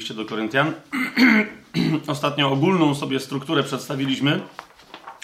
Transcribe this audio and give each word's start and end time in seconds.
liście 0.00 0.14
do 0.14 0.24
Koryntian. 0.24 0.72
Ostatnio 2.06 2.52
ogólną 2.52 2.94
sobie 2.94 3.20
strukturę 3.20 3.62
przedstawiliśmy, 3.62 4.40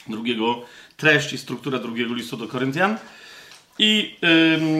drugiego 0.08 0.62
treść 0.96 1.32
i 1.32 1.38
strukturę 1.38 1.78
drugiego 1.78 2.14
listu 2.14 2.36
do 2.36 2.48
Koryntian. 2.48 2.98
I 3.78 4.16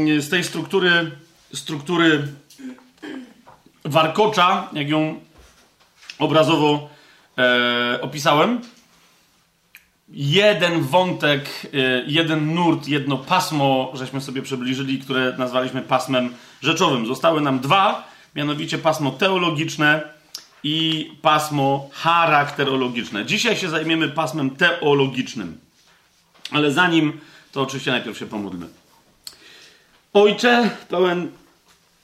yy, 0.07 0.23
z 0.23 0.31
tej 0.31 0.45
struktury, 0.45 1.11
struktury 1.55 2.29
warkocza, 3.85 4.69
jak 4.73 4.89
ją 4.89 5.21
obrazowo 6.19 6.89
e, 7.39 7.99
opisałem, 8.03 8.61
jeden 10.09 10.83
wątek, 10.83 11.67
y, 11.75 12.05
jeden 12.07 12.55
nurt, 12.55 12.89
jedno 12.89 13.17
pasmo, 13.17 13.93
żeśmy 13.95 14.21
sobie 14.21 14.43
przybliżyli, 14.43 14.99
które 14.99 15.35
nazwaliśmy 15.39 15.83
pasmem 15.83 16.35
rzeczowym. 16.63 17.07
Zostały 17.07 17.41
nam 17.41 17.61
dwa, 17.61 18.16
mianowicie 18.37 18.79
pasmo 18.79 19.11
teologiczne 19.11 20.03
i 20.63 21.11
pasmo 21.23 21.91
charakterologiczne. 21.93 23.27
Dzisiaj 23.27 23.57
się 23.57 23.69
zajmiemy 23.69 24.09
pasmem 24.09 24.51
teologicznym. 24.51 25.59
Ale 26.51 26.73
zanim, 26.73 27.21
to 27.53 27.63
oczywiście 27.63 27.91
najpierw 27.91 28.19
się 28.19 28.27
pomódlmy. 28.27 28.67
Ojcze, 30.13 30.71
pełen 30.89 31.31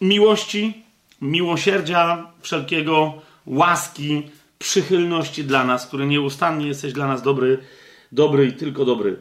miłości, 0.01 0.83
miłosierdzia, 1.21 2.27
wszelkiego 2.43 3.15
łaski, 3.47 4.23
przychylności 4.59 5.45
dla 5.45 5.65
nas, 5.65 5.87
który 5.87 6.07
nieustannie 6.07 6.67
jesteś 6.67 6.93
dla 6.93 7.07
nas 7.07 7.23
dobry, 7.23 7.59
dobry 8.13 8.47
i 8.47 8.53
tylko 8.53 8.85
dobry. 8.85 9.17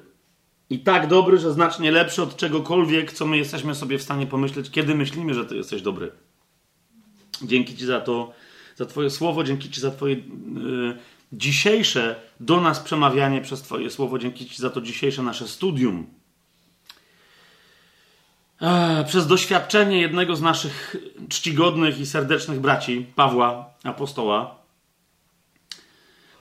I 0.69 0.79
tak 0.79 1.07
dobry, 1.07 1.37
że 1.37 1.53
znacznie 1.53 1.91
lepszy 1.91 2.23
od 2.23 2.35
czegokolwiek, 2.35 3.11
co 3.11 3.25
my 3.25 3.37
jesteśmy 3.37 3.75
sobie 3.75 3.97
w 3.97 4.01
stanie 4.01 4.27
pomyśleć, 4.27 4.71
kiedy 4.71 4.95
myślimy, 4.95 5.33
że 5.33 5.45
Ty 5.45 5.55
jesteś 5.55 5.81
dobry. 5.81 6.11
Dzięki 7.43 7.77
Ci 7.77 7.85
za 7.85 8.01
to, 8.01 8.33
za 8.75 8.85
Twoje 8.85 9.09
słowo, 9.09 9.43
dzięki 9.43 9.69
Ci 9.69 9.81
za 9.81 9.91
Twoje 9.91 10.15
yy, 10.15 10.97
dzisiejsze 11.33 12.15
do 12.39 12.61
nas 12.61 12.79
przemawianie 12.79 13.41
przez 13.41 13.61
Twoje 13.61 13.89
słowo, 13.89 14.19
dzięki 14.19 14.45
Ci 14.45 14.61
za 14.61 14.69
to 14.69 14.81
dzisiejsze 14.81 15.23
nasze 15.23 15.47
studium. 15.47 16.07
przez 19.07 19.27
doświadczenie 19.27 20.01
jednego 20.01 20.35
z 20.35 20.41
naszych 20.41 20.95
czcigodnych 21.29 21.99
i 21.99 22.05
serdecznych 22.05 22.59
braci, 22.59 23.05
Pawła, 23.15 23.69
apostoła, 23.83 24.55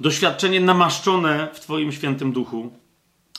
doświadczenie 0.01 0.61
namaszczone 0.61 1.49
w 1.53 1.61
Twoim 1.61 1.93
świętym 1.93 2.33
duchu, 2.33 2.73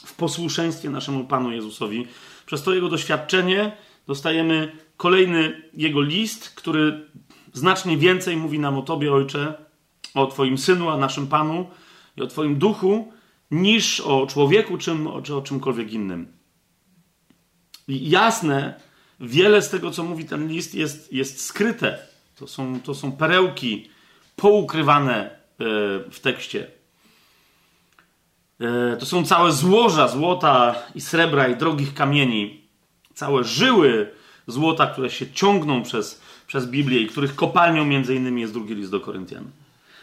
w 0.05 0.13
posłuszeństwie 0.13 0.89
naszemu 0.89 1.23
Panu 1.23 1.51
Jezusowi. 1.51 2.07
Przez 2.45 2.63
to 2.63 2.73
jego 2.73 2.89
doświadczenie 2.89 3.71
dostajemy 4.07 4.71
kolejny 4.97 5.61
jego 5.73 6.01
list, 6.01 6.49
który 6.49 7.07
znacznie 7.53 7.97
więcej 7.97 8.37
mówi 8.37 8.59
nam 8.59 8.77
o 8.77 8.81
Tobie, 8.81 9.13
Ojcze, 9.13 9.53
o 10.13 10.27
Twoim 10.27 10.57
Synu, 10.57 10.89
a 10.89 10.97
naszym 10.97 11.27
Panu 11.27 11.69
i 12.17 12.21
o 12.21 12.27
Twoim 12.27 12.55
duchu, 12.55 13.13
niż 13.51 13.99
o 13.99 14.27
człowieku 14.27 14.77
czym, 14.77 15.09
czy 15.23 15.35
o 15.35 15.41
czymkolwiek 15.41 15.93
innym. 15.93 16.27
I 17.87 18.09
jasne, 18.09 18.81
wiele 19.19 19.61
z 19.61 19.69
tego, 19.69 19.91
co 19.91 20.03
mówi 20.03 20.25
ten 20.25 20.47
list, 20.47 20.75
jest, 20.75 21.13
jest 21.13 21.45
skryte. 21.45 21.99
To 22.35 22.47
są, 22.47 22.79
to 22.81 22.95
są 22.95 23.11
perełki 23.11 23.89
poukrywane 24.35 25.41
w 26.11 26.19
tekście. 26.21 26.67
E, 28.61 28.97
to 28.97 29.05
są 29.05 29.25
całe 29.25 29.51
złoża 29.51 30.07
złota 30.07 30.75
i 30.95 31.01
srebra 31.01 31.47
i 31.47 31.55
drogich 31.55 31.93
kamieni, 31.93 32.67
całe 33.13 33.43
żyły 33.43 34.11
złota, 34.47 34.87
które 34.87 35.09
się 35.09 35.31
ciągną 35.31 35.83
przez, 35.83 36.20
przez 36.51 36.65
Biblię 36.65 36.99
i 36.99 37.07
których 37.07 37.35
kopalnią 37.35 37.85
między 37.85 38.15
innymi 38.15 38.41
jest 38.41 38.53
drugi 38.53 38.75
list 38.75 38.91
do 38.91 38.99
Koryntian. 38.99 39.43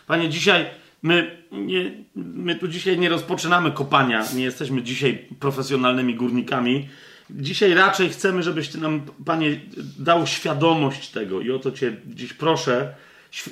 Panie, 0.07 0.29
dzisiaj 0.29 0.67
my, 1.03 1.37
nie, 1.53 1.93
my 2.17 2.55
tu 2.55 2.69
dzisiaj 2.69 2.99
nie 2.99 3.09
rozpoczynamy 3.09 3.71
kopania, 3.71 4.25
nie 4.35 4.43
jesteśmy 4.43 4.83
dzisiaj 4.83 5.27
profesjonalnymi 5.41 6.15
górnikami. 6.15 6.89
Dzisiaj 7.31 7.75
raczej 7.75 8.09
chcemy, 8.09 8.43
żebyś 8.43 8.75
nam, 8.75 9.01
Panie, 9.25 9.61
dał 9.99 10.27
świadomość 10.27 11.09
tego 11.09 11.41
i 11.41 11.51
o 11.51 11.59
to 11.59 11.73
Cię 11.73 11.97
dziś 12.07 12.33
proszę, 12.33 12.95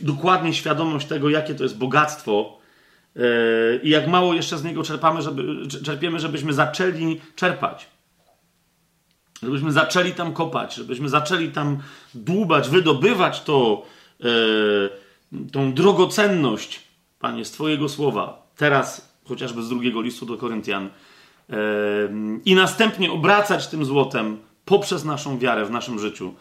dokładnie 0.02 0.54
świadomość 0.54 1.06
tego, 1.06 1.30
jakie 1.30 1.54
to 1.54 1.62
jest 1.62 1.78
bogactwo 1.78 2.60
yy, 3.14 3.80
i 3.82 3.90
jak 3.90 4.08
mało 4.08 4.34
jeszcze 4.34 4.58
z 4.58 4.64
niego 4.64 4.82
czerpamy, 4.82 5.22
żeby, 5.22 5.68
czerpiemy, 5.84 6.20
żebyśmy 6.20 6.52
zaczęli 6.52 7.20
czerpać. 7.34 7.95
Żebyśmy 9.42 9.72
zaczęli 9.72 10.12
tam 10.12 10.32
kopać, 10.32 10.74
żebyśmy 10.74 11.08
zaczęli 11.08 11.48
tam 11.48 11.78
dłubać, 12.14 12.68
wydobywać 12.68 13.42
to, 13.42 13.86
yy, 14.20 14.90
tą 15.52 15.72
drogocenność, 15.72 16.82
Panie, 17.18 17.44
z 17.44 17.50
Twojego 17.50 17.88
słowa. 17.88 18.46
Teraz 18.56 19.14
chociażby 19.24 19.62
z 19.62 19.68
drugiego 19.68 20.00
listu 20.00 20.26
do 20.26 20.36
Koryntian. 20.36 20.90
Yy, 21.48 21.56
I 22.44 22.54
następnie 22.54 23.12
obracać 23.12 23.66
tym 23.66 23.84
złotem 23.84 24.38
poprzez 24.64 25.04
naszą 25.04 25.38
wiarę 25.38 25.64
w 25.64 25.70
naszym 25.70 25.98
życiu, 25.98 26.34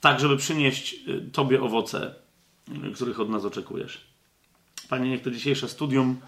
tak 0.00 0.20
żeby 0.20 0.36
przynieść 0.36 0.96
Tobie 1.32 1.62
owoce 1.62 2.22
których 2.94 3.20
od 3.20 3.30
nas 3.30 3.44
oczekujesz. 3.44 4.00
Panie, 4.88 5.10
niech 5.10 5.22
to 5.22 5.30
dzisiejsze 5.30 5.68
studium 5.68 6.20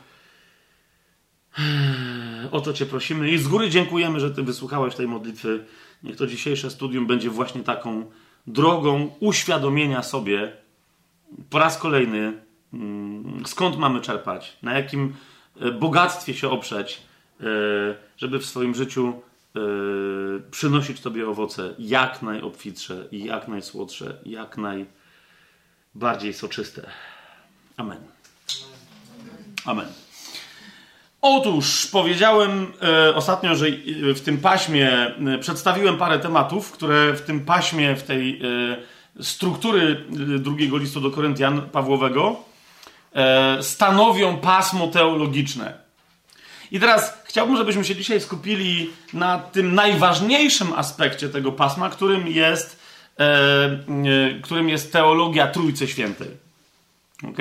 o 2.50 2.60
to 2.60 2.72
Cię 2.72 2.86
prosimy 2.86 3.30
i 3.30 3.38
z 3.38 3.48
góry 3.48 3.70
dziękujemy, 3.70 4.20
że 4.20 4.30
Ty 4.30 4.42
wysłuchałeś 4.42 4.94
tej 4.94 5.08
modlitwy. 5.08 5.64
Niech 6.04 6.16
to 6.16 6.26
dzisiejsze 6.26 6.70
studium 6.70 7.06
będzie 7.06 7.30
właśnie 7.30 7.62
taką 7.62 8.10
drogą 8.46 9.10
uświadomienia 9.20 10.02
sobie 10.02 10.52
po 11.50 11.58
raz 11.58 11.78
kolejny, 11.78 12.32
mm, 12.72 13.42
skąd 13.46 13.76
mamy 13.76 14.00
czerpać, 14.00 14.56
na 14.62 14.74
jakim 14.74 15.14
e, 15.60 15.70
bogactwie 15.70 16.34
się 16.34 16.50
oprzeć, 16.50 17.02
e, 17.40 17.44
żeby 18.16 18.38
w 18.38 18.46
swoim 18.46 18.74
życiu 18.74 19.12
e, 19.56 19.60
przynosić 20.50 21.00
Tobie 21.00 21.28
owoce 21.28 21.74
jak 21.78 22.22
najobfitsze 22.22 23.04
i 23.12 23.24
jak 23.24 23.48
najsłodsze, 23.48 24.16
jak 24.26 24.58
naj 24.58 24.86
bardziej 25.94 26.34
soczyste. 26.34 26.90
Amen. 27.76 27.98
Amen. 29.64 30.03
Otóż 31.26 31.86
powiedziałem 31.86 32.72
e, 32.82 33.14
ostatnio, 33.14 33.54
że 33.54 33.66
w 34.14 34.20
tym 34.20 34.38
paśmie 34.38 34.90
e, 34.90 35.38
przedstawiłem 35.40 35.98
parę 35.98 36.18
tematów, 36.18 36.72
które 36.72 37.12
w 37.12 37.22
tym 37.22 37.44
paśmie, 37.44 37.96
w 37.96 38.02
tej 38.02 38.40
e, 39.18 39.22
struktury 39.22 40.04
e, 40.34 40.38
drugiego 40.38 40.76
listu 40.76 41.00
do 41.00 41.10
Koryntian 41.10 41.62
Pawłowego 41.62 42.36
e, 43.14 43.62
stanowią 43.62 44.36
pasmo 44.36 44.86
teologiczne. 44.86 45.74
I 46.72 46.80
teraz 46.80 47.22
chciałbym, 47.24 47.56
żebyśmy 47.56 47.84
się 47.84 47.96
dzisiaj 47.96 48.20
skupili 48.20 48.90
na 49.12 49.38
tym 49.38 49.74
najważniejszym 49.74 50.72
aspekcie 50.72 51.28
tego 51.28 51.52
pasma, 51.52 51.90
którym 51.90 52.28
jest 52.28 52.84
E, 53.20 53.24
e, 53.24 54.40
którym 54.42 54.68
jest 54.68 54.92
teologia 54.92 55.46
Trójcy 55.46 55.88
Świętej. 55.88 56.28
Ok? 57.24 57.38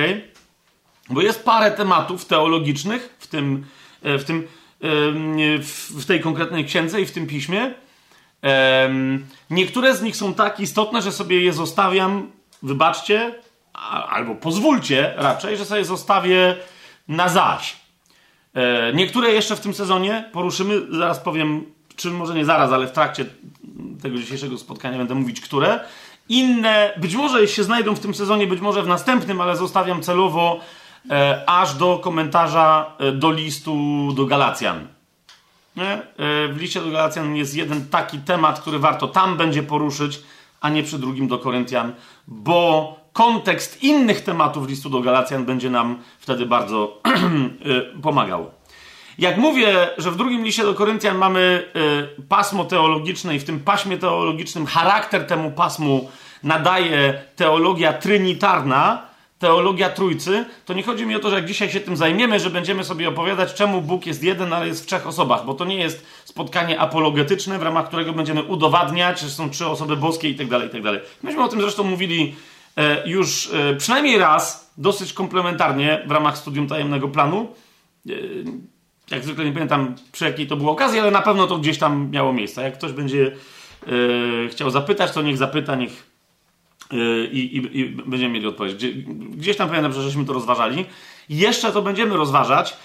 Bo 1.10 1.22
jest 1.22 1.44
parę 1.44 1.72
tematów 1.72 2.26
teologicznych 2.26 3.16
w 3.20 3.28
tym, 3.28 3.56
e, 3.56 3.83
w, 4.04 4.24
tym, 4.24 4.48
w 6.00 6.06
tej 6.08 6.20
konkretnej 6.20 6.66
księdze 6.66 7.02
i 7.02 7.06
w 7.06 7.12
tym 7.12 7.28
piśmie. 7.28 7.74
Niektóre 9.50 9.96
z 9.96 10.02
nich 10.02 10.16
są 10.16 10.34
tak 10.34 10.60
istotne, 10.60 11.02
że 11.02 11.12
sobie 11.12 11.42
je 11.42 11.54
zostawiam, 11.54 12.32
wybaczcie, 12.64 13.36
albo 14.10 14.36
pozwólcie 14.36 15.14
raczej, 15.18 15.58
że 15.58 15.66
sobie 15.66 15.86
zostawię 15.86 16.56
na 17.08 17.30
zaś. 17.30 17.76
Niektóre 18.94 19.32
jeszcze 19.32 19.56
w 19.56 19.60
tym 19.60 19.74
sezonie 19.74 20.30
poruszymy, 20.34 20.82
zaraz 20.90 21.20
powiem, 21.20 21.66
czy 21.96 22.12
może 22.12 22.34
nie 22.34 22.46
zaraz, 22.46 22.72
ale 22.72 22.88
w 22.88 22.92
trakcie 22.92 23.26
tego 24.02 24.18
dzisiejszego 24.18 24.58
spotkania 24.58 24.98
będę 24.98 25.16
mówić, 25.16 25.42
które. 25.42 25.80
Inne, 26.30 26.94
być 26.98 27.16
może 27.16 27.48
się 27.48 27.64
znajdą 27.64 27.96
w 27.96 28.00
tym 28.00 28.14
sezonie, 28.14 28.48
być 28.48 28.62
może 28.62 28.84
w 28.84 28.88
następnym, 28.88 29.42
ale 29.42 29.58
zostawiam 29.58 30.02
celowo 30.02 30.60
e, 31.10 31.44
aż 31.50 31.74
do 31.74 32.00
komentarza 32.00 32.96
e, 33.00 33.12
do 33.12 33.32
listu 33.32 33.76
do 34.16 34.26
Galacjan. 34.26 34.88
E, 35.78 36.02
w 36.48 36.58
liście 36.58 36.82
do 36.82 36.92
Galacjan 36.92 37.36
jest 37.36 37.56
jeden 37.56 37.88
taki 37.90 38.20
temat, 38.20 38.60
który 38.60 38.80
warto 38.80 39.08
tam 39.08 39.38
będzie 39.38 39.64
poruszyć, 39.64 40.20
a 40.62 40.70
nie 40.70 40.84
przy 40.84 41.00
drugim 41.00 41.28
do 41.28 41.40
Koryntian, 41.40 41.94
bo 42.28 42.96
kontekst 43.14 43.84
innych 43.84 44.22
tematów 44.22 44.68
listu 44.68 44.90
do 44.90 45.02
Galacjan 45.02 45.46
będzie 45.46 45.70
nam 45.70 46.00
wtedy 46.20 46.46
bardzo 46.46 47.02
e, 47.06 48.00
pomagał. 48.02 48.52
Jak 49.18 49.38
mówię, 49.38 49.90
że 49.98 50.12
w 50.12 50.16
drugim 50.16 50.44
liście 50.44 50.64
do 50.64 50.74
Koryntian 50.74 51.18
mamy 51.18 51.66
y, 52.20 52.22
pasmo 52.24 52.66
teologiczne 52.66 53.36
i 53.36 53.40
w 53.40 53.44
tym 53.44 53.60
paśmie 53.60 53.98
teologicznym 53.98 54.66
charakter 54.66 55.28
temu 55.28 55.52
pasmu 55.52 56.12
nadaje 56.44 57.22
teologia 57.36 57.94
trinitarna, 57.94 59.02
teologia 59.44 59.90
trójcy, 59.90 60.46
to 60.66 60.74
nie 60.74 60.84
chodzi 60.84 61.06
mi 61.06 61.16
o 61.16 61.20
to, 61.20 61.30
że 61.30 61.36
jak 61.36 61.46
dzisiaj 61.46 61.70
się 61.70 61.80
tym 61.80 61.98
zajmiemy, 61.98 62.40
że 62.40 62.50
będziemy 62.50 62.84
sobie 62.84 63.10
opowiadać, 63.10 63.54
czemu 63.54 63.82
Bóg 63.82 64.06
jest 64.06 64.24
jeden, 64.24 64.54
ale 64.54 64.68
jest 64.68 64.84
w 64.84 64.86
trzech 64.86 65.08
osobach, 65.08 65.46
bo 65.46 65.54
to 65.54 65.66
nie 65.66 65.76
jest 65.76 66.06
spotkanie 66.26 66.80
apologetyczne, 66.80 67.60
w 67.60 67.64
ramach 67.64 67.88
którego 67.88 68.14
będziemy 68.14 68.44
udowadniać, 68.44 69.20
że 69.20 69.30
są 69.30 69.50
trzy 69.50 69.68
osoby 69.68 69.98
boskie 69.98 70.30
i 70.30 70.36
tak 70.36 70.48
dalej, 70.48 70.68
i 70.68 70.72
tak. 70.72 71.02
Myśmy 71.24 71.44
o 71.44 71.48
tym 71.48 71.62
zresztą 71.62 71.84
mówili 71.84 72.36
e, 72.78 73.10
już 73.10 73.54
e, 73.54 73.76
przynajmniej 73.76 74.18
raz, 74.18 74.74
dosyć 74.78 75.14
komplementarnie 75.14 76.04
w 76.08 76.12
ramach 76.12 76.38
studium 76.38 76.68
tajemnego 76.68 77.08
planu. 77.08 77.48
E, 78.10 78.14
jak 79.12 79.24
zwykle 79.24 79.46
nie 79.46 79.52
pamiętam 79.52 79.96
przy 80.12 80.26
jakiej 80.26 80.48
to 80.48 80.56
było 80.56 80.72
okazji, 80.72 81.00
ale 81.00 81.12
na 81.12 81.22
pewno 81.22 81.48
to 81.48 81.58
gdzieś 81.58 81.78
tam 81.78 82.10
miało 82.12 82.34
miejsce. 82.34 82.64
Jak 82.64 82.78
ktoś 82.78 82.92
będzie 82.92 83.32
chciał 84.50 84.70
zapytać, 84.70 85.12
to 85.12 85.22
niech 85.22 85.38
zapyta, 85.38 85.76
niech 85.76 86.13
i, 87.32 87.38
i, 87.38 87.80
i, 87.80 87.86
będziemy 87.90 88.34
mieli 88.34 88.48
odpowiedź. 88.48 88.76
Gdzie, 88.76 88.94
gdzieś 89.30 89.58
tam 89.58 89.68
pamiętam, 89.68 89.94
że 89.94 90.02
żeśmy 90.02 90.26
to 90.26 90.34
rozważali. 90.34 90.86
Jeszcze 91.30 91.72
to 91.72 91.82
będziemy 91.82 92.18
rozważać. 92.18 92.78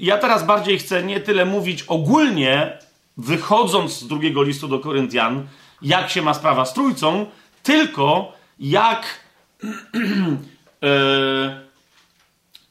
Ja 0.00 0.18
teraz 0.18 0.46
bardziej 0.46 0.78
chcę 0.78 1.02
nie 1.02 1.20
tyle 1.20 1.44
mówić 1.44 1.82
ogólnie, 1.82 2.78
wychodząc 3.16 3.92
z 3.92 4.06
drugiego 4.06 4.42
listu 4.42 4.68
do 4.68 4.78
Koryntian, 4.78 5.46
jak 5.82 6.10
się 6.10 6.22
ma 6.22 6.34
sprawa 6.34 6.64
z 6.64 6.74
trójcą, 6.74 7.26
tylko 7.62 8.32
jak 8.60 9.20
e, 10.82 11.60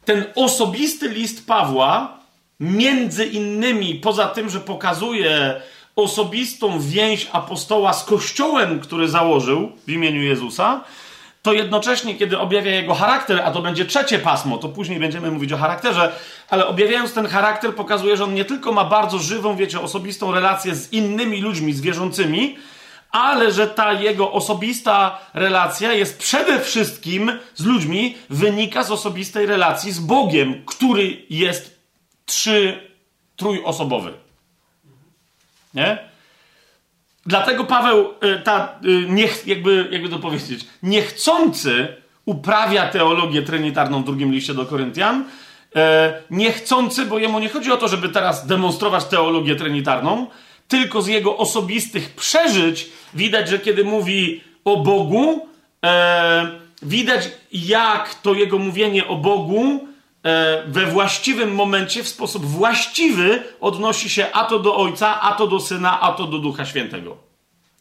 ten 0.06 0.26
osobisty 0.36 1.10
list 1.10 1.48
Pawła 1.48 2.20
między 2.60 3.26
innymi, 3.26 3.96
poza 3.96 4.28
tym, 4.28 4.50
że 4.50 4.60
pokazuje 4.60 5.62
osobistą 6.04 6.80
więź 6.80 7.28
apostoła 7.32 7.94
z 7.94 8.04
kościołem, 8.04 8.80
który 8.80 9.08
założył 9.08 9.72
w 9.88 9.92
imieniu 9.92 10.22
Jezusa, 10.22 10.84
to 11.42 11.54
jednocześnie, 11.54 12.16
kiedy 12.16 12.40
objawia 12.40 12.72
jego 12.72 12.94
charakter, 12.94 13.42
a 13.46 13.52
to 13.52 13.62
będzie 13.62 13.86
trzecie 13.86 14.20
pasmo, 14.20 14.58
to 14.58 14.70
później 14.70 15.00
będziemy 15.00 15.32
mówić 15.32 15.54
o 15.54 15.58
charakterze, 15.58 16.12
ale 16.50 16.68
objawiając 16.68 17.14
ten 17.14 17.28
charakter, 17.28 17.76
pokazuje, 17.76 18.18
że 18.18 18.24
on 18.24 18.34
nie 18.34 18.46
tylko 18.46 18.72
ma 18.72 18.86
bardzo 18.86 19.20
żywą, 19.20 19.56
wiecie, 19.56 19.80
osobistą 19.80 20.32
relację 20.32 20.76
z 20.76 20.94
innymi 20.94 21.42
ludźmi, 21.42 21.74
z 21.74 21.82
wierzącymi, 21.82 22.58
ale 23.12 23.52
że 23.52 23.68
ta 23.68 23.94
jego 23.94 24.32
osobista 24.32 25.20
relacja 25.34 25.94
jest 25.94 26.20
przede 26.20 26.60
wszystkim 26.60 27.32
z 27.56 27.66
ludźmi, 27.66 28.18
wynika 28.30 28.84
z 28.84 28.92
osobistej 28.92 29.46
relacji 29.46 29.92
z 29.92 30.00
Bogiem, 30.00 30.66
który 30.66 31.26
jest 31.30 31.80
trzy, 32.26 32.90
trójosobowy. 33.36 34.29
Nie? 35.74 35.98
Dlatego 37.26 37.64
Paweł, 37.64 38.14
y, 38.24 38.40
ta, 38.44 38.80
y, 38.86 39.06
niech, 39.10 39.48
jakby, 39.48 39.88
jakby 39.92 40.10
to 40.10 40.20
powiedzieć, 40.20 40.66
niechcący 40.84 41.88
uprawia 42.26 42.88
teologię 42.88 43.42
trinitarną 43.42 44.02
w 44.02 44.06
drugim 44.06 44.32
liście 44.32 44.54
do 44.54 44.66
Koryntian. 44.66 45.26
E, 45.76 46.22
niechcący, 46.32 47.06
bo 47.06 47.20
jemu 47.20 47.40
nie 47.40 47.50
chodzi 47.50 47.72
o 47.72 47.78
to, 47.78 47.88
żeby 47.88 48.10
teraz 48.10 48.48
demonstrować 48.48 49.06
teologię 49.06 49.56
trinitarną, 49.56 50.28
tylko 50.68 51.02
z 51.02 51.08
jego 51.08 51.38
osobistych 51.38 52.16
przeżyć 52.16 52.90
widać, 53.14 53.50
że 53.50 53.60
kiedy 53.60 53.84
mówi 53.84 54.44
o 54.66 54.78
Bogu, 54.78 55.48
widać 56.82 57.32
jak 57.52 58.16
to 58.16 58.34
jego 58.34 58.60
mówienie 58.60 59.08
o 59.08 59.16
Bogu 59.16 59.89
we 60.68 60.86
właściwym 60.86 61.56
momencie, 61.56 62.04
w 62.04 62.08
sposób 62.08 62.46
właściwy 62.46 63.44
odnosi 63.60 64.10
się 64.10 64.32
a 64.34 64.46
to 64.46 64.60
do 64.60 64.76
Ojca, 64.76 65.22
a 65.22 65.36
to 65.36 65.48
do 65.48 65.60
Syna, 65.60 66.02
a 66.02 66.12
to 66.12 66.28
do 66.28 66.40
Ducha 66.40 66.66
Świętego. 66.66 67.18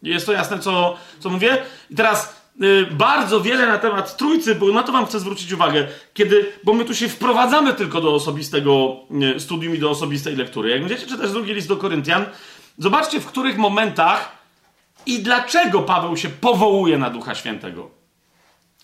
Jest 0.03 0.27
to 0.27 0.33
jasne, 0.33 0.59
co, 0.59 0.97
co 1.21 1.31
mówię? 1.31 1.59
I 1.91 1.95
teraz 1.95 2.43
y, 2.63 2.87
bardzo 2.91 3.41
wiele 3.41 3.67
na 3.67 3.79
temat 3.79 4.17
Trójcy, 4.17 4.55
bo 4.55 4.73
na 4.73 4.83
to 4.83 4.93
wam 4.93 5.07
chcę 5.07 5.21
zwrócić 5.21 5.53
uwagę, 5.53 5.89
kiedy, 6.15 6.53
bo 6.65 6.75
my 6.75 6.85
tu 6.85 6.95
się 6.95 7.09
wprowadzamy 7.09 7.75
tylko 7.75 8.01
do 8.01 8.15
osobistego 8.15 8.97
y, 9.37 9.41
studium 9.41 9.75
i 9.75 9.79
do 9.79 9.91
osobistej 9.91 10.37
lektury. 10.37 10.71
Jak 10.71 10.81
będziecie 10.81 11.07
czytać 11.07 11.31
drugi 11.31 11.55
list 11.55 11.69
do 11.69 11.77
Koryntian, 11.77 12.27
zobaczcie 12.79 13.21
w 13.21 13.27
których 13.27 13.59
momentach 13.59 14.39
i 15.07 15.23
dlaczego 15.23 15.83
Paweł 15.83 16.17
się 16.17 16.29
powołuje 16.29 16.99
na 16.99 17.11
Ducha 17.11 17.35
Świętego. 17.35 17.91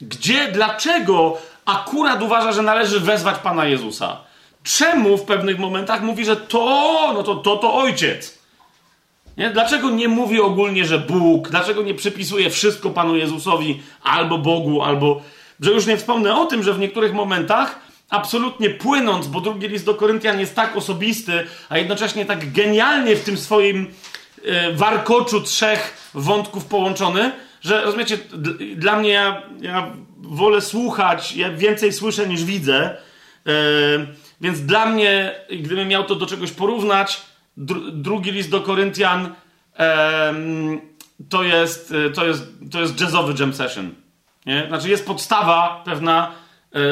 Gdzie, 0.00 0.52
dlaczego 0.52 1.38
akurat 1.64 2.22
uważa, 2.22 2.52
że 2.52 2.62
należy 2.62 3.00
wezwać 3.00 3.38
Pana 3.38 3.64
Jezusa? 3.64 4.20
Czemu 4.62 5.16
w 5.16 5.22
pewnych 5.22 5.58
momentach 5.58 6.02
mówi, 6.02 6.24
że 6.24 6.36
to, 6.36 7.10
no 7.14 7.22
to, 7.22 7.34
to, 7.34 7.56
to 7.56 7.74
ojciec? 7.74 8.38
Nie? 9.36 9.50
Dlaczego 9.50 9.90
nie 9.90 10.08
mówi 10.08 10.40
ogólnie, 10.40 10.84
że 10.84 10.98
Bóg? 10.98 11.48
Dlaczego 11.48 11.82
nie 11.82 11.94
przypisuje 11.94 12.50
wszystko 12.50 12.90
Panu 12.90 13.16
Jezusowi 13.16 13.82
albo 14.02 14.38
Bogu, 14.38 14.82
albo. 14.82 15.22
Że 15.60 15.70
już 15.70 15.86
nie 15.86 15.96
wspomnę 15.96 16.36
o 16.36 16.46
tym, 16.46 16.62
że 16.62 16.74
w 16.74 16.78
niektórych 16.78 17.12
momentach, 17.12 17.80
absolutnie 18.10 18.70
płynąc, 18.70 19.26
bo 19.26 19.40
drugi 19.40 19.68
list 19.68 19.84
do 19.84 19.94
Koryntian 19.94 20.40
jest 20.40 20.54
tak 20.54 20.76
osobisty, 20.76 21.46
a 21.68 21.78
jednocześnie 21.78 22.26
tak 22.26 22.52
genialnie 22.52 23.16
w 23.16 23.24
tym 23.24 23.38
swoim 23.38 23.94
e, 24.44 24.72
warkoczu 24.72 25.40
trzech 25.40 26.10
wątków 26.14 26.64
połączony, 26.64 27.32
że 27.64 27.84
rozumiecie, 27.84 28.18
dla 28.76 28.96
mnie 28.96 29.10
ja, 29.10 29.42
ja 29.60 29.92
wolę 30.18 30.60
słuchać, 30.60 31.36
ja 31.36 31.50
więcej 31.50 31.92
słyszę 31.92 32.28
niż 32.28 32.44
widzę, 32.44 32.96
yy, 33.44 33.52
więc 34.40 34.60
dla 34.60 34.86
mnie, 34.86 35.34
gdybym 35.60 35.88
miał 35.88 36.04
to 36.04 36.14
do 36.14 36.26
czegoś 36.26 36.50
porównać, 36.50 37.22
dru, 37.56 37.90
drugi 37.90 38.30
list 38.32 38.50
do 38.50 38.60
Koryntian 38.60 39.34
yy, 39.78 39.84
to, 41.28 41.42
jest, 41.42 41.94
to, 42.14 42.26
jest, 42.26 42.42
to 42.70 42.80
jest 42.80 43.00
jazzowy 43.00 43.34
jam 43.40 43.54
session. 43.54 43.94
Nie? 44.46 44.64
Znaczy 44.68 44.88
jest 44.88 45.06
podstawa 45.06 45.82
pewna, 45.84 46.32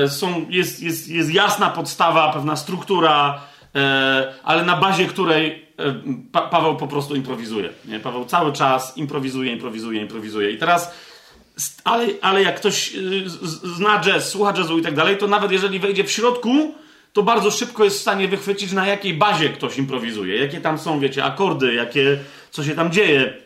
są, 0.09 0.47
jest, 0.49 0.83
jest, 0.83 1.09
jest 1.09 1.35
jasna 1.35 1.71
podstawa, 1.71 2.33
pewna 2.33 2.57
struktura, 2.57 3.41
ale 4.45 4.65
na 4.65 4.77
bazie 4.77 5.07
której 5.07 5.72
pa 6.33 6.43
Paweł 6.43 6.77
po 6.77 6.89
prostu 6.89 7.17
improwizuje. 7.17 7.69
Nie? 7.85 8.01
Paweł 8.01 8.25
cały 8.25 8.53
czas 8.53 8.97
improwizuje, 8.97 9.53
improwizuje, 9.53 10.01
improwizuje. 10.01 10.51
I 10.51 10.59
teraz, 10.59 10.95
ale, 11.85 12.07
ale 12.23 12.43
jak 12.43 12.57
ktoś 12.57 12.95
y, 12.95 13.29
zna 13.77 14.01
jazz, 14.01 14.29
słucha 14.29 14.53
jazzu 14.57 14.79
i 14.79 14.83
tak 14.83 14.95
dalej, 14.95 15.19
to 15.19 15.29
nawet 15.29 15.53
jeżeli 15.53 15.79
wejdzie 15.79 16.05
w 16.05 16.11
środku, 16.11 16.75
to 17.13 17.23
bardzo 17.23 17.51
szybko 17.51 17.85
jest 17.85 17.99
w 17.99 18.03
stanie 18.03 18.29
wychwycić, 18.29 18.73
na 18.73 18.87
jakiej 18.87 19.15
bazie 19.15 19.49
ktoś 19.49 19.79
improwizuje. 19.79 20.37
Jakie 20.37 20.61
tam 20.61 20.79
są, 20.79 21.01
wiecie, 21.01 21.25
akordy, 21.25 21.75
jakie, 21.75 22.19
co 22.51 22.65
się 22.65 22.75
tam 22.75 22.93
dzieje 22.93 23.43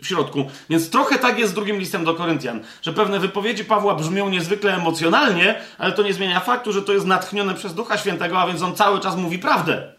w 0.00 0.06
środku. 0.06 0.44
Więc 0.70 0.90
trochę 0.90 1.18
tak 1.18 1.38
jest 1.38 1.52
z 1.52 1.54
drugim 1.54 1.78
listem 1.78 2.04
do 2.04 2.14
Koryntian, 2.14 2.60
że 2.82 2.92
pewne 2.92 3.20
wypowiedzi 3.20 3.64
Pawła 3.64 3.94
brzmią 3.94 4.28
niezwykle 4.28 4.74
emocjonalnie, 4.74 5.60
ale 5.78 5.92
to 5.92 6.02
nie 6.02 6.14
zmienia 6.14 6.40
faktu, 6.40 6.72
że 6.72 6.82
to 6.82 6.92
jest 6.92 7.06
natchnione 7.06 7.54
przez 7.54 7.74
Ducha 7.74 7.98
Świętego, 7.98 8.38
a 8.38 8.46
więc 8.46 8.62
on 8.62 8.74
cały 8.74 9.00
czas 9.00 9.16
mówi 9.16 9.38
prawdę. 9.38 9.92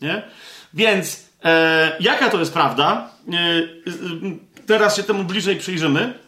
Nie? 0.00 0.22
Więc 0.74 1.28
e, 1.44 1.96
jaka 2.00 2.30
to 2.30 2.38
jest 2.38 2.52
prawda? 2.52 3.10
E, 3.28 3.32
teraz 4.66 4.96
się 4.96 5.02
temu 5.02 5.24
bliżej 5.24 5.56
przyjrzymy. 5.56 6.24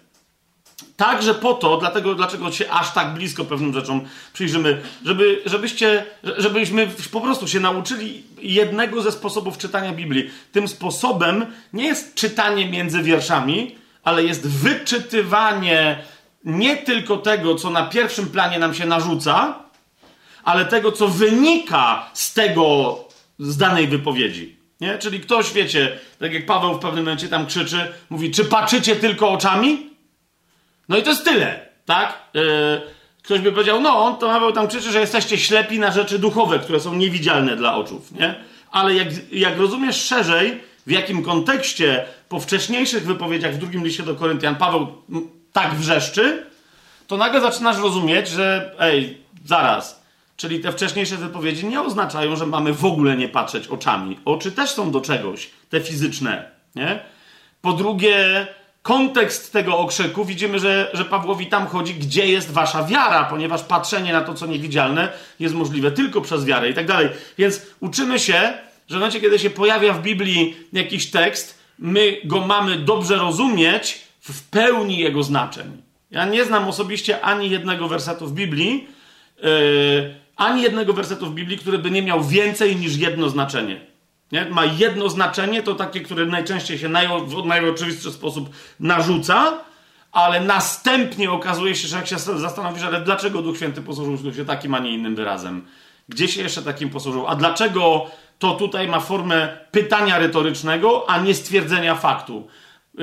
Także 0.97 1.35
po 1.35 1.55
to, 1.55 1.77
dlatego, 1.77 2.15
dlaczego 2.15 2.53
się 2.53 2.71
aż 2.71 2.93
tak 2.93 3.15
blisko 3.15 3.45
pewnym 3.45 3.75
rzeczom 3.75 4.01
przyjrzymy, 4.33 4.83
żeby, 5.05 5.43
żebyście, 5.47 6.07
żebyśmy 6.37 6.89
po 7.13 7.21
prostu 7.21 7.49
się 7.49 7.61
nauczyli 7.61 8.23
jednego 8.39 9.03
ze 9.03 9.13
sposobów 9.13 9.59
czytania 9.59 9.93
Biblii. 9.93 10.31
Tym 10.53 10.69
sposobem 10.69 11.47
nie 11.73 11.85
jest 11.85 12.15
czytanie 12.15 12.71
między 12.71 13.03
wierszami, 13.03 13.77
ale 14.05 14.25
jest 14.25 14.49
wyczytywanie 14.49 15.99
nie 16.45 16.77
tylko 16.77 17.17
tego, 17.17 17.55
co 17.55 17.71
na 17.71 17.87
pierwszym 17.87 18.27
planie 18.27 18.59
nam 18.59 18.75
się 18.75 18.87
narzuca, 18.87 19.59
ale 20.45 20.65
tego, 20.65 20.93
co 20.93 21.09
wynika 21.09 22.11
z 22.13 22.33
tego, 22.33 22.99
z 23.39 23.57
danej 23.57 23.89
wypowiedzi. 23.89 24.57
Nie? 24.81 24.99
Czyli 24.99 25.21
ktoś, 25.21 25.53
wiecie, 25.53 25.99
tak 26.19 26.33
jak 26.33 26.47
Paweł 26.47 26.75
w 26.75 26.79
pewnym 26.79 27.05
momencie 27.05 27.29
tam 27.29 27.47
krzyczy, 27.47 27.93
mówi, 28.11 28.31
czy 28.31 28.45
patrzycie 28.45 28.97
tylko 28.97 29.31
oczami? 29.31 29.91
No 30.89 30.97
i 30.97 31.03
to 31.03 31.11
jest 31.11 31.25
tyle, 31.25 31.69
tak? 31.85 32.19
Yy, 32.35 32.81
ktoś 33.23 33.41
by 33.41 33.53
powiedział, 33.53 33.81
no, 33.81 34.17
to 34.21 34.27
Paweł 34.27 34.53
tam 34.53 34.69
krzyczy, 34.69 34.93
że 34.93 35.01
jesteście 35.01 35.39
ślepi 35.39 35.79
na 35.79 35.91
rzeczy 35.91 36.19
duchowe, 36.19 36.59
które 36.59 36.81
są 36.81 36.95
niewidzialne 36.95 37.57
dla 37.57 37.77
oczów, 37.77 38.13
nie? 38.13 38.35
Ale 38.71 38.95
jak, 38.95 39.09
jak 39.33 39.59
rozumiesz 39.59 39.97
szerzej, 39.97 40.61
w 40.87 40.91
jakim 40.91 41.23
kontekście 41.23 42.05
po 42.29 42.41
wcześniejszych 42.41 43.07
wypowiedziach 43.07 43.55
w 43.55 43.59
drugim 43.59 43.85
liście 43.85 44.03
do 44.03 44.15
Koryntian 44.15 44.57
Paweł 44.57 44.87
tak 45.53 45.75
wrzeszczy, 45.75 46.47
to 47.07 47.17
nagle 47.17 47.41
zaczynasz 47.41 47.79
rozumieć, 47.79 48.29
że 48.29 48.75
ej, 48.79 49.19
zaraz, 49.45 50.03
Czyli 50.37 50.61
te 50.61 50.73
wcześniejsze 50.73 51.17
wypowiedzi 51.17 51.67
nie 51.67 51.81
oznaczają, 51.81 52.37
że 52.37 52.47
mamy 52.47 52.73
w 52.73 52.85
ogóle 52.85 53.17
nie 53.17 53.29
patrzeć 53.29 53.69
oczami. 53.69 54.19
Oczy 54.25 54.53
też 54.53 54.71
są 54.71 54.91
do 54.91 55.01
czegoś, 55.01 55.51
te 55.71 55.81
fizyczne. 55.81 56.51
Nie? 56.75 57.01
Po 57.61 57.73
drugie, 57.73 58.47
kontekst 58.83 59.53
tego 59.53 59.79
okrzyku 59.79 60.25
widzimy, 60.25 60.59
że, 60.59 60.91
że 60.93 61.05
Pawłowi 61.05 61.47
tam 61.47 61.67
chodzi, 61.67 61.95
gdzie 61.95 62.27
jest 62.27 62.53
wasza 62.53 62.85
wiara, 62.85 63.25
ponieważ 63.25 63.63
patrzenie 63.63 64.13
na 64.13 64.21
to, 64.21 64.35
co 64.35 64.47
niewidzialne, 64.47 65.09
jest 65.41 65.55
możliwe 65.55 65.91
tylko 65.91 66.21
przez 66.21 66.45
wiarę 66.45 66.71
i 66.71 66.75
tak 66.75 66.87
dalej. 66.87 67.09
Więc 67.39 67.63
uczymy 67.81 68.19
się, 68.19 68.53
że 68.89 68.97
w 68.97 68.99
momencie, 68.99 69.21
kiedy 69.21 69.39
się 69.39 69.51
pojawia 69.51 69.93
w 69.93 70.03
Biblii 70.03 70.57
jakiś 70.73 71.11
tekst, 71.11 71.59
my 71.79 72.17
go 72.25 72.47
mamy 72.47 72.77
dobrze 72.77 73.17
rozumieć 73.17 73.99
w 74.21 74.43
pełni 74.43 74.99
jego 74.99 75.23
znaczeń. 75.23 75.83
Ja 76.11 76.25
nie 76.25 76.45
znam 76.45 76.69
osobiście 76.69 77.21
ani 77.21 77.51
jednego 77.51 77.89
wersetu 77.89 78.27
w 78.27 78.33
Biblii, 78.33 78.89
yy, 79.43 80.26
ani 80.37 80.63
jednego 80.63 80.93
wersetu 80.93 81.27
w 81.27 81.35
Biblii, 81.35 81.59
który 81.59 81.79
by 81.79 81.91
nie 81.91 82.03
miał 82.03 82.25
więcej 82.25 82.77
niż 82.77 82.97
jedno 82.97 83.29
znaczenie. 83.29 83.81
Nie? 84.33 84.45
Ma 84.45 84.65
jedno 84.65 85.09
znaczenie, 85.09 85.63
to 85.63 85.75
takie, 85.75 86.01
które 86.01 86.27
najczęściej 86.27 86.79
się 86.79 86.89
naj, 86.89 87.09
w 87.27 87.47
najoczywistszy 87.47 88.13
sposób 88.13 88.51
narzuca, 88.81 89.59
ale 90.13 90.41
następnie 90.41 91.31
okazuje 91.31 91.75
się, 91.75 91.89
że 91.89 91.97
jak 91.97 92.07
się 92.07 92.19
zastanowisz, 92.19 92.83
ale 92.83 93.01
dlaczego 93.01 93.43
Duch 93.43 93.57
Święty 93.57 93.83
posłużył 93.83 94.35
się 94.35 94.45
takim, 94.45 94.75
a 94.75 94.79
nie 94.79 94.91
innym 94.91 95.15
wyrazem? 95.15 95.67
Gdzie 96.09 96.29
się 96.29 96.43
jeszcze 96.43 96.63
takim 96.63 96.91
posłużył? 96.91 97.27
A 97.27 97.37
dlaczego 97.37 98.07
to 98.39 98.55
tutaj 98.55 98.89
ma 98.89 99.01
formę 99.01 99.59
pytania 99.71 100.19
retorycznego, 100.19 101.11
a 101.11 101.19
nie 101.19 101.35
stwierdzenia 101.35 101.95
faktu? 101.95 102.49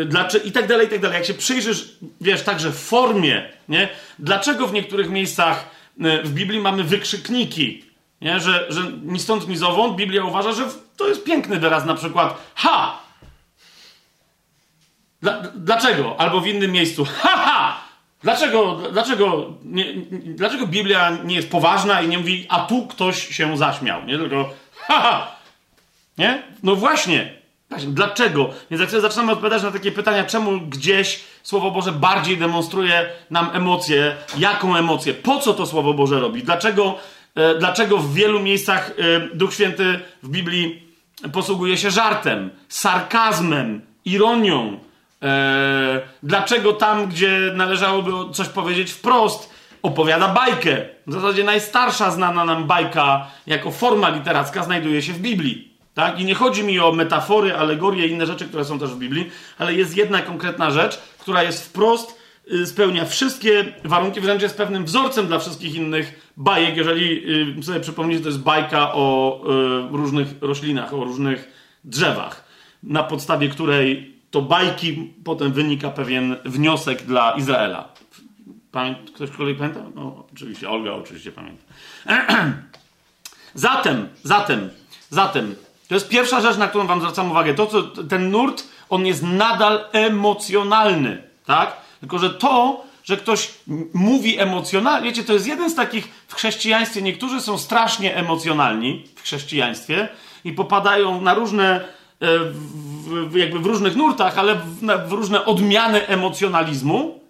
Dlaczego, 0.05 0.45
I 0.45 0.51
tak 0.51 0.67
dalej, 0.67 0.87
i 0.87 0.89
tak 0.89 1.01
dalej. 1.01 1.17
Jak 1.17 1.25
się 1.25 1.33
przyjrzysz, 1.33 1.89
wiesz, 2.21 2.43
także 2.43 2.71
w 2.71 2.79
formie, 2.79 3.49
nie? 3.69 3.89
Dlaczego 4.19 4.67
w 4.67 4.73
niektórych 4.73 5.09
miejscach 5.09 5.69
w 5.97 6.33
Biblii 6.33 6.59
mamy 6.59 6.83
wykrzykniki? 6.83 7.85
Nie? 8.21 8.39
Że, 8.39 8.65
że 8.69 8.81
ni 9.03 9.19
stąd, 9.19 9.47
ni 9.47 9.57
zowąd 9.57 9.95
Biblia 9.95 10.25
uważa, 10.25 10.51
że 10.51 10.63
to 10.97 11.07
jest 11.07 11.23
piękny 11.23 11.59
wyraz, 11.59 11.85
na 11.85 11.95
przykład 11.95 12.51
ha! 12.55 12.99
Dla, 15.21 15.41
dlaczego? 15.55 16.19
Albo 16.19 16.41
w 16.41 16.47
innym 16.47 16.71
miejscu 16.71 17.05
ha, 17.05 17.37
ha! 17.37 17.77
Dlaczego, 18.23 18.79
dlaczego, 18.91 19.53
nie, 19.63 19.85
dlaczego 20.11 20.67
Biblia 20.67 21.17
nie 21.23 21.35
jest 21.35 21.51
poważna 21.51 22.01
i 22.01 22.07
nie 22.07 22.17
mówi, 22.17 22.45
a 22.49 22.59
tu 22.59 22.87
ktoś 22.87 23.27
się 23.27 23.57
zaśmiał? 23.57 24.05
Nie 24.05 24.17
tylko 24.17 24.53
ha, 24.75 25.01
ha! 25.01 25.35
Nie? 26.17 26.43
No 26.63 26.75
właśnie. 26.75 27.33
właśnie. 27.69 27.89
Dlaczego? 27.89 28.49
Więc 28.71 28.81
jak 28.81 28.89
sobie 28.89 29.01
zaczynamy 29.01 29.31
odpowiadać 29.31 29.63
na 29.63 29.71
takie 29.71 29.91
pytania, 29.91 30.23
czemu 30.23 30.61
gdzieś 30.61 31.23
Słowo 31.43 31.71
Boże 31.71 31.91
bardziej 31.91 32.37
demonstruje 32.37 33.09
nam 33.29 33.49
emocje, 33.53 34.15
jaką 34.37 34.75
emocję, 34.75 35.13
po 35.13 35.39
co 35.39 35.53
to 35.53 35.65
Słowo 35.65 35.93
Boże 35.93 36.19
robi, 36.19 36.43
dlaczego 36.43 36.97
E, 37.35 37.55
dlaczego 37.55 37.97
w 37.97 38.13
wielu 38.13 38.39
miejscach 38.39 38.91
e, 38.91 39.19
Duch 39.35 39.53
Święty 39.53 39.99
w 40.23 40.29
Biblii 40.29 40.83
posługuje 41.33 41.77
się 41.77 41.91
żartem, 41.91 42.49
sarkazmem, 42.69 43.81
ironią. 44.05 44.79
E, 45.23 46.01
dlaczego 46.23 46.73
tam, 46.73 47.07
gdzie 47.07 47.51
należałoby 47.55 48.33
coś 48.33 48.47
powiedzieć 48.47 48.91
wprost, 48.91 49.53
opowiada 49.81 50.27
bajkę. 50.27 50.81
W 51.07 51.13
zasadzie 51.13 51.43
najstarsza 51.43 52.11
znana 52.11 52.45
nam 52.45 52.67
bajka 52.67 53.27
jako 53.47 53.71
forma 53.71 54.09
literacka 54.09 54.63
znajduje 54.63 55.01
się 55.01 55.13
w 55.13 55.19
Biblii. 55.19 55.72
Tak? 55.93 56.19
I 56.19 56.25
nie 56.25 56.35
chodzi 56.35 56.63
mi 56.63 56.79
o 56.79 56.91
metafory, 56.91 57.55
alegorie 57.55 58.07
i 58.07 58.11
inne 58.11 58.25
rzeczy, 58.25 58.45
które 58.45 58.65
są 58.65 58.79
też 58.79 58.89
w 58.89 58.97
Biblii, 58.97 59.31
ale 59.57 59.73
jest 59.73 59.97
jedna 59.97 60.21
konkretna 60.21 60.71
rzecz, 60.71 60.99
która 61.19 61.43
jest 61.43 61.65
wprost 61.65 62.23
Y, 62.51 62.65
spełnia 62.65 63.05
wszystkie 63.05 63.73
warunki, 63.83 64.21
wręcz 64.21 64.41
jest 64.41 64.57
pewnym 64.57 64.85
wzorcem 64.85 65.27
dla 65.27 65.39
wszystkich 65.39 65.75
innych 65.75 66.31
bajek. 66.37 66.77
Jeżeli 66.77 67.31
y, 67.59 67.63
sobie 67.63 67.79
przypomnieć, 67.79 68.21
to 68.21 68.27
jest 68.27 68.41
bajka 68.41 68.93
o 68.93 69.39
y, 69.93 69.97
różnych 69.97 70.27
roślinach, 70.41 70.93
o 70.93 71.03
różnych 71.03 71.51
drzewach, 71.83 72.43
na 72.83 73.03
podstawie 73.03 73.49
której 73.49 74.13
to 74.31 74.41
bajki 74.41 75.13
potem 75.23 75.51
wynika 75.51 75.89
pewien 75.89 76.35
wniosek 76.45 77.01
dla 77.01 77.31
Izraela. 77.31 77.93
Pamię... 78.71 78.95
Ktoś 79.15 79.29
kolej 79.29 79.55
pamięta? 79.55 79.79
No, 79.95 80.25
oczywiście, 80.33 80.69
Olga 80.69 80.91
oczywiście 80.91 81.31
pamięta. 81.31 81.63
zatem, 83.53 84.07
zatem, 84.23 84.69
zatem, 85.09 85.55
to 85.87 85.95
jest 85.95 86.09
pierwsza 86.09 86.41
rzecz, 86.41 86.57
na 86.57 86.67
którą 86.67 86.87
wam 86.87 86.99
zwracam 86.99 87.31
uwagę. 87.31 87.53
To, 87.53 87.67
co 87.67 87.83
ten 87.83 88.31
nurt, 88.31 88.63
on 88.89 89.05
jest 89.05 89.23
nadal 89.23 89.85
emocjonalny, 89.91 91.23
tak? 91.45 91.77
Tylko, 91.99 92.19
że 92.19 92.29
to, 92.29 92.83
że 93.03 93.17
ktoś 93.17 93.53
mówi 93.93 94.39
emocjonalnie, 94.39 95.09
wiecie, 95.09 95.23
to 95.23 95.33
jest 95.33 95.47
jeden 95.47 95.69
z 95.69 95.75
takich 95.75 96.07
w 96.27 96.35
chrześcijaństwie. 96.35 97.01
Niektórzy 97.01 97.41
są 97.41 97.57
strasznie 97.57 98.15
emocjonalni 98.15 99.03
w 99.15 99.21
chrześcijaństwie 99.21 100.07
i 100.43 100.53
popadają 100.53 101.21
na 101.21 101.33
różne, 101.33 101.85
e, 102.21 103.39
jakby 103.39 103.59
w 103.59 103.65
różnych 103.65 103.95
nurtach, 103.95 104.37
ale 104.37 104.55
w 105.07 105.11
różne 105.11 105.45
odmiany 105.45 106.07
emocjonalizmu. 106.07 107.22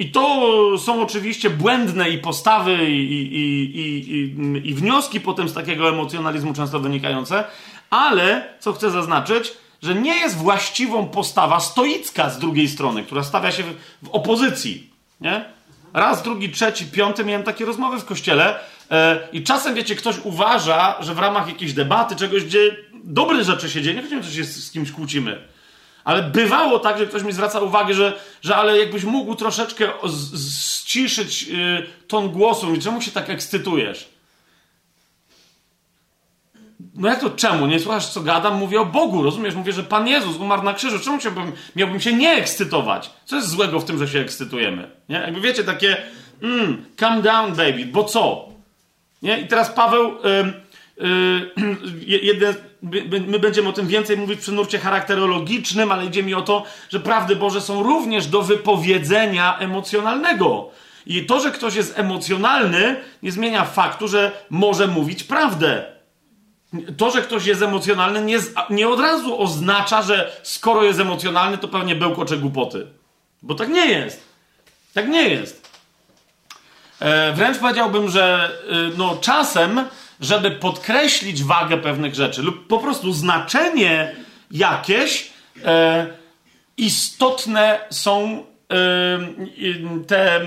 I 0.00 0.10
to 0.10 0.78
są 0.78 1.02
oczywiście 1.02 1.50
błędne 1.50 2.10
i 2.10 2.18
postawy, 2.18 2.90
i, 2.90 3.34
i, 3.34 3.78
i, 3.80 4.68
i, 4.70 4.74
wnioski 4.74 5.20
potem 5.20 5.48
z 5.48 5.54
takiego 5.54 5.88
emocjonalizmu 5.88 6.54
często 6.54 6.80
wynikające, 6.80 7.44
ale 7.90 8.54
co 8.60 8.72
chcę 8.72 8.90
zaznaczyć, 8.90 9.52
że 9.82 9.94
nie 9.94 10.14
jest 10.14 10.36
właściwą 10.36 11.08
postawa 11.08 11.60
stoicka 11.60 12.30
z 12.30 12.38
drugiej 12.38 12.68
strony, 12.68 13.02
która 13.02 13.24
stawia 13.24 13.52
się 13.52 13.62
w, 13.62 13.74
w 14.02 14.08
opozycji. 14.08 14.90
Nie? 15.20 15.44
Raz, 15.92 16.22
drugi, 16.22 16.50
trzeci, 16.50 16.86
piąty 16.86 17.24
miałem 17.24 17.42
takie 17.42 17.64
rozmowy 17.64 18.00
w 18.00 18.04
kościele 18.04 18.58
e, 18.90 19.28
i 19.32 19.42
czasem, 19.42 19.74
wiecie, 19.74 19.96
ktoś 19.96 20.16
uważa, 20.24 20.96
że 21.00 21.14
w 21.14 21.18
ramach 21.18 21.48
jakiejś 21.48 21.72
debaty, 21.72 22.16
czegoś, 22.16 22.44
gdzie 22.44 22.76
dobre 23.04 23.44
rzeczy 23.44 23.70
się 23.70 23.82
dzieje, 23.82 24.02
nie 24.02 24.08
wiem, 24.08 24.22
że 24.22 24.32
się 24.32 24.44
z, 24.44 24.64
z 24.64 24.70
kimś 24.70 24.92
kłócimy, 24.92 25.48
ale 26.04 26.22
bywało 26.22 26.78
tak, 26.78 26.98
że 26.98 27.06
ktoś 27.06 27.22
mi 27.22 27.32
zwraca 27.32 27.60
uwagę, 27.60 27.94
że, 27.94 28.20
że 28.42 28.56
ale 28.56 28.78
jakbyś 28.78 29.04
mógł 29.04 29.34
troszeczkę 29.34 29.88
ściszyć 30.80 31.46
y, 31.48 31.86
ton 32.08 32.28
głosu, 32.28 32.74
i 32.74 32.78
czemu 32.78 33.02
się 33.02 33.10
tak 33.10 33.30
ekscytujesz? 33.30 34.08
No 36.94 37.08
jak 37.08 37.20
to 37.20 37.30
czemu? 37.30 37.66
Nie 37.66 37.80
słuchasz, 37.80 38.06
co 38.06 38.20
gadam? 38.20 38.58
Mówię 38.58 38.80
o 38.80 38.86
Bogu, 38.86 39.22
rozumiesz? 39.22 39.54
Mówię, 39.54 39.72
że 39.72 39.82
Pan 39.82 40.08
Jezus 40.08 40.36
umarł 40.36 40.62
na 40.62 40.74
krzyżu. 40.74 40.98
Czemu 40.98 41.18
chciałbym, 41.18 41.52
miałbym 41.76 42.00
się 42.00 42.12
nie 42.12 42.30
ekscytować? 42.32 43.10
Co 43.24 43.36
jest 43.36 43.48
złego 43.48 43.80
w 43.80 43.84
tym, 43.84 43.98
że 43.98 44.08
się 44.08 44.18
ekscytujemy? 44.18 44.90
Nie? 45.08 45.16
Jakby 45.16 45.40
wiecie, 45.40 45.64
takie 45.64 45.96
mm, 46.42 46.84
calm 46.96 47.22
down, 47.22 47.54
baby, 47.54 47.86
bo 47.86 48.04
co? 48.04 48.48
Nie? 49.22 49.40
I 49.40 49.46
teraz 49.46 49.70
Paweł, 49.70 50.14
yy, 50.98 51.08
yy, 52.06 52.18
jeden, 52.22 52.54
my 53.26 53.38
będziemy 53.38 53.68
o 53.68 53.72
tym 53.72 53.86
więcej 53.86 54.16
mówić 54.16 54.40
przy 54.40 54.52
nurcie 54.52 54.78
charakterologicznym, 54.78 55.92
ale 55.92 56.06
idzie 56.06 56.22
mi 56.22 56.34
o 56.34 56.42
to, 56.42 56.64
że 56.88 57.00
prawdy 57.00 57.36
Boże 57.36 57.60
są 57.60 57.82
również 57.82 58.26
do 58.26 58.42
wypowiedzenia 58.42 59.58
emocjonalnego. 59.58 60.70
I 61.06 61.26
to, 61.26 61.40
że 61.40 61.50
ktoś 61.50 61.74
jest 61.74 61.98
emocjonalny, 61.98 62.96
nie 63.22 63.32
zmienia 63.32 63.64
faktu, 63.64 64.08
że 64.08 64.32
może 64.50 64.86
mówić 64.86 65.24
prawdę 65.24 66.00
to, 66.96 67.10
że 67.10 67.22
ktoś 67.22 67.46
jest 67.46 67.62
emocjonalny, 67.62 68.22
nie, 68.22 68.38
nie 68.70 68.88
od 68.88 69.00
razu 69.00 69.42
oznacza, 69.42 70.02
że 70.02 70.32
skoro 70.42 70.84
jest 70.84 71.00
emocjonalny, 71.00 71.58
to 71.58 71.68
pewnie 71.68 71.96
bełkocze 71.96 72.36
głupoty. 72.36 72.86
Bo 73.42 73.54
tak 73.54 73.68
nie 73.68 73.86
jest. 73.86 74.22
Tak 74.94 75.08
nie 75.08 75.28
jest. 75.28 75.68
E, 77.00 77.32
wręcz 77.32 77.58
powiedziałbym, 77.58 78.08
że 78.08 78.50
e, 78.68 78.96
no, 78.96 79.16
czasem, 79.20 79.84
żeby 80.20 80.50
podkreślić 80.50 81.44
wagę 81.44 81.76
pewnych 81.76 82.14
rzeczy 82.14 82.42
lub 82.42 82.66
po 82.66 82.78
prostu 82.78 83.12
znaczenie 83.12 84.14
jakieś, 84.50 85.30
e, 85.64 86.06
istotne 86.76 87.80
są 87.90 88.44
e, 88.70 90.04
te 90.06 90.46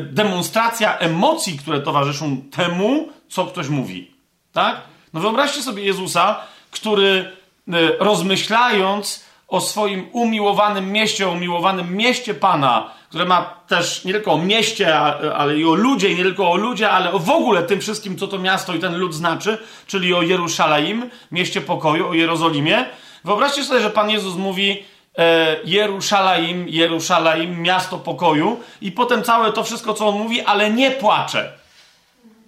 demonstracja 0.00 0.98
emocji, 0.98 1.58
które 1.58 1.80
towarzyszą 1.80 2.42
temu, 2.50 3.08
co 3.28 3.46
ktoś 3.46 3.68
mówi. 3.68 4.10
Tak? 4.52 4.80
No 5.12 5.20
wyobraźcie 5.20 5.62
sobie 5.62 5.84
Jezusa, 5.84 6.40
który 6.70 7.32
e, 7.68 7.72
rozmyślając 7.98 9.24
o 9.52 9.60
swoim 9.60 10.08
umiłowanym 10.12 10.92
mieście, 10.92 11.28
o 11.28 11.32
umiłowanym 11.32 11.96
mieście 11.96 12.34
Pana, 12.34 12.90
które 13.08 13.24
ma 13.24 13.54
też 13.68 14.04
nie 14.04 14.12
tylko 14.12 14.32
o 14.32 14.38
mieście, 14.38 14.98
ale 15.34 15.58
i 15.58 15.64
o 15.64 15.74
ludzie, 15.74 16.08
i 16.08 16.16
nie 16.16 16.22
tylko 16.22 16.50
o 16.50 16.56
ludzie, 16.56 16.90
ale 16.90 17.18
w 17.18 17.30
ogóle 17.30 17.62
tym 17.62 17.80
wszystkim, 17.80 18.18
co 18.18 18.28
to 18.28 18.38
miasto 18.38 18.74
i 18.74 18.78
ten 18.78 18.96
lud 18.98 19.14
znaczy, 19.14 19.58
czyli 19.86 20.14
o 20.14 20.22
Jerusalem, 20.22 21.10
mieście 21.32 21.60
pokoju, 21.60 22.08
o 22.08 22.14
Jerozolimie. 22.14 22.84
Wyobraźcie 23.24 23.64
sobie, 23.64 23.80
że 23.80 23.90
Pan 23.90 24.10
Jezus 24.10 24.36
mówi 24.36 24.84
e, 25.18 25.56
Jerusalem, 25.64 26.68
Jerusalem, 26.68 27.62
miasto 27.62 27.98
pokoju 27.98 28.60
i 28.80 28.92
potem 28.92 29.22
całe 29.22 29.52
to 29.52 29.64
wszystko, 29.64 29.94
co 29.94 30.08
on 30.08 30.18
mówi, 30.18 30.40
ale 30.40 30.70
nie 30.70 30.90
płacze 30.90 31.52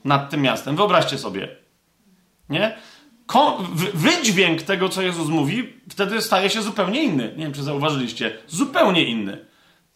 nad 0.04 0.30
tym 0.30 0.42
miastem. 0.42 0.76
Wyobraźcie 0.76 1.18
sobie. 1.18 1.48
Nie? 2.48 2.76
Wydźwięk 3.94 4.62
tego, 4.62 4.88
co 4.88 5.02
Jezus 5.02 5.28
mówi, 5.28 5.72
wtedy 5.90 6.22
staje 6.22 6.50
się 6.50 6.62
zupełnie 6.62 7.02
inny. 7.04 7.32
Nie 7.36 7.44
wiem, 7.44 7.52
czy 7.52 7.62
zauważyliście. 7.62 8.38
Zupełnie 8.48 9.04
inny. 9.04 9.44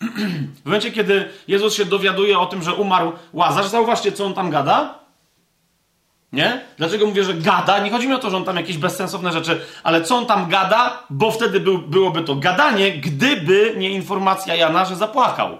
w 0.62 0.64
momencie, 0.64 0.92
kiedy 0.92 1.28
Jezus 1.48 1.74
się 1.74 1.84
dowiaduje 1.84 2.38
o 2.38 2.46
tym, 2.46 2.62
że 2.62 2.74
umarł 2.74 3.12
Łazarz, 3.32 3.66
zauważcie, 3.66 4.12
co 4.12 4.24
on 4.24 4.34
tam 4.34 4.50
gada. 4.50 4.98
Nie? 6.32 6.60
Dlaczego 6.76 7.06
mówię, 7.06 7.24
że 7.24 7.34
gada? 7.34 7.78
Nie 7.78 7.90
chodzi 7.90 8.08
mi 8.08 8.14
o 8.14 8.18
to, 8.18 8.30
że 8.30 8.36
on 8.36 8.44
tam 8.44 8.56
jakieś 8.56 8.76
bezsensowne 8.76 9.32
rzeczy, 9.32 9.60
ale 9.82 10.04
co 10.04 10.16
on 10.16 10.26
tam 10.26 10.48
gada, 10.48 11.02
bo 11.10 11.30
wtedy 11.30 11.60
był, 11.60 11.78
byłoby 11.78 12.22
to 12.22 12.34
gadanie, 12.34 12.92
gdyby 12.92 13.74
nie 13.76 13.90
informacja 13.90 14.54
Jana, 14.54 14.84
że 14.84 14.96
zapłakał. 14.96 15.58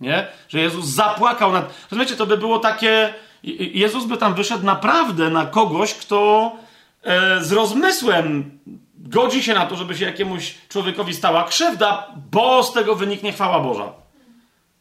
Nie? 0.00 0.26
Że 0.48 0.60
Jezus 0.60 0.86
zapłakał 0.86 1.52
nad. 1.52 1.74
Rozumiecie, 1.90 2.16
to 2.16 2.26
by 2.26 2.38
było 2.38 2.58
takie 2.58 3.14
Jezus 3.56 4.04
by 4.04 4.16
tam 4.16 4.34
wyszedł 4.34 4.64
naprawdę 4.64 5.30
na 5.30 5.46
kogoś, 5.46 5.94
kto 5.94 6.52
z 7.40 7.52
rozmysłem 7.52 8.58
godzi 9.08 9.42
się 9.42 9.54
na 9.54 9.66
to, 9.66 9.76
żeby 9.76 9.96
się 9.96 10.04
jakiemuś 10.04 10.54
człowiekowi 10.68 11.14
stała 11.14 11.44
krzywda, 11.44 12.06
bo 12.30 12.62
z 12.62 12.72
tego 12.72 12.94
wyniknie 12.94 13.32
chwała 13.32 13.60
Boża. 13.60 13.92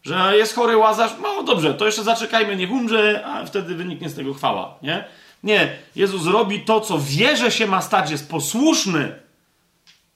Że 0.04 0.38
jest 0.38 0.56
chory 0.56 0.78
Łazarz, 0.78 1.12
no 1.22 1.44
dobrze, 1.44 1.74
to 1.74 1.86
jeszcze 1.86 2.04
zaczekajmy, 2.04 2.56
niech 2.56 2.72
umrze, 2.72 3.26
a 3.26 3.46
wtedy 3.46 3.76
wyniknie 3.76 4.10
z 4.10 4.16
tego 4.16 4.34
chwała, 4.34 4.78
nie? 4.82 5.06
Nie, 5.44 5.76
Jezus 5.96 6.28
robi 6.28 6.60
to, 6.60 6.82
co 6.82 7.00
wie, 7.00 7.38
że 7.38 7.52
się 7.52 7.68
ma 7.68 7.82
stać, 7.82 8.12
jest 8.12 8.30
posłuszny. 8.30 9.16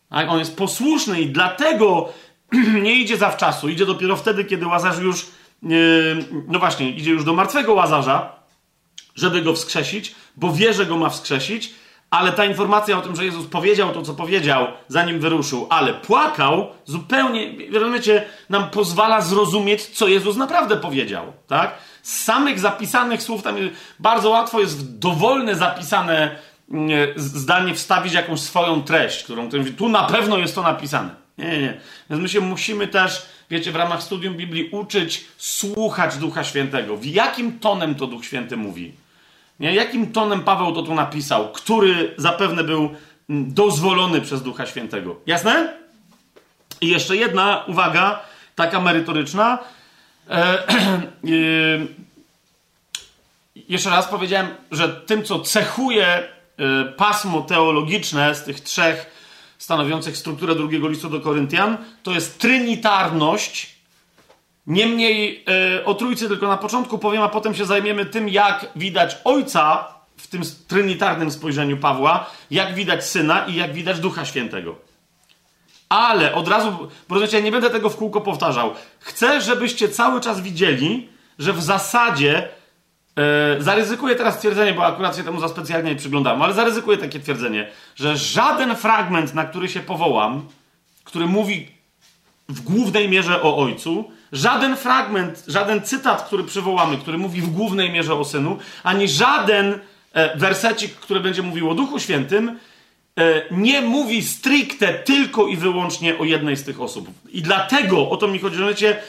Tak? 0.09 0.29
On 0.29 0.39
jest 0.39 0.57
posłuszny 0.57 1.21
i 1.21 1.29
dlatego 1.29 2.09
nie 2.83 2.93
idzie 2.93 3.17
zawczasu, 3.17 3.69
idzie 3.69 3.85
dopiero 3.85 4.15
wtedy, 4.15 4.45
kiedy 4.45 4.67
Łazarz 4.67 4.99
już, 4.99 5.25
yy, 5.63 6.25
no 6.47 6.59
właśnie, 6.59 6.89
idzie 6.89 7.11
już 7.11 7.23
do 7.23 7.33
martwego 7.33 7.73
Łazarza, 7.73 8.35
żeby 9.15 9.41
go 9.41 9.53
wskrzesić, 9.53 10.15
bo 10.35 10.53
wie, 10.53 10.73
że 10.73 10.85
go 10.85 10.97
ma 10.97 11.09
wskrzesić, 11.09 11.73
ale 12.09 12.31
ta 12.31 12.45
informacja 12.45 12.97
o 12.97 13.01
tym, 13.01 13.15
że 13.15 13.25
Jezus 13.25 13.47
powiedział 13.47 13.93
to, 13.93 14.01
co 14.01 14.13
powiedział, 14.13 14.67
zanim 14.87 15.19
wyruszył, 15.19 15.67
ale 15.69 15.93
płakał, 15.93 16.67
zupełnie, 16.85 17.51
rozumiecie, 17.73 18.25
nam 18.49 18.69
pozwala 18.69 19.21
zrozumieć, 19.21 19.85
co 19.85 20.07
Jezus 20.07 20.35
naprawdę 20.35 20.77
powiedział, 20.77 21.33
tak? 21.47 21.73
Z 22.03 22.23
samych 22.23 22.59
zapisanych 22.59 23.23
słów, 23.23 23.43
tam 23.43 23.55
bardzo 23.99 24.29
łatwo 24.29 24.59
jest 24.59 24.79
w 24.79 24.99
dowolne 24.99 25.55
zapisane 25.55 26.35
mm, 26.71 26.91
zdanie 27.15 27.75
wstawić 27.75 28.13
jakąś 28.13 28.39
swoją 28.39 28.83
treść, 28.83 29.23
którą 29.23 29.49
tu 29.77 29.89
na 29.89 30.03
pewno 30.03 30.37
jest 30.37 30.55
to 30.55 30.61
napisane. 30.61 31.09
Nie, 31.37 31.45
nie, 31.45 31.61
nie. 31.61 31.79
Więc 32.09 32.21
my 32.21 32.29
się 32.29 32.41
musimy 32.41 32.87
też, 32.87 33.25
wiecie, 33.49 33.71
w 33.71 33.75
ramach 33.75 34.03
studium 34.03 34.33
Biblii 34.33 34.69
uczyć 34.71 35.25
słuchać 35.37 36.17
Ducha 36.17 36.43
Świętego. 36.43 36.97
W 36.97 37.05
jakim 37.05 37.59
tonem 37.59 37.95
to 37.95 38.07
Duch 38.07 38.25
Święty 38.25 38.57
mówi? 38.57 38.93
Nie? 39.59 39.75
Jakim 39.75 40.11
tonem 40.11 40.43
Paweł 40.43 40.73
to 40.73 40.83
tu 40.83 40.95
napisał, 40.95 41.51
który 41.51 42.13
zapewne 42.17 42.63
był 42.63 42.95
mm, 43.29 43.53
dozwolony 43.53 44.21
przez 44.21 44.43
Ducha 44.43 44.65
Świętego. 44.65 45.15
Jasne? 45.25 45.73
I 46.81 46.87
jeszcze 46.87 47.17
jedna 47.17 47.63
uwaga, 47.67 48.19
taka 48.55 48.79
merytoryczna. 48.79 49.59
E, 50.29 50.33
e, 50.67 50.69
jeszcze 53.69 53.89
raz 53.89 54.07
powiedziałem, 54.07 54.47
że 54.71 54.89
tym, 54.89 55.23
co 55.23 55.39
cechuje 55.39 56.07
e, 56.07 56.25
pasmo 56.85 57.41
teologiczne 57.41 58.35
z 58.35 58.43
tych 58.43 58.61
trzech 58.61 59.19
stanowiących 59.57 60.17
strukturę 60.17 60.55
drugiego 60.55 60.87
listu 60.87 61.09
do 61.09 61.19
Koryntian, 61.19 61.77
to 62.03 62.11
jest 62.11 62.39
trinitarność 62.39 63.78
Niemniej 64.69 65.43
yy, 65.75 65.85
o 65.85 65.93
trójcy 65.93 66.27
tylko 66.27 66.47
na 66.47 66.57
początku 66.57 66.97
powiem, 66.97 67.21
a 67.21 67.29
potem 67.29 67.55
się 67.55 67.65
zajmiemy 67.65 68.05
tym, 68.05 68.29
jak 68.29 68.65
widać 68.75 69.17
ojca 69.23 69.87
w 70.17 70.27
tym 70.27 70.41
trinitarnym 70.67 71.31
spojrzeniu 71.31 71.77
Pawła, 71.77 72.29
jak 72.51 72.75
widać 72.75 73.05
syna 73.05 73.45
i 73.45 73.55
jak 73.55 73.73
widać 73.73 73.99
Ducha 73.99 74.25
Świętego. 74.25 74.75
Ale 75.89 76.33
od 76.33 76.47
razu, 76.47 76.89
proszę 77.07 77.37
ja 77.37 77.43
nie 77.43 77.51
będę 77.51 77.69
tego 77.69 77.89
w 77.89 77.95
kółko 77.95 78.21
powtarzał. 78.21 78.73
Chcę, 78.99 79.41
żebyście 79.41 79.89
cały 79.89 80.21
czas 80.21 80.41
widzieli, 80.41 81.09
że 81.39 81.53
w 81.53 81.63
zasadzie 81.63 82.49
yy, 83.15 83.23
zaryzykuję 83.63 84.15
teraz 84.15 84.39
twierdzenie, 84.39 84.73
bo 84.73 84.85
akurat 84.85 85.17
się 85.17 85.23
temu 85.23 85.39
za 85.39 85.47
specjalnie 85.47 85.89
nie 85.89 85.95
przyglądałem, 85.95 86.41
ale 86.41 86.53
zaryzykuję 86.53 86.97
takie 86.97 87.19
twierdzenie, 87.19 87.71
że 87.95 88.17
żaden 88.17 88.75
fragment, 88.75 89.33
na 89.33 89.45
który 89.45 89.69
się 89.69 89.79
powołam, 89.79 90.47
który 91.03 91.25
mówi 91.27 91.67
w 92.49 92.61
głównej 92.61 93.09
mierze 93.09 93.41
o 93.41 93.57
ojcu, 93.57 94.11
Żaden 94.31 94.75
fragment, 94.75 95.43
żaden 95.47 95.81
cytat, 95.81 96.21
który 96.21 96.43
przywołamy, 96.43 96.97
który 96.97 97.17
mówi 97.17 97.41
w 97.41 97.49
głównej 97.49 97.91
mierze 97.91 98.13
o 98.15 98.25
synu, 98.25 98.57
ani 98.83 99.07
żaden 99.07 99.79
e, 100.13 100.37
wersecik, 100.37 100.95
który 100.95 101.19
będzie 101.19 101.41
mówił 101.41 101.69
o 101.69 101.75
Duchu 101.75 101.99
Świętym, 101.99 102.59
e, 103.19 103.41
nie 103.51 103.81
mówi 103.81 104.23
stricte 104.23 104.93
tylko 104.93 105.47
i 105.47 105.57
wyłącznie 105.57 106.17
o 106.17 106.23
jednej 106.23 106.57
z 106.57 106.63
tych 106.63 106.81
osób. 106.81 107.09
I 107.29 107.41
dlatego 107.41 108.09
o 108.09 108.17
to 108.17 108.27
mi 108.27 108.39
chodzi, 108.39 108.57
że 108.57 109.01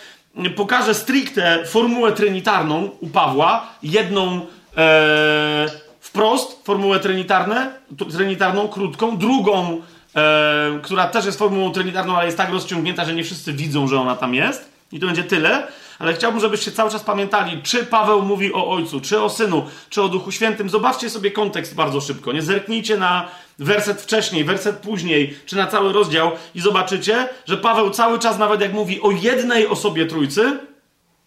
pokażę 0.57 0.95
stricte 0.95 1.67
formułę 1.67 2.13
trinitarną 2.13 2.91
u 3.01 3.07
Pawła, 3.07 3.67
jedną 3.83 4.47
e, 4.77 5.67
wprost, 6.01 6.65
formułę 6.65 7.01
trinitarne, 7.01 7.73
trinitarną, 8.13 8.69
krótką, 8.69 9.19
drugą, 9.19 9.83
e, 10.17 10.79
która 10.83 11.09
też 11.09 11.27
jest 11.27 11.39
formułą 11.39 11.73
trinitarną, 11.73 12.17
ale 12.17 12.27
jest 12.27 12.37
tak 12.37 12.51
rozciągnięta, 12.51 13.05
że 13.05 13.15
nie 13.15 13.25
wszyscy 13.25 13.53
widzą, 13.53 13.89
że 13.89 14.01
ona 14.01 14.17
tam 14.17 14.35
jest. 14.35 14.70
I 14.93 15.01
to 15.01 15.07
będzie 15.07 15.25
tyle, 15.25 15.67
ale 15.99 16.15
chciałbym, 16.15 16.41
żebyście 16.41 16.73
cały 16.73 16.91
czas 16.91 17.03
pamiętali, 17.03 17.63
czy 17.63 17.87
Paweł 17.87 18.23
mówi 18.23 18.53
o 18.53 18.71
Ojcu, 18.71 19.01
czy 19.01 19.21
o 19.23 19.31
Synu, 19.31 19.67
czy 19.91 20.03
o 20.03 20.09
Duchu 20.09 20.33
Świętym. 20.33 20.71
Zobaczcie 20.71 21.11
sobie 21.11 21.31
kontekst 21.31 21.75
bardzo 21.75 22.01
szybko. 22.01 22.33
Nie 22.33 22.43
zerknijcie 22.43 22.97
na 22.97 23.29
werset 23.59 24.03
wcześniej, 24.03 24.45
werset 24.45 24.77
później, 24.77 25.37
czy 25.47 25.57
na 25.57 25.67
cały 25.67 25.93
rozdział 25.93 26.33
i 26.55 26.61
zobaczycie, 26.61 27.29
że 27.47 27.57
Paweł 27.57 27.91
cały 27.91 28.19
czas, 28.19 28.39
nawet 28.39 28.61
jak 28.61 28.73
mówi 28.73 29.01
o 29.01 29.11
jednej 29.11 29.67
osobie 29.67 30.07
Trójcy, 30.07 30.59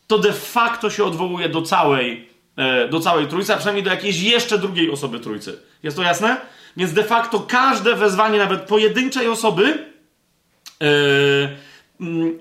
to 0.08 0.20
de 0.20 0.34
facto 0.34 0.90
się 0.90 1.04
odwołuje 1.04 1.50
do 1.50 1.62
całej, 1.62 2.30
e, 2.58 2.88
do 2.88 3.00
całej 3.00 3.28
Trójcy, 3.28 3.54
a 3.54 3.58
przynajmniej 3.58 3.84
do 3.84 3.90
jakiejś 3.90 4.22
jeszcze 4.22 4.58
drugiej 4.58 4.92
osoby 4.92 5.20
Trójcy. 5.20 5.60
Jest 5.84 5.98
to 5.98 6.04
jasne? 6.04 6.38
Więc 6.78 6.94
de 6.94 7.04
facto 7.04 7.40
każde 7.40 7.96
wezwanie, 7.96 8.40
nawet 8.40 8.62
pojedynczej 8.62 9.28
osoby, 9.28 9.64
yy, 10.82 10.88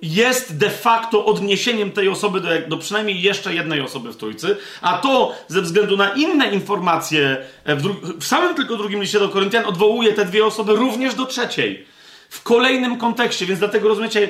jest 0.02 0.58
de 0.58 0.70
facto 0.70 1.24
odniesieniem 1.24 1.92
tej 1.92 2.08
osoby 2.08 2.40
do, 2.40 2.48
do, 2.68 2.76
przynajmniej 2.76 3.22
jeszcze 3.22 3.54
jednej 3.54 3.80
osoby 3.80 4.12
w 4.12 4.16
Trójcy, 4.16 4.56
a 4.82 4.98
to 4.98 5.34
ze 5.48 5.62
względu 5.62 5.96
na 5.96 6.08
inne 6.08 6.50
informacje 6.50 7.36
e, 7.64 7.76
w, 7.76 7.82
w 8.20 8.24
samym 8.24 8.54
tylko 8.54 8.76
drugim 8.76 9.00
liście 9.00 9.18
do 9.18 9.28
Koryntian 9.28 9.64
odwołuje 9.64 10.12
te 10.12 10.24
dwie 10.24 10.46
osoby 10.46 10.76
również 10.76 11.14
do 11.14 11.26
trzeciej. 11.26 11.86
W 12.28 12.42
kolejnym 12.42 12.98
kontekście, 12.98 13.46
więc 13.46 13.58
dlatego 13.58 13.88
rozumiecie, 13.88 14.28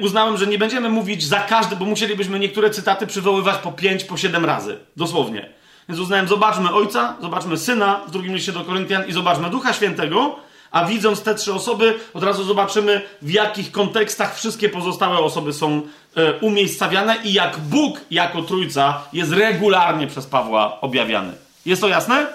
uznałem, 0.00 0.36
że 0.36 0.46
nie 0.46 0.58
będziemy 0.58 0.88
mówić 0.88 1.24
za 1.24 1.40
każdy, 1.40 1.76
bo 1.76 1.84
musielibyśmy 1.84 2.38
niektóre 2.38 2.70
cytaty 2.70 3.06
przywoływać 3.06 3.56
po 3.56 3.72
pięć, 3.72 4.04
po 4.04 4.16
siedem 4.16 4.44
razy. 4.44 4.78
Dosłownie. 4.96 5.48
Więc 5.88 6.00
uznałem, 6.00 6.28
zobaczmy 6.28 6.72
Ojca, 6.72 7.16
zobaczmy 7.20 7.56
Syna 7.56 8.00
w 8.08 8.10
drugim 8.10 8.34
liście 8.34 8.52
do 8.52 8.64
Koryntian 8.64 9.06
i 9.06 9.12
zobaczmy 9.12 9.50
Ducha 9.50 9.72
Świętego, 9.72 10.36
a 10.70 10.84
widząc 10.84 11.22
te 11.22 11.34
trzy 11.34 11.54
osoby, 11.54 11.98
od 12.14 12.22
razu 12.22 12.44
zobaczymy, 12.44 13.02
w 13.22 13.30
jakich 13.30 13.72
kontekstach 13.72 14.36
wszystkie 14.36 14.68
pozostałe 14.68 15.18
osoby 15.18 15.52
są 15.52 15.82
e, 16.16 16.32
umiejscawiane 16.32 17.16
i 17.24 17.32
jak 17.32 17.58
Bóg 17.58 18.00
jako 18.10 18.42
Trójca 18.42 19.02
jest 19.12 19.32
regularnie 19.32 20.06
przez 20.06 20.26
Pawła 20.26 20.80
objawiany. 20.80 21.32
Jest 21.66 21.82
to 21.82 21.88
jasne? 21.88 22.26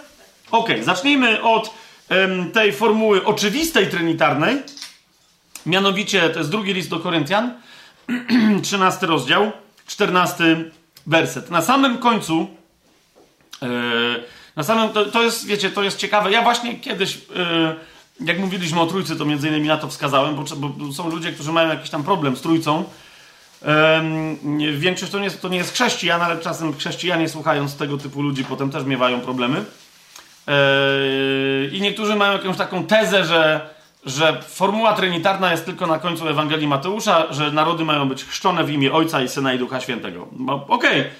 Ok, 0.51 0.69
zacznijmy 0.81 1.41
od 1.41 1.73
tej 2.53 2.73
formuły 2.73 3.25
oczywistej 3.25 3.87
trinitarnej. 3.87 4.57
Mianowicie, 5.65 6.29
to 6.29 6.39
jest 6.39 6.51
drugi 6.51 6.73
list 6.73 6.89
do 6.89 6.99
Koryntian, 6.99 7.53
13 8.63 9.05
rozdział, 9.05 9.51
14 9.87 10.71
werset. 11.07 11.51
Na 11.51 11.61
samym 11.61 11.97
końcu, 11.97 12.47
e, 13.61 13.67
na 14.55 14.63
samym, 14.63 14.89
to, 14.89 15.05
to, 15.05 15.23
jest, 15.23 15.45
wiecie, 15.45 15.69
to 15.69 15.83
jest 15.83 15.97
ciekawe. 15.97 16.31
Ja 16.31 16.41
właśnie 16.41 16.79
kiedyś. 16.79 17.17
E, 17.35 17.92
jak 18.25 18.39
mówiliśmy 18.39 18.81
o 18.81 18.87
trójcy, 18.87 19.15
to 19.15 19.25
między 19.25 19.47
innymi 19.47 19.67
na 19.67 19.77
to 19.77 19.87
wskazałem, 19.87 20.35
bo, 20.35 20.43
bo 20.55 20.93
są 20.93 21.09
ludzie, 21.09 21.31
którzy 21.31 21.51
mają 21.51 21.69
jakiś 21.69 21.89
tam 21.89 22.03
problem 22.03 22.35
z 22.35 22.41
trójcą. 22.41 22.83
Um, 23.65 24.79
większość 24.79 25.11
to 25.11 25.17
nie, 25.17 25.23
jest, 25.23 25.41
to 25.41 25.49
nie 25.49 25.57
jest 25.57 25.73
chrześcijan, 25.73 26.21
ale 26.21 26.37
czasem 26.37 26.73
chrześcijanie 26.73 27.29
słuchając 27.29 27.75
tego 27.75 27.97
typu 27.97 28.21
ludzi 28.21 28.45
potem 28.45 28.71
też 28.71 28.85
miewają 28.85 29.21
problemy. 29.21 29.65
Eee, 30.47 31.77
I 31.77 31.81
niektórzy 31.81 32.15
mają 32.15 32.33
jakąś 32.33 32.57
taką 32.57 32.85
tezę, 32.85 33.25
że, 33.25 33.69
że 34.05 34.41
formuła 34.41 34.93
trinitarna 34.93 35.51
jest 35.51 35.65
tylko 35.65 35.87
na 35.87 35.99
końcu 35.99 36.27
Ewangelii 36.27 36.67
Mateusza, 36.67 37.33
że 37.33 37.51
narody 37.51 37.85
mają 37.85 38.09
być 38.09 38.23
chrzczone 38.23 38.63
w 38.63 38.69
imię 38.69 38.93
Ojca 38.93 39.21
i 39.21 39.29
Syna 39.29 39.53
i 39.53 39.59
Ducha 39.59 39.79
Świętego. 39.79 40.27
No, 40.39 40.65
Okej. 40.67 40.99
Okay. 40.99 41.11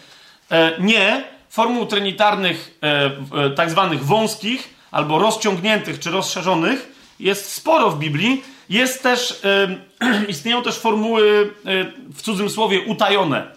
E, 0.51 0.71
nie. 0.79 1.23
Formuł 1.49 1.85
trinitarnych, 1.85 2.79
e, 2.83 3.11
e, 3.45 3.49
tak 3.49 3.69
zwanych 3.69 4.05
wąskich, 4.05 4.73
albo 4.91 5.19
rozciągniętych 5.19 5.99
czy 5.99 6.11
rozszerzonych 6.11 6.92
jest 7.23 7.53
sporo 7.53 7.89
w 7.89 7.99
Biblii. 7.99 8.43
Jest 8.69 9.03
też, 9.03 9.41
yy, 10.01 10.27
istnieją 10.33 10.63
też 10.63 10.79
formuły 10.79 11.53
yy, 11.65 11.93
w 12.13 12.21
cudzym 12.21 12.49
słowie 12.49 12.81
utajone, 12.81 13.47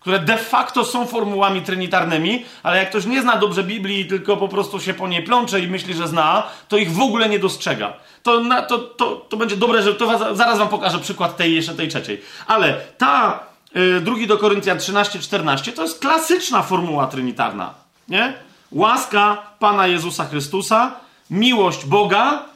które 0.00 0.18
de 0.18 0.36
facto 0.36 0.84
są 0.84 1.06
formułami 1.06 1.62
trinitarnymi, 1.62 2.44
ale 2.62 2.78
jak 2.78 2.90
ktoś 2.90 3.04
nie 3.06 3.22
zna 3.22 3.36
dobrze 3.36 3.64
Biblii, 3.64 4.06
tylko 4.06 4.36
po 4.36 4.48
prostu 4.48 4.80
się 4.80 4.94
po 4.94 5.08
niej 5.08 5.22
plącze 5.22 5.60
i 5.60 5.68
myśli, 5.68 5.94
że 5.94 6.08
zna, 6.08 6.42
to 6.68 6.76
ich 6.76 6.92
w 6.92 7.00
ogóle 7.00 7.28
nie 7.28 7.38
dostrzega. 7.38 7.92
To, 8.22 8.40
na, 8.40 8.62
to, 8.62 8.78
to, 8.78 9.26
to 9.28 9.36
będzie 9.36 9.56
dobre, 9.56 9.82
że 9.82 9.94
to 9.94 10.36
zaraz 10.36 10.58
wam 10.58 10.68
pokażę 10.68 10.98
przykład 10.98 11.36
tej 11.36 11.54
jeszcze 11.54 11.74
tej 11.74 11.88
trzeciej. 11.88 12.22
Ale 12.46 12.80
ta 12.98 13.40
yy, 13.74 14.00
drugi 14.00 14.26
do 14.26 14.38
Koryntian 14.38 14.78
13-14 14.78 15.72
to 15.72 15.82
jest 15.82 16.00
klasyczna 16.00 16.62
formuła 16.62 17.06
trinitarna. 17.06 17.74
Nie? 18.08 18.34
Łaska 18.72 19.42
Pana 19.58 19.86
Jezusa 19.86 20.24
Chrystusa, 20.24 20.94
miłość 21.30 21.84
Boga, 21.84 22.32
e, 22.32 22.36
e, 22.36 22.51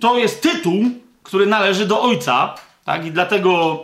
to 0.00 0.18
jest 0.18 0.42
tytuł, 0.42 0.84
który 1.22 1.46
należy 1.46 1.86
do 1.86 2.02
Ojca, 2.02 2.54
tak? 2.84 3.06
I 3.06 3.10
dlatego 3.10 3.80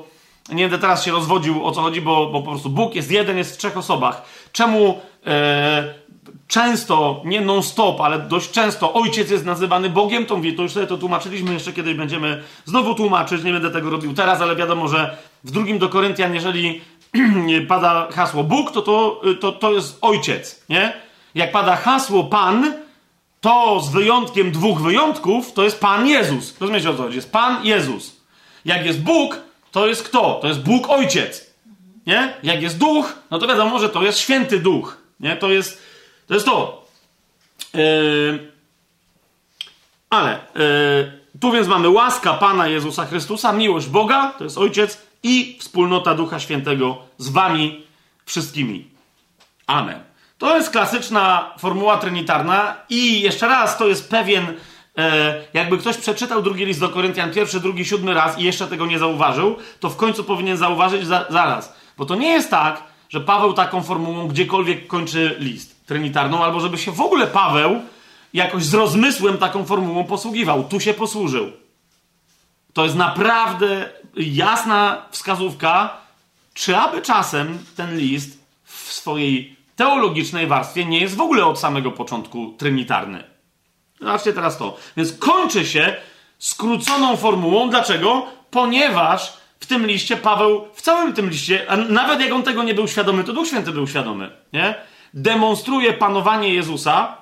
nie 0.52 0.64
będę 0.64 0.78
teraz 0.78 1.04
się 1.04 1.12
rozwodził 1.12 1.66
o 1.66 1.72
co 1.72 1.82
chodzi, 1.82 2.00
bo, 2.00 2.26
bo 2.26 2.42
po 2.42 2.50
prostu 2.50 2.70
Bóg 2.70 2.94
jest 2.94 3.10
jeden, 3.10 3.38
jest 3.38 3.54
w 3.54 3.58
trzech 3.58 3.76
osobach. 3.76 4.22
Czemu 4.52 5.00
e, 5.26 5.94
często, 6.48 7.22
nie 7.24 7.40
non-stop, 7.40 8.00
ale 8.00 8.18
dość 8.18 8.50
często 8.50 8.92
ojciec 8.92 9.30
jest 9.30 9.44
nazywany 9.44 9.90
Bogiem, 9.90 10.26
to 10.26 10.36
mówię, 10.36 10.52
to 10.52 10.62
już 10.62 10.72
sobie 10.72 10.86
to 10.86 10.98
tłumaczyliśmy, 10.98 11.52
jeszcze 11.52 11.72
kiedyś 11.72 11.94
będziemy 11.94 12.42
znowu 12.64 12.94
tłumaczyć, 12.94 13.44
nie 13.44 13.52
będę 13.52 13.70
tego 13.70 13.90
robił 13.90 14.14
teraz, 14.14 14.40
ale 14.40 14.56
wiadomo, 14.56 14.88
że 14.88 15.16
w 15.44 15.50
drugim 15.50 15.78
do 15.78 15.88
Koryntian, 15.88 16.34
jeżeli 16.34 16.80
pada 17.68 18.08
hasło 18.12 18.44
Bóg, 18.44 18.70
to 18.70 18.82
to, 18.82 19.20
to 19.40 19.52
to 19.52 19.72
jest 19.72 19.98
ojciec, 20.00 20.64
nie? 20.68 20.92
Jak 21.34 21.52
pada 21.52 21.76
hasło 21.76 22.24
Pan, 22.24 22.72
to 23.40 23.80
z 23.80 23.90
wyjątkiem 23.90 24.52
dwóch 24.52 24.80
wyjątków, 24.80 25.52
to 25.52 25.64
jest 25.64 25.80
Pan 25.80 26.06
Jezus. 26.06 26.60
Rozumiecie 26.60 26.90
o 26.90 26.94
co 26.94 27.02
chodzi? 27.02 27.16
Jest 27.16 27.32
Pan 27.32 27.66
Jezus. 27.66 28.16
Jak 28.64 28.86
jest 28.86 29.02
Bóg, 29.02 29.40
to 29.72 29.86
jest 29.86 30.02
kto? 30.02 30.38
To 30.42 30.48
jest 30.48 30.60
Bóg 30.60 30.90
Ojciec. 30.90 31.50
Nie? 32.06 32.34
Jak 32.42 32.62
jest 32.62 32.78
Duch, 32.78 33.18
no 33.30 33.38
to 33.38 33.46
wiadomo, 33.46 33.78
że 33.78 33.88
to 33.88 34.02
jest 34.02 34.18
Święty 34.18 34.60
Duch. 34.60 34.96
Nie? 35.20 35.36
To 35.36 35.50
jest 35.50 35.82
to. 36.26 36.34
Jest 36.34 36.46
to. 36.46 36.84
Yy... 37.74 38.52
Ale 40.10 40.38
yy... 40.54 41.40
tu 41.40 41.52
więc 41.52 41.68
mamy 41.68 41.88
łaska 41.88 42.34
Pana 42.34 42.68
Jezusa 42.68 43.06
Chrystusa, 43.06 43.52
miłość 43.52 43.86
Boga, 43.86 44.34
to 44.38 44.44
jest 44.44 44.58
Ojciec 44.58 45.02
i 45.22 45.56
wspólnota 45.60 46.14
Ducha 46.14 46.40
Świętego 46.40 46.98
z 47.18 47.28
wami 47.28 47.86
wszystkimi. 48.26 48.90
Amen. 49.66 50.00
To 50.38 50.56
jest 50.56 50.70
klasyczna 50.70 51.54
formuła 51.58 51.96
trinitarna 51.96 52.76
i 52.88 53.20
jeszcze 53.20 53.48
raz, 53.48 53.78
to 53.78 53.88
jest 53.88 54.10
pewien, 54.10 54.54
e, 54.98 55.44
jakby 55.52 55.78
ktoś 55.78 55.96
przeczytał 55.96 56.42
drugi 56.42 56.64
list 56.64 56.80
do 56.80 56.88
Koryntian, 56.88 57.32
pierwszy, 57.32 57.60
drugi, 57.60 57.84
siódmy 57.84 58.14
raz 58.14 58.38
i 58.38 58.42
jeszcze 58.42 58.66
tego 58.66 58.86
nie 58.86 58.98
zauważył, 58.98 59.56
to 59.80 59.90
w 59.90 59.96
końcu 59.96 60.24
powinien 60.24 60.56
zauważyć 60.56 61.06
za, 61.06 61.26
zaraz. 61.30 61.76
Bo 61.96 62.06
to 62.06 62.14
nie 62.14 62.28
jest 62.28 62.50
tak, 62.50 62.82
że 63.08 63.20
Paweł 63.20 63.52
taką 63.52 63.82
formułą 63.82 64.28
gdziekolwiek 64.28 64.86
kończy 64.86 65.36
list 65.38 65.86
trinitarną, 65.86 66.44
albo 66.44 66.60
żeby 66.60 66.78
się 66.78 66.92
w 66.92 67.00
ogóle 67.00 67.26
Paweł 67.26 67.82
jakoś 68.34 68.64
z 68.64 68.74
rozmysłem 68.74 69.38
taką 69.38 69.64
formułą 69.64 70.04
posługiwał. 70.04 70.64
Tu 70.64 70.80
się 70.80 70.94
posłużył. 70.94 71.52
To 72.72 72.84
jest 72.84 72.96
naprawdę 72.96 73.90
jasna 74.16 75.02
wskazówka, 75.10 75.96
czy 76.54 76.76
aby 76.76 77.02
czasem 77.02 77.58
ten 77.76 77.98
list 77.98 78.38
w 78.64 78.92
swojej 78.92 79.57
teologicznej 79.78 80.46
warstwie 80.46 80.84
nie 80.84 81.00
jest 81.00 81.16
w 81.16 81.20
ogóle 81.20 81.46
od 81.46 81.58
samego 81.58 81.90
początku 81.90 82.54
trinitarny. 82.58 83.24
Zobaczcie 84.00 84.32
teraz 84.32 84.58
to. 84.58 84.76
Więc 84.96 85.12
kończy 85.12 85.66
się 85.66 85.96
skróconą 86.38 87.16
formułą. 87.16 87.70
Dlaczego? 87.70 88.26
Ponieważ 88.50 89.32
w 89.60 89.66
tym 89.66 89.86
liście 89.86 90.16
Paweł, 90.16 90.68
w 90.74 90.82
całym 90.82 91.12
tym 91.12 91.30
liście, 91.30 91.70
a 91.70 91.76
nawet 91.76 92.20
jak 92.20 92.32
on 92.32 92.42
tego 92.42 92.62
nie 92.62 92.74
był 92.74 92.88
świadomy, 92.88 93.24
to 93.24 93.32
Duch 93.32 93.46
Święty 93.46 93.72
był 93.72 93.86
świadomy, 93.86 94.30
nie? 94.52 94.74
Demonstruje 95.14 95.92
panowanie 95.92 96.54
Jezusa, 96.54 97.16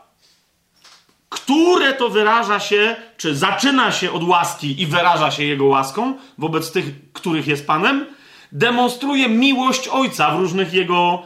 które 1.28 1.92
to 1.92 2.08
wyraża 2.08 2.60
się, 2.60 2.96
czy 3.16 3.36
zaczyna 3.36 3.92
się 3.92 4.12
od 4.12 4.24
łaski 4.24 4.82
i 4.82 4.86
wyraża 4.86 5.30
się 5.30 5.44
Jego 5.44 5.64
łaską 5.64 6.14
wobec 6.38 6.72
tych, 6.72 7.12
których 7.12 7.46
jest 7.46 7.66
Panem, 7.66 8.06
demonstruje 8.52 9.28
miłość 9.28 9.88
Ojca 9.88 10.30
w 10.30 10.40
różnych 10.40 10.72
Jego 10.72 11.22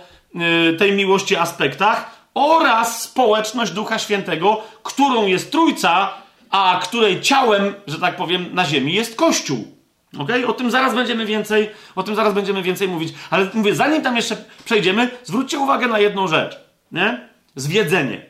tej 0.78 0.92
miłości 0.92 1.36
aspektach 1.36 2.10
oraz 2.34 3.02
społeczność 3.02 3.72
Ducha 3.72 3.98
Świętego, 3.98 4.62
którą 4.82 5.26
jest 5.26 5.52
Trójca, 5.52 6.14
a 6.50 6.80
której 6.82 7.20
ciałem, 7.20 7.74
że 7.86 7.98
tak 7.98 8.16
powiem, 8.16 8.46
na 8.54 8.64
ziemi 8.64 8.94
jest 8.94 9.16
Kościół. 9.16 9.80
Okay? 10.18 10.46
O 10.46 10.52
tym 10.52 10.70
zaraz 10.70 10.94
będziemy 10.94 11.26
więcej, 11.26 11.70
o 11.96 12.02
tym 12.02 12.14
zaraz 12.14 12.34
będziemy 12.34 12.62
więcej 12.62 12.88
mówić. 12.88 13.14
Ale 13.30 13.50
mówię, 13.54 13.74
zanim 13.74 14.02
tam 14.02 14.16
jeszcze 14.16 14.36
przejdziemy, 14.64 15.10
zwróćcie 15.24 15.58
uwagę 15.58 15.88
na 15.88 15.98
jedną 15.98 16.28
rzecz. 16.28 16.60
Nie? 16.92 17.28
Zwiedzenie. 17.56 18.26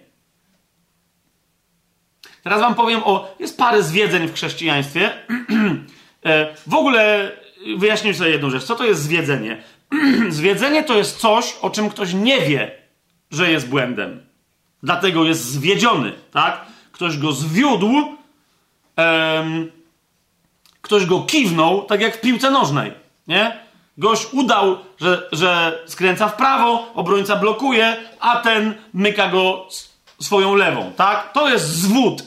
Teraz 2.42 2.60
wam 2.60 2.74
powiem 2.74 3.00
o. 3.04 3.34
Jest 3.38 3.58
parę 3.58 3.82
zwiedzeń 3.82 4.28
w 4.28 4.34
chrześcijaństwie. 4.34 5.10
E, 6.24 6.54
w 6.66 6.74
ogóle 6.74 7.32
wyjaśnię 7.78 8.14
sobie 8.14 8.30
jedną 8.30 8.50
rzecz. 8.50 8.64
Co 8.64 8.76
to 8.76 8.84
jest 8.84 9.02
zwiedzenie? 9.02 9.62
Zwiedzenie 10.28 10.84
to 10.84 10.94
jest 10.94 11.18
coś, 11.18 11.56
o 11.62 11.70
czym 11.70 11.90
ktoś 11.90 12.12
nie 12.12 12.40
wie, 12.40 12.70
że 13.30 13.50
jest 13.50 13.68
błędem. 13.68 14.26
Dlatego 14.82 15.24
jest 15.24 15.44
zwiedziony, 15.44 16.12
tak? 16.32 16.66
Ktoś 16.92 17.18
go 17.18 17.32
zwiódł, 17.32 18.16
em, 18.96 19.70
ktoś 20.82 21.06
go 21.06 21.20
kiwnął, 21.20 21.82
tak 21.82 22.00
jak 22.00 22.16
w 22.16 22.20
piłce 22.20 22.50
nożnej, 22.50 22.92
nie? 23.28 23.58
Gość 23.98 24.26
udał, 24.32 24.78
że, 25.00 25.28
że 25.32 25.78
skręca 25.86 26.28
w 26.28 26.36
prawo, 26.36 26.92
obrońca 26.94 27.36
blokuje, 27.36 27.96
a 28.20 28.36
ten 28.36 28.74
myka 28.94 29.28
go 29.28 29.68
swoją 30.20 30.54
lewą, 30.54 30.92
tak? 30.96 31.32
To 31.32 31.48
jest 31.48 31.66
zwód, 31.66 32.22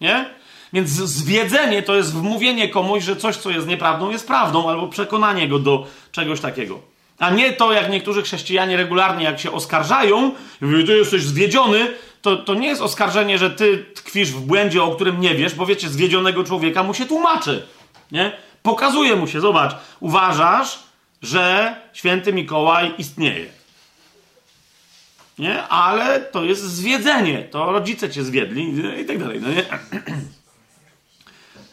nie? 0.00 0.39
Więc 0.72 0.88
zwiedzenie 0.88 1.82
to 1.82 1.96
jest 1.96 2.14
wmówienie 2.14 2.68
komuś, 2.68 3.04
że 3.04 3.16
coś, 3.16 3.36
co 3.36 3.50
jest 3.50 3.66
nieprawdą, 3.66 4.10
jest 4.10 4.26
prawdą, 4.26 4.68
albo 4.68 4.88
przekonanie 4.88 5.48
go 5.48 5.58
do 5.58 5.86
czegoś 6.12 6.40
takiego. 6.40 6.78
A 7.18 7.30
nie 7.30 7.52
to, 7.52 7.72
jak 7.72 7.90
niektórzy 7.90 8.22
chrześcijanie 8.22 8.76
regularnie, 8.76 9.24
jak 9.24 9.40
się 9.40 9.52
oskarżają, 9.52 10.32
mówią, 10.60 10.86
ty 10.86 10.96
jesteś 10.96 11.22
zwiedziony, 11.22 11.94
to, 12.22 12.36
to 12.36 12.54
nie 12.54 12.68
jest 12.68 12.82
oskarżenie, 12.82 13.38
że 13.38 13.50
ty 13.50 13.84
tkwisz 13.94 14.30
w 14.30 14.40
błędzie, 14.40 14.82
o 14.82 14.94
którym 14.94 15.20
nie 15.20 15.34
wiesz, 15.34 15.54
bo 15.54 15.66
wiecie, 15.66 15.88
zwiedzionego 15.88 16.44
człowieka 16.44 16.82
mu 16.82 16.94
się 16.94 17.06
tłumaczy. 17.06 17.66
Nie? 18.12 18.32
Pokazuje 18.62 19.16
mu 19.16 19.26
się, 19.26 19.40
zobacz, 19.40 19.76
uważasz, 20.00 20.78
że 21.22 21.74
święty 21.92 22.32
Mikołaj 22.32 22.94
istnieje. 22.98 23.46
Nie? 25.38 25.62
Ale 25.62 26.20
to 26.20 26.44
jest 26.44 26.62
zwiedzenie. 26.62 27.42
To 27.42 27.72
rodzice 27.72 28.10
cię 28.10 28.24
zwiedli 28.24 28.74
i 29.02 29.04
tak 29.04 29.18
dalej. 29.18 29.40
No 29.40 29.48
nie? 29.48 29.64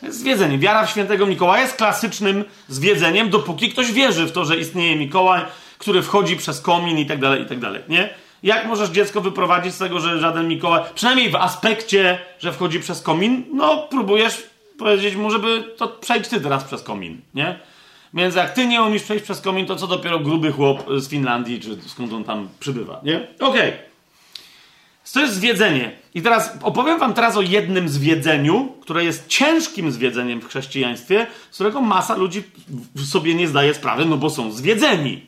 Zwiedzenie. 0.10 0.58
Wiara 0.58 0.86
w 0.86 0.90
świętego 0.90 1.26
Mikołaja 1.26 1.64
jest 1.64 1.76
klasycznym 1.76 2.46
zwiedzeniem, 2.68 3.30
dopóki 3.30 3.70
ktoś 3.70 3.92
wierzy 3.92 4.26
w 4.26 4.32
to, 4.32 4.46
że 4.46 4.58
istnieje 4.58 4.96
Mikołaj, 4.96 5.42
który 5.78 6.02
wchodzi 6.02 6.38
przez 6.38 6.62
komin 6.62 6.98
i 6.98 7.06
tak 7.06 7.20
dalej, 7.20 7.42
i 7.42 7.46
tak 7.46 7.60
dalej, 7.60 7.82
nie? 7.90 8.10
Jak 8.44 8.66
możesz 8.66 8.90
dziecko 8.90 9.22
wyprowadzić 9.22 9.74
z 9.74 9.78
tego, 9.78 10.00
że 10.00 10.20
żaden 10.20 10.48
Mikołaj, 10.48 10.82
przynajmniej 10.96 11.30
w 11.30 11.36
aspekcie, 11.36 12.20
że 12.40 12.54
wchodzi 12.54 12.80
przez 12.80 13.02
komin, 13.02 13.44
no 13.54 13.78
próbujesz 13.78 14.44
powiedzieć 14.78 15.16
mu, 15.16 15.32
żeby 15.32 15.64
to 15.78 15.88
przejdź 15.88 16.28
ty 16.28 16.42
teraz 16.42 16.64
przez 16.64 16.84
komin, 16.84 17.22
nie? 17.34 17.60
Więc 18.14 18.36
jak 18.36 18.54
ty 18.54 18.68
nie 18.68 18.82
umiesz 18.82 19.04
przejść 19.04 19.24
przez 19.24 19.42
komin, 19.42 19.66
to 19.66 19.76
co 19.76 19.88
dopiero 19.88 20.20
gruby 20.20 20.52
chłop 20.52 20.86
z 20.98 21.10
Finlandii, 21.10 21.60
czy 21.60 21.78
skąd 21.88 22.14
on 22.14 22.24
tam 22.24 22.50
przybywa, 22.60 23.02
nie? 23.04 23.28
Okej. 23.40 23.70
Okay. 23.70 23.88
To 25.14 25.20
jest 25.22 25.34
zwiedzenie. 25.34 25.92
I 26.18 26.22
teraz 26.22 26.52
opowiem 26.64 27.00
wam 27.00 27.14
teraz 27.14 27.38
o 27.38 27.42
jednym 27.42 27.90
zwiedzeniu, 27.90 28.74
które 28.82 29.04
jest 29.04 29.28
ciężkim 29.28 29.92
zwiedzeniem 29.92 30.42
w 30.42 30.48
chrześcijaństwie, 30.48 31.28
z 31.52 31.56
którego 31.56 31.82
masa 31.82 32.16
ludzi 32.16 32.44
sobie 33.06 33.36
nie 33.36 33.48
zdaje 33.48 33.74
sprawy, 33.74 34.06
no 34.06 34.18
bo 34.18 34.30
są 34.30 34.52
zwiedzeni. 34.52 35.26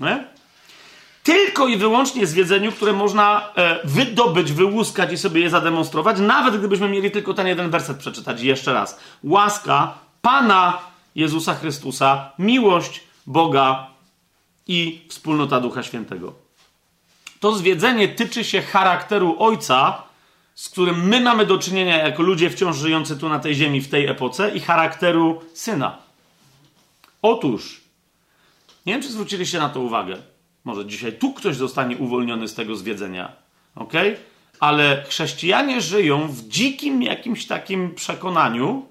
Nie? 0.00 0.24
Tylko 1.22 1.68
i 1.68 1.76
wyłącznie 1.76 2.26
zwiedzeniu, 2.26 2.72
które 2.72 2.92
można 2.92 3.52
e, 3.56 3.80
wydobyć, 3.84 4.52
wyłuskać 4.52 5.12
i 5.12 5.18
sobie 5.18 5.40
je 5.40 5.50
zademonstrować, 5.50 6.20
nawet 6.20 6.58
gdybyśmy 6.58 6.88
mieli 6.88 7.10
tylko 7.10 7.34
ten 7.34 7.46
jeden 7.46 7.70
werset 7.70 7.96
przeczytać 7.96 8.42
jeszcze 8.42 8.72
raz. 8.72 9.00
Łaska 9.24 9.94
Pana 10.22 10.78
Jezusa 11.14 11.54
Chrystusa, 11.54 12.32
miłość 12.38 13.00
Boga 13.26 13.86
i 14.66 15.00
wspólnota 15.08 15.60
Ducha 15.60 15.82
Świętego. 15.82 16.47
To 17.40 17.56
zwiedzenie 17.56 18.08
tyczy 18.08 18.44
się 18.44 18.62
charakteru 18.62 19.36
ojca, 19.38 20.02
z 20.54 20.68
którym 20.68 21.08
my 21.08 21.20
mamy 21.20 21.46
do 21.46 21.58
czynienia 21.58 21.96
jako 21.96 22.22
ludzie 22.22 22.50
wciąż 22.50 22.76
żyjący 22.76 23.16
tu 23.16 23.28
na 23.28 23.38
tej 23.38 23.54
ziemi 23.54 23.80
w 23.80 23.88
tej 23.88 24.06
epoce, 24.06 24.50
i 24.50 24.60
charakteru 24.60 25.42
syna. 25.54 25.98
Otóż, 27.22 27.80
nie 28.86 28.92
wiem, 28.92 29.02
czy 29.02 29.12
zwróciliście 29.12 29.58
na 29.58 29.68
to 29.68 29.80
uwagę. 29.80 30.16
Może 30.64 30.86
dzisiaj 30.86 31.12
tu 31.12 31.32
ktoś 31.32 31.56
zostanie 31.56 31.96
uwolniony 31.96 32.48
z 32.48 32.54
tego 32.54 32.76
zwiedzenia, 32.76 33.32
ok? 33.74 33.92
Ale 34.60 35.04
chrześcijanie 35.08 35.80
żyją 35.80 36.28
w 36.28 36.48
dzikim 36.48 37.02
jakimś 37.02 37.46
takim 37.46 37.94
przekonaniu, 37.94 38.88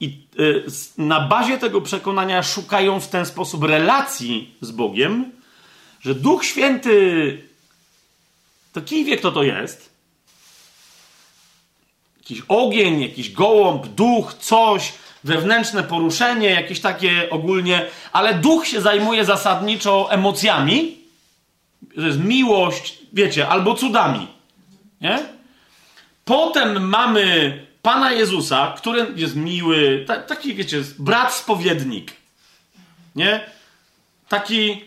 i 0.00 0.26
y, 0.38 0.64
na 0.98 1.20
bazie 1.20 1.58
tego 1.58 1.80
przekonania 1.80 2.42
szukają 2.42 3.00
w 3.00 3.08
ten 3.08 3.26
sposób 3.26 3.64
relacji 3.64 4.54
z 4.60 4.70
Bogiem, 4.70 5.32
że 6.00 6.14
Duch 6.14 6.44
Święty 6.44 7.38
to 8.74 8.82
kij 8.82 9.04
wie, 9.04 9.16
kto 9.16 9.32
to 9.32 9.42
jest. 9.42 9.94
Jakiś 12.18 12.42
ogień, 12.48 13.00
jakiś 13.00 13.32
gołąb, 13.32 13.86
duch, 13.86 14.34
coś, 14.34 14.92
wewnętrzne 15.24 15.82
poruszenie, 15.82 16.50
jakieś 16.50 16.80
takie 16.80 17.30
ogólnie, 17.30 17.86
ale 18.12 18.34
duch 18.34 18.66
się 18.66 18.80
zajmuje 18.80 19.24
zasadniczo 19.24 20.08
emocjami. 20.10 20.98
To 21.94 22.00
jest 22.00 22.18
miłość, 22.18 22.98
wiecie, 23.12 23.48
albo 23.48 23.74
cudami. 23.74 24.26
Nie? 25.00 25.18
Potem 26.24 26.88
mamy 26.88 27.58
Pana 27.82 28.12
Jezusa, 28.12 28.74
który 28.76 29.06
jest 29.16 29.36
miły, 29.36 30.06
taki, 30.28 30.54
wiecie, 30.54 30.82
brat 30.98 31.34
spowiednik. 31.34 32.12
Nie? 33.16 33.40
Taki, 34.28 34.84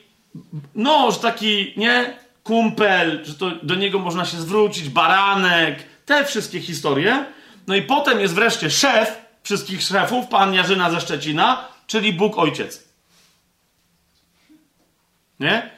no, 0.76 1.12
taki, 1.12 1.74
nie? 1.78 2.18
Kumpel, 2.48 3.26
że 3.26 3.34
to 3.34 3.52
do 3.64 3.76
niego 3.76 4.00
można 4.00 4.26
się 4.26 4.38
zwrócić, 4.38 4.90
baranek, 4.90 5.84
te 6.06 6.26
wszystkie 6.26 6.60
historie. 6.62 7.26
No 7.68 7.76
i 7.76 7.82
potem 7.82 8.20
jest 8.20 8.34
wreszcie 8.34 8.72
szef 8.72 9.18
wszystkich 9.44 9.82
szefów, 9.82 10.28
pan 10.28 10.54
Jarzyna 10.54 10.92
ze 10.92 11.02
Szczecina, 11.02 11.68
czyli 11.88 12.14
Bóg 12.14 12.38
Ojciec. 12.38 12.84
Nie? 15.40 15.70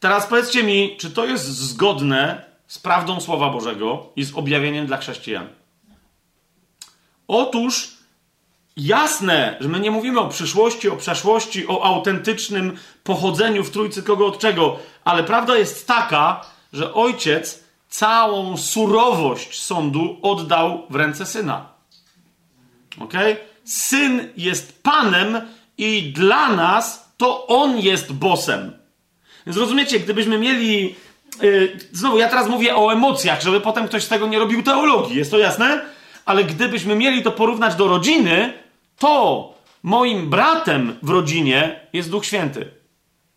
Teraz 0.00 0.26
powiedzcie 0.26 0.62
mi, 0.62 0.96
czy 1.00 1.10
to 1.10 1.24
jest 1.24 1.44
zgodne 1.44 2.44
z 2.66 2.78
prawdą 2.78 3.20
Słowa 3.20 3.50
Bożego 3.50 4.12
i 4.16 4.24
z 4.24 4.34
objawieniem 4.34 4.86
dla 4.86 4.96
chrześcijan? 4.96 5.48
Otóż 7.28 7.91
jasne, 8.76 9.56
że 9.60 9.68
my 9.68 9.80
nie 9.80 9.90
mówimy 9.90 10.20
o 10.20 10.28
przyszłości, 10.28 10.88
o 10.88 10.96
przeszłości, 10.96 11.68
o 11.68 11.84
autentycznym 11.84 12.76
pochodzeniu 13.04 13.64
w 13.64 13.70
trójcy 13.70 14.02
kogo 14.02 14.26
od 14.26 14.38
czego, 14.38 14.78
ale 15.04 15.24
prawda 15.24 15.56
jest 15.56 15.86
taka, 15.86 16.40
że 16.72 16.94
ojciec 16.94 17.64
całą 17.88 18.56
surowość 18.56 19.62
sądu 19.62 20.18
oddał 20.22 20.86
w 20.90 20.94
ręce 20.94 21.26
syna. 21.26 21.68
Ok? 23.00 23.14
Syn 23.64 24.28
jest 24.36 24.82
panem 24.82 25.40
i 25.78 26.02
dla 26.02 26.48
nas 26.48 27.12
to 27.16 27.46
on 27.46 27.78
jest 27.78 28.12
bosem. 28.12 28.72
Więc 29.46 29.58
rozumiecie, 29.58 30.00
gdybyśmy 30.00 30.38
mieli. 30.38 30.94
Yy, 31.42 31.78
znowu, 31.92 32.18
ja 32.18 32.28
teraz 32.28 32.48
mówię 32.48 32.76
o 32.76 32.92
emocjach, 32.92 33.42
żeby 33.42 33.60
potem 33.60 33.88
ktoś 33.88 34.02
z 34.02 34.08
tego 34.08 34.26
nie 34.26 34.38
robił 34.38 34.62
teologii, 34.62 35.16
jest 35.16 35.30
to 35.30 35.38
jasne? 35.38 35.84
Ale 36.24 36.44
gdybyśmy 36.44 36.96
mieli 36.96 37.22
to 37.22 37.30
porównać 37.30 37.74
do 37.74 37.88
rodziny, 37.88 38.61
to 38.98 39.54
moim 39.82 40.30
bratem 40.30 40.98
w 41.02 41.10
rodzinie 41.10 41.80
jest 41.92 42.10
Duch 42.10 42.26
Święty. 42.26 42.70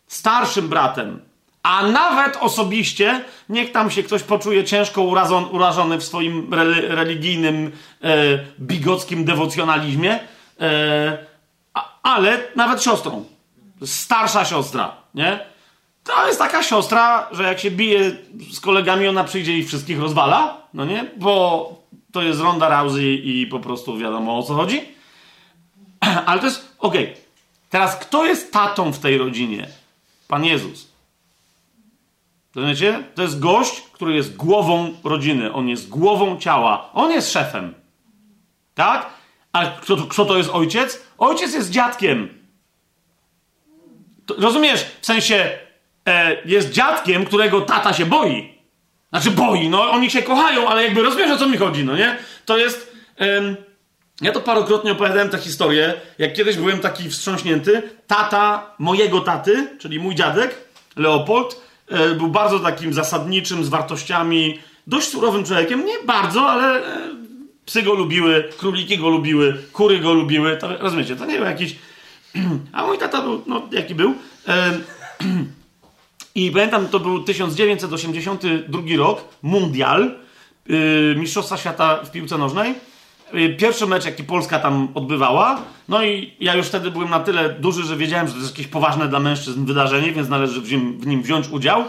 Starszym 0.07 0.69
bratem. 0.69 1.19
A 1.63 1.87
nawet 1.87 2.37
osobiście, 2.37 3.23
niech 3.49 3.71
tam 3.71 3.91
się 3.91 4.03
ktoś 4.03 4.23
poczuje 4.23 4.63
ciężko 4.63 5.01
urazon, 5.01 5.45
urażony 5.51 5.97
w 5.97 6.03
swoim 6.03 6.53
re, 6.53 6.65
religijnym, 6.95 7.71
e, 8.03 8.09
bigockim 8.59 9.25
dewocjonalizmie, 9.25 10.19
e, 10.59 11.17
ale 12.03 12.39
nawet 12.55 12.83
siostrą. 12.83 13.25
Starsza 13.85 14.45
siostra, 14.45 14.95
nie? 15.15 15.39
To 16.03 16.27
jest 16.27 16.39
taka 16.39 16.63
siostra, 16.63 17.27
że 17.31 17.43
jak 17.43 17.59
się 17.59 17.71
bije 17.71 18.11
z 18.51 18.59
kolegami, 18.59 19.07
ona 19.07 19.23
przyjdzie 19.23 19.57
i 19.57 19.63
wszystkich 19.63 19.99
rozwala, 19.99 20.61
no 20.73 20.85
nie? 20.85 21.05
Bo 21.17 21.69
to 22.11 22.21
jest 22.21 22.39
Ronda 22.39 22.69
Rousey 22.69 23.21
i 23.23 23.47
po 23.47 23.59
prostu 23.59 23.97
wiadomo 23.97 24.37
o 24.37 24.43
co 24.43 24.53
chodzi. 24.53 24.94
Ale 26.25 26.39
to 26.39 26.45
jest, 26.45 26.75
okej. 26.79 27.03
Okay. 27.03 27.25
Teraz 27.69 27.95
kto 27.95 28.25
jest 28.25 28.53
tatą 28.53 28.91
w 28.91 28.99
tej 28.99 29.17
rodzinie? 29.17 29.67
Pan 30.27 30.45
Jezus. 30.45 30.87
Rozumiecie? 32.55 33.03
To 33.15 33.21
jest 33.21 33.39
gość, 33.39 33.81
który 33.81 34.15
jest 34.15 34.35
głową 34.35 34.93
rodziny. 35.03 35.53
On 35.53 35.69
jest 35.69 35.89
głową 35.89 36.37
ciała. 36.39 36.89
On 36.93 37.11
jest 37.11 37.31
szefem. 37.31 37.73
Tak? 38.75 39.09
A 39.53 39.65
kto, 39.65 39.97
kto 39.97 40.25
to 40.25 40.37
jest 40.37 40.49
ojciec? 40.49 41.03
Ojciec 41.17 41.53
jest 41.53 41.69
dziadkiem. 41.69 42.29
To, 44.25 44.35
rozumiesz? 44.37 44.85
W 45.01 45.05
sensie 45.05 45.57
e, 46.07 46.43
jest 46.45 46.71
dziadkiem, 46.71 47.25
którego 47.25 47.61
tata 47.61 47.93
się 47.93 48.05
boi. 48.05 48.55
Znaczy 49.09 49.31
boi, 49.31 49.69
no 49.69 49.91
oni 49.91 50.09
się 50.09 50.23
kochają, 50.23 50.67
ale 50.67 50.83
jakby 50.83 51.01
rozumiesz 51.03 51.31
o 51.31 51.37
co 51.37 51.47
mi 51.47 51.57
chodzi, 51.57 51.83
no 51.83 51.95
nie? 51.97 52.17
To 52.45 52.57
jest... 52.57 52.95
ja 54.21 54.31
to 54.31 54.41
parokrotnie 54.41 54.91
opowiadałem 54.91 55.29
tę 55.29 55.37
historię, 55.37 55.93
jak 56.19 56.33
kiedyś 56.33 56.57
byłem 56.57 56.79
taki 56.79 57.09
wstrząśnięty. 57.09 57.81
Tata 58.07 58.73
mojego 58.79 59.21
taty, 59.21 59.67
czyli 59.79 59.99
mój 59.99 60.15
dziadek, 60.15 60.55
Leopold, 60.95 61.61
e, 61.87 62.15
był 62.15 62.27
bardzo 62.27 62.59
takim 62.59 62.93
zasadniczym, 62.93 63.65
z 63.65 63.69
wartościami, 63.69 64.59
dość 64.87 65.07
surowym 65.07 65.43
człowiekiem. 65.43 65.85
Nie 65.85 65.97
bardzo, 66.05 66.49
ale 66.49 66.77
e, 66.77 67.09
psy 67.65 67.81
go 67.81 67.93
lubiły, 67.93 68.49
króliki 68.57 68.97
go 68.97 69.09
lubiły, 69.09 69.57
kury 69.73 69.99
go 69.99 70.13
lubiły. 70.13 70.57
To, 70.57 70.77
rozumiecie, 70.77 71.15
to 71.15 71.25
nie 71.25 71.37
był 71.37 71.45
jakiś... 71.45 71.75
A 72.73 72.85
mój 72.85 72.97
tata 72.97 73.21
był, 73.21 73.43
no 73.47 73.67
jaki 73.71 73.95
był... 73.95 74.13
I 76.35 76.51
pamiętam, 76.51 76.87
to 76.87 76.99
był 76.99 77.23
1982 77.23 78.81
rok, 78.97 79.21
Mundial, 79.41 80.15
yy, 80.67 81.15
Mistrzostwa 81.17 81.57
Świata 81.57 82.03
w 82.03 82.11
piłce 82.11 82.37
nożnej. 82.37 82.75
Yy, 83.35 83.49
pierwszy 83.49 83.87
mecz, 83.87 84.05
jaki 84.05 84.23
Polska 84.23 84.59
tam 84.59 84.87
odbywała. 84.93 85.61
No 85.89 86.03
i 86.03 86.33
ja 86.39 86.55
już 86.55 86.67
wtedy 86.67 86.91
byłem 86.91 87.09
na 87.09 87.19
tyle 87.19 87.49
duży, 87.49 87.83
że 87.83 87.97
wiedziałem, 87.97 88.27
że 88.27 88.33
to 88.33 88.39
jest 88.39 88.51
jakieś 88.51 88.67
poważne 88.67 89.07
dla 89.07 89.19
mężczyzn 89.19 89.65
wydarzenie, 89.65 90.11
więc 90.11 90.29
należy 90.29 90.61
w 90.61 90.71
nim, 90.71 90.99
w 90.99 91.07
nim 91.07 91.21
wziąć 91.21 91.49
udział. 91.49 91.83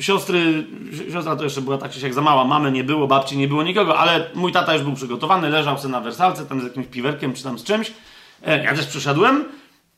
Siostry, 0.00 0.66
siostra 1.12 1.36
to 1.36 1.44
jeszcze 1.44 1.60
była 1.60 1.78
tak 1.78 1.90
czy 1.90 2.00
jak 2.00 2.14
za 2.14 2.20
mała, 2.20 2.44
mamy 2.44 2.72
nie 2.72 2.84
było, 2.84 3.06
babci 3.06 3.36
nie 3.36 3.48
było 3.48 3.62
nikogo, 3.62 3.98
ale 3.98 4.30
mój 4.34 4.52
tata 4.52 4.74
już 4.74 4.82
był 4.82 4.94
przygotowany, 4.94 5.50
leżał 5.50 5.78
sobie 5.78 5.92
na 5.92 6.00
wersalce, 6.00 6.46
tam 6.46 6.60
z 6.60 6.64
jakimś 6.64 6.86
piwerkiem 6.86 7.32
czy 7.32 7.42
tam 7.42 7.58
z 7.58 7.64
czymś. 7.64 7.92
E, 8.42 8.64
ja 8.64 8.74
też 8.74 8.86
przyszedłem 8.86 9.44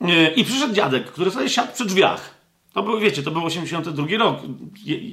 yy, 0.00 0.28
i 0.28 0.44
przyszedł 0.44 0.74
dziadek, 0.74 1.06
który 1.12 1.30
sobie 1.30 1.48
siadł 1.48 1.72
przy 1.72 1.84
drzwiach. 1.84 2.34
To 2.72 2.82
był, 2.82 3.00
wiecie, 3.00 3.22
to 3.22 3.30
był 3.30 3.44
82 3.44 4.06
rok. 4.18 4.38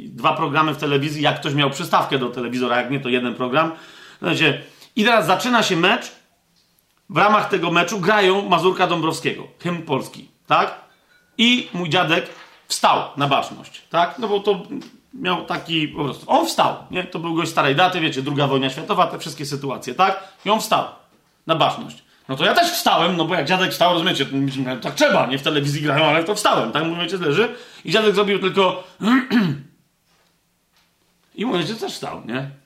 Dwa 0.06 0.34
programy 0.34 0.73
w 0.73 0.78
telewizji, 0.78 1.21
jak 1.21 1.39
ktoś 1.39 1.54
miał 1.54 1.69
przystawkę 1.69 2.19
do 2.19 2.30
telewizora, 2.30 2.78
jak 2.78 2.91
nie, 2.91 2.99
to 2.99 3.10
jeden 3.10 3.36
program. 3.36 3.71
Znaczy, 4.21 4.62
I 4.95 5.03
teraz 5.03 5.25
zaczyna 5.25 5.63
się 5.63 5.75
mecz. 5.75 6.12
W 7.10 7.17
ramach 7.17 7.49
tego 7.49 7.71
meczu 7.71 7.99
grają 7.99 8.49
Mazurka 8.49 8.88
Dąbrowskiego, 8.88 9.47
hymn 9.60 9.82
polski, 9.82 10.29
tak? 10.47 10.75
I 11.38 11.69
mój 11.73 11.89
dziadek 11.89 12.29
wstał 12.67 13.01
na 13.17 13.27
baczność, 13.27 13.82
tak? 13.89 14.19
No 14.19 14.27
bo 14.27 14.39
to 14.39 14.62
miał 15.13 15.45
taki 15.45 15.88
po 15.88 16.03
prostu. 16.03 16.25
On 16.27 16.45
wstał, 16.45 16.75
nie? 16.91 17.03
To 17.03 17.19
był 17.19 17.36
gość 17.36 17.51
starej 17.51 17.75
daty, 17.75 17.99
wiecie, 17.99 18.21
druga 18.21 18.47
wojna 18.47 18.69
światowa, 18.69 19.08
te 19.08 19.19
wszystkie 19.19 19.45
sytuacje, 19.45 19.95
tak? 19.95 20.23
I 20.45 20.49
on 20.49 20.60
wstał 20.60 20.86
na 21.47 21.56
baczność. 21.56 22.03
No 22.29 22.36
to 22.36 22.45
ja 22.45 22.53
też 22.53 22.71
wstałem, 22.71 23.17
no 23.17 23.25
bo 23.25 23.36
jak 23.36 23.45
dziadek 23.45 23.71
wstał, 23.71 23.93
rozumiecie, 23.93 24.25
tak 24.82 24.95
trzeba, 24.95 25.25
nie 25.25 25.38
w 25.38 25.43
telewizji 25.43 25.82
grają, 25.82 26.06
ale 26.06 26.23
to 26.23 26.36
wstałem, 26.36 26.71
tak 26.71 26.84
mówicie, 26.84 27.17
leży. 27.17 27.56
I 27.86 27.91
dziadek 27.91 28.15
zrobił 28.15 28.39
tylko 28.39 28.84
i 31.36 31.45
mówicie, 31.45 31.75
też 31.75 31.93
wstał, 31.93 32.21
nie? 32.25 32.62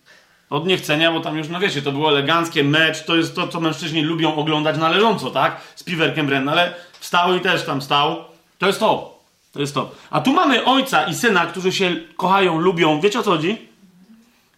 Od 0.49 0.67
niechcenia, 0.67 1.12
bo 1.12 1.19
tam 1.19 1.38
już, 1.38 1.49
no 1.49 1.60
wiecie, 1.60 1.81
to 1.81 1.91
było 1.91 2.10
eleganckie, 2.10 2.63
mecz, 2.63 3.03
to 3.05 3.15
jest 3.15 3.36
to, 3.36 3.47
co 3.47 3.60
mężczyźni 3.60 4.01
lubią 4.01 4.36
oglądać 4.36 4.77
należąco, 4.77 5.31
tak? 5.31 5.62
Z 5.75 5.83
piwerkiem 5.83 6.27
Brenna, 6.27 6.51
ale 6.51 6.73
wstał 6.99 7.36
i 7.36 7.39
też 7.39 7.65
tam 7.65 7.81
stał. 7.81 8.15
To 8.57 8.67
jest 8.67 8.79
to. 8.79 9.19
To 9.53 9.60
jest 9.60 9.73
to. 9.73 9.91
A 10.10 10.21
tu 10.21 10.33
mamy 10.33 10.65
ojca 10.65 11.03
i 11.03 11.15
syna, 11.15 11.45
którzy 11.45 11.71
się 11.71 11.95
kochają, 12.17 12.60
lubią. 12.60 13.01
Wiecie 13.01 13.19
o 13.19 13.23
co 13.23 13.31
chodzi? 13.31 13.57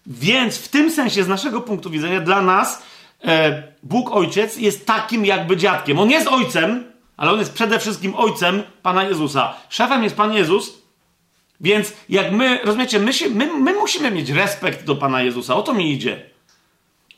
Więc 0.06 0.58
w 0.58 0.68
tym 0.68 0.92
sensie, 0.92 1.24
z 1.24 1.28
naszego 1.28 1.62
punktu 1.62 1.90
widzenia, 1.90 2.22
dla 2.22 2.42
nas 2.42 2.84
E, 3.26 3.64
Bóg 3.84 4.12
Ojciec 4.12 4.58
jest 4.58 4.86
takim 4.86 5.26
jakby 5.26 5.58
dziadkiem. 5.58 6.00
On 6.00 6.12
jest 6.12 6.28
ojcem, 6.28 6.84
ale 7.18 7.32
on 7.32 7.40
jest 7.40 7.54
przede 7.54 7.80
wszystkim 7.80 8.16
ojcem 8.16 8.64
Pana 8.82 9.04
Jezusa. 9.04 9.54
Szefem 9.70 10.04
jest 10.04 10.16
Pan 10.16 10.34
Jezus, 10.34 10.82
więc 11.62 11.94
jak 12.10 12.32
my, 12.32 12.60
rozumiecie, 12.64 13.00
my, 13.00 13.14
się, 13.14 13.30
my, 13.30 13.54
my 13.54 13.74
musimy 13.74 14.12
mieć 14.12 14.30
respekt 14.30 14.86
do 14.86 14.96
Pana 14.96 15.22
Jezusa. 15.22 15.56
O 15.56 15.62
to 15.62 15.74
mi 15.74 15.92
idzie. 15.92 16.30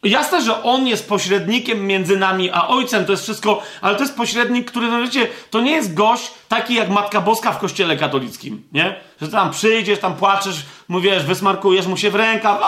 Jasne, 0.03 0.41
że 0.41 0.63
on 0.63 0.87
jest 0.87 1.09
pośrednikiem 1.09 1.87
między 1.87 2.17
nami 2.17 2.49
a 2.51 2.67
ojcem, 2.67 3.05
to 3.05 3.11
jest 3.11 3.23
wszystko, 3.23 3.63
ale 3.81 3.95
to 3.95 4.03
jest 4.03 4.15
pośrednik, 4.15 4.71
który, 4.71 4.87
no 4.87 5.01
wiecie, 5.01 5.27
to 5.49 5.61
nie 5.61 5.71
jest 5.71 5.93
gość 5.93 6.31
taki 6.47 6.75
jak 6.75 6.89
Matka 6.89 7.21
Boska 7.21 7.51
w 7.51 7.59
kościele 7.59 7.97
katolickim, 7.97 8.63
nie? 8.71 8.95
Że 9.21 9.27
tam 9.27 9.51
przyjdziesz, 9.51 9.99
tam 9.99 10.15
płaczesz, 10.15 10.65
mówisz, 10.87 11.23
wysmarkujesz 11.23 11.87
mu 11.87 11.97
się 11.97 12.11
w 12.11 12.15
rękaw 12.15 12.61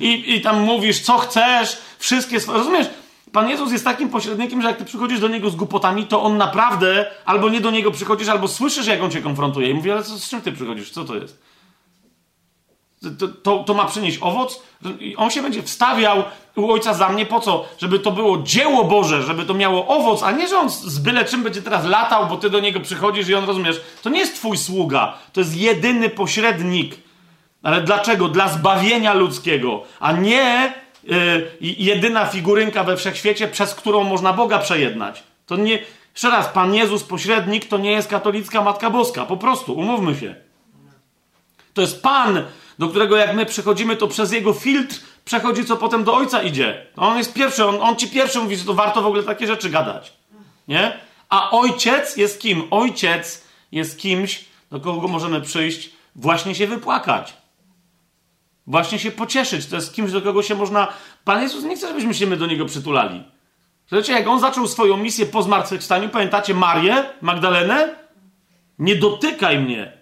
i, 0.00 0.34
i 0.34 0.40
tam 0.40 0.60
mówisz, 0.60 1.00
co 1.00 1.18
chcesz, 1.18 1.78
wszystkie 1.98 2.38
rozumiesz? 2.48 2.86
Pan 3.32 3.48
Jezus 3.48 3.72
jest 3.72 3.84
takim 3.84 4.08
pośrednikiem, 4.08 4.62
że 4.62 4.68
jak 4.68 4.76
ty 4.76 4.84
przychodzisz 4.84 5.20
do 5.20 5.28
Niego 5.28 5.50
z 5.50 5.56
głupotami, 5.56 6.06
to 6.06 6.22
On 6.22 6.36
naprawdę 6.36 7.10
albo 7.24 7.48
nie 7.48 7.60
do 7.60 7.70
Niego 7.70 7.90
przychodzisz, 7.90 8.28
albo 8.28 8.48
słyszysz, 8.48 8.86
jak 8.86 9.02
On 9.02 9.10
cię 9.10 9.22
konfrontuje 9.22 9.70
i 9.70 9.74
mówi, 9.74 9.90
ale 9.90 10.02
co, 10.02 10.18
z 10.18 10.28
czym 10.28 10.40
ty 10.40 10.52
przychodzisz? 10.52 10.90
Co 10.90 11.04
to 11.04 11.14
jest? 11.14 11.42
To, 13.18 13.28
to, 13.28 13.64
to, 13.64 13.74
ma 13.74 13.84
przynieść 13.84 14.18
owoc. 14.20 14.62
On 15.16 15.30
się 15.30 15.42
będzie 15.42 15.62
wstawiał 15.62 16.22
u 16.56 16.72
ojca 16.72 16.94
za 16.94 17.08
mnie 17.08 17.26
po 17.26 17.40
co? 17.40 17.64
Żeby 17.78 17.98
to 17.98 18.10
było 18.10 18.38
dzieło 18.42 18.84
Boże, 18.84 19.22
żeby 19.22 19.44
to 19.44 19.54
miało 19.54 19.86
owoc, 19.86 20.22
a 20.22 20.30
nie, 20.30 20.48
że 20.48 20.58
on 20.58 20.70
z 20.70 20.98
byle 20.98 21.24
czym 21.24 21.42
będzie 21.42 21.62
teraz 21.62 21.84
latał, 21.86 22.26
bo 22.26 22.36
ty 22.36 22.50
do 22.50 22.60
niego 22.60 22.80
przychodzisz 22.80 23.28
i 23.28 23.34
on 23.34 23.44
rozumiesz. 23.44 23.80
To 24.02 24.10
nie 24.10 24.20
jest 24.20 24.34
twój 24.34 24.56
sługa, 24.56 25.14
to 25.32 25.40
jest 25.40 25.56
jedyny 25.56 26.10
pośrednik. 26.10 26.96
Ale 27.62 27.80
dlaczego? 27.80 28.28
Dla 28.28 28.48
zbawienia 28.48 29.14
ludzkiego, 29.14 29.82
a 30.00 30.12
nie 30.12 30.81
jedyna 31.60 32.26
figurynka 32.26 32.84
we 32.84 32.96
wszechświecie, 32.96 33.48
przez 33.48 33.74
którą 33.74 34.04
można 34.04 34.32
Boga 34.32 34.58
przejednać. 34.58 35.22
To 35.46 35.56
nie. 35.56 35.78
Jeszcze 36.14 36.30
raz, 36.30 36.48
Pan 36.48 36.74
Jezus, 36.74 37.04
pośrednik, 37.04 37.68
to 37.68 37.78
nie 37.78 37.92
jest 37.92 38.08
katolicka 38.08 38.62
Matka 38.62 38.90
Boska. 38.90 39.24
Po 39.24 39.36
prostu, 39.36 39.74
umówmy 39.74 40.14
się. 40.14 40.34
To 41.74 41.80
jest 41.80 42.02
Pan, 42.02 42.42
do 42.78 42.88
którego 42.88 43.16
jak 43.16 43.34
my 43.34 43.46
przychodzimy, 43.46 43.96
to 43.96 44.08
przez 44.08 44.32
jego 44.32 44.52
filtr 44.52 44.96
przechodzi, 45.24 45.64
co 45.64 45.76
potem 45.76 46.04
do 46.04 46.14
ojca 46.14 46.42
idzie. 46.42 46.86
On 46.96 47.18
jest 47.18 47.32
pierwszy, 47.34 47.64
on, 47.66 47.76
on 47.80 47.96
ci 47.96 48.08
pierwszy 48.08 48.38
mówi, 48.38 48.56
że 48.56 48.64
to 48.64 48.74
warto 48.74 49.02
w 49.02 49.06
ogóle 49.06 49.22
takie 49.22 49.46
rzeczy 49.46 49.70
gadać. 49.70 50.12
Nie? 50.68 50.92
A 51.28 51.50
ojciec 51.50 52.16
jest 52.16 52.40
kim? 52.40 52.62
Ojciec 52.70 53.44
jest 53.72 53.98
kimś, 53.98 54.44
do 54.70 54.80
kogo 54.80 55.08
możemy 55.08 55.40
przyjść, 55.40 55.90
właśnie 56.16 56.54
się 56.54 56.66
wypłakać. 56.66 57.41
Właśnie 58.66 58.98
się 58.98 59.10
pocieszyć. 59.10 59.66
To 59.66 59.76
jest 59.76 59.94
kimś, 59.94 60.12
do 60.12 60.22
kogo 60.22 60.42
się 60.42 60.54
można. 60.54 60.88
Pan 61.24 61.42
Jezus 61.42 61.64
nie 61.64 61.76
chce, 61.76 61.88
żebyśmy 61.88 62.14
się 62.14 62.26
my 62.26 62.36
do 62.36 62.46
niego 62.46 62.66
przytulali. 62.66 63.22
Słuchajcie, 63.86 64.12
jak 64.12 64.28
on 64.28 64.40
zaczął 64.40 64.68
swoją 64.68 64.96
misję 64.96 65.26
po 65.26 65.42
zmartwychwstaniu, 65.42 66.08
pamiętacie 66.08 66.54
Marię 66.54 67.04
Magdalenę? 67.20 67.94
Nie 68.78 68.96
dotykaj 68.96 69.58
mnie, 69.58 69.92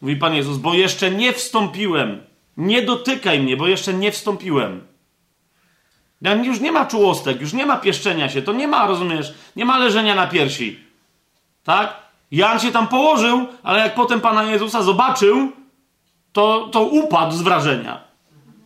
mówi 0.00 0.16
Pan 0.16 0.34
Jezus, 0.34 0.56
bo 0.56 0.74
jeszcze 0.74 1.10
nie 1.10 1.32
wstąpiłem. 1.32 2.22
Nie 2.56 2.82
dotykaj 2.82 3.40
mnie, 3.40 3.56
bo 3.56 3.68
jeszcze 3.68 3.94
nie 3.94 4.12
wstąpiłem. 4.12 4.86
Już 6.42 6.60
nie 6.60 6.72
ma 6.72 6.86
czułostek, 6.86 7.40
już 7.40 7.52
nie 7.52 7.66
ma 7.66 7.76
pieszczenia 7.76 8.28
się, 8.28 8.42
to 8.42 8.52
nie 8.52 8.68
ma, 8.68 8.86
rozumiesz, 8.86 9.34
nie 9.56 9.64
ma 9.64 9.78
leżenia 9.78 10.14
na 10.14 10.26
piersi. 10.26 10.78
Tak? 11.64 11.96
Jan 12.30 12.60
się 12.60 12.72
tam 12.72 12.88
położył, 12.88 13.46
ale 13.62 13.78
jak 13.78 13.94
potem 13.94 14.20
Pana 14.20 14.42
Jezusa 14.42 14.82
zobaczył, 14.82 15.52
to, 16.34 16.68
to 16.72 16.82
upadł 16.82 17.36
z 17.36 17.42
wrażenia. 17.42 18.04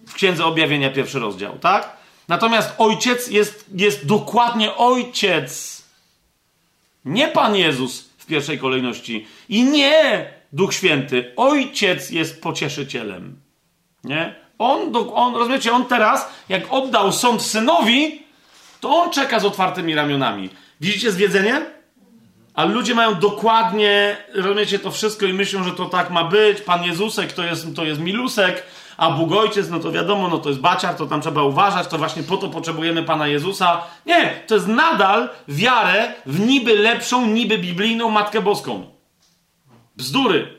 W 0.06 0.14
Księdze 0.14 0.44
Objawienia 0.44 0.90
pierwszy 0.90 1.18
rozdział, 1.18 1.58
tak? 1.58 1.96
Natomiast 2.28 2.74
ojciec 2.78 3.30
jest, 3.30 3.64
jest 3.74 4.06
dokładnie 4.06 4.76
ojciec. 4.76 5.82
Nie 7.04 7.28
Pan 7.28 7.56
Jezus 7.56 8.08
w 8.18 8.26
pierwszej 8.26 8.58
kolejności. 8.58 9.26
I 9.48 9.64
nie 9.64 10.30
Duch 10.52 10.74
Święty. 10.74 11.32
Ojciec 11.36 12.10
jest 12.10 12.42
pocieszycielem. 12.42 13.40
Nie? 14.04 14.34
On, 14.58 14.92
on, 15.14 15.34
rozumiecie, 15.34 15.72
on 15.72 15.84
teraz, 15.84 16.28
jak 16.48 16.72
oddał 16.72 17.12
sąd 17.12 17.42
synowi, 17.42 18.22
to 18.80 18.96
on 18.96 19.10
czeka 19.10 19.40
z 19.40 19.44
otwartymi 19.44 19.94
ramionami. 19.94 20.50
Widzicie 20.80 21.12
zwiedzenie? 21.12 21.77
Ale 22.58 22.72
ludzie 22.72 22.94
mają 22.94 23.14
dokładnie, 23.14 24.16
rozumiecie, 24.34 24.78
to 24.78 24.90
wszystko 24.90 25.26
i 25.26 25.32
myślą, 25.32 25.64
że 25.64 25.72
to 25.72 25.84
tak 25.86 26.10
ma 26.10 26.24
być. 26.24 26.60
Pan 26.60 26.84
Jezusek 26.84 27.32
to 27.32 27.44
jest, 27.44 27.76
to 27.76 27.84
jest 27.84 28.00
milusek, 28.00 28.62
a 28.96 29.10
Bóg 29.10 29.32
Ojciec, 29.32 29.70
no 29.70 29.80
to 29.80 29.92
wiadomo, 29.92 30.28
no 30.28 30.38
to 30.38 30.48
jest 30.48 30.60
baciar, 30.60 30.94
to 30.94 31.06
tam 31.06 31.20
trzeba 31.20 31.42
uważać, 31.42 31.88
to 31.88 31.98
właśnie 31.98 32.22
po 32.22 32.36
to 32.36 32.48
potrzebujemy 32.48 33.02
Pana 33.02 33.26
Jezusa. 33.26 33.84
Nie, 34.06 34.42
to 34.46 34.54
jest 34.54 34.66
nadal 34.66 35.28
wiarę 35.48 36.12
w 36.26 36.40
niby 36.40 36.78
lepszą, 36.78 37.26
niby 37.26 37.58
biblijną 37.58 38.10
Matkę 38.10 38.40
Boską. 38.40 38.86
Bzdury. 39.96 40.58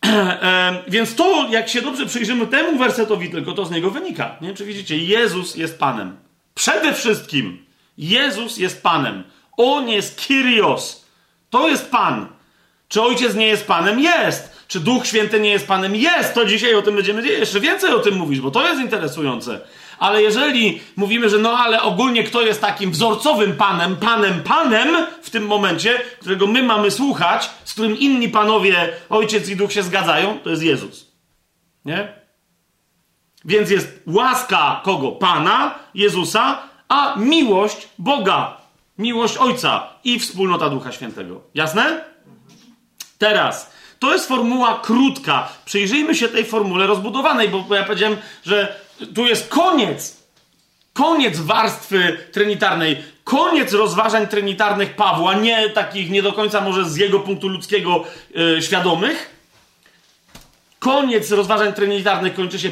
Więc 0.88 1.14
to, 1.14 1.48
jak 1.50 1.68
się 1.68 1.82
dobrze 1.82 2.06
przyjrzymy 2.06 2.46
temu 2.46 2.78
wersetowi, 2.78 3.30
tylko 3.30 3.52
to 3.52 3.64
z 3.64 3.70
niego 3.70 3.90
wynika. 3.90 4.36
Nie? 4.40 4.54
Czy 4.54 4.64
widzicie, 4.64 4.98
Jezus 4.98 5.56
jest 5.56 5.78
Panem. 5.78 6.16
Przede 6.54 6.92
wszystkim 6.92 7.64
Jezus 7.98 8.56
jest 8.56 8.82
Panem. 8.82 9.33
On 9.56 9.88
jest 9.88 10.26
Kyrios. 10.26 11.04
To 11.50 11.68
jest 11.68 11.90
Pan. 11.90 12.26
Czy 12.88 13.02
Ojciec 13.02 13.34
nie 13.34 13.46
jest 13.46 13.66
Panem? 13.66 14.00
Jest. 14.00 14.64
Czy 14.68 14.80
Duch 14.80 15.06
Święty 15.06 15.40
nie 15.40 15.50
jest 15.50 15.68
Panem? 15.68 15.96
Jest. 15.96 16.34
To 16.34 16.44
dzisiaj 16.44 16.74
o 16.74 16.82
tym 16.82 16.96
będziemy 16.96 17.28
jeszcze 17.28 17.60
więcej 17.60 17.92
o 17.92 17.98
tym 17.98 18.14
mówić, 18.16 18.40
bo 18.40 18.50
to 18.50 18.68
jest 18.68 18.80
interesujące. 18.80 19.60
Ale 19.98 20.22
jeżeli 20.22 20.80
mówimy, 20.96 21.30
że 21.30 21.38
no 21.38 21.58
ale 21.58 21.82
ogólnie 21.82 22.24
kto 22.24 22.42
jest 22.42 22.60
takim 22.60 22.90
wzorcowym 22.90 23.56
Panem, 23.56 23.96
Panem, 23.96 24.42
Panem 24.42 25.06
w 25.22 25.30
tym 25.30 25.46
momencie, 25.46 26.00
którego 26.20 26.46
my 26.46 26.62
mamy 26.62 26.90
słuchać, 26.90 27.50
z 27.64 27.72
którym 27.72 27.98
inni 27.98 28.28
panowie, 28.28 28.92
Ojciec 29.10 29.48
i 29.48 29.56
Duch 29.56 29.72
się 29.72 29.82
zgadzają, 29.82 30.38
to 30.38 30.50
jest 30.50 30.62
Jezus. 30.62 31.12
Nie? 31.84 32.12
Więc 33.44 33.70
jest 33.70 34.02
łaska 34.06 34.80
kogo? 34.84 35.12
Pana, 35.12 35.74
Jezusa, 35.94 36.58
a 36.88 37.14
miłość 37.16 37.88
Boga, 37.98 38.63
miłość 38.98 39.36
Ojca 39.36 39.88
i 40.04 40.18
wspólnota 40.18 40.70
Ducha 40.70 40.92
Świętego. 40.92 41.40
Jasne? 41.54 42.04
Teraz, 43.18 43.70
to 43.98 44.12
jest 44.12 44.28
formuła 44.28 44.80
krótka. 44.82 45.48
Przyjrzyjmy 45.64 46.14
się 46.14 46.28
tej 46.28 46.44
formule 46.44 46.86
rozbudowanej, 46.86 47.48
bo 47.48 47.74
ja 47.74 47.84
powiedziałem, 47.84 48.16
że 48.44 48.80
tu 49.14 49.26
jest 49.26 49.48
koniec. 49.48 50.24
Koniec 50.92 51.40
warstwy 51.40 52.18
trinitarnej, 52.32 53.02
koniec 53.24 53.72
rozważań 53.72 54.26
trinitarnych 54.26 54.96
Pawła, 54.96 55.34
nie 55.34 55.70
takich 55.70 56.10
nie 56.10 56.22
do 56.22 56.32
końca 56.32 56.60
może 56.60 56.84
z 56.90 56.96
jego 56.96 57.20
punktu 57.20 57.48
ludzkiego 57.48 58.04
yy, 58.34 58.62
świadomych. 58.62 59.30
Koniec 60.78 61.30
rozważań 61.30 61.72
trinitarnych 61.72 62.34
kończy 62.34 62.58
się. 62.58 62.70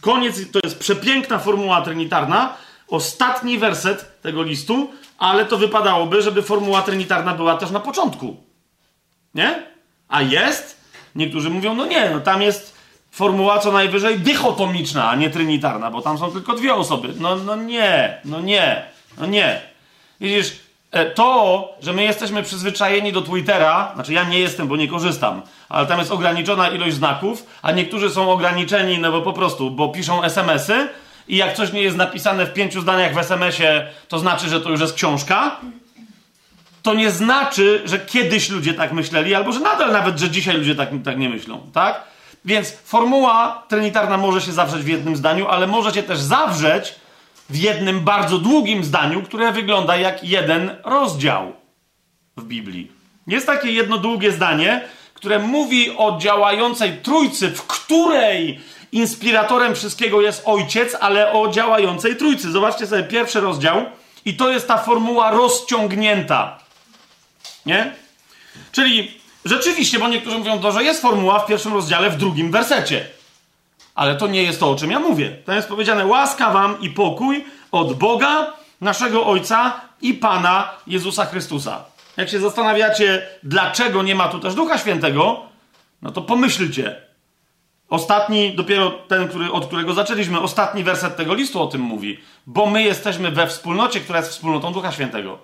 Koniec 0.00 0.50
to 0.52 0.58
jest 0.64 0.78
przepiękna 0.78 1.38
formuła 1.38 1.82
trinitarna. 1.82 2.56
Ostatni 2.88 3.58
werset 3.58 4.22
tego 4.22 4.42
listu, 4.42 4.90
ale 5.18 5.44
to 5.44 5.58
wypadałoby, 5.58 6.22
żeby 6.22 6.42
formuła 6.42 6.82
trinitarna 6.82 7.34
była 7.34 7.56
też 7.56 7.70
na 7.70 7.80
początku. 7.80 8.36
Nie? 9.34 9.62
A 10.08 10.22
jest? 10.22 10.80
Niektórzy 11.14 11.50
mówią, 11.50 11.74
no 11.74 11.86
nie, 11.86 12.10
no 12.10 12.20
tam 12.20 12.42
jest 12.42 12.76
formuła 13.10 13.58
co 13.58 13.72
najwyżej 13.72 14.18
dychotomiczna, 14.18 15.10
a 15.10 15.16
nie 15.16 15.30
trinitarna, 15.30 15.90
bo 15.90 16.02
tam 16.02 16.18
są 16.18 16.30
tylko 16.30 16.52
dwie 16.52 16.74
osoby. 16.74 17.14
No, 17.18 17.36
no 17.36 17.56
nie, 17.56 18.20
no 18.24 18.40
nie, 18.40 18.82
no 19.18 19.26
nie. 19.26 19.60
Widzisz, 20.20 20.52
e, 20.90 21.10
to, 21.10 21.68
że 21.80 21.92
my 21.92 22.02
jesteśmy 22.02 22.42
przyzwyczajeni 22.42 23.12
do 23.12 23.22
Twittera, 23.22 23.92
znaczy 23.94 24.12
ja 24.12 24.24
nie 24.24 24.38
jestem, 24.38 24.68
bo 24.68 24.76
nie 24.76 24.88
korzystam, 24.88 25.42
ale 25.68 25.86
tam 25.86 25.98
jest 25.98 26.12
ograniczona 26.12 26.68
ilość 26.68 26.94
znaków, 26.96 27.46
a 27.62 27.72
niektórzy 27.72 28.10
są 28.10 28.30
ograniczeni, 28.30 28.98
no 28.98 29.12
bo 29.12 29.22
po 29.22 29.32
prostu, 29.32 29.70
bo 29.70 29.88
piszą 29.88 30.22
SMS-y 30.22 30.88
i 31.28 31.36
jak 31.36 31.56
coś 31.56 31.72
nie 31.72 31.82
jest 31.82 31.96
napisane 31.96 32.46
w 32.46 32.52
pięciu 32.52 32.80
zdaniach 32.80 33.14
w 33.14 33.18
SMS-ie, 33.18 33.86
to 34.08 34.18
znaczy, 34.18 34.48
że 34.48 34.60
to 34.60 34.70
już 34.70 34.80
jest 34.80 34.94
książka. 34.94 35.60
To 36.82 36.94
nie 36.94 37.10
znaczy, 37.10 37.82
że 37.84 37.98
kiedyś 37.98 38.50
ludzie 38.50 38.74
tak 38.74 38.92
myśleli, 38.92 39.34
albo 39.34 39.52
że 39.52 39.60
nadal 39.60 39.92
nawet, 39.92 40.18
że 40.18 40.30
dzisiaj 40.30 40.56
ludzie 40.56 40.74
tak, 40.74 40.88
tak 41.04 41.18
nie 41.18 41.28
myślą, 41.28 41.70
tak? 41.74 42.02
Więc 42.44 42.72
formuła 42.84 43.62
trinitarna 43.68 44.16
może 44.16 44.40
się 44.40 44.52
zawrzeć 44.52 44.82
w 44.82 44.88
jednym 44.88 45.16
zdaniu, 45.16 45.48
ale 45.48 45.66
może 45.66 45.92
się 45.92 46.02
też 46.02 46.18
zawrzeć 46.18 46.94
w 47.50 47.56
jednym 47.56 48.00
bardzo 48.00 48.38
długim 48.38 48.84
zdaniu, 48.84 49.22
które 49.22 49.52
wygląda 49.52 49.96
jak 49.96 50.24
jeden 50.24 50.76
rozdział 50.84 51.52
w 52.36 52.44
Biblii. 52.44 52.90
Jest 53.26 53.46
takie 53.46 53.72
jedno 53.72 53.98
długie 53.98 54.32
zdanie, 54.32 54.84
które 55.14 55.38
mówi 55.38 55.96
o 55.96 56.18
działającej 56.18 56.96
trójcy, 56.96 57.50
w 57.50 57.62
której 57.62 58.60
inspiratorem 58.92 59.74
wszystkiego 59.74 60.20
jest 60.20 60.42
ojciec, 60.44 60.96
ale 61.00 61.32
o 61.32 61.48
działającej 61.48 62.16
trójcy. 62.16 62.50
Zobaczcie 62.50 62.86
sobie 62.86 63.02
pierwszy 63.02 63.40
rozdział, 63.40 63.84
i 64.24 64.36
to 64.36 64.50
jest 64.50 64.68
ta 64.68 64.78
formuła 64.78 65.30
rozciągnięta. 65.30 66.58
Nie? 67.66 67.94
Czyli 68.72 69.16
Rzeczywiście, 69.46 69.98
bo 69.98 70.08
niektórzy 70.08 70.38
mówią 70.38 70.58
to, 70.58 70.72
że 70.72 70.84
jest 70.84 71.02
formuła 71.02 71.38
w 71.38 71.46
pierwszym 71.46 71.72
rozdziale, 71.72 72.10
w 72.10 72.16
drugim 72.16 72.50
wersecie. 72.50 73.06
Ale 73.94 74.16
to 74.16 74.26
nie 74.26 74.42
jest 74.42 74.60
to, 74.60 74.70
o 74.70 74.76
czym 74.76 74.90
ja 74.90 75.00
mówię. 75.00 75.36
To 75.44 75.52
jest 75.52 75.68
powiedziane 75.68 76.06
łaska 76.06 76.50
wam 76.50 76.80
i 76.80 76.90
pokój 76.90 77.44
od 77.72 77.98
Boga, 77.98 78.52
naszego 78.80 79.26
Ojca 79.26 79.80
i 80.02 80.14
Pana 80.14 80.70
Jezusa 80.86 81.24
Chrystusa. 81.24 81.84
Jak 82.16 82.28
się 82.28 82.40
zastanawiacie, 82.40 83.26
dlaczego 83.42 84.02
nie 84.02 84.14
ma 84.14 84.28
tu 84.28 84.40
też 84.40 84.54
Ducha 84.54 84.78
Świętego, 84.78 85.42
no 86.02 86.12
to 86.12 86.22
pomyślcie. 86.22 87.05
Ostatni, 87.88 88.54
dopiero 88.54 88.90
ten, 88.90 89.28
który, 89.28 89.52
od 89.52 89.66
którego 89.66 89.94
zaczęliśmy, 89.94 90.40
ostatni 90.40 90.84
werset 90.84 91.16
tego 91.16 91.34
listu 91.34 91.62
o 91.62 91.66
tym 91.66 91.80
mówi. 91.80 92.20
Bo 92.46 92.66
my 92.66 92.82
jesteśmy 92.82 93.30
we 93.30 93.46
wspólnocie, 93.46 94.00
która 94.00 94.18
jest 94.18 94.30
wspólnotą 94.30 94.72
Ducha 94.72 94.92
Świętego. 94.92 95.38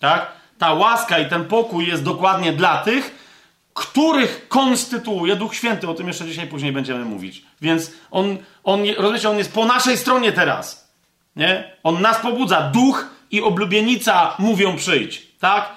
Tak? 0.00 0.32
Ta 0.58 0.74
łaska 0.74 1.18
i 1.18 1.28
ten 1.28 1.44
pokój 1.44 1.86
jest 1.86 2.02
dokładnie 2.02 2.52
dla 2.52 2.78
tych, 2.78 3.26
których 3.74 4.48
konstytuuje 4.48 5.36
Duch 5.36 5.54
Święty. 5.54 5.88
O 5.88 5.94
tym 5.94 6.08
jeszcze 6.08 6.24
dzisiaj 6.24 6.46
później 6.46 6.72
będziemy 6.72 7.04
mówić. 7.04 7.44
Więc 7.60 7.92
on, 8.10 8.38
on, 8.64 8.80
rozumiecie, 8.96 9.30
on 9.30 9.38
jest 9.38 9.54
po 9.54 9.64
naszej 9.64 9.96
stronie 9.96 10.32
teraz. 10.32 10.92
Nie? 11.36 11.76
On 11.82 12.02
nas 12.02 12.18
pobudza. 12.18 12.60
Duch 12.60 13.06
i 13.30 13.42
oblubienica 13.42 14.34
mówią 14.38 14.76
przyjdź. 14.76 15.26
Tak? 15.40 15.72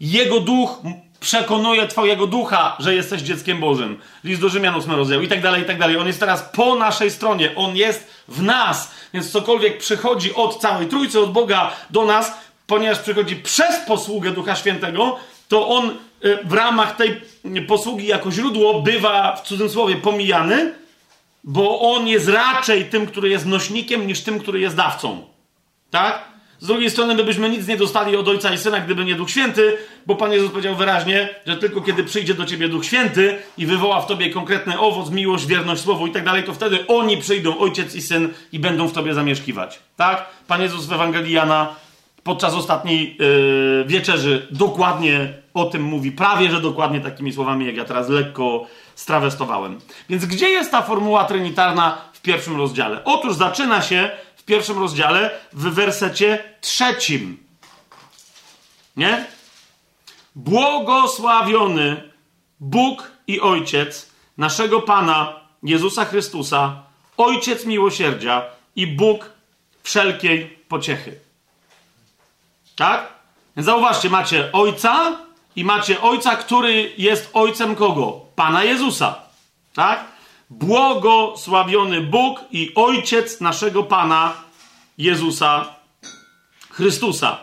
Jego 0.00 0.40
duch 0.40 0.80
przekonuje 1.24 1.88
twojego 1.88 2.26
ducha, 2.26 2.76
że 2.78 2.94
jesteś 2.94 3.22
dzieckiem 3.22 3.60
Bożym. 3.60 4.00
List 4.24 4.40
do 4.40 4.48
Rzymian 4.48 4.74
8 4.74 4.90
rozdział 4.90 5.22
i 5.22 5.28
tak 5.28 5.42
dalej, 5.42 5.62
i 5.62 5.64
tak 5.64 5.78
dalej. 5.78 5.96
On 5.96 6.06
jest 6.06 6.20
teraz 6.20 6.42
po 6.42 6.74
naszej 6.74 7.10
stronie. 7.10 7.50
On 7.56 7.76
jest 7.76 8.10
w 8.28 8.42
nas. 8.42 8.90
Więc 9.14 9.30
cokolwiek 9.30 9.78
przychodzi 9.78 10.34
od 10.34 10.60
całej 10.60 10.86
Trójcy, 10.86 11.20
od 11.20 11.32
Boga 11.32 11.70
do 11.90 12.04
nas, 12.04 12.32
ponieważ 12.66 12.98
przychodzi 12.98 13.36
przez 13.36 13.76
posługę 13.86 14.30
Ducha 14.30 14.56
Świętego, 14.56 15.16
to 15.48 15.68
on 15.68 15.90
y, 16.24 16.38
w 16.44 16.52
ramach 16.52 16.96
tej 16.96 17.20
posługi 17.66 18.06
jako 18.06 18.30
źródło 18.30 18.82
bywa 18.82 19.36
w 19.36 19.42
cudzysłowie 19.42 19.96
pomijany, 19.96 20.74
bo 21.44 21.80
on 21.80 22.08
jest 22.08 22.28
raczej 22.28 22.84
tym, 22.84 23.06
który 23.06 23.28
jest 23.28 23.46
nośnikiem, 23.46 24.06
niż 24.06 24.20
tym, 24.20 24.40
który 24.40 24.60
jest 24.60 24.76
dawcą. 24.76 25.24
Tak? 25.90 26.33
Z 26.64 26.66
drugiej 26.66 26.90
strony, 26.90 27.14
my 27.14 27.24
byśmy 27.24 27.50
nic 27.50 27.66
nie 27.68 27.76
dostali 27.76 28.16
od 28.16 28.28
Ojca 28.28 28.54
i 28.54 28.58
Syna, 28.58 28.80
gdyby 28.80 29.04
nie 29.04 29.14
Duch 29.14 29.30
Święty, 29.30 29.76
bo 30.06 30.16
Pan 30.16 30.32
Jezus 30.32 30.50
powiedział 30.50 30.74
wyraźnie, 30.74 31.28
że 31.46 31.56
tylko 31.56 31.80
kiedy 31.80 32.04
przyjdzie 32.04 32.34
do 32.34 32.44
ciebie 32.46 32.68
Duch 32.68 32.84
Święty 32.84 33.38
i 33.58 33.66
wywoła 33.66 34.00
w 34.00 34.06
tobie 34.06 34.30
konkretny 34.30 34.78
owoc, 34.78 35.10
miłość, 35.10 35.46
wierność 35.46 35.82
Słowu 35.82 36.06
i 36.06 36.10
tak 36.10 36.24
dalej, 36.24 36.44
to 36.44 36.52
wtedy 36.54 36.86
oni 36.86 37.16
przyjdą, 37.16 37.58
Ojciec 37.58 37.94
i 37.94 38.02
Syn, 38.02 38.28
i 38.52 38.58
będą 38.58 38.88
w 38.88 38.92
tobie 38.92 39.14
zamieszkiwać. 39.14 39.78
Tak? 39.96 40.26
Pan 40.46 40.62
Jezus 40.62 40.86
w 40.86 40.92
Ewangelii 40.92 41.32
Jana 41.32 41.74
podczas 42.22 42.54
ostatniej 42.54 43.16
yy, 43.18 43.84
wieczerzy 43.86 44.46
dokładnie 44.50 45.32
o 45.54 45.64
tym 45.64 45.82
mówi, 45.82 46.12
prawie 46.12 46.50
że 46.50 46.60
dokładnie 46.60 47.00
takimi 47.00 47.32
słowami, 47.32 47.66
jak 47.66 47.76
ja 47.76 47.84
teraz 47.84 48.08
lekko 48.08 48.66
strawestowałem. 48.94 49.78
Więc 50.08 50.26
gdzie 50.26 50.48
jest 50.48 50.70
ta 50.70 50.82
formuła 50.82 51.24
trinitarna 51.24 51.98
w 52.12 52.20
pierwszym 52.20 52.56
rozdziale? 52.56 53.04
Otóż 53.04 53.34
zaczyna 53.34 53.82
się 53.82 54.10
w 54.44 54.46
pierwszym 54.46 54.78
rozdziale 54.78 55.30
w 55.52 55.62
wersecie 55.62 56.44
trzecim. 56.60 57.46
Nie? 58.96 59.26
Błogosławiony 60.34 62.12
Bóg 62.60 63.10
i 63.26 63.40
Ojciec 63.40 64.10
naszego 64.38 64.82
Pana 64.82 65.40
Jezusa 65.62 66.04
Chrystusa, 66.04 66.82
Ojciec 67.16 67.64
miłosierdzia 67.64 68.42
i 68.76 68.86
Bóg 68.86 69.30
wszelkiej 69.82 70.58
pociechy. 70.68 71.18
Tak? 72.76 73.12
Więc 73.56 73.66
zauważcie, 73.66 74.10
macie 74.10 74.52
Ojca 74.52 75.18
i 75.56 75.64
macie 75.64 76.00
Ojca, 76.00 76.36
który 76.36 76.92
jest 76.98 77.30
Ojcem 77.32 77.76
kogo? 77.76 78.20
Pana 78.36 78.64
Jezusa. 78.64 79.20
Tak? 79.74 80.04
Błogosławiony 80.50 82.00
Bóg 82.00 82.44
i 82.50 82.72
Ojciec 82.74 83.40
naszego 83.40 83.82
Pana 83.82 84.32
Jezusa 84.98 85.74
Chrystusa. 86.70 87.38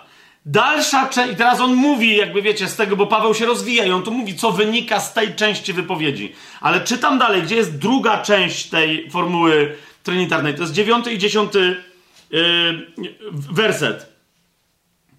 Dalsza 0.46 1.10
część, 1.10 1.34
i 1.34 1.36
teraz 1.36 1.60
on 1.60 1.76
mówi, 1.76 2.18
jakby 2.18 2.42
wiecie, 2.42 2.68
z 2.68 2.76
tego, 2.76 2.96
bo 2.96 3.08
Paweł 3.08 3.34
się 3.34 3.46
rozwija 3.46 3.86
i 3.86 3.92
on 3.92 4.04
tu 4.04 4.12
mówi, 4.12 4.36
co 4.36 4.52
wynika 4.52 5.00
z 5.00 5.14
tej 5.14 5.36
części 5.36 5.74
wypowiedzi. 5.74 6.34
Ale 6.62 6.82
czytam 6.82 7.20
dalej, 7.20 7.44
gdzie 7.44 7.56
jest 7.56 7.78
druga 7.78 8.18
część 8.18 8.70
tej 8.70 9.10
formuły 9.12 9.76
trinitarnej. 10.04 10.56
To 10.56 10.62
jest 10.62 10.74
dziewiąty 10.74 11.14
i 11.14 11.18
dziesiąty 11.18 11.84
yy, 12.32 12.88
werset. 13.32 14.14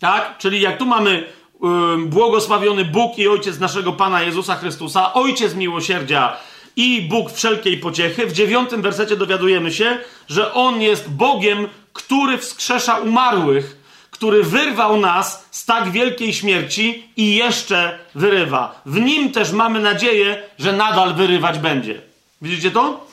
Tak? 0.00 0.38
Czyli 0.38 0.60
jak 0.60 0.78
tu 0.78 0.86
mamy 0.86 1.24
yy, 1.62 2.06
błogosławiony 2.06 2.84
Bóg 2.84 3.18
i 3.18 3.28
Ojciec 3.28 3.58
naszego 3.58 3.92
Pana 3.92 4.22
Jezusa 4.22 4.54
Chrystusa, 4.54 5.14
Ojciec 5.14 5.54
miłosierdzia 5.54 6.36
i 6.76 7.02
Bóg 7.02 7.32
wszelkiej 7.32 7.78
pociechy, 7.78 8.26
w 8.26 8.32
dziewiątym 8.32 8.82
wersecie 8.82 9.16
dowiadujemy 9.16 9.72
się, 9.72 9.98
że 10.28 10.54
On 10.54 10.82
jest 10.82 11.10
Bogiem, 11.10 11.68
który 11.92 12.38
wskrzesza 12.38 12.98
umarłych, 12.98 13.76
który 14.10 14.42
wyrwał 14.42 14.96
nas 15.00 15.48
z 15.50 15.64
tak 15.64 15.90
wielkiej 15.90 16.34
śmierci 16.34 17.08
i 17.16 17.34
jeszcze 17.34 17.98
wyrywa. 18.14 18.82
W 18.86 19.00
nim 19.00 19.32
też 19.32 19.52
mamy 19.52 19.80
nadzieję, 19.80 20.42
że 20.58 20.72
nadal 20.72 21.14
wyrywać 21.14 21.58
będzie. 21.58 22.00
Widzicie 22.42 22.70
to? 22.70 23.06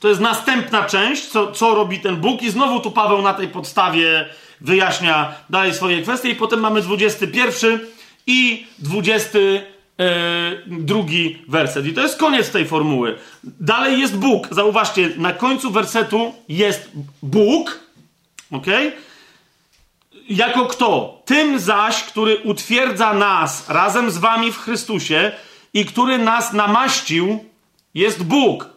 To 0.00 0.08
jest 0.08 0.20
następna 0.20 0.84
część, 0.84 1.26
co, 1.26 1.52
co 1.52 1.74
robi 1.74 2.00
ten 2.00 2.16
Bóg, 2.16 2.42
i 2.42 2.50
znowu 2.50 2.80
tu 2.80 2.90
Paweł 2.90 3.22
na 3.22 3.34
tej 3.34 3.48
podstawie 3.48 4.28
wyjaśnia 4.60 5.34
dalej 5.50 5.74
swoje 5.74 6.02
kwestie, 6.02 6.28
i 6.30 6.34
potem 6.34 6.60
mamy 6.60 6.82
21 6.82 7.80
i 8.26 8.66
22 9.98 11.04
werset. 11.48 11.86
I 11.86 11.92
to 11.92 12.00
jest 12.00 12.18
koniec 12.18 12.50
tej 12.50 12.66
formuły. 12.66 13.18
Dalej 13.44 14.00
jest 14.00 14.16
Bóg. 14.16 14.48
Zauważcie, 14.50 15.10
na 15.16 15.32
końcu 15.32 15.70
wersetu 15.70 16.34
jest 16.48 16.90
Bóg, 17.22 17.80
ok? 18.50 18.66
Jako 20.28 20.66
kto? 20.66 21.22
Tym 21.24 21.58
zaś, 21.58 22.02
który 22.02 22.36
utwierdza 22.36 23.14
nas 23.14 23.68
razem 23.68 24.10
z 24.10 24.18
wami 24.18 24.52
w 24.52 24.58
Chrystusie 24.58 25.32
i 25.74 25.84
który 25.84 26.18
nas 26.18 26.52
namaścił, 26.52 27.44
jest 27.94 28.22
Bóg. 28.22 28.68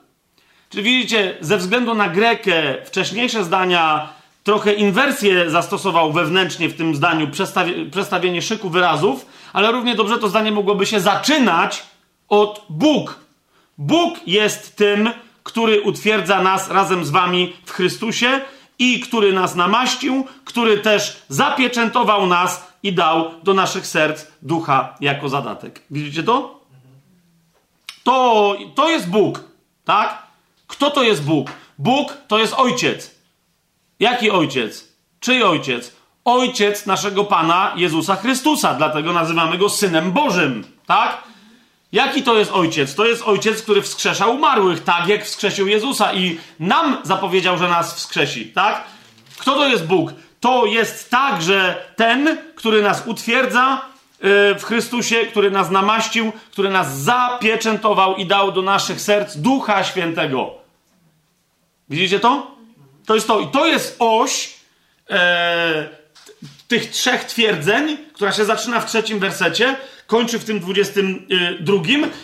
Czyli 0.69 0.83
widzicie, 0.83 1.37
ze 1.41 1.57
względu 1.57 1.93
na 1.93 2.09
Grekę, 2.09 2.75
wcześniejsze 2.85 3.43
zdania 3.43 4.13
trochę 4.45 4.73
inwersję 4.73 5.49
zastosował 5.49 6.13
wewnętrznie 6.13 6.69
w 6.69 6.77
tym 6.77 6.95
zdaniu, 6.95 7.27
przestawi 7.27 7.85
przestawienie 7.85 8.41
szyku 8.41 8.69
wyrazów, 8.69 9.25
ale 9.53 9.71
równie 9.71 9.95
dobrze 9.95 10.17
to 10.17 10.29
zdanie 10.29 10.51
mogłoby 10.51 10.85
się 10.85 10.99
zaczynać 10.99 11.83
od 12.29 12.65
Bóg. 12.69 13.19
Bóg 13.77 14.19
jest 14.27 14.75
tym, 14.75 15.09
który 15.43 15.81
utwierdza 15.81 16.41
nas 16.41 16.69
razem 16.69 17.05
z 17.05 17.09
wami 17.09 17.53
w 17.65 17.71
Chrystusie 17.71 18.41
i 18.79 18.99
który 18.99 19.33
nas 19.33 19.55
namaścił, 19.55 20.25
który 20.45 20.77
też 20.77 21.21
zapieczętował 21.29 22.27
nas 22.27 22.73
i 22.83 22.93
dał 22.93 23.31
do 23.43 23.53
naszych 23.53 23.87
serc 23.87 24.25
ducha 24.41 24.95
jako 25.01 25.29
zadatek. 25.29 25.81
Widzicie 25.91 26.23
to? 26.23 26.59
To, 28.03 28.55
to 28.75 28.89
jest 28.89 29.09
Bóg, 29.09 29.43
tak? 29.85 30.23
Kto 30.67 30.91
to 30.91 31.03
jest 31.03 31.23
Bóg? 31.23 31.51
Bóg 31.77 32.17
to 32.27 32.39
jest 32.39 32.53
ojciec. 32.53 33.14
Jaki 33.99 34.31
ojciec? 34.31 34.87
Czyj 35.19 35.43
ojciec? 35.43 35.95
Ojciec 36.25 36.85
naszego 36.85 37.23
Pana 37.23 37.73
Jezusa 37.75 38.15
Chrystusa, 38.15 38.73
dlatego 38.73 39.13
nazywamy 39.13 39.57
go 39.57 39.69
Synem 39.69 40.11
Bożym, 40.11 40.63
tak? 40.85 41.23
Jaki 41.91 42.23
to 42.23 42.37
jest 42.37 42.51
ojciec? 42.51 42.95
To 42.95 43.05
jest 43.05 43.23
ojciec, 43.23 43.61
który 43.61 43.81
wskrzesza 43.81 44.27
umarłych, 44.27 44.83
tak 44.83 45.07
jak 45.07 45.25
wskrzesił 45.25 45.67
Jezusa 45.67 46.13
i 46.13 46.39
nam 46.59 46.97
zapowiedział, 47.03 47.57
że 47.57 47.67
nas 47.67 47.95
wskrzesi, 47.95 48.45
tak? 48.45 48.83
Kto 49.37 49.55
to 49.55 49.67
jest 49.67 49.85
Bóg? 49.85 50.13
To 50.39 50.65
jest 50.65 51.09
także 51.09 51.85
ten, 51.95 52.37
który 52.55 52.81
nas 52.81 53.03
utwierdza 53.05 53.81
y, 54.51 54.59
w 54.59 54.63
Chrystusie, 54.63 55.15
który 55.15 55.51
nas 55.51 55.71
namaścił, 55.71 56.31
który 56.51 56.69
nas 56.69 56.97
zapieczętował 56.97 58.15
i 58.15 58.25
dał 58.25 58.51
do 58.51 58.61
naszych 58.61 59.01
serc 59.01 59.37
Ducha 59.37 59.83
Świętego. 59.83 60.53
Widzicie 61.89 62.19
to? 62.19 62.54
To 63.05 63.15
jest 63.15 63.27
to. 63.27 63.39
I 63.39 63.47
to 63.47 63.65
jest 63.65 63.95
oś 63.99 64.53
e, 65.09 65.89
tych 66.67 66.89
trzech 66.89 67.23
twierdzeń, 67.23 67.97
która 68.13 68.31
się 68.31 68.45
zaczyna 68.45 68.79
w 68.79 68.85
trzecim 68.85 69.19
wersecie, 69.19 69.75
kończy 70.07 70.39
w 70.39 70.45
tym 70.45 70.59
22. 70.59 71.75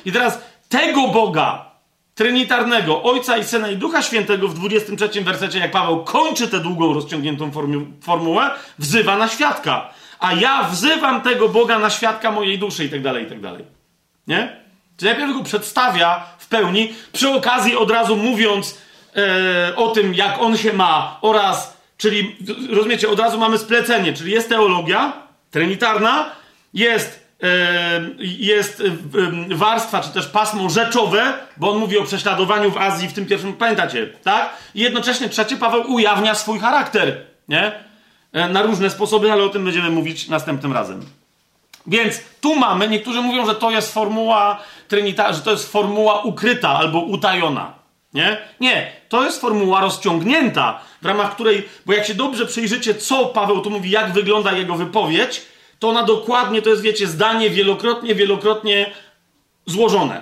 I 0.06 0.12
teraz 0.12 0.40
tego 0.70 1.08
Boga 1.08 1.72
trinitarnego, 2.16 3.04
Ojca 3.04 3.38
i 3.38 3.44
Syna 3.44 3.70
i 3.70 3.78
Ducha 3.78 4.02
Świętego 4.02 4.48
w 4.48 4.54
23 4.54 5.22
wersecie, 5.22 5.60
jak 5.60 5.72
Paweł 5.72 6.04
kończy 6.04 6.48
tę 6.48 6.60
długą, 6.60 6.94
rozciągniętą 6.94 7.52
formu 7.52 7.86
formułę, 8.02 8.52
wzywa 8.80 9.18
na 9.18 9.28
świadka. 9.28 9.94
A 10.20 10.34
ja 10.34 10.64
wzywam 10.64 11.22
tego 11.22 11.50
Boga 11.50 11.80
na 11.80 11.90
świadka 11.90 12.32
mojej 12.32 12.60
duszy 12.60 12.86
i 12.86 12.90
tak 12.90 13.02
dalej, 13.02 13.24
i 13.24 13.30
tak 13.30 13.42
dalej. 13.42 13.66
Nie? 14.28 14.62
Czyli 14.98 15.12
najpierw 15.12 15.34
go 15.34 15.44
przedstawia 15.44 16.26
w 16.38 16.48
pełni, 16.48 16.94
przy 17.14 17.30
okazji 17.30 17.76
od 17.76 17.92
razu 17.92 18.16
mówiąc 18.16 18.78
e, 19.16 19.76
o 19.76 19.88
tym, 19.88 20.14
jak 20.14 20.41
on 20.41 20.57
się 20.57 20.74
ma 20.74 21.18
oraz, 21.22 21.78
czyli 21.97 22.36
rozumiecie, 22.70 23.09
od 23.09 23.20
razu 23.20 23.38
mamy 23.38 23.57
splecenie, 23.57 24.14
czyli 24.14 24.32
jest 24.32 24.49
teologia 24.49 25.14
trinitarna, 25.51 26.30
jest 26.74 27.22
jest 28.20 28.84
warstwa, 29.55 30.01
czy 30.01 30.09
też 30.09 30.28
pasmo 30.28 30.70
rzeczowe, 30.70 31.34
bo 31.57 31.72
on 31.72 31.78
mówi 31.78 31.97
o 31.97 32.03
prześladowaniu 32.03 32.72
w 32.72 32.78
Azji 32.78 33.07
w 33.07 33.14
tym 33.14 33.26
pierwszym, 33.26 33.53
pamiętacie, 33.53 34.07
tak? 34.24 34.49
I 34.76 34.80
jednocześnie 34.80 35.30
trzeci 35.30 35.57
Paweł 35.57 35.93
ujawnia 35.93 36.36
swój 36.36 36.59
charakter, 36.59 37.26
nie? 37.47 37.72
E, 38.34 38.49
na 38.49 38.62
różne 38.62 38.89
sposoby, 38.89 39.32
ale 39.32 39.43
o 39.43 39.49
tym 39.49 39.66
będziemy 39.66 39.89
mówić 39.89 40.28
następnym 40.28 40.74
razem. 40.74 41.05
Więc 41.88 42.22
tu 42.41 42.55
mamy, 42.55 42.88
niektórzy 42.88 43.22
mówią, 43.22 43.45
że 43.45 43.55
to 43.55 43.72
jest 43.72 43.93
formuła 43.93 44.59
Trinita, 44.88 45.34
że 45.34 45.41
to 45.41 45.51
jest 45.51 45.72
formuła 45.72 46.22
ukryta 46.22 46.70
albo 46.70 46.99
utajona. 46.99 47.74
Nie? 48.14 48.38
Nie, 48.59 48.91
to 49.09 49.24
jest 49.24 49.41
formuła 49.41 49.82
rozciągnięta, 49.82 50.82
w 51.01 51.05
ramach 51.05 51.36
której, 51.36 51.70
bo 51.86 51.93
jak 51.93 52.05
się 52.05 52.14
dobrze 52.14 52.45
przyjrzycie, 52.45 52.95
co 52.95 53.26
Paweł 53.26 53.62
tu 53.62 53.70
mówi, 53.70 53.89
jak 53.89 54.14
wygląda 54.14 54.51
jego 54.51 54.76
wypowiedź, 54.76 55.41
to 55.80 55.89
ona 55.89 56.03
dokładnie, 56.03 56.62
to 56.62 56.70
jest, 56.70 56.82
wiecie, 56.82 57.07
zdanie 57.07 57.49
wielokrotnie, 57.49 58.16
wielokrotnie 58.16 58.91
złożone. 59.66 60.22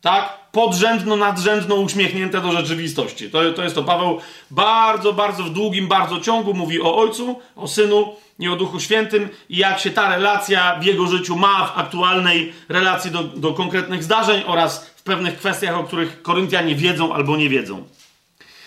Tak? 0.00 0.38
Podrzędno, 0.52 1.16
nadrzędno, 1.16 1.74
uśmiechnięte 1.74 2.40
do 2.40 2.52
rzeczywistości. 2.52 3.30
To, 3.30 3.52
to 3.52 3.62
jest 3.62 3.74
to. 3.74 3.82
Paweł 3.82 4.20
bardzo, 4.50 5.12
bardzo 5.12 5.42
w 5.42 5.50
długim, 5.50 5.88
bardzo 5.88 6.20
ciągu 6.20 6.54
mówi 6.54 6.82
o 6.82 6.96
Ojcu, 6.96 7.40
o 7.56 7.68
Synu 7.68 8.16
i 8.38 8.48
o 8.48 8.56
Duchu 8.56 8.80
Świętym 8.80 9.28
i 9.48 9.56
jak 9.56 9.80
się 9.80 9.90
ta 9.90 10.08
relacja 10.16 10.78
w 10.80 10.84
jego 10.84 11.06
życiu 11.06 11.36
ma 11.36 11.66
w 11.66 11.78
aktualnej 11.78 12.52
relacji 12.68 13.10
do, 13.10 13.22
do 13.22 13.52
konkretnych 13.52 14.04
zdarzeń 14.04 14.42
oraz 14.46 14.94
pewnych 15.08 15.38
kwestiach, 15.38 15.78
o 15.78 15.84
których 15.84 16.22
Koryntianie 16.22 16.74
wiedzą 16.74 17.14
albo 17.14 17.36
nie 17.36 17.48
wiedzą. 17.48 17.84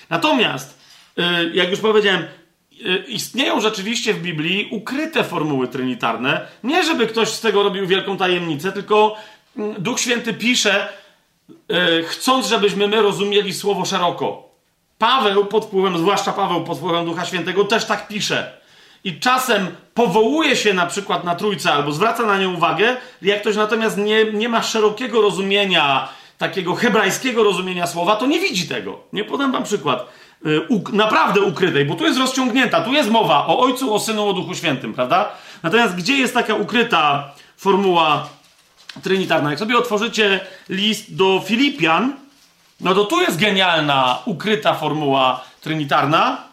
Natomiast, 0.10 0.80
y, 1.20 1.24
jak 1.54 1.70
już 1.70 1.80
powiedziałem, 1.80 2.26
Y, 2.86 3.04
istnieją 3.08 3.62
rzeczywiście 3.62 4.14
w 4.14 4.22
Biblii 4.22 4.68
ukryte 4.72 5.24
formuły 5.24 5.68
trinitarne. 5.68 6.48
Nie, 6.64 6.84
żeby 6.84 7.08
ktoś 7.08 7.30
z 7.30 7.42
tego 7.42 7.64
robił 7.64 7.88
wielką 7.88 8.18
tajemnicę, 8.18 8.72
tylko 8.72 9.16
mm, 9.58 9.76
Duch 9.84 10.00
Święty 10.00 10.34
pisze, 10.34 10.90
y, 11.50 12.04
chcąc, 12.04 12.48
żebyśmy 12.48 12.88
my 12.88 13.02
rozumieli 13.02 13.54
słowo 13.54 13.86
szeroko. 13.86 14.50
Paweł 14.98 15.46
pod 15.46 15.66
wpływem, 15.66 15.98
zwłaszcza 15.98 16.34
Paweł 16.34 16.64
pod 16.64 16.78
wpływem 16.78 17.06
Ducha 17.06 17.26
Świętego, 17.26 17.64
też 17.64 17.86
tak 17.86 18.08
pisze. 18.08 18.62
I 19.04 19.20
czasem 19.20 19.68
powołuje 19.94 20.56
się 20.56 20.74
na 20.74 20.86
przykład 20.86 21.24
na 21.24 21.36
trójcę 21.36 21.74
albo 21.74 21.92
zwraca 21.92 22.26
na 22.26 22.38
nią 22.38 22.54
uwagę, 22.54 22.98
jak 23.22 23.42
ktoś 23.42 23.56
natomiast 23.56 23.98
nie, 23.98 24.24
nie 24.24 24.50
ma 24.50 24.64
szerokiego 24.64 25.22
rozumienia, 25.22 26.10
takiego 26.42 26.76
hebrajskiego 26.76 27.44
rozumienia 27.44 27.88
słowa, 27.88 28.16
to 28.16 28.26
nie 28.26 28.40
widzi 28.40 28.68
tego. 28.68 29.00
Nie 29.14 29.24
podam 29.24 29.52
wam 29.52 29.64
przykład. 29.64 30.06
Y, 30.46 30.62
naprawdę 30.94 31.42
ukrytej, 31.42 31.86
bo 31.86 31.96
tu 31.96 32.06
jest 32.06 32.20
rozciągnięta, 32.20 32.82
tu 32.82 32.94
jest 32.94 33.10
mowa 33.10 33.48
o 33.48 33.60
Ojcu, 33.60 33.94
o 33.94 34.00
Synu, 34.00 34.30
o 34.30 34.34
Duchu 34.34 34.56
Świętym, 34.56 34.94
prawda? 34.94 35.32
Natomiast 35.64 35.96
gdzie 35.96 36.18
jest 36.18 36.34
taka 36.34 36.56
ukryta 36.56 37.32
formuła 37.58 38.30
trinitarna? 39.04 39.50
Jak 39.50 39.60
sobie 39.60 39.78
otworzycie 39.78 40.40
list 40.70 41.16
do 41.16 41.42
Filipian, 41.46 42.14
no 42.80 42.96
to 42.96 43.06
tu 43.06 43.22
jest 43.22 43.38
genialna, 43.38 44.20
ukryta 44.26 44.74
formuła 44.74 45.44
trinitarna, 45.62 46.44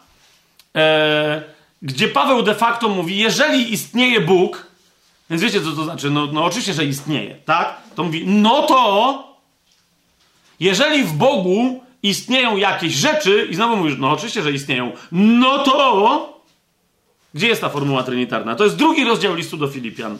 e, 0.75 1.41
gdzie 1.81 2.07
Paweł 2.07 2.43
de 2.43 2.55
facto 2.55 2.89
mówi, 2.89 3.17
jeżeli 3.17 3.73
istnieje 3.73 4.21
Bóg, 4.21 4.69
Więc 5.29 5.41
wiecie, 5.41 5.61
co 5.61 5.71
to 5.71 5.83
znaczy? 5.83 6.09
No, 6.09 6.27
no 6.31 6.45
oczywiście, 6.45 6.73
że 6.73 6.85
istnieje, 6.85 7.35
tak? 7.45 7.77
To 7.95 8.03
mówi, 8.03 8.23
no 8.27 8.61
to 8.61 9.28
jeżeli 10.59 11.03
w 11.03 11.13
Bogu 11.13 11.83
istnieją 12.03 12.57
jakieś 12.57 12.93
rzeczy, 12.93 13.47
i 13.49 13.55
znowu 13.55 13.77
mówisz, 13.77 13.95
no 13.97 14.11
oczywiście, 14.11 14.41
że 14.41 14.51
istnieją, 14.51 14.91
no 15.11 15.63
to 15.63 16.39
gdzie 17.33 17.47
jest 17.47 17.61
ta 17.61 17.69
formuła 17.69 18.03
trinitarna? 18.03 18.55
To 18.55 18.63
jest 18.63 18.75
drugi 18.75 19.03
rozdział 19.03 19.35
listu 19.35 19.57
do 19.57 19.67
Filipian. 19.67 20.17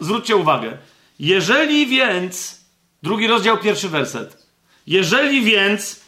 Zwróćcie 0.00 0.36
uwagę. 0.36 0.78
Jeżeli 1.18 1.86
więc, 1.86 2.60
drugi 3.02 3.26
rozdział, 3.26 3.58
pierwszy 3.58 3.88
werset. 3.88 4.46
Jeżeli 4.86 5.42
więc 5.42 6.00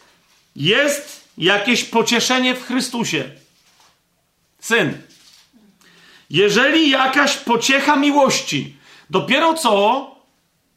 jest 0.57 1.29
jakieś 1.39 1.85
pocieszenie 1.85 2.55
w 2.55 2.67
Chrystusie, 2.67 3.31
syn, 4.61 4.99
jeżeli 6.31 6.91
jakaś 6.91 7.37
pociecha 7.37 7.97
miłości, 7.97 8.77
dopiero 9.11 9.55
co 9.55 10.07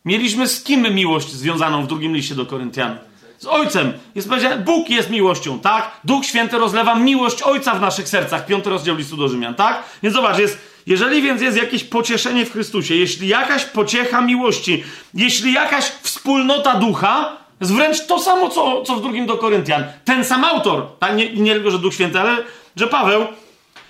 mieliśmy 0.06 0.48
z 0.48 0.64
kim 0.64 0.94
miłość 0.96 1.32
związaną 1.32 1.84
w 1.84 1.88
drugim 1.88 2.16
liście 2.16 2.36
do 2.36 2.46
Koryntian? 2.46 2.98
Z 3.38 3.46
Ojcem. 3.46 3.94
Jest 4.16 4.30
powiedziane, 4.30 4.58
Bóg 4.58 4.90
jest 4.90 5.10
miłością, 5.10 5.60
tak? 5.60 5.92
Duch 6.04 6.26
Święty 6.26 6.58
rozlewa 6.58 6.96
miłość 6.96 7.42
Ojca 7.42 7.76
w 7.76 7.82
naszych 7.82 8.10
sercach. 8.10 8.46
Piąty 8.46 8.70
rozdział 8.70 8.96
listu 8.96 9.18
do 9.18 9.28
Rzymian, 9.28 9.56
tak? 9.56 9.84
Więc 10.04 10.16
zobacz, 10.16 10.40
jest, 10.40 10.58
jeżeli 10.88 11.22
więc 11.22 11.42
jest 11.42 11.58
jakieś 11.58 11.84
pocieszenie 11.84 12.46
w 12.46 12.52
Chrystusie, 12.52 12.96
jeśli 12.96 13.28
jakaś 13.28 13.66
pociecha 13.66 14.22
miłości, 14.22 14.84
jeśli 15.14 15.54
jakaś 15.54 15.84
wspólnota 15.86 16.76
ducha, 16.76 17.38
jest 17.62 17.74
wręcz 17.74 18.06
to 18.06 18.20
samo, 18.20 18.50
co, 18.50 18.82
co 18.82 18.96
w 18.96 19.02
drugim 19.02 19.26
do 19.26 19.38
Koryntian. 19.38 19.84
Ten 20.06 20.26
sam 20.26 20.44
autor, 20.44 20.88
tak? 21.00 21.16
nie, 21.16 21.34
nie 21.34 21.54
tylko, 21.54 21.72
że 21.72 21.80
Duch 21.80 21.94
Święty, 21.94 22.20
ale 22.20 22.38
że 22.76 22.88
Paweł, 22.88 23.26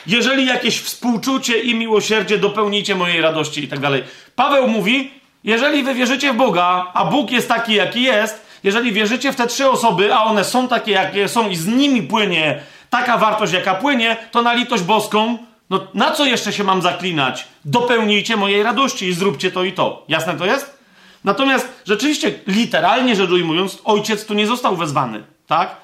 jeżeli 0.07 0.45
jakieś 0.45 0.79
współczucie 0.79 1.59
i 1.59 1.75
miłosierdzie, 1.75 2.37
dopełnijcie 2.37 2.95
mojej 2.95 3.21
radości 3.21 3.63
i 3.63 3.67
tak 3.67 3.79
dalej. 3.79 4.03
Paweł 4.35 4.67
mówi, 4.67 5.11
jeżeli 5.45 5.83
wy 5.83 5.93
wierzycie 5.93 6.33
w 6.33 6.35
Boga, 6.35 6.91
a 6.93 7.05
Bóg 7.05 7.31
jest 7.31 7.47
taki, 7.47 7.73
jaki 7.73 8.03
jest, 8.03 8.45
jeżeli 8.63 8.91
wierzycie 8.91 9.31
w 9.31 9.35
te 9.35 9.47
trzy 9.47 9.69
osoby, 9.69 10.13
a 10.13 10.23
one 10.23 10.43
są 10.43 10.67
takie, 10.67 10.91
jakie 10.91 11.27
są 11.27 11.49
i 11.49 11.55
z 11.55 11.67
nimi 11.67 12.03
płynie 12.03 12.59
taka 12.89 13.17
wartość, 13.17 13.53
jaka 13.53 13.75
płynie, 13.75 14.17
to 14.31 14.41
na 14.41 14.53
litość 14.53 14.83
boską, 14.83 15.37
no 15.69 15.87
na 15.93 16.11
co 16.11 16.25
jeszcze 16.25 16.53
się 16.53 16.63
mam 16.63 16.81
zaklinać? 16.81 17.47
Dopełnijcie 17.65 18.37
mojej 18.37 18.63
radości 18.63 19.05
i 19.05 19.13
zróbcie 19.13 19.51
to 19.51 19.63
i 19.63 19.73
to. 19.73 20.05
Jasne 20.07 20.33
to 20.33 20.45
jest? 20.45 20.79
Natomiast 21.23 21.83
rzeczywiście, 21.85 22.39
literalnie 22.47 23.15
rzecz 23.15 23.29
ujmując, 23.29 23.81
ojciec 23.83 24.25
tu 24.25 24.33
nie 24.33 24.47
został 24.47 24.75
wezwany, 24.75 25.23
tak? 25.47 25.75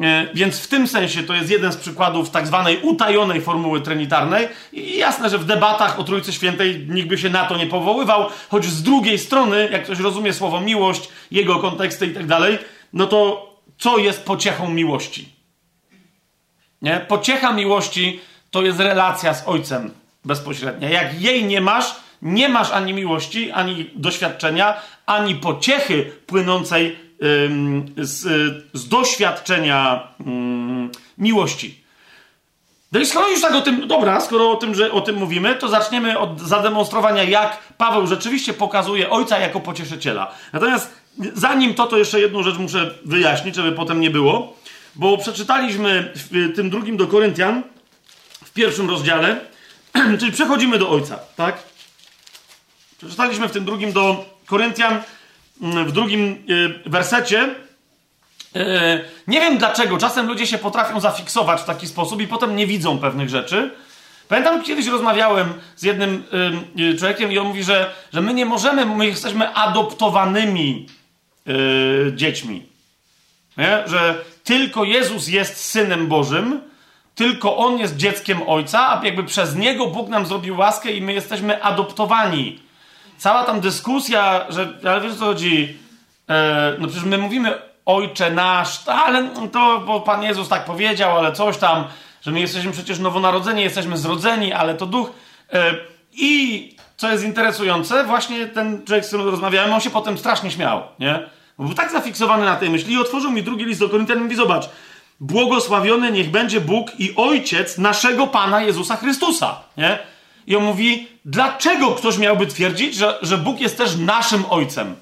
E, 0.00 0.26
więc 0.34 0.60
w 0.60 0.68
tym 0.68 0.88
sensie 0.88 1.22
to 1.22 1.34
jest 1.34 1.50
jeden 1.50 1.72
z 1.72 1.76
przykładów 1.76 2.30
tak 2.30 2.46
zwanej 2.46 2.78
utajonej 2.82 3.40
formuły 3.40 3.80
trinitarnej. 3.80 4.48
I 4.72 4.96
jasne, 4.96 5.30
że 5.30 5.38
w 5.38 5.44
debatach 5.44 5.98
o 5.98 6.04
Trójcy 6.04 6.32
Świętej 6.32 6.86
nikt 6.88 7.08
by 7.08 7.18
się 7.18 7.30
na 7.30 7.44
to 7.44 7.56
nie 7.56 7.66
powoływał, 7.66 8.28
choć 8.50 8.64
z 8.64 8.82
drugiej 8.82 9.18
strony, 9.18 9.68
jak 9.72 9.84
ktoś 9.84 9.98
rozumie 9.98 10.32
słowo 10.32 10.60
miłość, 10.60 11.08
jego 11.30 11.58
konteksty 11.58 12.06
i 12.06 12.14
tak 12.14 12.26
dalej, 12.26 12.58
no 12.92 13.06
to 13.06 13.52
co 13.78 13.98
jest 13.98 14.24
pociechą 14.24 14.70
miłości? 14.70 15.28
Nie? 16.82 17.04
Pociecha 17.08 17.52
miłości 17.52 18.20
to 18.50 18.62
jest 18.62 18.80
relacja 18.80 19.34
z 19.34 19.48
Ojcem 19.48 19.90
bezpośrednia. 20.24 20.90
Jak 20.90 21.20
jej 21.20 21.44
nie 21.44 21.60
masz, 21.60 21.94
nie 22.22 22.48
masz 22.48 22.70
ani 22.70 22.94
miłości, 22.94 23.50
ani 23.50 23.90
doświadczenia, 23.94 24.74
ani 25.06 25.34
pociechy 25.34 26.12
płynącej 26.26 26.96
z, 27.96 28.20
z 28.72 28.88
doświadczenia 28.88 30.08
miłości. 31.18 31.82
No 32.92 33.00
i 33.00 33.06
skoro 33.06 33.28
już 33.28 33.40
tak 33.40 33.54
o 33.54 33.60
tym, 33.60 33.88
dobra, 33.88 34.20
skoro 34.20 34.50
o 34.50 34.56
tym, 34.56 34.74
że 34.74 34.92
o 34.92 35.00
tym 35.00 35.16
mówimy, 35.16 35.54
to 35.54 35.68
zaczniemy 35.68 36.18
od 36.18 36.40
zademonstrowania, 36.40 37.22
jak 37.22 37.58
Paweł 37.78 38.06
rzeczywiście 38.06 38.54
pokazuje 38.54 39.10
Ojca 39.10 39.38
jako 39.38 39.60
pocieszyciela. 39.60 40.34
Natomiast 40.52 40.92
zanim 41.34 41.74
to, 41.74 41.86
to 41.86 41.98
jeszcze 41.98 42.20
jedną 42.20 42.42
rzecz 42.42 42.58
muszę 42.58 42.94
wyjaśnić, 43.04 43.54
żeby 43.54 43.72
potem 43.72 44.00
nie 44.00 44.10
było, 44.10 44.56
bo 44.94 45.18
przeczytaliśmy 45.18 46.12
w 46.14 46.52
tym 46.56 46.70
drugim 46.70 46.96
do 46.96 47.06
Koryntian, 47.06 47.62
w 48.44 48.52
pierwszym 48.52 48.90
rozdziale, 48.90 49.40
czyli 50.20 50.32
przechodzimy 50.32 50.78
do 50.78 50.90
Ojca, 50.90 51.18
tak? 51.36 51.62
Przeczytaliśmy 52.98 53.48
w 53.48 53.52
tym 53.52 53.64
drugim 53.64 53.92
do 53.92 54.24
Koryntian, 54.46 55.02
w 55.62 55.92
drugim 55.92 56.44
y, 56.50 56.90
wersecie. 56.90 57.54
Y, 58.56 59.04
nie 59.26 59.40
wiem 59.40 59.58
dlaczego, 59.58 59.98
czasem 59.98 60.26
ludzie 60.26 60.46
się 60.46 60.58
potrafią 60.58 61.00
zafiksować 61.00 61.60
w 61.60 61.64
taki 61.64 61.86
sposób 61.86 62.20
i 62.20 62.28
potem 62.28 62.56
nie 62.56 62.66
widzą 62.66 62.98
pewnych 62.98 63.28
rzeczy. 63.28 63.70
Pamiętam, 64.28 64.62
kiedyś 64.62 64.86
rozmawiałem 64.86 65.52
z 65.76 65.82
jednym 65.82 66.24
y, 66.78 66.98
człowiekiem 66.98 67.32
i 67.32 67.38
on 67.38 67.46
mówi, 67.46 67.64
że, 67.64 67.94
że 68.12 68.20
my 68.20 68.34
nie 68.34 68.46
możemy, 68.46 68.86
my 68.86 69.06
jesteśmy 69.06 69.54
adoptowanymi 69.54 70.86
dziećmi. 72.14 72.66
Nie? 73.58 73.82
Że 73.86 74.14
tylko 74.44 74.84
Jezus 74.84 75.28
jest 75.28 75.56
synem 75.56 76.06
Bożym, 76.06 76.60
tylko 77.14 77.56
on 77.56 77.78
jest 77.78 77.96
dzieckiem 77.96 78.42
Ojca, 78.46 78.88
a 78.88 79.04
jakby 79.04 79.24
przez 79.24 79.56
niego 79.56 79.86
Bóg 79.86 80.08
nam 80.08 80.26
zrobił 80.26 80.56
łaskę 80.56 80.92
i 80.92 81.00
my 81.00 81.12
jesteśmy 81.12 81.62
adoptowani 81.62 82.60
cała 83.22 83.44
tam 83.44 83.60
dyskusja, 83.60 84.46
że, 84.48 84.68
ale 84.84 85.00
wiesz 85.00 85.14
co 85.14 85.24
chodzi, 85.24 85.78
e, 86.28 86.76
no 86.78 86.88
przecież 86.88 87.04
my 87.04 87.18
mówimy 87.18 87.58
Ojcze 87.86 88.30
nasz, 88.30 88.88
ale 88.88 89.28
to, 89.52 89.82
bo 89.86 90.00
Pan 90.00 90.22
Jezus 90.22 90.48
tak 90.48 90.64
powiedział, 90.64 91.18
ale 91.18 91.32
coś 91.32 91.56
tam, 91.56 91.84
że 92.22 92.30
my 92.30 92.40
jesteśmy 92.40 92.72
przecież 92.72 92.98
nowonarodzeni, 92.98 93.62
jesteśmy 93.62 93.98
zrodzeni, 93.98 94.52
ale 94.52 94.74
to 94.74 94.86
duch. 94.86 95.10
E, 95.52 95.74
I 96.12 96.76
co 96.96 97.10
jest 97.10 97.24
interesujące, 97.24 98.04
właśnie 98.04 98.46
ten 98.46 98.84
człowiek, 98.84 99.04
z 99.04 99.08
którym 99.08 99.28
rozmawiałem, 99.28 99.72
on 99.72 99.80
się 99.80 99.90
potem 99.90 100.18
strasznie 100.18 100.50
śmiał, 100.50 100.82
nie? 100.98 101.20
Bo 101.58 101.64
był 101.64 101.74
tak 101.74 101.92
zafiksowany 101.92 102.44
na 102.44 102.56
tej 102.56 102.70
myśli 102.70 102.94
i 102.94 102.98
otworzył 102.98 103.30
mi 103.30 103.42
drugi 103.42 103.64
list 103.64 103.80
do 103.80 103.88
Koryntian 103.88 104.18
i 104.18 104.22
mówi, 104.22 104.36
zobacz, 104.36 104.68
błogosławiony 105.20 106.12
niech 106.12 106.30
będzie 106.30 106.60
Bóg 106.60 107.00
i 107.00 107.16
Ojciec 107.16 107.78
naszego 107.78 108.26
Pana 108.26 108.62
Jezusa 108.62 108.96
Chrystusa, 108.96 109.60
nie? 109.76 110.11
I 110.46 110.56
on 110.56 110.64
mówi, 110.64 111.08
dlaczego 111.24 111.94
ktoś 111.94 112.18
miałby 112.18 112.46
twierdzić, 112.46 112.94
że, 112.94 113.18
że 113.22 113.38
Bóg 113.38 113.60
jest 113.60 113.78
też 113.78 113.96
naszym 113.96 114.44
ojcem? 114.50 114.96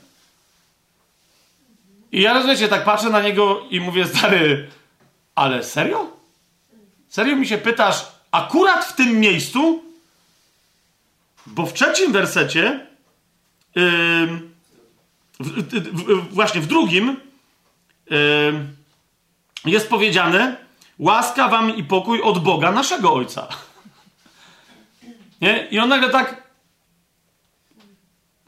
I 2.12 2.20
ja 2.22 2.34
rozumiecie, 2.34 2.68
tak 2.68 2.84
patrzę 2.84 3.10
na 3.10 3.22
niego 3.22 3.66
i 3.70 3.80
mówię, 3.80 4.06
stary, 4.06 4.70
ale 5.34 5.64
serio? 5.64 6.06
Serio 7.08 7.36
mi 7.36 7.46
się 7.46 7.58
pytasz, 7.58 8.06
akurat 8.30 8.84
w 8.84 8.96
tym 8.96 9.20
miejscu? 9.20 9.82
Bo 11.46 11.66
w 11.66 11.72
trzecim 11.72 12.12
wersecie, 12.12 12.86
yy, 13.74 13.82
w, 15.40 15.62
w, 15.92 16.34
właśnie 16.34 16.60
w 16.60 16.66
drugim, 16.66 17.16
yy, 18.10 18.66
jest 19.64 19.88
powiedziane: 19.88 20.56
łaska 20.98 21.48
wam 21.48 21.76
i 21.76 21.84
pokój 21.84 22.22
od 22.22 22.38
Boga, 22.38 22.72
naszego 22.72 23.12
Ojca. 23.14 23.48
Nie? 25.40 25.66
I 25.70 25.78
on 25.78 25.88
nagle 25.88 26.10
tak. 26.10 26.42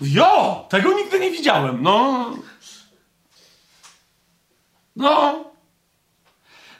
Jo! 0.01 0.66
Tego 0.68 0.93
nigdy 0.93 1.20
nie 1.20 1.30
widziałem. 1.30 1.82
No. 1.82 2.30
No. 4.97 5.45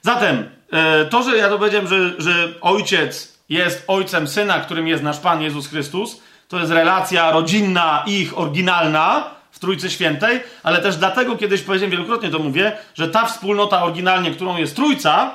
Zatem, 0.03 0.51
e, 0.73 1.05
to, 1.05 1.23
że 1.23 1.37
ja 1.37 1.49
to 1.49 1.59
powiedziałem, 1.59 1.87
że, 1.89 2.21
że 2.21 2.55
ojciec 2.61 3.39
jest 3.49 3.85
ojcem 3.87 4.29
syna, 4.29 4.61
którym 4.61 4.89
jest 4.89 5.03
nasz 5.03 5.19
Pan 5.19 5.43
Jezus 5.43 5.69
Chrystus, 5.69 6.21
to 6.49 6.59
jest 6.59 6.73
relacja 6.73 7.31
rodzinna, 7.31 8.05
ich 8.07 8.39
oryginalna 8.39 9.31
w 9.51 9.59
Trójcy 9.59 9.91
Świętej, 9.91 10.41
ale 10.63 10.83
też 10.83 10.97
dlatego 10.97 11.37
kiedyś 11.37 11.63
powiedziałem, 11.63 11.91
wielokrotnie 11.91 12.31
to 12.31 12.39
mówię, 12.39 12.79
że 12.95 13.09
ta 13.09 13.27
wspólnota 13.27 13.85
oryginalnie, 13.85 14.31
którą 14.31 14.57
jest 14.57 14.77
Trójca, 14.77 15.35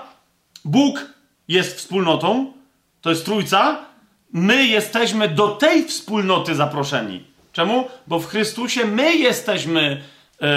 Bóg 0.65 1.05
jest 1.47 1.77
wspólnotą, 1.77 2.53
to 3.01 3.09
jest 3.09 3.25
Trójca, 3.25 3.85
my 4.33 4.65
jesteśmy 4.65 5.27
do 5.27 5.47
tej 5.47 5.85
wspólnoty 5.85 6.55
zaproszeni. 6.55 7.23
Czemu? 7.51 7.87
Bo 8.07 8.19
w 8.19 8.27
Chrystusie 8.27 8.85
my 8.85 9.15
jesteśmy 9.15 10.01
e, 10.41 10.47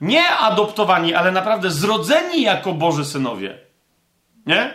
nie 0.00 0.28
adoptowani, 0.28 1.14
ale 1.14 1.32
naprawdę 1.32 1.70
zrodzeni 1.70 2.42
jako 2.42 2.72
Boży 2.72 3.04
synowie. 3.04 3.58
Nie? 4.46 4.74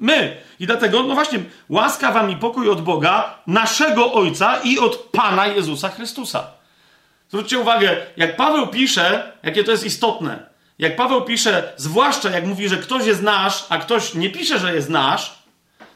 My. 0.00 0.36
I 0.60 0.66
dlatego, 0.66 1.02
no 1.02 1.14
właśnie, 1.14 1.38
łaska 1.68 2.12
wam 2.12 2.30
i 2.30 2.36
pokój 2.36 2.70
od 2.70 2.82
Boga, 2.82 3.38
naszego 3.46 4.12
Ojca 4.12 4.56
i 4.64 4.78
od 4.78 4.96
Pana 4.96 5.46
Jezusa 5.46 5.88
Chrystusa. 5.88 6.46
Zwróćcie 7.28 7.58
uwagę, 7.58 7.96
jak 8.16 8.36
Paweł 8.36 8.66
pisze, 8.66 9.32
jakie 9.42 9.64
to 9.64 9.70
jest 9.70 9.84
istotne. 9.84 10.46
Jak 10.78 10.96
Paweł 10.96 11.22
pisze, 11.22 11.72
zwłaszcza 11.76 12.30
jak 12.30 12.46
mówi, 12.46 12.68
że 12.68 12.76
ktoś 12.76 13.06
jest 13.06 13.22
nasz, 13.22 13.64
a 13.68 13.78
ktoś 13.78 14.14
nie 14.14 14.30
pisze, 14.30 14.58
że 14.58 14.74
jest 14.74 14.88
nasz, 14.88 15.38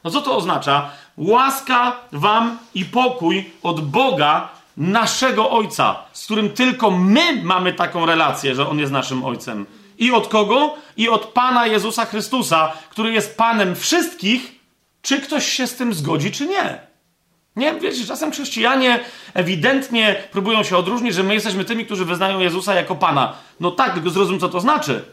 no 0.05 0.11
co 0.11 0.22
to 0.22 0.36
oznacza? 0.36 0.90
Łaska 1.16 1.96
wam 2.12 2.58
i 2.74 2.84
pokój 2.84 3.50
od 3.62 3.80
Boga, 3.80 4.48
naszego 4.76 5.50
Ojca, 5.50 5.96
z 6.12 6.24
którym 6.24 6.50
tylko 6.50 6.90
my 6.90 7.42
mamy 7.42 7.72
taką 7.72 8.06
relację, 8.06 8.54
że 8.54 8.68
On 8.68 8.78
jest 8.78 8.92
naszym 8.92 9.24
Ojcem. 9.24 9.66
I 9.98 10.12
od 10.12 10.28
kogo? 10.28 10.74
I 10.96 11.08
od 11.08 11.24
Pana 11.26 11.66
Jezusa 11.66 12.04
Chrystusa, 12.04 12.72
który 12.90 13.12
jest 13.12 13.36
Panem 13.36 13.76
wszystkich, 13.76 14.60
czy 15.02 15.20
ktoś 15.20 15.46
się 15.48 15.66
z 15.66 15.76
tym 15.76 15.94
zgodzi, 15.94 16.30
czy 16.30 16.46
nie. 16.46 16.80
Nie, 17.56 17.74
wiecie, 17.74 18.06
czasem 18.06 18.30
chrześcijanie 18.30 19.00
ewidentnie 19.34 20.22
próbują 20.32 20.62
się 20.62 20.76
odróżnić, 20.76 21.14
że 21.14 21.22
my 21.22 21.34
jesteśmy 21.34 21.64
tymi, 21.64 21.86
którzy 21.86 22.04
wyznają 22.04 22.40
Jezusa 22.40 22.74
jako 22.74 22.94
Pana. 22.94 23.34
No 23.60 23.70
tak, 23.70 23.94
tylko 23.94 24.10
zrozum, 24.10 24.40
co 24.40 24.48
to 24.48 24.60
znaczy. 24.60 25.04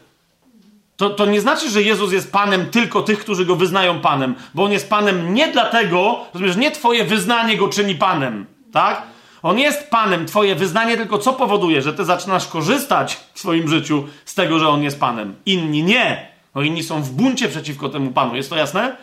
To, 1.00 1.10
to 1.10 1.26
nie 1.26 1.40
znaczy, 1.40 1.70
że 1.70 1.82
Jezus 1.82 2.12
jest 2.12 2.32
Panem 2.32 2.66
tylko 2.66 3.02
tych, 3.02 3.18
którzy 3.18 3.46
Go 3.46 3.56
wyznają 3.56 4.00
Panem, 4.00 4.34
bo 4.54 4.64
On 4.64 4.72
jest 4.72 4.90
Panem 4.90 5.34
nie 5.34 5.52
dlatego, 5.52 6.20
rozumiesz, 6.34 6.56
nie 6.56 6.70
Twoje 6.70 7.04
wyznanie 7.04 7.56
Go 7.56 7.68
czyni 7.68 7.94
Panem, 7.94 8.46
tak? 8.72 9.02
On 9.42 9.58
jest 9.58 9.90
Panem, 9.90 10.26
Twoje 10.26 10.54
wyznanie 10.54 10.96
tylko 10.96 11.18
co 11.18 11.32
powoduje, 11.32 11.82
że 11.82 11.92
Ty 11.92 12.04
zaczynasz 12.04 12.46
korzystać 12.46 13.20
w 13.34 13.38
swoim 13.38 13.68
życiu 13.68 14.04
z 14.24 14.34
tego, 14.34 14.58
że 14.58 14.68
On 14.68 14.82
jest 14.82 15.00
Panem. 15.00 15.34
Inni 15.46 15.82
nie. 15.82 16.28
No 16.54 16.62
inni 16.62 16.82
są 16.82 17.02
w 17.02 17.10
buncie 17.10 17.48
przeciwko 17.48 17.88
temu 17.88 18.10
Panu. 18.10 18.36
Jest 18.36 18.50
to 18.50 18.56
jasne? 18.56 18.96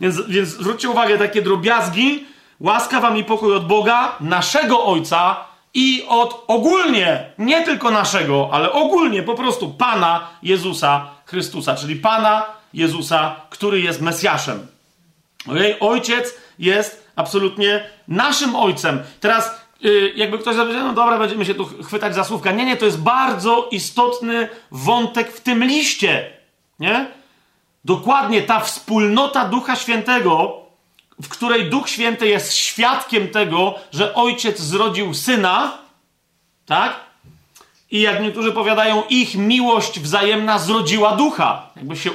Więc, 0.00 0.26
więc 0.28 0.48
zwróćcie 0.48 0.88
uwagę, 0.90 1.18
takie 1.18 1.42
drobiazgi, 1.42 2.26
łaska 2.60 3.00
wam 3.00 3.16
i 3.16 3.24
pokój 3.24 3.54
od 3.54 3.66
Boga, 3.66 4.16
naszego 4.20 4.84
Ojca 4.84 5.36
i 5.74 6.04
od 6.08 6.44
ogólnie, 6.46 7.32
nie 7.38 7.64
tylko 7.64 7.90
naszego, 7.90 8.48
ale 8.52 8.72
ogólnie 8.72 9.22
po 9.22 9.34
prostu 9.34 9.68
Pana 9.68 10.26
Jezusa 10.42 11.14
Chrystusa, 11.34 11.76
czyli 11.76 11.96
Pana 11.96 12.46
Jezusa, 12.74 13.36
który 13.50 13.80
jest 13.80 14.00
Mesjaszem. 14.00 14.66
Okay? 15.46 15.76
Ojciec 15.80 16.34
jest 16.58 17.08
absolutnie 17.16 17.84
naszym 18.08 18.56
Ojcem. 18.56 19.02
Teraz 19.20 19.60
yy, 19.80 20.12
jakby 20.16 20.38
ktoś 20.38 20.56
zapytał, 20.56 20.84
no 20.84 20.92
dobra, 20.92 21.18
będziemy 21.18 21.44
się 21.44 21.54
tu 21.54 21.64
chwytać 21.64 22.14
za 22.14 22.24
słówka. 22.24 22.52
Nie, 22.52 22.64
nie, 22.64 22.76
to 22.76 22.84
jest 22.84 23.00
bardzo 23.00 23.68
istotny 23.70 24.48
wątek 24.70 25.32
w 25.32 25.40
tym 25.40 25.64
liście. 25.64 26.30
Nie? 26.78 27.06
Dokładnie 27.84 28.42
ta 28.42 28.60
wspólnota 28.60 29.44
Ducha 29.48 29.76
Świętego, 29.76 30.60
w 31.22 31.28
której 31.28 31.70
Duch 31.70 31.88
Święty 31.88 32.26
jest 32.26 32.54
świadkiem 32.54 33.28
tego, 33.28 33.74
że 33.92 34.14
ojciec 34.14 34.60
zrodził 34.60 35.14
syna, 35.14 35.78
tak? 36.66 37.00
I 37.90 38.00
jak 38.00 38.22
niektórzy 38.22 38.52
powiadają, 38.52 39.02
ich 39.08 39.34
miłość 39.34 40.00
wzajemna 40.00 40.58
zrodziła 40.58 41.16
ducha. 41.16 41.66
Jakby 41.76 41.96
się 41.96 42.10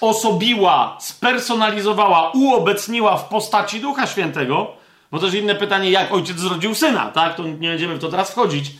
uosobiła, 0.00 0.96
spersonalizowała, 1.00 2.30
uobecniła 2.30 3.16
w 3.16 3.28
postaci 3.28 3.80
Ducha 3.80 4.06
Świętego. 4.06 4.72
Bo 5.10 5.18
też 5.18 5.34
inne 5.34 5.54
pytanie, 5.54 5.90
jak 5.90 6.12
ojciec 6.12 6.38
zrodził 6.38 6.74
syna, 6.74 7.10
tak? 7.10 7.36
To 7.36 7.42
nie 7.42 7.68
będziemy 7.68 7.94
w 7.94 8.00
to 8.00 8.08
teraz 8.08 8.30
wchodzić. 8.30 8.70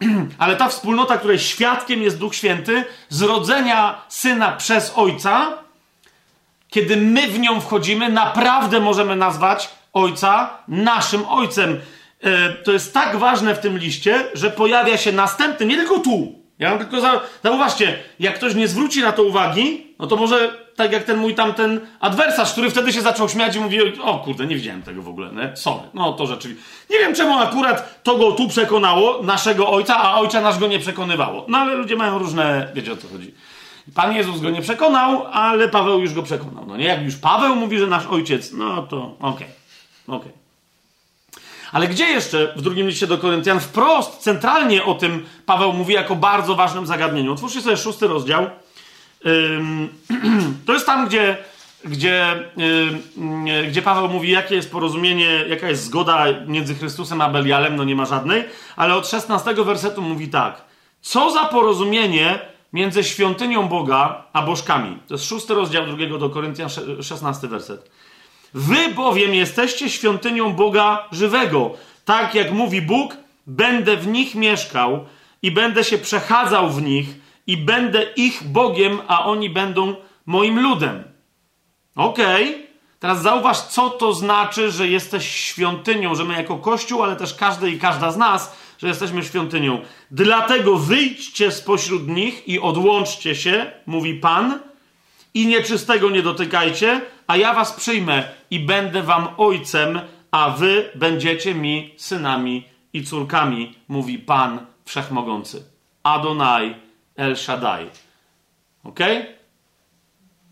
Ale 0.38 0.56
ta 0.56 0.68
wspólnota, 0.68 1.18
której 1.18 1.38
świadkiem 1.38 2.02
jest 2.02 2.18
Duch 2.18 2.34
Święty, 2.34 2.84
zrodzenia 3.08 4.02
syna 4.08 4.52
przez 4.52 4.92
ojca, 4.96 5.52
kiedy 6.70 6.96
my 6.96 7.28
w 7.28 7.38
nią 7.38 7.60
wchodzimy, 7.60 8.08
naprawdę 8.08 8.80
możemy 8.80 9.16
nazwać 9.16 9.68
ojca 9.92 10.50
naszym 10.68 11.28
ojcem. 11.28 11.80
E, 12.26 12.52
to 12.52 12.72
jest 12.72 12.94
tak 12.94 13.16
ważne 13.16 13.54
w 13.54 13.58
tym 13.58 13.78
liście, 13.78 14.24
że 14.34 14.50
pojawia 14.50 14.96
się 14.96 15.12
następny, 15.12 15.66
nie 15.66 15.76
tylko 15.76 15.98
tu. 15.98 16.46
Ja 16.58 16.78
tylko 16.78 17.00
za... 17.00 17.20
Zauważcie, 17.44 17.98
jak 18.20 18.34
ktoś 18.34 18.54
nie 18.54 18.68
zwróci 18.68 19.02
na 19.02 19.12
to 19.12 19.22
uwagi, 19.22 19.86
no 19.98 20.06
to 20.06 20.16
może 20.16 20.66
tak 20.76 20.92
jak 20.92 21.04
ten 21.04 21.18
mój 21.18 21.34
tamten 21.34 21.80
adwersarz, 22.00 22.52
który 22.52 22.70
wtedy 22.70 22.92
się 22.92 23.00
zaczął 23.00 23.28
śmiać 23.28 23.56
i 23.56 23.60
mówi, 23.60 23.78
o 24.02 24.18
kurde, 24.18 24.46
nie 24.46 24.56
widziałem 24.56 24.82
tego 24.82 25.02
w 25.02 25.08
ogóle, 25.08 25.32
nie? 25.32 25.56
Sorry. 25.56 25.88
No 25.94 26.12
to 26.12 26.26
rzeczywiście. 26.26 26.64
Nie 26.90 26.98
wiem 26.98 27.14
czemu 27.14 27.38
akurat 27.38 28.02
to 28.02 28.16
go 28.16 28.32
tu 28.32 28.48
przekonało, 28.48 29.22
naszego 29.22 29.70
ojca, 29.70 29.96
a 29.96 30.14
ojca 30.14 30.40
nasz 30.40 30.58
go 30.58 30.66
nie 30.66 30.78
przekonywało. 30.78 31.44
No 31.48 31.58
ale 31.58 31.74
ludzie 31.74 31.96
mają 31.96 32.18
różne, 32.18 32.68
wiecie 32.74 32.92
o 32.92 32.96
co 32.96 33.08
chodzi. 33.08 33.34
Pan 33.94 34.16
Jezus 34.16 34.40
go 34.40 34.50
nie 34.50 34.62
przekonał, 34.62 35.26
ale 35.32 35.68
Paweł 35.68 36.00
już 36.00 36.14
go 36.14 36.22
przekonał. 36.22 36.66
No 36.66 36.76
nie, 36.76 36.84
jak 36.84 37.02
już 37.02 37.16
Paweł 37.16 37.56
mówi, 37.56 37.78
że 37.78 37.86
nasz 37.86 38.06
ojciec, 38.06 38.52
no 38.52 38.82
to 38.82 38.96
okej, 39.04 39.16
okay. 39.18 39.46
okej. 40.06 40.18
Okay. 40.18 40.45
Ale 41.72 41.88
gdzie 41.88 42.04
jeszcze 42.04 42.52
w 42.56 42.62
drugim 42.62 42.86
liście 42.86 43.06
do 43.06 43.18
Koryntian 43.18 43.60
wprost, 43.60 44.18
centralnie 44.18 44.84
o 44.84 44.94
tym 44.94 45.26
Paweł 45.46 45.72
mówi 45.72 45.94
jako 45.94 46.16
bardzo 46.16 46.54
ważnym 46.54 46.86
zagadnieniu? 46.86 47.32
Otwórzcie 47.32 47.60
sobie 47.60 47.76
szósty 47.76 48.06
rozdział. 48.06 48.46
To 50.66 50.72
jest 50.72 50.86
tam, 50.86 51.06
gdzie, 51.06 51.36
gdzie, 51.84 52.44
gdzie 53.68 53.82
Paweł 53.82 54.08
mówi, 54.08 54.30
jakie 54.30 54.54
jest 54.54 54.72
porozumienie, 54.72 55.44
jaka 55.48 55.68
jest 55.68 55.84
zgoda 55.84 56.24
między 56.46 56.74
Chrystusem 56.74 57.20
a 57.20 57.28
Belialem, 57.28 57.76
no 57.76 57.84
nie 57.84 57.94
ma 57.94 58.04
żadnej, 58.04 58.44
ale 58.76 58.94
od 58.94 59.08
16 59.08 59.54
wersetu 59.54 60.02
mówi 60.02 60.28
tak. 60.28 60.62
Co 61.02 61.30
za 61.30 61.44
porozumienie 61.44 62.38
między 62.72 63.04
świątynią 63.04 63.68
Boga 63.68 64.24
a 64.32 64.42
bożkami? 64.42 64.98
To 65.08 65.14
jest 65.14 65.24
szósty 65.24 65.54
rozdział 65.54 65.86
drugiego 65.86 66.18
do 66.18 66.30
Koryntian, 66.30 66.68
16 67.02 67.48
werset. 67.48 67.90
Wy 68.54 68.88
bowiem 68.94 69.34
jesteście 69.34 69.90
świątynią 69.90 70.52
Boga 70.52 71.08
żywego. 71.12 71.70
Tak 72.04 72.34
jak 72.34 72.52
mówi 72.52 72.82
Bóg, 72.82 73.16
będę 73.46 73.96
w 73.96 74.06
nich 74.06 74.34
mieszkał 74.34 75.06
i 75.42 75.50
będę 75.50 75.84
się 75.84 75.98
przechadzał 75.98 76.70
w 76.70 76.82
nich 76.82 77.06
i 77.46 77.56
będę 77.56 78.02
ich 78.16 78.42
Bogiem, 78.42 78.98
a 79.08 79.24
oni 79.24 79.50
będą 79.50 79.94
moim 80.26 80.60
ludem. 80.60 81.04
Okej. 81.96 82.54
Okay. 82.54 82.66
Teraz 83.00 83.22
zauważ, 83.22 83.60
co 83.60 83.90
to 83.90 84.12
znaczy, 84.12 84.70
że 84.70 84.88
jesteś 84.88 85.28
świątynią, 85.28 86.14
że 86.14 86.24
my 86.24 86.34
jako 86.34 86.56
Kościół, 86.56 87.02
ale 87.02 87.16
też 87.16 87.34
każdy 87.34 87.70
i 87.70 87.78
każda 87.78 88.10
z 88.12 88.16
nas, 88.16 88.56
że 88.78 88.88
jesteśmy 88.88 89.24
świątynią. 89.24 89.80
Dlatego 90.10 90.76
wyjdźcie 90.76 91.52
spośród 91.52 92.08
nich 92.08 92.48
i 92.48 92.60
odłączcie 92.60 93.34
się, 93.34 93.72
mówi 93.86 94.14
Pan, 94.14 94.58
i 95.34 95.46
nieczystego 95.46 96.10
nie 96.10 96.22
dotykajcie, 96.22 97.00
a 97.26 97.36
ja 97.36 97.54
was 97.54 97.72
przyjmę 97.72 98.28
i 98.50 98.60
będę 98.60 99.02
wam 99.02 99.28
ojcem, 99.36 100.00
a 100.30 100.50
wy 100.50 100.90
będziecie 100.94 101.54
mi 101.54 101.94
synami 101.96 102.64
i 102.92 103.04
córkami, 103.04 103.74
mówi 103.88 104.18
Pan 104.18 104.66
Wszechmogący. 104.84 105.64
Adonai 106.02 106.74
El 107.16 107.36
Shaddai. 107.36 107.90
Ok? 108.84 109.00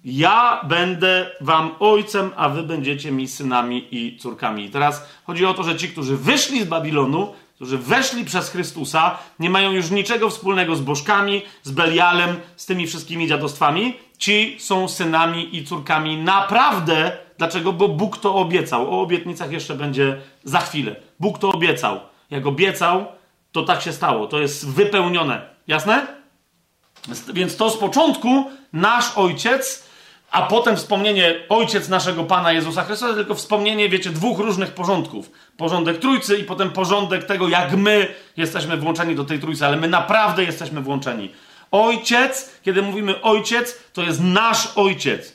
Ja 0.05 0.61
będę 0.65 1.31
wam 1.41 1.71
ojcem, 1.81 2.31
a 2.37 2.49
wy 2.49 2.63
będziecie 2.63 3.13
mi 3.13 3.29
synami 3.29 3.89
i 3.91 4.19
córkami. 4.19 4.65
I 4.65 4.71
teraz 4.71 5.09
chodzi 5.25 5.47
o 5.47 5.55
to, 5.55 5.63
że 5.63 5.77
ci, 5.77 5.89
którzy 5.89 6.17
wyszli 6.17 6.63
z 6.63 6.65
Babilonu, 6.65 7.35
którzy 7.55 7.79
weszli 7.79 8.25
przez 8.25 8.51
Chrystusa, 8.51 9.19
nie 9.39 9.51
mają 9.51 9.73
już 9.73 9.91
niczego 9.91 10.31
wspólnego 10.31 10.77
z 10.77 10.81
bożkami, 10.81 11.43
z 11.63 11.71
Belialem, 11.71 12.37
z 12.57 12.67
tymi 12.67 12.87
wszystkimi 12.87 13.29
dziadostwami. 13.29 13.97
Ci 14.19 14.57
są 14.61 14.89
synami 14.89 15.57
i 15.57 15.65
córkami 15.65 16.17
naprawdę. 16.17 17.13
Dlaczego? 17.39 17.73
Bo 17.73 17.89
Bóg 17.89 18.19
to 18.19 18.35
obiecał. 18.35 18.95
O 18.95 19.01
obietnicach 19.01 19.53
jeszcze 19.53 19.75
będzie 19.75 20.21
za 20.45 20.61
chwilę. 20.61 20.97
Bóg 21.21 21.39
to 21.39 21.51
obiecał. 21.51 22.01
Jak 22.31 22.47
obiecał, 22.47 23.07
to 23.53 23.63
tak 23.63 23.83
się 23.83 23.93
stało. 23.93 24.27
To 24.27 24.41
jest 24.41 24.71
wypełnione. 24.71 25.43
Jasne? 25.67 26.07
Więc 27.35 27.57
to 27.57 27.71
z 27.71 27.77
początku 27.77 28.51
nasz 28.73 29.19
ojciec, 29.19 29.89
a 30.31 30.43
potem 30.43 30.77
wspomnienie 30.77 31.35
ojciec 31.49 31.89
naszego 31.89 32.25
Pana 32.25 32.53
Jezusa 32.53 32.85
Chrystusa, 32.85 33.15
tylko 33.15 33.35
wspomnienie, 33.35 33.89
wiecie, 33.89 34.11
dwóch 34.11 34.39
różnych 34.39 34.71
porządków. 34.71 35.31
Porządek 35.57 35.99
trójcy 35.99 36.39
i 36.39 36.45
potem 36.45 36.71
porządek 36.71 37.25
tego, 37.25 37.49
jak 37.49 37.77
my 37.77 38.15
jesteśmy 38.37 38.77
włączeni 38.77 39.15
do 39.15 39.25
tej 39.25 39.39
trójcy, 39.39 39.67
ale 39.67 39.77
my 39.77 39.89
naprawdę 39.89 40.45
jesteśmy 40.45 40.81
włączeni. 40.81 41.31
Ojciec, 41.75 42.51
kiedy 42.63 42.83
mówimy 42.83 43.23
ojciec, 43.23 43.79
to 43.93 44.03
jest 44.03 44.21
nasz 44.21 44.69
ojciec. 44.77 45.33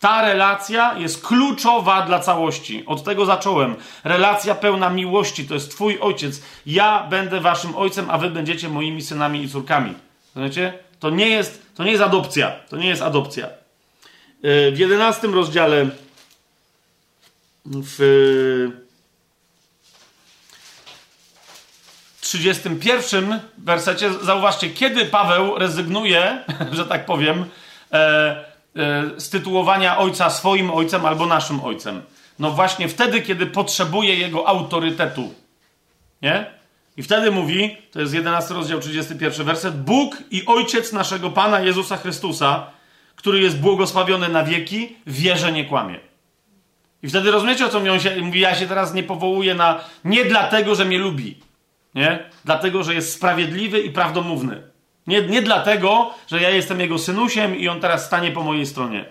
Ta 0.00 0.22
relacja 0.22 0.98
jest 0.98 1.26
kluczowa 1.26 2.02
dla 2.02 2.18
całości. 2.18 2.86
Od 2.86 3.04
tego 3.04 3.26
zacząłem. 3.26 3.76
Relacja 4.04 4.54
pełna 4.54 4.90
miłości 4.90 5.48
to 5.48 5.54
jest 5.54 5.70
Twój 5.70 5.98
ojciec. 6.00 6.42
Ja 6.66 7.06
będę 7.10 7.40
Waszym 7.40 7.76
ojcem, 7.76 8.10
a 8.10 8.18
Wy 8.18 8.30
będziecie 8.30 8.68
moimi 8.68 9.02
synami 9.02 9.42
i 9.42 9.48
córkami. 9.48 9.94
Rozumiecie? 10.34 10.78
To 11.00 11.10
nie 11.10 11.28
jest, 11.28 11.62
to 11.74 11.84
nie 11.84 11.90
jest 11.90 12.02
adopcja. 12.02 12.52
To 12.68 12.76
nie 12.76 12.88
jest 12.88 13.02
adopcja. 13.02 13.48
W 14.42 14.74
jedenastym 14.76 15.34
rozdziale 15.34 15.86
w 17.66 18.81
31 22.32 23.40
wersecie 23.58 24.12
zauważcie, 24.12 24.70
kiedy 24.70 25.04
Paweł 25.04 25.58
rezygnuje, 25.58 26.44
że 26.72 26.86
tak 26.86 27.06
powiem, 27.06 27.44
e, 27.92 28.44
e, 28.76 29.10
z 29.20 29.30
tytułowania 29.30 29.98
ojca 29.98 30.30
swoim 30.30 30.70
ojcem 30.70 31.06
albo 31.06 31.26
naszym 31.26 31.64
ojcem. 31.64 32.02
No 32.38 32.50
właśnie 32.50 32.88
wtedy, 32.88 33.22
kiedy 33.22 33.46
potrzebuje 33.46 34.14
jego 34.14 34.48
autorytetu. 34.48 35.34
Nie? 36.22 36.46
I 36.96 37.02
wtedy 37.02 37.30
mówi, 37.30 37.76
to 37.90 38.00
jest 38.00 38.14
11 38.14 38.54
rozdział, 38.54 38.80
31 38.80 39.46
werset, 39.46 39.82
Bóg 39.82 40.16
i 40.30 40.46
Ojciec 40.46 40.92
naszego 40.92 41.30
Pana 41.30 41.60
Jezusa 41.60 41.96
Chrystusa, 41.96 42.66
który 43.16 43.40
jest 43.40 43.58
błogosławiony 43.58 44.28
na 44.28 44.44
wieki, 44.44 44.96
wierze 45.06 45.52
nie 45.52 45.64
kłamie. 45.64 46.00
I 47.02 47.08
wtedy 47.08 47.30
rozumiecie, 47.30 47.66
o 47.66 47.68
co 47.68 47.80
mi 47.80 48.00
się 48.00 48.20
mówi, 48.20 48.40
ja 48.40 48.54
się 48.54 48.66
teraz 48.66 48.94
nie 48.94 49.02
powołuję 49.02 49.54
na, 49.54 49.80
nie 50.04 50.24
dlatego, 50.24 50.74
że 50.74 50.84
mnie 50.84 50.98
lubi, 50.98 51.51
nie? 51.94 52.30
Dlatego, 52.44 52.84
że 52.84 52.94
jest 52.94 53.14
sprawiedliwy 53.14 53.80
i 53.80 53.90
prawdomówny. 53.90 54.62
Nie, 55.06 55.22
nie 55.22 55.42
dlatego, 55.42 56.14
że 56.26 56.40
ja 56.40 56.50
jestem 56.50 56.80
jego 56.80 56.98
synusiem 56.98 57.56
i 57.56 57.68
on 57.68 57.80
teraz 57.80 58.06
stanie 58.06 58.30
po 58.30 58.42
mojej 58.42 58.66
stronie. 58.66 59.04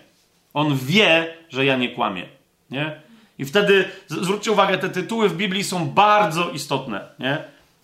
On 0.53 0.77
wie, 0.77 1.33
że 1.49 1.65
ja 1.65 1.77
nie 1.77 1.89
kłamię, 1.89 2.25
nie? 2.69 3.01
I 3.39 3.45
wtedy, 3.45 3.85
zwróćcie 4.07 4.51
uwagę, 4.51 4.77
te 4.77 4.89
tytuły 4.89 5.29
w 5.29 5.37
Biblii 5.37 5.63
są 5.63 5.89
bardzo 5.89 6.49
istotne, 6.49 7.01
nie? 7.19 7.43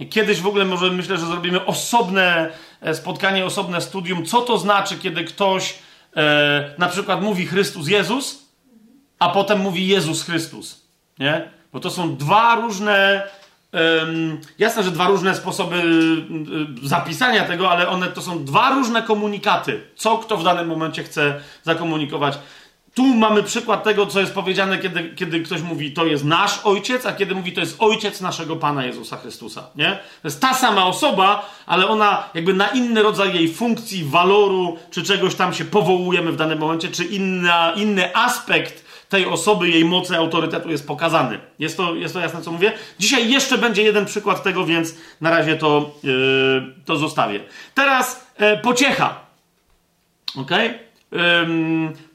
Kiedyś 0.09 0.41
w 0.41 0.47
ogóle 0.47 0.65
może 0.65 0.91
myślę, 0.91 1.17
że 1.17 1.25
zrobimy 1.25 1.65
osobne 1.65 2.51
e, 2.81 2.93
spotkanie, 2.93 3.45
osobne 3.45 3.81
studium, 3.81 4.25
co 4.25 4.41
to 4.41 4.57
znaczy, 4.57 4.97
kiedy 4.97 5.23
ktoś 5.23 5.75
e, 6.15 6.75
na 6.77 6.87
przykład 6.87 7.21
mówi 7.21 7.45
Chrystus 7.45 7.87
Jezus, 7.87 8.47
a 9.19 9.29
potem 9.29 9.59
mówi 9.59 9.87
Jezus 9.87 10.23
Chrystus, 10.23 10.87
nie? 11.19 11.49
Bo 11.73 11.79
to 11.79 11.89
są 11.89 12.15
dwa 12.15 12.55
różne 12.55 13.27
jasne, 14.59 14.83
że 14.83 14.91
dwa 14.91 15.07
różne 15.07 15.35
sposoby 15.35 15.75
y, 16.83 16.87
zapisania 16.87 17.45
tego, 17.45 17.71
ale 17.71 17.89
one 17.89 18.07
to 18.07 18.21
są 18.21 18.45
dwa 18.45 18.69
różne 18.75 19.03
komunikaty. 19.03 19.81
Co 19.95 20.17
kto 20.17 20.37
w 20.37 20.43
danym 20.43 20.67
momencie 20.67 21.03
chce 21.03 21.39
zakomunikować. 21.63 22.37
Tu 22.93 23.05
mamy 23.05 23.43
przykład 23.43 23.83
tego, 23.83 24.05
co 24.05 24.19
jest 24.19 24.33
powiedziane, 24.33 24.77
kiedy, 24.77 25.09
kiedy 25.15 25.39
ktoś 25.41 25.61
mówi, 25.61 25.91
to 25.91 26.05
jest 26.05 26.25
nasz 26.25 26.59
ojciec, 26.63 27.05
a 27.05 27.13
kiedy 27.13 27.35
mówi, 27.35 27.53
to 27.53 27.59
jest 27.59 27.75
ojciec 27.79 28.21
naszego 28.21 28.55
Pana 28.55 28.85
Jezusa 28.85 29.17
Chrystusa. 29.17 29.63
Nie? 29.75 29.91
To 30.21 30.27
jest 30.27 30.41
ta 30.41 30.53
sama 30.53 30.85
osoba, 30.85 31.49
ale 31.65 31.87
ona 31.87 32.29
jakby 32.33 32.53
na 32.53 32.67
inny 32.67 33.03
rodzaj 33.03 33.35
jej 33.35 33.53
funkcji, 33.53 34.03
waloru, 34.03 34.77
czy 34.91 35.03
czegoś 35.03 35.35
tam 35.35 35.53
się 35.53 35.65
powołujemy 35.65 36.31
w 36.31 36.35
danym 36.35 36.59
momencie, 36.59 36.87
czy 36.87 37.05
inna, 37.05 37.73
inny 37.75 38.15
aspekt 38.15 38.86
tej 39.09 39.25
osoby, 39.25 39.69
jej 39.69 39.85
mocy, 39.85 40.17
autorytetu 40.17 40.69
jest 40.69 40.87
pokazany. 40.87 41.39
Jest 41.59 41.77
to, 41.77 41.95
jest 41.95 42.13
to 42.13 42.19
jasne, 42.19 42.41
co 42.41 42.51
mówię? 42.51 42.73
Dzisiaj 42.99 43.29
jeszcze 43.29 43.57
będzie 43.57 43.83
jeden 43.83 44.05
przykład 44.05 44.43
tego, 44.43 44.65
więc 44.65 44.95
na 45.21 45.29
razie 45.29 45.55
to, 45.55 45.91
yy, 46.03 46.73
to 46.85 46.95
zostawię. 46.95 47.39
Teraz 47.73 48.27
yy, 48.39 48.57
pociecha. 48.57 49.19
Ok? 50.35 50.51
Yy, 50.51 51.19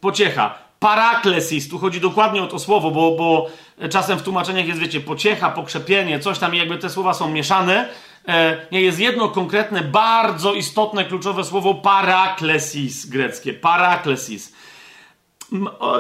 pociecha. 0.01 0.59
Paraklesis, 0.78 1.68
tu 1.68 1.78
chodzi 1.78 2.01
dokładnie 2.01 2.43
o 2.43 2.47
to 2.47 2.59
słowo, 2.59 2.90
bo, 2.90 3.11
bo 3.11 3.51
czasem 3.88 4.18
w 4.18 4.22
tłumaczeniach 4.22 4.66
jest, 4.66 4.80
wiecie, 4.80 5.01
pociecha, 5.01 5.51
pokrzepienie, 5.51 6.20
coś 6.20 6.38
tam, 6.38 6.55
i 6.55 6.59
jakby 6.59 6.78
te 6.78 6.90
słowa 6.90 7.14
są 7.14 7.30
mieszane. 7.30 7.88
E, 8.28 8.66
nie 8.72 8.80
jest 8.80 8.99
jedno 8.99 9.28
konkretne, 9.28 9.82
bardzo 9.82 10.55
istotne, 10.55 11.05
kluczowe 11.05 11.45
słowo 11.45 11.74
paraklesis 11.74 13.07
greckie. 13.07 13.55
Paraklesis 13.55 14.51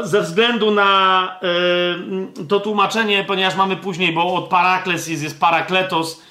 ze 0.02 0.22
względu 0.22 0.70
na 0.70 1.40
y, 2.42 2.46
to 2.46 2.60
tłumaczenie, 2.60 3.24
ponieważ 3.24 3.54
mamy 3.54 3.76
później, 3.76 4.12
bo 4.12 4.34
od 4.34 4.44
paraklesis 4.44 5.22
jest 5.22 5.40
parakletos, 5.40 6.22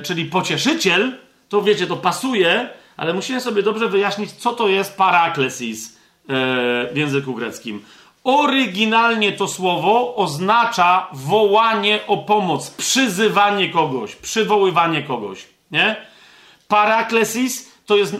y, 0.00 0.02
czyli 0.02 0.24
pocieszyciel, 0.24 1.18
to 1.48 1.62
wiecie, 1.62 1.86
to 1.86 1.96
pasuje, 1.96 2.68
ale 2.96 3.14
musimy 3.14 3.40
sobie 3.40 3.62
dobrze 3.62 3.88
wyjaśnić, 3.88 4.32
co 4.32 4.52
to 4.52 4.68
jest 4.68 4.96
paraklesis 4.96 5.88
y, 5.88 5.94
w 6.92 6.96
języku 6.96 7.34
greckim. 7.34 7.84
Oryginalnie 8.24 9.32
to 9.32 9.48
słowo 9.48 10.16
oznacza 10.16 11.06
wołanie 11.12 12.00
o 12.06 12.16
pomoc, 12.16 12.70
przyzywanie 12.70 13.68
kogoś, 13.68 14.16
przywoływanie 14.16 15.02
kogoś, 15.02 15.46
nie? 15.70 15.96
Paraklesis 16.68 17.71
to 17.86 17.96
jest 17.96 18.16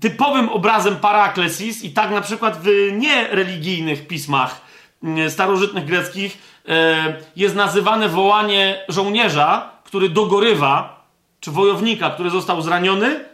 typowym 0.00 0.48
obrazem 0.48 0.96
paraklesis 0.96 1.84
i 1.84 1.90
tak 1.90 2.10
na 2.10 2.20
przykład 2.20 2.58
w 2.62 2.92
niereligijnych 2.92 4.06
pismach 4.06 4.60
mm, 5.02 5.30
starożytnych 5.30 5.84
greckich 5.84 6.38
e, 6.68 7.14
jest 7.36 7.54
nazywane 7.54 8.08
wołanie 8.08 8.84
żołnierza, 8.88 9.70
który 9.84 10.08
dogorywa, 10.08 11.04
czy 11.40 11.50
wojownika, 11.50 12.10
który 12.10 12.30
został 12.30 12.62
zraniony 12.62 13.24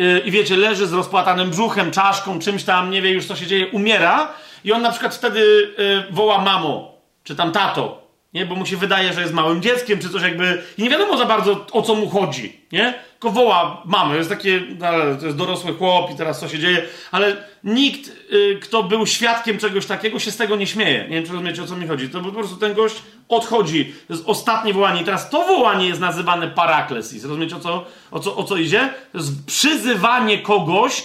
e, 0.00 0.18
i 0.18 0.30
wiecie, 0.30 0.56
leży 0.56 0.86
z 0.86 0.92
rozpłatanym 0.92 1.50
brzuchem, 1.50 1.90
czaszką, 1.90 2.38
czymś 2.38 2.64
tam, 2.64 2.90
nie 2.90 3.02
wie 3.02 3.10
już 3.10 3.26
co 3.26 3.36
się 3.36 3.46
dzieje, 3.46 3.68
umiera. 3.68 4.32
I 4.64 4.72
on 4.72 4.82
na 4.82 4.90
przykład 4.90 5.14
wtedy 5.14 5.74
e, 6.08 6.12
woła 6.12 6.38
mamo, 6.38 6.94
czy 7.24 7.36
tam 7.36 7.52
tato, 7.52 8.09
nie? 8.34 8.46
Bo 8.46 8.54
mu 8.54 8.66
się 8.66 8.76
wydaje, 8.76 9.12
że 9.12 9.20
jest 9.20 9.32
małym 9.32 9.62
dzieckiem, 9.62 9.98
czy 9.98 10.08
coś 10.08 10.22
jakby. 10.22 10.62
I 10.78 10.82
nie 10.82 10.90
wiadomo 10.90 11.16
za 11.16 11.24
bardzo 11.24 11.66
o 11.72 11.82
co 11.82 11.94
mu 11.94 12.08
chodzi, 12.08 12.60
nie? 12.72 12.94
Tylko 13.12 13.30
woła 13.30 13.82
mamy, 13.84 14.16
jest 14.16 14.30
takie, 14.30 14.62
no, 14.78 15.16
to 15.20 15.26
jest 15.26 15.38
dorosły 15.38 15.74
chłop 15.74 16.10
i 16.10 16.14
teraz 16.14 16.40
co 16.40 16.48
się 16.48 16.58
dzieje, 16.58 16.82
ale 17.10 17.36
nikt, 17.64 18.10
y, 18.32 18.58
kto 18.62 18.82
był 18.82 19.06
świadkiem 19.06 19.58
czegoś 19.58 19.86
takiego, 19.86 20.18
się 20.18 20.30
z 20.30 20.36
tego 20.36 20.56
nie 20.56 20.66
śmieje. 20.66 21.02
Nie 21.08 21.16
wiem, 21.16 21.26
czy 21.26 21.32
rozumiecie 21.32 21.62
o 21.62 21.66
co 21.66 21.76
mi 21.76 21.86
chodzi. 21.86 22.08
To 22.08 22.20
po 22.20 22.32
prostu 22.32 22.56
ten 22.56 22.74
gość 22.74 23.02
odchodzi. 23.28 23.94
To 24.08 24.14
jest 24.14 24.26
ostatnie 24.26 24.74
wołanie. 24.74 25.02
I 25.02 25.04
teraz 25.04 25.30
to 25.30 25.44
wołanie 25.44 25.86
jest 25.86 26.00
nazywane 26.00 26.48
paraklesis. 26.48 27.24
Rozumiecie 27.24 27.56
o 27.56 27.60
co, 27.60 27.86
o 28.10 28.20
co, 28.20 28.36
o 28.36 28.44
co 28.44 28.56
idzie? 28.56 28.94
To 29.12 29.18
jest 29.18 29.46
przyzywanie 29.46 30.38
kogoś 30.38 31.02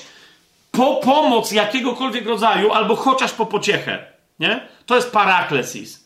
po 0.71 0.95
pomoc 0.95 1.51
jakiegokolwiek 1.51 2.25
rodzaju, 2.25 2.71
albo 2.71 2.95
chociaż 2.95 3.31
po 3.31 3.45
pociechę. 3.45 4.05
Nie? 4.39 4.67
To 4.85 4.95
jest 4.95 5.11
paraklesis. 5.11 6.04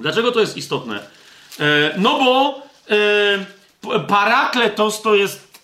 Dlaczego 0.00 0.32
to 0.32 0.40
jest 0.40 0.56
istotne? 0.56 1.00
E, 1.60 1.94
no 1.96 2.18
bo 2.18 2.62
e, 3.94 4.00
parakletos 4.00 5.02
to 5.02 5.14
jest, 5.14 5.60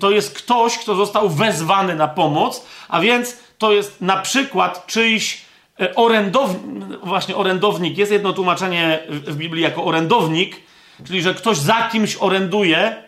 to 0.00 0.10
jest 0.10 0.38
ktoś, 0.38 0.78
kto 0.78 0.94
został 0.94 1.28
wezwany 1.28 1.94
na 1.94 2.08
pomoc, 2.08 2.66
a 2.88 3.00
więc 3.00 3.36
to 3.58 3.72
jest 3.72 4.00
na 4.00 4.16
przykład 4.16 4.86
czyjś 4.86 5.44
e, 5.80 5.94
orędownik, 5.94 6.98
właśnie 7.02 7.36
orędownik, 7.36 7.98
jest 7.98 8.12
jedno 8.12 8.32
tłumaczenie 8.32 8.98
w 9.08 9.36
Biblii 9.36 9.62
jako 9.62 9.84
orędownik, 9.84 10.56
czyli 11.06 11.22
że 11.22 11.34
ktoś 11.34 11.56
za 11.56 11.88
kimś 11.92 12.16
oręduje, 12.20 13.02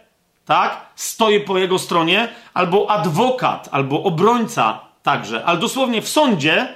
tak, 0.46 0.86
stoi 0.94 1.40
po 1.40 1.58
jego 1.58 1.78
stronie, 1.78 2.28
albo 2.54 2.90
adwokat, 2.90 3.68
albo 3.72 4.02
obrońca 4.02 4.80
także, 5.02 5.44
ale 5.44 5.58
dosłownie 5.58 6.02
w 6.02 6.08
sądzie 6.08 6.74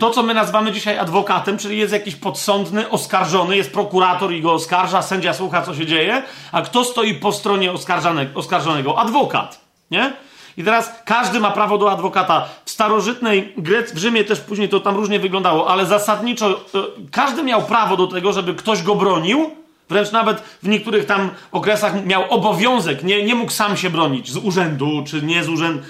to, 0.00 0.10
co 0.10 0.22
my 0.22 0.34
nazywamy 0.34 0.72
dzisiaj 0.72 0.98
adwokatem, 0.98 1.58
czyli 1.58 1.78
jest 1.78 1.92
jakiś 1.92 2.16
podsądny, 2.16 2.90
oskarżony, 2.90 3.56
jest 3.56 3.72
prokurator 3.72 4.32
i 4.32 4.40
go 4.40 4.52
oskarża, 4.52 5.02
sędzia 5.02 5.34
słucha, 5.34 5.62
co 5.62 5.74
się 5.74 5.86
dzieje, 5.86 6.22
a 6.52 6.62
kto 6.62 6.84
stoi 6.84 7.14
po 7.14 7.32
stronie 7.32 7.72
oskarżonego? 8.34 8.98
Adwokat, 8.98 9.60
nie? 9.90 10.12
I 10.56 10.64
teraz 10.64 10.94
każdy 11.04 11.40
ma 11.40 11.50
prawo 11.50 11.78
do 11.78 11.92
adwokata. 11.92 12.48
W 12.64 12.70
starożytnej 12.70 13.52
Grecji, 13.56 13.96
w 13.96 13.98
Rzymie 13.98 14.24
też 14.24 14.40
później 14.40 14.68
to 14.68 14.80
tam 14.80 14.96
różnie 14.96 15.20
wyglądało, 15.20 15.68
ale 15.68 15.86
zasadniczo 15.86 16.50
y, 16.50 16.56
każdy 17.10 17.42
miał 17.42 17.62
prawo 17.62 17.96
do 17.96 18.06
tego, 18.06 18.32
żeby 18.32 18.54
ktoś 18.54 18.82
go 18.82 18.94
bronił, 18.94 19.50
Wręcz 19.90 20.12
nawet 20.12 20.40
w 20.62 20.68
niektórych 20.68 21.06
tam 21.06 21.30
okresach 21.52 22.06
miał 22.06 22.30
obowiązek, 22.30 23.02
nie, 23.02 23.24
nie 23.24 23.34
mógł 23.34 23.52
sam 23.52 23.76
się 23.76 23.90
bronić 23.90 24.30
z 24.30 24.36
urzędu, 24.36 25.04
czy 25.06 25.22
nie 25.22 25.44
z 25.44 25.48
urzędu, 25.48 25.82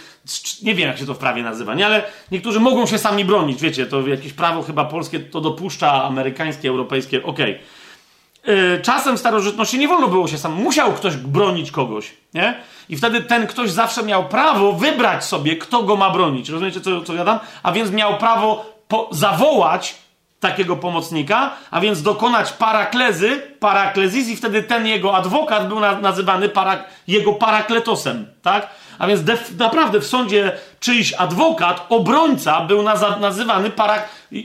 nie 0.63 0.75
wiem 0.75 0.89
jak 0.89 0.99
się 0.99 1.07
to 1.07 1.15
w 1.15 1.19
prawie 1.19 1.43
nazywa, 1.43 1.75
nie, 1.75 1.87
ale 1.87 2.03
niektórzy 2.31 2.61
mogą 2.61 2.87
się 2.87 2.99
sami 2.99 3.25
bronić, 3.25 3.61
wiecie, 3.61 3.87
to 3.87 4.09
jakieś 4.09 4.33
prawo 4.33 4.63
chyba 4.63 4.85
polskie 4.85 5.21
to 5.21 5.41
dopuszcza, 5.41 6.05
amerykańskie, 6.05 6.69
europejskie, 6.69 7.23
okej. 7.23 7.55
Okay. 7.55 8.55
Yy, 8.57 8.81
czasem 8.83 9.17
w 9.17 9.21
starożytności 9.21 9.79
nie 9.79 9.89
wolno 9.89 10.09
było 10.09 10.29
się 10.29 10.39
sam, 10.39 10.53
musiał 10.53 10.93
ktoś 10.93 11.17
bronić 11.17 11.71
kogoś, 11.71 12.13
nie? 12.35 12.55
I 12.89 12.97
wtedy 12.97 13.23
ten 13.23 13.47
ktoś 13.47 13.71
zawsze 13.71 14.03
miał 14.03 14.29
prawo 14.29 14.73
wybrać 14.73 15.25
sobie, 15.25 15.57
kto 15.57 15.83
go 15.83 15.97
ma 15.97 16.11
bronić. 16.11 16.49
Rozumiecie, 16.49 16.81
co, 16.81 17.03
co 17.03 17.15
ja 17.15 17.41
A 17.63 17.73
więc 17.73 17.91
miał 17.91 18.19
prawo 18.19 18.67
po, 18.89 19.09
zawołać 19.11 19.95
takiego 20.41 20.77
pomocnika, 20.77 21.51
a 21.71 21.81
więc 21.81 22.03
dokonać 22.03 22.53
paraklezy, 22.53 23.43
paraklezis 23.61 24.29
i 24.29 24.37
wtedy 24.37 24.63
ten 24.63 24.87
jego 24.87 25.17
adwokat 25.17 25.69
był 25.69 25.81
na, 25.81 26.01
nazywany 26.01 26.49
para, 26.49 26.85
jego 27.07 27.33
parakletosem, 27.33 28.27
tak? 28.43 28.71
A 29.01 29.07
więc 29.07 29.21
naprawdę 29.59 30.01
w 30.01 30.07
sądzie 30.07 30.53
czyjś 30.81 31.13
adwokat, 31.13 31.87
obrońca 31.89 32.61
był 32.61 32.83
nazywany 33.21 33.71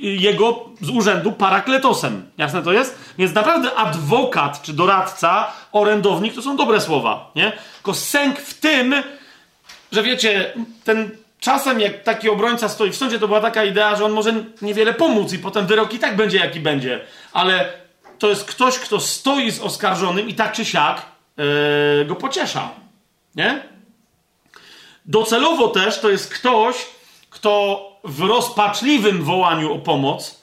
jego 0.01 0.65
z 0.81 0.89
urzędu 0.89 1.31
parakletosem. 1.31 2.29
Jasne 2.37 2.63
to 2.63 2.73
jest? 2.73 3.13
Więc 3.17 3.33
naprawdę 3.33 3.75
adwokat 3.75 4.61
czy 4.61 4.73
doradca, 4.73 5.51
orędownik 5.71 6.35
to 6.35 6.41
są 6.41 6.57
dobre 6.57 6.81
słowa, 6.81 7.31
nie? 7.35 7.51
Tylko 7.75 7.93
sęk 7.93 8.39
w 8.39 8.53
tym, 8.59 8.95
że 9.91 10.03
wiecie, 10.03 10.53
ten 10.83 11.09
czasem 11.39 11.79
jak 11.79 12.03
taki 12.03 12.29
obrońca 12.29 12.69
stoi 12.69 12.91
w 12.91 12.95
sądzie, 12.95 13.19
to 13.19 13.27
była 13.27 13.41
taka 13.41 13.63
idea, 13.63 13.95
że 13.95 14.05
on 14.05 14.11
może 14.11 14.33
niewiele 14.61 14.93
pomóc 14.93 15.33
i 15.33 15.39
potem 15.39 15.67
wyrok 15.67 15.93
i 15.93 15.99
tak 15.99 16.15
będzie 16.15 16.37
jaki 16.37 16.59
będzie. 16.59 17.01
Ale 17.33 17.73
to 18.19 18.29
jest 18.29 18.45
ktoś, 18.45 18.79
kto 18.79 18.99
stoi 18.99 19.51
z 19.51 19.59
oskarżonym 19.59 20.29
i 20.29 20.33
tak 20.33 20.51
czy 20.51 20.65
siak 20.65 21.01
yy, 21.37 22.05
go 22.05 22.15
pociesza. 22.15 22.69
Nie? 23.35 23.74
Docelowo 25.05 25.67
też 25.67 25.99
to 25.99 26.09
jest 26.09 26.33
ktoś, 26.33 26.75
kto 27.29 27.81
w 28.03 28.21
rozpaczliwym 28.21 29.23
wołaniu 29.23 29.73
o 29.73 29.79
pomoc, 29.79 30.41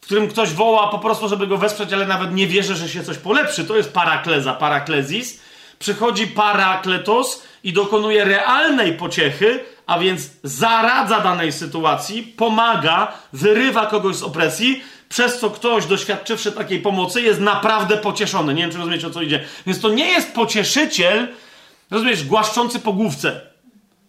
w 0.00 0.04
którym 0.04 0.28
ktoś 0.28 0.50
woła 0.50 0.88
po 0.88 0.98
prostu, 0.98 1.28
żeby 1.28 1.46
go 1.46 1.58
wesprzeć, 1.58 1.92
ale 1.92 2.06
nawet 2.06 2.34
nie 2.34 2.46
wierzy, 2.46 2.76
że 2.76 2.88
się 2.88 3.04
coś 3.04 3.18
polepszy. 3.18 3.64
To 3.64 3.76
jest 3.76 3.92
parakleza, 3.92 4.54
paraklezis. 4.54 5.40
Przychodzi 5.78 6.26
parakletos 6.26 7.42
i 7.64 7.72
dokonuje 7.72 8.24
realnej 8.24 8.92
pociechy, 8.92 9.64
a 9.86 9.98
więc 9.98 10.30
zaradza 10.42 11.20
danej 11.20 11.52
sytuacji, 11.52 12.22
pomaga, 12.22 13.12
wyrywa 13.32 13.86
kogoś 13.86 14.16
z 14.16 14.22
opresji, 14.22 14.82
przez 15.08 15.38
co 15.38 15.50
ktoś, 15.50 15.86
doświadczywszy 15.86 16.52
takiej 16.52 16.80
pomocy, 16.80 17.22
jest 17.22 17.40
naprawdę 17.40 17.96
pocieszony. 17.96 18.54
Nie 18.54 18.62
wiem, 18.62 18.70
czy 18.72 18.78
rozumiecie, 18.78 19.06
o 19.06 19.10
co 19.10 19.22
idzie. 19.22 19.44
Więc 19.66 19.80
to 19.80 19.88
nie 19.88 20.06
jest 20.06 20.34
pocieszyciel, 20.34 21.28
rozumiesz, 21.90 22.24
głaszczący 22.24 22.80
po 22.80 22.92
główce. 22.92 23.53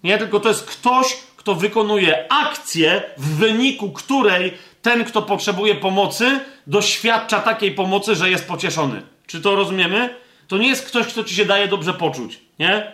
Nie, 0.05 0.17
tylko 0.17 0.39
to 0.39 0.49
jest 0.49 0.65
ktoś, 0.65 1.17
kto 1.37 1.55
wykonuje 1.55 2.31
akcję, 2.31 3.03
w 3.17 3.37
wyniku 3.37 3.91
której 3.91 4.53
ten, 4.81 5.05
kto 5.05 5.21
potrzebuje 5.21 5.75
pomocy, 5.75 6.39
doświadcza 6.67 7.39
takiej 7.39 7.71
pomocy, 7.71 8.15
że 8.15 8.29
jest 8.29 8.47
pocieszony. 8.47 9.01
Czy 9.27 9.41
to 9.41 9.55
rozumiemy? 9.55 10.15
To 10.47 10.57
nie 10.57 10.67
jest 10.67 10.87
ktoś, 10.87 11.07
kto 11.07 11.23
ci 11.23 11.35
się 11.35 11.45
daje 11.45 11.67
dobrze 11.67 11.93
poczuć, 11.93 12.39
nie? 12.59 12.91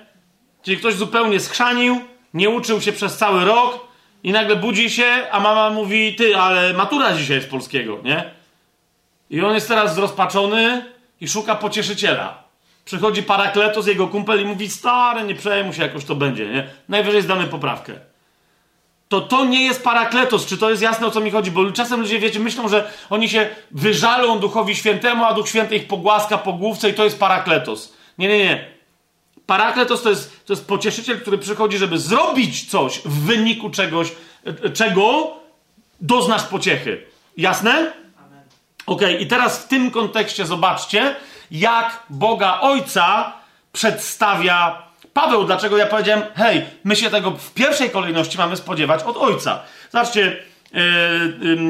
Czyli 0.63 0.77
ktoś 0.77 0.93
zupełnie 0.93 1.39
schrzanił, 1.39 2.01
nie 2.33 2.49
uczył 2.49 2.81
się 2.81 2.91
przez 2.91 3.17
cały 3.17 3.45
rok 3.45 3.87
i 4.23 4.31
nagle 4.31 4.55
budzi 4.55 4.89
się, 4.89 5.27
a 5.31 5.39
mama 5.39 5.69
mówi, 5.69 6.15
ty, 6.15 6.37
ale 6.37 6.73
matura 6.73 7.17
dzisiaj 7.17 7.37
jest 7.37 7.49
polskiego, 7.49 7.99
nie? 8.03 8.31
I 9.29 9.41
on 9.41 9.53
jest 9.55 9.67
teraz 9.67 9.95
zrozpaczony 9.95 10.85
i 11.21 11.27
szuka 11.27 11.55
pocieszyciela. 11.55 12.40
Przychodzi 12.85 13.23
parakletos, 13.23 13.87
jego 13.87 14.07
kumpel 14.07 14.41
i 14.41 14.45
mówi, 14.45 14.69
stary, 14.69 15.23
nie 15.23 15.35
przejmuj 15.35 15.73
się, 15.73 15.81
jakoś 15.81 16.05
to 16.05 16.15
będzie, 16.15 16.47
nie? 16.47 16.69
Najwyżej 16.89 17.21
zdamy 17.21 17.47
poprawkę. 17.47 17.93
To 19.11 19.21
to 19.21 19.45
nie 19.45 19.65
jest 19.65 19.83
parakletos. 19.83 20.45
Czy 20.45 20.57
to 20.57 20.69
jest 20.69 20.81
jasne, 20.81 21.07
o 21.07 21.11
co 21.11 21.21
mi 21.21 21.31
chodzi? 21.31 21.51
Bo 21.51 21.71
czasem 21.71 22.01
ludzie, 22.01 22.19
wiecie, 22.19 22.39
myślą, 22.39 22.69
że 22.69 22.91
oni 23.09 23.29
się 23.29 23.49
wyżalą 23.71 24.39
Duchowi 24.39 24.75
Świętemu, 24.75 25.25
a 25.25 25.33
Duch 25.33 25.49
Święty 25.49 25.75
ich 25.75 25.87
pogłaska 25.87 26.37
po 26.37 26.53
główce 26.53 26.89
i 26.89 26.93
to 26.93 27.03
jest 27.03 27.19
parakletos. 27.19 27.93
Nie, 28.17 28.27
nie, 28.27 28.37
nie. 28.37 28.67
Parakletos 29.45 30.03
to 30.03 30.09
jest, 30.09 30.45
to 30.45 30.53
jest 30.53 30.67
pocieszyciel, 30.67 31.21
który 31.21 31.37
przychodzi, 31.37 31.77
żeby 31.77 31.97
zrobić 31.97 32.69
coś 32.69 32.99
w 33.05 33.25
wyniku 33.25 33.69
czegoś, 33.69 34.11
e, 34.45 34.69
czego 34.69 35.33
doznasz 36.01 36.43
pociechy. 36.43 37.05
Jasne? 37.37 37.93
Ok, 38.85 39.01
i 39.19 39.27
teraz 39.27 39.59
w 39.59 39.67
tym 39.67 39.91
kontekście 39.91 40.45
zobaczcie, 40.45 41.15
jak 41.51 42.03
Boga 42.09 42.59
Ojca 42.61 43.33
przedstawia 43.73 44.81
Paweł. 45.13 45.43
Dlaczego 45.43 45.77
ja 45.77 45.85
powiedziałem, 45.85 46.23
hej, 46.35 46.65
my 46.83 46.95
się 46.95 47.09
tego 47.09 47.31
w 47.31 47.53
pierwszej 47.53 47.89
kolejności 47.89 48.37
mamy 48.37 48.57
spodziewać 48.57 49.03
od 49.03 49.17
Ojca. 49.17 49.59
Zobaczcie, 49.91 50.43
yy, 50.73 50.81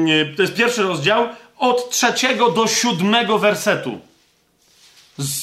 yy, 0.06 0.34
to 0.36 0.42
jest 0.42 0.54
pierwszy 0.54 0.82
rozdział, 0.82 1.28
od 1.58 1.90
trzeciego 1.90 2.50
do 2.50 2.66
siódmego 2.66 3.38
wersetu. 3.38 4.00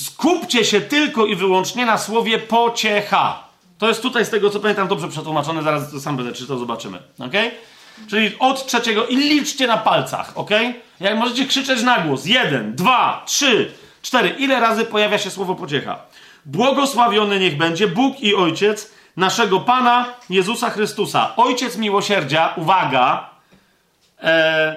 Skupcie 0.03 0.65
się 0.65 0.81
tylko 0.81 1.25
i 1.25 1.35
wyłącznie 1.35 1.85
na 1.85 1.97
słowie 1.97 2.39
pociecha. 2.39 3.43
To 3.77 3.87
jest 3.87 4.01
tutaj 4.01 4.25
z 4.25 4.29
tego, 4.29 4.49
co 4.49 4.59
pamiętam, 4.59 4.87
dobrze 4.87 5.07
przetłumaczone, 5.07 5.63
zaraz 5.63 5.91
to 5.91 5.99
sam 5.99 6.17
będę 6.17 6.33
czytał, 6.33 6.59
zobaczymy. 6.59 6.97
ok? 7.19 7.33
Czyli 8.09 8.35
od 8.39 8.65
trzeciego 8.65 9.07
i 9.07 9.15
liczcie 9.15 9.67
na 9.67 9.77
palcach, 9.77 10.31
ok? 10.35 10.49
Jak 10.99 11.17
możecie 11.17 11.45
krzyczeć 11.45 11.83
na 11.83 11.99
głos. 11.99 12.25
Jeden, 12.25 12.75
dwa, 12.75 13.23
trzy, 13.27 13.71
cztery. 14.09 14.29
Ile 14.29 14.59
razy 14.59 14.85
pojawia 14.85 15.17
się 15.17 15.31
słowo 15.31 15.55
pociecha? 15.55 15.99
Błogosławiony 16.45 17.39
niech 17.39 17.57
będzie 17.57 17.87
Bóg 17.87 18.19
i 18.19 18.35
Ojciec 18.35 18.91
naszego 19.17 19.59
Pana 19.59 20.13
Jezusa 20.29 20.69
Chrystusa. 20.69 21.35
Ojciec 21.35 21.77
miłosierdzia, 21.77 22.53
uwaga, 22.57 23.29
e, 24.23 24.75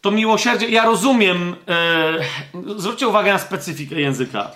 to 0.00 0.10
miłosierdzie, 0.10 0.68
ja 0.68 0.84
rozumiem, 0.84 1.56
e, 1.68 2.76
zwróćcie 2.76 3.08
uwagę 3.08 3.32
na 3.32 3.38
specyfikę 3.38 4.00
języka. 4.00 4.50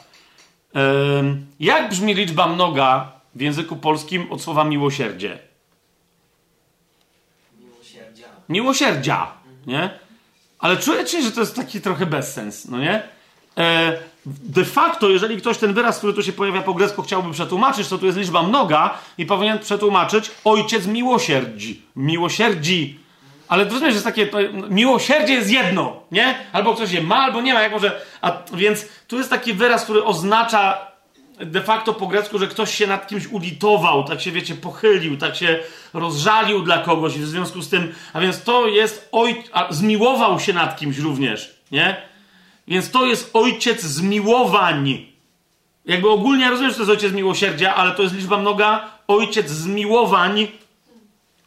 E, 0.75 0.81
jak 1.61 1.91
brzmi 1.91 2.15
liczba 2.15 2.47
mnoga 2.47 3.13
w 3.35 3.41
języku 3.41 3.77
polskim 3.77 4.33
od 4.33 4.43
słowa 4.43 4.65
miłosierdzie? 4.65 5.39
Miłosierdzia. 7.61 8.27
Miłosierdzia, 8.49 9.33
nie? 9.67 10.08
Ale 10.59 10.77
czujecie, 10.77 11.23
że 11.23 11.33
to 11.33 11.41
jest 11.41 11.57
taki 11.57 11.81
trochę 11.81 12.07
bezsens, 12.07 12.69
no 12.69 12.79
nie? 12.79 13.03
E, 13.59 13.99
de 14.27 14.65
facto, 14.65 15.09
jeżeli 15.09 15.37
ktoś 15.37 15.59
ten 15.59 15.75
wyraz, 15.75 15.99
który 15.99 16.13
tu 16.13 16.23
się 16.23 16.33
pojawia 16.33 16.63
po 16.63 16.75
grecku, 16.75 17.03
chciałby 17.03 17.33
przetłumaczyć, 17.33 17.89
to 17.89 17.99
tu 17.99 18.07
jest 18.07 18.19
liczba 18.19 18.43
mnoga 18.43 18.99
i 19.19 19.27
powinien 19.27 19.59
przetłumaczyć 19.59 20.31
ojciec 20.45 20.87
miłosierdzi. 20.87 21.83
Miłosierdzi. 21.97 22.99
Ale 23.49 23.65
rozumiesz, 23.65 23.95
że 23.95 23.95
jest 23.95 24.05
takie, 24.05 24.29
miłosierdzie 24.71 25.33
jest 25.35 25.51
jedno, 25.51 26.03
nie? 26.13 26.35
Albo 26.53 26.75
ktoś 26.75 26.93
je 26.93 27.01
ma, 27.03 27.17
albo 27.17 27.41
nie 27.41 27.55
ma, 27.55 27.63
jak 27.63 27.73
może, 27.73 28.01
a, 28.21 28.33
więc 28.55 28.87
tu 29.09 29.19
jest 29.19 29.31
taki 29.31 29.53
wyraz, 29.53 29.85
który 29.85 30.05
oznacza 30.05 30.89
de 31.41 31.63
facto 31.63 31.95
po 31.95 32.07
grecku, 32.07 32.39
że 32.39 32.47
ktoś 32.47 32.75
się 32.75 32.87
nad 32.87 33.07
kimś 33.07 33.27
ulitował, 33.27 34.05
tak 34.05 34.21
się, 34.21 34.33
wiecie, 34.33 34.55
pochylił, 34.55 35.17
tak 35.17 35.37
się 35.37 35.59
rozżalił 35.95 36.63
dla 36.63 36.79
kogoś 36.79 37.17
i 37.17 37.19
w 37.19 37.27
związku 37.27 37.63
z 37.63 37.69
tym, 37.69 37.95
a 38.13 38.21
więc 38.21 38.43
to 38.43 38.67
jest 38.67 39.09
oj, 39.13 39.45
zmiłował 39.71 40.41
się 40.41 40.53
nad 40.53 40.79
kimś 40.79 40.99
również, 40.99 41.55
nie? 41.71 41.97
Więc 42.69 42.91
to 42.91 43.07
jest 43.07 43.31
ojciec 43.33 43.83
zmiłowań. 43.83 45.07
Jakby 45.85 46.11
ogólnie 46.11 46.51
rozumiem, 46.51 46.71
że 46.71 46.77
to 46.77 46.83
jest 46.83 46.91
ojciec 46.91 47.13
miłosierdzia, 47.13 47.75
ale 47.75 47.91
to 47.91 48.03
jest 48.03 48.15
liczba 48.15 48.39
mnoga. 48.39 48.91
Ojciec 49.09 49.51
zmiłowań, 49.51 50.49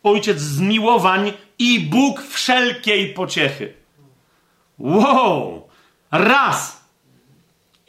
ojciec 0.03 0.39
zmiłowań 0.39 1.33
i 1.59 1.79
Bóg 1.79 2.21
wszelkiej 2.21 3.13
pociechy. 3.13 3.73
Wow! 4.79 5.69
Raz! 6.11 6.80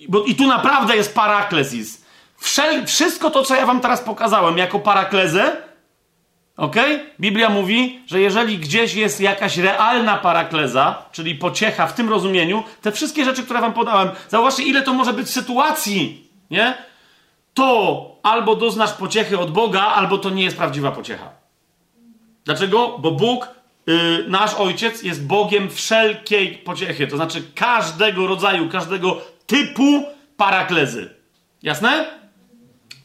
Bo, 0.08 0.24
I 0.24 0.34
tu 0.34 0.46
naprawdę 0.46 0.96
jest 0.96 1.14
paraklezis. 1.14 2.04
Wszel, 2.36 2.86
wszystko 2.86 3.30
to, 3.30 3.42
co 3.42 3.54
ja 3.54 3.66
wam 3.66 3.80
teraz 3.80 4.00
pokazałem 4.00 4.58
jako 4.58 4.78
paraklezę, 4.78 5.56
ok? 6.56 6.76
Biblia 7.20 7.48
mówi, 7.48 8.00
że 8.06 8.20
jeżeli 8.20 8.58
gdzieś 8.58 8.94
jest 8.94 9.20
jakaś 9.20 9.56
realna 9.56 10.16
parakleza, 10.16 11.04
czyli 11.12 11.34
pociecha 11.34 11.86
w 11.86 11.94
tym 11.94 12.08
rozumieniu, 12.08 12.64
te 12.82 12.92
wszystkie 12.92 13.24
rzeczy, 13.24 13.42
które 13.42 13.60
wam 13.60 13.72
podałem, 13.72 14.10
zauważcie, 14.28 14.62
ile 14.62 14.82
to 14.82 14.94
może 14.94 15.12
być 15.12 15.30
sytuacji, 15.30 16.28
nie? 16.50 16.74
To 17.54 18.06
albo 18.22 18.56
doznasz 18.56 18.92
pociechy 18.92 19.38
od 19.38 19.50
Boga, 19.50 19.82
albo 19.82 20.18
to 20.18 20.30
nie 20.30 20.44
jest 20.44 20.56
prawdziwa 20.56 20.92
pociecha. 20.92 21.30
Dlaczego? 22.44 22.98
Bo 22.98 23.10
Bóg 23.10 23.48
yy, 23.86 24.24
nasz 24.28 24.54
ojciec 24.54 25.02
jest 25.02 25.26
Bogiem 25.26 25.70
wszelkiej 25.70 26.58
pociechy, 26.58 27.06
to 27.06 27.16
znaczy 27.16 27.42
każdego 27.54 28.26
rodzaju, 28.26 28.68
każdego 28.68 29.20
typu 29.46 30.04
paraklezy. 30.36 31.14
Jasne? 31.62 32.06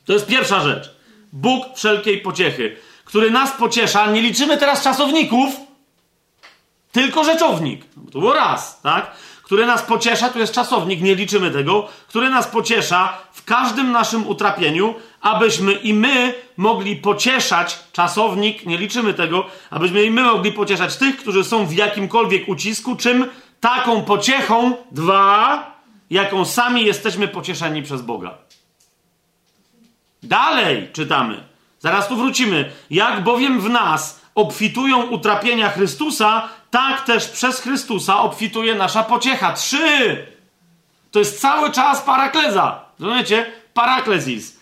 To 0.06 0.14
jest 0.14 0.28
pierwsza 0.28 0.60
rzecz. 0.60 0.92
Bóg 1.34 1.66
wszelkiej 1.76 2.22
pociechy, 2.22 2.76
który 3.06 3.32
nas 3.32 3.52
pociesza. 3.52 4.12
Nie 4.12 4.22
liczymy 4.22 4.58
teraz 4.58 4.84
czasowników, 4.84 5.56
tylko 6.92 7.24
rzeczownik. 7.24 7.86
To 8.12 8.20
było 8.20 8.34
raz, 8.34 8.82
tak? 8.82 9.12
Który 9.44 9.66
nas 9.66 9.82
pociesza, 9.82 10.30
tu 10.30 10.40
jest 10.40 10.54
czasownik, 10.54 11.02
nie 11.02 11.16
liczymy 11.16 11.52
tego, 11.52 11.88
który 12.08 12.30
nas 12.30 12.48
pociesza 12.48 13.18
w 13.32 13.44
każdym 13.44 13.92
naszym 13.92 14.28
utrapieniu, 14.28 14.96
abyśmy 15.22 15.74
i 15.74 15.94
my 15.94 16.34
mogli 16.58 16.96
pocieszać, 16.96 17.80
czasownik, 17.92 18.66
nie 18.66 18.78
liczymy 18.78 19.14
tego, 19.14 19.46
abyśmy 19.70 20.04
i 20.04 20.12
my 20.12 20.24
mogli 20.24 20.52
pocieszać 20.52 20.96
tych, 20.96 21.18
którzy 21.18 21.44
są 21.44 21.66
w 21.66 21.74
jakimkolwiek 21.74 22.48
ucisku, 22.48 22.96
czym 22.96 23.26
taką 23.60 24.04
pociechą, 24.04 24.76
dwa, 24.92 25.77
jaką 26.10 26.46
sami 26.46 26.86
jesteśmy 26.86 27.28
pocieszeni 27.28 27.84
przez 27.84 28.02
Boga. 28.02 28.38
Dalej 30.24 30.90
czytamy. 30.94 31.44
Zaraz 31.80 32.08
tu 32.08 32.16
wrócimy. 32.16 32.72
Jak 32.90 33.24
bowiem 33.24 33.62
w 33.62 33.70
nas 33.70 34.22
obfitują 34.36 35.06
utrapienia 35.06 35.70
Chrystusa, 35.70 36.50
tak 36.72 37.06
też 37.06 37.28
przez 37.28 37.60
Chrystusa 37.60 38.20
obfituje 38.20 38.76
nasza 38.76 39.04
pociecha. 39.04 39.54
Trzy! 39.54 40.26
To 41.12 41.20
jest 41.20 41.42
cały 41.42 41.72
czas 41.72 42.02
parakleza. 42.02 42.82
Rozumiecie? 43.00 43.52
Paraklezis. 43.74 44.58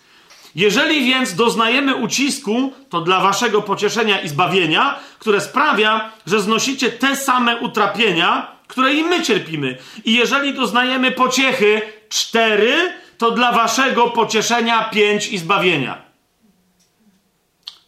Jeżeli 0.54 1.04
więc 1.04 1.34
doznajemy 1.34 1.94
ucisku, 1.94 2.72
to 2.88 3.00
dla 3.00 3.20
waszego 3.20 3.62
pocieszenia 3.62 4.20
i 4.20 4.28
zbawienia, 4.28 4.98
które 5.18 5.40
sprawia, 5.40 6.10
że 6.26 6.40
znosicie 6.40 6.92
te 6.92 7.16
same 7.16 7.60
utrapienia, 7.60 8.55
które 8.68 8.94
i 8.94 9.04
my 9.04 9.22
cierpimy. 9.22 9.78
I 10.04 10.14
jeżeli 10.14 10.54
doznajemy 10.54 11.12
pociechy, 11.12 11.82
cztery, 12.08 12.92
to 13.18 13.30
dla 13.30 13.52
waszego 13.52 14.10
pocieszenia 14.10 14.84
pięć 14.84 15.28
i 15.28 15.38
zbawienia. 15.38 16.06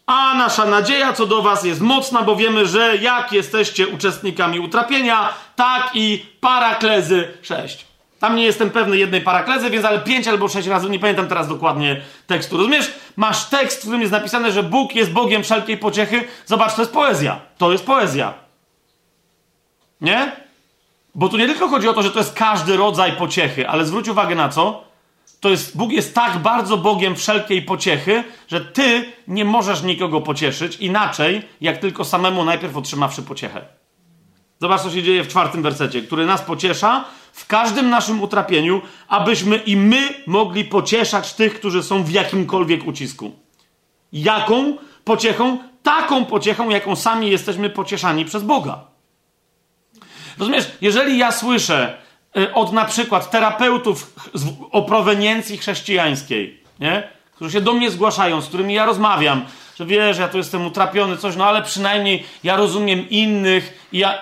A 0.06 0.34
nasza 0.34 0.66
nadzieja 0.66 1.12
co 1.12 1.26
do 1.26 1.42
was 1.42 1.64
jest 1.64 1.80
mocna, 1.80 2.22
bo 2.22 2.36
wiemy, 2.36 2.66
że 2.66 2.96
jak 2.96 3.32
jesteście 3.32 3.88
uczestnikami 3.88 4.60
utrapienia, 4.60 5.34
tak 5.56 5.90
i 5.94 6.26
paraklezy 6.40 7.28
sześć. 7.42 7.86
Tam 8.18 8.36
nie 8.36 8.44
jestem 8.44 8.70
pewny 8.70 8.96
jednej 8.96 9.20
paraklezy, 9.20 9.70
więc 9.70 9.84
ale 9.84 9.98
pięć 9.98 10.28
albo 10.28 10.48
sześć 10.48 10.68
razy, 10.68 10.90
nie 10.90 10.98
pamiętam 10.98 11.28
teraz 11.28 11.48
dokładnie 11.48 12.00
tekstu. 12.26 12.56
Rozumiesz? 12.56 12.92
Masz 13.16 13.44
tekst, 13.44 13.76
w 13.78 13.80
którym 13.80 14.00
jest 14.00 14.12
napisane, 14.12 14.52
że 14.52 14.62
Bóg 14.62 14.94
jest 14.94 15.12
Bogiem 15.12 15.42
wszelkiej 15.42 15.78
pociechy. 15.78 16.24
Zobacz, 16.46 16.74
to 16.74 16.82
jest 16.82 16.92
poezja. 16.92 17.40
To 17.58 17.72
jest 17.72 17.86
poezja. 17.86 18.34
Nie? 20.00 20.47
Bo 21.14 21.28
tu 21.28 21.36
nie 21.36 21.46
tylko 21.46 21.68
chodzi 21.68 21.88
o 21.88 21.92
to, 21.92 22.02
że 22.02 22.10
to 22.10 22.18
jest 22.18 22.34
każdy 22.34 22.76
rodzaj 22.76 23.12
pociechy, 23.12 23.68
ale 23.68 23.84
zwróć 23.84 24.08
uwagę 24.08 24.34
na 24.34 24.48
co? 24.48 24.88
To 25.40 25.48
jest, 25.48 25.76
Bóg 25.76 25.92
jest 25.92 26.14
tak 26.14 26.38
bardzo 26.38 26.76
Bogiem 26.76 27.16
wszelkiej 27.16 27.62
pociechy, 27.62 28.24
że 28.48 28.60
ty 28.60 29.12
nie 29.28 29.44
możesz 29.44 29.82
nikogo 29.82 30.20
pocieszyć 30.20 30.76
inaczej, 30.76 31.42
jak 31.60 31.78
tylko 31.78 32.04
samemu 32.04 32.44
najpierw 32.44 32.76
otrzymawszy 32.76 33.22
pociechę. 33.22 33.60
Zobacz, 34.60 34.80
co 34.80 34.90
się 34.90 35.02
dzieje 35.02 35.24
w 35.24 35.28
czwartym 35.28 35.62
wersecie, 35.62 36.02
który 36.02 36.26
nas 36.26 36.42
pociesza 36.42 37.04
w 37.32 37.46
każdym 37.46 37.90
naszym 37.90 38.22
utrapieniu, 38.22 38.82
abyśmy 39.08 39.56
i 39.56 39.76
my 39.76 40.08
mogli 40.26 40.64
pocieszać 40.64 41.34
tych, 41.34 41.54
którzy 41.54 41.82
są 41.82 42.04
w 42.04 42.10
jakimkolwiek 42.10 42.86
ucisku. 42.86 43.32
Jaką 44.12 44.76
pociechą? 45.04 45.58
Taką 45.82 46.24
pociechą, 46.24 46.70
jaką 46.70 46.96
sami 46.96 47.30
jesteśmy 47.30 47.70
pocieszani 47.70 48.24
przez 48.24 48.42
Boga. 48.42 48.84
Rozumiesz, 50.38 50.70
jeżeli 50.80 51.18
ja 51.18 51.32
słyszę 51.32 51.96
y, 52.36 52.54
od 52.54 52.72
na 52.72 52.84
przykład 52.84 53.30
terapeutów 53.30 54.14
o 54.72 54.82
proweniencji 54.82 55.58
chrześcijańskiej, 55.58 56.62
nie? 56.80 57.08
którzy 57.34 57.52
się 57.52 57.60
do 57.60 57.72
mnie 57.72 57.90
zgłaszają, 57.90 58.40
z 58.40 58.48
którymi 58.48 58.74
ja 58.74 58.86
rozmawiam, 58.86 59.44
że 59.76 59.86
wiesz, 59.86 60.18
ja 60.18 60.28
tu 60.28 60.38
jestem 60.38 60.66
utrapiony, 60.66 61.16
coś, 61.16 61.36
no 61.36 61.46
ale 61.46 61.62
przynajmniej 61.62 62.24
ja 62.44 62.56
rozumiem 62.56 63.10
innych 63.10 63.88
i 63.92 63.98
ja... 63.98 64.18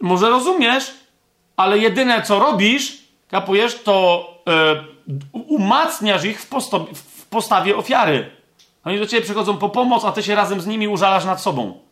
Może 0.00 0.28
rozumiesz, 0.28 0.90
ale 1.56 1.78
jedyne 1.78 2.22
co 2.22 2.38
robisz, 2.38 2.98
kapujesz, 3.28 3.82
to 3.82 4.28
yy, 4.46 5.42
umacniasz 5.48 6.24
ich 6.24 6.40
w, 6.40 6.48
w 6.94 7.26
postawie 7.26 7.76
ofiary. 7.76 8.30
Oni 8.84 8.98
do 8.98 9.06
ciebie 9.06 9.22
przychodzą 9.22 9.56
po 9.56 9.68
pomoc, 9.68 10.04
a 10.04 10.12
ty 10.12 10.22
się 10.22 10.34
razem 10.34 10.60
z 10.60 10.66
nimi 10.66 10.88
użalasz 10.88 11.24
nad 11.24 11.40
sobą. 11.40 11.83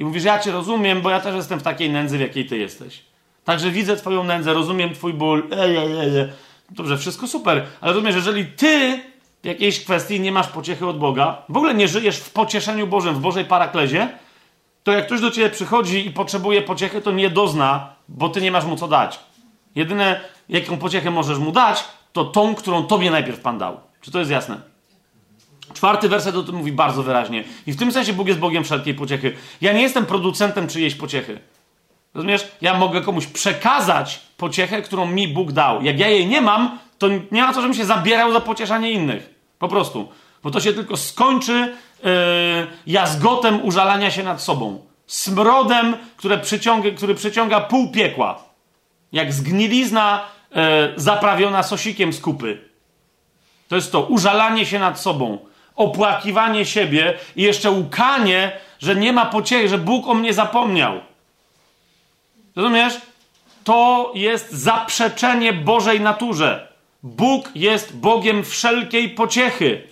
I 0.00 0.04
mówisz, 0.04 0.24
ja 0.24 0.38
cię 0.38 0.52
rozumiem, 0.52 1.02
bo 1.02 1.10
ja 1.10 1.20
też 1.20 1.34
jestem 1.34 1.60
w 1.60 1.62
takiej 1.62 1.90
nędzy, 1.90 2.18
w 2.18 2.20
jakiej 2.20 2.46
ty 2.46 2.58
jesteś. 2.58 3.02
Także 3.44 3.70
widzę 3.70 3.96
twoją 3.96 4.24
nędzę, 4.24 4.54
rozumiem 4.54 4.94
twój 4.94 5.14
ból. 5.14 5.48
Ej, 5.58 5.76
Dobrze, 6.70 6.98
wszystko 6.98 7.26
super. 7.26 7.66
Ale 7.80 7.92
rozumiesz, 7.92 8.14
jeżeli 8.14 8.46
ty 8.46 9.02
w 9.42 9.46
jakiejś 9.46 9.84
kwestii 9.84 10.20
nie 10.20 10.32
masz 10.32 10.46
pociechy 10.46 10.86
od 10.86 10.98
Boga, 10.98 11.42
w 11.48 11.56
ogóle 11.56 11.74
nie 11.74 11.88
żyjesz 11.88 12.16
w 12.16 12.30
pocieszeniu 12.30 12.86
Bożym, 12.86 13.14
w 13.14 13.20
Bożej 13.20 13.44
paraklezie, 13.44 14.08
to 14.82 14.92
jak 14.92 15.06
ktoś 15.06 15.20
do 15.20 15.30
ciebie 15.30 15.50
przychodzi 15.50 16.06
i 16.06 16.10
potrzebuje 16.10 16.62
pociechy, 16.62 17.00
to 17.00 17.12
nie 17.12 17.30
dozna, 17.30 17.94
bo 18.08 18.28
ty 18.28 18.40
nie 18.40 18.52
masz 18.52 18.64
mu 18.64 18.76
co 18.76 18.88
dać. 18.88 19.20
Jedyne, 19.74 20.20
jaką 20.48 20.76
pociechę 20.76 21.10
możesz 21.10 21.38
mu 21.38 21.52
dać, 21.52 21.84
to 22.12 22.24
tą, 22.24 22.54
którą 22.54 22.82
tobie 22.82 23.10
najpierw 23.10 23.40
Pan 23.40 23.58
dał. 23.58 23.80
Czy 24.00 24.10
to 24.10 24.18
jest 24.18 24.30
jasne? 24.30 24.69
Czwarty 25.74 26.08
werset 26.08 26.36
o 26.36 26.42
tym 26.42 26.54
mówi 26.54 26.72
bardzo 26.72 27.02
wyraźnie. 27.02 27.44
I 27.66 27.72
w 27.72 27.76
tym 27.76 27.92
sensie 27.92 28.12
Bóg 28.12 28.28
jest 28.28 28.40
Bogiem 28.40 28.64
wszelkiej 28.64 28.94
pociechy. 28.94 29.32
Ja 29.60 29.72
nie 29.72 29.82
jestem 29.82 30.06
producentem 30.06 30.68
czyjejś 30.68 30.94
pociechy. 30.94 31.40
Rozumiesz? 32.14 32.48
Ja 32.60 32.74
mogę 32.74 33.00
komuś 33.00 33.26
przekazać 33.26 34.20
pociechę, 34.36 34.82
którą 34.82 35.06
mi 35.06 35.28
Bóg 35.28 35.52
dał. 35.52 35.82
Jak 35.82 35.98
ja 35.98 36.08
jej 36.08 36.26
nie 36.26 36.40
mam, 36.40 36.78
to 36.98 37.08
nie 37.30 37.42
ma 37.42 37.52
co, 37.52 37.60
żebym 37.60 37.76
się 37.76 37.84
zabierał 37.84 38.32
za 38.32 38.40
pocieszanie 38.40 38.90
innych. 38.90 39.34
Po 39.58 39.68
prostu. 39.68 40.08
Bo 40.42 40.50
to 40.50 40.60
się 40.60 40.72
tylko 40.72 40.96
skończy 40.96 41.52
yy, 42.04 42.10
jazgotem 42.86 43.64
użalania 43.64 44.10
się 44.10 44.22
nad 44.22 44.42
sobą. 44.42 44.86
Smrodem, 45.06 45.96
które 46.16 46.38
przyciąga, 46.38 46.90
który 46.90 47.14
przyciąga 47.14 47.60
pół 47.60 47.92
piekła. 47.92 48.44
Jak 49.12 49.32
zgnilizna 49.32 50.24
yy, 50.50 50.60
zaprawiona 50.96 51.62
sosikiem 51.62 52.12
z 52.12 52.20
kupy. 52.20 52.70
To 53.68 53.76
jest 53.76 53.92
to 53.92 54.02
użalanie 54.02 54.66
się 54.66 54.78
nad 54.78 55.00
sobą 55.00 55.38
opłakiwanie 55.80 56.66
siebie 56.66 57.18
i 57.36 57.42
jeszcze 57.42 57.70
łkanie, 57.70 58.52
że 58.78 58.96
nie 58.96 59.12
ma 59.12 59.26
pociechy, 59.26 59.68
że 59.68 59.78
Bóg 59.78 60.08
o 60.08 60.14
mnie 60.14 60.32
zapomniał. 60.32 61.00
Rozumiesz? 62.56 62.94
To 63.64 64.12
jest 64.14 64.52
zaprzeczenie 64.52 65.52
Bożej 65.52 66.00
naturze. 66.00 66.68
Bóg 67.02 67.50
jest 67.54 67.96
Bogiem 67.96 68.44
wszelkiej 68.44 69.08
pociechy. 69.08 69.82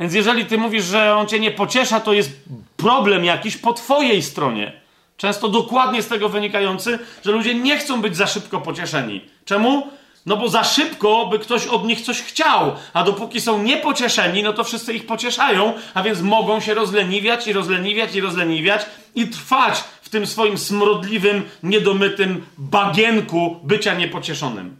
Więc 0.00 0.14
jeżeli 0.14 0.46
ty 0.46 0.58
mówisz, 0.58 0.84
że 0.84 1.16
on 1.16 1.26
cię 1.26 1.40
nie 1.40 1.50
pociesza, 1.50 2.00
to 2.00 2.12
jest 2.12 2.30
problem 2.76 3.24
jakiś 3.24 3.56
po 3.56 3.72
twojej 3.72 4.22
stronie. 4.22 4.72
Często 5.16 5.48
dokładnie 5.48 6.02
z 6.02 6.08
tego 6.08 6.28
wynikający, 6.28 6.98
że 7.24 7.32
ludzie 7.32 7.54
nie 7.54 7.78
chcą 7.78 8.00
być 8.00 8.16
za 8.16 8.26
szybko 8.26 8.60
pocieszeni. 8.60 9.20
Czemu? 9.44 9.88
No 10.26 10.36
bo 10.36 10.48
za 10.48 10.64
szybko 10.64 11.26
by 11.26 11.38
ktoś 11.38 11.66
od 11.66 11.84
nich 11.84 12.00
coś 12.00 12.22
chciał, 12.22 12.72
a 12.92 13.04
dopóki 13.04 13.40
są 13.40 13.62
niepocieszeni, 13.62 14.42
no 14.42 14.52
to 14.52 14.64
wszyscy 14.64 14.94
ich 14.94 15.06
pocieszają, 15.06 15.72
a 15.94 16.02
więc 16.02 16.20
mogą 16.20 16.60
się 16.60 16.74
rozleniwiać 16.74 17.46
i 17.46 17.52
rozleniwiać 17.52 18.14
i 18.14 18.20
rozleniwiać 18.20 18.86
i 19.14 19.28
trwać 19.28 19.84
w 20.02 20.08
tym 20.08 20.26
swoim 20.26 20.58
smrodliwym, 20.58 21.42
niedomytym 21.62 22.46
bagienku 22.58 23.60
bycia 23.62 23.94
niepocieszonym. 23.94 24.76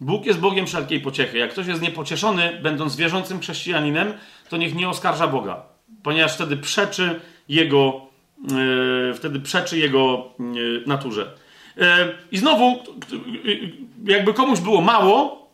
Bóg 0.00 0.26
jest 0.26 0.38
Bogiem 0.38 0.66
wszelkiej 0.66 1.00
pociechy. 1.00 1.38
Jak 1.38 1.50
ktoś 1.50 1.66
jest 1.66 1.82
niepocieszony, 1.82 2.60
będąc 2.62 2.96
wierzącym 2.96 3.40
chrześcijaninem, 3.40 4.14
to 4.48 4.56
niech 4.56 4.74
nie 4.74 4.88
oskarża 4.88 5.26
Boga, 5.26 5.62
ponieważ 6.02 6.34
wtedy 6.34 6.56
przeczy 6.56 7.20
Jego 7.48 8.07
wtedy 9.14 9.40
przeczy 9.40 9.78
jego 9.78 10.30
e, 10.40 10.42
naturze. 10.86 11.30
E, 11.78 12.08
I 12.32 12.38
znowu, 12.38 12.82
jakby 14.04 14.34
komuś 14.34 14.60
było 14.60 14.80
mało, 14.80 15.48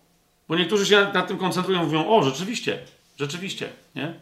bo 0.49 0.57
niektórzy 0.57 0.87
się 0.87 1.07
nad 1.14 1.28
tym 1.28 1.39
koncentrują, 1.39 1.85
mówią: 1.85 2.09
O, 2.09 2.22
rzeczywiście, 2.22 2.78
rzeczywiście, 3.18 3.68
nie? 3.95 4.12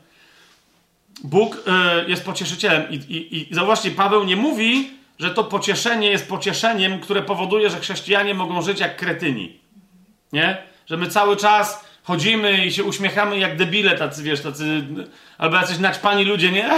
Bóg 1.25 1.65
jest 2.07 2.25
pocieszycielem. 2.25 2.91
I, 2.91 2.95
i, 2.95 3.53
I 3.53 3.55
zauważcie, 3.55 3.91
Paweł 3.91 4.25
nie 4.25 4.37
mówi, 4.37 4.91
że 5.19 5.31
to 5.31 5.45
pocieszenie 5.45 6.11
jest 6.11 6.29
pocieszeniem, 6.29 7.01
które 7.01 7.23
powoduje, 7.23 7.71
że 7.71 7.81
chrześcijanie 7.81 8.35
mogą 8.35 8.63
żyć 8.63 8.81
jak 8.81 8.97
kretyni. 8.97 9.59
Nie? 10.33 10.63
Że 10.87 10.97
my 10.97 11.09
cały 11.09 11.37
czas 11.37 11.85
chodzimy 12.03 12.67
i 12.67 12.73
się 12.73 12.85
uśmiechamy 12.85 13.39
jak 13.39 13.57
debile, 13.57 13.99
tacy, 13.99 14.23
wiesz, 14.23 14.41
tacy, 14.41 14.85
albo 15.39 15.57
jacyś 15.57 15.79
naćpani 15.79 16.25
ludzie, 16.25 16.53
nie? 16.53 16.71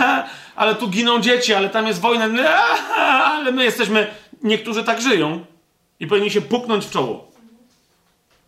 Ale 0.56 0.74
tu 0.74 0.88
giną 0.88 1.20
dzieci, 1.20 1.54
ale 1.54 1.68
tam 1.68 1.86
jest 1.86 2.00
wojna, 2.00 2.28
ale 3.34 3.52
my 3.52 3.64
jesteśmy, 3.64 4.06
niektórzy 4.42 4.84
tak 4.84 5.00
żyją 5.00 5.44
i 6.00 6.06
powinni 6.06 6.30
się 6.30 6.40
puknąć 6.40 6.86
w 6.86 6.90
czoło. 6.90 7.30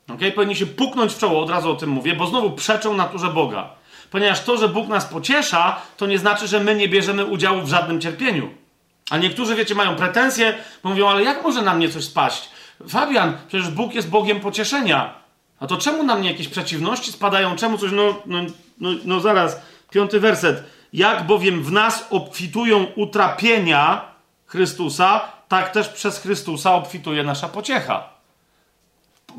Ok? 0.09 0.21
Powinni 0.35 0.57
się 0.57 0.67
puknąć 0.67 1.13
w 1.13 1.19
czoło, 1.19 1.43
od 1.43 1.51
razu 1.51 1.71
o 1.71 1.75
tym 1.75 1.91
mówię, 1.91 2.15
bo 2.15 2.27
znowu 2.27 2.51
przeczą 2.51 2.95
naturze 2.95 3.29
Boga. 3.29 3.71
Ponieważ 4.11 4.41
to, 4.41 4.57
że 4.57 4.69
Bóg 4.69 4.89
nas 4.89 5.05
pociesza, 5.05 5.77
to 5.97 6.07
nie 6.07 6.19
znaczy, 6.19 6.47
że 6.47 6.61
my 6.61 6.75
nie 6.75 6.89
bierzemy 6.89 7.25
udziału 7.25 7.63
w 7.63 7.69
żadnym 7.69 8.01
cierpieniu. 8.01 8.51
A 9.11 9.19
niektórzy, 9.19 9.55
wiecie, 9.55 9.75
mają 9.75 9.97
pretensje, 9.97 10.55
bo 10.83 10.89
mówią, 10.89 11.09
ale 11.09 11.25
jak 11.25 11.43
może 11.43 11.63
na 11.63 11.75
mnie 11.75 11.89
coś 11.89 12.05
spaść? 12.05 12.49
Fabian, 12.89 13.37
przecież 13.49 13.71
Bóg 13.71 13.95
jest 13.95 14.11
Bogiem 14.11 14.41
pocieszenia. 14.41 15.26
A 15.61 15.67
to 15.67 15.77
czemu 15.77 16.03
na 16.03 16.17
mnie 16.17 16.31
jakieś 16.31 16.49
przeciwności 16.49 17.13
spadają? 17.13 17.57
Czemu 17.57 17.79
coś, 17.79 17.93
no, 17.93 18.23
no, 18.27 18.39
no, 18.81 18.91
no 19.05 19.21
zaraz, 19.21 19.61
piąty 19.91 20.21
werset. 20.21 20.65
Jak 20.93 21.27
bowiem 21.27 21.63
w 21.63 21.73
nas 21.73 22.07
obfitują 22.11 22.87
utrapienia 22.97 24.05
Chrystusa, 24.47 25.21
tak 25.49 25.71
też 25.71 25.89
przez 25.89 26.19
Chrystusa 26.19 26.75
obfituje 26.75 27.23
nasza 27.23 27.49
pociecha. 27.49 28.17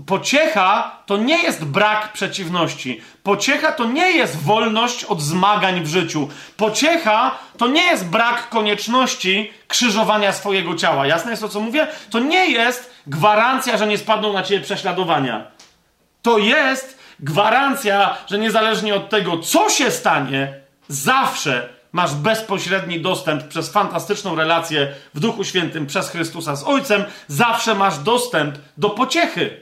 Pociecha 0.06 1.02
to 1.06 1.18
nie 1.18 1.44
jest 1.44 1.66
brak 1.66 2.14
przeciwności. 2.14 3.02
Pociecha 3.24 3.72
to 3.72 3.86
nie 3.86 4.12
jest 4.12 4.44
wolność 4.44 5.04
od 5.04 5.22
zmagań 5.22 5.84
w 5.84 5.88
życiu. 5.88 6.30
Pociecha 6.58 7.38
to 7.58 7.68
nie 7.68 7.84
jest 7.84 8.06
brak 8.06 8.50
konieczności 8.50 9.52
krzyżowania 9.68 10.34
swojego 10.34 10.76
ciała. 10.76 11.08
Jasne 11.08 11.32
jest 11.32 11.42
to, 11.42 11.50
co 11.50 11.60
mówię? 11.60 11.88
To 12.10 12.20
nie 12.20 12.52
jest 12.52 12.94
gwarancja, 13.08 13.78
że 13.78 13.88
nie 13.88 13.98
spadną 13.98 14.34
na 14.34 14.44
ciebie 14.44 14.64
prześladowania 14.64 15.57
to 16.28 16.38
jest 16.38 16.98
gwarancja, 17.20 18.18
że 18.30 18.40
niezależnie 18.40 18.96
od 18.96 19.10
tego, 19.10 19.38
co 19.38 19.70
się 19.70 19.92
stanie, 19.92 20.54
zawsze 20.88 21.70
masz 21.92 22.14
bezpośredni 22.16 23.02
dostęp 23.02 23.48
przez 23.48 23.72
fantastyczną 23.72 24.36
relację 24.36 24.94
w 25.14 25.20
Duchu 25.20 25.44
Świętym 25.44 25.86
przez 25.86 26.10
Chrystusa 26.10 26.56
z 26.56 26.64
Ojcem, 26.64 27.04
zawsze 27.28 27.76
masz 27.76 27.98
dostęp 28.00 28.56
do 28.78 28.90
pociechy. 28.90 29.62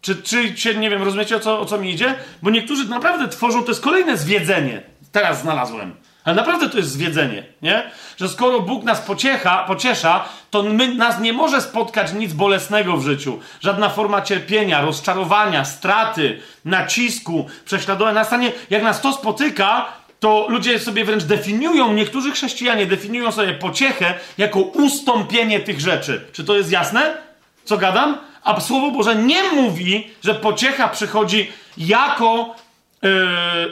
Czy, 0.00 0.16
czy, 0.16 0.54
czy 0.54 0.76
nie 0.76 0.90
wiem, 0.90 1.02
rozumiecie 1.02 1.36
o 1.36 1.40
co, 1.40 1.60
o 1.60 1.66
co 1.66 1.78
mi 1.78 1.90
idzie? 1.90 2.14
Bo 2.42 2.50
niektórzy 2.50 2.88
naprawdę 2.88 3.28
tworzą, 3.28 3.62
to 3.62 3.68
jest 3.68 3.82
kolejne 3.82 4.16
zwiedzenie. 4.16 4.82
Teraz 5.12 5.40
znalazłem. 5.40 5.94
Ale 6.24 6.36
naprawdę 6.36 6.68
to 6.68 6.76
jest 6.76 6.90
zwiedzenie, 6.90 7.44
nie? 7.62 7.90
Że 8.16 8.28
skoro 8.28 8.60
Bóg 8.60 8.84
nas 8.84 9.00
pociecha, 9.00 9.64
pociesza, 9.64 10.24
to 10.50 10.62
my, 10.62 10.94
nas 10.94 11.20
nie 11.20 11.32
może 11.32 11.60
spotkać 11.60 12.12
nic 12.12 12.32
bolesnego 12.32 12.96
w 12.96 13.04
życiu. 13.04 13.40
Żadna 13.60 13.88
forma 13.88 14.22
cierpienia, 14.22 14.80
rozczarowania, 14.80 15.64
straty, 15.64 16.40
nacisku, 16.64 17.46
prześladowania. 17.64 18.14
Nastanie, 18.14 18.52
jak 18.70 18.82
nas 18.82 19.00
to 19.00 19.12
spotyka, 19.12 19.86
to 20.20 20.46
ludzie 20.48 20.78
sobie 20.78 21.04
wręcz 21.04 21.24
definiują, 21.24 21.92
niektórzy 21.92 22.32
chrześcijanie 22.32 22.86
definiują 22.86 23.32
sobie 23.32 23.54
pociechę 23.54 24.14
jako 24.38 24.60
ustąpienie 24.60 25.60
tych 25.60 25.80
rzeczy. 25.80 26.24
Czy 26.32 26.44
to 26.44 26.56
jest 26.56 26.70
jasne? 26.70 27.16
Co 27.64 27.78
gadam? 27.78 28.18
A 28.44 28.60
Słowo 28.60 28.90
Boże 28.90 29.16
nie 29.16 29.42
mówi, 29.42 30.10
że 30.24 30.34
pociecha 30.34 30.88
przychodzi 30.88 31.52
jako 31.78 32.54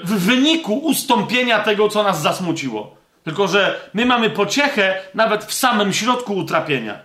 w 0.05 0.25
wyniku 0.27 0.79
ustąpienia 0.79 1.59
tego, 1.59 1.89
co 1.89 2.03
nas 2.03 2.23
zasmuciło. 2.23 2.97
Tylko, 3.25 3.49
że 3.49 3.81
my 3.95 4.07
mamy 4.07 4.31
pociechę 4.31 5.03
nawet 5.15 5.45
w 5.45 5.55
samym 5.55 5.93
środku 5.93 6.37
utrapienia. 6.37 6.99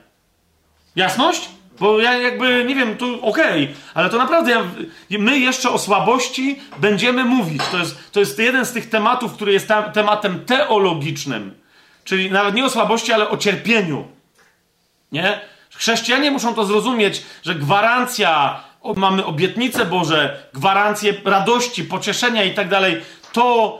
Jasność? 0.95 1.49
Bo 1.79 1.99
ja 1.99 2.17
jakby, 2.17 2.65
nie 2.67 2.75
wiem, 2.75 2.97
tu 2.97 3.25
okej, 3.25 3.63
okay, 3.63 3.75
ale 3.93 4.09
to 4.09 4.17
naprawdę 4.17 4.51
ja, 4.51 4.63
my 5.19 5.39
jeszcze 5.39 5.69
o 5.69 5.79
słabości 5.79 6.59
będziemy 6.77 7.25
mówić. 7.25 7.61
To 7.71 7.77
jest, 7.77 8.11
to 8.11 8.19
jest 8.19 8.39
jeden 8.39 8.65
z 8.65 8.71
tych 8.71 8.89
tematów, 8.89 9.33
który 9.33 9.53
jest 9.53 9.67
tematem 9.93 10.45
teologicznym. 10.45 11.53
Czyli 12.03 12.31
nawet 12.31 12.55
nie 12.55 12.65
o 12.65 12.69
słabości, 12.69 13.13
ale 13.13 13.29
o 13.29 13.37
cierpieniu. 13.37 14.07
Nie? 15.11 15.41
Chrześcijanie 15.75 16.31
muszą 16.31 16.53
to 16.53 16.65
zrozumieć, 16.65 17.23
że 17.43 17.55
gwarancja 17.55 18.63
mamy 18.93 19.25
obietnice 19.25 19.85
Boże, 19.85 20.37
gwarancje 20.53 21.13
radości, 21.25 21.83
pocieszenia 21.83 22.43
i 22.43 22.53
tak 22.53 22.69
dalej, 22.69 23.01
to 23.33 23.79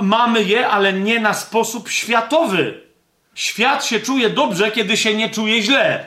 mamy 0.00 0.42
je, 0.42 0.68
ale 0.68 0.92
nie 0.92 1.20
na 1.20 1.34
sposób 1.34 1.88
światowy. 1.88 2.80
Świat 3.34 3.84
się 3.84 4.00
czuje 4.00 4.30
dobrze, 4.30 4.70
kiedy 4.70 4.96
się 4.96 5.14
nie 5.14 5.30
czuje 5.30 5.62
źle. 5.62 6.06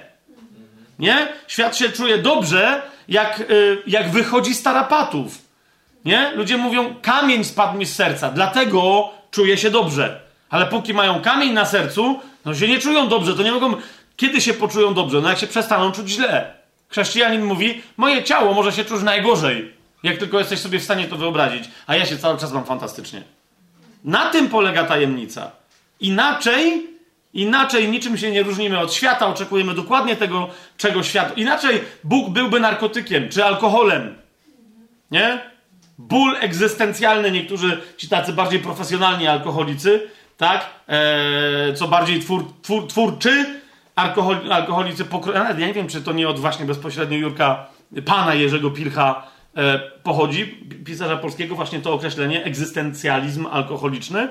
Nie? 0.99 1.27
Świat 1.47 1.77
się 1.77 1.89
czuje 1.89 2.17
dobrze, 2.17 2.81
jak, 3.07 3.39
y, 3.39 3.77
jak 3.87 4.11
wychodzi 4.11 4.55
z 4.55 4.63
tarapatów. 4.63 5.37
Nie? 6.05 6.31
Ludzie 6.35 6.57
mówią, 6.57 6.95
kamień 7.01 7.43
spadł 7.43 7.77
mi 7.77 7.85
z 7.85 7.95
serca, 7.95 8.29
dlatego 8.29 9.09
czuję 9.31 9.57
się 9.57 9.71
dobrze. 9.71 10.21
Ale 10.49 10.65
póki 10.65 10.93
mają 10.93 11.21
kamień 11.21 11.53
na 11.53 11.65
sercu, 11.65 12.19
no 12.45 12.55
się 12.55 12.67
nie 12.67 12.79
czują 12.79 13.07
dobrze, 13.07 13.35
to 13.35 13.43
nie 13.43 13.51
mogą. 13.51 13.75
Kiedy 14.15 14.41
się 14.41 14.53
poczują 14.53 14.93
dobrze? 14.93 15.21
No 15.21 15.29
jak 15.29 15.39
się 15.39 15.47
przestaną 15.47 15.91
czuć 15.91 16.09
źle. 16.09 16.59
Chrześcijanin 16.89 17.43
mówi, 17.43 17.81
moje 17.97 18.23
ciało 18.23 18.53
może 18.53 18.71
się 18.71 18.85
czuć 18.85 19.03
najgorzej, 19.03 19.73
jak 20.03 20.17
tylko 20.17 20.39
jesteś 20.39 20.59
sobie 20.59 20.79
w 20.79 20.83
stanie 20.83 21.07
to 21.07 21.15
wyobrazić, 21.15 21.63
a 21.87 21.95
ja 21.95 22.05
się 22.05 22.17
cały 22.17 22.37
czas 22.37 22.51
mam 22.51 22.65
fantastycznie. 22.65 23.23
Na 24.03 24.29
tym 24.29 24.49
polega 24.49 24.83
tajemnica. 24.83 25.51
Inaczej, 25.99 26.87
inaczej 27.33 27.89
niczym 27.89 28.17
się 28.17 28.31
nie 28.31 28.43
różnimy 28.43 28.79
od 28.79 28.93
świata, 28.93 29.27
oczekujemy 29.27 29.73
dokładnie 29.73 30.15
tego, 30.15 30.49
czego 30.77 31.03
świat. 31.03 31.37
Inaczej 31.37 31.81
Bóg 32.03 32.29
byłby 32.29 32.59
narkotykiem 32.59 33.29
czy 33.29 33.45
alkoholem. 33.45 34.15
Nie? 35.11 35.39
Ból 35.97 36.35
egzystencjalny, 36.39 37.31
niektórzy 37.31 37.81
ci 37.97 38.09
tacy 38.09 38.33
bardziej 38.33 38.59
profesjonalni 38.59 39.27
alkoholicy, 39.27 40.09
tak? 40.37 40.65
Eee, 40.87 41.75
co 41.75 41.87
bardziej 41.87 42.19
twór, 42.19 42.45
twór, 42.61 42.87
twórczy, 42.87 43.61
alkohol, 43.99 44.53
alkoholicy. 44.53 45.05
Ja 45.33 45.67
nie 45.67 45.73
wiem, 45.73 45.87
czy 45.87 46.01
to 46.01 46.11
nie 46.13 46.29
od 46.29 46.39
właśnie 46.39 46.65
bezpośrednio 46.65 47.17
Jurka, 47.17 47.67
pana 48.05 48.33
Jerzego 48.33 48.71
Pilcha 48.71 49.27
e, 49.57 49.79
pochodzi, 50.03 50.45
pisarza 50.85 51.17
polskiego, 51.17 51.55
właśnie 51.55 51.79
to 51.79 51.93
określenie, 51.93 52.43
egzystencjalizm 52.43 53.47
alkoholiczny, 53.51 54.27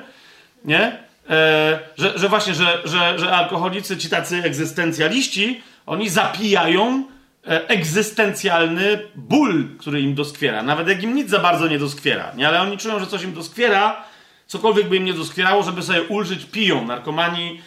nie? 0.65 0.99
E, 1.31 1.79
że, 1.99 2.19
że 2.19 2.29
właśnie, 2.29 2.55
że, 2.55 2.83
że, 2.85 3.19
że 3.19 3.31
alkoholicy, 3.33 3.97
ci 3.97 4.09
tacy 4.09 4.37
egzystencjaliści, 4.37 5.63
oni 5.87 6.09
zapijają 6.09 7.05
e, 7.47 7.69
egzystencjalny 7.69 8.99
ból, 9.15 9.65
który 9.79 10.01
im 10.01 10.15
doskwiera. 10.15 10.63
Nawet 10.63 10.89
jak 10.89 11.03
im 11.03 11.15
nic 11.15 11.31
za 11.31 11.39
bardzo 11.39 11.69
nie 11.69 11.79
doskwiera, 11.79 12.33
nie? 12.37 12.49
Ale 12.49 12.61
oni 12.61 12.79
czują, 12.79 13.01
że 13.01 13.07
coś 13.07 13.23
im 13.23 13.33
doskwiera, 13.33 14.05
cokolwiek 14.47 14.89
by 14.89 14.97
im 14.97 15.05
nie 15.05 15.15
doskwierało, 15.15 15.63
żeby 15.63 15.83
sobie 15.83 16.03
ulżyć, 16.03 16.45
piją. 16.45 16.87
Narkomani 16.87 17.61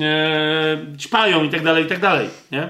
e, 0.00 0.96
ćpają 0.98 1.44
i 1.44 1.50
tak 1.50 1.62
dalej, 1.62 1.84
i 1.84 1.88
tak 1.88 2.00
dalej, 2.00 2.30
nie? 2.52 2.68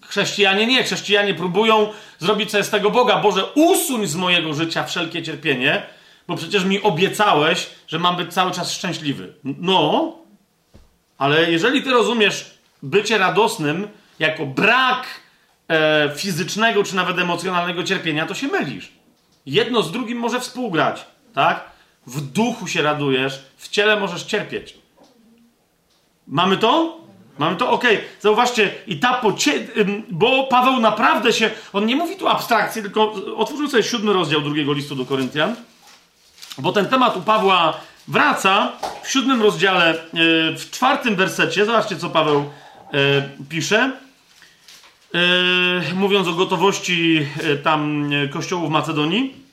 Chrześcijanie 0.00 0.66
nie. 0.66 0.84
Chrześcijanie 0.84 1.34
próbują 1.34 1.92
zrobić 2.18 2.50
sobie 2.50 2.64
z 2.64 2.70
tego 2.70 2.90
Boga. 2.90 3.16
Boże, 3.20 3.44
usuń 3.54 4.06
z 4.06 4.16
mojego 4.16 4.54
życia 4.54 4.84
wszelkie 4.84 5.22
cierpienie, 5.22 5.82
bo 6.28 6.36
przecież 6.36 6.64
mi 6.64 6.82
obiecałeś, 6.82 7.66
że 7.88 7.98
mam 7.98 8.16
być 8.16 8.34
cały 8.34 8.52
czas 8.52 8.72
szczęśliwy. 8.72 9.32
No, 9.44 10.12
ale 11.18 11.50
jeżeli 11.50 11.82
ty 11.82 11.90
rozumiesz 11.90 12.58
bycie 12.82 13.18
radosnym 13.18 13.88
jako 14.18 14.46
brak 14.46 15.06
e, 15.68 16.12
fizycznego 16.16 16.84
czy 16.84 16.96
nawet 16.96 17.18
emocjonalnego 17.18 17.84
cierpienia, 17.84 18.26
to 18.26 18.34
się 18.34 18.48
mylisz. 18.48 18.92
Jedno 19.46 19.82
z 19.82 19.92
drugim 19.92 20.18
może 20.18 20.40
współgrać, 20.40 21.06
tak? 21.34 21.64
W 22.06 22.20
duchu 22.20 22.66
się 22.66 22.82
radujesz, 22.82 23.42
w 23.56 23.68
ciele 23.68 24.00
możesz 24.00 24.22
cierpieć. 24.22 24.83
Mamy 26.26 26.56
to? 26.56 27.00
Mamy 27.38 27.56
to? 27.56 27.70
Okej. 27.70 27.96
Okay. 27.96 28.08
Zauważcie, 28.20 28.74
i 28.86 28.98
ta 28.98 29.14
pocie... 29.14 29.66
Bo 30.10 30.44
Paweł 30.44 30.80
naprawdę 30.80 31.32
się... 31.32 31.50
On 31.72 31.86
nie 31.86 31.96
mówi 31.96 32.16
tu 32.16 32.28
abstrakcji, 32.28 32.82
tylko 32.82 33.12
otworzył 33.36 33.68
sobie 33.68 33.82
siódmy 33.82 34.12
rozdział 34.12 34.40
drugiego 34.40 34.72
listu 34.72 34.94
do 34.94 35.04
Koryntian, 35.04 35.56
bo 36.58 36.72
ten 36.72 36.86
temat 36.86 37.16
u 37.16 37.20
Pawła 37.20 37.80
wraca 38.08 38.72
w 39.02 39.10
siódmym 39.10 39.42
rozdziale, 39.42 39.90
e, 39.90 39.96
w 40.58 40.70
czwartym 40.70 41.16
wersecie. 41.16 41.64
Zobaczcie, 41.64 41.96
co 41.96 42.10
Paweł 42.10 42.38
e, 42.38 43.28
pisze. 43.48 43.92
E, 45.14 45.94
mówiąc 45.94 46.28
o 46.28 46.32
gotowości 46.32 47.26
tam 47.62 48.10
kościołów 48.30 48.70
Macedonii. 48.70 49.44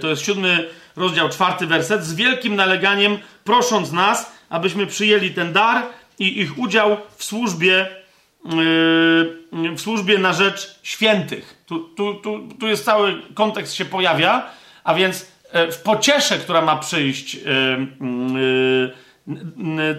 To 0.00 0.08
jest 0.08 0.22
siódmy 0.22 0.68
rozdział, 0.96 1.28
czwarty 1.28 1.66
werset. 1.66 2.04
Z 2.04 2.14
wielkim 2.14 2.56
naleganiem 2.56 3.18
prosząc 3.44 3.92
nas, 3.92 4.32
abyśmy 4.48 4.86
przyjęli 4.86 5.30
ten 5.30 5.52
dar 5.52 5.82
i 6.18 6.40
ich 6.40 6.58
udział 6.58 6.96
w 7.16 7.24
służbie, 7.24 7.86
w 9.52 9.80
służbie 9.80 10.18
na 10.18 10.32
rzecz 10.32 10.78
świętych. 10.82 11.62
Tu, 11.66 11.80
tu, 11.80 12.14
tu, 12.14 12.48
tu 12.60 12.66
jest 12.66 12.84
cały 12.84 13.22
kontekst 13.34 13.74
się 13.74 13.84
pojawia, 13.84 14.50
a 14.84 14.94
więc 14.94 15.26
e, 15.50 15.72
w 15.72 15.82
pociesze, 15.82 16.38
która 16.38 16.62
ma 16.62 16.76
przyjść 16.76 17.36
e, 17.36 17.40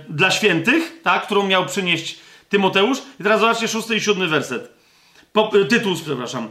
dla 0.09 0.31
świętych, 0.31 0.99
tak, 1.03 1.25
którą 1.25 1.47
miał 1.47 1.65
przynieść 1.65 2.19
Tymoteusz. 2.49 2.97
I 3.19 3.23
teraz 3.23 3.39
zobaczcie 3.39 3.67
szósty 3.67 3.95
i 3.95 4.01
siódmy 4.01 4.27
werset. 4.27 4.75
Tytus, 5.69 6.01
przepraszam. 6.01 6.49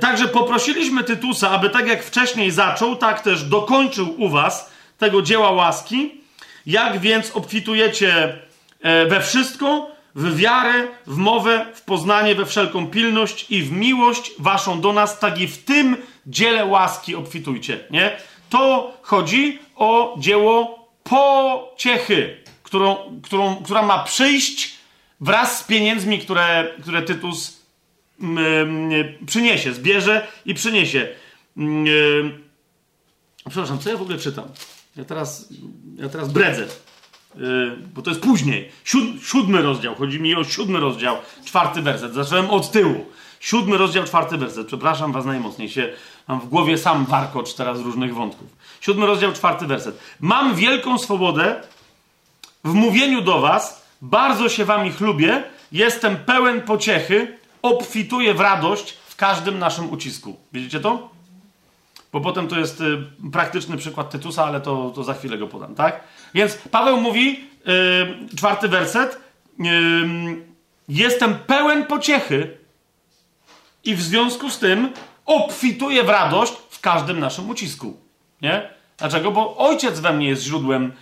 Także 0.00 0.28
poprosiliśmy 0.28 1.04
Tytusa, 1.04 1.50
aby 1.50 1.70
tak 1.70 1.88
jak 1.88 2.04
wcześniej 2.04 2.50
zaczął, 2.50 2.96
tak 2.96 3.20
też 3.20 3.42
dokończył 3.42 4.22
u 4.22 4.28
was 4.28 4.72
tego 4.98 5.22
dzieła 5.22 5.50
łaski. 5.50 6.17
Jak 6.68 7.00
więc 7.00 7.30
obfitujecie 7.30 8.38
we 9.08 9.20
wszystko, 9.20 9.90
w 10.14 10.36
wiarę, 10.36 10.86
w 11.06 11.16
mowę, 11.16 11.66
w 11.74 11.82
poznanie, 11.82 12.34
we 12.34 12.46
wszelką 12.46 12.86
pilność 12.86 13.46
i 13.50 13.62
w 13.62 13.72
miłość 13.72 14.32
waszą 14.38 14.80
do 14.80 14.92
nas, 14.92 15.18
tak 15.18 15.40
i 15.40 15.46
w 15.48 15.64
tym 15.64 15.96
dziele 16.26 16.64
łaski 16.64 17.14
obfitujcie, 17.14 17.80
nie? 17.90 18.16
To 18.50 18.92
chodzi 19.02 19.58
o 19.76 20.16
dzieło 20.18 20.88
pociechy, 21.04 22.36
którą, 22.62 23.20
którą, 23.22 23.56
która 23.56 23.82
ma 23.82 24.04
przyjść 24.04 24.74
wraz 25.20 25.58
z 25.58 25.64
pieniędzmi, 25.64 26.18
które, 26.18 26.68
które 26.82 27.02
Tytus 27.02 27.62
mm, 28.20 28.90
przyniesie, 29.26 29.74
zbierze 29.74 30.26
i 30.46 30.54
przyniesie. 30.54 31.08
Mm, 31.56 32.44
przepraszam, 33.48 33.78
co 33.78 33.90
ja 33.90 33.96
w 33.96 34.02
ogóle 34.02 34.18
czytam? 34.18 34.48
Ja 34.98 35.04
teraz, 35.04 35.48
ja 35.96 36.08
teraz 36.08 36.32
bredzę. 36.32 36.66
Yy, 37.36 37.76
bo 37.94 38.02
to 38.02 38.10
jest 38.10 38.22
później. 38.22 38.68
Siód, 38.84 39.04
siódmy 39.22 39.62
rozdział. 39.62 39.94
Chodzi 39.94 40.20
mi 40.20 40.34
o 40.34 40.44
siódmy 40.44 40.80
rozdział, 40.80 41.16
czwarty 41.44 41.82
werset. 41.82 42.14
Zacząłem 42.14 42.50
od 42.50 42.70
tyłu. 42.70 43.06
Siódmy 43.40 43.78
rozdział, 43.78 44.04
czwarty 44.04 44.38
werset. 44.38 44.66
Przepraszam 44.66 45.12
was 45.12 45.24
najmocniej. 45.24 45.68
Się, 45.68 45.92
mam 46.28 46.40
w 46.40 46.48
głowie 46.48 46.78
sam 46.78 47.04
warkocz 47.06 47.54
teraz 47.54 47.80
różnych 47.80 48.14
wątków. 48.14 48.48
Siódmy 48.80 49.06
rozdział, 49.06 49.32
czwarty 49.32 49.66
werset. 49.66 49.98
Mam 50.20 50.54
wielką 50.54 50.98
swobodę 50.98 51.62
w 52.64 52.72
mówieniu 52.72 53.22
do 53.22 53.40
was. 53.40 53.86
Bardzo 54.02 54.48
się 54.48 54.64
wami 54.64 54.92
chlubię. 54.92 55.42
Jestem 55.72 56.16
pełen 56.16 56.62
pociechy. 56.62 57.38
Obfituję 57.62 58.34
w 58.34 58.40
radość 58.40 58.92
w 58.92 59.16
każdym 59.16 59.58
naszym 59.58 59.92
ucisku. 59.92 60.36
Widzicie 60.52 60.80
to? 60.80 61.17
Bo 62.12 62.20
potem 62.20 62.48
to 62.48 62.58
jest 62.58 62.80
y, 62.80 62.98
praktyczny 63.32 63.76
przykład 63.76 64.10
Tytusa, 64.10 64.44
ale 64.44 64.60
to, 64.60 64.92
to 64.94 65.04
za 65.04 65.14
chwilę 65.14 65.38
go 65.38 65.46
podam, 65.46 65.74
tak? 65.74 66.00
Więc 66.34 66.54
Paweł 66.70 67.00
mówi, 67.00 67.44
y, 68.32 68.36
czwarty 68.36 68.68
werset, 68.68 69.20
y, 69.60 69.64
jestem 70.88 71.34
pełen 71.34 71.84
pociechy 71.84 72.58
i 73.84 73.94
w 73.94 74.02
związku 74.02 74.50
z 74.50 74.58
tym 74.58 74.92
obfituję 75.26 76.04
w 76.04 76.08
radość 76.08 76.52
w 76.70 76.80
każdym 76.80 77.20
naszym 77.20 77.50
ucisku. 77.50 77.96
Nie? 78.42 78.70
Dlaczego? 78.98 79.30
Bo 79.30 79.56
ojciec 79.56 80.00
we 80.00 80.12
mnie 80.12 80.28
jest 80.28 80.42
źródłem 80.42 80.92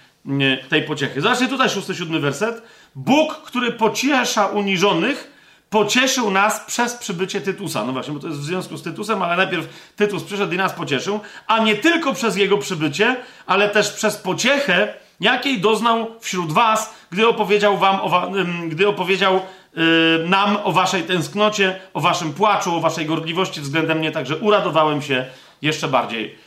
tej 0.68 0.82
pociechy. 0.82 1.20
Zobaczcie 1.20 1.48
tutaj 1.48 1.70
szósty, 1.70 1.94
siódmy 1.94 2.20
werset. 2.20 2.62
Bóg, 2.94 3.34
który 3.34 3.72
pociesza 3.72 4.46
uniżonych, 4.46 5.35
pocieszył 5.76 6.30
nas 6.30 6.60
przez 6.66 6.94
przybycie 6.94 7.40
Tytusa. 7.40 7.84
No 7.84 7.92
właśnie, 7.92 8.14
bo 8.14 8.20
to 8.20 8.26
jest 8.26 8.40
w 8.40 8.44
związku 8.44 8.76
z 8.76 8.82
Tytusem, 8.82 9.22
ale 9.22 9.36
najpierw 9.36 9.92
Tytus 9.96 10.24
przyszedł 10.24 10.52
i 10.52 10.56
nas 10.56 10.72
pocieszył, 10.72 11.20
a 11.46 11.58
nie 11.58 11.74
tylko 11.74 12.14
przez 12.14 12.36
jego 12.36 12.58
przybycie, 12.58 13.16
ale 13.46 13.68
też 13.68 13.90
przez 13.90 14.16
pociechę, 14.16 14.94
jakiej 15.20 15.60
doznał 15.60 16.06
wśród 16.20 16.52
was, 16.52 16.94
gdy 17.10 17.28
opowiedział 17.28 17.78
wam, 17.78 18.00
o, 18.00 18.30
gdy 18.68 18.88
opowiedział 18.88 19.40
yy, 19.74 20.24
nam 20.28 20.56
o 20.64 20.72
waszej 20.72 21.02
tęsknocie, 21.02 21.80
o 21.94 22.00
waszym 22.00 22.32
płaczu, 22.32 22.76
o 22.76 22.80
waszej 22.80 23.06
gorliwości 23.06 23.60
względem 23.60 23.98
mnie, 23.98 24.12
także 24.12 24.36
uradowałem 24.36 25.02
się 25.02 25.26
jeszcze 25.62 25.88
bardziej. 25.88 26.38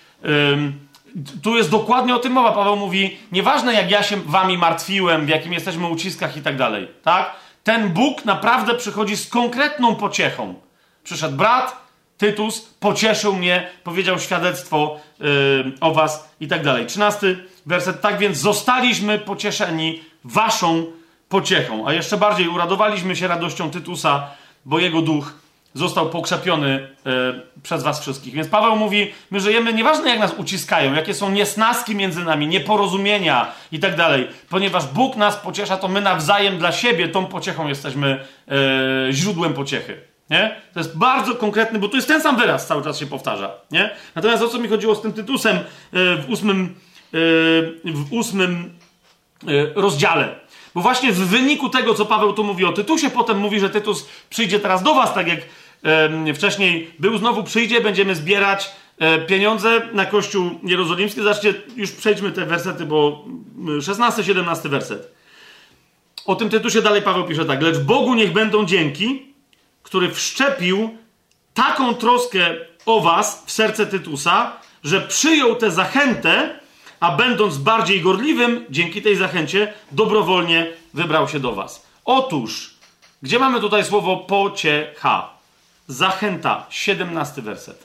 Tu 1.44 1.58
jest 1.58 1.72
dokładnie 1.72 2.16
o 2.16 2.20
tym 2.20 2.34
mowa. 2.34 2.52
Paweł 2.52 2.76
mówi, 2.76 3.18
nieważne 3.32 3.74
jak 3.74 3.92
ja 3.92 4.04
się 4.04 4.18
wami 4.26 4.58
martwiłem, 4.58 5.26
w 5.26 5.30
jakim 5.30 5.54
jesteśmy 5.54 5.88
uciskach 5.88 6.38
i 6.38 6.42
tak 6.42 6.58
dalej, 6.58 6.88
tak? 7.04 7.36
Ten 7.64 7.90
Bóg 7.90 8.26
naprawdę 8.26 8.76
przychodzi 8.76 9.18
z 9.18 9.30
konkretną 9.30 9.96
pociechą. 9.96 10.54
Przyszedł 11.04 11.38
brat, 11.38 11.90
Tytus, 12.18 12.62
pocieszył 12.80 13.34
mnie, 13.34 13.70
powiedział 13.84 14.20
świadectwo 14.20 15.00
yy, 15.20 15.28
o 15.82 15.94
was 15.94 16.30
i 16.40 16.48
tak 16.48 16.64
dalej. 16.64 16.86
Trzynasty 16.86 17.46
werset. 17.66 18.02
Tak 18.02 18.18
więc 18.18 18.38
zostaliśmy 18.38 19.20
pocieszeni 19.20 20.04
waszą 20.24 20.86
pociechą. 21.30 21.88
A 21.88 21.94
jeszcze 21.94 22.18
bardziej 22.18 22.48
uradowaliśmy 22.48 23.16
się 23.16 23.28
radością 23.28 23.72
Tytusa, 23.72 24.28
bo 24.66 24.80
jego 24.80 25.02
duch 25.02 25.34
został 25.80 26.10
pokrzepiony 26.10 26.88
e, 27.06 27.10
przez 27.64 27.84
was 27.84 28.02
wszystkich. 28.02 28.34
Więc 28.34 28.48
Paweł 28.48 28.76
mówi, 28.76 29.14
my 29.32 29.40
żyjemy, 29.40 29.74
nieważne 29.74 30.10
jak 30.10 30.20
nas 30.20 30.34
uciskają, 30.38 30.94
jakie 30.94 31.14
są 31.14 31.32
niesnaski 31.32 31.96
między 31.96 32.24
nami, 32.24 32.48
nieporozumienia 32.48 33.52
i 33.72 33.80
tak 33.80 33.96
dalej, 33.96 34.28
ponieważ 34.50 34.86
Bóg 34.86 35.16
nas 35.16 35.38
pociesza, 35.38 35.78
to 35.78 35.88
my 35.88 36.02
nawzajem 36.02 36.58
dla 36.58 36.72
siebie 36.72 37.08
tą 37.08 37.26
pociechą 37.26 37.68
jesteśmy 37.68 38.26
e, 39.08 39.14
źródłem 39.14 39.54
pociechy. 39.54 40.02
Nie? 40.30 40.56
To 40.74 40.80
jest 40.80 40.98
bardzo 40.98 41.36
konkretny, 41.36 41.80
bo 41.80 41.88
tu 41.88 41.96
jest 41.96 42.08
ten 42.08 42.22
sam 42.22 42.38
wyraz, 42.38 42.68
cały 42.68 42.84
czas 42.84 43.00
się 43.00 43.06
powtarza. 43.06 43.52
Nie? 43.72 43.90
Natomiast 44.16 44.44
o 44.44 44.48
co 44.48 44.60
mi 44.60 44.68
chodziło 44.68 44.96
z 44.96 45.02
tym 45.02 45.14
Tytusem 45.14 45.58
e, 45.58 45.62
w 45.94 46.26
ósmym, 46.30 46.76
w 47.86 48.14
ósmym 48.14 48.74
rozdziale? 49.76 50.36
Bo 50.76 50.82
właśnie 50.82 51.12
w 51.12 51.18
wyniku 51.18 51.70
tego, 51.70 51.94
co 51.94 52.06
Paweł 52.06 52.34
tu 52.34 52.44
mówi 52.44 52.66
o 52.66 52.74
Tytusie, 52.74 53.10
potem 53.10 53.38
mówi, 53.38 53.60
że 53.60 53.70
Tytus 53.70 54.08
przyjdzie 54.30 54.60
teraz 54.60 54.84
do 54.84 54.94
was, 54.94 55.14
tak 55.14 55.28
jak 55.28 55.40
wcześniej 56.36 56.92
był, 57.00 57.18
znowu 57.18 57.44
przyjdzie, 57.44 57.82
będziemy 57.82 58.16
zbierać 58.16 58.72
pieniądze 59.28 59.82
na 59.94 60.06
Kościół 60.06 60.52
Jerozolimski. 60.64 61.22
Zobaczcie, 61.22 61.54
już 61.76 61.92
przejdźmy 61.92 62.32
te 62.32 62.46
wersety, 62.46 62.86
bo 62.86 63.26
16-17 63.58 64.70
werset. 64.70 65.12
O 66.26 66.36
tym 66.36 66.50
Tytusie 66.50 66.82
dalej 66.82 67.02
Paweł 67.02 67.28
pisze 67.28 67.46
tak. 67.46 67.62
Lecz 67.62 67.78
Bogu 67.78 68.16
niech 68.16 68.34
będą 68.34 68.66
dzięki, 68.66 69.26
który 69.84 70.12
wszczepił 70.12 70.98
taką 71.54 71.94
troskę 71.94 72.56
o 72.86 73.02
was 73.02 73.44
w 73.46 73.52
serce 73.52 73.86
Tytusa, 73.86 74.52
że 74.84 75.02
przyjął 75.02 75.56
tę 75.56 75.72
zachętę, 75.72 76.60
a 77.00 77.12
będąc 77.16 77.58
bardziej 77.58 78.02
gorliwym, 78.02 78.66
dzięki 78.70 79.02
tej 79.02 79.16
zachęcie, 79.16 79.74
dobrowolnie 79.92 80.68
wybrał 80.94 81.28
się 81.28 81.40
do 81.40 81.52
was. 81.56 81.88
Otóż, 82.06 82.74
gdzie 83.22 83.40
mamy 83.40 83.60
tutaj 83.60 83.86
słowo 83.86 84.18
pociecha? 84.18 85.39
Zachęta, 85.90 86.66
17 86.70 87.42
werset. 87.42 87.84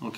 Ok? 0.00 0.16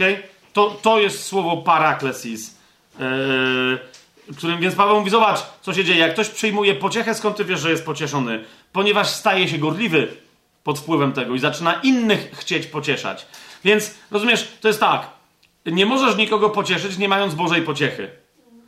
To, 0.53 0.71
to 0.83 1.01
jest 1.01 1.25
słowo 1.25 1.57
paraklesis, 1.57 2.57
yy, 2.99 4.35
którym 4.37 4.61
więc 4.61 4.75
Paweł 4.75 4.99
mówi, 4.99 5.11
zobacz, 5.11 5.39
co 5.63 5.75
się 5.75 5.85
dzieje. 5.85 5.99
Jak 5.99 6.13
ktoś 6.13 6.29
przyjmuje 6.29 6.75
pociechę, 6.75 7.15
skąd 7.15 7.37
ty 7.37 7.45
wiesz, 7.45 7.61
że 7.61 7.71
jest 7.71 7.85
pocieszony? 7.85 8.45
Ponieważ 8.73 9.09
staje 9.11 9.49
się 9.49 9.59
gorliwy, 9.59 10.17
pod 10.65 10.79
wpływem 10.79 11.13
tego 11.13 11.35
i 11.35 11.39
zaczyna 11.39 11.75
innych 11.75 12.31
chcieć 12.33 12.67
pocieszać. 12.67 13.27
Więc 13.65 13.95
rozumiesz, 14.11 14.49
to 14.61 14.69
jest 14.69 14.81
tak. 14.81 15.11
Nie 15.67 15.87
możesz 15.87 16.17
nikogo 16.17 16.51
pocieszyć, 16.51 16.99
nie 16.99 17.09
mając 17.09 17.35
Bożej 17.35 17.63
pociechy. 17.63 18.11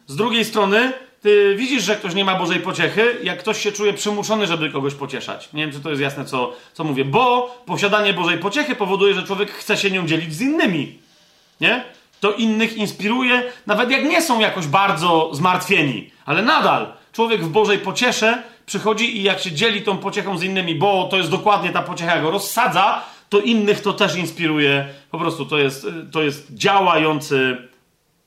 Z 0.07 0.17
drugiej 0.17 0.45
strony, 0.45 0.93
ty 1.25 1.57
widzisz, 1.57 1.85
że 1.85 1.97
ktoś 1.97 2.15
nie 2.15 2.25
ma 2.25 2.35
Bożej 2.35 2.61
pociechy, 2.61 3.19
jak 3.23 3.39
ktoś 3.39 3.63
się 3.63 3.73
czuje 3.73 3.93
przymuszony, 3.93 4.47
żeby 4.47 4.71
kogoś 4.71 4.95
pocieszać. 4.95 5.53
Nie 5.53 5.63
wiem, 5.63 5.73
czy 5.73 5.81
to 5.81 5.91
jest 5.91 6.03
jasne, 6.03 6.25
co, 6.25 6.53
co 6.73 6.85
mówię. 6.85 7.05
Bo 7.05 7.57
posiadanie 7.67 8.15
Bożej 8.15 8.39
pociechy 8.39 8.75
powoduje, 8.75 9.15
że 9.15 9.23
człowiek 9.23 9.51
chce 9.51 9.77
się 9.77 9.91
nią 9.91 10.07
dzielić 10.07 10.35
z 10.35 10.41
innymi. 10.41 10.99
Nie? 11.61 11.85
To 12.21 12.33
innych 12.33 12.77
inspiruje, 12.77 13.43
nawet 13.67 13.91
jak 13.91 14.05
nie 14.05 14.23
są 14.23 14.41
jakoś 14.41 14.67
bardzo 14.67 15.31
zmartwieni. 15.33 16.11
Ale 16.27 16.43
nadal 16.43 16.93
człowiek 17.13 17.45
w 17.45 17.49
Bożej 17.49 17.79
pociesze 17.79 18.43
przychodzi 18.67 19.17
i 19.17 19.23
jak 19.23 19.41
się 19.41 19.53
dzieli 19.53 19.83
tą 19.83 19.99
pociechą 19.99 20.39
z 20.39 20.43
innymi, 20.43 20.75
bo 20.75 21.09
to 21.11 21.17
jest 21.17 21.31
dokładnie 21.31 21.71
ta 21.71 21.83
pociecha, 21.83 22.21
go 22.21 22.31
rozsadza, 22.31 23.03
to 23.29 23.41
innych 23.41 23.81
to 23.81 23.93
też 23.93 24.17
inspiruje. 24.17 24.89
Po 25.11 25.19
prostu 25.19 25.47
to 25.47 25.59
jest, 25.59 25.87
to 26.13 26.23
jest 26.23 26.55
działający 26.55 27.57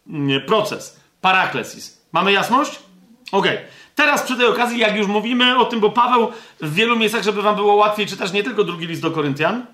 mm, 0.08 0.42
proces. 0.42 1.00
Paraklesis. 1.22 2.02
Mamy 2.12 2.32
jasność? 2.32 2.87
Okej. 3.32 3.56
Okay. 3.56 3.68
Teraz 3.96 4.22
przy 4.24 4.38
tej 4.38 4.46
okazji, 4.46 4.80
jak 4.80 4.96
już 4.96 5.08
mówimy 5.08 5.58
o 5.58 5.66
tym, 5.66 5.80
bo 5.80 5.90
Paweł 5.90 6.32
w 6.62 6.74
wielu 6.74 6.96
miejscach, 6.96 7.24
żeby 7.24 7.42
wam 7.42 7.56
było 7.56 7.76
łatwiej 7.76 8.08
czytać 8.08 8.34
nie 8.34 8.44
tylko 8.44 8.64
drugi 8.64 8.88
list 8.88 9.02
do 9.02 9.12
Koryntian, 9.12 9.66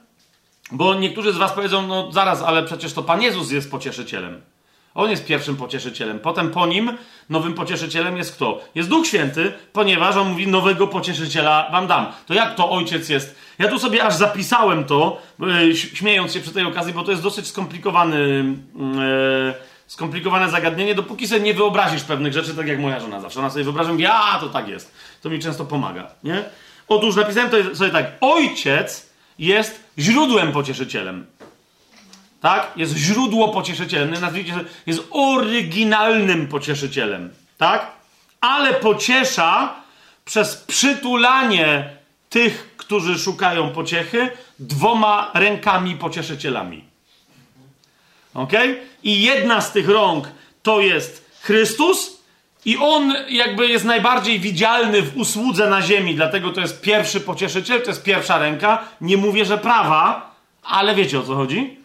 bo 0.71 0.93
niektórzy 0.93 1.33
z 1.33 1.37
was 1.37 1.51
powiedzą, 1.51 1.87
no 1.87 2.11
zaraz, 2.11 2.41
ale 2.41 2.63
przecież 2.63 2.93
to 2.93 3.03
Pan 3.03 3.21
Jezus 3.21 3.51
jest 3.51 3.71
pocieszycielem. 3.71 4.41
On 4.95 5.09
jest 5.09 5.25
pierwszym 5.25 5.55
pocieszycielem. 5.55 6.19
Potem 6.19 6.51
po 6.51 6.67
nim 6.67 6.97
nowym 7.29 7.53
pocieszycielem 7.53 8.17
jest 8.17 8.35
kto? 8.35 8.61
Jest 8.75 8.89
Duch 8.89 9.07
Święty, 9.07 9.53
ponieważ 9.73 10.15
on 10.15 10.29
mówi, 10.29 10.47
nowego 10.47 10.87
pocieszyciela 10.87 11.69
wam 11.71 11.87
dam. 11.87 12.05
To 12.25 12.33
jak 12.33 12.55
to 12.55 12.71
ojciec 12.71 13.09
jest? 13.09 13.35
Ja 13.59 13.67
tu 13.67 13.79
sobie 13.79 14.03
aż 14.03 14.13
zapisałem 14.13 14.83
to, 14.83 15.21
e, 15.41 15.75
śmiejąc 15.75 16.33
się 16.33 16.39
przy 16.39 16.51
tej 16.51 16.65
okazji, 16.65 16.93
bo 16.93 17.03
to 17.03 17.11
jest 17.11 17.23
dosyć 17.23 17.47
skomplikowany, 17.47 18.45
e, 18.99 19.72
skomplikowane 19.87 20.49
zagadnienie, 20.49 20.95
dopóki 20.95 21.27
sobie 21.27 21.41
nie 21.41 21.53
wyobrazisz 21.53 22.03
pewnych 22.03 22.33
rzeczy, 22.33 22.55
tak 22.55 22.67
jak 22.67 22.79
moja 22.79 22.99
żona 22.99 23.19
zawsze. 23.19 23.39
Ona 23.39 23.49
sobie 23.49 23.63
wyobraża, 23.63 23.91
mówi, 23.91 24.05
to 24.39 24.49
tak 24.49 24.67
jest. 24.67 24.93
To 25.21 25.29
mi 25.29 25.39
często 25.39 25.65
pomaga, 25.65 26.07
nie? 26.23 26.43
Otóż 26.87 27.15
napisałem 27.15 27.49
to 27.49 27.75
sobie 27.75 27.91
tak. 27.91 28.05
Ojciec 28.21 29.09
jest 29.39 29.83
źródłem 29.97 30.51
pocieszycielem 30.51 31.25
tak? 32.43 32.71
Jest 32.75 32.95
źródło 32.97 33.49
pocieszycielne, 33.49 34.19
nazwijcie 34.19 34.53
jest 34.85 35.03
oryginalnym 35.11 36.47
pocieszycielem, 36.47 37.33
tak? 37.57 37.91
Ale 38.41 38.73
pociesza 38.73 39.75
przez 40.25 40.55
przytulanie 40.55 41.89
tych, 42.29 42.75
którzy 42.77 43.19
szukają 43.19 43.69
pociechy, 43.69 44.29
dwoma 44.59 45.31
rękami 45.33 45.95
pocieszycielami. 45.95 46.83
Ok? 48.33 48.53
I 49.03 49.21
jedna 49.21 49.61
z 49.61 49.71
tych 49.71 49.89
rąk 49.89 50.27
to 50.63 50.81
jest 50.81 51.31
Chrystus, 51.41 52.23
i 52.65 52.77
on 52.77 53.13
jakby 53.29 53.67
jest 53.67 53.85
najbardziej 53.85 54.39
widzialny 54.39 55.01
w 55.01 55.17
usłudze 55.17 55.69
na 55.69 55.81
ziemi, 55.81 56.15
dlatego 56.15 56.51
to 56.51 56.61
jest 56.61 56.81
pierwszy 56.81 57.19
pocieszyciel, 57.21 57.81
to 57.81 57.87
jest 57.87 58.03
pierwsza 58.03 58.37
ręka. 58.37 58.83
Nie 59.01 59.17
mówię, 59.17 59.45
że 59.45 59.57
prawa, 59.57 60.31
ale 60.63 60.95
wiecie 60.95 61.19
o 61.19 61.23
co 61.23 61.35
chodzi? 61.35 61.83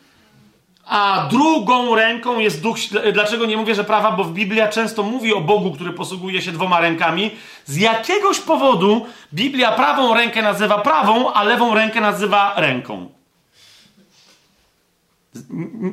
a 0.88 1.28
drugą 1.30 1.94
ręką 1.94 2.38
jest 2.38 2.62
duch. 2.62 2.76
Dlaczego 3.12 3.46
nie 3.46 3.56
mówię, 3.56 3.74
że 3.74 3.84
prawa? 3.84 4.12
Bo 4.12 4.24
w 4.24 4.32
Biblia 4.32 4.68
często 4.68 5.02
mówi 5.02 5.34
o 5.34 5.40
Bogu, 5.40 5.72
który 5.72 5.92
posługuje 5.92 6.42
się 6.42 6.52
dwoma 6.52 6.80
rękami. 6.80 7.30
Z 7.64 7.76
jakiegoś 7.76 8.40
powodu 8.40 9.06
Biblia 9.34 9.72
prawą 9.72 10.14
rękę 10.14 10.42
nazywa 10.42 10.78
prawą, 10.78 11.32
a 11.32 11.44
lewą 11.44 11.74
rękę 11.74 12.00
nazywa 12.00 12.54
ręką. 12.56 13.08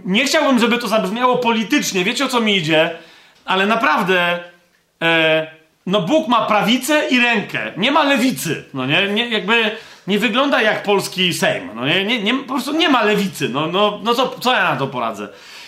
Nie 0.05 0.25
chciałbym, 0.25 0.59
żeby 0.59 0.77
to 0.77 0.87
zabrzmiało 0.87 1.37
politycznie, 1.37 2.03
wiecie 2.03 2.25
o 2.25 2.27
co 2.27 2.39
mi 2.39 2.57
idzie, 2.57 2.91
ale 3.45 3.65
naprawdę. 3.65 4.39
E, 5.01 5.47
no 5.85 6.01
Bóg 6.01 6.27
ma 6.27 6.45
prawicę 6.45 7.07
i 7.09 7.19
rękę, 7.19 7.73
nie 7.77 7.91
ma 7.91 8.03
lewicy. 8.03 8.63
No 8.73 8.85
nie, 8.85 9.07
nie 9.07 9.29
jakby 9.29 9.71
nie 10.07 10.19
wygląda 10.19 10.61
jak 10.61 10.83
polski 10.83 11.33
Sejm. 11.33 11.69
No 11.75 11.87
nie, 11.87 12.05
nie, 12.05 12.23
nie, 12.23 12.33
po 12.33 12.53
prostu 12.53 12.73
nie 12.73 12.89
ma 12.89 13.03
lewicy. 13.03 13.49
No, 13.49 13.67
no, 13.67 13.99
no 14.03 14.15
co, 14.15 14.35
co 14.39 14.53
ja 14.53 14.63
na 14.63 14.75
to 14.75 14.87
poradzę? 14.87 15.27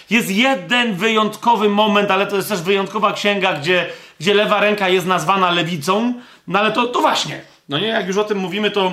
Jest 0.10 0.32
jeden 0.32 0.94
wyjątkowy 0.94 1.70
moment, 1.70 2.12
ale 2.12 2.28
to 2.28 2.36
jest 2.36 2.50
też 2.50 2.62
wyjątkowa 2.62 3.14
księga, 3.14 3.54
gdzie, 3.54 3.86
gdzie 4.20 4.34
lewa 4.34 4.60
ręka 4.60 4.90
jest 4.90 5.08
nazwana 5.08 5.52
lewicą. 5.52 6.14
No 6.48 6.60
ale 6.60 6.72
to, 6.72 6.88
to 6.88 7.02
właśnie. 7.02 7.42
No 7.70 7.80
nie, 7.80 7.88
jak 7.88 8.08
już 8.08 8.18
o 8.18 8.24
tym 8.24 8.38
mówimy, 8.38 8.72
to 8.72 8.92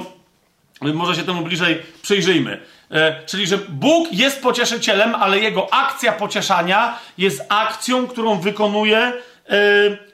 może 0.81 1.15
się 1.15 1.23
temu 1.23 1.43
bliżej 1.43 1.83
przyjrzyjmy. 2.03 2.61
E, 2.91 3.27
czyli, 3.27 3.47
że 3.47 3.59
Bóg 3.59 4.13
jest 4.13 4.43
pocieszycielem, 4.43 5.15
ale 5.15 5.39
jego 5.39 5.75
akcja 5.75 6.13
pocieszania 6.13 6.99
jest 7.19 7.43
akcją, 7.49 8.07
którą 8.07 8.41
wykonuje 8.41 8.99
e, 8.99 9.13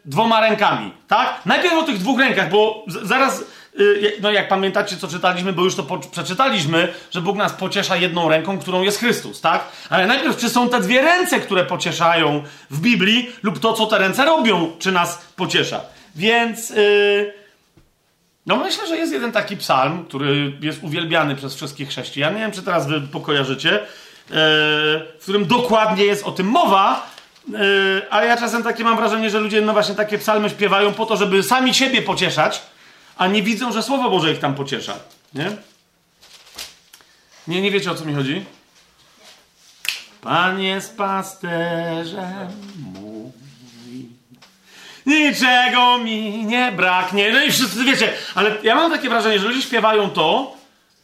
dwoma 0.04 0.40
rękami. 0.40 0.92
Tak? 1.08 1.40
Najpierw 1.46 1.74
o 1.74 1.82
tych 1.82 1.98
dwóch 1.98 2.20
rękach, 2.20 2.50
bo 2.50 2.84
zaraz 3.02 3.44
Y, 3.80 4.18
no 4.22 4.30
jak 4.30 4.48
pamiętacie, 4.48 4.96
co 4.96 5.08
czytaliśmy, 5.08 5.52
bo 5.52 5.64
już 5.64 5.74
to 5.74 5.98
przeczytaliśmy, 6.12 6.88
że 7.10 7.20
Bóg 7.20 7.36
nas 7.36 7.52
pociesza 7.52 7.96
jedną 7.96 8.28
ręką, 8.28 8.58
którą 8.58 8.82
jest 8.82 8.98
Chrystus, 8.98 9.40
tak? 9.40 9.64
Ale 9.90 10.06
najpierw, 10.06 10.36
czy 10.36 10.50
są 10.50 10.68
te 10.68 10.80
dwie 10.80 11.02
ręce, 11.02 11.40
które 11.40 11.64
pocieszają 11.64 12.42
w 12.70 12.80
Biblii, 12.80 13.30
lub 13.42 13.58
to, 13.58 13.72
co 13.72 13.86
te 13.86 13.98
ręce 13.98 14.24
robią, 14.24 14.72
czy 14.78 14.92
nas 14.92 15.18
pociesza? 15.36 15.80
Więc, 16.16 16.70
yy, 16.70 17.39
no 18.46 18.56
myślę, 18.56 18.86
że 18.86 18.96
jest 18.96 19.12
jeden 19.12 19.32
taki 19.32 19.56
psalm, 19.56 20.04
który 20.04 20.52
jest 20.60 20.82
uwielbiany 20.82 21.36
przez 21.36 21.54
wszystkich 21.54 21.88
chrześcijan. 21.88 22.34
Nie 22.34 22.40
wiem, 22.40 22.52
czy 22.52 22.62
teraz 22.62 22.86
wy 22.86 23.00
pokojarzycie, 23.00 23.70
yy, 23.70 23.86
w 24.30 25.18
którym 25.22 25.46
dokładnie 25.46 26.04
jest 26.04 26.24
o 26.24 26.32
tym 26.32 26.46
mowa, 26.46 27.10
Yy, 27.48 28.10
ale 28.10 28.26
ja 28.26 28.36
czasem 28.36 28.62
takie 28.62 28.84
mam 28.84 28.96
wrażenie, 28.96 29.30
że 29.30 29.40
ludzie 29.40 29.60
no 29.60 29.72
właśnie 29.72 29.94
takie 29.94 30.18
psalmy 30.18 30.50
śpiewają 30.50 30.92
po 30.92 31.06
to, 31.06 31.16
żeby 31.16 31.42
sami 31.42 31.74
siebie 31.74 32.02
pocieszać, 32.02 32.62
a 33.16 33.26
nie 33.26 33.42
widzą, 33.42 33.72
że 33.72 33.82
Słowo 33.82 34.10
Boże 34.10 34.32
ich 34.32 34.38
tam 34.38 34.54
pociesza. 34.54 34.94
Nie? 35.34 35.50
Nie, 37.48 37.62
nie 37.62 37.70
wiecie 37.70 37.90
o 37.90 37.94
co 37.94 38.04
mi 38.04 38.14
chodzi? 38.14 38.44
Pan 40.20 40.60
jest 40.60 40.96
pasterzem. 40.96 42.50
Niczego 45.10 45.98
mi 45.98 46.44
nie 46.44 46.72
braknie. 46.72 47.32
No 47.32 47.44
i 47.44 47.52
wszyscy 47.52 47.84
wiecie, 47.84 48.12
ale 48.34 48.56
ja 48.62 48.74
mam 48.74 48.90
takie 48.90 49.08
wrażenie, 49.08 49.38
że 49.38 49.48
ludzie 49.48 49.62
śpiewają 49.62 50.10
to 50.10 50.60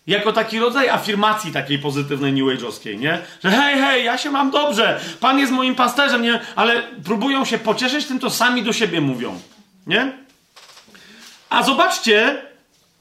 jako 0.07 0.33
taki 0.33 0.59
rodzaj 0.59 0.89
afirmacji 0.89 1.53
takiej 1.53 1.79
pozytywnej 1.79 2.33
New 2.33 2.59
Age'owskiej, 2.59 2.99
nie? 2.99 3.19
Że 3.45 3.51
hej, 3.51 3.81
hej, 3.81 4.05
ja 4.05 4.19
się 4.19 4.31
mam 4.31 4.51
dobrze, 4.51 5.01
Pan 5.21 5.39
jest 5.39 5.53
moim 5.53 5.75
pasterzem, 5.75 6.23
nie? 6.23 6.41
Ale 6.57 6.83
próbują 7.05 7.45
się 7.45 7.59
pocieszyć 7.59 8.07
tym, 8.07 8.19
to 8.19 8.31
sami 8.31 8.63
do 8.63 8.73
siebie 8.73 9.01
mówią, 9.01 9.41
nie? 9.87 10.13
A 11.51 11.63
zobaczcie, 11.63 12.43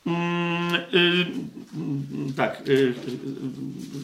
mm, 0.08 0.74
yy, 0.92 1.26
tak, 2.38 2.68
yy, 2.68 2.94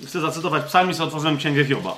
chcę 0.07 0.21
zacytować 0.21 0.63
psalmizm, 0.63 1.03
otworzyłem 1.03 1.37
księgę 1.37 1.65
Hioba. 1.65 1.95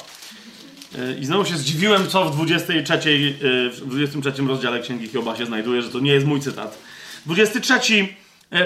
Yy, 0.97 1.17
I 1.19 1.25
znowu 1.25 1.45
się 1.45 1.57
zdziwiłem, 1.57 2.07
co 2.07 2.25
w 2.25 2.35
23, 2.35 3.35
w 3.71 3.81
23 3.85 4.43
rozdziale 4.47 4.79
księgi 4.79 5.07
Hioba 5.07 5.35
się 5.35 5.45
znajduje, 5.45 5.81
że 5.81 5.89
to 5.89 5.99
nie 5.99 6.11
jest 6.11 6.25
mój 6.25 6.39
cytat. 6.41 6.77
23 7.25 8.07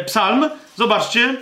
psalm, 0.05 0.49
zobaczcie, 0.75 1.35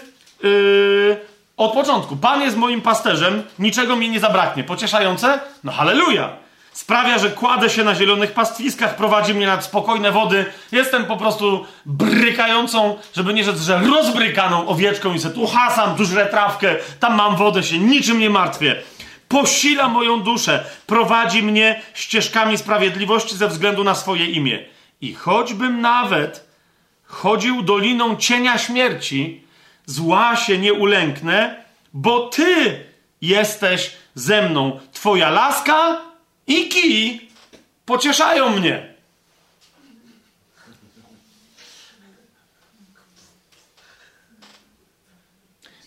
od 1.58 1.74
początku. 1.74 2.16
Pan 2.16 2.42
jest 2.42 2.58
moim 2.58 2.82
pasterzem, 2.82 3.44
niczego 3.60 3.96
mi 3.96 4.10
nie 4.10 4.20
zabraknie. 4.20 4.64
Pocieszające? 4.64 5.40
No 5.64 5.72
halleluja! 5.72 6.46
Sprawia, 6.74 7.18
że 7.18 7.30
kładę 7.30 7.70
się 7.70 7.84
na 7.84 7.96
zielonych 7.96 8.32
pastwiskach, 8.32 8.96
prowadzi 8.96 9.34
mnie 9.34 9.46
nad 9.46 9.66
spokojne 9.66 10.12
wody. 10.12 10.46
Jestem 10.72 11.06
po 11.06 11.18
prostu 11.18 11.66
brykającą, 11.86 12.96
żeby 13.16 13.34
nie 13.34 13.44
rzec, 13.44 13.62
że 13.62 13.80
rozbrykaną 13.80 14.68
owieczką 14.68 15.14
i 15.14 15.20
se 15.20 15.30
tu 15.30 15.48
hasam, 15.48 15.96
tu 15.96 16.06
żrę 16.06 16.26
trawkę, 16.26 16.76
tam 17.00 17.16
mam 17.16 17.36
wodę, 17.36 17.64
się 17.64 17.80
niczym 17.80 18.20
nie 18.20 18.30
martwię. 18.30 18.76
Posila 19.28 19.88
moją 19.88 20.22
duszę, 20.22 20.66
prowadzi 20.88 21.44
mnie 21.44 21.82
ścieżkami 21.94 22.58
sprawiedliwości 22.58 23.36
ze 23.36 23.48
względu 23.48 23.84
na 23.84 23.96
swoje 23.96 24.26
imię. 24.26 24.66
I 25.02 25.14
choćbym 25.14 25.82
nawet 25.82 26.46
chodził 27.04 27.62
doliną 27.62 28.16
cienia 28.16 28.58
śmierci, 28.58 29.42
zła 29.86 30.36
się 30.36 30.58
nie 30.58 30.74
ulęknę, 30.74 31.64
bo 31.94 32.30
Ty 32.30 32.80
jesteś 33.22 33.92
ze 34.16 34.50
mną. 34.50 34.80
Twoja 34.94 35.30
laska 35.30 36.02
i 36.48 36.70
kij 36.70 37.30
pocieszają 37.86 38.50
mnie. 38.50 38.96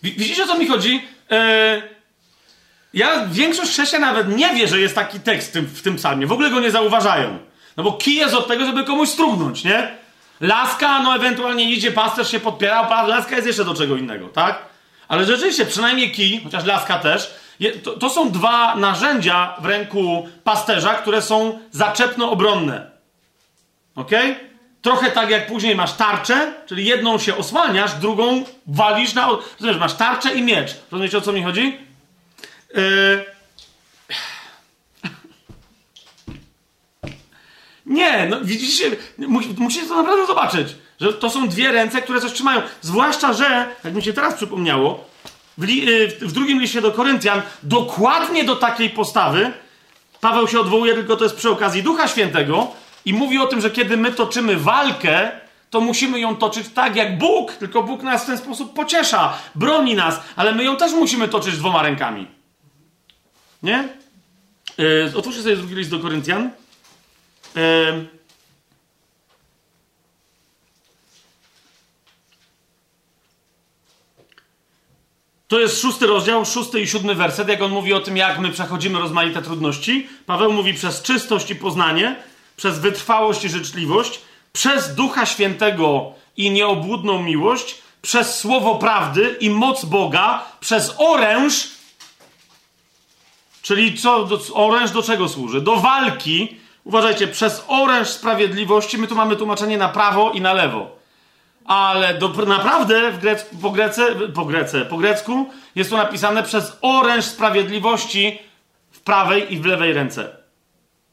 Widzicie, 0.03 0.45
o 0.45 0.47
co 0.47 0.59
mi 0.59 0.67
chodzi? 0.67 1.03
Eee, 1.31 1.83
ja, 2.95 3.27
większość 3.27 3.71
chrześcijan 3.71 4.03
nawet 4.03 4.37
nie 4.37 4.55
wie, 4.55 4.69
że 4.69 4.81
jest 4.81 4.95
taki 4.95 5.21
tekst 5.21 5.49
w 5.49 5.53
tym, 5.53 5.67
w 5.67 5.83
tym 5.83 5.97
psalmie. 5.97 6.27
W 6.27 6.33
ogóle 6.33 6.51
go 6.51 6.61
nie 6.61 6.71
zauważają. 6.71 7.39
No 7.77 7.83
bo 7.83 7.93
kij 7.93 8.15
jest 8.15 8.35
od 8.35 8.49
tego, 8.49 8.67
żeby 8.67 8.85
komuś 8.85 9.09
strugnąć, 9.09 9.65
nie? 9.65 9.99
Laska, 10.41 11.03
no 11.03 11.17
ewentualnie 11.17 11.73
idzie, 11.73 11.93
pasterz 11.93 12.31
się 12.31 12.41
podpiera, 12.41 13.07
laska 13.07 13.35
jest 13.35 13.47
jeszcze 13.47 13.65
do 13.65 13.75
czego 13.75 13.97
innego, 13.97 14.29
tak? 14.29 14.59
Ale 15.09 15.25
rzeczywiście, 15.25 15.67
przynajmniej 15.67 16.13
kij, 16.13 16.41
chociaż 16.45 16.65
laska 16.65 16.99
też, 16.99 17.35
to, 17.83 17.93
to, 17.93 18.11
są 18.11 18.31
dwa 18.31 18.75
narzędzia 18.75 19.55
w 19.61 19.67
ręku 19.67 20.29
pasterza, 20.45 20.95
które 20.95 21.23
są 21.23 21.59
zaczepno-obronne. 21.71 22.91
Ok? 23.95 24.11
Trochę 24.83 25.11
tak 25.11 25.31
jak 25.31 25.47
później 25.47 25.75
masz 25.75 25.93
tarczę, 25.93 26.53
czyli 26.67 26.85
jedną 26.85 27.19
się 27.19 27.37
osłaniasz, 27.37 27.95
drugą 27.95 28.45
walisz 28.67 29.15
na. 29.15 29.29
Rozumiesz, 29.61 29.77
masz 29.81 29.95
tarczę 29.95 30.35
i 30.35 30.43
miecz. 30.43 30.77
Rozumiecie 30.91 31.19
o 31.19 31.21
co 31.21 31.33
mi 31.33 31.43
chodzi? 31.43 31.88
Yy... 32.75 33.25
Nie, 37.87 38.27
no 38.27 38.41
widzicie, 38.41 38.97
musicie 39.59 39.87
to 39.87 39.97
naprawdę 39.97 40.27
zobaczyć, 40.27 40.69
że 41.01 41.13
to 41.13 41.31
są 41.31 41.49
dwie 41.49 41.73
ręce, 41.73 42.03
które 42.03 42.21
coś 42.21 42.33
trzymają. 42.33 42.63
Zwłaszcza, 42.81 43.33
że, 43.33 43.67
jak 43.85 43.95
mi 43.95 44.03
się 44.03 44.13
teraz 44.13 44.35
przypomniało, 44.35 45.05
w, 45.59 45.65
li, 45.65 45.91
y, 45.91 46.09
w 46.09 46.33
drugim 46.33 46.61
liście 46.61 46.81
do 46.81 46.93
Koryntian 46.93 47.43
dokładnie 47.63 48.45
do 48.45 48.57
takiej 48.57 48.91
postawy 48.91 49.53
Paweł 50.21 50.49
się 50.49 50.61
odwołuje, 50.61 50.95
tylko 50.95 51.17
to 51.17 51.25
jest 51.25 51.37
przy 51.37 51.51
okazji 51.51 51.83
Ducha 51.83 52.09
Świętego 52.09 52.67
i 53.05 53.15
mówi 53.15 53.39
o 53.39 53.47
tym, 53.47 53.61
że 53.61 53.71
kiedy 53.71 53.97
my 53.97 54.13
toczymy 54.13 54.57
walkę, 54.57 55.31
to 55.71 55.81
musimy 55.81 56.21
ją 56.21 56.37
toczyć 56.37 56.69
tak 56.69 56.97
jak 56.97 57.19
Bóg, 57.19 57.53
tylko 57.53 57.83
Bóg 57.83 58.03
nas 58.03 58.23
w 58.23 58.27
ten 58.27 58.39
sposób 58.39 58.75
pociesza, 58.75 59.33
broni 59.55 59.95
nas, 59.95 60.21
ale 60.37 60.53
my 60.53 60.65
ją 60.65 60.77
też 60.77 60.93
musimy 60.93 61.29
toczyć 61.29 61.57
dwoma 61.57 61.83
rękami. 61.83 62.38
Nie? 63.63 63.89
Yy, 64.79 65.13
otwórzcie 65.17 65.43
sobie 65.43 65.57
drugi 65.57 65.75
list 65.75 65.91
do 65.91 65.99
Koryntian. 65.99 66.51
Yy, 67.55 68.19
To 75.49 75.61
jest 75.61 75.81
szósty 75.83 76.07
rozdział, 76.07 76.45
szósty 76.45 76.81
i 76.81 76.87
siódmy 76.87 77.15
werset, 77.15 77.49
jak 77.49 77.63
on 77.63 77.71
mówi 77.71 77.93
o 77.93 78.01
tym, 78.01 78.17
jak 78.17 78.39
my 78.39 78.51
przechodzimy 78.51 78.99
rozmaite 78.99 79.43
trudności. 79.43 80.09
Paweł 80.27 80.53
mówi 80.53 80.75
przez 80.75 81.03
czystość 81.03 81.51
i 81.51 81.57
poznanie, 81.57 82.17
przez 82.57 82.79
wytrwałość 82.79 83.45
i 83.45 83.49
życzliwość, 83.49 84.21
przez 84.53 84.95
Ducha 84.95 85.27
Świętego 85.27 86.13
i 86.37 86.51
nieobłudną 86.51 87.23
miłość, 87.23 87.75
przez 88.03 88.39
słowo 88.39 88.75
prawdy 88.75 89.37
i 89.41 89.51
moc 89.51 89.85
Boga, 89.85 90.45
przez 90.61 90.95
oręż, 90.99 91.69
czyli 93.69 93.99
co, 93.99 94.25
do, 94.25 94.39
oręż 94.55 94.91
do 94.91 95.03
czego 95.03 95.29
służy? 95.29 95.61
Do 95.61 95.77
walki. 95.77 96.57
Uważajcie, 96.85 97.29
przez 97.29 97.65
oręż 97.69 98.09
sprawiedliwości, 98.09 98.99
my 98.99 99.07
tu 99.07 99.15
mamy 99.15 99.37
tłumaczenie 99.37 99.79
na 99.79 99.89
prawo 99.89 100.31
i 100.31 100.41
na 100.41 100.53
lewo 100.53 100.99
ale 101.65 102.15
do, 102.15 102.29
naprawdę 102.29 103.13
w 103.13 103.19
grec, 103.19 103.47
po, 103.63 103.71
grece, 103.71 104.15
po, 104.35 104.45
grece, 104.45 104.85
po 104.85 104.97
grecku 104.97 105.51
jest 105.75 105.91
to 105.91 105.97
napisane 105.97 106.43
przez 106.43 106.79
oręż 106.83 107.25
sprawiedliwości 107.25 108.39
w 108.91 109.01
prawej 109.01 109.55
i 109.55 109.59
w 109.59 109.67
lewej 109.67 109.93
ręce. 109.93 110.37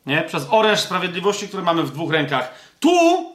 Nie? 0.06 0.22
Przez 0.22 0.48
oręż 0.52 0.80
sprawiedliwości, 0.80 1.48
który 1.48 1.64
mamy 1.64 1.84
w 1.84 1.92
dwóch 1.92 2.12
rękach. 2.12 2.54
Tu, 2.80 3.26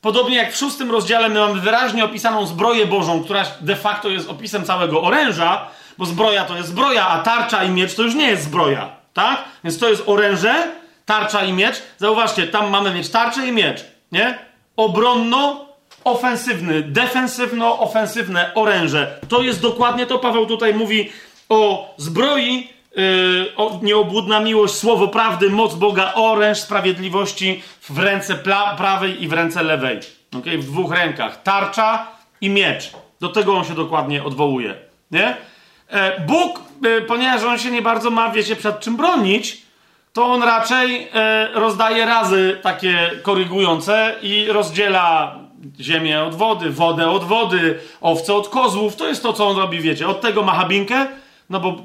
podobnie 0.00 0.36
jak 0.36 0.52
w 0.52 0.56
szóstym 0.56 0.90
rozdziale, 0.90 1.28
my 1.28 1.40
mamy 1.40 1.60
wyraźnie 1.60 2.04
opisaną 2.04 2.46
zbroję 2.46 2.86
Bożą, 2.86 3.24
która 3.24 3.44
de 3.60 3.76
facto 3.76 4.08
jest 4.08 4.30
opisem 4.30 4.64
całego 4.64 5.02
oręża, 5.02 5.68
bo 5.98 6.06
zbroja 6.06 6.44
to 6.44 6.56
jest 6.56 6.68
zbroja, 6.68 7.08
a 7.08 7.22
tarcza 7.22 7.64
i 7.64 7.70
miecz 7.70 7.94
to 7.94 8.02
już 8.02 8.14
nie 8.14 8.26
jest 8.26 8.42
zbroja. 8.42 8.88
Tak? 9.14 9.44
Więc 9.64 9.78
to 9.78 9.88
jest 9.88 10.02
oręże, 10.06 10.68
tarcza 11.06 11.44
i 11.44 11.52
miecz. 11.52 11.82
Zauważcie, 11.98 12.46
tam 12.46 12.70
mamy 12.70 12.94
mieć 12.94 13.08
tarczę 13.08 13.46
i 13.46 13.52
miecz. 13.52 13.84
Nie? 14.12 14.38
Obronno 14.76 15.66
ofensywny, 16.04 16.82
defensywno-ofensywne 16.82 18.50
oręże. 18.54 19.20
To 19.28 19.42
jest 19.42 19.62
dokładnie 19.62 20.06
to, 20.06 20.18
Paweł 20.18 20.46
tutaj 20.46 20.74
mówi 20.74 21.10
o 21.48 21.94
zbroi, 21.96 22.68
yy, 22.96 23.52
o 23.56 23.78
nieobłudna 23.82 24.40
miłość, 24.40 24.74
słowo 24.74 25.08
prawdy, 25.08 25.50
moc 25.50 25.74
Boga, 25.74 26.12
oręż 26.14 26.58
sprawiedliwości 26.58 27.62
w 27.90 27.98
ręce 27.98 28.34
prawej 28.76 29.22
i 29.22 29.28
w 29.28 29.32
ręce 29.32 29.62
lewej. 29.62 30.00
Okay? 30.38 30.58
W 30.58 30.64
dwóch 30.64 30.92
rękach. 30.92 31.42
Tarcza 31.42 32.06
i 32.40 32.50
miecz. 32.50 32.90
Do 33.20 33.28
tego 33.28 33.56
on 33.56 33.64
się 33.64 33.74
dokładnie 33.74 34.24
odwołuje. 34.24 34.74
Nie? 35.10 35.36
E, 35.88 36.20
Bóg, 36.20 36.60
e, 36.84 37.00
ponieważ 37.00 37.42
on 37.42 37.58
się 37.58 37.70
nie 37.70 37.82
bardzo 37.82 38.10
ma, 38.10 38.30
wiecie, 38.30 38.56
przed 38.56 38.80
czym 38.80 38.96
bronić, 38.96 39.62
to 40.12 40.24
on 40.26 40.42
raczej 40.42 41.08
e, 41.14 41.48
rozdaje 41.54 42.06
razy 42.06 42.58
takie 42.62 43.10
korygujące 43.22 44.14
i 44.22 44.46
rozdziela 44.48 45.38
ziemię 45.80 46.22
od 46.22 46.34
wody, 46.34 46.70
wodę 46.70 47.10
od 47.10 47.24
wody, 47.24 47.78
owce 48.00 48.34
od 48.34 48.48
kozłów. 48.48 48.96
To 48.96 49.08
jest 49.08 49.22
to, 49.22 49.32
co 49.32 49.48
on 49.48 49.56
robi, 49.56 49.80
wiecie. 49.80 50.08
Od 50.08 50.20
tego 50.20 50.42
ma 50.42 50.54
habinkę, 50.54 51.06
no 51.50 51.60
bo 51.60 51.76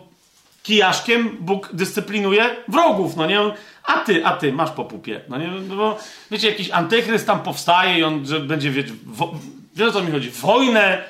kijaszkiem 0.63 1.37
Bóg 1.39 1.69
dyscyplinuje 1.73 2.55
wrogów, 2.67 3.15
no 3.15 3.25
nie? 3.25 3.39
A 3.83 3.93
ty, 3.97 4.25
a 4.25 4.31
ty, 4.31 4.53
masz 4.53 4.71
po 4.71 4.85
pupie, 4.85 5.21
no 5.29 5.37
nie? 5.37 5.47
No 5.47 5.75
bo, 5.75 5.97
wiecie, 6.31 6.49
jakiś 6.49 6.71
antychryst 6.71 7.27
tam 7.27 7.39
powstaje 7.39 7.99
i 7.99 8.03
on 8.03 8.25
że 8.25 8.39
będzie, 8.39 8.71
wiecie, 8.71 8.93
wo, 9.05 9.33
wiesz 9.75 9.89
o 9.89 9.91
co 9.91 10.03
mi 10.03 10.11
chodzi, 10.11 10.29
wojnę 10.29 11.03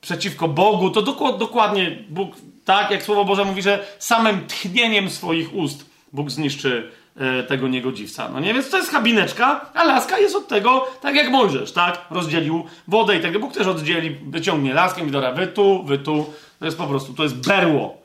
przeciwko 0.00 0.48
Bogu, 0.48 0.90
to 0.90 1.02
dokładnie 1.38 2.04
Bóg, 2.08 2.36
tak 2.64 2.90
jak 2.90 3.02
Słowo 3.02 3.24
Boże 3.24 3.44
mówi, 3.44 3.62
że 3.62 3.86
samym 3.98 4.46
tchnieniem 4.46 5.10
swoich 5.10 5.54
ust 5.54 5.84
Bóg 6.12 6.30
zniszczy 6.30 6.90
E, 7.16 7.42
tego 7.42 7.68
niegodziwca. 7.68 8.28
No 8.28 8.40
nie, 8.40 8.54
więc 8.54 8.70
to 8.70 8.76
jest 8.76 8.90
habineczka, 8.90 9.70
a 9.74 9.84
laska 9.84 10.18
jest 10.18 10.36
od 10.36 10.48
tego, 10.48 10.88
tak 11.00 11.14
jak 11.14 11.30
Mojżesz, 11.30 11.72
tak? 11.72 12.04
Rozdzielił 12.10 12.64
wodę 12.88 13.16
i 13.16 13.20
tak 13.20 13.38
Bóg 13.38 13.54
też 13.54 13.66
oddzieli, 13.66 14.10
wyciągnie 14.10 14.74
laskę 14.74 15.06
i 15.06 15.10
dobra, 15.10 15.32
wy 15.32 15.46
tu, 15.46 15.84
wy 15.84 15.98
tu. 15.98 16.32
To 16.58 16.64
jest 16.64 16.78
po 16.78 16.86
prostu, 16.86 17.14
to 17.14 17.22
jest 17.22 17.46
berło. 17.46 17.98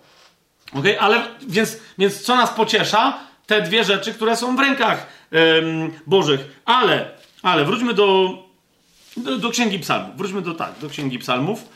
Ok? 0.74 0.86
Ale, 1.00 1.22
więc, 1.48 1.78
więc 1.98 2.22
co 2.22 2.36
nas 2.36 2.50
pociesza? 2.50 3.20
Te 3.46 3.62
dwie 3.62 3.84
rzeczy, 3.84 4.14
które 4.14 4.36
są 4.36 4.56
w 4.56 4.60
rękach 4.60 5.08
Bożych. 6.08 6.62
Ale, 6.66 7.12
ale 7.42 7.66
wróćmy 7.66 7.94
do, 7.94 8.38
do, 9.18 9.38
do 9.38 9.50
Księgi 9.50 9.80
Psalmów. 9.80 10.18
Wróćmy 10.18 10.42
do, 10.42 10.54
tak, 10.54 10.72
do 10.82 10.90
Księgi 10.90 11.20
Psalmów. 11.20 11.70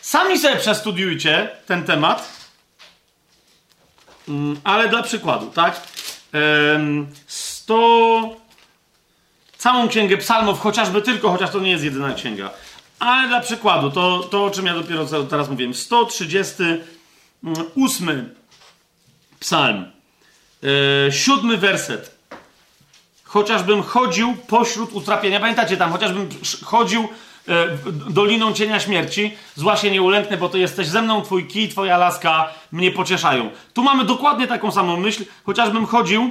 Sami 0.00 0.38
sobie 0.38 0.56
przestudiujcie 0.56 1.50
ten 1.66 1.84
temat 1.84 2.38
Mm, 4.28 4.60
ale 4.64 4.88
dla 4.88 5.02
przykładu, 5.02 5.46
tak? 5.46 5.80
Sto... 7.26 8.36
Całą 9.58 9.88
księgę 9.88 10.16
psalmów, 10.16 10.60
chociażby 10.60 11.02
tylko, 11.02 11.30
chociaż 11.30 11.50
to 11.50 11.60
nie 11.60 11.70
jest 11.70 11.84
jedyna 11.84 12.14
księga. 12.14 12.50
Ale 12.98 13.28
dla 13.28 13.40
przykładu, 13.40 13.90
to, 13.90 14.28
to 14.30 14.44
o 14.44 14.50
czym 14.50 14.66
ja 14.66 14.74
dopiero 14.74 15.06
teraz 15.30 15.48
mówiłem. 15.48 15.74
138 15.74 18.34
psalm. 19.40 19.90
E, 21.06 21.12
siódmy 21.12 21.56
werset. 21.56 22.18
Chociażbym 23.24 23.82
chodził 23.82 24.36
pośród 24.36 24.92
utrapienia. 24.92 25.40
Pamiętacie 25.40 25.76
tam, 25.76 25.92
chociażbym 25.92 26.28
chodził 26.64 27.08
doliną 28.10 28.52
cienia 28.52 28.80
śmierci, 28.80 29.34
zła 29.54 29.76
się 29.76 29.90
nie 29.90 30.02
ulęknę, 30.02 30.36
bo 30.36 30.48
ty 30.48 30.58
jesteś 30.58 30.86
ze 30.86 31.02
mną, 31.02 31.22
twój 31.22 31.46
kij, 31.46 31.68
twoja 31.68 31.98
laska 31.98 32.48
mnie 32.72 32.90
pocieszają. 32.90 33.50
Tu 33.74 33.82
mamy 33.82 34.04
dokładnie 34.04 34.46
taką 34.46 34.70
samą 34.72 34.96
myśl, 34.96 35.24
chociażbym 35.46 35.86
chodził 35.86 36.30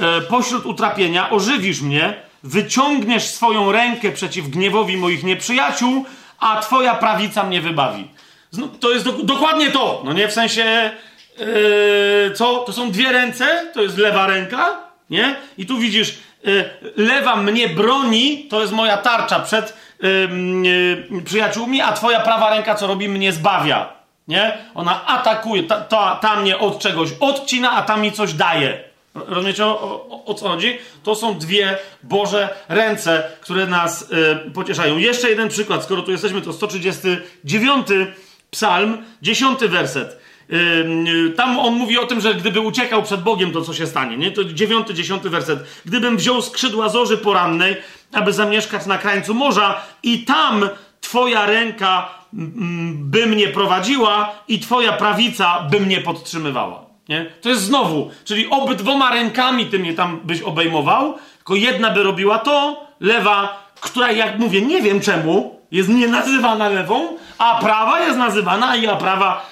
e, 0.00 0.20
pośród 0.20 0.66
utrapienia, 0.66 1.30
ożywisz 1.30 1.80
mnie, 1.80 2.14
wyciągniesz 2.42 3.24
swoją 3.24 3.72
rękę 3.72 4.12
przeciw 4.12 4.48
gniewowi 4.48 4.96
moich 4.96 5.24
nieprzyjaciół, 5.24 6.04
a 6.38 6.60
twoja 6.60 6.94
prawica 6.94 7.44
mnie 7.44 7.60
wybawi. 7.60 8.08
To 8.80 8.90
jest 8.90 9.04
do, 9.04 9.12
dokładnie 9.12 9.70
to, 9.70 10.02
no 10.04 10.12
nie? 10.12 10.28
W 10.28 10.32
sensie, 10.32 10.90
yy, 11.38 11.46
co? 12.34 12.58
To 12.58 12.72
są 12.72 12.90
dwie 12.90 13.12
ręce, 13.12 13.66
to 13.74 13.82
jest 13.82 13.98
lewa 13.98 14.26
ręka, 14.26 14.78
nie? 15.10 15.36
I 15.58 15.66
tu 15.66 15.78
widzisz, 15.78 16.18
lewa 16.96 17.36
mnie 17.36 17.68
broni, 17.68 18.46
to 18.50 18.60
jest 18.60 18.72
moja 18.72 18.96
tarcza 18.96 19.40
przed 19.40 19.76
yy, 20.02 21.22
przyjaciółmi, 21.24 21.80
a 21.80 21.92
twoja 21.92 22.20
prawa 22.20 22.50
ręka 22.50 22.74
co 22.74 22.86
robi? 22.86 23.08
Mnie 23.08 23.32
zbawia, 23.32 23.92
nie? 24.28 24.58
Ona 24.74 25.06
atakuje, 25.06 25.62
ta, 25.62 25.80
ta, 25.80 26.16
ta 26.16 26.40
mnie 26.40 26.58
od 26.58 26.78
czegoś 26.78 27.08
odcina, 27.20 27.72
a 27.72 27.82
ta 27.82 27.96
mi 27.96 28.12
coś 28.12 28.32
daje. 28.32 28.88
Rozumiecie 29.14 29.66
o, 29.66 29.80
o, 29.82 30.24
o, 30.24 30.34
co 30.34 30.48
chodzi? 30.48 30.78
To 31.02 31.14
są 31.14 31.38
dwie 31.38 31.78
Boże 32.02 32.48
ręce, 32.68 33.22
które 33.40 33.66
nas 33.66 34.02
y, 34.46 34.50
pocieszają. 34.50 34.98
Jeszcze 34.98 35.30
jeden 35.30 35.48
przykład, 35.48 35.84
skoro 35.84 36.02
tu 36.02 36.10
jesteśmy, 36.10 36.42
to 36.42 36.52
139 36.52 37.86
psalm, 38.50 39.04
10 39.22 39.58
werset. 39.60 40.27
Tam 41.36 41.58
on 41.58 41.74
mówi 41.74 41.98
o 41.98 42.06
tym, 42.06 42.20
że 42.20 42.34
gdyby 42.34 42.60
uciekał 42.60 43.02
przed 43.02 43.22
Bogiem, 43.22 43.52
to 43.52 43.62
co 43.62 43.74
się 43.74 43.86
stanie, 43.86 44.16
nie? 44.16 44.30
To 44.30 44.44
9, 44.44 44.88
10 44.88 45.22
werset. 45.22 45.58
Gdybym 45.84 46.16
wziął 46.16 46.42
skrzydła 46.42 46.88
zorzy 46.88 47.18
porannej, 47.18 47.76
aby 48.12 48.32
zamieszkać 48.32 48.86
na 48.86 48.98
krańcu 48.98 49.34
morza 49.34 49.80
i 50.02 50.24
tam 50.24 50.68
Twoja 51.00 51.46
ręka 51.46 52.08
by 52.92 53.26
mnie 53.26 53.48
prowadziła 53.48 54.32
i 54.48 54.58
Twoja 54.58 54.92
prawica 54.92 55.62
by 55.70 55.80
mnie 55.80 56.00
podtrzymywała. 56.00 56.86
Nie? 57.08 57.32
To 57.40 57.48
jest 57.48 57.62
znowu, 57.62 58.10
czyli 58.24 58.50
obydwoma 58.50 59.10
rękami 59.10 59.66
ty 59.66 59.78
mnie 59.78 59.94
tam 59.94 60.20
byś 60.24 60.42
obejmował, 60.42 61.14
tylko 61.36 61.54
jedna 61.54 61.90
by 61.90 62.02
robiła 62.02 62.38
to, 62.38 62.86
lewa, 63.00 63.68
która 63.80 64.12
jak 64.12 64.38
mówię, 64.38 64.62
nie 64.62 64.82
wiem 64.82 65.00
czemu, 65.00 65.60
jest 65.70 65.88
nie 65.88 66.08
nazywana 66.08 66.68
lewą, 66.68 67.16
a 67.38 67.58
prawa 67.60 68.00
jest 68.00 68.18
nazywana, 68.18 68.76
i 68.76 68.86
a 68.86 68.96
prawa 68.96 69.46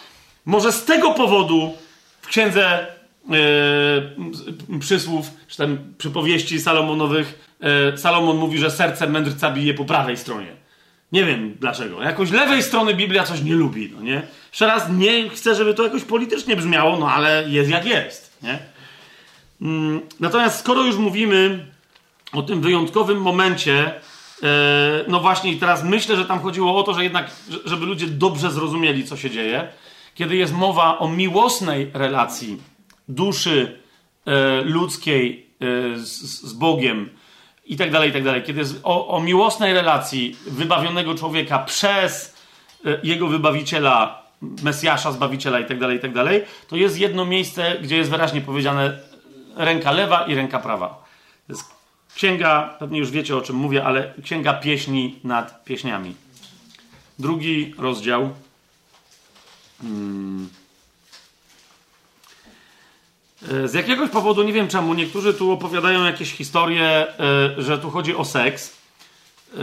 może 0.47 0.73
z 0.73 0.85
tego 0.85 1.10
powodu 1.10 1.74
w 2.20 2.27
księdze 2.27 2.86
yy, 3.28 4.78
przysłów, 4.81 5.31
czy 5.48 5.56
tam 5.56 5.78
przypowieści 5.98 6.60
Salomonowych, 6.60 7.56
yy, 7.93 7.98
Salomon 7.98 8.36
mówi, 8.36 8.59
że 8.59 8.70
serce 8.70 9.06
mędrca 9.06 9.51
bije 9.51 9.74
po 9.74 9.85
prawej 9.85 10.16
stronie. 10.16 10.56
Nie 11.12 11.24
wiem 11.24 11.56
dlaczego. 11.60 12.02
Jakoś 12.02 12.31
lewej 12.31 12.62
strony 12.62 12.94
Biblia 12.94 13.24
coś 13.24 13.43
nie 13.43 13.55
lubi, 13.55 13.93
no 13.97 14.02
nie? 14.02 14.23
Jeszcze 14.51 14.66
raz, 14.66 14.90
nie 14.90 15.31
chcę, 15.31 15.55
żeby 15.55 15.74
to 15.74 15.85
jakoś 15.85 16.05
politycznie 16.05 16.56
brzmiało, 16.56 16.97
no 16.97 17.10
ale 17.10 17.44
jest 17.48 17.70
jak 17.70 17.86
jest, 17.86 18.39
nie? 18.43 18.59
Mm, 19.60 20.01
natomiast 20.20 20.60
skoro 20.60 20.82
już 20.82 20.97
mówimy 20.97 21.66
o 22.32 22.43
tym 22.43 22.60
wyjątkowym 22.60 23.20
momencie, 23.20 23.94
e, 24.43 25.05
no 25.09 25.20
właśnie 25.20 25.52
i 25.52 25.56
teraz 25.56 25.85
myślę, 25.85 26.16
że 26.16 26.24
tam 26.24 26.40
chodziło 26.40 26.78
o 26.78 26.82
to, 26.82 26.94
że 26.94 27.05
jednak, 27.05 27.31
żeby 27.64 27.86
ludzie 27.86 28.06
dobrze 28.06 28.51
zrozumieli, 28.51 29.05
co 29.05 29.16
się 29.16 29.31
dzieje, 29.31 29.68
kiedy 30.17 30.37
jest 30.37 30.53
mowa 30.53 30.99
o 30.99 31.09
miłosnej 31.09 31.91
relacji 31.95 32.63
duszy 33.09 33.81
e, 34.27 34.63
ludzkiej 34.63 35.47
e, 35.61 35.99
z 35.99 36.53
Bogiem, 36.53 37.11
i 37.67 37.77
tak 37.77 37.91
dalej, 37.91 38.11
i 38.11 38.13
tak 38.13 38.25
dalej. 38.25 38.43
Kiedy 38.43 38.59
jest 38.61 38.81
o, 38.83 39.09
o 39.09 39.21
miłosnej 39.21 39.75
relacji 39.75 40.37
wybawionego 40.47 41.15
człowieka 41.15 41.59
przez 41.59 42.37
e, 42.85 43.01
jego 43.03 43.27
wybawiciela, 43.29 44.23
Mesjasza, 44.63 45.13
Zbawiciela 45.13 45.61
i 45.61 45.65
tak 45.65 45.79
dalej, 45.79 45.97
i 45.97 46.01
tak 46.01 46.13
dalej, 46.13 46.45
to 46.69 46.77
jest 46.77 46.99
jedno 46.99 47.25
miejsce, 47.25 47.77
gdzie 47.83 47.97
jest 47.97 48.11
wyraźnie 48.11 48.41
powiedziane 48.41 48.99
ręka 49.57 49.93
lewa 49.93 50.27
i 50.27 50.35
ręka 50.35 50.59
prawa. 50.59 50.89
To 51.47 51.53
jest 51.53 51.65
księga, 52.15 52.77
pewnie 52.79 52.99
już 52.99 53.11
wiecie 53.11 53.37
o 53.37 53.41
czym 53.41 53.57
mówię, 53.57 53.85
ale 53.85 54.15
księga 54.23 54.55
pieśni 54.55 55.19
nad 55.25 55.65
pieśniami. 55.65 56.15
Drugi 57.19 57.75
rozdział. 57.79 58.31
Hmm. 59.82 60.48
E, 63.53 63.69
z 63.69 63.74
jakiegoś 63.74 64.11
powodu, 64.11 64.43
nie 64.43 64.53
wiem 64.53 64.69
czemu, 64.69 64.94
niektórzy 64.94 65.35
tu 65.35 65.53
opowiadają 65.53 66.05
jakieś 66.05 66.32
historie, 66.32 66.82
e, 66.82 67.07
że 67.59 67.78
tu 67.78 67.90
chodzi 67.90 68.16
o 68.16 68.24
seks. 68.24 68.77
E, 69.55 69.59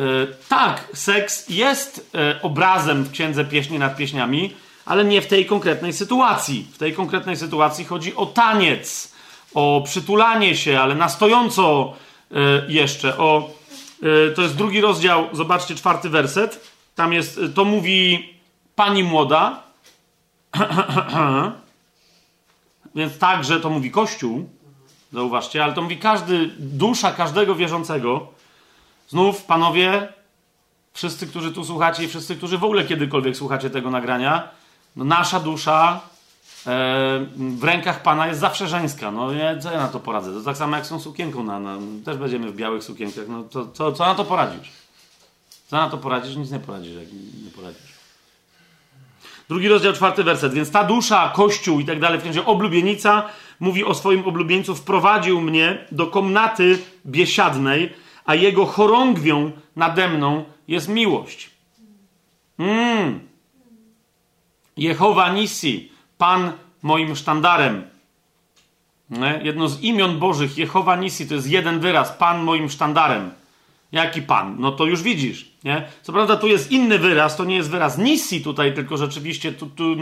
tak, 0.49 0.87
seks 0.93 1.49
jest 1.49 2.11
obrazem 2.41 3.03
w 3.03 3.11
księdze 3.11 3.45
pieśni 3.45 3.79
nad 3.79 3.95
pieśniami, 3.95 4.53
ale 4.85 5.05
nie 5.05 5.21
w 5.21 5.27
tej 5.27 5.45
konkretnej 5.45 5.93
sytuacji. 5.93 6.67
W 6.73 6.77
tej 6.77 6.93
konkretnej 6.93 7.37
sytuacji 7.37 7.85
chodzi 7.85 8.15
o 8.15 8.25
taniec, 8.25 9.13
o 9.53 9.81
przytulanie 9.85 10.55
się, 10.55 10.79
ale 10.79 10.95
na 10.95 11.09
stojąco 11.09 11.93
jeszcze. 12.67 13.17
O, 13.17 13.49
to 14.35 14.41
jest 14.41 14.55
drugi 14.55 14.81
rozdział, 14.81 15.29
zobaczcie 15.31 15.75
czwarty 15.75 16.09
werset. 16.09 16.67
Tam 16.95 17.13
jest, 17.13 17.39
to 17.55 17.65
mówi 17.65 18.29
pani 18.75 19.03
młoda. 19.03 19.63
Więc 22.95 23.17
także 23.17 23.59
to 23.59 23.69
mówi 23.69 23.91
Kościół, 23.91 24.49
zauważcie, 25.13 25.63
ale 25.63 25.73
to 25.73 25.81
mówi 25.81 25.97
każdy, 25.97 26.49
dusza 26.59 27.11
każdego 27.11 27.55
wierzącego. 27.55 28.27
Znów, 29.09 29.43
panowie, 29.43 30.07
wszyscy, 30.93 31.27
którzy 31.27 31.51
tu 31.51 31.65
słuchacie 31.65 32.03
i 32.03 32.07
wszyscy, 32.07 32.35
którzy 32.35 32.57
w 32.57 32.63
ogóle 32.63 32.83
kiedykolwiek 32.83 33.37
słuchacie 33.37 33.69
tego 33.69 33.91
nagrania, 33.91 34.49
no 34.95 35.05
nasza 35.05 35.39
dusza 35.39 36.01
e, 36.67 37.25
w 37.37 37.63
rękach 37.63 38.01
Pana 38.01 38.27
jest 38.27 38.39
zawsze 38.39 38.67
żeńska. 38.67 39.11
No 39.11 39.29
co 39.61 39.71
ja 39.71 39.79
na 39.79 39.87
to 39.87 39.99
poradzę? 39.99 40.33
To 40.33 40.41
tak 40.41 40.57
samo 40.57 40.75
jak 40.75 40.87
tą 40.87 40.99
sukienką. 40.99 41.43
Na, 41.43 41.59
na, 41.59 41.77
też 42.05 42.17
będziemy 42.17 42.51
w 42.51 42.55
białych 42.55 42.83
sukienkach. 42.83 43.27
No 43.27 43.43
to, 43.43 43.65
to, 43.65 43.91
co 43.91 44.05
na 44.05 44.15
to 44.15 44.25
poradzisz? 44.25 44.71
Co 45.67 45.75
na 45.75 45.89
to 45.89 45.97
poradzisz? 45.97 46.35
Nic 46.35 46.51
nie 46.51 46.59
poradzisz, 46.59 46.95
jak 46.95 47.13
nie 47.45 47.51
poradzisz. 47.55 47.92
Drugi 49.49 49.67
rozdział, 49.67 49.93
czwarty 49.93 50.23
werset. 50.23 50.53
Więc 50.53 50.71
ta 50.71 50.83
dusza, 50.83 51.31
kościół 51.35 51.79
i 51.79 51.85
tak 51.85 51.99
dalej, 51.99 52.19
w 52.19 52.23
sensie 52.23 52.45
oblubienica, 52.45 53.23
mówi 53.59 53.83
o 53.83 53.93
swoim 53.93 54.25
oblubieńcu, 54.25 54.75
wprowadził 54.75 55.41
mnie 55.41 55.85
do 55.91 56.07
komnaty 56.07 56.79
biesiadnej, 57.05 57.93
a 58.25 58.35
jego 58.35 58.65
chorągwią 58.65 59.51
nade 59.75 60.09
mną 60.09 60.43
jest 60.67 60.89
miłość. 60.89 61.49
Mm. 62.59 63.19
Jehowa 64.77 65.33
Nisi, 65.33 65.91
Pan 66.17 66.51
moim 66.81 67.15
sztandarem. 67.15 67.83
Jedno 69.41 69.67
z 69.67 69.81
imion 69.81 70.19
Bożych, 70.19 70.57
Jehowa 70.57 70.95
Nisi, 70.95 71.27
to 71.27 71.33
jest 71.33 71.49
jeden 71.49 71.79
wyraz, 71.79 72.11
Pan 72.11 72.43
moim 72.43 72.69
sztandarem. 72.69 73.31
Jaki 73.93 74.21
Pan? 74.21 74.55
No 74.59 74.71
to 74.71 74.85
już 74.85 75.01
widzisz. 75.01 75.45
Nie? 75.63 75.83
Co 76.01 76.13
prawda 76.13 76.37
tu 76.37 76.47
jest 76.47 76.71
inny 76.71 76.99
wyraz, 76.99 77.37
to 77.37 77.45
nie 77.45 77.55
jest 77.55 77.71
wyraz 77.71 77.97
Nisi 77.97 78.41
tutaj, 78.41 78.73
tylko 78.73 78.97
rzeczywiście 78.97 79.51
tu, 79.51 79.65
tu, 79.65 79.95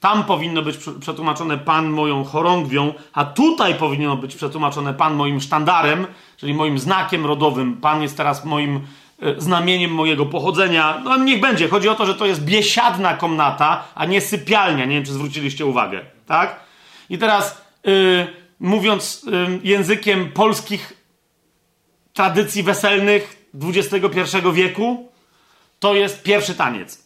tam 0.00 0.24
powinno 0.24 0.62
być 0.62 0.76
przetłumaczone 1.00 1.58
Pan 1.58 1.90
moją 1.90 2.24
chorągwią, 2.24 2.94
a 3.12 3.24
tutaj 3.24 3.74
powinno 3.74 4.16
być 4.16 4.34
przetłumaczone 4.34 4.94
Pan 4.94 5.14
moim 5.14 5.40
sztandarem, 5.40 6.06
czyli 6.36 6.54
moim 6.54 6.78
znakiem 6.78 7.26
rodowym. 7.26 7.76
Pan 7.76 8.02
jest 8.02 8.16
teraz 8.16 8.44
moim 8.44 8.80
e, 9.22 9.40
znamieniem 9.40 9.90
mojego 9.90 10.26
pochodzenia. 10.26 11.00
No 11.04 11.16
niech 11.16 11.40
będzie. 11.40 11.68
Chodzi 11.68 11.88
o 11.88 11.94
to, 11.94 12.06
że 12.06 12.14
to 12.14 12.26
jest 12.26 12.44
biesiadna 12.44 13.14
komnata, 13.14 13.84
a 13.94 14.04
nie 14.04 14.20
sypialnia. 14.20 14.84
Nie 14.84 14.94
wiem, 14.94 15.04
czy 15.04 15.12
zwróciliście 15.12 15.66
uwagę. 15.66 16.00
Tak? 16.26 16.60
I 17.10 17.18
teraz 17.18 17.62
yy, 17.84 18.26
mówiąc 18.60 19.26
yy, 19.26 19.60
językiem 19.62 20.32
polskich 20.32 21.01
tradycji 22.12 22.62
weselnych, 22.62 23.48
XXI 23.62 24.36
wieku, 24.52 25.08
to 25.80 25.94
jest 25.94 26.22
pierwszy 26.22 26.54
taniec. 26.54 27.04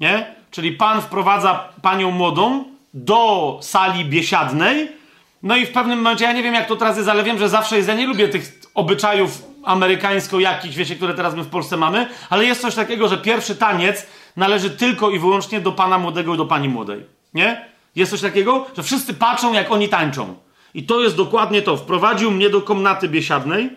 Nie? 0.00 0.34
Czyli 0.50 0.72
pan 0.72 1.02
wprowadza 1.02 1.68
panią 1.82 2.10
młodą 2.10 2.64
do 2.94 3.58
sali 3.62 4.04
biesiadnej, 4.04 4.98
no 5.42 5.56
i 5.56 5.66
w 5.66 5.72
pewnym 5.72 5.98
momencie, 5.98 6.24
ja 6.24 6.32
nie 6.32 6.42
wiem 6.42 6.54
jak 6.54 6.68
to 6.68 6.76
teraz 6.76 6.96
jest, 6.96 7.08
ale 7.08 7.24
wiem, 7.24 7.38
że 7.38 7.48
zawsze 7.48 7.76
jest, 7.76 7.88
ja 7.88 7.94
nie 7.94 8.06
lubię 8.06 8.28
tych 8.28 8.60
obyczajów 8.74 9.42
amerykańsko 9.64 10.40
jakichś, 10.40 10.76
wiecie, 10.76 10.96
które 10.96 11.14
teraz 11.14 11.34
my 11.34 11.42
w 11.42 11.48
Polsce 11.48 11.76
mamy, 11.76 12.06
ale 12.30 12.44
jest 12.44 12.60
coś 12.60 12.74
takiego, 12.74 13.08
że 13.08 13.18
pierwszy 13.18 13.56
taniec 13.56 14.06
należy 14.36 14.70
tylko 14.70 15.10
i 15.10 15.18
wyłącznie 15.18 15.60
do 15.60 15.72
pana 15.72 15.98
młodego 15.98 16.34
i 16.34 16.36
do 16.36 16.46
pani 16.46 16.68
młodej. 16.68 17.04
Nie? 17.34 17.68
Jest 17.96 18.10
coś 18.10 18.20
takiego, 18.20 18.66
że 18.76 18.82
wszyscy 18.82 19.14
patrzą, 19.14 19.52
jak 19.52 19.72
oni 19.72 19.88
tańczą. 19.88 20.34
I 20.74 20.82
to 20.82 21.00
jest 21.00 21.16
dokładnie 21.16 21.62
to. 21.62 21.76
Wprowadził 21.76 22.30
mnie 22.30 22.50
do 22.50 22.62
komnaty 22.62 23.08
biesiadnej, 23.08 23.70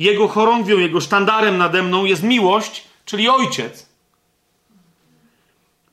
jego 0.00 0.28
chorągwią, 0.28 0.78
jego 0.78 1.00
sztandarem 1.00 1.58
nade 1.58 1.82
mną 1.82 2.04
jest 2.04 2.22
miłość, 2.22 2.84
czyli 3.04 3.28
ojciec. 3.28 3.90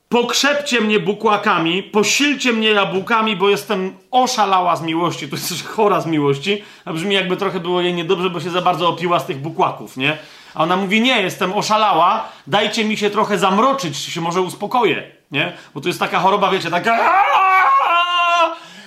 Pokrzepcie 0.08 0.80
mnie 0.80 1.00
bukłakami, 1.00 1.82
posilcie 1.82 2.52
mnie 2.52 2.68
jabłkami, 2.68 3.36
bo 3.36 3.48
jestem 3.48 3.96
oszalała 4.10 4.76
z 4.76 4.82
miłości. 4.82 5.28
To 5.28 5.36
jest 5.36 5.66
chora 5.74 6.00
z 6.00 6.06
miłości. 6.06 6.62
A 6.84 6.92
brzmi 6.92 7.14
jakby 7.14 7.36
trochę 7.36 7.60
było 7.60 7.80
jej 7.80 7.94
niedobrze, 7.94 8.30
bo 8.30 8.40
się 8.40 8.50
za 8.50 8.62
bardzo 8.62 8.88
opiła 8.88 9.20
z 9.20 9.26
tych 9.26 9.38
bukłaków, 9.38 9.96
nie? 9.96 10.18
A 10.54 10.62
ona 10.62 10.76
mówi, 10.76 11.00
nie, 11.00 11.22
jestem 11.22 11.52
oszalała, 11.52 12.28
dajcie 12.46 12.84
mi 12.84 12.96
się 12.96 13.10
trochę 13.10 13.38
zamroczyć, 13.38 13.96
się 13.96 14.20
może 14.20 14.40
uspokoję, 14.40 15.10
nie? 15.30 15.52
Bo 15.74 15.80
to 15.80 15.88
jest 15.88 16.00
taka 16.00 16.20
choroba, 16.20 16.50
wiecie, 16.50 16.70
taka... 16.70 17.24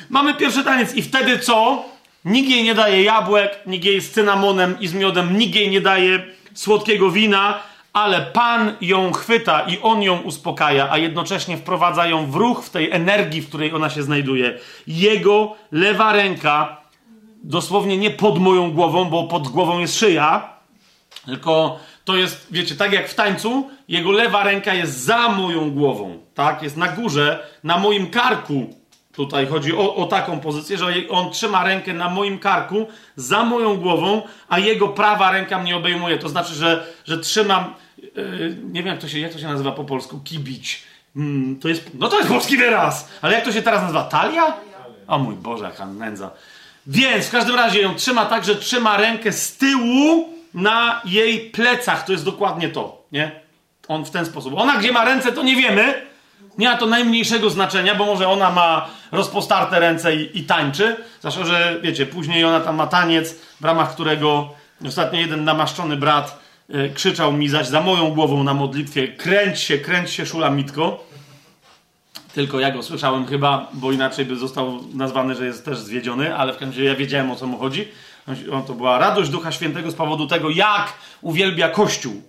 Mamy 0.09 0.33
pierwszy 0.33 0.63
taniec 0.63 0.93
i 0.93 1.01
wtedy 1.01 1.39
co? 1.39 1.85
Nikt 2.25 2.49
jej 2.49 2.63
nie 2.63 2.75
daje 2.75 3.03
jabłek, 3.03 3.59
nikt 3.65 3.85
jej 3.85 4.01
z 4.01 4.11
cynamonem 4.11 4.79
i 4.79 4.87
z 4.87 4.93
miodem, 4.93 5.37
nikt 5.37 5.55
jej 5.55 5.69
nie 5.69 5.81
daje 5.81 6.23
słodkiego 6.53 7.11
wina, 7.11 7.59
ale 7.93 8.21
Pan 8.21 8.75
ją 8.81 9.11
chwyta 9.11 9.61
i 9.61 9.79
On 9.81 10.03
ją 10.03 10.21
uspokaja, 10.21 10.87
a 10.91 10.97
jednocześnie 10.97 11.57
wprowadza 11.57 12.07
ją 12.07 12.31
w 12.31 12.35
ruch, 12.35 12.63
w 12.63 12.69
tej 12.69 12.91
energii, 12.91 13.41
w 13.41 13.47
której 13.47 13.73
ona 13.73 13.89
się 13.89 14.03
znajduje. 14.03 14.59
Jego 14.87 15.55
lewa 15.71 16.13
ręka, 16.13 16.81
dosłownie 17.43 17.97
nie 17.97 18.11
pod 18.11 18.39
moją 18.39 18.71
głową, 18.71 19.05
bo 19.05 19.23
pod 19.23 19.47
głową 19.47 19.79
jest 19.79 19.99
szyja, 19.99 20.49
tylko 21.25 21.79
to 22.05 22.15
jest, 22.15 22.47
wiecie, 22.51 22.75
tak 22.75 22.93
jak 22.93 23.09
w 23.09 23.15
tańcu, 23.15 23.69
jego 23.87 24.11
lewa 24.11 24.43
ręka 24.43 24.73
jest 24.73 24.99
za 24.99 25.29
moją 25.29 25.71
głową, 25.71 26.17
tak? 26.33 26.63
Jest 26.63 26.77
na 26.77 26.87
górze, 26.87 27.47
na 27.63 27.77
moim 27.77 28.09
karku. 28.09 28.80
Tutaj 29.13 29.47
chodzi 29.47 29.75
o, 29.75 29.95
o 29.95 30.05
taką 30.05 30.39
pozycję, 30.39 30.77
że 30.77 30.85
on 31.09 31.31
trzyma 31.31 31.63
rękę 31.63 31.93
na 31.93 32.09
moim 32.09 32.39
karku, 32.39 32.87
za 33.15 33.43
moją 33.43 33.77
głową, 33.77 34.21
a 34.49 34.59
jego 34.59 34.87
prawa 34.87 35.31
ręka 35.31 35.59
mnie 35.59 35.75
obejmuje. 35.75 36.17
To 36.17 36.29
znaczy, 36.29 36.53
że, 36.53 36.87
że 37.05 37.17
trzymam, 37.17 37.73
yy, 37.97 38.57
nie 38.63 38.83
wiem 38.83 38.87
jak 38.87 38.99
to, 38.99 39.07
się, 39.07 39.19
jak 39.19 39.33
to 39.33 39.39
się 39.39 39.47
nazywa 39.47 39.71
po 39.71 39.83
polsku, 39.83 40.19
kibić. 40.23 40.83
Hmm, 41.13 41.59
to 41.59 41.67
jest, 41.67 41.89
no 41.93 42.07
to 42.07 42.17
jest 42.17 42.29
polski 42.29 42.57
wyraz, 42.57 43.09
ale 43.21 43.33
jak 43.33 43.45
to 43.45 43.51
się 43.51 43.61
teraz 43.61 43.81
nazywa? 43.81 44.03
Talia? 44.03 44.53
O 45.07 45.19
mój 45.19 45.35
Boże, 45.35 45.63
jaka 45.63 45.85
nędza. 45.85 46.31
Więc 46.87 47.25
w 47.25 47.31
każdym 47.31 47.55
razie 47.55 47.81
ją 47.81 47.95
trzyma 47.95 48.25
tak, 48.25 48.45
że 48.45 48.55
trzyma 48.55 48.97
rękę 48.97 49.31
z 49.31 49.57
tyłu 49.57 50.29
na 50.53 51.01
jej 51.05 51.39
plecach. 51.39 52.05
To 52.05 52.11
jest 52.11 52.25
dokładnie 52.25 52.69
to, 52.69 53.03
nie? 53.11 53.31
On 53.87 54.05
w 54.05 54.09
ten 54.09 54.25
sposób. 54.25 54.53
Ona 54.57 54.77
gdzie 54.77 54.91
ma 54.91 55.05
ręce, 55.05 55.31
to 55.31 55.43
nie 55.43 55.55
wiemy. 55.55 56.10
Nie 56.57 56.69
ma 56.69 56.77
to 56.77 56.85
najmniejszego 56.85 57.49
znaczenia, 57.49 57.95
bo 57.95 58.05
może 58.05 58.27
ona 58.27 58.51
ma 58.51 58.87
rozpostarte 59.11 59.79
ręce 59.79 60.15
i, 60.15 60.39
i 60.39 60.43
tańczy. 60.43 60.95
Zresztą, 61.21 61.45
że 61.45 61.79
wiecie, 61.81 62.05
później 62.05 62.45
ona 62.45 62.59
tam 62.59 62.75
ma 62.75 62.87
taniec, 62.87 63.35
w 63.61 63.65
ramach 63.65 63.93
którego 63.93 64.49
ostatnio 64.87 65.19
jeden 65.19 65.43
namaszczony 65.43 65.97
brat 65.97 66.39
y, 66.69 66.91
krzyczał 66.95 67.33
mi 67.33 67.49
zaś 67.49 67.67
za 67.67 67.81
moją 67.81 68.09
głową 68.13 68.43
na 68.43 68.53
modlitwie: 68.53 69.07
kręć 69.07 69.59
się, 69.59 69.77
kręć 69.77 70.11
się, 70.11 70.25
szulamitko. 70.25 71.03
Tylko 72.33 72.59
ja 72.59 72.71
go 72.71 72.83
słyszałem 72.83 73.25
chyba, 73.25 73.67
bo 73.73 73.91
inaczej 73.91 74.25
by 74.25 74.35
został 74.35 74.79
nazwany, 74.93 75.35
że 75.35 75.45
jest 75.45 75.65
też 75.65 75.79
zwiedziony, 75.79 76.35
ale 76.35 76.53
w 76.53 76.57
każdym 76.57 76.69
razie 76.69 76.83
ja 76.83 76.95
wiedziałem 76.95 77.31
o 77.31 77.35
co 77.35 77.47
mu 77.47 77.57
chodzi. 77.57 77.87
To 78.67 78.73
była 78.73 78.97
radość 78.97 79.29
Ducha 79.29 79.51
Świętego 79.51 79.91
z 79.91 79.95
powodu 79.95 80.27
tego, 80.27 80.49
jak 80.49 80.93
uwielbia 81.21 81.69
Kościół. 81.69 82.21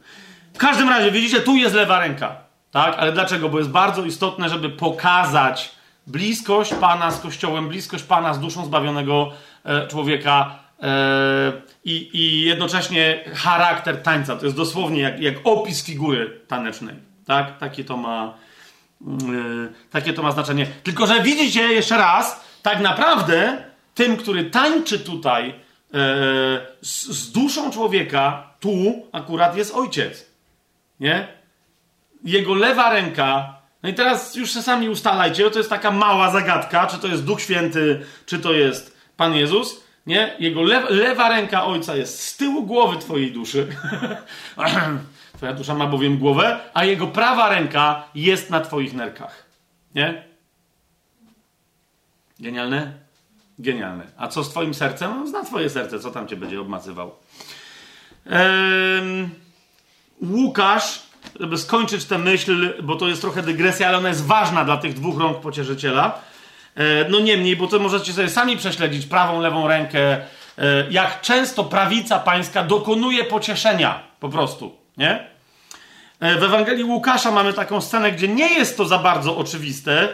W 0.55 0.59
każdym 0.59 0.89
razie, 0.89 1.11
widzicie, 1.11 1.41
tu 1.41 1.57
jest 1.57 1.75
lewa 1.75 1.99
ręka. 1.99 2.37
Tak? 2.73 2.99
Ale 2.99 3.13
dlaczego? 3.13 3.49
Bo 3.49 3.59
jest 3.59 3.71
bardzo 3.71 4.05
istotne, 4.05 4.49
żeby 4.49 4.71
pokazać 4.71 5.71
bliskość 6.07 6.75
Pana 6.75 7.11
z 7.11 7.21
Kościołem, 7.21 7.69
bliskość 7.69 8.05
Pana 8.05 8.35
z 8.35 8.41
duszą 8.41 8.65
zbawionego 8.65 9.33
e, 9.65 9.87
człowieka 9.87 10.59
e, 10.83 11.53
i, 11.85 12.11
i, 12.13 12.41
jednocześnie 12.41 13.25
charakter 13.35 14.03
tańca. 14.03 14.37
To 14.37 14.45
jest 14.45 14.57
dosłownie 14.57 15.01
jak, 15.01 15.21
jak 15.21 15.35
opis 15.45 15.85
figury 15.85 16.41
tanecznej. 16.49 16.97
Tak? 17.27 17.59
Takie 17.59 17.85
to 17.85 17.97
ma 17.97 18.35
Yy, 19.07 19.73
takie 19.91 20.13
to 20.13 20.23
ma 20.23 20.33
znaczenie. 20.33 20.67
Tylko, 20.83 21.07
że 21.07 21.23
widzicie 21.23 21.63
jeszcze 21.63 21.97
raz, 21.97 22.41
tak 22.63 22.81
naprawdę 22.81 23.65
tym, 23.95 24.17
który 24.17 24.51
tańczy 24.51 24.99
tutaj 24.99 25.47
yy, 25.47 25.55
z, 26.83 27.07
z, 27.07 27.33
duszą 27.33 27.71
człowieka, 27.71 28.51
tu 28.61 29.07
akurat 29.13 29.57
jest 29.57 29.75
ojciec. 29.75 30.27
Nie? 31.01 31.29
Jego 32.25 32.55
lewa 32.55 32.93
ręka. 32.93 33.57
No 33.83 33.89
i 33.89 33.95
teraz 33.95 34.37
już 34.37 34.55
się 34.55 34.63
sami 34.63 34.89
ustalajcie, 34.89 35.51
to 35.51 35.59
jest 35.59 35.71
taka 35.71 35.91
mała 35.91 36.31
zagadka, 36.31 36.87
czy 36.87 36.99
to 36.99 37.09
jest 37.09 37.25
Duch 37.25 37.41
Święty, 37.41 38.07
czy 38.27 38.39
to 38.39 38.53
jest 38.53 38.99
Pan 39.17 39.35
Jezus. 39.35 39.85
Nie? 40.07 40.37
Jego 40.39 40.63
lewa, 40.63 40.89
lewa 40.91 41.29
ręka 41.29 41.65
ojca 41.65 41.97
jest 41.97 42.21
z 42.25 42.37
tyłu 42.37 42.67
głowy 42.67 42.99
twojej 42.99 43.33
duszy. 43.33 43.67
Twoja 45.37 45.53
dusza 45.53 45.75
ma 45.75 45.87
bowiem 45.87 46.19
głowę, 46.19 46.61
a 46.75 46.85
jego 46.85 47.07
prawa 47.07 47.49
ręka 47.49 48.05
jest 48.15 48.51
na 48.51 48.61
twoich 48.61 48.95
nerkach. 48.95 49.47
Nie? 49.95 50.25
Genialne? 52.41 52.93
Genialne. 53.59 54.05
A 54.17 54.29
co 54.29 54.45
z 54.45 54.51
twoim 54.51 54.75
sercem? 54.75 55.11
No, 55.21 55.27
zna 55.27 55.45
twoje 55.45 55.71
serce, 55.71 55.99
co 55.99 56.11
tam 56.11 56.29
cię 56.29 56.37
będzie 56.37 56.61
obmacywał. 56.61 57.15
Ehm, 58.27 59.31
Łukasz, 60.23 61.03
żeby 61.41 61.59
skończyć 61.59 62.05
tę 62.05 62.19
myśl, 62.19 62.73
bo 62.83 62.97
to 62.97 63.09
jest 63.09 63.21
trochę 63.21 63.43
dygresja, 63.43 63.89
ale 63.89 63.99
ona 63.99 64.09
jest 64.09 64.27
ważna 64.27 64.65
dla 64.65 64.77
tych 64.77 64.95
dwóch 64.95 65.21
rąk 65.21 65.41
pocieszyciela. 65.41 66.19
E, 66.75 67.09
no 67.09 67.21
niemniej, 67.21 67.57
bo 67.57 67.67
to 67.67 67.79
możecie 67.79 68.13
sobie 68.13 68.29
sami 68.29 68.57
prześledzić 68.57 69.07
prawą, 69.07 69.41
lewą 69.41 69.69
rękę, 69.69 70.01
e, 70.11 70.21
jak 70.91 71.21
często 71.21 71.65
prawica 71.65 72.19
pańska 72.19 72.63
dokonuje 72.63 73.25
pocieszenia 73.25 74.01
po 74.21 74.29
prostu, 74.29 74.77
nie? 74.97 75.27
E, 76.21 76.39
w 76.39 76.43
Ewangelii 76.43 76.85
Łukasza 76.85 77.31
mamy 77.31 77.53
taką 77.53 77.81
scenę, 77.81 78.13
gdzie 78.13 78.29
nie 78.29 78.55
jest 78.55 78.77
to 78.77 78.85
za 78.85 78.99
bardzo 78.99 79.37
oczywiste, 79.37 80.09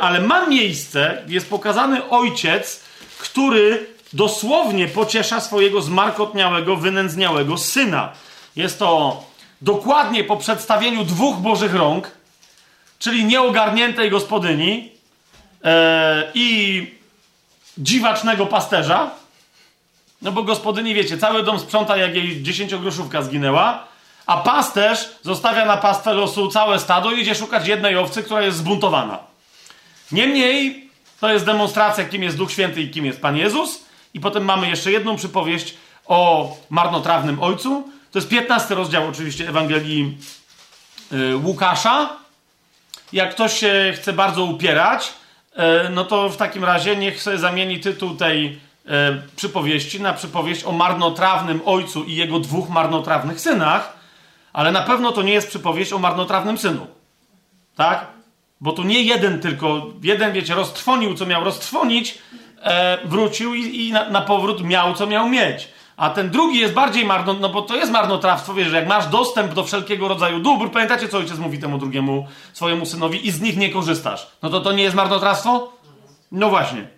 ale 0.00 0.20
ma 0.20 0.46
miejsce, 0.46 1.22
jest 1.26 1.50
pokazany 1.50 2.08
ojciec, 2.08 2.84
który 3.18 3.86
dosłownie 4.12 4.88
pociesza 4.88 5.40
swojego 5.40 5.82
zmarkotniałego, 5.82 6.76
wynędzniałego 6.76 7.58
syna. 7.58 8.12
Jest 8.56 8.78
to 8.78 9.22
dokładnie 9.60 10.24
po 10.24 10.36
przedstawieniu 10.36 11.04
dwóch 11.04 11.36
bożych 11.36 11.74
rąk, 11.74 12.10
czyli 12.98 13.24
nieogarniętej 13.24 14.10
gospodyni 14.10 14.92
e, 15.64 16.30
i 16.34 17.00
dziwacznego 17.78 18.46
pasterza. 18.46 19.10
No 20.22 20.32
bo 20.32 20.42
gospodyni, 20.42 20.94
wiecie, 20.94 21.18
cały 21.18 21.42
dom 21.42 21.58
sprząta, 21.58 21.96
jak 21.96 22.14
jej 22.14 22.42
dziesięciogroszówka 22.42 23.22
zginęła, 23.22 23.84
a 24.26 24.36
pasterz 24.36 25.08
zostawia 25.22 25.64
na 25.64 25.76
pastwę 25.76 26.14
losu 26.14 26.48
całe 26.48 26.78
stado 26.78 27.10
i 27.10 27.20
idzie 27.20 27.34
szukać 27.34 27.68
jednej 27.68 27.96
owcy, 27.96 28.22
która 28.22 28.42
jest 28.42 28.58
zbuntowana. 28.58 29.18
Niemniej 30.12 30.88
to 31.20 31.32
jest 31.32 31.44
demonstracja, 31.44 32.04
kim 32.04 32.22
jest 32.22 32.36
Duch 32.36 32.52
Święty 32.52 32.82
i 32.82 32.90
kim 32.90 33.06
jest 33.06 33.20
Pan 33.20 33.36
Jezus. 33.36 33.84
I 34.14 34.20
potem 34.20 34.44
mamy 34.44 34.68
jeszcze 34.68 34.92
jedną 34.92 35.16
przypowieść 35.16 35.74
o 36.06 36.48
marnotrawnym 36.70 37.42
ojcu. 37.42 37.90
To 38.12 38.18
jest 38.18 38.28
15 38.28 38.74
rozdział 38.74 39.08
oczywiście 39.08 39.48
Ewangelii 39.48 40.18
yy, 41.12 41.36
Łukasza. 41.36 42.16
Jak 43.12 43.30
ktoś 43.30 43.58
się 43.60 43.92
chce 43.96 44.12
bardzo 44.12 44.44
upierać, 44.44 45.12
yy, 45.56 45.62
no 45.90 46.04
to 46.04 46.28
w 46.28 46.36
takim 46.36 46.64
razie 46.64 46.96
niech 46.96 47.22
sobie 47.22 47.38
zamieni 47.38 47.80
tytuł 47.80 48.14
tej 48.14 48.44
yy, 48.84 48.90
przypowieści 49.36 50.00
na 50.00 50.12
przypowieść 50.12 50.64
o 50.64 50.72
marnotrawnym 50.72 51.60
ojcu 51.64 52.04
i 52.04 52.16
jego 52.16 52.40
dwóch 52.40 52.68
marnotrawnych 52.68 53.40
synach 53.40 54.00
ale 54.52 54.72
na 54.72 54.82
pewno 54.82 55.12
to 55.12 55.22
nie 55.22 55.32
jest 55.32 55.48
przypowieść 55.48 55.92
o 55.92 55.98
marnotrawnym 55.98 56.58
synu. 56.58 56.86
Tak? 57.76 58.06
Bo 58.60 58.72
tu 58.72 58.82
nie 58.82 59.02
jeden 59.02 59.40
tylko, 59.40 59.86
jeden, 60.02 60.32
wiecie, 60.32 60.54
roztrwonił, 60.54 61.14
co 61.14 61.26
miał 61.26 61.44
roztrwonić, 61.44 62.18
e, 62.62 62.98
wrócił 63.04 63.54
i, 63.54 63.92
na, 63.92 64.20
powrót 64.20 64.64
miał, 64.64 64.94
co 64.94 65.06
miał 65.06 65.28
mieć. 65.28 65.68
A 66.00 66.10
ten 66.10 66.30
drugi 66.30 66.58
jest 66.58 66.74
bardziej 66.74 67.04
marno, 67.04 67.34
no 67.34 67.48
bo 67.48 67.62
to 67.62 67.76
jest 67.76 67.92
marnotrawstwo, 67.92 68.54
wiesz, 68.54 68.72
jak 68.72 68.86
masz 68.86 69.06
dostęp 69.06 69.54
do 69.54 69.64
wszelkiego 69.64 70.08
rodzaju 70.08 70.40
dóbr, 70.40 70.70
pamiętacie, 70.70 71.08
co 71.08 71.18
ojciec 71.18 71.38
mówi 71.38 71.58
temu 71.58 71.78
drugiemu 71.78 72.28
swojemu 72.52 72.86
synowi 72.86 73.26
i 73.28 73.30
z 73.30 73.40
nich 73.40 73.56
nie 73.56 73.70
korzystasz. 73.70 74.26
No 74.42 74.50
to 74.50 74.60
to 74.60 74.72
nie 74.72 74.82
jest 74.82 74.96
marnotrawstwo? 74.96 75.72
No 76.32 76.48
właśnie. 76.50 76.88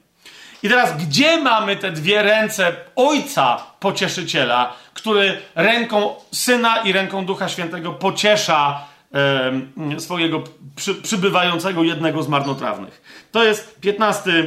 I 0.62 0.68
teraz, 0.68 0.96
gdzie 0.96 1.40
mamy 1.40 1.76
te 1.76 1.92
dwie 1.92 2.22
ręce 2.22 2.76
Ojca 2.96 3.56
Pocieszyciela, 3.80 4.72
który 4.94 5.40
ręką 5.54 6.14
Syna 6.32 6.76
i 6.76 6.92
ręką 6.92 7.26
Ducha 7.26 7.48
Świętego 7.48 7.92
pociesza 7.92 8.84
e, 9.14 10.00
swojego 10.00 10.42
przy, 10.76 10.94
przybywającego 10.94 11.82
jednego 11.82 12.22
z 12.22 12.28
marnotrawnych? 12.28 13.02
To 13.32 13.44
jest 13.44 13.80
15 13.80 14.30
e, 14.30 14.46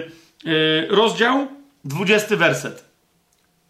rozdział, 0.90 1.48
20 1.86 2.36
werset. 2.36 2.95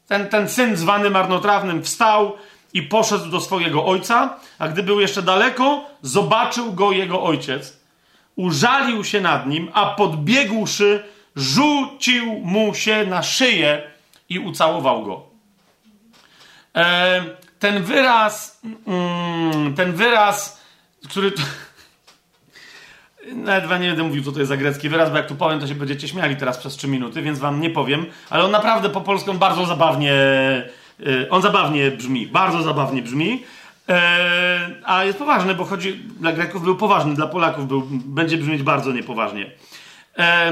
Ten, 0.07 0.29
ten 0.29 0.49
syn 0.49 0.75
zwany 0.75 1.09
marnotrawnym 1.09 1.83
wstał 1.83 2.37
i 2.73 2.81
poszedł 2.81 3.29
do 3.29 3.41
swojego 3.41 3.85
ojca, 3.85 4.39
a 4.59 4.67
gdy 4.67 4.83
był 4.83 4.99
jeszcze 4.99 5.21
daleko, 5.21 5.85
zobaczył 6.01 6.73
go 6.73 6.91
jego 6.91 7.23
ojciec. 7.23 7.77
Użalił 8.35 9.03
się 9.03 9.21
nad 9.21 9.47
nim, 9.47 9.71
a 9.73 9.85
podbiegłszy, 9.85 11.03
rzucił 11.35 12.25
mu 12.25 12.73
się 12.73 13.05
na 13.05 13.23
szyję 13.23 13.91
i 14.29 14.39
ucałował 14.39 15.03
go. 15.03 15.23
E, 16.75 17.23
ten 17.59 17.83
wyraz, 17.83 18.61
mm, 18.87 19.75
ten 19.75 19.93
wyraz, 19.93 20.61
który. 21.09 21.31
Nawet 23.33 23.65
wam 23.65 23.81
nie 23.81 23.87
będę 23.87 24.03
mówił, 24.03 24.23
co 24.23 24.31
to 24.31 24.39
jest 24.39 24.49
za 24.49 24.57
grecki 24.57 24.89
wyraz, 24.89 25.09
bo 25.09 25.17
jak 25.17 25.27
tu 25.27 25.35
powiem, 25.35 25.59
to 25.59 25.67
się 25.67 25.75
będziecie 25.75 26.07
śmiali 26.07 26.35
teraz 26.35 26.57
przez 26.57 26.75
3 26.75 26.87
minuty, 26.87 27.21
więc 27.21 27.39
wam 27.39 27.61
nie 27.61 27.69
powiem, 27.69 28.05
ale 28.29 28.43
on 28.43 28.51
naprawdę 28.51 28.89
po 28.89 29.01
polsku 29.01 29.33
bardzo 29.33 29.65
zabawnie 29.65 30.13
E, 30.99 31.29
on 31.29 31.41
zabawnie 31.41 31.91
brzmi, 31.91 32.27
bardzo 32.27 32.63
zabawnie 32.63 33.01
brzmi, 33.01 33.43
e, 33.89 34.69
a 34.85 35.03
jest 35.03 35.17
poważny, 35.17 35.55
bo 35.55 35.65
chodzi, 35.65 35.93
dla 35.93 36.31
Greków 36.31 36.63
był 36.63 36.75
poważny, 36.75 37.15
dla 37.15 37.27
Polaków 37.27 37.67
był, 37.67 37.81
będzie 37.89 38.37
brzmieć 38.37 38.63
bardzo 38.63 38.91
niepoważnie. 38.91 39.51
E, 40.17 40.51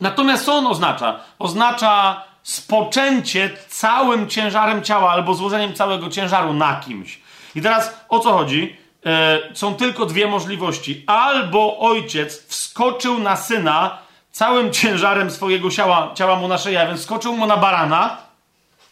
natomiast 0.00 0.44
co 0.44 0.54
on 0.54 0.66
oznacza? 0.66 1.20
Oznacza 1.38 2.24
spoczęcie 2.42 3.50
całym 3.68 4.28
ciężarem 4.28 4.82
ciała 4.82 5.10
albo 5.10 5.34
złożeniem 5.34 5.74
całego 5.74 6.08
ciężaru 6.08 6.52
na 6.52 6.80
kimś. 6.80 7.20
I 7.54 7.62
teraz 7.62 8.04
o 8.08 8.18
co 8.18 8.32
chodzi? 8.32 8.76
E, 9.06 9.38
są 9.54 9.74
tylko 9.74 10.06
dwie 10.06 10.26
możliwości. 10.26 11.04
Albo 11.06 11.78
ojciec 11.78 12.46
wskoczył 12.46 13.18
na 13.18 13.36
syna 13.36 13.98
całym 14.32 14.72
ciężarem 14.72 15.30
swojego 15.30 15.70
ciała, 15.70 16.12
ciała 16.14 16.36
mu 16.36 16.48
na 16.48 16.58
szyję, 16.58 16.84
więc 16.88 17.02
skoczył 17.02 17.36
mu 17.36 17.46
na 17.46 17.56
barana 17.56 18.16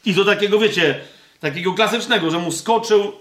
i 0.05 0.15
do 0.15 0.25
takiego, 0.25 0.59
wiecie, 0.59 1.01
takiego 1.41 1.75
klasycznego, 1.75 2.31
że 2.31 2.39
mu 2.39 2.53
skoczył 2.53 3.13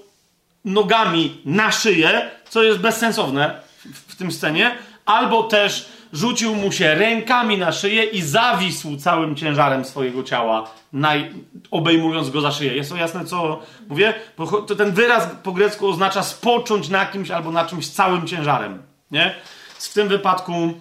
nogami 0.65 1.41
na 1.45 1.71
szyję, 1.71 2.31
co 2.49 2.63
jest 2.63 2.79
bezsensowne 2.79 3.61
w, 3.85 4.13
w 4.13 4.15
tym 4.15 4.31
scenie, 4.31 4.75
albo 5.05 5.43
też 5.43 5.89
rzucił 6.13 6.55
mu 6.55 6.71
się 6.71 6.95
rękami 6.95 7.57
na 7.57 7.71
szyję 7.71 8.03
i 8.03 8.21
zawisł 8.21 8.97
całym 8.97 9.35
ciężarem 9.35 9.85
swojego 9.85 10.23
ciała, 10.23 10.71
naj, 10.93 11.31
obejmując 11.71 12.29
go 12.29 12.41
za 12.41 12.51
szyję. 12.51 12.75
Jest 12.75 12.89
to 12.89 12.95
jasne, 12.95 13.25
co 13.25 13.59
mówię? 13.89 14.13
Bo 14.37 14.61
ten 14.61 14.91
wyraz 14.91 15.27
po 15.43 15.51
grecku 15.51 15.87
oznacza 15.87 16.23
spocząć 16.23 16.89
na 16.89 17.05
kimś 17.05 17.31
albo 17.31 17.51
na 17.51 17.65
czymś 17.65 17.87
całym 17.87 18.27
ciężarem. 18.27 18.81
Nie? 19.11 19.35
W 19.79 19.93
tym 19.93 20.07
wypadku, 20.07 20.53
yy, 20.53 20.73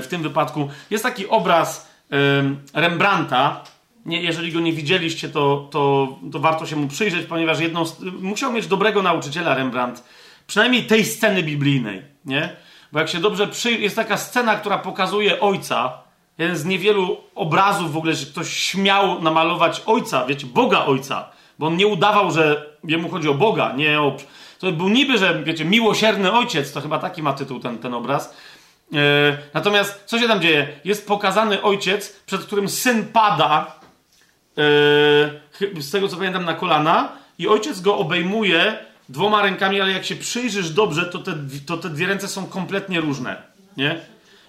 w 0.00 0.06
tym 0.10 0.22
wypadku 0.22 0.68
jest 0.90 1.04
taki 1.04 1.28
obraz 1.28 1.88
yy, 2.10 2.18
Rembrandta. 2.74 3.64
Nie, 4.06 4.22
jeżeli 4.22 4.52
go 4.52 4.60
nie 4.60 4.72
widzieliście, 4.72 5.28
to, 5.28 5.68
to, 5.70 6.08
to 6.32 6.38
warto 6.38 6.66
się 6.66 6.76
mu 6.76 6.88
przyjrzeć, 6.88 7.26
ponieważ 7.26 7.60
jedną, 7.60 7.84
musiał 8.20 8.52
mieć 8.52 8.66
dobrego 8.66 9.02
nauczyciela 9.02 9.54
Rembrandt, 9.54 10.04
przynajmniej 10.46 10.84
tej 10.84 11.04
sceny 11.04 11.42
biblijnej. 11.42 12.02
Nie? 12.24 12.56
Bo 12.92 12.98
jak 12.98 13.08
się 13.08 13.20
dobrze 13.20 13.46
przyjrzy, 13.46 13.80
jest 13.80 13.96
taka 13.96 14.16
scena, 14.16 14.56
która 14.56 14.78
pokazuje 14.78 15.40
ojca, 15.40 15.92
jeden 16.38 16.56
z 16.56 16.64
niewielu 16.64 17.16
obrazów 17.34 17.92
w 17.92 17.96
ogóle, 17.96 18.14
że 18.14 18.26
ktoś 18.26 18.56
śmiał 18.56 19.22
namalować 19.22 19.82
ojca, 19.86 20.26
wiecie, 20.26 20.46
Boga 20.46 20.84
ojca, 20.84 21.28
bo 21.58 21.66
on 21.66 21.76
nie 21.76 21.86
udawał, 21.86 22.30
że 22.30 22.66
jemu 22.84 23.08
chodzi 23.08 23.28
o 23.28 23.34
Boga, 23.34 23.72
nie 23.76 24.00
o... 24.00 24.16
To 24.58 24.72
był 24.72 24.88
niby, 24.88 25.18
że 25.18 25.42
wiecie, 25.42 25.64
miłosierny 25.64 26.32
ojciec, 26.32 26.72
to 26.72 26.80
chyba 26.80 26.98
taki 26.98 27.22
ma 27.22 27.32
tytuł 27.32 27.60
ten, 27.60 27.78
ten 27.78 27.94
obraz. 27.94 28.36
Yy, 28.92 29.00
natomiast 29.54 30.02
co 30.06 30.18
się 30.18 30.28
tam 30.28 30.40
dzieje? 30.40 30.68
Jest 30.84 31.06
pokazany 31.06 31.62
ojciec, 31.62 32.22
przed 32.26 32.44
którym 32.44 32.68
syn 32.68 33.06
pada, 33.12 33.80
yy, 34.56 35.82
z 35.82 35.90
tego 35.90 36.08
co 36.08 36.16
pamiętam, 36.16 36.44
na 36.44 36.54
kolana 36.54 37.12
i 37.38 37.48
ojciec 37.48 37.80
go 37.80 37.98
obejmuje 37.98 38.91
dwoma 39.08 39.42
rękami, 39.42 39.80
ale 39.80 39.92
jak 39.92 40.04
się 40.04 40.16
przyjrzysz 40.16 40.70
dobrze, 40.70 41.06
to 41.06 41.18
te, 41.18 41.34
to 41.66 41.76
te 41.76 41.90
dwie 41.90 42.06
ręce 42.06 42.28
są 42.28 42.46
kompletnie 42.46 43.00
różne. 43.00 43.42
Nie? 43.76 44.00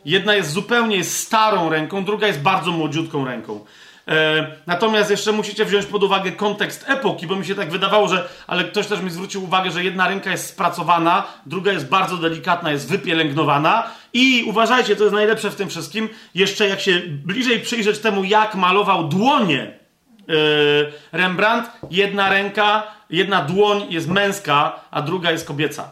Jedna 0.06 0.36
jest 0.36 0.52
zupełnie 0.52 1.04
starą 1.04 1.70
ręką, 1.70 2.06
druga 2.06 2.28
jest 2.28 2.42
bardzo 2.42 2.72
młodziutką 2.72 3.26
ręką. 3.26 3.66
E, 4.08 4.48
natomiast 4.68 5.12
jeszcze 5.12 5.32
musicie 5.32 5.66
wziąć 5.66 5.86
pod 5.86 6.04
uwagę 6.04 6.32
kontekst 6.32 6.86
epoki, 6.90 7.28
bo 7.28 7.36
mi 7.36 7.46
się 7.46 7.56
tak 7.56 7.72
wydawało, 7.72 8.08
że. 8.08 8.30
Ale 8.48 8.64
ktoś 8.64 8.88
też 8.88 9.02
mi 9.02 9.10
zwrócił 9.10 9.44
uwagę, 9.44 9.72
że 9.72 9.84
jedna 9.84 10.08
ręka 10.08 10.32
jest 10.32 10.48
spracowana, 10.48 11.28
druga 11.46 11.72
jest 11.72 11.90
bardzo 11.90 12.18
delikatna, 12.18 12.72
jest 12.72 12.90
wypielęgnowana. 12.90 13.84
I 14.14 14.44
uważajcie, 14.48 14.96
to 14.96 15.04
jest 15.04 15.16
najlepsze 15.16 15.52
w 15.52 15.56
tym 15.56 15.70
wszystkim. 15.70 16.10
Jeszcze 16.36 16.68
jak 16.68 16.80
się 16.82 17.02
bliżej 17.08 17.60
przyjrzeć 17.60 18.00
temu, 18.00 18.24
jak 18.24 18.56
malował 18.56 19.08
dłonie 19.08 19.62
e, 19.62 20.34
Rembrandt, 21.12 21.70
jedna 21.92 22.30
ręka 22.30 22.84
jedna 23.14 23.42
dłoń 23.42 23.86
jest 23.90 24.10
męska, 24.10 24.80
a 24.92 25.02
druga 25.02 25.32
jest 25.32 25.48
kobieca. 25.48 25.92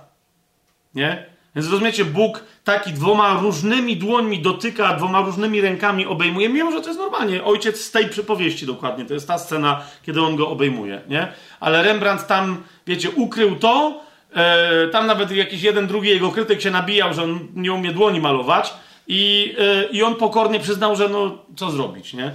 Nie? 0.95 1.26
Więc 1.56 1.72
rozumiecie, 1.72 2.06
Bóg 2.06 2.43
taki 2.64 2.93
dwoma 2.93 3.39
różnymi 3.41 3.98
dłońmi 3.98 4.41
dotyka, 4.41 4.93
dwoma 4.93 5.22
różnymi 5.22 5.61
rękami 5.61 6.06
obejmuje, 6.06 6.49
mimo 6.49 6.72
że 6.72 6.81
to 6.81 6.88
jest 6.88 6.99
normalnie. 6.99 7.43
Ojciec 7.43 7.84
z 7.84 7.91
tej 7.91 8.10
przypowieści 8.10 8.65
dokładnie, 8.65 9.06
to 9.06 9.14
jest 9.14 9.27
ta 9.27 9.38
scena, 9.38 9.81
kiedy 10.03 10.22
on 10.22 10.35
go 10.35 10.49
obejmuje, 10.49 11.02
nie? 11.10 11.27
Ale 11.60 11.84
Rembrandt 11.84 12.27
tam, 12.27 12.64
wiecie, 12.88 13.10
ukrył 13.11 13.56
to, 13.56 14.02
e, 14.35 14.88
tam 14.88 15.07
nawet 15.07 15.31
jakiś 15.31 15.61
jeden, 15.61 15.88
drugi 15.88 16.10
jego 16.10 16.31
krytyk 16.31 16.61
się 16.61 16.72
nabijał, 16.72 17.14
że 17.14 17.23
on 17.23 17.48
nie 17.56 17.73
umie 17.73 17.91
dłoni 17.91 18.19
malować 18.19 18.73
i, 19.07 19.56
e, 19.60 19.84
i 19.84 20.03
on 20.03 20.15
pokornie 20.15 20.60
przyznał, 20.60 20.95
że 20.95 21.10
no, 21.10 21.38
co 21.56 21.72
zrobić, 21.72 22.14
nie? 22.14 22.31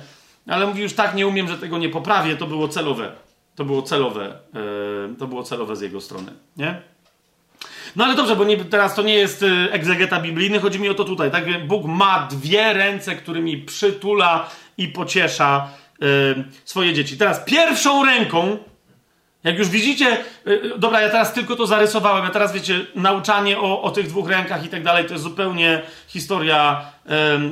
Ale 0.49 0.67
mówi, 0.67 0.83
już 0.83 0.93
tak 0.93 1.15
nie 1.15 1.27
umiem, 1.27 1.49
że 1.49 1.59
tego 1.59 1.79
nie 1.79 1.89
poprawię, 1.89 2.37
to 2.37 2.47
było 2.47 2.69
celowe. 2.69 3.26
To 3.57 3.65
było 3.65 3.83
celowe, 3.83 4.39
e, 5.13 5.17
to 5.19 5.27
było 5.27 5.43
celowe 5.43 5.77
z 5.77 5.81
jego 5.81 6.01
strony, 6.01 6.33
nie? 6.57 6.83
No 7.97 8.05
ale 8.05 8.15
dobrze, 8.15 8.37
bo 8.37 8.45
nie, 8.45 8.65
teraz 8.65 8.95
to 8.95 9.03
nie 9.03 9.15
jest 9.15 9.43
e, 9.43 9.73
egzegeta 9.73 10.21
biblijny, 10.21 10.59
chodzi 10.59 10.81
mi 10.81 10.89
o 10.89 10.95
to 10.95 11.05
tutaj. 11.05 11.31
Tak? 11.31 11.67
Bóg 11.67 11.85
ma 11.85 12.29
dwie 12.31 12.73
ręce, 12.73 13.17
którymi 13.17 13.59
przytula 13.59 14.51
i 14.79 14.89
pociesza 14.89 15.69
y, 16.03 16.45
swoje 16.65 16.93
dzieci. 16.93 17.19
Teraz 17.19 17.45
pierwszą 17.45 18.05
ręką 18.05 18.59
jak 19.47 19.59
już 19.59 19.69
widzicie, 19.69 20.17
y, 20.47 20.51
y, 20.51 20.79
dobra, 20.79 21.01
ja 21.01 21.09
teraz 21.09 21.33
tylko 21.33 21.57
to 21.57 21.67
zarysowałem, 21.67 22.25
a 22.25 22.31
teraz 22.31 22.53
wiecie, 22.53 22.87
nauczanie 22.95 23.59
o, 23.59 23.83
o 23.83 23.91
tych 23.91 24.09
dwóch 24.09 24.29
rękach 24.29 24.65
i 24.65 24.69
tak 24.69 24.83
dalej, 24.83 25.05
to 25.05 25.13
jest 25.13 25.25
zupełnie 25.25 25.83
historia 26.09 26.87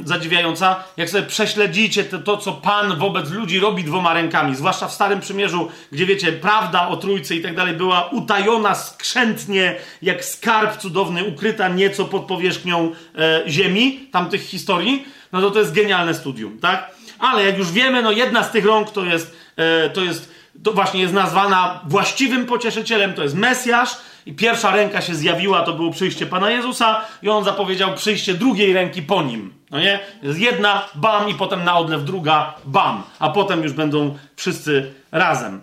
zadziwiająca. 0.04 0.84
Jak 0.96 1.10
sobie 1.10 1.22
prześledzicie 1.26 2.04
to, 2.04 2.18
to, 2.18 2.36
co 2.36 2.52
Pan 2.52 2.98
wobec 2.98 3.30
ludzi 3.30 3.60
robi 3.60 3.84
dwoma 3.84 4.14
rękami, 4.14 4.56
zwłaszcza 4.56 4.88
w 4.88 4.92
Starym 4.92 5.20
Przymierzu, 5.20 5.70
gdzie 5.92 6.06
wiecie, 6.06 6.32
prawda 6.32 6.88
o 6.88 6.96
Trójcy 6.96 7.36
i 7.36 7.42
tak 7.42 7.54
dalej 7.54 7.74
była 7.74 8.08
utajona 8.08 8.74
skrzętnie, 8.74 9.76
jak 10.02 10.24
skarb 10.24 10.76
cudowny, 10.76 11.24
ukryta 11.24 11.68
nieco 11.68 12.04
pod 12.04 12.22
powierzchnią 12.22 12.92
e, 13.18 13.42
ziemi, 13.50 14.08
tamtych 14.12 14.42
historii, 14.42 15.06
no 15.32 15.40
to 15.40 15.50
to 15.50 15.58
jest 15.58 15.74
genialne 15.74 16.14
studium, 16.14 16.58
tak? 16.58 16.90
Ale 17.18 17.44
jak 17.44 17.58
już 17.58 17.72
wiemy, 17.72 18.02
no 18.02 18.12
jedna 18.12 18.42
z 18.42 18.50
tych 18.50 18.64
rąk 18.64 18.90
to 18.90 19.04
jest, 19.04 19.36
e, 19.56 19.90
to 19.90 20.00
jest 20.00 20.34
to 20.62 20.72
właśnie 20.72 21.01
jest 21.01 21.14
nazwana 21.14 21.81
właściwym 21.86 22.47
pocieszycielem, 22.47 23.14
to 23.14 23.22
jest 23.22 23.35
Mesjasz. 23.35 23.90
I 24.26 24.32
pierwsza 24.32 24.70
ręka 24.70 25.01
się 25.01 25.14
zjawiła, 25.14 25.62
to 25.62 25.72
było 25.72 25.90
przyjście 25.90 26.26
Pana 26.26 26.51
Jezusa, 26.51 27.05
i 27.22 27.28
on 27.28 27.44
zapowiedział 27.44 27.94
przyjście 27.94 28.35
drugiej 28.35 28.72
ręki 28.72 29.02
po 29.02 29.22
nim. 29.22 29.55
No 29.70 29.81
nie? 29.81 30.01
Jest 30.22 30.39
jedna, 30.39 30.89
bam, 30.94 31.28
i 31.28 31.35
potem 31.35 31.64
na 31.64 31.78
odlew 31.78 32.05
druga, 32.05 32.55
bam. 32.64 33.02
A 33.18 33.31
potem 33.31 33.62
już 33.62 33.72
będą 33.72 34.18
wszyscy 34.36 34.93
razem. 35.12 35.60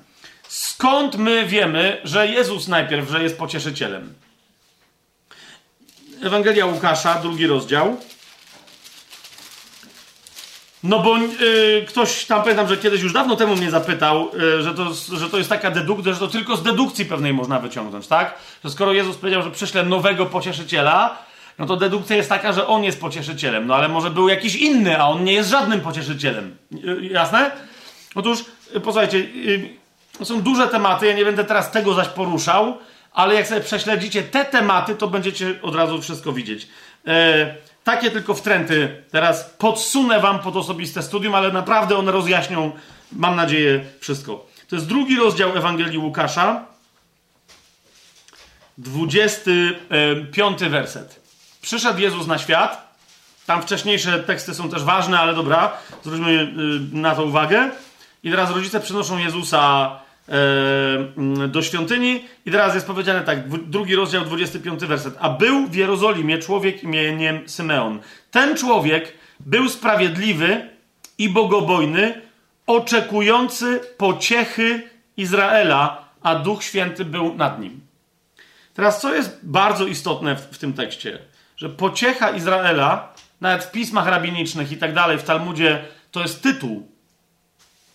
Skąd 0.47 1.17
my 1.17 1.45
wiemy, 1.45 2.01
że 2.03 2.27
Jezus 2.27 2.67
najpierw, 2.67 3.09
że 3.09 3.23
jest 3.23 3.37
pocieszycielem? 3.37 4.13
Ewangelia 6.23 6.65
Łukasza, 6.65 7.15
drugi 7.15 7.47
rozdział. 7.47 7.97
No 10.83 10.99
bo 10.99 11.17
y, 11.17 11.85
ktoś 11.87 12.25
tam 12.25 12.41
pamiętam, 12.41 12.67
że 12.67 12.77
kiedyś 12.77 13.01
już 13.01 13.13
dawno 13.13 13.35
temu 13.35 13.55
mnie 13.55 13.71
zapytał, 13.71 14.31
y, 14.57 14.63
że, 14.63 14.73
to, 14.73 14.93
że 15.17 15.29
to 15.29 15.37
jest 15.37 15.49
taka 15.49 15.71
dedukcja, 15.71 16.13
że 16.13 16.19
to 16.19 16.27
tylko 16.27 16.57
z 16.57 16.63
dedukcji 16.63 17.05
pewnej 17.05 17.33
można 17.33 17.59
wyciągnąć, 17.59 18.07
tak? 18.07 18.35
Że 18.63 18.69
skoro 18.69 18.93
Jezus 18.93 19.17
powiedział, 19.17 19.41
że 19.41 19.51
przyśle 19.51 19.83
nowego 19.83 20.25
pocieszyciela, 20.25 21.17
no 21.59 21.65
to 21.65 21.77
dedukcja 21.77 22.15
jest 22.15 22.29
taka, 22.29 22.53
że 22.53 22.67
on 22.67 22.83
jest 22.83 23.01
pocieszycielem. 23.01 23.67
No 23.67 23.75
ale 23.75 23.89
może 23.89 24.09
był 24.09 24.29
jakiś 24.29 24.55
inny, 24.55 24.99
a 24.99 25.07
on 25.07 25.23
nie 25.23 25.33
jest 25.33 25.49
żadnym 25.49 25.81
pocieszycielem. 25.81 26.55
Y, 26.85 27.05
jasne? 27.11 27.51
Otóż, 28.15 28.45
posłuchajcie, 28.73 29.27
są 30.23 30.41
duże 30.41 30.67
tematy, 30.67 31.07
ja 31.07 31.13
nie 31.13 31.25
będę 31.25 31.43
teraz 31.43 31.71
tego 31.71 31.93
zaś 31.93 32.07
poruszał, 32.07 32.77
ale 33.13 33.35
jak 33.35 33.47
sobie 33.47 33.61
prześledzicie 33.61 34.23
te 34.23 34.45
tematy, 34.45 34.95
to 34.95 35.07
będziecie 35.07 35.59
od 35.61 35.75
razu 35.75 36.01
wszystko 36.01 36.33
widzieć. 36.33 36.67
E, 37.07 37.55
takie 37.83 38.11
tylko 38.11 38.33
wtręty 38.33 39.03
teraz 39.11 39.43
podsunę 39.57 40.19
wam 40.19 40.39
pod 40.39 40.55
osobiste 40.55 41.03
studium, 41.03 41.35
ale 41.35 41.51
naprawdę 41.51 41.97
one 41.97 42.11
rozjaśnią, 42.11 42.71
mam 43.11 43.35
nadzieję, 43.35 43.85
wszystko. 43.99 44.45
To 44.67 44.75
jest 44.75 44.87
drugi 44.87 45.17
rozdział 45.17 45.57
Ewangelii 45.57 45.97
Łukasza, 45.97 46.65
25 48.77 50.59
werset. 50.59 51.21
Przyszedł 51.61 51.99
Jezus 51.99 52.27
na 52.27 52.37
świat. 52.37 52.91
Tam 53.45 53.61
wcześniejsze 53.61 54.19
teksty 54.19 54.53
są 54.53 54.69
też 54.69 54.83
ważne, 54.83 55.19
ale 55.19 55.33
dobra, 55.33 55.77
zwróćmy 56.03 56.31
y, 56.31 56.47
na 56.97 57.15
to 57.15 57.25
uwagę. 57.25 57.69
I 58.23 58.31
teraz 58.31 58.51
rodzice 58.51 58.79
przynoszą 58.79 59.17
Jezusa 59.17 59.91
E, 60.01 60.10
do 61.47 61.61
świątyni. 61.61 62.23
I 62.45 62.51
teraz 62.51 62.75
jest 62.75 62.87
powiedziane 62.87 63.21
tak, 63.21 63.49
drugi 63.49 63.95
rozdział, 63.95 64.25
25 64.25 64.81
werset. 64.85 65.15
A 65.19 65.29
był 65.29 65.67
w 65.67 65.75
Jerozolimie 65.75 66.37
człowiek 66.37 66.83
imieniem 66.83 67.49
Symeon. 67.49 67.99
Ten 68.31 68.57
człowiek 68.57 69.13
był 69.39 69.69
sprawiedliwy 69.69 70.69
i 71.17 71.29
bogobojny, 71.29 72.21
oczekujący 72.67 73.79
pociechy 73.97 74.89
Izraela, 75.17 76.09
a 76.21 76.35
Duch 76.35 76.63
Święty 76.63 77.05
był 77.05 77.33
nad 77.35 77.59
nim. 77.59 77.81
Teraz, 78.73 79.01
co 79.01 79.15
jest 79.15 79.39
bardzo 79.43 79.87
istotne 79.87 80.35
w, 80.35 80.57
tym 80.57 80.73
tekście? 80.73 81.19
Że 81.57 81.69
pociecha 81.69 82.29
Izraela, 82.29 83.13
nawet 83.41 83.63
w 83.63 83.71
pismach 83.71 84.07
rabinicznych 84.07 84.71
i 84.71 84.77
tak 84.77 84.93
dalej, 84.93 85.17
w 85.17 85.23
Talmudzie, 85.23 85.83
to 86.11 86.21
jest 86.21 86.41
tytuł. 86.43 86.87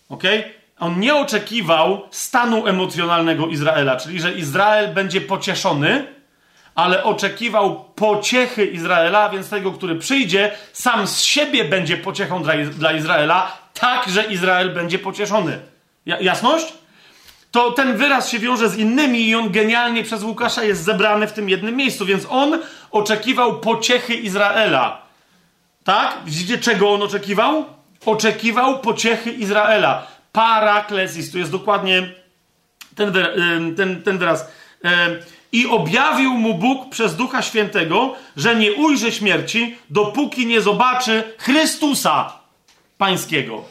ok? 0.08 0.22
On 0.78 1.00
nie 1.00 1.14
oczekiwał 1.14 2.02
stanu 2.10 2.66
emocjonalnego 2.66 3.46
Izraela, 3.46 3.96
czyli 3.96 4.20
że 4.20 4.32
Izrael 4.32 4.94
będzie 4.94 5.20
pocieszony, 5.20 6.06
ale 6.74 7.04
oczekiwał 7.04 7.84
pociechy 7.94 8.66
Izraela, 8.66 9.28
więc 9.28 9.48
tego, 9.48 9.72
który 9.72 9.96
przyjdzie, 9.96 10.50
sam 10.72 11.06
z 11.06 11.20
siebie 11.20 11.64
będzie 11.64 11.96
pociechą 11.96 12.42
dla, 12.42 12.54
dla 12.56 12.92
Izraela, 12.92 13.58
tak, 13.74 14.08
że 14.08 14.24
Izrael 14.24 14.74
będzie 14.74 14.98
pocieszony. 14.98 15.58
jasność? 16.06 16.72
To 17.50 17.72
ten 17.72 17.96
wyraz 17.96 18.28
się 18.28 18.38
wiąże 18.38 18.68
z 18.68 18.76
innymi 18.76 19.28
i 19.28 19.34
on 19.34 19.50
genialnie 19.50 20.04
przez 20.04 20.22
Łukasza 20.22 20.64
jest 20.64 20.84
zebrany 20.84 21.26
w 21.26 21.32
tym 21.32 21.48
jednym 21.48 21.76
miejscu, 21.76 22.06
więc 22.06 22.26
on 22.30 22.58
oczekiwał 22.90 23.60
pociechy 23.60 24.14
Izraela. 24.14 25.02
Tak? 25.84 26.18
Widzicie, 26.24 26.58
czego 26.58 26.92
on 26.92 27.02
oczekiwał? 27.02 27.64
Oczekiwał 28.06 28.78
pociechy 28.78 29.30
Izraela. 29.30 30.15
Paraklesis, 30.36 31.32
tu 31.32 31.38
jest 31.38 31.50
dokładnie 31.50 32.08
ten, 32.94 33.12
ten, 33.76 34.02
ten 34.02 34.18
wyraz. 34.18 34.46
I 35.52 35.66
objawił 35.66 36.32
mu 36.34 36.54
Bóg 36.54 36.90
przez 36.90 37.16
Ducha 37.16 37.42
Świętego, 37.42 38.14
że 38.36 38.56
nie 38.56 38.72
ujrzy 38.72 39.12
śmierci, 39.12 39.78
dopóki 39.90 40.46
nie 40.46 40.60
zobaczy 40.60 41.34
Chrystusa 41.38 42.32
Pańskiego. 42.98 43.64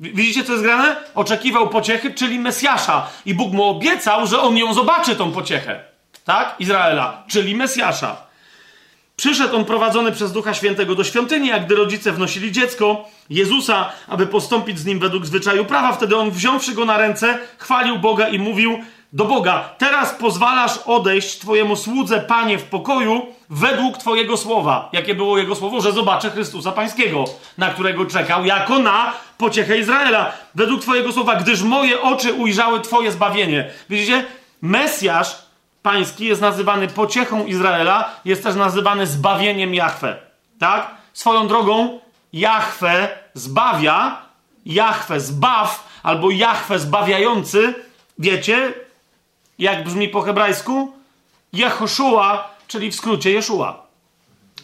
Widzicie, 0.00 0.44
co 0.44 0.52
jest 0.52 0.64
grane? 0.64 0.96
Oczekiwał 1.14 1.68
pociechy, 1.68 2.14
czyli 2.14 2.38
Mesjasza. 2.38 3.08
I 3.26 3.34
Bóg 3.34 3.52
mu 3.52 3.64
obiecał, 3.64 4.26
że 4.26 4.40
on 4.40 4.56
ją 4.56 4.74
zobaczy, 4.74 5.16
tą 5.16 5.32
pociechę. 5.32 5.80
Tak? 6.24 6.54
Izraela, 6.58 7.24
czyli 7.28 7.54
Mesjasza. 7.54 8.25
Przyszedł 9.16 9.56
on 9.56 9.64
prowadzony 9.64 10.12
przez 10.12 10.32
Ducha 10.32 10.54
Świętego 10.54 10.94
do 10.94 11.04
świątyni, 11.04 11.52
a 11.52 11.58
gdy 11.58 11.74
rodzice 11.74 12.12
wnosili 12.12 12.52
dziecko, 12.52 13.08
Jezusa, 13.30 13.92
aby 14.08 14.26
postąpić 14.26 14.78
z 14.78 14.84
nim 14.84 14.98
według 14.98 15.26
zwyczaju 15.26 15.64
prawa, 15.64 15.92
wtedy 15.92 16.16
on 16.16 16.30
wziąwszy 16.30 16.74
go 16.74 16.84
na 16.84 16.98
ręce, 16.98 17.38
chwalił 17.58 17.98
Boga 17.98 18.28
i 18.28 18.38
mówił 18.38 18.78
do 19.12 19.24
Boga: 19.24 19.74
Teraz 19.78 20.14
pozwalasz 20.14 20.78
odejść 20.86 21.38
Twojemu 21.38 21.76
słudze, 21.76 22.20
Panie, 22.20 22.58
w 22.58 22.64
pokoju 22.64 23.26
według 23.50 23.98
Twojego 23.98 24.36
słowa. 24.36 24.88
Jakie 24.92 25.14
było 25.14 25.38
jego 25.38 25.54
słowo? 25.54 25.80
Że 25.80 25.92
zobaczę 25.92 26.30
Chrystusa 26.30 26.72
Pańskiego, 26.72 27.24
na 27.58 27.70
którego 27.70 28.06
czekał, 28.06 28.44
jako 28.44 28.78
na 28.78 29.12
pociechę 29.38 29.78
Izraela. 29.78 30.32
Według 30.54 30.80
Twojego 30.80 31.12
słowa, 31.12 31.36
gdyż 31.36 31.62
moje 31.62 32.02
oczy 32.02 32.32
ujrzały 32.32 32.80
Twoje 32.80 33.12
zbawienie. 33.12 33.70
Widzicie? 33.90 34.24
Mesjasz 34.62 35.45
pański 35.86 36.26
jest 36.26 36.40
nazywany 36.40 36.88
pociechą 36.88 37.46
Izraela, 37.46 38.10
jest 38.24 38.42
też 38.42 38.54
nazywany 38.54 39.06
zbawieniem 39.06 39.74
Jahwe. 39.74 40.16
Tak? 40.58 40.94
Swoją 41.12 41.48
drogą 41.48 42.00
Jahwe 42.32 43.08
zbawia, 43.34 44.22
Jahwe 44.66 45.20
zbaw, 45.20 45.88
albo 46.02 46.30
Jahwe 46.30 46.78
zbawiający, 46.78 47.74
wiecie, 48.18 48.74
jak 49.58 49.84
brzmi 49.84 50.08
po 50.08 50.22
hebrajsku? 50.22 50.92
Jehoszua, 51.52 52.50
czyli 52.66 52.90
w 52.90 52.94
skrócie 52.94 53.30
Jeszua. 53.30 53.86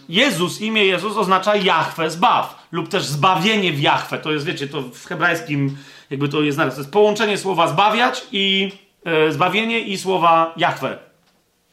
Jezus, 0.09 0.61
imię 0.61 0.85
Jezus 0.85 1.17
oznacza 1.17 1.57
Jahwe 1.57 2.11
zbaw, 2.11 2.67
lub 2.73 2.89
też 2.89 3.05
zbawienie 3.05 3.73
w 3.73 3.81
Jahwe. 3.81 4.19
To 4.19 4.33
jest, 4.33 4.47
wiecie, 4.47 4.69
to 4.69 4.83
w 4.83 5.07
hebrajskim 5.07 5.77
jakby 6.11 6.29
to 6.29 6.43
jest. 6.43 6.59
To 6.59 6.65
jest 6.65 6.93
połączenie 6.93 7.39
słowa 7.39 7.69
zbawiać 7.69 8.23
i 8.33 8.73
e, 9.05 9.33
zbawienie 9.33 9.81
i 9.81 9.99
słowa 9.99 10.55
Jahwe. 10.57 11.12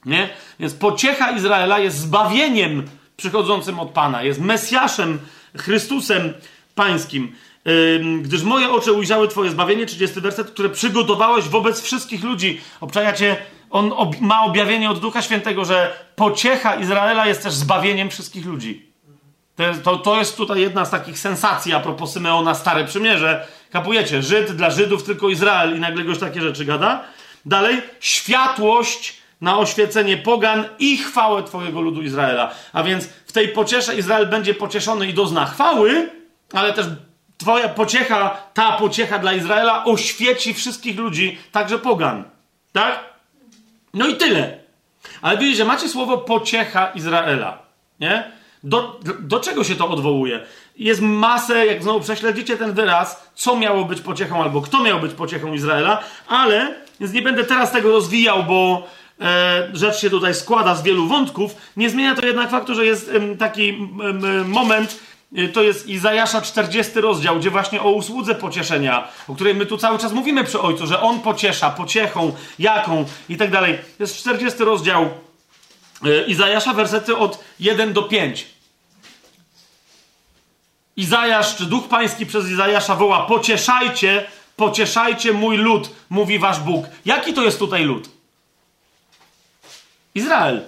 Nie? 0.05 0.29
Więc 0.59 0.73
pociecha 0.73 1.31
Izraela 1.31 1.79
jest 1.79 1.97
zbawieniem 1.97 2.83
przychodzącym 3.17 3.79
od 3.79 3.89
Pana, 3.89 4.23
jest 4.23 4.41
Mesjaszem, 4.41 5.19
Chrystusem 5.57 6.33
Pańskim. 6.75 7.35
Gdyż 8.21 8.43
moje 8.43 8.69
oczy 8.69 8.93
ujrzały 8.93 9.27
Twoje 9.27 9.49
zbawienie, 9.49 9.85
30 9.85 10.21
werset, 10.21 10.51
które 10.51 10.69
przygotowałeś 10.69 11.45
wobec 11.45 11.81
wszystkich 11.81 12.23
ludzi. 12.23 12.61
Obczajacie, 12.81 13.37
on 13.69 13.93
ob 13.95 14.21
ma 14.21 14.43
objawienie 14.43 14.89
od 14.89 14.99
Ducha 14.99 15.21
Świętego, 15.21 15.65
że 15.65 15.93
pociecha 16.15 16.75
Izraela 16.75 17.27
jest 17.27 17.43
też 17.43 17.53
zbawieniem 17.53 18.09
wszystkich 18.09 18.45
ludzi. 18.45 18.89
To, 19.83 19.97
to, 19.97 20.17
jest 20.17 20.37
tutaj 20.37 20.61
jedna 20.61 20.85
z 20.85 20.89
takich 20.89 21.19
sensacji 21.19 21.73
a 21.73 21.79
propos 21.79 22.11
Symeona 22.11 22.55
Stare 22.55 22.85
Przymierze. 22.85 23.47
Kapujecie, 23.71 24.23
Żyd 24.23 24.51
dla 24.51 24.69
Żydów 24.69 25.03
tylko 25.03 25.29
Izrael 25.29 25.77
i 25.77 25.79
nagle 25.79 26.03
goś 26.03 26.19
takie 26.19 26.41
rzeczy 26.41 26.65
gada. 26.65 27.03
Dalej, 27.45 27.81
światłość 27.99 29.18
na 29.41 29.57
oświecenie 29.57 30.17
pogan 30.17 30.65
i 30.79 30.97
chwałę 30.97 31.43
Twojego 31.43 31.81
ludu 31.81 32.01
Izraela. 32.01 32.51
A 32.73 32.83
więc 32.83 33.05
w 33.05 33.31
tej 33.31 33.47
pociesze 33.47 33.95
Izrael 33.95 34.27
będzie 34.27 34.53
pocieszony 34.53 35.07
i 35.07 35.13
dozna 35.13 35.45
chwały, 35.45 36.09
ale 36.53 36.73
też 36.73 36.85
Twoja 37.39 37.69
pociecha, 37.69 38.37
ta 38.53 38.71
pociecha 38.71 39.19
dla 39.19 39.33
Izraela 39.33 39.85
oświeci 39.85 40.53
wszystkich 40.53 40.97
ludzi, 40.97 41.37
także 41.51 41.79
pogan. 41.79 42.23
Tak? 42.71 42.99
No 43.93 44.07
i 44.07 44.15
tyle. 44.15 44.57
Ale 45.21 45.37
widzicie, 45.37 45.65
macie 45.65 45.89
słowo 45.89 46.17
pociecha 46.17 46.91
Izraela. 46.95 47.57
Nie? 47.99 48.31
Do, 48.63 48.99
do 49.19 49.39
czego 49.39 49.63
się 49.63 49.75
to 49.75 49.89
odwołuje? 49.89 50.45
Jest 50.75 51.01
masę, 51.01 51.65
jak 51.65 51.83
znowu 51.83 51.99
prześledzicie 51.99 52.57
ten 52.57 52.73
wyraz, 52.73 53.29
co 53.35 53.55
miało 53.55 53.85
być 53.85 54.01
pociechą 54.01 54.43
albo 54.43 54.61
kto 54.61 54.83
miał 54.83 54.99
być 54.99 55.13
pociechą 55.13 55.53
Izraela, 55.53 56.03
ale, 56.27 56.75
więc 56.99 57.13
nie 57.13 57.21
będę 57.21 57.43
teraz 57.43 57.71
tego 57.71 57.91
rozwijał, 57.91 58.43
bo 58.43 58.87
rzecz 59.73 59.99
się 59.99 60.09
tutaj 60.09 60.35
składa 60.35 60.75
z 60.75 60.83
wielu 60.83 61.07
wątków. 61.07 61.55
Nie 61.77 61.89
zmienia 61.89 62.15
to 62.15 62.25
jednak 62.25 62.49
faktu, 62.49 62.75
że 62.75 62.85
jest 62.85 63.11
taki 63.39 63.77
moment, 64.45 64.99
e, 65.35 65.47
to 65.47 65.63
jest 65.63 65.87
Izajasza 65.87 66.41
40 66.41 67.01
rozdział, 67.01 67.39
gdzie 67.39 67.49
właśnie 67.49 67.81
o 67.81 67.91
usłudze 67.91 68.35
pocieszenia, 68.35 69.07
o 69.27 69.35
której 69.35 69.55
my 69.55 69.65
tu 69.65 69.77
cały 69.77 69.99
czas 69.99 70.13
mówimy 70.13 70.43
przy 70.43 70.59
Ojcu, 70.59 70.87
że 70.87 71.01
On 71.01 71.19
pociesza, 71.19 71.69
pociechą, 71.69 72.33
jaką 72.59 73.05
i 73.29 73.37
tak 73.37 73.51
dalej. 73.51 73.77
Jest 73.99 74.17
40 74.17 74.63
rozdział 74.63 75.09
e, 76.05 76.25
Izajasza, 76.25 76.73
wersety 76.73 77.17
od 77.17 77.43
1 77.59 77.93
do 77.93 78.03
5. 78.03 78.47
Izajasz, 80.95 81.55
czy 81.55 81.65
Duch 81.65 81.87
Pański 81.87 82.25
przez 82.25 82.49
Izajasza 82.49 82.95
woła: 82.95 83.25
Pocieszajcie, 83.25 84.25
pocieszajcie 84.55 85.33
mój 85.33 85.57
lud, 85.57 85.89
mówi 86.09 86.39
wasz 86.39 86.59
Bóg. 86.59 86.85
Jaki 87.05 87.33
to 87.33 87.43
jest 87.43 87.59
tutaj 87.59 87.83
lud? 87.83 88.18
Izrael. 90.15 90.61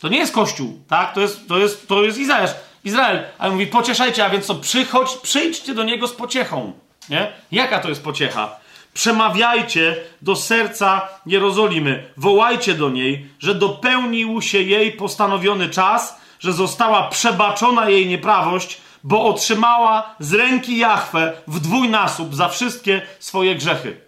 To 0.00 0.08
nie 0.08 0.18
jest 0.18 0.34
Kościół, 0.34 0.80
tak? 0.88 1.14
To 1.14 1.20
jest, 1.20 1.48
to 1.48 1.58
jest, 1.58 1.88
to 1.88 2.02
jest 2.02 2.18
Izajasz. 2.18 2.50
Izrael. 2.84 3.24
Ale 3.38 3.52
mówi, 3.52 3.66
pocieszajcie, 3.66 4.24
a 4.24 4.30
więc 4.30 4.46
co? 4.46 4.54
Przychodź, 4.54 5.16
przyjdźcie 5.16 5.74
do 5.74 5.84
niego 5.84 6.08
z 6.08 6.12
pociechą. 6.12 6.72
Nie? 7.08 7.32
Jaka 7.52 7.78
to 7.78 7.88
jest 7.88 8.04
pociecha? 8.04 8.56
Przemawiajcie 8.94 9.96
do 10.22 10.36
serca 10.36 11.08
Jerozolimy, 11.26 12.10
wołajcie 12.16 12.74
do 12.74 12.90
niej, 12.90 13.28
że 13.38 13.54
dopełnił 13.54 14.42
się 14.42 14.62
jej 14.62 14.92
postanowiony 14.92 15.70
czas, 15.70 16.20
że 16.40 16.52
została 16.52 17.08
przebaczona 17.08 17.90
jej 17.90 18.06
nieprawość, 18.06 18.80
bo 19.04 19.24
otrzymała 19.24 20.14
z 20.18 20.34
ręki 20.34 20.78
Jahwe 20.78 21.32
w 21.46 21.60
dwójnasób 21.60 22.34
za 22.34 22.48
wszystkie 22.48 23.02
swoje 23.18 23.54
grzechy. 23.54 24.05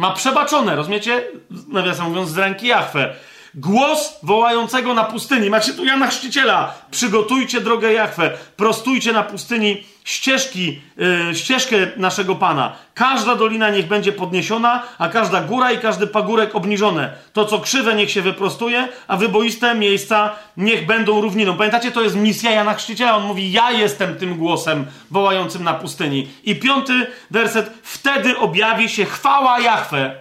Ma 0.00 0.10
przebaczone, 0.10 0.76
rozumiecie? 0.76 1.22
Nawiasem 1.68 2.06
mówiąc, 2.06 2.30
z 2.30 2.38
ręki 2.38 2.66
Jahwe. 2.66 3.14
Głos 3.54 4.18
wołającego 4.22 4.94
na 4.94 5.04
pustyni. 5.04 5.50
Macie 5.50 5.72
tu 5.72 5.84
Jana 5.84 6.06
Chrzciciela. 6.06 6.74
Przygotujcie 6.90 7.60
drogę 7.60 7.92
Jahwe. 7.92 8.38
Prostujcie 8.56 9.12
na 9.12 9.22
pustyni 9.22 9.84
ścieżki, 10.04 10.80
yy, 10.96 11.34
ścieżkę 11.34 11.76
naszego 11.96 12.34
Pana. 12.34 12.72
Każda 12.94 13.36
dolina 13.36 13.70
niech 13.70 13.86
będzie 13.86 14.12
podniesiona, 14.12 14.82
a 14.98 15.08
każda 15.08 15.40
góra 15.40 15.72
i 15.72 15.78
każdy 15.78 16.06
pagórek 16.06 16.54
obniżone. 16.54 17.12
To, 17.32 17.44
co 17.44 17.58
krzywe, 17.58 17.94
niech 17.94 18.10
się 18.10 18.22
wyprostuje, 18.22 18.88
a 19.08 19.16
wyboiste 19.16 19.74
miejsca 19.74 20.36
niech 20.56 20.86
będą 20.86 21.20
równiną. 21.20 21.56
Pamiętacie, 21.56 21.92
to 21.92 22.02
jest 22.02 22.16
misja 22.16 22.50
Jana 22.50 22.74
Chrzciciela. 22.74 23.16
On 23.16 23.22
mówi, 23.22 23.52
ja 23.52 23.70
jestem 23.70 24.16
tym 24.16 24.36
głosem 24.36 24.86
wołającym 25.10 25.64
na 25.64 25.74
pustyni. 25.74 26.28
I 26.44 26.56
piąty 26.56 27.06
werset. 27.30 27.70
Wtedy 27.82 28.38
objawi 28.38 28.88
się 28.88 29.04
chwała 29.04 29.60
Jahwe. 29.60 30.14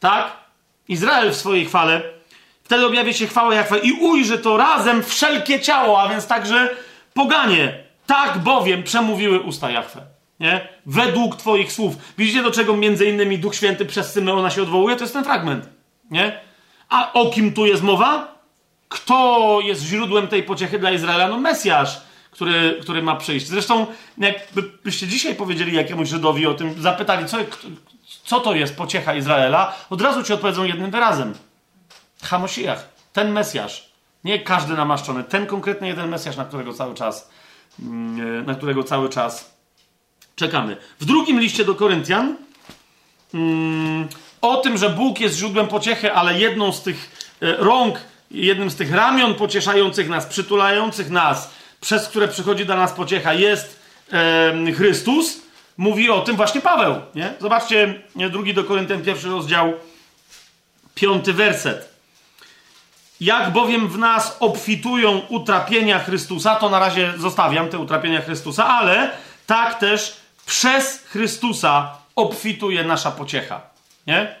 Tak? 0.00 0.44
Izrael 0.88 1.30
w 1.30 1.36
swojej 1.36 1.66
chwale, 1.66 2.02
wtedy 2.64 2.86
objawi 2.86 3.14
się 3.14 3.26
chwała 3.26 3.54
Jachwę 3.54 3.78
i 3.78 3.92
ujrzy 3.92 4.38
to 4.38 4.56
razem 4.56 5.02
wszelkie 5.02 5.60
ciało, 5.60 6.02
a 6.02 6.08
więc 6.08 6.26
także 6.26 6.70
poganie. 7.14 7.83
Tak 8.06 8.38
bowiem 8.38 8.82
przemówiły 8.82 9.40
usta 9.40 9.70
Jachwę. 9.70 10.00
Nie? 10.40 10.68
Według 10.86 11.36
Twoich 11.36 11.72
słów. 11.72 11.96
Widzicie, 12.18 12.42
do 12.42 12.50
czego 12.50 12.76
między 12.76 13.06
innymi 13.06 13.38
Duch 13.38 13.54
Święty 13.54 13.86
przez 13.86 14.12
Symeona 14.12 14.50
się 14.50 14.62
odwołuje? 14.62 14.96
To 14.96 15.04
jest 15.04 15.14
ten 15.14 15.24
fragment. 15.24 15.68
Nie? 16.10 16.40
A 16.88 17.12
o 17.12 17.30
kim 17.30 17.52
tu 17.52 17.66
jest 17.66 17.82
mowa? 17.82 18.34
Kto 18.88 19.58
jest 19.62 19.82
źródłem 19.82 20.28
tej 20.28 20.42
pociechy 20.42 20.78
dla 20.78 20.90
Izraela? 20.90 21.28
No 21.28 21.38
Mesjasz, 21.38 22.00
który, 22.30 22.78
który 22.82 23.02
ma 23.02 23.16
przyjść. 23.16 23.46
Zresztą, 23.46 23.86
jakbyście 24.18 25.06
dzisiaj 25.06 25.34
powiedzieli 25.34 25.76
jakiemuś 25.76 26.08
Żydowi 26.08 26.46
o 26.46 26.54
tym, 26.54 26.82
zapytali, 26.82 27.26
co, 27.26 27.36
co 28.24 28.40
to 28.40 28.54
jest 28.54 28.76
pociecha 28.76 29.14
Izraela, 29.14 29.74
od 29.90 30.00
razu 30.00 30.22
ci 30.22 30.32
odpowiedzą 30.32 30.64
jednym 30.64 30.90
wyrazem. 30.90 31.34
Hamosiach, 32.22 32.88
ten 33.12 33.32
Mesjasz. 33.32 33.88
Nie 34.24 34.38
każdy 34.38 34.74
namaszczony, 34.74 35.24
ten 35.24 35.46
konkretny 35.46 35.86
jeden 35.86 36.08
Mesjasz, 36.08 36.36
na 36.36 36.44
którego 36.44 36.72
cały 36.72 36.94
czas, 36.94 37.30
na 38.46 38.54
którego 38.54 38.82
cały 38.82 39.08
czas 39.08 39.54
Czekamy. 40.36 40.76
W 41.00 41.04
drugim 41.04 41.40
liście 41.40 41.64
do 41.64 41.74
Koryntian 41.74 42.36
mm, 43.34 44.08
o 44.40 44.56
tym, 44.56 44.78
że 44.78 44.90
Bóg 44.90 45.20
jest 45.20 45.36
źródłem 45.36 45.68
pociechy, 45.68 46.12
ale 46.12 46.40
jedną 46.40 46.72
z 46.72 46.82
tych 46.82 47.28
e, 47.42 47.56
rąk, 47.56 48.00
jednym 48.30 48.70
z 48.70 48.76
tych 48.76 48.92
ramion 48.92 49.34
pocieszających 49.34 50.08
nas, 50.08 50.26
przytulających 50.26 51.10
nas, 51.10 51.50
przez 51.80 52.08
które 52.08 52.28
przychodzi 52.28 52.66
do 52.66 52.76
nas 52.76 52.92
pociecha, 52.92 53.34
jest 53.34 53.84
Chrystus, 54.76 55.40
mówi 55.76 56.10
o 56.10 56.20
tym 56.20 56.36
właśnie 56.36 56.60
Paweł. 56.60 56.94
Nie? 57.14 57.34
Zobaczcie, 57.40 58.02
drugi 58.30 58.54
do 58.54 58.64
Koryntian, 58.64 59.02
pierwszy 59.02 59.28
rozdział, 59.28 59.72
piąty 60.94 61.32
werset. 61.32 61.93
Jak 63.24 63.52
bowiem 63.52 63.88
w 63.88 63.98
nas 63.98 64.36
obfitują 64.40 65.18
utrapienia 65.28 65.98
Chrystusa, 65.98 66.54
to 66.54 66.68
na 66.68 66.78
razie 66.78 67.12
zostawiam 67.16 67.68
te 67.68 67.78
utrapienia 67.78 68.20
Chrystusa, 68.20 68.68
ale 68.68 69.10
tak 69.46 69.78
też 69.78 70.16
przez 70.46 71.04
Chrystusa 71.06 71.90
obfituje 72.16 72.84
nasza 72.84 73.10
pociecha. 73.10 73.60
Nie? 74.06 74.34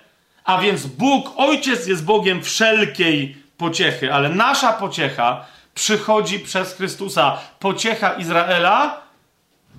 A 0.44 0.58
więc 0.58 0.86
Bóg, 0.86 1.32
Ojciec 1.36 1.86
jest 1.86 2.04
Bogiem 2.04 2.42
wszelkiej 2.42 3.36
pociechy, 3.56 4.12
ale 4.12 4.28
nasza 4.28 4.72
pociecha 4.72 5.44
przychodzi 5.74 6.38
przez 6.38 6.74
Chrystusa. 6.74 7.38
Pociecha 7.58 8.12
Izraela 8.12 9.00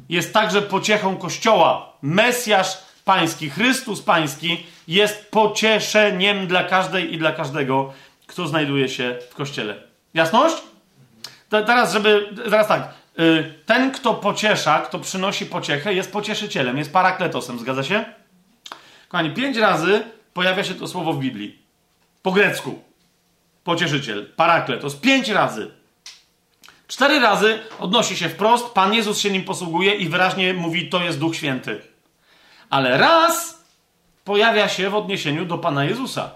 jest 0.10 0.34
także 0.34 0.62
pociechą 0.62 1.18
Kościoła. 1.18 1.94
Mesjasz 2.02 2.78
Pański, 3.06 3.50
Chrystus 3.50 4.02
Pański 4.02 4.66
jest 4.88 5.32
pocieszeniem 5.32 6.48
dla 6.48 6.64
każdej 6.64 7.14
i 7.14 7.18
dla 7.18 7.32
każdego, 7.32 7.94
kto 8.28 8.48
znajduje 8.48 8.90
się 8.90 9.20
w 9.32 9.36
Kościele. 9.36 9.76
Jasność? 10.14 10.56
teraz, 11.50 11.94
żeby. 11.94 12.30
Zaraz 12.46 12.68
tak. 12.68 12.94
Y, 13.20 13.54
ten, 13.66 13.92
kto 13.92 14.14
pociesza, 14.14 14.80
kto 14.80 15.00
przynosi 15.00 15.46
pociechę, 15.46 15.94
jest 15.94 16.12
pocieszycielem, 16.12 16.78
jest 16.78 16.94
parakletosem. 16.94 17.60
Zgadza 17.60 17.84
się? 17.84 18.06
Kochani, 19.08 19.32
pięć 19.32 19.58
razy 19.58 20.04
pojawia 20.34 20.64
się 20.64 20.74
to 20.74 20.88
słowo 20.88 21.14
w 21.14 21.20
Biblii. 21.20 21.60
Po 22.22 22.32
grecku. 22.32 22.84
Pocieszyciel, 23.64 24.32
parakletos. 24.36 24.96
Pięć 24.96 25.30
razy. 25.30 25.72
Cztery 26.88 27.20
razy 27.20 27.60
odnosi 27.80 28.18
się 28.18 28.30
wprost, 28.30 28.70
Pan 28.70 28.94
Jezus 28.94 29.20
się 29.20 29.32
nim 29.32 29.44
posługuje 29.44 29.96
i 29.96 30.10
wyraźnie 30.10 30.54
mówi, 30.54 30.90
to 30.90 31.04
jest 31.04 31.20
Duch 31.20 31.36
Święty. 31.36 31.82
Ale 32.70 32.98
raz 32.98 33.64
pojawia 34.24 34.70
się 34.70 34.90
w 34.90 34.96
odniesieniu 34.96 35.46
do 35.46 35.58
Pana 35.58 35.86
Jezusa. 35.86 36.32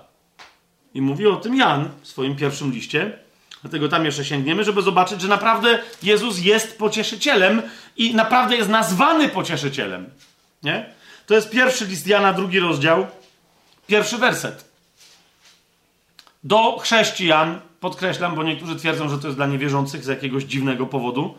I 0.94 1.02
mówi 1.02 1.28
o 1.28 1.36
tym 1.36 1.56
Jan 1.56 1.90
w 2.02 2.08
swoim 2.08 2.36
pierwszym 2.36 2.72
liście. 2.72 3.20
Dlatego 3.62 3.90
tam 3.90 4.06
jeszcze 4.06 4.26
sięgniemy, 4.26 4.64
żeby 4.64 4.82
zobaczyć, 4.82 5.22
że 5.22 5.28
naprawdę 5.28 5.80
Jezus 6.04 6.40
jest 6.40 6.78
pocieszycielem 6.78 7.62
i 7.98 8.16
naprawdę 8.16 8.56
jest 8.56 8.70
nazwany 8.70 9.30
pocieszycielem. 9.30 10.10
Nie? 10.64 10.90
To 11.26 11.36
jest 11.36 11.50
pierwszy 11.50 11.86
list 11.86 12.08
Jana, 12.08 12.34
drugi 12.34 12.60
rozdział, 12.60 13.08
pierwszy 13.88 14.18
werset. 14.18 14.70
Do 16.44 16.78
chrześcijan, 16.78 17.60
podkreślam, 17.80 18.36
bo 18.36 18.44
niektórzy 18.44 18.76
twierdzą, 18.76 19.10
że 19.10 19.18
to 19.18 19.28
jest 19.28 19.38
dla 19.38 19.48
niewierzących 19.48 20.04
z 20.04 20.08
jakiegoś 20.08 20.44
dziwnego 20.44 20.86
powodu, 20.86 21.36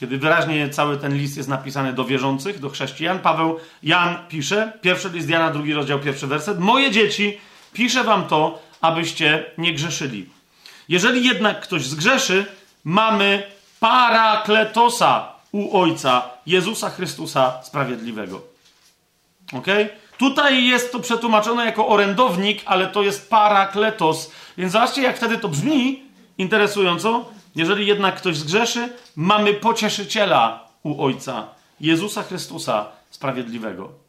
kiedy 0.00 0.18
wyraźnie 0.18 0.68
cały 0.68 0.96
ten 0.96 1.16
list 1.16 1.36
jest 1.36 1.48
napisany 1.48 1.92
do 1.92 2.04
wierzących, 2.04 2.58
do 2.58 2.70
chrześcijan. 2.70 3.18
Paweł, 3.18 3.58
Jan 3.82 4.16
pisze, 4.28 4.72
pierwszy 4.80 5.08
list 5.08 5.28
Jana, 5.28 5.50
drugi 5.50 5.74
rozdział, 5.74 5.98
pierwszy 5.98 6.26
werset. 6.26 6.58
Moje 6.58 6.90
dzieci, 6.90 7.38
piszę 7.72 8.04
wam 8.04 8.24
to, 8.26 8.62
abyście 8.80 9.44
nie 9.58 9.74
grzeszyli. 9.74 10.26
Jeżeli 10.88 11.26
jednak 11.26 11.60
ktoś 11.60 11.86
zgrzeszy, 11.86 12.46
mamy 12.84 13.42
parakletosa 13.80 15.32
u 15.52 15.78
Ojca, 15.78 16.22
Jezusa 16.46 16.90
Chrystusa 16.90 17.62
Sprawiedliwego. 17.62 18.42
Ok? 19.52 19.66
Tutaj 20.18 20.64
jest 20.66 20.92
to 20.92 21.00
przetłumaczone 21.00 21.64
jako 21.64 21.88
orędownik, 21.88 22.62
ale 22.66 22.86
to 22.86 23.02
jest 23.02 23.30
parakletos. 23.30 24.30
Więc 24.58 24.72
zobaczcie, 24.72 25.02
jak 25.02 25.16
wtedy 25.16 25.38
to 25.38 25.48
brzmi 25.48 26.02
interesująco. 26.38 27.30
Jeżeli 27.56 27.86
jednak 27.86 28.16
ktoś 28.16 28.36
zgrzeszy, 28.36 28.92
mamy 29.16 29.54
pocieszyciela 29.54 30.68
u 30.82 31.04
Ojca, 31.04 31.48
Jezusa 31.80 32.22
Chrystusa 32.22 32.86
Sprawiedliwego. 33.10 33.99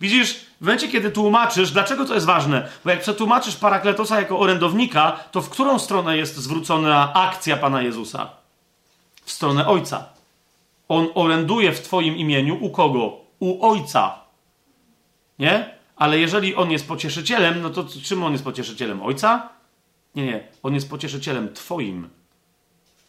Widzisz, 0.00 0.34
w 0.34 0.60
momencie, 0.60 0.88
kiedy 0.88 1.10
tłumaczysz, 1.10 1.70
dlaczego 1.70 2.04
to 2.04 2.14
jest 2.14 2.26
ważne? 2.26 2.68
Bo 2.84 2.90
jak 2.90 3.00
przetłumaczysz 3.00 3.56
Parakletosa 3.56 4.20
jako 4.20 4.38
orędownika, 4.38 5.12
to 5.32 5.42
w 5.42 5.50
którą 5.50 5.78
stronę 5.78 6.16
jest 6.16 6.36
zwrócona 6.36 7.14
akcja 7.14 7.56
Pana 7.56 7.82
Jezusa? 7.82 8.30
W 9.24 9.30
stronę 9.30 9.66
Ojca. 9.66 10.08
On 10.88 11.08
oręduje 11.14 11.72
w 11.72 11.80
Twoim 11.80 12.16
imieniu 12.16 12.64
u 12.64 12.70
kogo? 12.70 13.16
U 13.38 13.66
Ojca. 13.66 14.18
Nie? 15.38 15.74
Ale 15.96 16.18
jeżeli 16.18 16.54
on 16.54 16.70
jest 16.70 16.88
pocieszycielem, 16.88 17.62
no 17.62 17.70
to 17.70 17.84
czym 18.02 18.22
on 18.22 18.32
jest 18.32 18.44
pocieszycielem? 18.44 19.02
Ojca? 19.02 19.48
Nie, 20.14 20.26
nie. 20.26 20.48
On 20.62 20.74
jest 20.74 20.90
pocieszycielem 20.90 21.54
Twoim. 21.54 22.08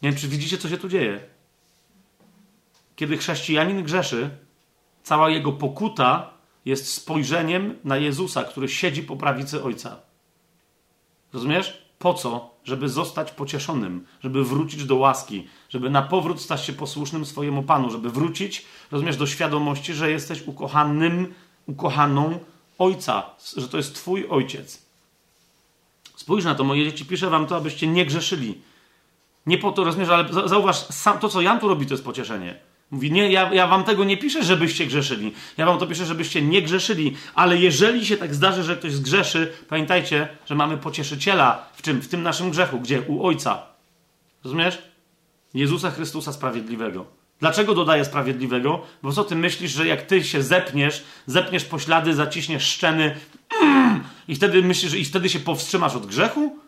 Nie 0.02 0.10
wiem, 0.10 0.20
czy 0.20 0.28
widzicie, 0.28 0.58
co 0.58 0.70
się 0.70 0.78
tu 0.78 0.90
dzieje. 0.90 1.20
Kiedy 2.96 3.18
chrześcijanin 3.18 3.84
grzeszy, 3.84 4.30
cała 5.04 5.30
jego 5.30 5.52
pokuta 5.52 6.31
jest 6.66 6.94
spojrzeniem 6.94 7.76
na 7.84 7.98
Jezusa, 7.98 8.44
który 8.44 8.70
siedzi 8.70 9.04
po 9.04 9.16
prawicy 9.16 9.64
Ojca. 9.64 9.98
Rozumiesz? 11.34 11.82
Po 12.00 12.14
co? 12.14 12.52
Żeby 12.64 12.90
zostać 12.90 13.32
pocieszonym, 13.32 14.06
żeby 14.24 14.44
wrócić 14.44 14.86
do 14.86 14.96
łaski, 14.96 15.48
żeby 15.70 15.90
na 15.90 16.02
powrót 16.02 16.42
stać 16.42 16.66
się 16.66 16.74
posłusznym 16.74 17.26
swojemu 17.26 17.64
Panu, 17.64 17.90
żeby 17.90 18.10
wrócić, 18.10 18.66
rozumiesz, 18.92 19.18
do 19.18 19.28
świadomości, 19.28 19.94
że 19.94 20.12
jesteś 20.12 20.42
ukochanym, 20.48 21.34
ukochaną 21.68 22.40
Ojca, 22.78 23.24
że 23.58 23.68
to 23.68 23.78
jest 23.78 23.96
Twój 23.96 24.28
Ojciec. 24.30 24.82
Spójrz 26.16 26.46
na 26.46 26.56
to, 26.56 26.64
moje 26.64 26.86
dzieci, 26.86 27.06
piszę 27.06 27.30
wam 27.30 27.48
to, 27.48 27.56
abyście 27.56 27.88
nie 27.88 28.06
grzeszyli. 28.06 28.62
Nie 29.46 29.58
po 29.58 29.72
to, 29.72 29.84
rozumiesz, 29.84 30.10
ale 30.10 30.50
zauważ, 30.50 30.78
sam, 30.78 31.20
to 31.20 31.30
co 31.30 31.42
Jan 31.42 31.60
tu 31.60 31.68
robi, 31.68 31.86
to 31.86 31.94
jest 31.94 32.04
pocieszenie. 32.04 32.71
Mówi, 32.92 33.12
nie, 33.12 33.32
ja, 33.32 33.54
ja 33.54 33.68
wam 33.68 33.84
tego 33.84 34.04
nie 34.04 34.18
piszę, 34.18 34.44
żebyście 34.44 34.86
grzeszyli. 34.86 35.34
Ja 35.58 35.66
wam 35.66 35.80
to 35.80 35.88
piszę, 35.88 36.06
żebyście 36.06 36.42
nie 36.42 36.62
grzeszyli. 36.62 37.18
Ale 37.36 37.58
jeżeli 37.58 38.06
się 38.06 38.18
tak 38.18 38.36
zdarzy, 38.36 38.64
że 38.64 38.76
ktoś 38.76 38.94
zgrzeszy, 38.94 39.54
pamiętajcie, 39.70 40.28
że 40.46 40.56
mamy 40.56 40.78
pocieszyciela 40.78 41.70
w 41.74 41.82
czym? 41.82 42.02
W 42.02 42.08
tym 42.08 42.24
naszym 42.24 42.52
grzechu. 42.52 42.80
Gdzie? 42.80 43.02
U 43.02 43.24
Ojca. 43.24 43.64
Rozumiesz? 44.44 44.82
Jezusa 45.54 45.92
Chrystusa 45.92 46.34
Sprawiedliwego. 46.34 47.06
Dlaczego 47.40 47.76
dodaję 47.76 48.06
Sprawiedliwego? 48.06 48.82
Bo 49.04 49.12
co 49.12 49.24
ty 49.24 49.36
myślisz, 49.36 49.72
że 49.72 49.88
jak 49.88 50.02
ty 50.02 50.24
się 50.24 50.44
zepniesz, 50.44 51.04
zepniesz 51.26 51.66
poślady, 51.66 52.14
zaciśniesz 52.14 52.64
szczeny 52.64 53.16
mm, 53.62 54.04
i 54.28 54.36
wtedy 54.36 54.62
myślisz, 54.62 54.94
i 54.94 55.06
wtedy 55.06 55.30
się 55.30 55.40
powstrzymasz 55.40 55.96
od 55.96 56.06
grzechu? 56.06 56.60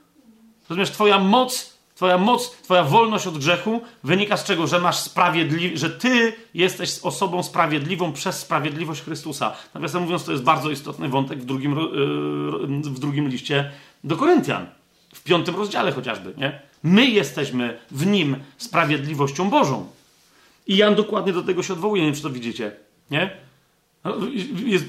Rozumiesz? 0.69 0.91
Twoja 0.91 1.19
moc 1.19 1.72
Twoja 1.95 2.17
moc, 2.17 2.51
Twoja 2.51 2.83
wolność 2.83 3.27
od 3.27 3.37
grzechu 3.37 3.81
wynika 4.03 4.37
z 4.37 4.43
czego? 4.43 4.67
Że 4.67 4.79
masz 4.79 4.95
sprawiedli- 4.97 5.77
że 5.77 5.89
Ty 5.89 6.33
jesteś 6.53 6.99
osobą 7.03 7.43
sprawiedliwą 7.43 8.13
przez 8.13 8.39
sprawiedliwość 8.39 9.01
Chrystusa. 9.01 9.53
Nawiasem 9.73 10.03
mówiąc, 10.03 10.23
to 10.23 10.31
jest 10.31 10.43
bardzo 10.43 10.69
istotny 10.69 11.09
wątek 11.09 11.39
w 11.39 11.45
drugim, 11.45 11.71
yy, 11.71 12.91
w 12.91 12.99
drugim 12.99 13.27
liście 13.27 13.71
do 14.03 14.17
Koryntian. 14.17 14.65
W 15.13 15.23
piątym 15.23 15.55
rozdziale 15.55 15.91
chociażby, 15.91 16.33
nie? 16.37 16.61
My 16.83 17.05
jesteśmy 17.05 17.79
w 17.91 18.05
nim 18.05 18.35
sprawiedliwością 18.57 19.49
Bożą. 19.49 19.87
I 20.67 20.77
Jan 20.77 20.95
dokładnie 20.95 21.33
do 21.33 21.43
tego 21.43 21.63
się 21.63 21.73
odwołuje, 21.73 22.01
nie 22.01 22.07
wiem, 22.07 22.15
czy 22.15 22.21
to 22.21 22.29
widzicie, 22.29 22.71
nie? 23.11 23.37
No, 24.03 24.13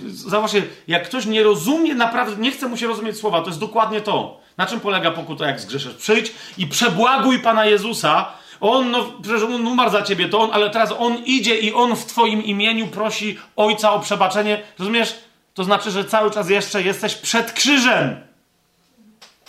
zauważcie, 0.07 0.63
jak 0.89 1.05
ktoś 1.09 1.27
nie 1.27 1.43
rozumie, 1.43 1.95
naprawdę 1.95 2.43
nie 2.43 2.51
chce 2.51 2.69
mu 2.69 2.77
się 2.77 2.87
rozumieć 2.87 3.17
słowa, 3.17 3.41
to 3.41 3.47
jest 3.47 3.61
dokładnie 3.61 4.01
to. 4.01 4.44
Na 4.57 4.67
czym 4.67 4.81
polega 4.81 5.11
pokuta, 5.11 5.47
jak 5.47 5.61
zgrzeszysz? 5.61 5.95
Przyjdź 5.95 6.33
i 6.59 6.67
przebłaguj 6.67 7.39
Pana 7.39 7.67
Jezusa. 7.67 8.33
On, 8.61 8.91
no, 8.91 9.13
przecież 9.23 9.43
on 9.43 9.67
umarł 9.67 9.91
za 9.91 10.03
ciebie, 10.03 10.29
to 10.29 10.41
on, 10.41 10.51
ale 10.53 10.71
teraz 10.71 10.93
on 10.99 11.25
idzie 11.25 11.59
i 11.59 11.73
on 11.73 11.97
w 11.97 12.07
Twoim 12.07 12.45
imieniu 12.45 12.87
prosi 12.87 13.39
Ojca 13.57 13.93
o 13.93 14.01
przebaczenie. 14.01 14.63
Rozumiesz? 14.79 15.15
To 15.55 15.65
znaczy, 15.65 15.91
że 15.91 16.05
cały 16.05 16.31
czas 16.31 16.51
jeszcze 16.51 16.83
jesteś 16.83 17.15
przed 17.15 17.53
krzyżem. 17.53 18.21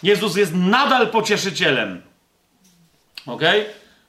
Jezus 0.03 0.35
jest 0.35 0.51
nadal 0.55 1.07
pocieszycielem. 1.07 2.01
Ok? 3.25 3.41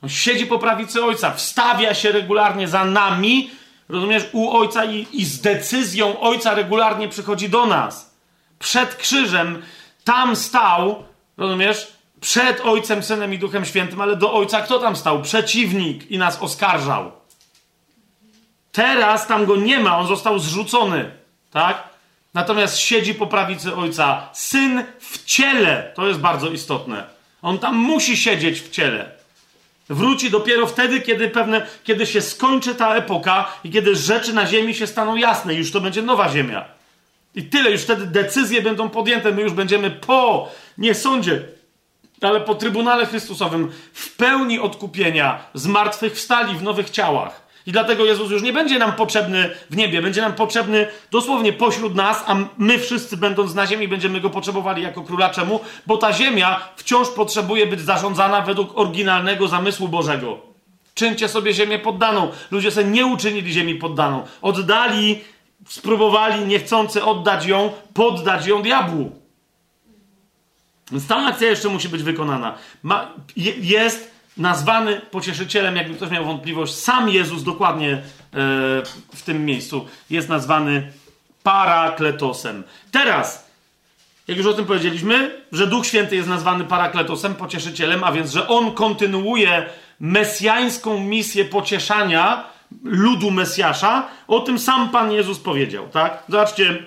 On 0.02 0.08
siedzi 0.08 0.46
po 0.46 0.58
prawicy 0.58 1.04
Ojca, 1.04 1.30
wstawia 1.30 1.94
się 1.94 2.12
regularnie 2.12 2.68
za 2.68 2.84
nami, 2.84 3.50
rozumiesz, 3.88 4.24
u 4.32 4.50
Ojca 4.50 4.84
i, 4.84 5.06
i 5.12 5.24
z 5.24 5.40
decyzją 5.40 6.20
Ojca 6.20 6.54
regularnie 6.54 7.08
przychodzi 7.08 7.48
do 7.48 7.66
nas. 7.66 8.14
Przed 8.58 8.94
krzyżem 8.94 9.62
tam 10.06 10.36
stał, 10.36 11.04
rozumiesz, 11.36 11.92
przed 12.20 12.60
Ojcem, 12.60 13.02
Synem 13.02 13.34
i 13.34 13.38
Duchem 13.38 13.64
Świętym, 13.64 14.00
ale 14.00 14.16
do 14.16 14.32
Ojca 14.32 14.60
kto 14.60 14.78
tam 14.78 14.96
stał? 14.96 15.22
Przeciwnik 15.22 16.10
i 16.10 16.18
nas 16.18 16.42
oskarżał. 16.42 17.12
Teraz 18.72 19.26
tam 19.26 19.46
go 19.46 19.56
nie 19.56 19.80
ma, 19.80 19.98
on 19.98 20.06
został 20.06 20.38
zrzucony, 20.38 21.10
tak? 21.50 21.82
Natomiast 22.34 22.78
siedzi 22.78 23.14
po 23.14 23.26
prawicy 23.26 23.76
Ojca. 23.76 24.28
Syn 24.32 24.84
w 25.00 25.24
ciele, 25.24 25.92
to 25.94 26.08
jest 26.08 26.20
bardzo 26.20 26.50
istotne. 26.50 27.04
On 27.42 27.58
tam 27.58 27.76
musi 27.76 28.16
siedzieć 28.16 28.60
w 28.60 28.70
ciele. 28.70 29.10
Wróci 29.88 30.30
dopiero 30.30 30.66
wtedy, 30.66 31.00
kiedy 31.00 31.28
pewne, 31.28 31.66
kiedy 31.84 32.06
się 32.06 32.20
skończy 32.20 32.74
ta 32.74 32.94
epoka 32.94 33.52
i 33.64 33.70
kiedy 33.70 33.96
rzeczy 33.96 34.32
na 34.32 34.46
ziemi 34.46 34.74
się 34.74 34.86
staną 34.86 35.16
jasne. 35.16 35.54
Już 35.54 35.72
to 35.72 35.80
będzie 35.80 36.02
nowa 36.02 36.28
ziemia. 36.28 36.75
I 37.36 37.42
tyle, 37.42 37.70
już 37.70 37.82
wtedy 37.82 38.06
decyzje 38.06 38.62
będą 38.62 38.88
podjęte. 38.88 39.32
My 39.32 39.42
już 39.42 39.52
będziemy 39.52 39.90
po, 39.90 40.48
nie 40.78 40.94
sądzie, 40.94 41.42
ale 42.20 42.40
po 42.40 42.54
Trybunale 42.54 43.06
Chrystusowym 43.06 43.72
w 43.92 44.16
pełni 44.16 44.58
odkupienia, 44.58 45.38
zmartwychwstali 45.54 46.54
w 46.54 46.62
nowych 46.62 46.90
ciałach. 46.90 47.46
I 47.66 47.72
dlatego 47.72 48.04
Jezus 48.04 48.30
już 48.30 48.42
nie 48.42 48.52
będzie 48.52 48.78
nam 48.78 48.92
potrzebny 48.92 49.50
w 49.70 49.76
niebie, 49.76 50.02
będzie 50.02 50.22
nam 50.22 50.32
potrzebny 50.32 50.86
dosłownie 51.10 51.52
pośród 51.52 51.94
nas, 51.94 52.24
a 52.26 52.36
my 52.58 52.78
wszyscy 52.78 53.16
będąc 53.16 53.54
na 53.54 53.66
ziemi 53.66 53.88
będziemy 53.88 54.20
go 54.20 54.30
potrzebowali 54.30 54.82
jako 54.82 55.02
króla. 55.02 55.30
Czemu? 55.30 55.60
Bo 55.86 55.96
ta 55.96 56.12
ziemia 56.12 56.68
wciąż 56.76 57.08
potrzebuje 57.08 57.66
być 57.66 57.80
zarządzana 57.80 58.40
według 58.40 58.78
oryginalnego 58.78 59.48
zamysłu 59.48 59.88
Bożego. 59.88 60.38
Czyńcie 60.94 61.28
sobie 61.28 61.54
ziemię 61.54 61.78
poddaną. 61.78 62.30
Ludzie 62.50 62.70
sobie 62.70 62.86
nie 62.86 63.06
uczynili 63.06 63.52
ziemi 63.52 63.74
poddaną. 63.74 64.26
Oddali, 64.42 65.20
spróbowali 65.68 66.46
niechcący 66.46 67.04
oddać 67.04 67.46
ją, 67.46 67.72
poddać 67.94 68.46
ją 68.46 68.62
diabłu. 68.62 69.12
Więc 70.92 71.06
ta 71.06 71.16
akcja 71.16 71.48
jeszcze 71.48 71.68
musi 71.68 71.88
być 71.88 72.02
wykonana. 72.02 72.54
Ma, 72.82 73.08
jest 73.60 74.10
nazwany 74.36 75.00
pocieszycielem, 75.10 75.76
jakby 75.76 75.94
ktoś 75.94 76.10
miał 76.10 76.24
wątpliwość, 76.24 76.74
sam 76.74 77.08
Jezus 77.08 77.42
dokładnie 77.42 77.92
e, 77.92 78.02
w 79.14 79.22
tym 79.24 79.44
miejscu 79.44 79.86
jest 80.10 80.28
nazwany 80.28 80.92
parakletosem. 81.42 82.64
Teraz, 82.90 83.50
jak 84.28 84.38
już 84.38 84.46
o 84.46 84.52
tym 84.52 84.64
powiedzieliśmy, 84.64 85.42
że 85.52 85.66
Duch 85.66 85.86
Święty 85.86 86.16
jest 86.16 86.28
nazwany 86.28 86.64
parakletosem, 86.64 87.34
pocieszycielem, 87.34 88.04
a 88.04 88.12
więc, 88.12 88.30
że 88.32 88.48
on 88.48 88.72
kontynuuje 88.72 89.66
mesjańską 90.00 91.00
misję 91.00 91.44
pocieszania 91.44 92.44
ludu 92.84 93.30
Mesjasza, 93.30 94.08
o 94.28 94.40
tym 94.40 94.58
sam 94.58 94.88
Pan 94.88 95.12
Jezus 95.12 95.38
powiedział, 95.38 95.88
tak? 95.88 96.22
Zobaczcie, 96.28 96.82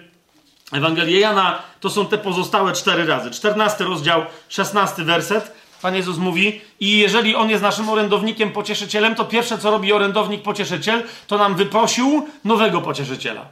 Ewangelię 0.72 1.20
Jana 1.20 1.62
to 1.80 1.90
są 1.90 2.06
te 2.06 2.18
pozostałe 2.18 2.74
cztery 2.74 3.06
razy. 3.06 3.32
14 3.32 3.84
rozdział, 3.84 4.26
16 4.50 5.04
werset. 5.04 5.52
Pan 5.82 5.96
Jezus 5.96 6.18
mówi, 6.18 6.62
i 6.80 6.98
jeżeli 6.98 7.36
On 7.36 7.50
jest 7.50 7.64
naszym 7.64 7.90
orędownikiem, 7.90 8.52
pocieszycielem, 8.52 9.16
to 9.16 9.26
pierwsze, 9.26 9.58
co 9.58 9.72
robi 9.72 9.94
orędownik, 9.94 10.42
pocieszyciel, 10.42 11.04
to 11.28 11.38
nam 11.38 11.56
wyprosił 11.56 12.28
nowego 12.46 12.82
pocieszyciela. 12.82 13.46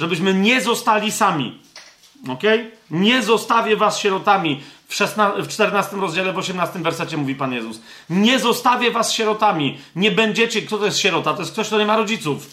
Żebyśmy 0.00 0.34
nie 0.34 0.60
zostali 0.60 1.12
sami. 1.12 1.58
Ok? 2.28 2.42
Nie 2.90 3.22
zostawię 3.22 3.76
was 3.76 3.98
sierotami. 3.98 4.62
W, 4.88 4.94
16, 4.94 5.42
w 5.42 5.48
14 5.48 5.96
rozdziale, 5.96 6.32
w 6.32 6.38
18 6.38 6.78
wersecie 6.78 7.16
mówi 7.16 7.34
Pan 7.34 7.52
Jezus. 7.52 7.80
Nie 8.10 8.38
zostawię 8.38 8.90
was 8.90 9.12
sierotami. 9.12 9.78
Nie 9.96 10.10
będziecie. 10.10 10.62
Kto 10.62 10.78
to 10.78 10.84
jest 10.84 10.98
sierota? 10.98 11.34
To 11.34 11.40
jest 11.40 11.52
ktoś, 11.52 11.66
kto 11.66 11.78
nie 11.78 11.86
ma 11.86 11.96
rodziców. 11.96 12.46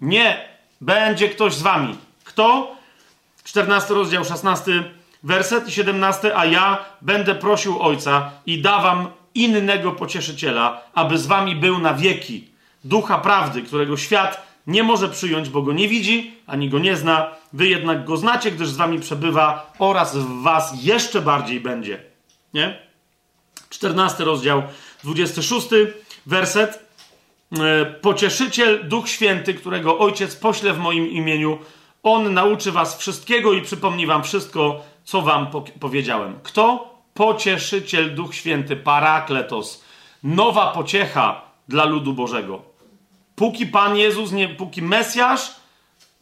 Nie. 0.00 0.48
Będzie 0.80 1.28
ktoś 1.28 1.54
z 1.54 1.62
wami. 1.62 1.96
Kto? 2.24 2.76
14 3.44 3.94
rozdział, 3.94 4.24
16 4.24 4.84
werset 5.22 5.68
i 5.68 5.72
17, 5.72 6.36
a 6.36 6.44
ja 6.44 6.84
będę 7.02 7.34
prosił 7.34 7.82
Ojca 7.82 8.30
i 8.46 8.62
dawam 8.62 9.08
innego 9.34 9.92
pocieszyciela, 9.92 10.80
aby 10.94 11.18
z 11.18 11.26
wami 11.26 11.56
był 11.56 11.78
na 11.78 11.94
wieki. 11.94 12.48
Ducha 12.84 13.18
prawdy, 13.18 13.62
którego 13.62 13.96
świat 13.96 14.45
nie 14.66 14.82
może 14.82 15.08
przyjąć, 15.08 15.48
bo 15.48 15.62
go 15.62 15.72
nie 15.72 15.88
widzi, 15.88 16.34
ani 16.46 16.68
go 16.68 16.78
nie 16.78 16.96
zna. 16.96 17.30
Wy 17.52 17.68
jednak 17.68 18.04
go 18.04 18.16
znacie, 18.16 18.50
gdyż 18.50 18.68
z 18.68 18.76
wami 18.76 19.00
przebywa 19.00 19.72
oraz 19.78 20.16
w 20.16 20.42
was 20.42 20.82
jeszcze 20.82 21.22
bardziej 21.22 21.60
będzie. 21.60 22.02
Nie? 22.54 22.78
14 23.70 24.24
rozdział, 24.24 24.62
26 25.04 25.68
werset. 26.26 26.86
E, 27.58 27.86
pocieszyciel, 27.86 28.88
Duch 28.88 29.08
Święty, 29.08 29.54
którego 29.54 29.98
Ojciec 29.98 30.36
pośle 30.36 30.72
w 30.72 30.78
moim 30.78 31.10
imieniu, 31.10 31.58
on 32.02 32.34
nauczy 32.34 32.72
was 32.72 32.98
wszystkiego 32.98 33.52
i 33.52 33.62
przypomni 33.62 34.06
wam 34.06 34.24
wszystko, 34.24 34.82
co 35.04 35.22
wam 35.22 35.46
po 35.50 35.64
powiedziałem. 35.80 36.38
Kto? 36.42 36.94
Pocieszyciel, 37.14 38.14
Duch 38.14 38.34
Święty, 38.34 38.76
Parakletos. 38.76 39.84
Nowa 40.22 40.72
pociecha 40.72 41.42
dla 41.68 41.84
ludu 41.84 42.12
Bożego. 42.12 42.75
Póki 43.36 43.66
Pan 43.66 43.96
Jezus, 43.96 44.32
nie, 44.32 44.48
póki 44.48 44.82
Mesjasz, 44.82 45.56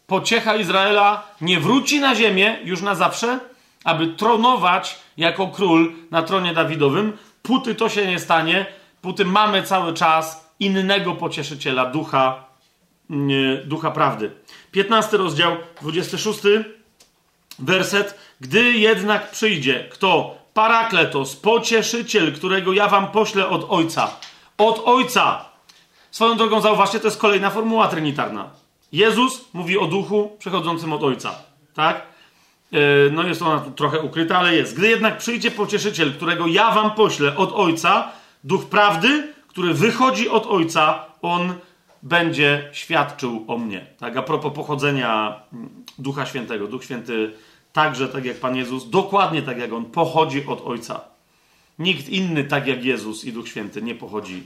pociecha 0.06 0.56
Izraela, 0.56 1.22
nie 1.40 1.60
wróci 1.60 2.00
na 2.00 2.14
ziemię 2.14 2.58
już 2.64 2.82
na 2.82 2.94
zawsze, 2.94 3.38
aby 3.84 4.06
tronować 4.06 4.98
jako 5.16 5.48
król 5.48 5.92
na 6.10 6.22
tronie 6.22 6.54
Dawidowym, 6.54 7.18
póty 7.42 7.74
to 7.74 7.88
się 7.88 8.06
nie 8.06 8.18
stanie, 8.18 8.66
póty 9.02 9.24
mamy 9.24 9.62
cały 9.62 9.94
czas 9.94 10.50
innego 10.60 11.14
pocieszyciela, 11.14 11.86
ducha, 11.86 12.44
nie, 13.10 13.56
ducha 13.64 13.90
prawdy. 13.90 14.30
15 14.70 15.16
rozdział, 15.16 15.56
26 15.80 16.40
werset. 17.58 18.18
Gdy 18.40 18.72
jednak 18.72 19.30
przyjdzie 19.30 19.88
kto? 19.90 20.38
Parakletos, 20.54 21.36
pocieszyciel, 21.36 22.32
którego 22.32 22.72
ja 22.72 22.88
wam 22.88 23.10
poślę 23.10 23.48
od 23.48 23.66
Ojca. 23.68 24.16
Od 24.58 24.82
Ojca. 24.84 25.53
Swoją 26.14 26.36
drogą 26.36 26.60
zauważcie, 26.60 27.00
to 27.00 27.06
jest 27.06 27.18
kolejna 27.18 27.50
formuła 27.50 27.88
trinitarna. 27.88 28.50
Jezus 28.92 29.44
mówi 29.52 29.78
o 29.78 29.86
duchu 29.86 30.36
przechodzącym 30.38 30.92
od 30.92 31.02
Ojca. 31.02 31.34
Tak? 31.74 32.06
E, 32.72 32.78
no 33.12 33.22
jest 33.22 33.42
ona 33.42 33.60
tu 33.60 33.70
trochę 33.70 34.00
ukryta, 34.00 34.38
ale 34.38 34.54
jest. 34.54 34.76
Gdy 34.76 34.88
jednak 34.88 35.18
przyjdzie 35.18 35.50
pocieszyciel, 35.50 36.12
którego 36.12 36.46
ja 36.46 36.70
wam 36.70 36.90
poślę 36.90 37.36
od 37.36 37.52
Ojca, 37.52 38.12
duch 38.44 38.64
prawdy, 38.64 39.32
który 39.48 39.74
wychodzi 39.74 40.28
od 40.28 40.46
Ojca, 40.46 41.04
on 41.22 41.54
będzie 42.02 42.70
świadczył 42.72 43.44
o 43.48 43.58
mnie. 43.58 43.86
Tak, 43.98 44.16
a 44.16 44.22
propos 44.22 44.54
pochodzenia 44.54 45.40
Ducha 45.98 46.26
Świętego. 46.26 46.66
Duch 46.66 46.84
Święty 46.84 47.32
także, 47.72 48.08
tak 48.08 48.24
jak 48.24 48.36
Pan 48.36 48.56
Jezus, 48.56 48.90
dokładnie 48.90 49.42
tak 49.42 49.58
jak 49.58 49.72
On, 49.72 49.84
pochodzi 49.84 50.46
od 50.46 50.66
Ojca. 50.66 51.00
Nikt 51.78 52.08
inny, 52.08 52.44
tak 52.44 52.66
jak 52.66 52.84
Jezus 52.84 53.24
i 53.24 53.32
Duch 53.32 53.48
Święty, 53.48 53.82
nie 53.82 53.94
pochodzi, 53.94 54.42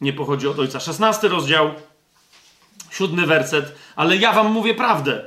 nie 0.00 0.12
pochodzi 0.12 0.48
od 0.48 0.58
Ojca. 0.58 0.80
16 0.80 1.28
rozdział, 1.28 1.70
siódmy 2.90 3.26
werset. 3.26 3.74
Ale 3.96 4.16
ja 4.16 4.32
wam 4.32 4.52
mówię 4.52 4.74
prawdę. 4.74 5.26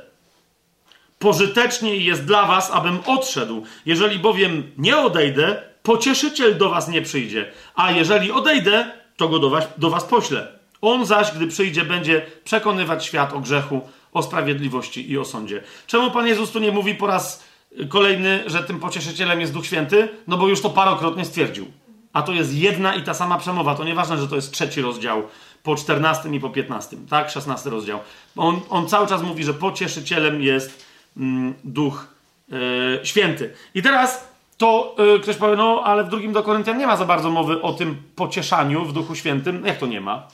Pożyteczniej 1.18 2.04
jest 2.04 2.24
dla 2.24 2.46
was, 2.46 2.70
abym 2.70 2.98
odszedł. 3.06 3.64
Jeżeli 3.86 4.18
bowiem 4.18 4.70
nie 4.78 4.98
odejdę, 4.98 5.62
pocieszyciel 5.82 6.58
do 6.58 6.70
was 6.70 6.88
nie 6.88 7.02
przyjdzie. 7.02 7.52
A 7.74 7.90
jeżeli 7.90 8.32
odejdę, 8.32 8.92
to 9.16 9.28
go 9.28 9.38
do 9.38 9.50
was, 9.50 9.64
do 9.78 9.90
was 9.90 10.04
poślę. 10.04 10.58
On 10.80 11.06
zaś, 11.06 11.32
gdy 11.32 11.46
przyjdzie, 11.46 11.84
będzie 11.84 12.26
przekonywać 12.44 13.04
świat 13.04 13.32
o 13.32 13.40
grzechu, 13.40 13.80
o 14.12 14.22
sprawiedliwości 14.22 15.10
i 15.10 15.18
o 15.18 15.24
sądzie. 15.24 15.62
Czemu 15.86 16.10
Pan 16.10 16.26
Jezus 16.26 16.50
tu 16.50 16.58
nie 16.58 16.72
mówi 16.72 16.94
po 16.94 17.06
raz 17.06 17.44
kolejny, 17.88 18.44
że 18.46 18.62
tym 18.62 18.80
pocieszycielem 18.80 19.40
jest 19.40 19.52
Duch 19.52 19.66
Święty? 19.66 20.08
No 20.26 20.36
bo 20.36 20.48
już 20.48 20.60
to 20.60 20.70
parokrotnie 20.70 21.24
stwierdził. 21.24 21.72
A 22.12 22.22
to 22.22 22.32
jest 22.32 22.54
jedna 22.54 22.94
i 22.94 23.02
ta 23.02 23.14
sama 23.14 23.38
przemowa. 23.38 23.74
To 23.74 23.84
nieważne, 23.84 24.18
że 24.18 24.28
to 24.28 24.36
jest 24.36 24.52
trzeci 24.52 24.80
rozdział 24.80 25.22
po 25.62 25.76
14 25.76 26.28
i 26.28 26.40
po 26.40 26.50
15, 26.50 26.96
tak? 27.10 27.30
16 27.30 27.70
rozdział. 27.70 28.00
On, 28.36 28.60
on 28.70 28.88
cały 28.88 29.06
czas 29.06 29.22
mówi, 29.22 29.44
że 29.44 29.54
pocieszycielem 29.54 30.42
jest 30.42 30.86
mm, 31.16 31.54
Duch 31.64 32.06
yy, 32.48 33.00
Święty. 33.02 33.54
I 33.74 33.82
teraz 33.82 34.28
to 34.58 34.96
yy, 34.98 35.20
ktoś 35.20 35.36
powie, 35.36 35.56
no 35.56 35.82
ale 35.84 36.04
w 36.04 36.08
drugim 36.08 36.32
do 36.32 36.42
Koryntian 36.42 36.78
nie 36.78 36.86
ma 36.86 36.96
za 36.96 37.04
bardzo 37.04 37.30
mowy 37.30 37.62
o 37.62 37.72
tym 37.72 38.02
pocieszaniu 38.16 38.84
w 38.84 38.92
Duchu 38.92 39.14
Świętym. 39.14 39.66
Jak 39.66 39.78
to 39.78 39.86
nie 39.86 40.00
ma? 40.00 40.28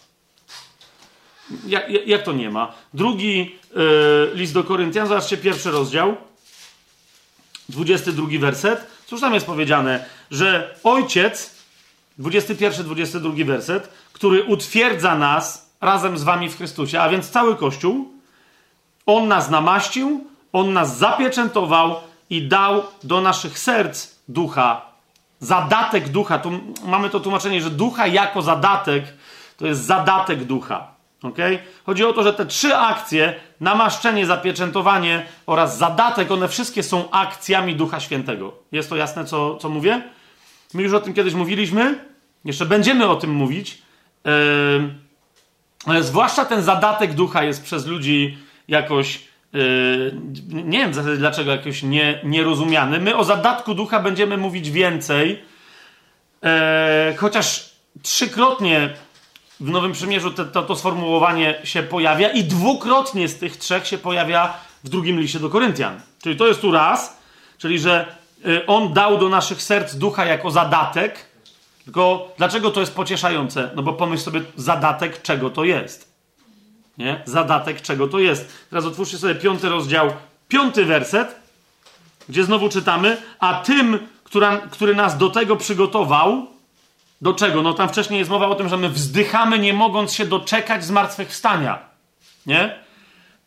Jak, 1.66 2.06
jak 2.06 2.22
to 2.22 2.32
nie 2.32 2.50
ma? 2.50 2.72
Drugi 2.94 3.58
yy, 3.74 4.30
list 4.34 4.54
do 4.54 4.64
Koryntian, 4.64 5.08
zobaczcie 5.08 5.36
pierwszy 5.36 5.70
rozdział, 5.70 6.16
22 7.68 8.26
werset. 8.40 8.86
Cóż 9.06 9.20
tam 9.20 9.34
jest 9.34 9.46
powiedziane? 9.46 10.04
Że 10.30 10.74
ojciec, 10.84 11.55
21-22 12.18 13.44
werset, 13.44 13.88
który 14.12 14.44
utwierdza 14.44 15.14
nas 15.14 15.70
razem 15.80 16.18
z 16.18 16.22
wami 16.22 16.48
w 16.48 16.56
Chrystusie, 16.56 17.00
a 17.00 17.08
więc 17.08 17.30
cały 17.30 17.56
Kościół, 17.56 18.12
on 19.06 19.28
nas 19.28 19.50
namaścił, 19.50 20.24
on 20.52 20.72
nas 20.72 20.98
zapieczętował 20.98 21.94
i 22.30 22.48
dał 22.48 22.82
do 23.02 23.20
naszych 23.20 23.58
serc 23.58 24.14
ducha, 24.28 24.82
zadatek 25.40 26.08
ducha. 26.08 26.38
Tu 26.38 26.50
mamy 26.84 27.10
to 27.10 27.20
tłumaczenie, 27.20 27.62
że 27.62 27.70
ducha 27.70 28.06
jako 28.06 28.42
zadatek 28.42 29.04
to 29.56 29.66
jest 29.66 29.84
zadatek 29.84 30.44
ducha. 30.44 30.96
Okay? 31.22 31.58
Chodzi 31.86 32.04
o 32.04 32.12
to, 32.12 32.22
że 32.22 32.32
te 32.32 32.46
trzy 32.46 32.76
akcje, 32.76 33.34
namaszczenie, 33.60 34.26
zapieczętowanie 34.26 35.26
oraz 35.46 35.78
zadatek, 35.78 36.30
one 36.30 36.48
wszystkie 36.48 36.82
są 36.82 37.10
akcjami 37.10 37.74
Ducha 37.74 38.00
Świętego. 38.00 38.52
Jest 38.72 38.88
to 38.88 38.96
jasne, 38.96 39.24
co, 39.24 39.56
co 39.56 39.68
mówię? 39.68 40.02
My 40.74 40.82
już 40.82 40.92
o 40.92 41.00
tym 41.00 41.14
kiedyś 41.14 41.34
mówiliśmy, 41.34 42.04
jeszcze 42.44 42.66
będziemy 42.66 43.08
o 43.08 43.16
tym 43.16 43.30
mówić, 43.30 43.82
yy, 45.86 46.02
zwłaszcza 46.02 46.44
ten 46.44 46.62
zadatek 46.62 47.14
Ducha 47.14 47.44
jest 47.44 47.62
przez 47.62 47.86
ludzi 47.86 48.38
jakoś, 48.68 49.24
yy, 49.52 50.20
nie 50.50 50.78
wiem 50.78 50.92
w 50.92 50.94
zasadzie 50.94 51.16
dlaczego, 51.16 51.50
jakoś 51.50 51.82
nie, 51.82 52.20
nierozumiany. 52.24 53.00
My 53.00 53.16
o 53.16 53.24
zadatku 53.24 53.74
Ducha 53.74 54.00
będziemy 54.00 54.36
mówić 54.36 54.70
więcej 54.70 55.42
e, 56.42 57.14
chociaż 57.16 57.70
trzykrotnie 58.02 58.90
w 59.60 59.70
Nowym 59.70 59.92
Przymierzu 59.92 60.30
te, 60.30 60.44
to, 60.44 60.62
to 60.62 60.76
sformułowanie 60.76 61.54
się 61.64 61.82
pojawia 61.82 62.28
i 62.28 62.44
dwukrotnie 62.44 63.28
z 63.28 63.38
tych 63.38 63.56
trzech 63.56 63.86
się 63.86 63.98
pojawia 63.98 64.54
w 64.84 64.88
drugim 64.88 65.20
liście 65.20 65.40
do 65.40 65.50
Koryntian. 65.50 66.00
Czyli 66.22 66.36
to 66.36 66.46
jest 66.46 66.60
tu 66.60 66.72
raz, 66.72 67.20
czyli 67.58 67.78
że 67.78 68.15
On 68.66 68.92
dał 68.92 69.18
do 69.18 69.28
naszych 69.28 69.62
serc 69.62 69.94
ducha 69.94 70.24
jako 70.24 70.50
zadatek. 70.50 71.26
Tylko 71.84 72.32
dlaczego 72.38 72.70
to 72.70 72.80
jest 72.80 72.94
pocieszające? 72.94 73.70
No 73.76 73.82
bo 73.82 73.92
pomyśl 73.92 74.22
sobie, 74.22 74.42
zadatek 74.56 75.22
czego 75.22 75.50
to 75.50 75.64
jest. 75.64 76.12
Nie? 76.98 77.22
Zadatek 77.24 77.82
czego 77.82 78.08
to 78.08 78.18
jest. 78.18 78.52
Teraz 78.70 78.84
otwórzcie 78.84 79.18
sobie 79.18 79.34
piąty 79.34 79.68
rozdział, 79.68 80.12
piąty 80.48 80.84
werset, 80.84 81.36
gdzie 82.28 82.44
znowu 82.44 82.68
czytamy, 82.68 83.16
a 83.38 83.54
tym, 83.54 83.98
która, 84.24 84.58
który 84.58 84.94
nas 84.94 85.18
do 85.18 85.30
tego 85.30 85.56
przygotował, 85.56 86.46
do 87.20 87.34
czego? 87.34 87.62
No 87.62 87.74
tam 87.74 87.88
wcześniej 87.88 88.18
jest 88.18 88.30
mowa 88.30 88.48
o 88.48 88.54
tym, 88.54 88.68
że 88.68 88.76
my 88.76 88.88
wzdychamy, 88.88 89.58
nie 89.58 89.72
mogąc 89.72 90.12
się 90.12 90.26
doczekać 90.26 90.84
zmartwychwstania. 90.84 91.78
Nie? 92.46 92.78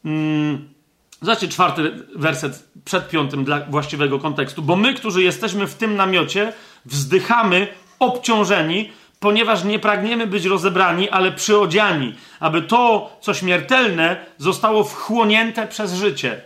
Mm. 0.06 0.74
Zobaczcie 1.22 1.48
czwarty 1.48 1.92
werset 2.16 2.70
przed 2.86 3.10
piątym 3.10 3.44
dla 3.44 3.60
właściwego 3.60 4.20
kontekstu. 4.20 4.62
Bo 4.62 4.76
my, 4.76 4.94
którzy 4.94 5.24
jesteśmy 5.24 5.68
w 5.68 5.76
tym 5.76 5.96
namiocie, 5.96 6.54
wzdychamy 6.86 7.68
obciążeni, 8.00 8.92
ponieważ 9.20 9.64
nie 9.64 9.80
pragniemy 9.80 10.28
być 10.28 10.46
rozebrani, 10.46 11.10
ale 11.10 11.32
przyodziani, 11.32 12.16
aby 12.40 12.62
to, 12.62 13.12
co 13.22 13.34
śmiertelne, 13.34 14.26
zostało 14.38 14.84
wchłonięte 14.84 15.68
przez 15.68 15.94
życie. 15.94 16.42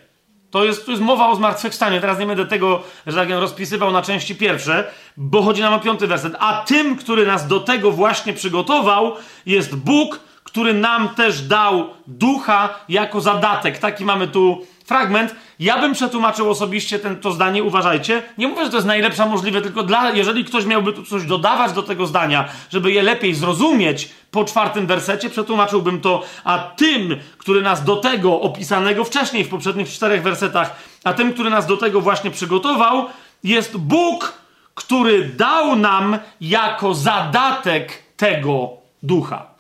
To 0.52 0.64
jest, 0.64 0.86
to 0.86 0.92
jest 0.92 1.04
mowa 1.04 1.30
o 1.30 1.36
zmartwychwstaniu. 1.36 2.02
Teraz 2.02 2.20
nie 2.20 2.26
będę 2.26 2.46
tego, 2.46 2.84
że 3.08 3.18
tak 3.18 3.30
rozpisywał 3.30 3.92
na 3.92 4.02
części 4.02 4.36
pierwsze, 4.36 4.92
bo 5.18 5.42
chodzi 5.42 5.62
nam 5.62 5.74
o 5.74 5.80
piąty 5.80 6.08
werset. 6.08 6.36
A 6.40 6.64
tym, 6.68 6.96
który 6.96 7.26
nas 7.26 7.48
do 7.48 7.60
tego 7.60 7.92
właśnie 7.92 8.34
przygotował, 8.34 9.16
jest 9.46 9.76
Bóg, 9.76 10.20
który 10.54 10.74
nam 10.74 11.10
też 11.10 11.42
dał 11.42 11.90
ducha 12.08 12.70
jako 12.90 13.22
zadatek. 13.22 13.78
Taki 13.78 14.06
mamy 14.06 14.28
tu 14.28 14.66
fragment. 14.86 15.36
Ja 15.60 15.82
bym 15.82 15.94
przetłumaczył 15.94 16.50
osobiście 16.50 17.00
ten, 17.00 17.20
to 17.20 17.32
zdanie, 17.32 17.64
uważajcie. 17.64 18.24
Nie 18.38 18.48
mówię, 18.48 18.64
że 18.64 18.70
to 18.70 18.78
jest 18.78 18.88
najlepsza 18.88 19.26
możliwe, 19.26 19.62
tylko 19.62 19.84
dla, 19.84 20.12
jeżeli 20.12 20.46
ktoś 20.46 20.66
miałby 20.66 20.94
tu 20.94 21.06
coś 21.06 21.26
dodawać 21.26 21.72
do 21.72 21.84
tego 21.84 22.08
zdania, 22.08 22.50
żeby 22.70 22.92
je 22.92 23.04
lepiej 23.04 23.34
zrozumieć, 23.36 24.10
po 24.32 24.46
czwartym 24.46 24.88
wersecie 24.88 25.30
przetłumaczyłbym 25.30 26.02
to, 26.02 26.24
a 26.44 26.60
tym, 26.60 27.18
który 27.38 27.62
nas 27.62 27.84
do 27.84 27.96
tego 27.96 28.42
opisanego 28.42 29.04
wcześniej 29.04 29.44
w 29.44 29.50
poprzednich 29.50 29.90
czterech 29.90 30.24
wersetach, 30.24 30.76
a 31.04 31.14
tym, 31.14 31.34
który 31.34 31.50
nas 31.50 31.68
do 31.68 31.78
tego 31.78 32.02
właśnie 32.02 32.32
przygotował, 32.32 33.06
jest 33.44 33.78
Bóg, 33.78 34.34
który 34.76 35.24
dał 35.24 35.76
nam 35.76 36.18
jako 36.42 36.94
zadatek 36.94 38.04
tego 38.18 38.70
ducha. 39.04 39.53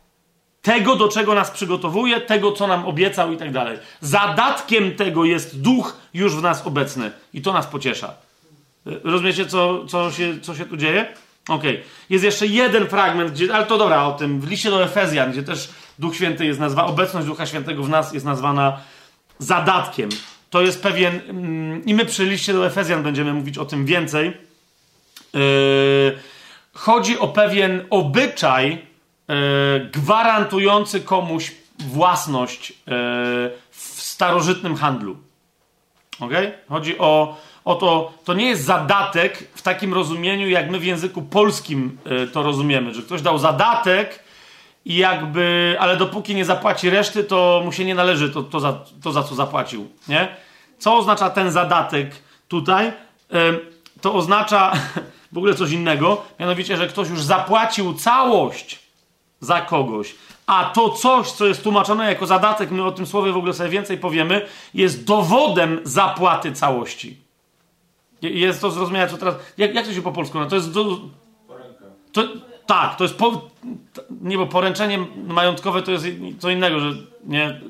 Tego, 0.63 0.95
do 0.95 1.07
czego 1.07 1.33
nas 1.35 1.51
przygotowuje, 1.51 2.21
tego, 2.21 2.51
co 2.51 2.67
nam 2.67 2.85
obiecał 2.85 3.33
i 3.33 3.37
tak 3.37 3.51
dalej. 3.51 3.77
Zadatkiem 4.01 4.95
tego 4.95 5.25
jest 5.25 5.61
duch 5.61 5.97
już 6.13 6.35
w 6.35 6.41
nas 6.41 6.67
obecny 6.67 7.11
i 7.33 7.41
to 7.41 7.53
nas 7.53 7.67
pociesza. 7.67 8.13
Rozumiecie, 8.85 9.45
co, 9.45 9.85
co, 9.85 10.11
się, 10.11 10.39
co 10.41 10.55
się 10.55 10.65
tu 10.65 10.77
dzieje? 10.77 11.13
Okej. 11.49 11.71
Okay. 11.71 11.83
Jest 12.09 12.23
jeszcze 12.23 12.47
jeden 12.47 12.87
fragment, 12.87 13.31
gdzie, 13.31 13.55
ale 13.55 13.65
to 13.65 13.77
dobra, 13.77 14.05
o 14.05 14.11
tym 14.11 14.41
w 14.41 14.49
liście 14.49 14.69
do 14.69 14.83
Efezjan, 14.83 15.31
gdzie 15.31 15.43
też 15.43 15.69
Duch 15.99 16.15
Święty 16.15 16.45
jest 16.45 16.59
nazwana, 16.59 16.87
obecność 16.87 17.27
Ducha 17.27 17.45
Świętego 17.45 17.83
w 17.83 17.89
nas 17.89 18.13
jest 18.13 18.25
nazwana 18.25 18.79
zadatkiem. 19.39 20.09
To 20.49 20.61
jest 20.61 20.83
pewien, 20.83 21.21
mm, 21.27 21.85
i 21.85 21.93
my 21.93 22.05
przy 22.05 22.25
liście 22.25 22.53
do 22.53 22.65
Efezjan 22.65 23.03
będziemy 23.03 23.33
mówić 23.33 23.57
o 23.57 23.65
tym 23.65 23.85
więcej. 23.85 24.37
Yy, 25.33 25.41
chodzi 26.73 27.19
o 27.19 27.27
pewien 27.27 27.85
obyczaj 27.89 28.92
gwarantujący 29.91 31.01
komuś 31.01 31.51
własność 31.79 32.69
yy, 32.69 32.75
w 33.71 34.01
starożytnym 34.01 34.75
handlu. 34.75 35.17
Okay? 36.19 36.51
Chodzi 36.69 36.97
o 36.99 37.37
Oto 37.65 38.13
to 38.23 38.33
nie 38.33 38.45
jest 38.45 38.63
zadatek 38.63 39.47
w 39.55 39.61
takim 39.61 39.93
rozumieniu, 39.93 40.49
jak 40.49 40.69
my 40.69 40.79
w 40.79 40.85
języku 40.85 41.21
polskim 41.21 41.97
y, 42.23 42.27
to 42.27 42.43
rozumiemy, 42.43 42.93
że 42.93 43.01
ktoś 43.01 43.21
dał 43.21 43.37
zadatek 43.37 44.23
i 44.85 44.95
jakby, 44.95 45.75
ale 45.79 45.97
dopóki 45.97 46.35
nie 46.35 46.45
zapłaci 46.45 46.89
reszty, 46.89 47.23
to 47.23 47.61
mu 47.65 47.71
się 47.71 47.85
nie 47.85 47.95
należy 47.95 48.29
to, 48.29 48.43
to, 48.43 48.59
za, 48.59 48.79
to 49.03 49.11
za 49.11 49.23
co 49.23 49.35
zapłacił, 49.35 49.89
nie? 50.07 50.27
Co 50.79 50.97
oznacza 50.97 51.29
ten 51.29 51.51
zadatek 51.51 52.11
tutaj? 52.47 52.91
To 54.01 54.13
oznacza 54.13 54.73
w 55.33 55.37
ogóle 55.37 55.55
coś 55.55 55.71
innego, 55.71 56.25
mianowicie, 56.39 56.77
że 56.77 56.87
ktoś 56.87 57.09
już 57.09 57.21
zapłacił 57.21 57.93
całość 57.93 58.79
za 59.43 59.61
kogoś, 59.61 60.15
a 60.45 60.65
to 60.65 60.89
coś, 60.89 61.31
co 61.31 61.45
jest 61.45 61.63
tłumaczone 61.63 62.09
jako 62.09 62.27
zadatek, 62.27 62.71
my 62.71 62.83
o 62.83 62.91
tym 62.91 63.05
słowie 63.05 63.31
w 63.31 63.37
ogóle 63.37 63.53
sobie 63.53 63.69
więcej 63.69 63.97
powiemy, 63.97 64.45
jest 64.73 65.05
dowodem 65.05 65.79
zapłaty 65.83 66.51
całości. 66.51 67.17
Jest 68.21 68.61
to 68.61 68.71
zrozumiałe, 68.71 69.09
co 69.09 69.17
teraz. 69.17 69.35
Jak, 69.57 69.75
jak 69.75 69.87
to 69.87 69.93
się 69.93 70.01
po 70.01 70.11
polsku 70.11 70.39
no, 70.39 70.45
To 70.45 70.55
jest. 70.55 70.71
Do, 70.71 70.99
to, 72.11 72.23
tak, 72.65 72.95
to 72.95 73.03
jest. 73.03 73.15
Po, 73.15 73.49
nie, 74.21 74.37
bo 74.37 74.47
poręczenie 74.47 74.99
majątkowe 75.27 75.81
to 75.81 75.91
jest 75.91 76.05
co 76.39 76.49
innego, 76.49 76.79
że 76.79 76.93
nie. 77.25 77.61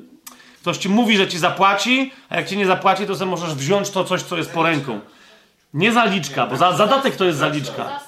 Ktoś 0.62 0.78
ci 0.78 0.90
mówi, 0.90 1.18
że 1.18 1.28
ci 1.28 1.38
zapłaci, 1.38 2.12
a 2.30 2.36
jak 2.36 2.50
ci 2.50 2.58
nie 2.58 2.66
zapłaci, 2.66 3.06
to 3.06 3.16
sobie 3.16 3.32
możesz 3.32 3.56
wziąć 3.56 3.90
to 3.90 4.04
coś, 4.04 4.22
co 4.22 4.38
jest 4.38 4.52
poręką. 4.52 5.00
Nie 5.74 5.92
zaliczka, 5.92 6.48
bo 6.48 6.58
za, 6.58 6.74
zadatek 6.74 7.16
to 7.16 7.26
jest 7.26 7.40
zaliczka. 7.40 8.00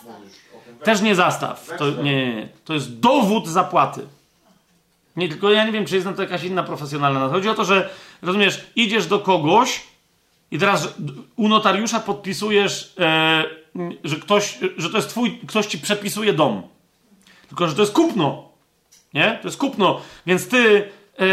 Też 0.86 1.02
nie 1.02 1.16
zastaw. 1.16 1.70
To, 1.78 1.90
nie, 1.90 2.04
nie, 2.04 2.36
nie. 2.36 2.50
To 2.66 2.74
jest 2.74 3.00
dowód 3.00 3.48
zapłaty. 3.48 4.02
Nie, 5.16 5.30
tylko 5.30 5.52
ja 5.52 5.66
nie 5.66 5.72
wiem, 5.72 5.86
czy 5.86 5.96
jest 5.96 6.08
na 6.08 6.14
to 6.14 6.22
jakaś 6.22 6.44
inna 6.44 6.64
profesjonalna. 6.64 7.30
Chodzi 7.30 7.50
o 7.50 7.54
to, 7.54 7.66
że 7.66 7.90
rozumiesz, 8.22 8.68
idziesz 8.76 9.08
do 9.08 9.20
kogoś, 9.20 9.82
i 10.52 10.60
teraz 10.60 10.94
u 11.36 11.48
notariusza 11.48 12.00
podpisujesz, 12.00 12.94
e, 13.00 13.44
że 14.04 14.16
ktoś, 14.16 14.60
że 14.78 14.90
to 14.90 14.98
jest 14.98 15.10
twój, 15.10 15.40
ktoś 15.48 15.66
ci 15.66 15.80
przepisuje 15.80 16.34
dom. 16.34 16.62
Tylko, 17.48 17.68
że 17.68 17.76
to 17.76 17.82
jest 17.82 17.94
kupno. 17.94 18.50
Nie? 19.14 19.40
To 19.42 19.48
jest 19.48 19.58
kupno. 19.58 20.02
Więc 20.26 20.48
ty 20.48 20.92
e, 21.20 21.26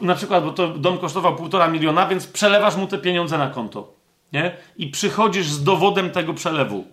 na 0.00 0.14
przykład, 0.14 0.44
bo 0.44 0.52
to 0.52 0.68
dom 0.68 0.98
kosztował 0.98 1.36
półtora 1.36 1.68
miliona, 1.68 2.06
więc 2.06 2.26
przelewasz 2.26 2.76
mu 2.76 2.86
te 2.86 2.98
pieniądze 2.98 3.38
na 3.38 3.50
konto. 3.50 3.92
Nie? 4.32 4.56
I 4.76 4.88
przychodzisz 4.88 5.46
z 5.46 5.64
dowodem 5.64 6.10
tego 6.10 6.34
przelewu. 6.34 6.84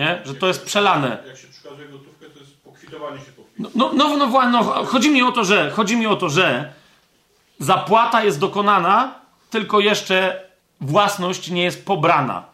Nie? 0.00 0.20
Że 0.24 0.34
to 0.34 0.46
jest 0.46 0.64
przelane. 0.64 1.18
Jak 1.26 1.36
się 1.36 1.48
przekazuje 1.48 1.88
gotówkę, 1.88 2.26
to 2.26 2.38
jest 2.38 2.62
pokwitowanie 2.62 3.18
się 3.18 3.32
no, 3.58 3.70
no, 3.74 3.92
no, 3.94 4.16
no, 4.16 4.50
no, 4.50 4.62
chodzi 4.84 5.10
mi 5.10 5.22
o 5.22 5.32
to, 5.32 5.44
że 5.44 5.70
chodzi 5.70 5.96
mi 5.96 6.06
o 6.06 6.16
to, 6.16 6.28
że 6.28 6.72
zapłata 7.58 8.24
jest 8.24 8.38
dokonana, 8.40 9.14
tylko 9.50 9.80
jeszcze 9.80 10.44
własność 10.80 11.50
nie 11.50 11.62
jest 11.62 11.86
pobrana. 11.86 12.44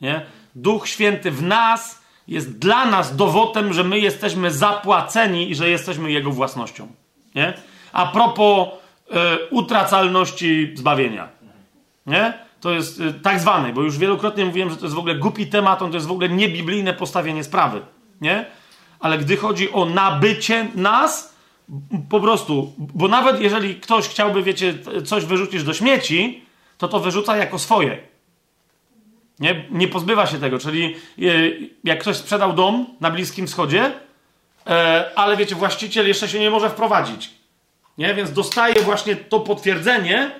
Nie? 0.00 0.26
Duch 0.54 0.88
Święty 0.88 1.30
w 1.30 1.42
nas 1.42 2.02
jest 2.28 2.58
dla 2.58 2.86
nas 2.86 3.16
dowodem, 3.16 3.72
że 3.72 3.84
my 3.84 3.98
jesteśmy 3.98 4.50
zapłaceni 4.50 5.50
i 5.50 5.54
że 5.54 5.70
jesteśmy 5.70 6.12
Jego 6.12 6.30
własnością. 6.30 6.88
Nie? 7.34 7.54
A 7.92 8.06
propos 8.06 8.68
y, 8.68 9.14
utracalności 9.50 10.72
zbawienia. 10.76 11.28
Nie? 12.06 12.49
To 12.60 12.70
jest 12.70 13.00
y, 13.00 13.12
tak 13.12 13.40
zwany, 13.40 13.72
bo 13.72 13.82
już 13.82 13.98
wielokrotnie 13.98 14.44
mówiłem, 14.44 14.70
że 14.70 14.76
to 14.76 14.84
jest 14.84 14.94
w 14.94 14.98
ogóle 14.98 15.14
głupi 15.14 15.46
temat, 15.46 15.78
to 15.78 15.90
jest 15.92 16.06
w 16.06 16.12
ogóle 16.12 16.28
niebiblijne 16.28 16.94
postawienie 16.94 17.44
sprawy. 17.44 17.80
Nie? 18.20 18.46
Ale 19.00 19.18
gdy 19.18 19.36
chodzi 19.36 19.72
o 19.72 19.84
nabycie 19.84 20.68
nas, 20.74 21.34
po 22.08 22.20
prostu, 22.20 22.72
bo 22.78 23.08
nawet 23.08 23.40
jeżeli 23.40 23.74
ktoś 23.74 24.08
chciałby, 24.08 24.42
wiecie, 24.42 24.74
coś 25.04 25.24
wyrzucić 25.24 25.64
do 25.64 25.74
śmieci, 25.74 26.44
to 26.78 26.88
to 26.88 27.00
wyrzuca 27.00 27.36
jako 27.36 27.58
swoje. 27.58 27.98
Nie, 29.40 29.64
nie 29.70 29.88
pozbywa 29.88 30.26
się 30.26 30.38
tego. 30.38 30.58
Czyli 30.58 30.96
e, 31.18 31.22
jak 31.84 32.00
ktoś 32.00 32.16
sprzedał 32.16 32.52
dom 32.52 32.86
na 33.00 33.10
Bliskim 33.10 33.46
Wschodzie, 33.46 33.92
e, 34.66 35.10
ale 35.16 35.36
wiecie, 35.36 35.54
właściciel 35.54 36.08
jeszcze 36.08 36.28
się 36.28 36.40
nie 36.40 36.50
może 36.50 36.70
wprowadzić. 36.70 37.30
Nie? 37.98 38.14
Więc 38.14 38.32
dostaje 38.32 38.82
właśnie 38.82 39.16
to 39.16 39.40
potwierdzenie, 39.40 40.30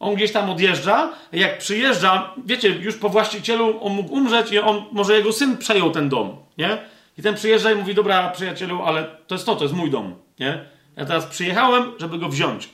on 0.00 0.14
gdzieś 0.14 0.32
tam 0.32 0.50
odjeżdża, 0.50 1.12
jak 1.32 1.58
przyjeżdża, 1.58 2.34
wiecie, 2.44 2.68
już 2.68 2.96
po 2.96 3.08
właścicielu 3.08 3.84
on 3.84 3.92
mógł 3.92 4.14
umrzeć 4.14 4.52
i 4.52 4.58
on, 4.58 4.84
może 4.92 5.16
jego 5.16 5.32
syn 5.32 5.56
przejął 5.56 5.90
ten 5.90 6.08
dom, 6.08 6.36
nie? 6.58 6.78
I 7.18 7.22
ten 7.22 7.34
przyjeżdża 7.34 7.72
i 7.72 7.74
mówi, 7.74 7.94
dobra 7.94 8.30
przyjacielu, 8.30 8.82
ale 8.82 9.04
to 9.26 9.34
jest 9.34 9.46
to, 9.46 9.56
to 9.56 9.64
jest 9.64 9.74
mój 9.74 9.90
dom, 9.90 10.14
nie? 10.38 10.64
Ja 10.96 11.04
teraz 11.04 11.26
przyjechałem, 11.26 11.92
żeby 11.98 12.18
go 12.18 12.28
wziąć, 12.28 12.68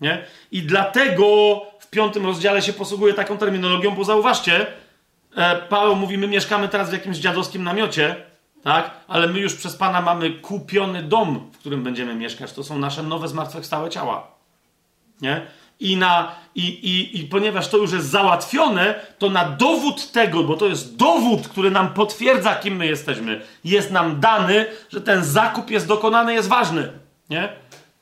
nie? 0.00 0.24
I 0.52 0.62
dlatego 0.62 1.26
w 1.80 1.90
piątym 1.90 2.26
rozdziale 2.26 2.62
się 2.62 2.72
posługuje 2.72 3.14
taką 3.14 3.38
terminologią, 3.38 3.90
bo 3.90 4.04
zauważcie, 4.04 4.66
e, 5.36 5.56
Paweł 5.56 5.96
mówi, 5.96 6.18
my 6.18 6.28
mieszkamy 6.28 6.68
teraz 6.68 6.90
w 6.90 6.92
jakimś 6.92 7.16
dziadowskim 7.16 7.64
namiocie, 7.64 8.16
tak? 8.62 8.90
Ale 9.08 9.26
my 9.26 9.38
już 9.40 9.54
przez 9.54 9.76
Pana 9.76 10.00
mamy 10.00 10.30
kupiony 10.30 11.02
dom, 11.02 11.50
w 11.52 11.58
którym 11.58 11.82
będziemy 11.82 12.14
mieszkać. 12.14 12.52
To 12.52 12.64
są 12.64 12.78
nasze 12.78 13.02
nowe 13.02 13.28
zmartwychwstałe 13.28 13.90
ciała. 13.90 14.30
Nie? 15.20 15.46
I, 15.80 15.96
na, 15.96 16.34
i, 16.54 16.66
i, 16.68 17.20
i 17.20 17.24
ponieważ 17.24 17.68
to 17.68 17.76
już 17.76 17.92
jest 17.92 18.10
załatwione, 18.10 18.94
to 19.18 19.30
na 19.30 19.48
dowód 19.48 20.12
tego, 20.12 20.44
bo 20.44 20.56
to 20.56 20.66
jest 20.66 20.96
dowód, 20.96 21.48
który 21.48 21.70
nam 21.70 21.94
potwierdza, 21.94 22.54
kim 22.54 22.76
my 22.76 22.86
jesteśmy, 22.86 23.40
jest 23.64 23.90
nam 23.90 24.20
dany, 24.20 24.66
że 24.90 25.00
ten 25.00 25.24
zakup 25.24 25.70
jest 25.70 25.86
dokonany, 25.86 26.34
jest 26.34 26.48
ważny. 26.48 26.92
Nie? 27.30 27.48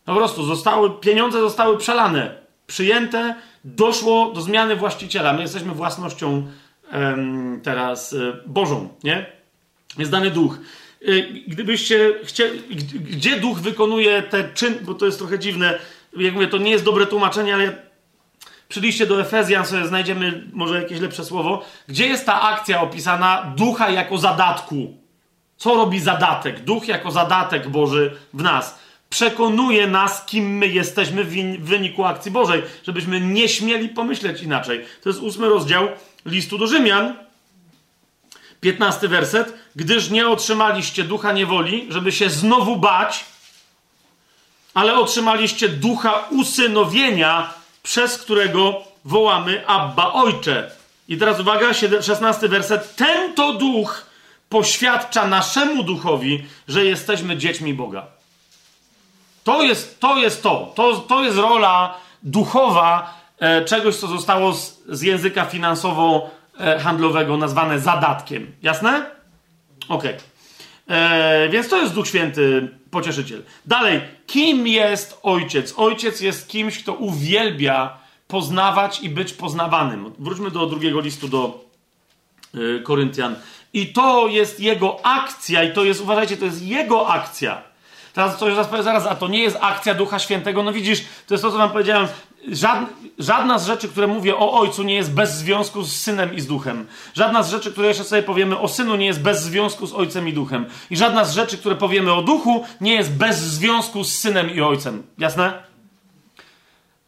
Po 0.04 0.14
prostu 0.14 0.44
zostały, 0.44 0.90
pieniądze 0.90 1.40
zostały 1.40 1.78
przelane, 1.78 2.34
przyjęte, 2.66 3.34
doszło 3.64 4.32
do 4.34 4.40
zmiany 4.42 4.76
właściciela. 4.76 5.32
My 5.32 5.42
jesteśmy 5.42 5.72
własnością 5.72 6.46
em, 6.90 7.60
teraz 7.62 8.12
e, 8.12 8.32
Bożą, 8.46 8.88
nie? 9.04 9.26
Jest 9.98 10.10
dany 10.10 10.30
duch. 10.30 10.58
E, 11.02 11.22
gdybyście 11.46 12.14
chcieli, 12.24 12.58
gdzie 13.00 13.40
duch 13.40 13.58
wykonuje 13.58 14.22
te 14.22 14.48
czyn, 14.54 14.74
bo 14.82 14.94
to 14.94 15.06
jest 15.06 15.18
trochę 15.18 15.38
dziwne, 15.38 15.78
jak 16.18 16.34
mówię, 16.34 16.48
to 16.48 16.58
nie 16.58 16.70
jest 16.70 16.84
dobre 16.84 17.06
tłumaczenie, 17.06 17.54
ale 17.54 17.86
przy 18.68 18.80
liście 18.80 19.06
do 19.06 19.20
Efezjan 19.20 19.66
sobie 19.66 19.86
znajdziemy 19.86 20.42
może 20.52 20.82
jakieś 20.82 21.00
lepsze 21.00 21.24
słowo. 21.24 21.64
Gdzie 21.88 22.06
jest 22.06 22.26
ta 22.26 22.42
akcja 22.42 22.80
opisana 22.80 23.52
ducha 23.56 23.90
jako 23.90 24.18
zadatku? 24.18 24.96
Co 25.56 25.74
robi 25.74 26.00
zadatek? 26.00 26.60
Duch 26.60 26.88
jako 26.88 27.10
zadatek 27.10 27.68
Boży 27.68 28.16
w 28.34 28.42
nas. 28.42 28.78
Przekonuje 29.10 29.86
nas, 29.86 30.24
kim 30.26 30.58
my 30.58 30.66
jesteśmy 30.66 31.24
w 31.24 31.64
wyniku 31.64 32.04
akcji 32.04 32.30
Bożej, 32.30 32.62
żebyśmy 32.82 33.20
nie 33.20 33.48
śmieli 33.48 33.88
pomyśleć 33.88 34.42
inaczej. 34.42 34.84
To 35.02 35.08
jest 35.08 35.20
ósmy 35.20 35.48
rozdział 35.48 35.88
listu 36.26 36.58
do 36.58 36.66
Rzymian, 36.66 37.14
piętnasty 38.60 39.08
werset. 39.08 39.54
Gdyż 39.76 40.10
nie 40.10 40.28
otrzymaliście 40.28 41.04
ducha 41.04 41.32
niewoli, 41.32 41.86
żeby 41.88 42.12
się 42.12 42.30
znowu 42.30 42.76
bać, 42.76 43.24
ale 44.76 44.94
otrzymaliście 44.98 45.68
ducha 45.68 46.24
usynowienia, 46.30 47.54
przez 47.82 48.18
którego 48.18 48.82
wołamy 49.04 49.66
Abba 49.66 50.12
Ojcze. 50.12 50.70
I 51.08 51.18
teraz 51.18 51.40
uwaga, 51.40 51.74
16 52.02 52.48
werset. 52.48 52.96
Ten 52.96 53.34
to 53.34 53.52
duch 53.52 54.06
poświadcza 54.48 55.26
naszemu 55.26 55.82
duchowi, 55.82 56.44
że 56.68 56.84
jesteśmy 56.84 57.36
dziećmi 57.36 57.74
Boga. 57.74 58.06
To 59.44 59.62
jest 59.62 60.00
to. 60.00 60.16
Jest 60.16 60.42
to. 60.42 60.72
to, 60.74 60.96
to 60.96 61.24
jest 61.24 61.38
rola 61.38 61.94
duchowa 62.22 63.14
e, 63.38 63.64
czegoś, 63.64 63.96
co 63.96 64.06
zostało 64.06 64.54
z, 64.54 64.82
z 64.88 65.02
języka 65.02 65.44
finansowo-handlowego 65.44 67.34
e, 67.34 67.38
nazwane 67.38 67.80
zadatkiem. 67.80 68.52
Jasne? 68.62 69.10
Okej. 69.88 70.16
Okay. 70.16 70.35
E, 70.88 71.48
więc 71.48 71.68
to 71.68 71.82
jest 71.82 71.94
Duch 71.94 72.08
Święty, 72.08 72.68
pocieszyciel. 72.90 73.42
Dalej, 73.66 74.00
kim 74.26 74.66
jest 74.66 75.18
ojciec? 75.22 75.74
Ojciec 75.76 76.20
jest 76.20 76.48
kimś, 76.48 76.82
kto 76.82 76.92
uwielbia 76.92 77.98
poznawać 78.28 79.00
i 79.00 79.08
być 79.08 79.32
poznawanym. 79.32 80.12
Wróćmy 80.18 80.50
do 80.50 80.66
drugiego 80.66 81.00
listu 81.00 81.28
do 81.28 81.64
y, 82.54 82.82
Koryntian. 82.82 83.36
I 83.72 83.86
to 83.86 84.28
jest 84.28 84.60
jego 84.60 85.06
akcja, 85.06 85.62
i 85.62 85.72
to 85.72 85.84
jest, 85.84 86.00
uważajcie, 86.00 86.36
to 86.36 86.44
jest 86.44 86.62
jego 86.62 87.08
akcja. 87.08 87.62
Teraz 88.16 88.38
coś 88.38 88.54
zaraz 88.54 89.06
a 89.06 89.14
to 89.14 89.28
nie 89.28 89.42
jest 89.42 89.58
akcja 89.60 89.94
Ducha 89.94 90.18
Świętego. 90.18 90.62
No 90.62 90.72
widzisz, 90.72 91.04
to 91.26 91.34
jest 91.34 91.44
to, 91.44 91.50
co 91.50 91.58
wam 91.58 91.70
powiedziałem. 91.70 92.08
Żadna, 92.48 92.86
żadna 93.18 93.58
z 93.58 93.66
rzeczy, 93.66 93.88
które 93.88 94.06
mówię 94.06 94.36
o 94.36 94.52
Ojcu, 94.60 94.82
nie 94.82 94.94
jest 94.94 95.12
bez 95.12 95.34
związku 95.34 95.82
z 95.82 95.96
Synem 95.96 96.34
i 96.34 96.40
z 96.40 96.46
Duchem. 96.46 96.86
Żadna 97.14 97.42
z 97.42 97.50
rzeczy, 97.50 97.72
które 97.72 97.88
jeszcze 97.88 98.04
sobie 98.04 98.22
powiemy 98.22 98.58
o 98.58 98.68
Synu, 98.68 98.96
nie 98.96 99.06
jest 99.06 99.22
bez 99.22 99.42
związku 99.42 99.86
z 99.86 99.92
Ojcem 99.92 100.28
i 100.28 100.32
Duchem. 100.32 100.66
I 100.90 100.96
żadna 100.96 101.24
z 101.24 101.34
rzeczy, 101.34 101.58
które 101.58 101.76
powiemy 101.76 102.12
o 102.12 102.22
Duchu, 102.22 102.64
nie 102.80 102.94
jest 102.94 103.12
bez 103.12 103.38
związku 103.38 104.04
z 104.04 104.18
Synem 104.18 104.54
i 104.54 104.60
Ojcem. 104.60 105.02
Jasne? 105.18 105.62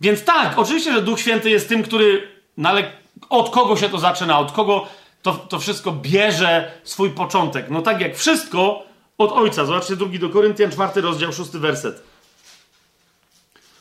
Więc 0.01 0.25
tak, 0.25 0.59
oczywiście, 0.59 0.93
że 0.93 1.03
Duch 1.03 1.21
Święty 1.21 1.51
jest 1.51 1.69
tym, 1.69 1.83
który. 1.83 2.29
No 2.57 2.69
ale 2.69 2.93
od 3.31 3.51
kogo 3.51 3.77
się 3.77 3.89
to 3.89 3.99
zaczyna? 3.99 4.39
Od 4.39 4.53
kogo 4.53 4.87
to, 5.23 5.33
to 5.33 5.59
wszystko 5.59 5.93
bierze 5.93 6.73
swój 6.85 7.11
początek? 7.11 7.71
No 7.71 7.83
tak 7.83 8.01
jak 8.01 8.17
wszystko 8.17 8.88
od 9.19 9.33
Ojca. 9.33 9.65
Zobaczcie 9.65 9.97
drugi 9.97 10.19
do 10.19 10.29
Koryntian, 10.29 10.71
czwarty 10.71 11.01
rozdział, 11.01 11.33
szósty 11.33 11.59
werset. 11.59 12.03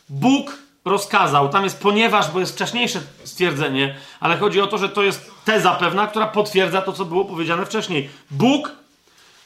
Bóg 0.09 0.57
rozkazał, 0.85 1.49
tam 1.49 1.63
jest 1.63 1.79
ponieważ, 1.79 2.31
bo 2.31 2.39
jest 2.39 2.53
wcześniejsze 2.53 3.01
stwierdzenie, 3.23 3.95
ale 4.19 4.37
chodzi 4.37 4.61
o 4.61 4.67
to, 4.67 4.77
że 4.77 4.89
to 4.89 5.03
jest 5.03 5.31
teza 5.45 5.75
pewna, 5.75 6.07
która 6.07 6.27
potwierdza 6.27 6.81
to, 6.81 6.93
co 6.93 7.05
było 7.05 7.25
powiedziane 7.25 7.65
wcześniej. 7.65 8.09
Bóg, 8.31 8.71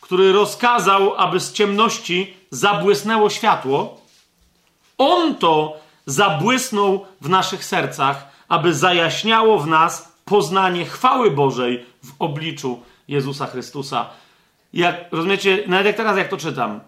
który 0.01 0.31
rozkazał, 0.31 1.15
aby 1.17 1.39
z 1.39 1.53
ciemności 1.53 2.33
zabłysnęło 2.51 3.29
światło, 3.29 4.01
on 4.97 5.35
to 5.35 5.79
zabłysnął 6.05 7.05
w 7.21 7.29
naszych 7.29 7.65
sercach, 7.65 8.27
aby 8.47 8.73
zajaśniało 8.73 9.59
w 9.59 9.67
nas 9.67 10.11
poznanie 10.25 10.85
chwały 10.85 11.31
Bożej 11.31 11.85
w 12.03 12.11
obliczu 12.19 12.79
Jezusa 13.07 13.47
Chrystusa. 13.47 14.09
Jak, 14.73 14.95
rozumiecie, 15.11 15.63
nawet 15.67 15.85
jak 15.85 15.95
teraz, 15.95 16.17
jak 16.17 16.27
to 16.27 16.37
czytam, 16.37 16.79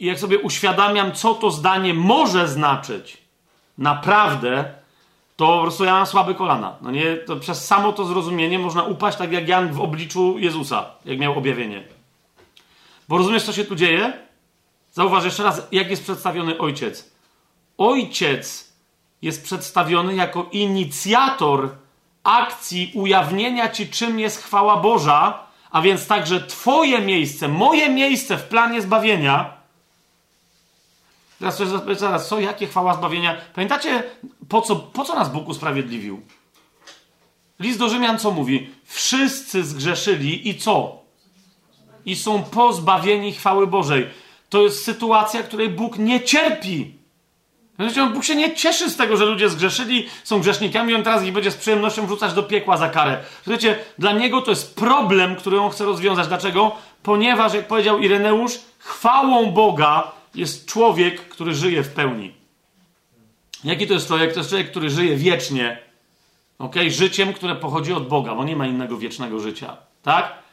jak 0.00 0.18
sobie 0.18 0.38
uświadamiam, 0.38 1.12
co 1.12 1.34
to 1.34 1.50
zdanie 1.50 1.94
może 1.94 2.48
znaczyć, 2.48 3.18
naprawdę, 3.78 4.64
to 5.36 5.46
po 5.46 5.62
prostu 5.62 5.84
ja 5.84 5.92
mam 5.92 6.06
słabe 6.06 6.34
kolana. 6.34 6.76
No 6.80 6.90
nie, 6.90 7.16
to 7.16 7.36
przez 7.36 7.66
samo 7.66 7.92
to 7.92 8.04
zrozumienie 8.04 8.58
można 8.58 8.82
upaść 8.82 9.18
tak 9.18 9.32
jak 9.32 9.48
Jan 9.48 9.72
w 9.72 9.80
obliczu 9.80 10.38
Jezusa, 10.38 10.90
jak 11.04 11.18
miał 11.18 11.38
objawienie. 11.38 11.84
Bo 13.08 13.18
rozumiesz, 13.18 13.42
co 13.42 13.52
się 13.52 13.64
tu 13.64 13.74
dzieje? 13.74 14.12
Zauważ 14.92 15.24
jeszcze 15.24 15.42
raz, 15.42 15.62
jak 15.72 15.90
jest 15.90 16.02
przedstawiony 16.02 16.58
ojciec. 16.58 17.12
Ojciec 17.78 18.72
jest 19.22 19.44
przedstawiony 19.44 20.14
jako 20.14 20.48
inicjator 20.52 21.68
akcji 22.24 22.92
ujawnienia 22.94 23.68
ci, 23.68 23.88
czym 23.88 24.20
jest 24.20 24.42
chwała 24.42 24.76
Boża, 24.76 25.46
a 25.74 25.82
więc 25.82 26.06
także 26.06 26.40
Twoje 26.40 27.00
miejsce, 27.00 27.48
moje 27.48 27.90
miejsce 27.90 28.38
w 28.38 28.42
planie 28.42 28.82
zbawienia. 28.82 29.56
Teraz 31.38 31.56
coś 31.56 31.68
zaraz, 31.98 32.28
co, 32.28 32.40
jakie 32.40 32.66
chwała 32.66 32.94
zbawienia? 32.94 33.36
Pamiętacie, 33.54 34.02
po 34.48 34.60
co, 34.60 34.76
po 34.76 35.04
co 35.04 35.14
nas 35.14 35.32
Bóg 35.32 35.48
usprawiedliwił? 35.48 36.22
List 37.60 37.78
do 37.78 37.88
Rzymian 37.88 38.18
co 38.18 38.30
mówi? 38.30 38.70
Wszyscy 38.84 39.64
zgrzeszyli 39.64 40.48
i 40.48 40.58
co? 40.58 41.02
I 42.06 42.16
są 42.16 42.42
pozbawieni 42.42 43.32
chwały 43.32 43.66
Bożej. 43.66 44.10
To 44.48 44.62
jest 44.62 44.84
sytuacja, 44.84 45.42
której 45.42 45.68
Bóg 45.68 45.98
nie 45.98 46.20
cierpi. 46.20 46.94
Bóg 48.14 48.24
się 48.24 48.36
nie 48.36 48.54
cieszy 48.54 48.90
z 48.90 48.96
tego, 48.96 49.16
że 49.16 49.24
ludzie 49.24 49.48
zgrzeszyli, 49.48 50.08
są 50.24 50.40
grzesznikami, 50.40 50.94
on 50.94 51.02
teraz 51.02 51.24
ich 51.24 51.32
będzie 51.32 51.50
z 51.50 51.56
przyjemnością 51.56 52.06
wrzucać 52.06 52.32
do 52.32 52.42
piekła 52.42 52.76
za 52.76 52.88
karę. 52.88 53.18
Słuchajcie, 53.42 53.78
dla 53.98 54.12
niego 54.12 54.42
to 54.42 54.50
jest 54.50 54.76
problem, 54.76 55.36
który 55.36 55.60
on 55.60 55.70
chce 55.70 55.84
rozwiązać. 55.84 56.28
Dlaczego? 56.28 56.72
Ponieważ, 57.02 57.54
jak 57.54 57.66
powiedział 57.66 57.98
Ireneusz, 57.98 58.52
chwałą 58.78 59.50
Boga 59.50 60.12
jest 60.34 60.66
człowiek, 60.66 61.28
który 61.28 61.54
żyje 61.54 61.82
w 61.82 61.88
pełni. 61.94 62.34
Jaki 63.64 63.86
to 63.86 63.94
jest 63.94 64.06
człowiek? 64.06 64.32
To 64.32 64.38
jest 64.40 64.50
człowiek, 64.50 64.70
który 64.70 64.90
żyje 64.90 65.16
wiecznie. 65.16 65.78
ok? 66.58 66.74
Życiem, 66.88 67.32
które 67.32 67.54
pochodzi 67.54 67.92
od 67.92 68.08
Boga, 68.08 68.34
bo 68.34 68.44
nie 68.44 68.56
ma 68.56 68.66
innego 68.66 68.96
wiecznego 68.96 69.40
życia. 69.40 69.76
Tak? 70.02 70.43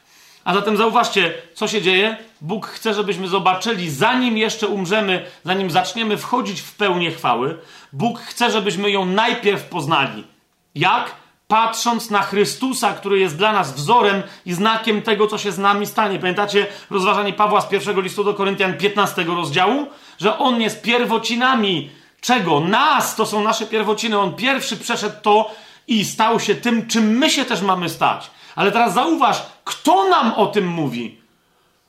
A 0.43 0.53
zatem 0.53 0.77
zauważcie, 0.77 1.33
co 1.53 1.67
się 1.67 1.81
dzieje. 1.81 2.17
Bóg 2.41 2.67
chce, 2.67 2.93
żebyśmy 2.93 3.27
zobaczyli, 3.27 3.89
zanim 3.89 4.37
jeszcze 4.37 4.67
umrzemy, 4.67 5.25
zanim 5.45 5.71
zaczniemy 5.71 6.17
wchodzić 6.17 6.61
w 6.61 6.75
pełnię 6.75 7.11
chwały, 7.11 7.57
Bóg 7.93 8.19
chce, 8.19 8.51
żebyśmy 8.51 8.91
ją 8.91 9.05
najpierw 9.05 9.63
poznali. 9.63 10.23
Jak? 10.75 11.15
Patrząc 11.47 12.09
na 12.09 12.21
Chrystusa, 12.21 12.93
który 12.93 13.19
jest 13.19 13.37
dla 13.37 13.53
nas 13.53 13.73
wzorem 13.73 14.23
i 14.45 14.53
znakiem 14.53 15.01
tego, 15.01 15.27
co 15.27 15.37
się 15.37 15.51
z 15.51 15.57
nami 15.57 15.85
stanie. 15.85 16.19
Pamiętacie 16.19 16.67
rozważanie 16.89 17.33
Pawła 17.33 17.61
z 17.61 17.67
pierwszego 17.67 18.01
listu 18.01 18.23
do 18.23 18.33
Koryntian 18.33 18.77
15 18.77 19.23
rozdziału? 19.23 19.87
Że 20.19 20.37
On 20.37 20.61
jest 20.61 20.81
pierwocinami 20.81 21.89
czego? 22.21 22.59
Nas! 22.59 23.15
To 23.15 23.25
są 23.25 23.43
nasze 23.43 23.65
pierwociny. 23.65 24.19
On 24.19 24.35
pierwszy 24.35 24.77
przeszedł 24.77 25.15
to 25.21 25.51
i 25.87 26.05
stał 26.05 26.39
się 26.39 26.55
tym, 26.55 26.87
czym 26.87 27.17
my 27.17 27.29
się 27.29 27.45
też 27.45 27.61
mamy 27.61 27.89
stać. 27.89 28.31
Ale 28.55 28.71
teraz 28.71 28.93
zauważ, 28.93 29.41
kto 29.63 30.09
nam 30.09 30.33
o 30.33 30.47
tym 30.47 30.67
mówi? 30.67 31.21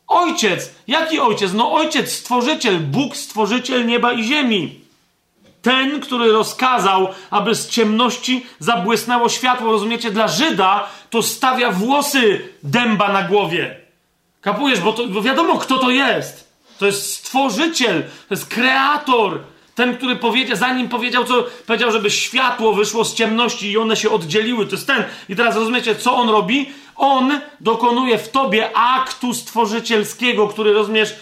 Ojciec. 0.08 0.70
Jaki 0.86 1.20
ojciec? 1.20 1.52
No 1.52 1.72
ojciec, 1.72 2.12
stworzyciel, 2.12 2.80
Bóg, 2.80 3.16
stworzyciel 3.16 3.86
nieba 3.86 4.12
i 4.12 4.24
ziemi. 4.24 4.80
Ten, 5.62 6.00
który 6.00 6.32
rozkazał, 6.32 7.08
aby 7.30 7.54
z 7.54 7.68
ciemności 7.68 8.46
zabłysnęło 8.58 9.28
światło, 9.28 9.72
rozumiecie? 9.72 10.10
Dla 10.10 10.28
Żyda 10.28 10.88
to 11.10 11.22
stawia 11.22 11.70
włosy 11.70 12.48
dęba 12.62 13.12
na 13.12 13.22
głowie. 13.22 13.76
Kapujesz, 14.40 14.80
bo, 14.80 14.92
to, 14.92 15.06
bo 15.06 15.22
wiadomo, 15.22 15.58
kto 15.58 15.78
to 15.78 15.90
jest. 15.90 16.52
To 16.78 16.86
jest 16.86 17.14
stworzyciel, 17.14 18.02
to 18.02 18.34
jest 18.34 18.46
kreator, 18.46 19.40
ten, 19.74 19.96
który 19.96 20.16
powiedział, 20.16 20.56
zanim 20.56 20.88
powiedział, 20.88 21.24
co 21.24 21.44
powiedział, 21.66 21.92
żeby 21.92 22.10
światło 22.10 22.72
wyszło 22.72 23.04
z 23.04 23.14
ciemności 23.14 23.70
i 23.70 23.78
one 23.78 23.96
się 23.96 24.10
oddzieliły. 24.10 24.66
To 24.66 24.72
jest 24.74 24.86
ten. 24.86 25.04
I 25.28 25.36
teraz 25.36 25.56
rozumiecie, 25.56 25.94
co 25.94 26.16
on 26.16 26.28
robi? 26.28 26.70
On 26.96 27.40
dokonuje 27.60 28.18
w 28.18 28.28
tobie 28.28 28.76
aktu 28.76 29.34
stworzycielskiego, 29.34 30.48
który 30.48 30.72
rozumiesz, 30.72 31.14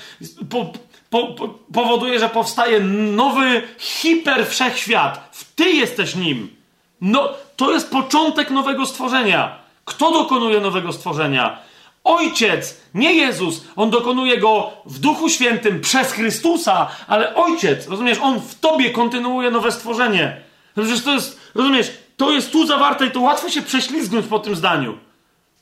po, 0.51 0.73
po, 1.11 1.27
po, 1.27 1.49
powoduje, 1.73 2.19
że 2.19 2.29
powstaje 2.29 2.81
nowy 2.81 3.63
hiper 3.79 4.47
wszechświat 4.47 5.31
Ty 5.57 5.71
jesteś 5.71 6.15
nim. 6.15 6.57
No, 7.01 7.29
to 7.57 7.73
jest 7.73 7.91
początek 7.91 8.51
nowego 8.51 8.87
stworzenia. 8.87 9.59
Kto 9.85 10.11
dokonuje 10.11 10.61
nowego 10.61 10.93
stworzenia? 10.93 11.59
Ojciec, 12.05 12.81
nie 12.95 13.15
Jezus. 13.15 13.65
On 13.77 13.91
dokonuje 13.91 14.39
go 14.39 14.71
w 14.87 14.99
Duchu 14.99 15.29
Świętym 15.29 15.81
przez 15.81 16.13
Chrystusa, 16.13 16.89
ale 17.07 17.35
Ojciec, 17.35 17.89
rozumiesz, 17.89 18.19
On 18.23 18.41
w 18.41 18.61
tobie 18.61 18.91
kontynuuje 18.91 19.51
nowe 19.51 19.73
stworzenie. 19.73 20.41
Przecież 20.77 21.03
to 21.03 21.13
jest, 21.13 21.41
rozumiesz, 21.55 21.93
to 22.17 22.31
jest 22.31 22.53
tu 22.53 22.67
zawarte 22.67 23.07
i 23.07 23.11
to 23.11 23.21
łatwo 23.21 23.49
się 23.49 23.63
prześlizgnąć 23.63 24.27
po 24.27 24.39
tym 24.39 24.57
zdaniu. 24.57 24.99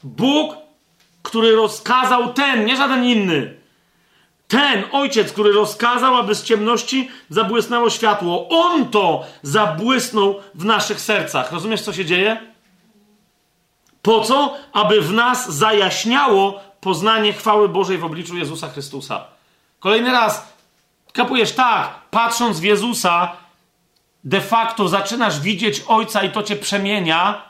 Bóg, 0.04 0.56
który 1.22 1.56
rozkazał 1.56 2.32
ten, 2.32 2.64
nie 2.64 2.76
żaden 2.76 3.04
inny. 3.04 3.54
Ten 4.48 4.84
ojciec, 4.92 5.32
który 5.32 5.52
rozkazał, 5.52 6.16
aby 6.16 6.34
z 6.34 6.44
ciemności 6.44 7.10
zabłysnęło 7.30 7.90
światło, 7.90 8.48
on 8.48 8.88
to 8.88 9.24
zabłysnął 9.42 10.40
w 10.54 10.64
naszych 10.64 11.00
sercach. 11.00 11.52
Rozumiesz, 11.52 11.82
co 11.82 11.92
się 11.92 12.04
dzieje? 12.04 12.40
Po 14.02 14.20
co? 14.20 14.54
Aby 14.72 15.00
w 15.00 15.12
nas 15.12 15.50
zajaśniało 15.50 16.60
poznanie 16.80 17.32
chwały 17.32 17.68
Bożej 17.68 17.98
w 17.98 18.04
obliczu 18.04 18.36
Jezusa 18.36 18.68
Chrystusa. 18.68 19.24
Kolejny 19.80 20.12
raz, 20.12 20.52
kapujesz 21.12 21.52
tak, 21.52 21.94
patrząc 22.10 22.60
w 22.60 22.62
Jezusa, 22.62 23.32
de 24.24 24.40
facto 24.40 24.88
zaczynasz 24.88 25.40
widzieć 25.40 25.82
Ojca 25.86 26.22
i 26.22 26.30
to 26.30 26.42
cię 26.42 26.56
przemienia 26.56 27.42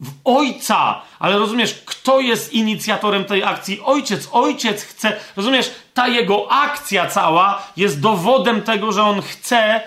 w 0.00 0.10
Ojca. 0.24 1.00
Ale 1.18 1.38
rozumiesz, 1.38 1.74
kto 1.84 2.20
jest 2.20 2.52
inicjatorem 2.52 3.24
tej 3.24 3.44
akcji? 3.44 3.80
Ojciec. 3.84 4.28
Ojciec 4.32 4.82
chce, 4.82 5.16
rozumiesz, 5.36 5.70
ta 5.94 6.08
jego 6.08 6.52
akcja 6.52 7.06
cała 7.06 7.62
jest 7.76 8.00
dowodem 8.00 8.62
tego, 8.62 8.92
że 8.92 9.02
on 9.02 9.22
chce 9.22 9.80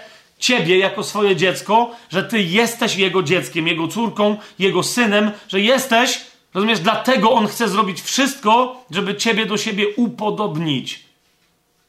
ciebie 0.43 0.77
jako 0.77 1.03
swoje 1.03 1.35
dziecko, 1.35 1.91
że 2.09 2.23
ty 2.23 2.41
jesteś 2.41 2.95
jego 2.95 3.23
dzieckiem, 3.23 3.67
jego 3.67 3.87
córką, 3.87 4.37
jego 4.59 4.83
synem, 4.83 5.31
że 5.47 5.61
jesteś, 5.61 6.21
rozumiesz, 6.53 6.79
dlatego 6.79 7.31
on 7.31 7.47
chce 7.47 7.67
zrobić 7.67 8.01
wszystko, 8.01 8.83
żeby 8.91 9.15
ciebie 9.15 9.45
do 9.45 9.57
siebie 9.57 9.85
upodobnić. 9.95 11.03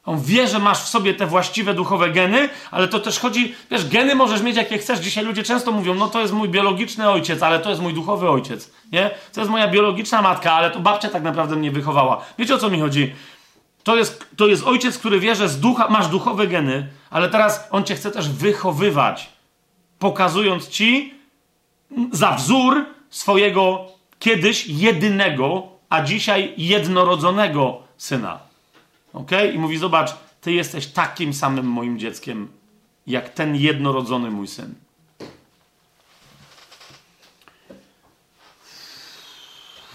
On 0.07 0.21
wie, 0.21 0.49
że 0.49 0.59
masz 0.59 0.79
w 0.79 0.89
sobie 0.89 1.15
te 1.15 1.27
właściwe 1.27 1.75
duchowe 1.75 2.11
geny, 2.11 2.49
ale 2.71 2.89
to 2.89 3.01
też 3.01 3.19
chodzi, 3.19 3.55
wiesz, 3.71 3.89
geny 3.89 4.15
możesz 4.15 4.43
mieć 4.43 4.57
jakie 4.57 4.79
chcesz. 4.79 4.99
Dzisiaj 4.99 5.25
ludzie 5.25 5.43
często 5.43 5.73
mówią, 5.73 5.95
no 5.95 6.09
to 6.09 6.21
jest 6.21 6.33
mój 6.33 6.49
biologiczny 6.49 7.11
ojciec, 7.11 7.43
ale 7.43 7.59
to 7.59 7.71
jest 7.71 7.83
mój 7.83 7.95
duchowy 7.95 8.29
ojciec, 8.29 8.71
nie? 8.93 9.11
To 9.33 9.41
jest 9.41 9.51
moja 9.51 9.69
biologiczna 9.69 10.23
matka, 10.23 10.53
ale 10.53 10.71
to 10.71 10.81
babcia 10.81 11.09
tak 11.09 11.23
naprawdę 11.23 11.57
mnie 11.57 11.71
wychowała. 11.71 12.25
Wiecie 12.39 12.55
o 12.55 12.59
co 12.59 12.71
mi 12.71 12.81
chodzi? 12.81 13.13
To 13.85 13.97
jest, 13.97 14.27
to 14.37 14.47
jest 14.47 14.65
ojciec, 14.65 14.99
który 14.99 15.21
wie, 15.21 15.35
że 15.35 15.49
z 15.49 15.61
ducha, 15.61 15.89
masz 15.89 16.09
duchowe 16.09 16.47
geny, 16.47 16.89
ale 17.15 17.29
teraz 17.29 17.69
on 17.71 17.85
cię 17.85 17.95
chce 17.95 18.11
też 18.11 18.29
wychowywać, 18.29 19.29
pokazując 19.99 20.69
ci 20.69 21.15
za 22.13 22.33
wzór 22.33 22.87
swojego 23.11 23.87
kiedyś 24.19 24.67
jedynego, 24.67 25.69
a 25.89 26.03
dzisiaj 26.03 26.55
jednorodzonego 26.57 27.83
syna. 27.97 28.39
Ok? 29.13 29.31
I 29.55 29.59
mówi: 29.59 29.79
Zobacz, 29.79 30.15
ty 30.41 30.53
jesteś 30.53 30.87
takim 30.87 31.35
samym 31.35 31.67
moim 31.67 31.99
dzieckiem, 31.99 32.49
jak 33.07 33.29
ten 33.29 33.57
jednorodzony 33.57 34.31
mój 34.31 34.49
syn. 34.49 34.75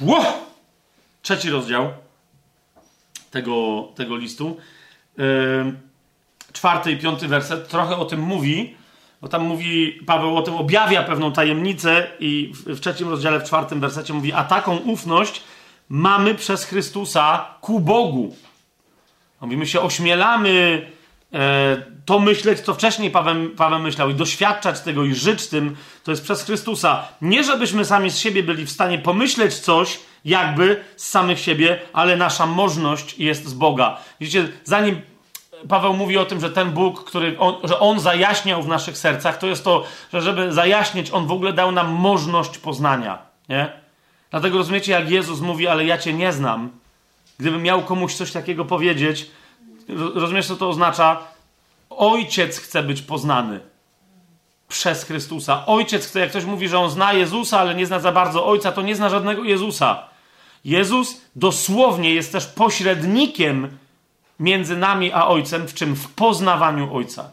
Ło! 0.02 0.24
Trzeci 1.22 1.50
rozdział 1.50 1.90
tego, 3.32 3.88
tego 3.96 4.18
listu. 4.18 4.58
Yy, 5.18 5.89
czwarty 6.54 6.92
i 6.92 6.98
piąty 6.98 7.28
werset 7.28 7.68
trochę 7.68 7.98
o 7.98 8.06
tym 8.06 8.20
mówi, 8.20 8.76
bo 9.22 9.28
tam 9.28 9.42
mówi, 9.42 10.00
Paweł 10.06 10.38
o 10.38 10.42
tym 10.42 10.56
objawia 10.56 11.04
pewną 11.04 11.32
tajemnicę 11.32 12.08
i 12.20 12.52
w, 12.56 12.76
w 12.76 12.80
trzecim 12.80 13.10
rozdziale, 13.10 13.40
w 13.40 13.44
czwartym 13.44 13.80
wersecie 13.80 14.14
mówi, 14.14 14.34
a 14.34 14.44
taką 14.44 14.78
ufność 14.78 15.44
mamy 15.90 16.36
przez 16.36 16.64
Chrystusa 16.64 17.46
ku 17.62 17.80
Bogu. 17.80 18.36
Mówi, 19.42 19.58
my 19.58 19.68
się 19.68 19.82
ośmielamy 19.82 20.86
e, 21.34 21.78
to 22.06 22.20
myśleć, 22.20 22.60
co 22.60 22.74
wcześniej 22.74 23.12
Paweł, 23.12 23.50
Paweł 23.50 23.80
myślał 23.80 24.10
i 24.10 24.16
doświadczać 24.16 24.82
tego 24.82 25.06
i 25.06 25.16
żyć 25.16 25.48
tym, 25.48 25.76
to 26.04 26.12
jest 26.12 26.24
przez 26.24 26.44
Chrystusa. 26.44 27.08
Nie 27.22 27.44
żebyśmy 27.44 27.86
sami 27.86 28.10
z 28.10 28.18
siebie 28.18 28.44
byli 28.44 28.66
w 28.66 28.72
stanie 28.72 28.98
pomyśleć 28.98 29.54
coś, 29.56 30.00
jakby 30.26 30.84
z 30.96 31.08
samych 31.08 31.40
siebie, 31.40 31.80
ale 31.94 32.18
nasza 32.18 32.46
możność 32.46 33.20
jest 33.20 33.46
z 33.46 33.54
Boga. 33.54 33.98
Widzicie, 34.20 34.48
zanim 34.64 35.02
Paweł 35.68 35.94
mówi 35.94 36.18
o 36.18 36.26
tym, 36.26 36.40
że 36.40 36.50
ten 36.50 36.72
Bóg, 36.72 37.04
który 37.04 37.40
on, 37.40 37.56
że 37.64 37.80
On 37.80 38.00
zajaśniał 38.00 38.64
w 38.64 38.68
naszych 38.68 38.98
sercach, 38.98 39.38
to 39.38 39.48
jest 39.48 39.64
to, 39.64 39.84
że 40.14 40.22
żeby 40.22 40.54
zajaśnieć, 40.54 41.12
On 41.12 41.28
w 41.28 41.32
ogóle 41.32 41.54
dał 41.54 41.72
nam 41.72 41.92
możliwość 41.92 42.58
poznania. 42.58 43.18
Nie? 43.50 43.72
Dlatego 44.32 44.58
rozumiecie, 44.58 44.92
jak 44.92 45.10
Jezus 45.10 45.42
mówi, 45.42 45.68
ale 45.68 45.86
ja 45.86 45.98
Cię 45.98 46.14
nie 46.14 46.34
znam. 46.34 46.70
Gdybym 47.40 47.64
miał 47.64 47.82
komuś 47.82 48.16
coś 48.16 48.32
takiego 48.32 48.66
powiedzieć, 48.66 49.32
rozumiesz, 50.16 50.48
co 50.48 50.56
to 50.56 50.70
oznacza? 50.70 51.18
Ojciec 51.90 52.60
chce 52.60 52.84
być 52.84 53.02
poznany 53.02 53.60
przez 54.68 55.04
Chrystusa. 55.04 55.66
Ojciec 55.66 56.08
chce, 56.08 56.20
jak 56.20 56.30
ktoś 56.30 56.46
mówi, 56.46 56.70
że 56.70 56.80
on 56.80 56.90
zna 56.90 57.14
Jezusa, 57.14 57.60
ale 57.60 57.76
nie 57.76 57.86
zna 57.86 58.00
za 58.00 58.12
bardzo 58.12 58.46
Ojca, 58.46 58.72
to 58.72 58.82
nie 58.82 58.96
zna 58.96 59.10
żadnego 59.10 59.44
Jezusa. 59.44 60.04
Jezus 60.66 61.22
dosłownie 61.36 62.14
jest 62.14 62.32
też 62.32 62.46
pośrednikiem 62.46 63.78
między 64.40 64.78
nami 64.78 65.14
a 65.14 65.28
Ojcem, 65.28 65.68
w 65.68 65.74
czym? 65.74 65.96
W 65.96 66.08
poznawaniu 66.08 66.96
Ojca. 66.96 67.30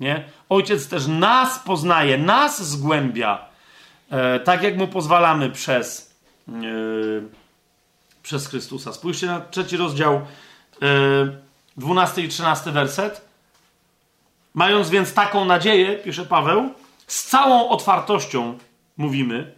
Nie? 0.00 0.24
Ojciec 0.48 0.88
też 0.88 1.06
nas 1.06 1.58
poznaje, 1.58 2.18
nas 2.18 2.62
zgłębia, 2.62 3.48
e, 4.10 4.40
tak 4.40 4.62
jak 4.62 4.76
mu 4.76 4.88
pozwalamy 4.88 5.50
przez, 5.50 6.14
e, 6.48 6.52
przez 8.22 8.48
Chrystusa. 8.48 8.92
Spójrzcie 8.92 9.26
na 9.26 9.40
trzeci 9.40 9.76
rozdział, 9.76 10.14
e, 10.14 10.26
12 11.76 12.22
i 12.22 12.28
13 12.28 12.72
werset. 12.72 13.26
Mając 14.54 14.90
więc 14.90 15.14
taką 15.14 15.44
nadzieję, 15.44 15.98
pisze 15.98 16.24
Paweł, 16.24 16.70
z 17.06 17.24
całą 17.24 17.68
otwartością 17.68 18.58
mówimy, 18.96 19.52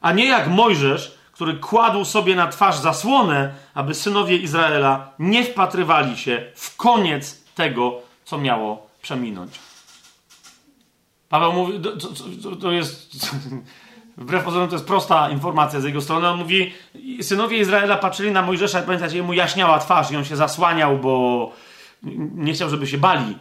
a 0.00 0.12
nie 0.12 0.26
jak 0.26 0.48
Mojżesz, 0.48 1.13
który 1.34 1.54
kładł 1.54 2.04
sobie 2.04 2.36
na 2.36 2.46
twarz 2.46 2.76
zasłonę, 2.76 3.54
aby 3.74 3.94
synowie 3.94 4.36
Izraela 4.36 5.12
nie 5.18 5.44
wpatrywali 5.44 6.16
się 6.16 6.44
w 6.54 6.76
koniec 6.76 7.44
tego, 7.54 8.00
co 8.24 8.38
miało 8.38 8.86
przeminąć. 9.02 9.58
Paweł 11.28 11.52
mówi, 11.52 11.80
to, 12.42 12.56
to, 12.56 12.72
jest, 12.72 13.16
wbrew 14.16 14.44
pozorom 14.44 14.68
to 14.68 14.74
jest 14.74 14.86
prosta 14.86 15.30
informacja 15.30 15.80
z 15.80 15.84
jego 15.84 16.00
strony. 16.00 16.28
On 16.28 16.38
mówi, 16.38 16.72
synowie 17.22 17.58
Izraela 17.58 17.96
patrzyli 17.96 18.30
na 18.30 18.42
Mojżesza, 18.42 18.82
pamiętacie, 18.82 19.22
mu 19.22 19.32
jaśniała 19.32 19.78
twarz 19.78 20.10
i 20.10 20.16
on 20.16 20.24
się 20.24 20.36
zasłaniał, 20.36 20.98
bo 20.98 21.52
nie 22.34 22.52
chciał, 22.52 22.70
żeby 22.70 22.86
się 22.86 22.98
bali 22.98 23.38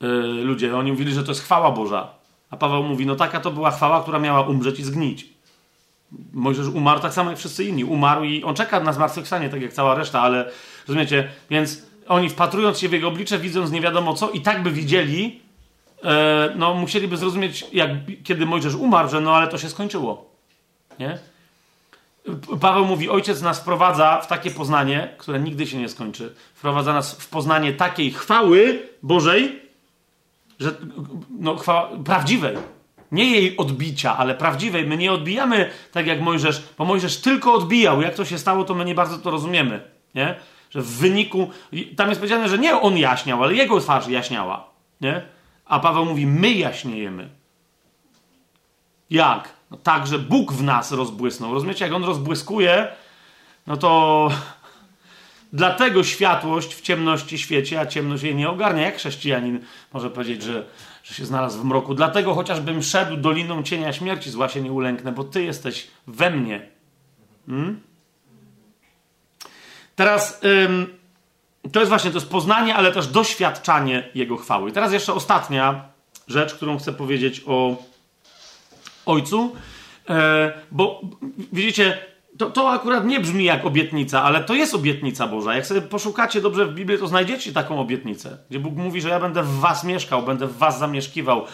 yy, 0.00 0.08
ludzie. 0.44 0.76
Oni 0.76 0.92
mówili, 0.92 1.12
że 1.12 1.24
to 1.24 1.30
jest 1.30 1.42
chwała 1.42 1.70
Boża. 1.70 2.08
A 2.50 2.56
Paweł 2.56 2.82
mówi, 2.82 3.06
no 3.06 3.16
taka 3.16 3.40
to 3.40 3.50
była 3.50 3.70
chwała, 3.70 4.02
która 4.02 4.18
miała 4.18 4.40
umrzeć 4.40 4.80
i 4.80 4.84
zgnić. 4.84 5.37
Mojżesz 6.32 6.66
umarł 6.66 7.00
tak 7.00 7.12
samo 7.12 7.30
jak 7.30 7.38
wszyscy 7.38 7.64
inni. 7.64 7.84
Umarł 7.84 8.24
i 8.24 8.44
on 8.44 8.54
czeka 8.54 8.80
na 8.80 8.92
zmartwychwstanie, 8.92 9.48
tak 9.48 9.62
jak 9.62 9.72
cała 9.72 9.94
reszta, 9.94 10.20
ale 10.20 10.50
rozumiecie? 10.88 11.28
Więc 11.50 11.82
oni 12.08 12.28
wpatrując 12.28 12.78
się 12.78 12.88
w 12.88 12.92
jego 12.92 13.08
oblicze, 13.08 13.38
widząc 13.38 13.70
nie 13.70 13.80
wiadomo 13.80 14.14
co 14.14 14.30
i 14.30 14.40
tak 14.40 14.62
by 14.62 14.70
widzieli, 14.70 15.40
e, 16.04 16.52
no 16.56 16.74
musieliby 16.74 17.16
zrozumieć, 17.16 17.66
jak, 17.72 17.90
kiedy 18.24 18.46
Mojżesz 18.46 18.74
umarł, 18.74 19.08
że 19.08 19.20
no 19.20 19.36
ale 19.36 19.48
to 19.48 19.58
się 19.58 19.68
skończyło. 19.68 20.30
Nie? 20.98 21.18
Paweł 22.60 22.84
mówi, 22.84 23.08
ojciec 23.10 23.42
nas 23.42 23.60
wprowadza 23.60 24.20
w 24.20 24.26
takie 24.26 24.50
poznanie, 24.50 25.14
które 25.18 25.40
nigdy 25.40 25.66
się 25.66 25.78
nie 25.78 25.88
skończy. 25.88 26.34
Wprowadza 26.54 26.92
nas 26.92 27.14
w 27.14 27.28
poznanie 27.28 27.72
takiej 27.72 28.10
chwały 28.10 28.88
Bożej, 29.02 29.62
że 30.60 30.74
no, 31.38 31.56
chwała, 31.56 31.88
prawdziwej, 32.04 32.56
nie 33.12 33.30
jej 33.30 33.56
odbicia, 33.56 34.16
ale 34.16 34.34
prawdziwej. 34.34 34.86
My 34.86 34.96
nie 34.96 35.12
odbijamy 35.12 35.70
tak 35.92 36.06
jak 36.06 36.20
Mojżesz, 36.20 36.62
bo 36.78 36.84
Mojżesz 36.84 37.20
tylko 37.20 37.54
odbijał. 37.54 38.02
Jak 38.02 38.14
to 38.14 38.24
się 38.24 38.38
stało, 38.38 38.64
to 38.64 38.74
my 38.74 38.84
nie 38.84 38.94
bardzo 38.94 39.18
to 39.18 39.30
rozumiemy. 39.30 39.80
Nie? 40.14 40.34
Że 40.70 40.82
w 40.82 40.86
wyniku. 40.86 41.50
Tam 41.96 42.08
jest 42.08 42.20
powiedziane, 42.20 42.48
że 42.48 42.58
nie 42.58 42.80
on 42.80 42.98
jaśniał, 42.98 43.42
ale 43.42 43.54
jego 43.54 43.80
twarz 43.80 44.08
jaśniała. 44.08 44.68
Nie? 45.00 45.22
A 45.64 45.80
Paweł 45.80 46.04
mówi: 46.04 46.26
My 46.26 46.52
jaśniejemy. 46.52 47.28
Jak? 49.10 49.58
No 49.70 49.76
tak, 49.76 50.06
że 50.06 50.18
Bóg 50.18 50.52
w 50.52 50.62
nas 50.62 50.92
rozbłysnął. 50.92 51.54
Rozumiecie, 51.54 51.84
jak 51.84 51.94
on 51.94 52.04
rozbłyskuje, 52.04 52.88
no 53.66 53.76
to 53.76 54.30
dlatego 55.52 56.04
światłość 56.04 56.74
w 56.74 56.80
ciemności 56.80 57.38
świecie, 57.38 57.80
a 57.80 57.86
ciemność 57.86 58.22
jej 58.22 58.34
nie 58.34 58.50
ogarnia. 58.50 58.82
Jak 58.82 58.96
chrześcijanin 58.96 59.60
może 59.92 60.10
powiedzieć, 60.10 60.42
że 60.42 60.66
że 61.08 61.14
się 61.14 61.26
znalazł 61.26 61.60
w 61.60 61.64
mroku. 61.64 61.94
Dlatego 61.94 62.34
chociażbym 62.34 62.82
szedł 62.82 63.16
doliną 63.16 63.62
cienia 63.62 63.92
śmierci, 63.92 64.30
zła 64.30 64.48
się 64.48 64.60
nie 64.60 64.72
ulęknę, 64.72 65.12
bo 65.12 65.24
Ty 65.24 65.42
jesteś 65.42 65.86
we 66.06 66.30
mnie. 66.30 66.68
Hmm? 67.46 67.80
Teraz 69.96 70.40
ym, 70.64 70.98
to 71.72 71.80
jest 71.80 71.88
właśnie, 71.88 72.10
to 72.10 72.16
jest 72.16 72.30
poznanie, 72.30 72.74
ale 72.74 72.92
też 72.92 73.06
doświadczanie 73.06 74.08
Jego 74.14 74.36
chwały. 74.36 74.72
Teraz 74.72 74.92
jeszcze 74.92 75.14
ostatnia 75.14 75.84
rzecz, 76.28 76.54
którą 76.54 76.78
chcę 76.78 76.92
powiedzieć 76.92 77.42
o 77.46 77.76
ojcu, 79.06 79.56
e, 80.08 80.52
bo 80.70 81.00
widzicie, 81.52 81.98
to, 82.38 82.50
to 82.50 82.70
akurat 82.70 83.04
nie 83.04 83.20
brzmi 83.20 83.44
jak 83.44 83.66
obietnica, 83.66 84.22
ale 84.22 84.44
to 84.44 84.54
jest 84.54 84.74
obietnica 84.74 85.26
Boża. 85.26 85.54
Jak 85.54 85.66
sobie 85.66 85.82
poszukacie 85.82 86.40
dobrze 86.40 86.66
w 86.66 86.74
Biblii, 86.74 86.98
to 86.98 87.06
znajdziecie 87.06 87.52
taką 87.52 87.80
obietnicę, 87.80 88.38
gdzie 88.50 88.58
Bóg 88.58 88.74
mówi, 88.74 89.00
że 89.00 89.08
ja 89.08 89.20
będę 89.20 89.42
w 89.42 89.58
was 89.58 89.84
mieszkał, 89.84 90.22
będę 90.22 90.46
w 90.46 90.56
was 90.56 90.78
zamieszkiwał. 90.78 91.44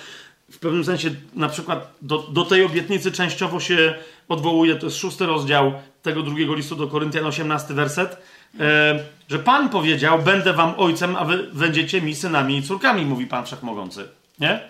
W 0.51 0.59
pewnym 0.59 0.85
sensie, 0.85 1.11
na 1.35 1.49
przykład, 1.49 1.91
do, 2.03 2.19
do 2.19 2.45
tej 2.45 2.65
obietnicy 2.65 3.13
częściowo 3.13 3.61
się 3.61 3.95
odwołuje, 4.29 4.77
to 4.77 4.87
jest 4.87 4.99
szósty 4.99 5.27
rozdział 5.27 5.73
tego 6.03 6.23
drugiego 6.23 6.55
listu 6.55 6.77
do 6.77 6.87
Koryntian, 6.87 7.27
18 7.27 7.75
werset, 7.75 8.17
e, 8.61 8.99
że 9.29 9.39
Pan 9.39 9.69
powiedział, 9.69 10.19
będę 10.19 10.53
wam 10.53 10.75
ojcem, 10.77 11.17
a 11.17 11.25
wy 11.25 11.51
będziecie 11.53 12.03
mi 12.03 12.15
synami 12.15 12.57
i 12.57 12.63
córkami, 12.63 13.07
mówi 13.07 13.27
Pan 13.27 13.47
Wszechmogący. 13.47 14.09
Nie? 14.41 14.61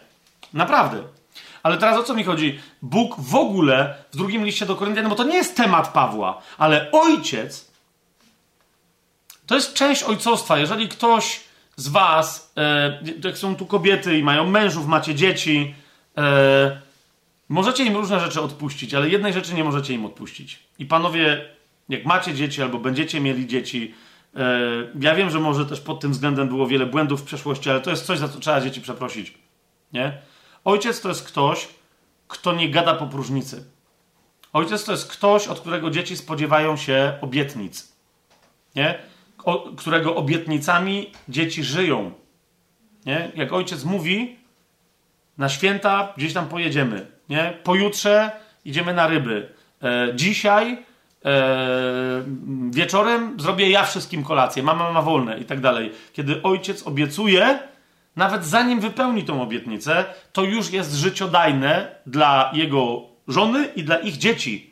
Naprawdę. 0.53 1.14
Ale 1.65 1.79
teraz 1.79 1.99
o 1.99 2.03
co 2.03 2.15
mi 2.15 2.25
chodzi? 2.25 2.61
Bóg 2.83 3.15
w 3.19 3.35
ogóle 3.35 3.95
w 4.13 4.17
drugim 4.17 4.45
liście 4.45 4.67
do 4.67 4.77
Koryntian, 4.77 5.05
no 5.05 5.11
bo 5.11 5.17
to 5.17 5.25
nie 5.25 5.37
jest 5.37 5.57
temat 5.57 5.93
Pawła, 5.93 6.43
ale 6.59 6.91
ojciec 6.93 7.71
to 9.47 9.55
jest 9.55 9.75
część 9.75 10.03
ojcostwa. 10.03 10.59
Jeżeli 10.59 10.89
ktoś 10.89 11.41
z 11.77 11.89
was, 11.89 12.53
e, 12.57 12.99
jak 13.25 13.39
są 13.39 13.57
tu 13.57 13.67
kobiety 13.67 14.19
i 14.19 14.23
mają 14.23 14.47
mężów, 14.47 14.87
macie 14.87 15.15
dzieci, 15.15 15.75
e, 16.19 16.81
możecie 17.49 17.85
im 17.85 17.97
różne 17.97 18.21
rzeczy 18.21 18.41
odpuścić, 18.41 18.95
ale 18.95 19.09
jednej 19.09 19.33
rzeczy 19.33 19.55
nie 19.55 19.65
możecie 19.65 19.95
im 19.95 20.05
odpuścić. 20.05 20.59
I 20.79 20.87
panowie, 20.87 21.45
jak 21.89 22.05
macie 22.05 22.35
dzieci 22.35 22.63
albo 22.63 22.79
będziecie 22.79 23.21
mieli 23.21 23.47
dzieci, 23.47 23.95
e, 24.37 24.61
ja 25.01 25.15
wiem, 25.15 25.31
że 25.31 25.41
może 25.41 25.67
też 25.67 25.81
pod 25.81 26.01
tym 26.01 26.13
względem 26.13 26.49
było 26.49 26.67
wiele 26.67 26.87
błędów 26.87 27.21
w 27.21 27.25
przeszłości, 27.25 27.71
ale 27.71 27.81
to 27.81 27.91
jest 27.91 28.07
coś, 28.07 28.19
za 28.19 28.29
co 28.29 28.41
trzeba 28.41 28.61
dzieci 28.61 28.81
przeprosić. 28.81 29.35
Nie? 29.93 30.13
Ojciec 30.65 31.01
to 31.01 31.09
jest 31.09 31.27
ktoś, 31.27 31.69
kto 32.29 32.53
nie 32.53 32.71
gada 32.71 32.95
po 32.95 33.07
próżnicy. 33.07 33.65
Ojciec 34.53 34.85
to 34.85 34.93
jest 34.93 35.13
ktoś, 35.13 35.49
od 35.49 35.61
którego 35.61 35.91
dzieci 35.91 36.17
spodziewają 36.17 36.77
się 36.77 37.19
obietnic. 37.21 37.93
Nie? 38.75 38.99
O, 39.45 39.71
którego 39.77 40.17
obietnicami 40.17 41.11
dzieci 41.29 41.65
żyją. 41.65 42.13
Nie? 43.07 43.33
Jak 43.35 43.53
ojciec 43.53 43.85
mówi, 43.85 44.37
na 45.39 45.49
święta 45.49 46.13
gdzieś 46.17 46.33
tam 46.33 46.49
pojedziemy. 46.49 47.07
Nie? 47.29 47.59
Pojutrze 47.65 48.31
idziemy 48.65 48.95
na 48.95 49.07
ryby. 49.07 49.49
E, 49.83 50.09
dzisiaj 50.15 50.85
e, 51.25 52.25
wieczorem 52.71 53.41
zrobię 53.41 53.71
ja 53.71 53.85
wszystkim 53.85 54.25
kolację. 54.25 54.63
Mama 54.63 54.93
ma 54.93 55.03
wolne 55.03 55.39
i 55.39 55.45
tak 55.45 55.61
dalej. 55.61 55.93
Kiedy 56.13 56.43
ojciec 56.43 56.87
obiecuje, 56.87 57.59
nawet 58.17 58.45
zanim 58.45 58.81
wypełni 58.81 59.25
tą 59.25 59.43
obietnicę, 59.43 60.05
to 60.33 60.43
już 60.43 60.71
jest 60.71 60.95
życiodajne 60.95 61.95
dla 62.07 62.51
jego 62.55 63.03
żony 63.29 63.69
i 63.77 63.85
dla 63.85 63.97
ich 63.97 64.17
dzieci. 64.17 64.71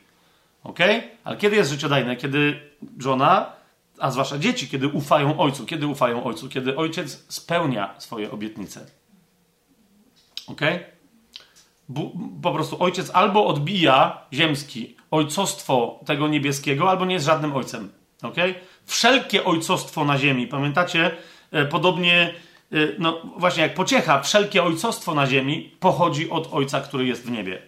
Ok? 0.63 0.79
Ale 1.23 1.37
kiedy 1.37 1.55
jest 1.55 1.71
życiodajne? 1.71 2.15
Kiedy 2.15 2.59
żona, 2.99 3.51
a 3.99 4.11
zwłaszcza 4.11 4.37
dzieci, 4.37 4.67
kiedy 4.67 4.87
ufają 4.87 5.39
ojcu. 5.39 5.65
Kiedy 5.65 5.87
ufają 5.87 6.23
ojcu? 6.23 6.49
Kiedy 6.49 6.75
ojciec 6.75 7.25
spełnia 7.27 7.95
swoje 7.97 8.31
obietnice. 8.31 8.85
Ok? 10.47 10.61
po 12.41 12.53
prostu 12.53 12.83
ojciec 12.83 13.11
albo 13.13 13.47
odbija 13.47 14.25
ziemski 14.33 14.95
ojcostwo 15.11 15.99
tego 16.05 16.27
niebieskiego, 16.27 16.89
albo 16.89 17.05
nie 17.05 17.13
jest 17.13 17.25
żadnym 17.25 17.55
ojcem. 17.55 17.91
Ok? 18.21 18.35
Wszelkie 18.85 19.43
ojcostwo 19.43 20.05
na 20.05 20.17
ziemi, 20.17 20.47
pamiętacie? 20.47 21.11
E, 21.51 21.65
podobnie 21.65 22.33
no 22.99 23.21
właśnie 23.37 23.63
jak 23.63 23.73
pociecha, 23.73 24.21
wszelkie 24.21 24.63
ojcostwo 24.63 25.15
na 25.15 25.27
ziemi 25.27 25.75
pochodzi 25.79 26.29
od 26.29 26.49
Ojca, 26.51 26.81
który 26.81 27.05
jest 27.05 27.23
w 27.23 27.31
niebie. 27.31 27.61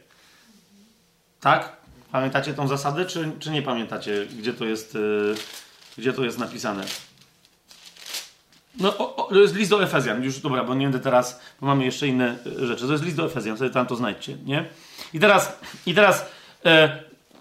Tak? 1.41 1.75
Pamiętacie 2.11 2.53
tą 2.53 2.67
zasadę, 2.67 3.05
czy, 3.05 3.31
czy 3.39 3.51
nie 3.51 3.61
pamiętacie, 3.61 4.25
gdzie 4.39 4.53
to 4.53 4.65
jest, 4.65 4.93
yy, 4.93 5.35
gdzie 5.97 6.13
to 6.13 6.23
jest 6.23 6.37
napisane? 6.37 6.83
No, 8.79 8.97
o, 8.97 9.15
o, 9.15 9.23
to 9.33 9.39
jest 9.39 9.55
list 9.55 9.69
do 9.69 9.83
Efezjan. 9.83 10.23
Już 10.23 10.39
dobra, 10.39 10.63
bo 10.63 10.75
nie 10.75 10.85
będę 10.85 10.99
teraz, 10.99 11.39
bo 11.61 11.67
mamy 11.67 11.85
jeszcze 11.85 12.07
inne 12.07 12.35
y, 12.61 12.67
rzeczy. 12.67 12.85
To 12.85 12.91
jest 12.91 13.03
list 13.03 13.17
do 13.17 13.25
Efezjan, 13.25 13.57
sobie 13.57 13.69
tam 13.69 13.85
to 13.85 13.95
znajdźcie, 13.95 14.37
nie? 14.45 14.65
I 15.13 15.19
teraz, 15.19 15.59
i 15.85 15.93
teraz, 15.93 16.25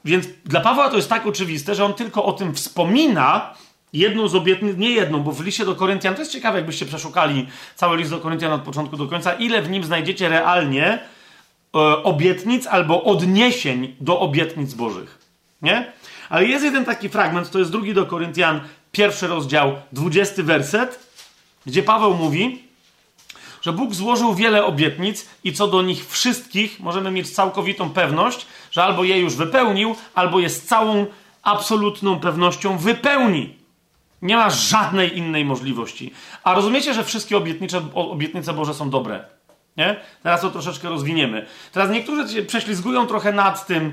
więc 0.05 0.27
dla 0.45 0.61
Pawła 0.61 0.91
to 0.91 0.97
jest 0.97 1.09
tak 1.09 1.27
oczywiste, 1.27 1.74
że 1.74 1.85
on 1.85 1.95
tylko 1.95 2.24
o 2.24 2.32
tym 2.32 2.55
wspomina, 2.55 3.55
jedną 3.94 4.28
z 4.28 4.34
obietnic, 4.34 4.76
nie 4.76 4.90
jedną, 4.90 5.20
bo 5.20 5.32
w 5.32 5.44
liście 5.44 5.64
do 5.64 5.74
Koryntian, 5.74 6.14
to 6.14 6.20
jest 6.20 6.32
ciekawe, 6.32 6.58
jakbyście 6.58 6.86
przeszukali 6.86 7.46
cały 7.74 7.96
list 7.96 8.10
do 8.10 8.18
Koryntian 8.18 8.52
od 8.52 8.62
początku 8.62 8.96
do 8.96 9.06
końca, 9.06 9.32
ile 9.32 9.62
w 9.62 9.70
nim 9.70 9.84
znajdziecie 9.84 10.28
realnie 10.28 10.86
e, 10.88 11.78
obietnic 12.02 12.66
albo 12.66 13.04
odniesień 13.04 13.96
do 14.00 14.20
obietnic 14.20 14.74
Bożych. 14.74 15.18
Nie? 15.62 15.92
Ale 16.28 16.44
jest 16.44 16.64
jeden 16.64 16.84
taki 16.84 17.08
fragment, 17.08 17.50
to 17.50 17.58
jest 17.58 17.70
drugi 17.70 17.94
do 17.94 18.06
Koryntian, 18.06 18.60
pierwszy 18.92 19.26
rozdział, 19.26 19.74
dwudziesty 19.92 20.42
werset, 20.42 20.98
gdzie 21.66 21.82
Paweł 21.82 22.14
mówi, 22.14 22.64
że 23.62 23.72
Bóg 23.72 23.94
złożył 23.94 24.34
wiele 24.34 24.64
obietnic 24.64 25.28
i 25.44 25.52
co 25.52 25.68
do 25.68 25.82
nich 25.82 26.06
wszystkich 26.08 26.80
możemy 26.80 27.10
mieć 27.10 27.30
całkowitą 27.30 27.90
pewność, 27.90 28.46
że 28.70 28.84
albo 28.84 29.04
je 29.04 29.18
już 29.18 29.34
wypełnił, 29.34 29.96
albo 30.14 30.40
je 30.40 30.50
z 30.50 30.62
całą 30.62 31.06
absolutną 31.42 32.20
pewnością 32.20 32.78
wypełni. 32.78 33.64
Nie 34.24 34.36
ma 34.36 34.51
żadnej 34.51 35.18
innej 35.18 35.44
możliwości. 35.44 36.12
A 36.44 36.55
rozumiecie, 36.55 36.94
że 36.94 37.05
wszystkie 37.05 37.36
obietnice, 37.36 37.80
obietnice 37.94 38.52
Boże 38.52 38.74
są 38.74 38.90
dobre? 38.90 39.24
Nie? 39.76 39.96
Teraz 40.22 40.40
to 40.40 40.51
troszeczkę 40.51 40.88
rozwiniemy. 40.88 41.46
Teraz 41.72 41.90
niektórzy 41.90 42.34
się 42.34 42.42
prześlizgują 42.42 43.06
trochę 43.06 43.32
nad 43.32 43.66
tym, 43.66 43.92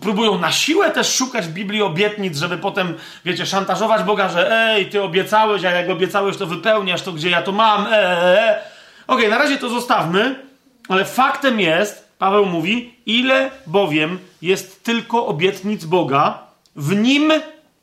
próbują 0.00 0.38
na 0.38 0.52
siłę 0.52 0.90
też 0.90 1.14
szukać 1.14 1.46
w 1.46 1.52
Biblii 1.52 1.82
obietnic, 1.82 2.38
żeby 2.38 2.58
potem, 2.58 2.94
wiecie, 3.24 3.46
szantażować 3.46 4.02
Boga, 4.02 4.28
że 4.28 4.70
ej, 4.70 4.90
ty 4.90 5.02
obiecałeś, 5.02 5.64
a 5.64 5.70
jak 5.70 5.90
obiecałeś, 5.90 6.36
to 6.36 6.46
wypełniasz, 6.46 7.02
to 7.02 7.12
gdzie 7.12 7.30
ja 7.30 7.42
to 7.42 7.52
mam, 7.52 7.86
e, 7.86 7.90
e, 7.90 8.48
e. 8.48 8.62
Okej, 9.06 9.26
okay, 9.26 9.28
na 9.28 9.38
razie 9.38 9.58
to 9.58 9.68
zostawmy, 9.68 10.42
ale 10.88 11.04
faktem 11.04 11.60
jest, 11.60 12.08
Paweł 12.18 12.46
mówi, 12.46 12.94
ile 13.06 13.50
bowiem 13.66 14.18
jest 14.42 14.84
tylko 14.84 15.26
obietnic 15.26 15.84
Boga, 15.84 16.38
w 16.76 16.96
nim 16.96 17.32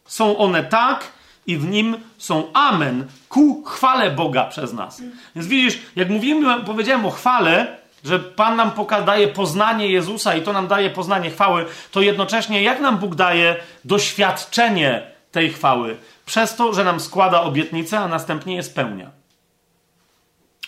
są 0.05 0.37
one 0.37 0.63
tak, 0.63 1.14
i 1.47 1.57
w 1.57 1.67
nim 1.67 1.97
są 2.17 2.53
amen 2.53 3.07
ku 3.29 3.63
chwale 3.63 4.11
Boga 4.11 4.43
przez 4.43 4.73
nas. 4.73 5.01
Więc 5.35 5.47
widzisz, 5.47 5.79
jak 5.95 6.09
mówimy, 6.09 6.63
powiedziałem 6.65 7.05
o 7.05 7.11
chwale, 7.11 7.77
że 8.03 8.19
Pan 8.19 8.55
nam 8.55 8.71
daje 9.05 9.27
poznanie 9.27 9.87
Jezusa 9.87 10.35
i 10.35 10.41
to 10.41 10.53
nam 10.53 10.67
daje 10.67 10.89
poznanie 10.89 11.29
chwały, 11.31 11.65
to 11.91 12.01
jednocześnie 12.01 12.63
jak 12.63 12.79
nam 12.79 12.97
Bóg 12.97 13.15
daje 13.15 13.55
doświadczenie 13.85 15.01
tej 15.31 15.49
chwały? 15.49 15.97
Przez 16.25 16.55
to, 16.55 16.73
że 16.73 16.83
nam 16.83 16.99
składa 16.99 17.41
obietnicę, 17.41 17.99
a 17.99 18.07
następnie 18.07 18.55
je 18.55 18.63
spełnia. 18.63 19.11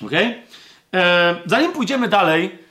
Ok? 0.05 0.11
E, 0.93 1.35
zanim 1.45 1.71
pójdziemy 1.71 2.07
dalej, 2.07 2.66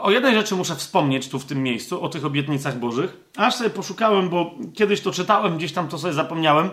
o 0.00 0.10
jednej 0.10 0.34
rzeczy 0.34 0.54
muszę 0.54 0.76
wspomnieć 0.76 1.28
tu 1.28 1.38
w 1.38 1.44
tym 1.44 1.62
miejscu, 1.62 2.02
o 2.02 2.08
tych 2.08 2.24
obietnicach 2.24 2.78
Bożych. 2.78 3.16
Aż 3.36 3.54
sobie 3.54 3.70
poszukałem, 3.70 4.28
bo 4.28 4.54
kiedyś 4.74 5.00
to 5.00 5.12
czytałem, 5.12 5.56
gdzieś 5.56 5.72
tam 5.72 5.88
to 5.88 5.98
sobie 5.98 6.14
zapomniałem. 6.14 6.70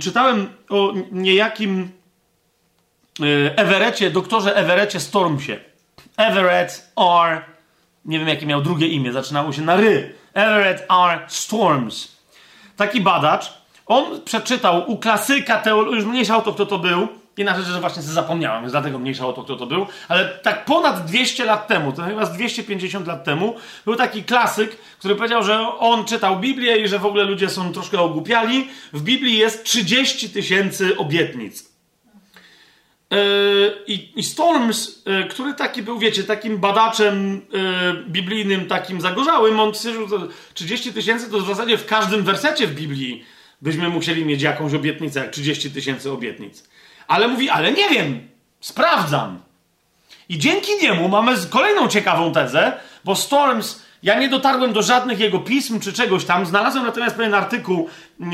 Czytałem 0.00 0.48
o 0.68 0.92
niejakim 1.12 1.90
e, 3.20 3.58
Everetcie, 3.58 4.10
doktorze 4.10 4.56
Everetcie 4.56 5.00
Stormsie. 5.00 5.60
Everett 6.16 6.92
R. 7.24 7.44
Nie 8.04 8.18
wiem, 8.18 8.28
jakie 8.28 8.46
miał 8.46 8.62
drugie 8.62 8.88
imię, 8.88 9.12
zaczynało 9.12 9.52
się 9.52 9.62
na 9.62 9.76
ry. 9.76 10.14
Everett 10.34 10.86
R. 11.08 11.24
Storms. 11.28 12.16
Taki 12.76 13.00
badacz. 13.00 13.60
On 13.86 14.20
przeczytał 14.24 14.90
u 14.90 14.98
klasyka 14.98 15.58
teologii, 15.58 15.96
już 15.96 16.04
mniejsza 16.04 16.36
o 16.36 16.42
to, 16.42 16.52
kto 16.52 16.66
to 16.66 16.78
był, 16.78 17.08
Inna 17.40 17.56
rzecz, 17.56 17.66
że 17.66 17.80
właśnie 17.80 18.02
zapomniałem, 18.02 18.60
więc 18.60 18.72
dlatego 18.72 18.98
mniejsza 18.98 19.26
o 19.26 19.32
to, 19.32 19.44
kto 19.44 19.56
to 19.56 19.66
był. 19.66 19.86
Ale 20.08 20.28
tak 20.28 20.64
ponad 20.64 21.04
200 21.04 21.44
lat 21.44 21.68
temu, 21.68 21.92
to 21.92 22.02
chyba 22.02 22.26
z 22.26 22.32
250 22.32 23.06
lat 23.06 23.24
temu, 23.24 23.54
był 23.84 23.96
taki 23.96 24.24
klasyk, 24.24 24.76
który 24.98 25.14
powiedział, 25.14 25.42
że 25.42 25.58
on 25.78 26.04
czytał 26.04 26.40
Biblię 26.40 26.76
i 26.76 26.88
że 26.88 26.98
w 26.98 27.06
ogóle 27.06 27.24
ludzie 27.24 27.48
są 27.48 27.72
troszkę 27.72 28.00
ogłupiali. 28.00 28.68
W 28.92 29.02
Biblii 29.02 29.38
jest 29.38 29.64
30 29.64 30.30
tysięcy 30.30 30.96
obietnic. 30.96 31.70
Yy, 33.10 33.18
I, 34.16 34.22
Storms, 34.22 35.02
yy, 35.06 35.24
który 35.24 35.54
taki 35.54 35.82
był, 35.82 35.98
wiecie, 35.98 36.24
takim 36.24 36.58
badaczem 36.58 37.40
yy, 37.52 38.04
biblijnym, 38.08 38.66
takim 38.66 39.00
zagorzałym, 39.00 39.60
on 39.60 39.74
stwierdził, 39.74 40.08
że 40.08 40.16
30 40.54 40.92
tysięcy 40.92 41.30
to 41.30 41.40
w 41.40 41.46
zasadzie 41.46 41.78
w 41.78 41.86
każdym 41.86 42.22
wersecie 42.22 42.66
w 42.66 42.74
Biblii 42.74 43.24
byśmy 43.62 43.88
musieli 43.88 44.24
mieć 44.24 44.42
jakąś 44.42 44.74
obietnicę, 44.74 45.20
jak 45.20 45.30
30 45.30 45.70
tysięcy 45.70 46.10
obietnic. 46.10 46.64
Ale 47.10 47.28
mówi, 47.28 47.50
ale 47.50 47.72
nie 47.72 47.88
wiem, 47.88 48.28
sprawdzam. 48.60 49.38
I 50.28 50.38
dzięki 50.38 50.72
niemu 50.82 51.08
mamy 51.08 51.36
kolejną 51.50 51.88
ciekawą 51.88 52.32
tezę, 52.32 52.72
bo 53.04 53.16
Storms, 53.16 53.82
ja 54.02 54.18
nie 54.18 54.28
dotarłem 54.28 54.72
do 54.72 54.82
żadnych 54.82 55.20
jego 55.20 55.38
pism 55.38 55.80
czy 55.80 55.92
czegoś 55.92 56.24
tam, 56.24 56.46
znalazłem 56.46 56.84
natomiast 56.84 57.16
pewien 57.16 57.34
artykuł 57.34 57.88
yy, 58.20 58.28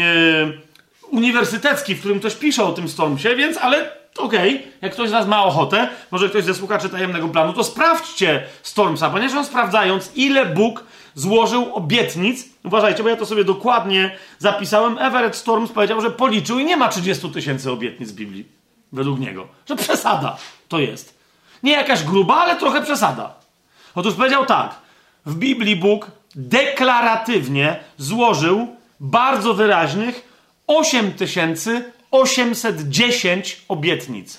uniwersytecki, 1.11 1.94
w 1.94 1.98
którym 1.98 2.19
ktoś 2.19 2.35
pisze 2.35 2.65
o 2.65 2.73
tym 2.73 2.89
Stormsie, 2.89 3.36
więc, 3.36 3.57
ale 3.57 3.93
okej, 4.19 4.57
okay. 4.57 4.73
jak 4.82 4.93
ktoś 4.93 5.09
z 5.09 5.12
Was 5.12 5.27
ma 5.27 5.44
ochotę, 5.44 5.89
może 6.11 6.28
ktoś 6.28 6.44
ze 6.44 6.55
słuchaczy 6.55 6.89
tajemnego 6.89 7.28
planu, 7.28 7.53
to 7.53 7.65
sprawdźcie 7.65 8.43
Stormsa, 8.62 9.11
ponieważ 9.11 9.36
on 9.36 9.44
sprawdzając, 9.44 10.12
ile 10.15 10.47
Bóg 10.47 10.85
złożył 11.15 11.74
obietnic, 11.74 12.44
uważajcie, 12.65 13.03
bo 13.03 13.09
ja 13.09 13.16
to 13.16 13.27
sobie 13.27 13.44
dokładnie 13.44 14.16
zapisałem, 14.39 14.98
Everett 14.98 15.36
Storms 15.36 15.73
powiedział, 15.73 16.01
że 16.01 16.11
policzył 16.11 16.59
i 16.59 16.65
nie 16.65 16.77
ma 16.77 16.89
30 16.89 17.31
tysięcy 17.31 17.70
obietnic 17.70 18.12
w 18.12 18.15
Biblii, 18.15 18.56
według 18.97 19.20
niego. 19.20 19.47
Że 19.68 19.77
przesada 19.77 20.36
to 20.68 20.78
jest. 20.78 21.18
Nie 21.62 21.73
jakaś 21.73 22.02
gruba, 22.02 22.35
ale 22.35 22.56
trochę 22.56 22.82
przesada. 22.82 23.35
Otóż 23.94 24.14
powiedział 24.14 24.47
tak, 24.47 24.74
w 25.27 25.35
Biblii 25.35 25.77
Bóg 25.77 26.10
deklaratywnie 26.35 27.81
złożył 27.98 28.77
bardzo 29.01 29.55
wyraźnych 29.55 30.28
8810 30.66 33.62
obietnic. 33.68 34.39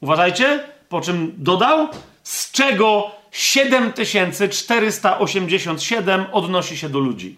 Uważajcie, 0.00 0.64
po 0.88 1.00
czym 1.00 1.34
dodał, 1.36 1.88
z 2.22 2.52
czego 2.52 3.10
7487 3.30 6.24
odnosi 6.32 6.78
się 6.78 6.88
do 6.88 6.98
ludzi. 6.98 7.36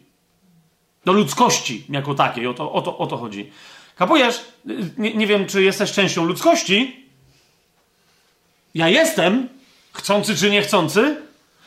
Do 1.04 1.12
ludzkości 1.12 1.84
jako 1.88 2.14
takiej. 2.14 2.46
O 2.46 2.54
to, 2.54 2.72
o 2.72 2.82
to, 2.82 2.98
o 2.98 3.06
to 3.06 3.16
chodzi. 3.16 3.50
Kapujesz? 3.96 4.40
Nie, 4.98 5.14
nie 5.14 5.26
wiem, 5.26 5.46
czy 5.46 5.62
jesteś 5.62 5.92
częścią 5.92 6.24
ludzkości. 6.24 7.06
Ja 8.74 8.88
jestem, 8.88 9.48
chcący 9.92 10.36
czy 10.36 10.50
niechcący, 10.50 11.16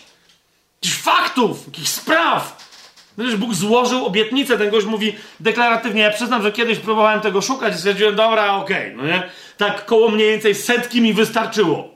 Jakichś 0.81 1.01
faktów, 1.01 1.65
jakichś 1.65 1.89
spraw. 1.89 2.62
Przecież 3.18 3.35
Bóg 3.35 3.53
złożył 3.53 4.06
obietnicę, 4.06 4.57
ten 4.57 4.69
gość 4.69 4.85
mówi 4.85 5.15
deklaratywnie. 5.40 6.02
Ja 6.02 6.11
przyznam, 6.11 6.44
że 6.44 6.52
kiedyś 6.52 6.80
próbowałem 6.80 7.22
tego 7.22 7.41
szukać 7.41 7.73
i 7.76 7.77
stwierdziłem, 7.77 8.15
dobra, 8.15 8.56
okej, 8.56 8.94
okay, 8.94 8.98
no 8.98 9.14
nie? 9.14 9.23
Tak 9.57 9.85
koło 9.85 10.10
mniej 10.10 10.30
więcej 10.30 10.56
setki 10.56 11.02
mi 11.02 11.14
wystarczyło. 11.14 11.94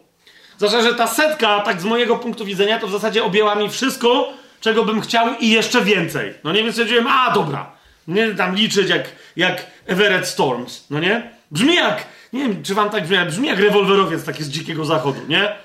Zwłaszcza, 0.58 0.82
że 0.82 0.94
ta 0.96 1.08
setka, 1.08 1.60
tak 1.60 1.82
z 1.82 1.86
mojego 1.86 2.16
punktu 2.16 2.46
widzenia, 2.46 2.80
to 2.80 2.88
w 2.88 2.92
zasadzie 2.92 3.24
objęła 3.24 3.56
mi 3.56 3.70
wszystko, 3.70 4.34
czego 4.62 4.86
bym 4.86 5.02
chciał 5.02 5.28
i 5.40 5.50
jeszcze 5.50 5.82
więcej. 5.82 6.34
No 6.44 6.52
nie, 6.52 6.64
więc 6.64 6.76
stwierdziłem, 6.76 7.08
a 7.08 7.32
dobra, 7.32 7.72
nie 8.08 8.36
tam 8.36 8.56
liczyć 8.56 8.90
jak, 8.90 9.10
jak 9.36 9.66
Everett 9.86 10.28
Storms, 10.28 10.86
no 10.90 11.00
nie? 11.00 11.32
Brzmi 11.52 11.76
jak, 11.76 12.06
nie 12.34 12.40
wiem, 12.40 12.64
czy 12.64 12.76
wam 12.76 12.90
tak 12.90 13.04
brzmi, 13.04 13.18
brzmi 13.26 13.48
jak 13.48 13.60
rewolwerowiec 13.60 14.24
taki 14.26 14.44
z 14.44 14.50
dzikiego 14.50 14.86
zachodu, 14.86 15.20
nie? 15.28 15.56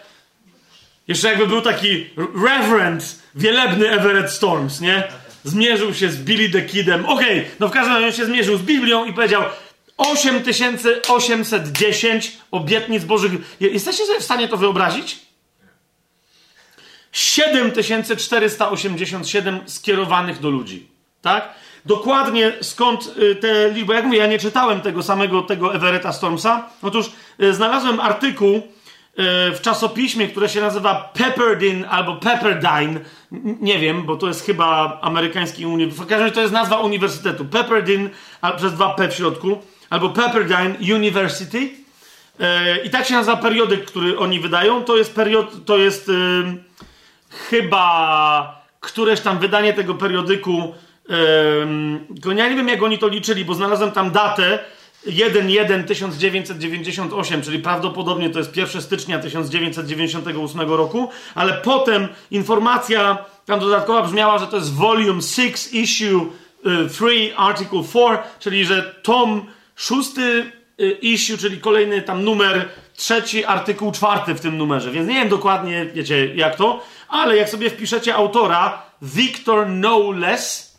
Jeszcze 1.08 1.28
jakby 1.28 1.46
był 1.46 1.60
taki 1.60 2.10
Reverend, 2.44 3.22
wielebny 3.34 3.90
Everett 3.90 4.30
Storms, 4.30 4.80
nie? 4.80 5.02
Zmierzył 5.44 5.94
się 5.94 6.10
z 6.10 6.16
Billy 6.16 6.50
the 6.50 6.62
Kidem. 6.62 7.06
Okej, 7.06 7.40
okay, 7.40 7.50
no 7.60 7.68
w 7.68 7.70
każdym 7.70 7.94
razie 7.94 8.16
się 8.16 8.26
zmierzył 8.26 8.56
z 8.56 8.62
Biblią 8.62 9.04
i 9.04 9.12
powiedział 9.12 9.42
8810 9.96 12.32
obietnic 12.50 13.04
Bożych. 13.04 13.32
Jesteście 13.60 14.06
sobie 14.06 14.20
w 14.20 14.24
stanie 14.24 14.48
to 14.48 14.56
wyobrazić? 14.56 15.18
7487 17.12 19.60
skierowanych 19.66 20.40
do 20.40 20.50
ludzi. 20.50 20.86
Tak? 21.22 21.54
Dokładnie 21.84 22.52
skąd 22.60 23.14
y, 23.18 23.36
te 23.36 23.70
liczby. 23.70 23.94
Jak 23.94 24.04
mówię, 24.04 24.18
ja 24.18 24.26
nie 24.26 24.38
czytałem 24.38 24.80
tego 24.80 25.02
samego 25.02 25.42
tego 25.42 25.74
Everetta 25.74 26.12
Stormsa. 26.12 26.68
Otóż 26.82 27.10
y, 27.42 27.54
znalazłem 27.54 28.00
artykuł 28.00 28.62
w 29.54 29.58
czasopiśmie, 29.62 30.28
które 30.28 30.48
się 30.48 30.60
nazywa 30.60 31.10
Pepperdine 31.14 31.88
albo 31.88 32.16
Pepperdine. 32.16 33.00
Nie 33.60 33.78
wiem, 33.78 34.02
bo 34.02 34.16
to 34.16 34.28
jest 34.28 34.46
chyba 34.46 34.98
amerykański 35.02 35.66
uniwersytet. 35.66 36.06
W 36.06 36.08
każdym 36.08 36.20
razie 36.20 36.34
to 36.34 36.40
jest 36.40 36.52
nazwa 36.52 36.78
uniwersytetu. 36.78 37.44
Pepperdine, 37.44 38.10
przez 38.56 38.74
dwa 38.74 38.94
P 38.94 39.08
w 39.08 39.14
środku. 39.14 39.62
Albo 39.90 40.08
Pepperdine 40.08 40.94
University. 40.94 41.70
I 42.84 42.90
tak 42.90 43.06
się 43.06 43.14
nazywa 43.14 43.36
periodyk, 43.36 43.84
który 43.84 44.18
oni 44.18 44.40
wydają. 44.40 44.84
To 44.84 44.96
jest 44.96 45.14
period, 45.14 45.64
to 45.66 45.76
jest 45.76 46.10
chyba 47.50 48.62
któreś 48.80 49.20
tam 49.20 49.38
wydanie 49.38 49.72
tego 49.72 49.94
periodyku 49.94 50.74
ja 52.36 52.48
nie 52.48 52.56
wiem, 52.56 52.68
jak 52.68 52.82
oni 52.82 52.98
to 52.98 53.08
liczyli, 53.08 53.44
bo 53.44 53.54
znalazłem 53.54 53.92
tam 53.92 54.10
datę 54.10 54.58
1-1-1998, 55.06 57.42
czyli 57.42 57.58
prawdopodobnie 57.58 58.30
to 58.30 58.38
jest 58.38 58.56
1 58.56 58.82
stycznia 58.82 59.18
1998 59.18 60.60
roku, 60.60 61.08
ale 61.34 61.52
potem 61.52 62.08
informacja 62.30 63.24
tam 63.46 63.60
dodatkowa 63.60 64.02
brzmiała, 64.02 64.38
że 64.38 64.46
to 64.46 64.56
jest 64.56 64.74
volume 64.74 65.22
6, 65.22 65.72
issue 65.72 66.32
3, 66.90 67.06
y, 67.06 67.36
article 67.36 67.82
4, 67.90 68.18
czyli 68.38 68.64
że 68.64 68.94
tom 69.02 69.46
6 69.76 70.10
y, 70.18 70.52
issue, 70.90 71.38
czyli 71.38 71.60
kolejny 71.60 72.02
tam 72.02 72.24
numer 72.24 72.68
trzeci, 72.96 73.44
artykuł 73.44 73.92
czwarty 73.92 74.34
w 74.34 74.40
tym 74.40 74.56
numerze, 74.56 74.90
więc 74.90 75.08
nie 75.08 75.14
wiem 75.14 75.28
dokładnie, 75.28 75.86
wiecie, 75.94 76.34
jak 76.34 76.56
to, 76.56 76.84
ale 77.08 77.36
jak 77.36 77.48
sobie 77.48 77.70
wpiszecie 77.70 78.14
autora 78.14 78.82
Victor 79.02 79.66
Knowles, 79.66 80.76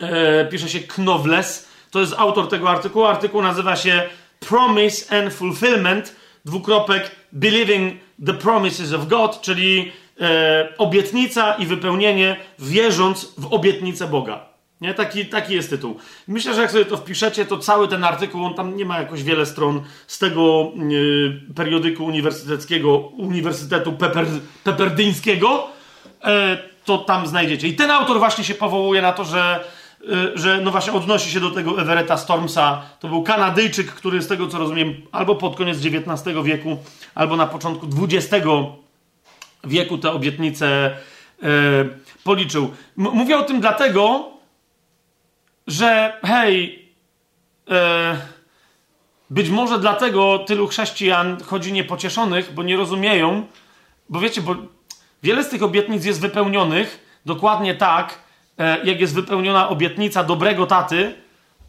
e, 0.00 0.44
pisze 0.44 0.68
się 0.68 0.80
Knowles. 0.80 1.67
To 1.90 2.00
jest 2.00 2.14
autor 2.18 2.48
tego 2.48 2.70
artykułu. 2.70 3.04
Artykuł 3.04 3.42
nazywa 3.42 3.76
się 3.76 4.02
Promise 4.40 5.18
and 5.18 5.34
Fulfillment, 5.34 6.16
dwukropek 6.44 7.10
Believing 7.32 8.00
the 8.26 8.34
Promises 8.34 8.92
of 8.92 9.08
God, 9.08 9.40
czyli 9.40 9.92
e, 10.20 10.68
obietnica 10.78 11.54
i 11.54 11.66
wypełnienie, 11.66 12.36
wierząc 12.58 13.34
w 13.38 13.52
obietnicę 13.52 14.08
Boga. 14.08 14.48
Nie? 14.80 14.94
Taki, 14.94 15.26
taki 15.26 15.54
jest 15.54 15.70
tytuł. 15.70 15.96
Myślę, 16.28 16.54
że 16.54 16.62
jak 16.62 16.70
sobie 16.70 16.84
to 16.84 16.96
wpiszecie, 16.96 17.46
to 17.46 17.58
cały 17.58 17.88
ten 17.88 18.04
artykuł, 18.04 18.44
on 18.44 18.54
tam 18.54 18.76
nie 18.76 18.84
ma 18.84 18.98
jakoś 18.98 19.22
wiele 19.22 19.46
stron 19.46 19.82
z 20.06 20.18
tego 20.18 20.72
yy, 20.88 21.40
periodyku 21.54 22.04
uniwersyteckiego, 22.04 22.98
Uniwersytetu 22.98 23.92
Pepper, 23.92 24.26
Pepperdyńskiego, 24.64 25.68
yy, 26.24 26.30
to 26.84 26.98
tam 26.98 27.26
znajdziecie. 27.26 27.68
I 27.68 27.74
ten 27.74 27.90
autor 27.90 28.18
właśnie 28.18 28.44
się 28.44 28.54
powołuje 28.54 29.02
na 29.02 29.12
to, 29.12 29.24
że 29.24 29.60
Y, 29.60 29.77
że 30.34 30.60
no 30.60 30.70
właśnie 30.70 30.92
odnosi 30.92 31.30
się 31.30 31.40
do 31.40 31.50
tego 31.50 31.80
Everetta 31.80 32.16
Stormsa. 32.16 32.82
To 33.00 33.08
był 33.08 33.22
Kanadyjczyk, 33.22 33.92
który 33.92 34.22
z 34.22 34.28
tego 34.28 34.48
co 34.48 34.58
rozumiem 34.58 34.94
albo 35.12 35.34
pod 35.34 35.56
koniec 35.56 35.78
XIX 35.78 36.36
wieku, 36.44 36.76
albo 37.14 37.36
na 37.36 37.46
początku 37.46 37.86
XX 38.02 38.46
wieku 39.64 39.98
te 39.98 40.10
obietnice 40.10 40.96
e, 41.42 41.48
policzył. 42.24 42.64
M 42.98 43.04
mówię 43.12 43.38
o 43.38 43.42
tym 43.42 43.60
dlatego, 43.60 44.30
że 45.66 46.20
hej, 46.22 46.88
e, 47.70 48.16
być 49.30 49.50
może 49.50 49.78
dlatego 49.78 50.38
tylu 50.38 50.66
chrześcijan 50.66 51.42
chodzi 51.42 51.72
niepocieszonych, 51.72 52.54
bo 52.54 52.62
nie 52.62 52.76
rozumieją, 52.76 53.46
bo 54.08 54.20
wiecie, 54.20 54.40
bo 54.40 54.56
wiele 55.22 55.44
z 55.44 55.48
tych 55.48 55.62
obietnic 55.62 56.04
jest 56.04 56.20
wypełnionych 56.20 57.08
dokładnie 57.26 57.74
tak, 57.74 58.27
jak 58.84 59.00
jest 59.00 59.14
wypełniona 59.14 59.68
obietnica 59.68 60.24
dobrego 60.24 60.66
taty, 60.66 61.14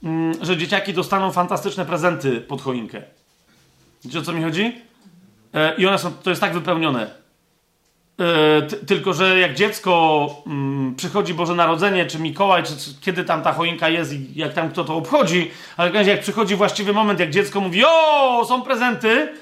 mm, 0.04 0.34
że 0.42 0.58
dzieciaki 0.58 0.94
dostaną 0.94 1.32
fantastyczne 1.32 1.86
prezenty 1.86 2.42
pod 2.42 2.62
choinkę. 2.62 3.02
Wiecie 4.06 4.20
o 4.20 4.22
co 4.22 4.34
mi 4.34 4.44
chodzi? 4.44 4.82
E, 5.54 5.76
I 5.76 5.86
one 5.86 6.00
są, 6.00 6.12
to 6.12 6.30
jest 6.30 6.42
tak 6.42 6.54
wypełnione. 6.54 7.12
E, 8.20 8.62
tylko, 8.62 9.14
że 9.14 9.40
jak 9.40 9.56
dziecko 9.56 10.28
mm, 10.48 10.96
przychodzi 10.96 11.34
Boże 11.34 11.56
Narodzenie, 11.56 12.06
czy 12.06 12.20
Mikołaj, 12.20 12.64
czy, 12.64 12.74
kiedy 13.02 13.24
tam 13.24 13.42
ta 13.42 13.54
choinka 13.54 13.90
jest 13.90 14.14
i 14.14 14.28
jak 14.36 14.54
tam 14.54 14.70
kto 14.70 14.84
to 14.84 14.96
obchodzi, 14.96 15.52
ale 15.78 16.04
jak 16.04 16.22
przychodzi 16.22 16.56
właściwy 16.56 16.94
moment, 16.94 17.20
jak 17.20 17.30
dziecko 17.30 17.62
mówi, 17.62 17.84
o, 17.86 18.46
są 18.46 18.62
prezenty, 18.62 19.34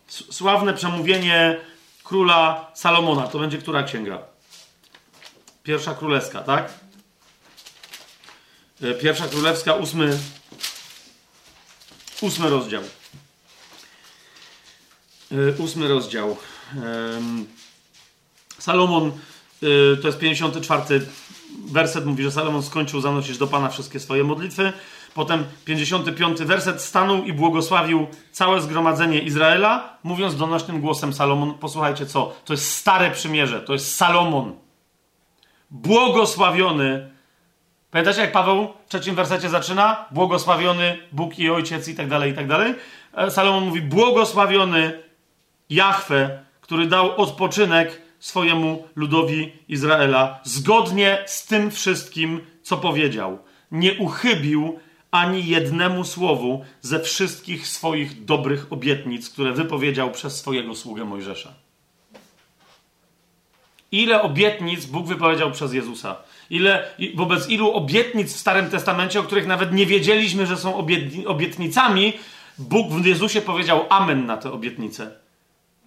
sławne 0.08 0.74
przemówienie 0.74 1.60
króla 2.04 2.70
Salomona. 2.74 3.26
To 3.26 3.38
będzie 3.38 3.58
która 3.58 3.82
księga? 3.82 4.18
Pierwsza 5.62 5.94
królewska, 5.94 6.40
tak? 6.40 6.72
E, 8.82 8.94
pierwsza 8.94 9.28
królewska, 9.28 9.74
ósmy, 9.74 10.18
ósmy 12.20 12.50
rozdział. 12.50 12.82
E, 15.32 15.62
ósmy 15.62 15.88
rozdział. 15.88 16.36
Salomon, 18.58 19.08
e, 19.08 19.96
to 19.96 20.06
jest 20.06 20.18
54 20.18 21.06
werset, 21.66 22.06
mówi, 22.06 22.22
że 22.22 22.30
Salomon 22.30 22.62
skończył 22.62 23.00
zanosić 23.00 23.38
do 23.38 23.46
Pana 23.46 23.68
wszystkie 23.68 24.00
swoje 24.00 24.24
modlitwy. 24.24 24.72
Potem 25.14 25.44
55 25.64 26.38
werset 26.38 26.82
stanął 26.82 27.24
i 27.24 27.32
błogosławił 27.32 28.06
całe 28.32 28.60
zgromadzenie 28.60 29.20
Izraela, 29.20 29.98
mówiąc 30.02 30.36
donośnym 30.36 30.80
głosem 30.80 31.12
Salomon, 31.12 31.54
posłuchajcie 31.54 32.06
co, 32.06 32.36
to 32.44 32.52
jest 32.52 32.72
stare 32.72 33.10
przymierze, 33.10 33.60
to 33.60 33.72
jest 33.72 33.96
Salomon. 33.96 34.54
Błogosławiony. 35.70 37.19
Pamiętacie 37.90 38.20
jak 38.20 38.32
Paweł 38.32 38.68
w 38.86 38.88
trzecim 38.88 39.14
wersecie 39.14 39.48
zaczyna? 39.48 40.04
Błogosławiony 40.10 40.98
Bóg 41.12 41.38
i 41.38 41.50
Ojciec 41.50 41.88
i 41.88 41.94
tak 41.94 42.08
dalej, 42.08 42.32
i 42.32 42.34
tak 42.34 42.46
dalej. 42.46 42.74
E, 43.14 43.30
Salomon 43.30 43.64
mówi 43.64 43.80
błogosławiony 43.80 45.02
Jahwe, 45.70 46.44
który 46.60 46.86
dał 46.86 47.16
odpoczynek 47.16 48.02
swojemu 48.18 48.88
ludowi 48.96 49.52
Izraela, 49.68 50.40
zgodnie 50.44 51.22
z 51.26 51.46
tym 51.46 51.70
wszystkim, 51.70 52.40
co 52.62 52.76
powiedział. 52.76 53.38
Nie 53.70 53.94
uchybił 53.94 54.78
ani 55.10 55.46
jednemu 55.46 56.04
słowu 56.04 56.64
ze 56.80 57.00
wszystkich 57.00 57.66
swoich 57.66 58.24
dobrych 58.24 58.72
obietnic, 58.72 59.30
które 59.30 59.52
wypowiedział 59.52 60.10
przez 60.10 60.36
swojego 60.36 60.74
sługę 60.74 61.04
Mojżesza. 61.04 61.52
Ile 63.92 64.22
obietnic 64.22 64.86
Bóg 64.86 65.06
wypowiedział 65.06 65.50
przez 65.50 65.72
Jezusa? 65.72 66.16
Ile, 66.50 66.84
wobec 67.14 67.48
ilu 67.48 67.72
obietnic 67.72 68.34
w 68.34 68.38
Starym 68.38 68.70
Testamencie, 68.70 69.20
o 69.20 69.22
których 69.22 69.46
nawet 69.46 69.72
nie 69.72 69.86
wiedzieliśmy, 69.86 70.46
że 70.46 70.56
są 70.56 70.86
obietnicami, 71.26 72.12
Bóg 72.58 72.92
w 72.92 73.06
Jezusie 73.06 73.40
powiedział 73.40 73.84
Amen 73.88 74.26
na 74.26 74.36
te 74.36 74.52
obietnice. 74.52 75.10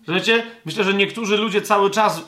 Wiecie, 0.07 0.44
myślę, 0.65 0.84
że 0.84 0.94
niektórzy 0.94 1.38
ludzie 1.38 1.61
cały 1.61 1.91
czas, 1.91 2.22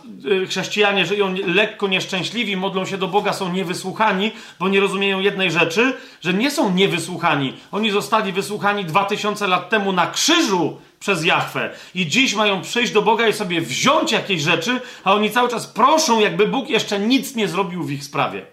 y, 0.43 0.47
chrześcijanie, 0.47 1.05
żyją 1.05 1.35
lekko 1.47 1.87
nieszczęśliwi, 1.87 2.57
modlą 2.57 2.85
się 2.85 2.97
do 2.97 3.07
Boga, 3.07 3.33
są 3.33 3.53
niewysłuchani, 3.53 4.31
bo 4.59 4.69
nie 4.69 4.79
rozumieją 4.79 5.19
jednej 5.19 5.51
rzeczy, 5.51 5.93
że 6.21 6.33
nie 6.33 6.51
są 6.51 6.73
niewysłuchani. 6.73 7.53
Oni 7.71 7.91
zostali 7.91 8.31
wysłuchani 8.31 8.85
dwa 8.85 9.05
tysiące 9.05 9.47
lat 9.47 9.69
temu 9.69 9.91
na 9.91 10.07
krzyżu 10.07 10.77
przez 10.99 11.25
Jachwę. 11.25 11.69
I 11.95 12.07
dziś 12.07 12.33
mają 12.33 12.61
przyjść 12.61 12.93
do 12.93 13.01
Boga 13.01 13.27
i 13.27 13.33
sobie 13.33 13.61
wziąć 13.61 14.11
jakieś 14.11 14.41
rzeczy, 14.41 14.81
a 15.03 15.13
oni 15.13 15.31
cały 15.31 15.49
czas 15.49 15.67
proszą, 15.67 16.19
jakby 16.19 16.47
Bóg 16.47 16.69
jeszcze 16.69 16.99
nic 16.99 17.35
nie 17.35 17.47
zrobił 17.47 17.83
w 17.83 17.91
ich 17.91 18.03
sprawie. 18.03 18.45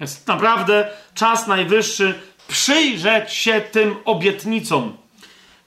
Jest 0.00 0.26
naprawdę 0.26 0.88
czas 1.14 1.46
najwyższy 1.46 2.14
przyjrzeć 2.48 3.32
się 3.32 3.60
tym 3.60 3.96
obietnicom. 4.04 4.96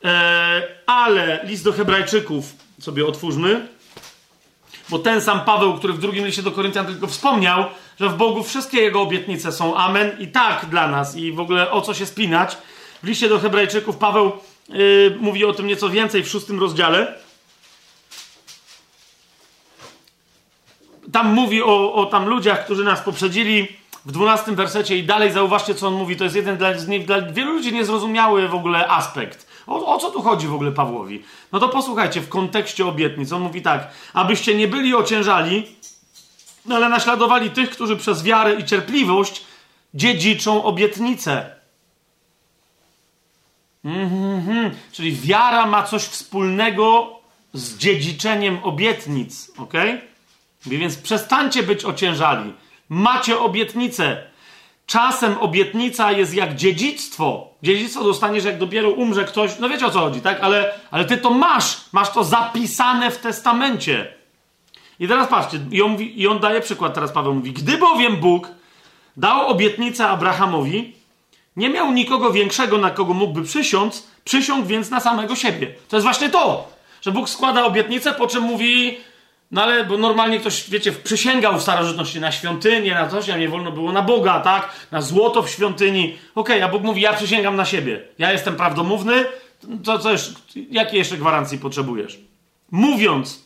Eee, 0.04 0.64
ale 0.86 1.40
list 1.44 1.64
do 1.64 1.74
Hebrajczyków 1.74 2.46
sobie 2.80 3.06
otwórzmy, 3.06 3.68
bo 4.90 5.00
ten 5.00 5.22
sam 5.22 5.42
Paweł, 5.42 5.78
który 5.78 5.94
w 5.94 6.00
drugim 6.00 6.26
liście 6.26 6.44
do 6.44 6.52
Koryntian 6.52 6.86
tylko 6.86 7.08
wspomniał, 7.08 7.66
że 8.00 8.10
w 8.10 8.18
Bogu 8.18 8.44
wszystkie 8.44 8.82
jego 8.82 9.02
obietnice 9.02 9.52
są 9.52 9.76
amen 9.76 10.12
i 10.20 10.28
tak 10.28 10.66
dla 10.66 10.88
nas 10.88 11.16
i 11.16 11.32
w 11.32 11.40
ogóle 11.40 11.72
o 11.72 11.82
co 11.82 11.94
się 11.94 12.06
spinać. 12.06 12.58
W 13.04 13.08
liście 13.08 13.30
do 13.30 13.40
Hebrajczyków 13.40 13.98
Paweł 13.98 14.32
yy, 14.70 15.18
mówi 15.20 15.46
o 15.46 15.54
tym 15.54 15.68
nieco 15.68 15.90
więcej 15.90 16.24
w 16.24 16.30
szóstym 16.30 16.60
rozdziale. 16.60 17.16
Tam 21.12 21.34
mówi 21.34 21.64
o, 21.64 21.94
o 21.94 22.06
tam 22.06 22.28
ludziach, 22.28 22.66
którzy 22.66 22.84
nas 22.84 23.02
poprzedzili 23.02 23.68
w 24.06 24.12
dwunastym 24.12 24.56
wersecie 24.56 24.98
i 24.98 25.04
dalej 25.04 25.32
zauważcie, 25.32 25.76
co 25.76 25.88
on 25.88 25.94
mówi. 25.94 26.16
To 26.16 26.24
jest 26.24 26.36
jeden 26.36 26.58
dla, 26.58 26.74
dla 27.06 27.22
wielu 27.22 27.54
ludzi 27.54 27.74
niezrozumiały 27.74 28.48
w 28.48 28.56
ogóle 28.56 28.88
aspekt. 28.88 29.48
O, 29.68 29.96
o, 29.96 29.98
co 29.98 30.12
tu 30.12 30.22
chodzi 30.22 30.48
w 30.48 30.54
ogóle 30.54 30.72
Pawłowi? 30.72 31.24
No 31.52 31.60
to 31.60 31.70
posłuchajcie, 31.70 32.22
w 32.22 32.30
kontekście 32.30 32.86
obietnic. 32.86 33.34
On 33.34 33.42
mówi 33.42 33.62
tak, 33.62 33.88
abyście 34.14 34.56
nie 34.56 34.68
byli 34.68 34.96
ociężali, 34.96 35.68
ale 36.70 36.90
naśladowali 36.90 37.50
tych, 37.50 37.70
którzy 37.70 37.98
przez 37.98 38.24
wiarę 38.24 38.56
i 38.56 38.66
cierpliwość 38.66 39.42
dziedziczą 39.94 40.64
obietnicę. 40.64 41.59
Mm-hmm. 43.86 44.72
Czyli 44.92 45.12
wiara 45.12 45.66
ma 45.66 45.84
coś 45.84 46.04
wspólnego 46.04 47.16
z 47.54 47.78
dziedziczeniem 47.78 48.60
obietnic, 48.64 49.52
ok? 49.58 49.74
Więc 50.66 50.98
przestańcie 50.98 51.64
być 51.64 51.86
ociężali. 51.86 52.54
Macie 52.90 53.40
obietnicę. 53.40 54.24
Czasem 54.86 55.38
obietnica 55.38 56.12
jest 56.12 56.34
jak 56.34 56.56
dziedzictwo. 56.56 57.54
Dziedzictwo 57.64 58.04
dostaniesz, 58.04 58.46
jak 58.46 58.58
dopiero 58.58 58.90
umrze 58.90 59.26
ktoś. 59.26 59.60
No 59.60 59.70
wiecie 59.70 59.86
o 59.86 59.92
co 59.92 60.00
chodzi, 60.00 60.22
tak? 60.22 60.40
Ale, 60.42 60.74
ale 60.92 61.06
ty 61.06 61.18
to 61.18 61.30
masz. 61.30 61.78
Masz 61.92 62.10
to 62.10 62.24
zapisane 62.24 63.12
w 63.12 63.18
testamencie. 63.18 64.14
I 65.00 65.08
teraz 65.08 65.28
patrzcie, 65.28 65.60
i 65.72 65.82
on, 65.82 65.96
i 66.02 66.28
on 66.28 66.40
daje 66.40 66.62
przykład, 66.62 66.94
teraz 66.94 67.12
Paweł 67.12 67.34
mówi, 67.34 67.52
gdy 67.52 67.78
bowiem 67.78 68.18
Bóg 68.18 68.48
dał 69.18 69.48
obietnicę 69.48 70.08
Abrahamowi, 70.08 70.96
nie 71.60 71.70
miał 71.70 71.92
nikogo 71.92 72.32
większego, 72.32 72.78
na 72.78 72.90
kogo 72.90 73.14
mógłby 73.14 73.44
przysiąc, 73.44 74.08
przysiąg 74.24 74.66
więc 74.66 74.90
na 74.90 75.00
samego 75.00 75.36
siebie. 75.36 75.68
To 75.90 75.96
jest 75.96 76.06
właśnie 76.06 76.30
to, 76.30 76.68
że 77.02 77.12
Bóg 77.12 77.30
składa 77.30 77.66
obietnicę, 77.66 78.14
po 78.14 78.28
czym 78.28 78.44
mówi, 78.44 78.98
no 79.52 79.64
ale, 79.64 79.86
bo 79.86 79.98
normalnie 79.98 80.40
ktoś, 80.40 80.70
wiecie, 80.70 80.92
przysięgał 80.92 81.58
w 81.58 81.62
starożytności 81.62 82.20
na 82.20 82.32
świątynię, 82.32 82.94
na 82.94 83.08
coś, 83.08 83.30
a 83.30 83.38
nie 83.38 83.50
wolno 83.50 83.72
było 83.72 83.92
na 83.92 84.02
Boga, 84.02 84.40
tak? 84.40 84.70
Na 84.92 85.02
złoto 85.02 85.44
w 85.44 85.50
świątyni. 85.50 86.18
Okej, 86.36 86.58
okay, 86.58 86.70
a 86.70 86.72
Bóg 86.72 86.84
mówi, 86.84 87.02
ja 87.02 87.14
przysięgam 87.14 87.56
na 87.56 87.66
siebie. 87.66 88.02
Ja 88.18 88.32
jestem 88.32 88.56
prawdomówny, 88.56 89.26
to 89.84 90.00
co 90.00 90.12
jeszcze, 90.12 90.34
jakie 90.72 90.98
jeszcze 90.98 91.18
gwarancji 91.18 91.58
potrzebujesz? 91.58 92.20
Mówiąc, 92.72 93.46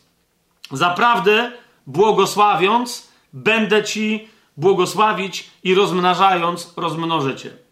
zaprawdę, 0.72 1.52
błogosławiąc, 1.88 3.08
będę 3.34 3.84
ci 3.84 4.28
błogosławić 4.58 5.50
i 5.64 5.76
rozmnażając, 5.76 6.74
rozmnożę 6.78 7.36
cię. 7.36 7.63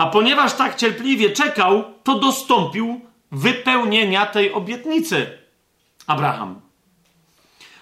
A 0.00 0.06
ponieważ 0.06 0.52
tak 0.52 0.76
cierpliwie 0.76 1.30
czekał, 1.30 1.84
to 2.04 2.18
dostąpił 2.18 3.00
wypełnienia 3.32 4.26
tej 4.26 4.52
obietnicy. 4.52 5.38
Abraham. 6.06 6.60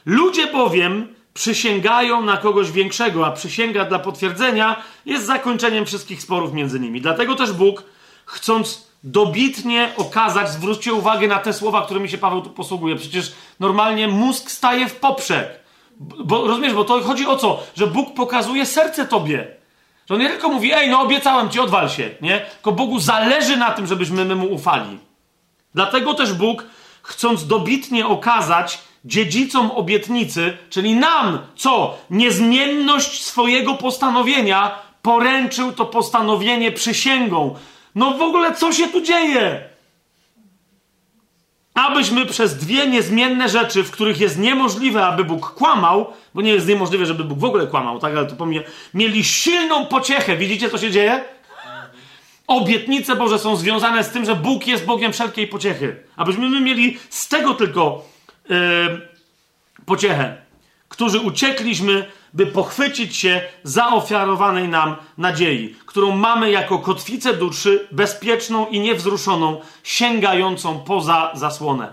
Ludzie 0.07 0.47
bowiem 0.47 1.15
przysięgają 1.35 2.23
na 2.23 2.37
kogoś 2.37 2.71
większego, 2.71 3.27
a 3.27 3.33
przysięga 3.33 3.85
dla 3.85 3.99
potwierdzenia 3.99 4.83
jest 5.07 5.27
zakończeniem 5.27 5.87
wszystkich 5.87 6.23
sporów 6.23 6.53
między 6.53 6.81
nimi. 6.81 7.01
Dlatego 7.01 7.35
też 7.35 7.53
Bóg, 7.53 7.85
chcąc 8.25 8.87
dobitnie 9.05 9.93
okazać, 9.97 10.51
zwróćcie 10.51 10.93
uwagę 10.93 11.29
na 11.29 11.39
te 11.39 11.53
słowa, 11.53 11.83
którymi 11.83 12.09
się 12.09 12.19
Paweł 12.19 12.41
tu 12.41 12.51
posługuje. 12.51 12.97
Przecież 12.97 13.33
normalnie 13.61 14.09
mózg 14.09 14.51
staje 14.51 14.89
w 14.89 14.97
poprzek. 14.97 15.49
Bo, 16.25 16.47
rozumiesz, 16.47 16.75
bo 16.75 16.85
to 16.85 17.01
chodzi 17.01 17.27
o 17.27 17.37
co? 17.37 17.63
Że 17.77 17.87
Bóg 17.87 18.15
pokazuje 18.15 18.67
serce 18.67 19.07
tobie. 19.07 19.58
Że 20.09 20.15
on 20.15 20.21
nie 20.21 20.29
tylko 20.29 20.49
mówi, 20.49 20.73
ej, 20.73 20.91
no 20.91 21.01
obiecałem 21.01 21.51
ci, 21.51 21.61
odwal 21.61 21.89
się, 21.89 22.11
nie? 22.21 22.41
Tylko 22.41 22.73
Bogu 22.73 23.01
zależy 23.01 23.57
na 23.57 23.71
tym, 23.71 23.87
żebyśmy 23.87 24.25
my 24.25 24.35
mu 24.35 24.53
ufali. 24.53 24.99
Dlatego 25.75 26.15
też 26.15 26.33
Bóg, 26.33 26.65
chcąc 27.03 27.47
dobitnie 27.47 28.07
okazać, 28.07 28.79
dziedzicom 29.05 29.71
obietnicy, 29.71 30.57
czyli 30.71 30.95
nam, 30.97 31.39
co? 31.57 31.99
Niezmienność 32.11 33.25
swojego 33.25 33.75
postanowienia, 33.75 34.79
poręczył 35.03 35.73
to 35.73 35.85
postanowienie 35.85 36.73
przysięgą. 36.73 37.55
No 37.95 38.11
w 38.11 38.23
ogóle 38.23 38.55
co 38.55 38.73
się 38.73 38.89
tu 38.89 39.01
dzieje? 39.01 39.68
Abyśmy 41.79 42.27
przez 42.27 42.57
dwie 42.57 42.87
niezmienne 42.87 43.49
rzeczy, 43.49 43.85
w 43.85 43.91
których 43.91 44.21
jest 44.21 44.39
niemożliwe, 44.39 45.07
aby 45.07 45.25
Bóg 45.25 45.55
kłamał, 45.55 46.13
bo 46.35 46.43
nie 46.43 46.53
jest 46.53 46.67
niemożliwe, 46.67 47.07
żeby 47.07 47.25
Bóg 47.25 47.39
w 47.39 47.45
ogóle 47.45 47.67
kłamał, 47.67 47.99
tak, 47.99 48.17
ale 48.17 48.27
to 48.27 48.37
pomijam, 48.37 48.65
mieli 48.95 49.25
silną 49.25 49.87
pociechę. 49.87 50.37
Widzicie, 50.37 50.71
co 50.71 50.79
się 50.79 50.91
dzieje? 50.91 51.25
Obietnice 52.47 53.17
Boże 53.17 53.39
są 53.39 53.57
związane 53.57 54.05
z 54.05 54.11
tym, 54.11 54.25
że 54.25 54.35
Bóg 54.35 54.67
jest 54.67 54.85
Bogiem 54.85 55.13
wszelkiej 55.13 55.47
pociechy. 55.47 55.97
Abyśmy 56.17 56.49
my 56.49 56.61
mieli 56.61 56.99
z 57.11 57.29
tego 57.29 57.55
tylko 57.55 58.05
yy, 58.49 58.57
pociechę, 59.87 60.37
którzy 60.89 61.19
uciekliśmy, 61.19 62.07
by 62.35 62.47
pochwycić 62.47 63.17
się 63.17 63.41
zaofiarowanej 63.63 64.69
nam 64.69 64.97
nadziei, 65.19 65.77
którą 65.87 66.17
mamy 66.17 66.51
jako 66.51 66.79
kotwicę 66.79 67.35
duszy, 67.35 67.89
bezpieczną 67.93 68.67
i 68.67 68.81
niewzruszoną, 68.81 69.61
sięgającą 69.83 70.79
poza 70.81 71.31
zasłonę. 71.35 71.93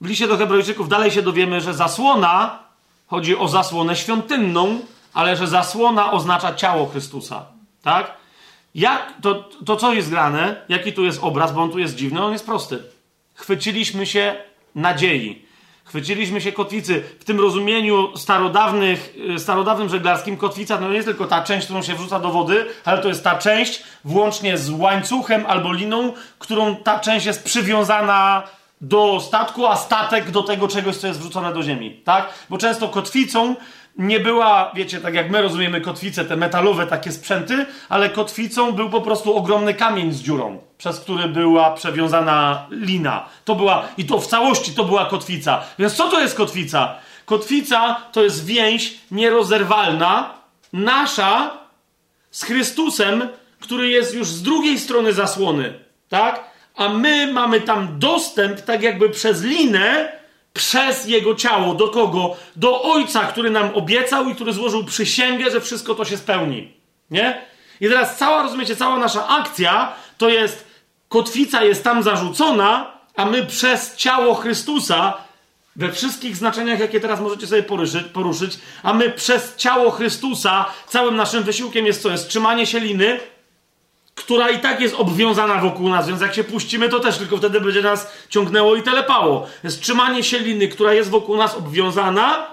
W 0.00 0.06
liście 0.06 0.28
do 0.28 0.36
Hebrajczyków 0.36 0.88
dalej 0.88 1.10
się 1.10 1.22
dowiemy, 1.22 1.60
że 1.60 1.74
zasłona 1.74 2.58
chodzi 3.06 3.36
o 3.36 3.48
zasłonę 3.48 3.96
świątynną, 3.96 4.80
ale 5.14 5.36
że 5.36 5.46
zasłona 5.46 6.12
oznacza 6.12 6.54
ciało 6.54 6.86
Chrystusa. 6.86 7.46
Tak? 7.82 8.16
Jak, 8.74 9.14
to, 9.22 9.34
to 9.66 9.76
co 9.76 9.92
jest 9.92 10.10
grane? 10.10 10.64
Jaki 10.68 10.92
tu 10.92 11.04
jest 11.04 11.18
obraz, 11.22 11.52
bo 11.52 11.62
on 11.62 11.70
tu 11.70 11.78
jest 11.78 11.94
dziwny? 11.94 12.24
On 12.24 12.32
jest 12.32 12.46
prosty. 12.46 12.82
Chwyciliśmy 13.34 14.06
się 14.06 14.34
nadziei. 14.74 15.43
Chwyciliśmy 15.84 16.40
się 16.40 16.52
kotwicy 16.52 17.02
w 17.20 17.24
tym 17.24 17.40
rozumieniu 17.40 18.16
starodawnych, 18.16 19.14
y, 19.36 19.38
starodawnym 19.38 19.88
żeglarskim. 19.88 20.36
Kotwica 20.36 20.78
to 20.78 20.88
nie 20.88 20.94
jest 20.94 21.08
tylko 21.08 21.26
ta 21.26 21.42
część, 21.42 21.64
którą 21.64 21.82
się 21.82 21.94
wrzuca 21.94 22.20
do 22.20 22.30
wody, 22.30 22.66
ale 22.84 23.02
to 23.02 23.08
jest 23.08 23.24
ta 23.24 23.38
część 23.38 23.82
włącznie 24.04 24.58
z 24.58 24.70
łańcuchem 24.70 25.44
albo 25.46 25.72
liną, 25.72 26.12
którą 26.38 26.76
ta 26.76 26.98
część 26.98 27.26
jest 27.26 27.44
przywiązana 27.44 28.42
do 28.80 29.20
statku, 29.20 29.66
a 29.66 29.76
statek 29.76 30.30
do 30.30 30.42
tego 30.42 30.68
czegoś, 30.68 30.96
co 30.96 31.06
jest 31.06 31.20
wrzucone 31.20 31.52
do 31.52 31.62
ziemi. 31.62 32.00
Tak? 32.04 32.28
Bo 32.50 32.58
często 32.58 32.88
kotwicą 32.88 33.56
nie 33.96 34.20
była, 34.20 34.72
wiecie, 34.74 35.00
tak 35.00 35.14
jak 35.14 35.30
my 35.30 35.42
rozumiemy 35.42 35.80
kotwice, 35.80 36.24
te 36.24 36.36
metalowe 36.36 36.86
takie 36.86 37.12
sprzęty, 37.12 37.66
ale 37.88 38.10
kotwicą 38.10 38.72
był 38.72 38.90
po 38.90 39.00
prostu 39.00 39.36
ogromny 39.36 39.74
kamień 39.74 40.12
z 40.12 40.22
dziurą, 40.22 40.58
przez 40.78 41.00
który 41.00 41.28
była 41.28 41.70
przewiązana 41.70 42.66
lina. 42.70 43.26
To 43.44 43.54
była, 43.54 43.88
i 43.98 44.04
to 44.04 44.20
w 44.20 44.26
całości 44.26 44.72
to 44.72 44.84
była 44.84 45.06
kotwica. 45.06 45.62
Więc 45.78 45.92
co 45.92 46.08
to 46.08 46.20
jest 46.20 46.36
kotwica? 46.36 46.94
Kotwica 47.24 48.00
to 48.12 48.22
jest 48.22 48.46
więź 48.46 48.98
nierozerwalna, 49.10 50.34
nasza 50.72 51.50
z 52.30 52.44
Chrystusem, 52.44 53.28
który 53.60 53.88
jest 53.88 54.14
już 54.14 54.28
z 54.28 54.42
drugiej 54.42 54.78
strony 54.78 55.12
zasłony, 55.12 55.74
tak? 56.08 56.44
A 56.76 56.88
my 56.88 57.32
mamy 57.32 57.60
tam 57.60 57.98
dostęp, 57.98 58.60
tak 58.60 58.82
jakby 58.82 59.08
przez 59.10 59.42
linę, 59.42 60.12
przez 60.54 61.06
jego 61.06 61.34
ciało. 61.34 61.74
Do 61.74 61.88
kogo? 61.88 62.36
Do 62.56 62.82
Ojca, 62.82 63.24
który 63.24 63.50
nam 63.50 63.70
obiecał 63.74 64.28
i 64.28 64.34
który 64.34 64.52
złożył 64.52 64.84
przysięgę, 64.84 65.50
że 65.50 65.60
wszystko 65.60 65.94
to 65.94 66.04
się 66.04 66.16
spełni. 66.16 66.72
Nie? 67.10 67.42
I 67.80 67.88
teraz 67.88 68.18
cała, 68.18 68.42
rozumiecie, 68.42 68.76
cała 68.76 68.98
nasza 68.98 69.28
akcja 69.28 69.92
to 70.18 70.28
jest, 70.28 70.64
kotwica 71.08 71.64
jest 71.64 71.84
tam 71.84 72.02
zarzucona, 72.02 72.90
a 73.16 73.24
my 73.24 73.46
przez 73.46 73.96
ciało 73.96 74.34
Chrystusa, 74.34 75.14
we 75.76 75.92
wszystkich 75.92 76.36
znaczeniach, 76.36 76.80
jakie 76.80 77.00
teraz 77.00 77.20
możecie 77.20 77.46
sobie 77.46 77.62
poruszyć, 77.62 78.04
poruszyć 78.04 78.58
a 78.82 78.94
my 78.94 79.10
przez 79.10 79.56
ciało 79.56 79.90
Chrystusa, 79.90 80.66
całym 80.88 81.16
naszym 81.16 81.42
wysiłkiem 81.42 81.86
jest 81.86 82.02
co? 82.02 82.10
Jest 82.10 82.28
trzymanie 82.28 82.66
się 82.66 82.80
liny, 82.80 83.20
która 84.14 84.50
i 84.50 84.58
tak 84.58 84.80
jest 84.80 84.94
obwiązana 84.94 85.60
wokół 85.60 85.88
nas, 85.88 86.08
więc 86.08 86.20
jak 86.20 86.34
się 86.34 86.44
puścimy, 86.44 86.88
to 86.88 87.00
też 87.00 87.18
tylko 87.18 87.36
wtedy 87.36 87.60
będzie 87.60 87.82
nas 87.82 88.12
ciągnęło 88.28 88.76
i 88.76 88.82
telepało. 88.82 89.46
Jest 89.64 89.82
trzymanie 89.82 90.24
się 90.24 90.38
liny, 90.38 90.68
która 90.68 90.94
jest 90.94 91.10
wokół 91.10 91.36
nas 91.36 91.54
obwiązana 91.54 92.46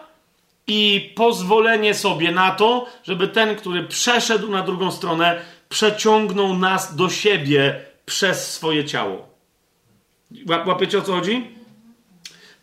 i 0.68 1.12
pozwolenie 1.16 1.94
sobie 1.94 2.32
na 2.32 2.52
to, 2.52 2.88
żeby 3.04 3.28
ten, 3.28 3.56
który 3.56 3.84
przeszedł 3.84 4.50
na 4.50 4.64
drugą 4.64 4.92
stronę, 4.92 5.42
przeciągnął 5.70 6.58
nas 6.58 6.96
do 6.96 7.10
siebie 7.10 7.82
przez 8.06 8.54
swoje 8.54 8.86
ciało. 8.86 9.30
Łapiecie 10.66 10.98
o 10.98 11.02
co 11.02 11.14
chodzi? 11.14 11.48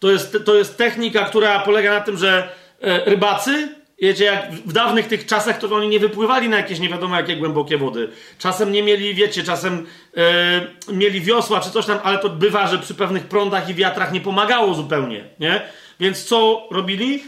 To 0.01 0.10
jest, 0.10 0.36
to 0.44 0.55
jest 0.55 0.78
technika, 0.78 1.25
która 1.25 1.59
polega 1.59 1.94
na 1.94 2.01
tym, 2.01 2.17
że 2.17 2.52
e, 2.81 3.05
rybacy 3.05 3.78
Wiecie, 4.02 4.25
jak 4.25 4.52
w 4.52 4.73
dawnych 4.73 5.07
tych 5.07 5.27
czasach, 5.27 5.59
to 5.59 5.77
oni 5.77 5.89
nie 5.89 6.01
wypływali 6.01 6.49
na 6.49 6.57
jakieś 6.57 6.78
nie 6.78 6.89
wiadomo 6.89 7.17
jakie 7.17 7.36
głębokie 7.36 7.78
wody. 7.78 8.09
Czasem 8.39 8.73
nie 8.73 8.83
mieli, 8.83 9.15
wiecie, 9.15 9.43
czasem 9.43 9.86
yy, 10.17 10.94
mieli 10.94 11.20
wiosła 11.20 11.60
czy 11.60 11.70
coś 11.70 11.86
tam, 11.86 11.99
ale 12.02 12.18
to 12.18 12.28
bywa, 12.28 12.67
że 12.67 12.78
przy 12.78 12.94
pewnych 12.94 13.27
prądach 13.27 13.68
i 13.68 13.75
wiatrach 13.75 14.12
nie 14.12 14.20
pomagało 14.20 14.75
zupełnie, 14.75 15.25
nie? 15.41 15.62
Więc 16.01 16.25
co 16.25 16.67
robili? 16.70 17.23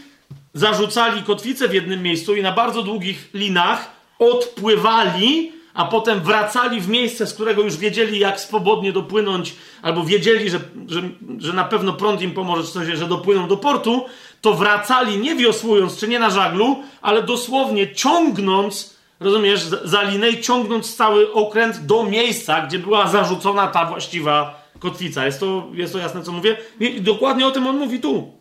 Zarzucali 0.53 1.23
kotwicę 1.23 1.67
w 1.67 1.73
jednym 1.73 2.03
miejscu 2.03 2.35
i 2.35 2.41
na 2.41 2.51
bardzo 2.51 2.83
długich 2.83 3.29
linach 3.33 3.91
odpływali, 4.19 5.51
a 5.73 5.85
potem 5.85 6.19
wracali 6.19 6.81
w 6.81 6.89
miejsce, 6.89 7.27
z 7.27 7.33
którego 7.33 7.61
już 7.61 7.77
wiedzieli, 7.77 8.19
jak 8.19 8.39
swobodnie 8.39 8.93
dopłynąć, 8.93 9.55
albo 9.81 10.03
wiedzieli, 10.03 10.49
że, 10.49 10.59
że, 10.87 11.01
że 11.37 11.53
na 11.53 11.63
pewno 11.63 11.93
prąd 11.93 12.21
im 12.21 12.31
pomoże, 12.31 12.63
czy 12.63 12.71
coś, 12.71 12.87
że 12.87 13.07
dopłyną 13.07 13.47
do 13.47 13.57
portu, 13.57 14.05
to 14.41 14.53
wracali 14.53 15.17
nie 15.17 15.35
wiosłując, 15.35 15.97
czy 15.97 16.07
nie 16.07 16.19
na 16.19 16.29
żaglu, 16.29 16.83
ale 17.01 17.23
dosłownie 17.23 17.95
ciągnąc, 17.95 18.97
rozumiesz, 19.19 19.61
za 19.83 20.01
linę 20.01 20.37
ciągnąc 20.37 20.95
cały 20.95 21.33
okręt 21.33 21.85
do 21.85 22.03
miejsca, 22.03 22.61
gdzie 22.61 22.79
była 22.79 23.07
zarzucona 23.07 23.67
ta 23.67 23.85
właściwa 23.85 24.61
kotwica. 24.79 25.25
Jest 25.25 25.39
to, 25.39 25.67
jest 25.73 25.93
to 25.93 25.99
jasne, 25.99 26.23
co 26.23 26.31
mówię? 26.31 26.57
I 26.79 27.01
dokładnie 27.01 27.47
o 27.47 27.51
tym 27.51 27.67
on 27.67 27.77
mówi 27.77 27.99
tu. 27.99 28.31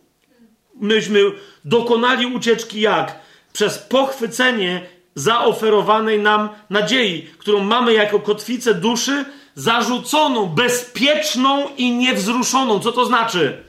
Myśmy 0.75 1.21
dokonali 1.65 2.27
ucieczki 2.27 2.81
jak? 2.81 3.19
Przez 3.53 3.79
pochwycenie 3.79 4.87
zaoferowanej 5.15 6.19
nam 6.19 6.49
nadziei, 6.71 7.23
którą 7.39 7.65
mamy 7.65 7.93
jako 7.93 8.21
kotwicę 8.21 8.75
duszy, 8.75 9.25
zarzuconą, 9.55 10.47
bezpieczną 10.47 11.69
i 11.77 11.91
niewzruszoną. 11.91 12.81
Co 12.81 12.93
to 12.93 13.05
znaczy? 13.05 13.65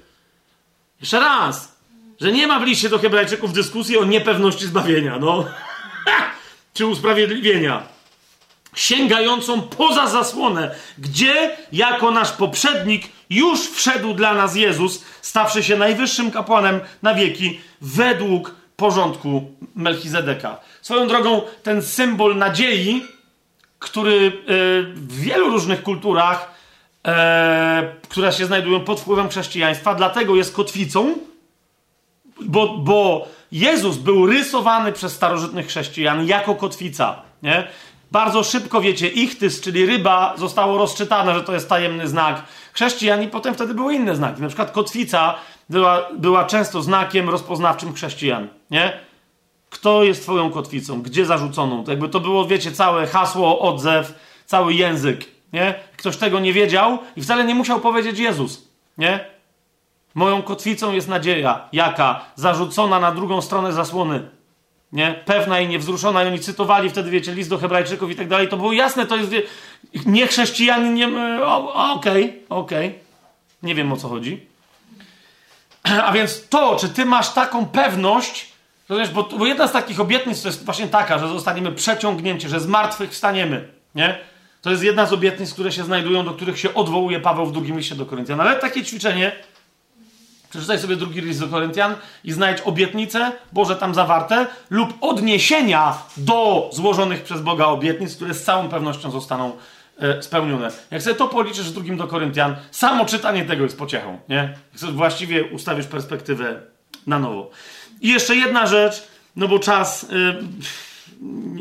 Jeszcze 1.02 1.20
raz 1.20 1.71
że 2.22 2.32
nie 2.32 2.48
ma 2.48 2.60
w 2.60 2.64
liście 2.64 2.90
do 2.90 3.00
Hebrajczyków 3.00 3.54
dyskusji 3.54 3.98
o 3.98 4.06
niepewności 4.06 4.68
zbawienia, 4.68 5.20
no. 5.20 5.46
Czy 6.74 6.86
usprawiedliwienia. 6.86 7.84
Sięgającą 8.76 9.62
poza 9.62 10.08
zasłonę, 10.08 10.76
gdzie 10.98 11.58
jako 11.72 12.12
nasz 12.12 12.32
poprzednik 12.32 13.04
już 13.30 13.70
wszedł 13.70 14.14
dla 14.14 14.34
nas 14.34 14.56
Jezus, 14.56 15.04
stawszy 15.22 15.64
się 15.64 15.78
najwyższym 15.78 16.32
kapłanem 16.32 16.80
na 17.02 17.14
wieki, 17.14 17.60
według 17.82 18.56
porządku 18.76 19.52
Melchizedeka. 19.76 20.60
Swoją 20.82 21.08
drogą, 21.08 21.42
ten 21.64 21.82
symbol 21.82 22.38
nadziei, 22.38 23.06
który 23.80 24.28
e, 24.28 24.32
w 24.94 25.20
wielu 25.22 25.50
różnych 25.50 25.84
kulturach, 25.84 26.54
e, 27.08 27.96
które 28.10 28.34
się 28.34 28.46
znajdują 28.46 28.80
pod 28.80 29.00
wpływem 29.00 29.30
chrześcijaństwa, 29.30 29.96
dlatego 29.96 30.36
jest 30.36 30.56
kotwicą, 30.56 31.16
bo, 32.46 32.78
bo 32.78 33.28
Jezus 33.52 33.98
był 33.98 34.26
rysowany 34.26 34.92
przez 34.92 35.14
starożytnych 35.14 35.68
chrześcijan 35.68 36.28
jako 36.28 36.56
kotwica, 36.56 37.22
nie? 37.44 37.68
Bardzo 38.12 38.44
szybko, 38.44 38.82
wiecie, 38.82 39.08
ichtys, 39.08 39.62
czyli 39.62 39.86
ryba, 39.86 40.34
zostało 40.38 40.78
rozczytane, 40.78 41.34
że 41.34 41.44
to 41.44 41.54
jest 41.54 41.70
tajemny 41.70 42.08
znak 42.08 42.44
chrześcijan 42.74 43.24
i 43.24 43.28
potem 43.28 43.54
wtedy 43.54 43.74
były 43.74 43.96
inne 43.96 44.16
znaki. 44.16 44.42
Na 44.42 44.48
przykład 44.48 44.72
kotwica 44.72 45.36
była, 45.70 46.08
była 46.18 46.46
często 46.46 46.82
znakiem 46.82 47.30
rozpoznawczym 47.30 47.94
chrześcijan, 47.94 48.48
nie? 48.72 49.00
Kto 49.70 50.04
jest 50.04 50.24
twoją 50.24 50.52
kotwicą? 50.52 51.02
Gdzie 51.02 51.26
zarzuconą? 51.26 51.84
To 51.84 51.92
jakby 51.92 52.10
to 52.10 52.20
było, 52.20 52.48
wiecie, 52.48 52.72
całe 52.72 53.08
hasło, 53.08 53.60
odzew, 53.60 54.14
cały 54.46 54.74
język, 54.74 55.26
nie? 55.54 55.74
Ktoś 55.98 56.18
tego 56.18 56.40
nie 56.40 56.54
wiedział 56.54 56.98
i 57.16 57.22
wcale 57.22 57.44
nie 57.44 57.56
musiał 57.56 57.80
powiedzieć 57.80 58.20
Jezus, 58.20 58.68
nie? 58.98 59.31
Moją 60.16 60.42
kotwicą 60.42 60.92
jest 60.92 61.08
nadzieja. 61.08 61.70
Jaka? 61.74 62.26
Zarzucona 62.36 63.00
na 63.00 63.12
drugą 63.12 63.42
stronę 63.42 63.74
zasłony. 63.74 64.30
Nie? 64.92 65.24
Pewna 65.26 65.60
i 65.60 65.68
niewzruszona. 65.68 66.24
I 66.24 66.28
oni 66.28 66.40
cytowali 66.40 66.90
wtedy, 66.90 67.10
wiecie, 67.10 67.34
list 67.34 67.50
do 67.50 67.58
Hebrajczyków 67.58 68.12
i 68.12 68.16
tak 68.16 68.28
dalej. 68.28 68.48
To 68.48 68.58
było 68.58 68.74
jasne, 68.74 69.06
to 69.06 69.16
jest. 69.16 69.32
Nie 70.06 70.28
chrześcijanin, 70.28 70.94
nie. 70.94 71.08
Okej, 71.08 71.44
okej. 71.44 72.34
Okay, 72.50 72.50
okay. 72.50 72.94
Nie 73.64 73.76
wiem 73.76 73.94
o 73.94 73.98
co 73.98 74.10
chodzi. 74.10 74.46
A 76.06 76.12
więc 76.12 76.48
to, 76.48 76.76
czy 76.76 76.90
ty 76.90 77.06
masz 77.06 77.34
taką 77.34 77.66
pewność, 77.66 78.52
wiesz, 78.90 79.10
bo, 79.10 79.24
bo 79.24 79.46
jedna 79.46 79.68
z 79.68 79.72
takich 79.72 80.00
obietnic 80.00 80.42
to 80.42 80.48
jest 80.48 80.66
właśnie 80.66 80.88
taka, 80.88 81.20
że 81.20 81.28
zostaniemy 81.28 81.72
przeciągnięci, 81.72 82.50
że 82.50 82.60
z 82.60 82.68
martwych 82.68 83.12
wstaniemy. 83.12 83.68
Nie? 83.96 84.18
To 84.62 84.72
jest 84.72 84.84
jedna 84.84 85.06
z 85.06 85.14
obietnic, 85.14 85.54
które 85.54 85.72
się 85.72 85.84
znajdują, 85.84 86.26
do 86.26 86.32
których 86.32 86.60
się 86.60 86.74
odwołuje 86.74 87.20
Paweł 87.20 87.46
w 87.46 87.52
drugim 87.52 87.78
liście 87.78 87.96
do 87.96 88.06
Koryntian. 88.06 88.42
Ale 88.42 88.56
takie 88.56 88.84
ćwiczenie 88.84 89.32
Przeczytaj 90.52 90.80
sobie 90.80 90.96
drugi 90.96 91.22
list 91.22 91.40
do 91.40 91.48
Koryntian 91.48 91.96
i 92.24 92.32
znajdź 92.32 92.62
obietnice 92.62 93.32
Boże 93.52 93.76
tam 93.76 93.96
zawarte 93.96 94.48
lub 94.70 94.94
odniesienia 95.02 95.98
do 96.18 96.70
złożonych 96.74 97.24
przez 97.24 97.42
Boga 97.42 97.66
obietnic, 97.66 98.16
które 98.16 98.34
z 98.34 98.44
całą 98.44 98.70
pewnością 98.70 99.12
zostaną 99.12 99.52
e, 100.00 100.24
spełnione. 100.24 100.72
Jak 100.92 101.02
sobie 101.02 101.16
to 101.16 101.28
policzysz 101.28 101.70
w 101.70 101.74
drugim 101.74 101.98
do 101.98 102.08
Koryntian, 102.08 102.56
samo 102.72 103.06
czytanie 103.06 103.46
tego 103.46 103.64
jest 103.64 103.78
pociechą, 103.78 104.20
nie? 104.30 104.58
Jak 104.82 104.92
właściwie 104.92 105.44
ustawisz 105.44 105.88
perspektywę 105.88 106.62
na 107.08 107.20
nowo. 107.20 107.52
I 108.02 108.10
jeszcze 108.10 108.36
jedna 108.36 108.68
rzecz, 108.68 109.04
no 109.36 109.48
bo 109.48 109.60
czas 109.60 110.04
e, 110.04 110.08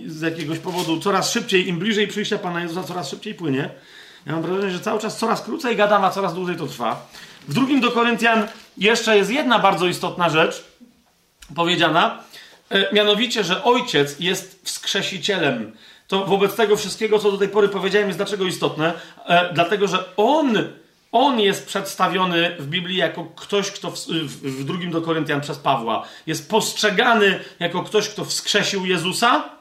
z 0.06 0.20
jakiegoś 0.20 0.58
powodu 0.58 1.00
coraz 1.00 1.32
szybciej, 1.32 1.68
im 1.68 1.78
bliżej 1.78 2.08
przyjścia 2.08 2.38
Pana 2.38 2.62
Jezusa, 2.62 2.82
coraz 2.82 3.08
szybciej 3.08 3.34
płynie. 3.34 3.70
Ja 4.26 4.32
mam 4.32 4.42
wrażenie, 4.42 4.70
że 4.70 4.80
cały 4.80 5.00
czas 5.00 5.18
coraz 5.18 5.42
krócej 5.42 5.76
gadam, 5.76 6.04
a 6.04 6.10
coraz 6.10 6.34
dłużej 6.34 6.56
to 6.56 6.66
trwa. 6.66 7.06
W 7.50 7.54
drugim 7.54 7.80
do 7.80 7.90
Koryntian 7.90 8.46
jeszcze 8.78 9.16
jest 9.16 9.30
jedna 9.30 9.58
bardzo 9.58 9.86
istotna 9.86 10.28
rzecz 10.28 10.64
powiedziana, 11.54 12.18
e, 12.70 12.94
mianowicie, 12.94 13.44
że 13.44 13.64
ojciec 13.64 14.20
jest 14.20 14.60
wskrzesicielem. 14.64 15.72
To 16.08 16.26
wobec 16.26 16.54
tego 16.54 16.76
wszystkiego, 16.76 17.18
co 17.18 17.32
do 17.32 17.38
tej 17.38 17.48
pory 17.48 17.68
powiedziałem, 17.68 18.08
jest 18.08 18.18
dlaczego 18.18 18.44
istotne? 18.44 18.92
E, 19.26 19.52
dlatego, 19.54 19.88
że 19.88 20.16
on, 20.16 20.58
on 21.12 21.40
jest 21.40 21.66
przedstawiony 21.66 22.56
w 22.58 22.66
Biblii 22.66 22.96
jako 22.96 23.24
ktoś, 23.24 23.70
kto 23.70 23.90
w, 23.90 23.98
w, 24.06 24.60
w 24.60 24.64
drugim 24.64 24.90
do 24.90 25.02
Koryntian 25.02 25.40
przez 25.40 25.58
Pawła 25.58 26.06
jest 26.26 26.50
postrzegany 26.50 27.40
jako 27.60 27.82
ktoś, 27.82 28.08
kto 28.08 28.24
wskrzesił 28.24 28.86
Jezusa 28.86 29.59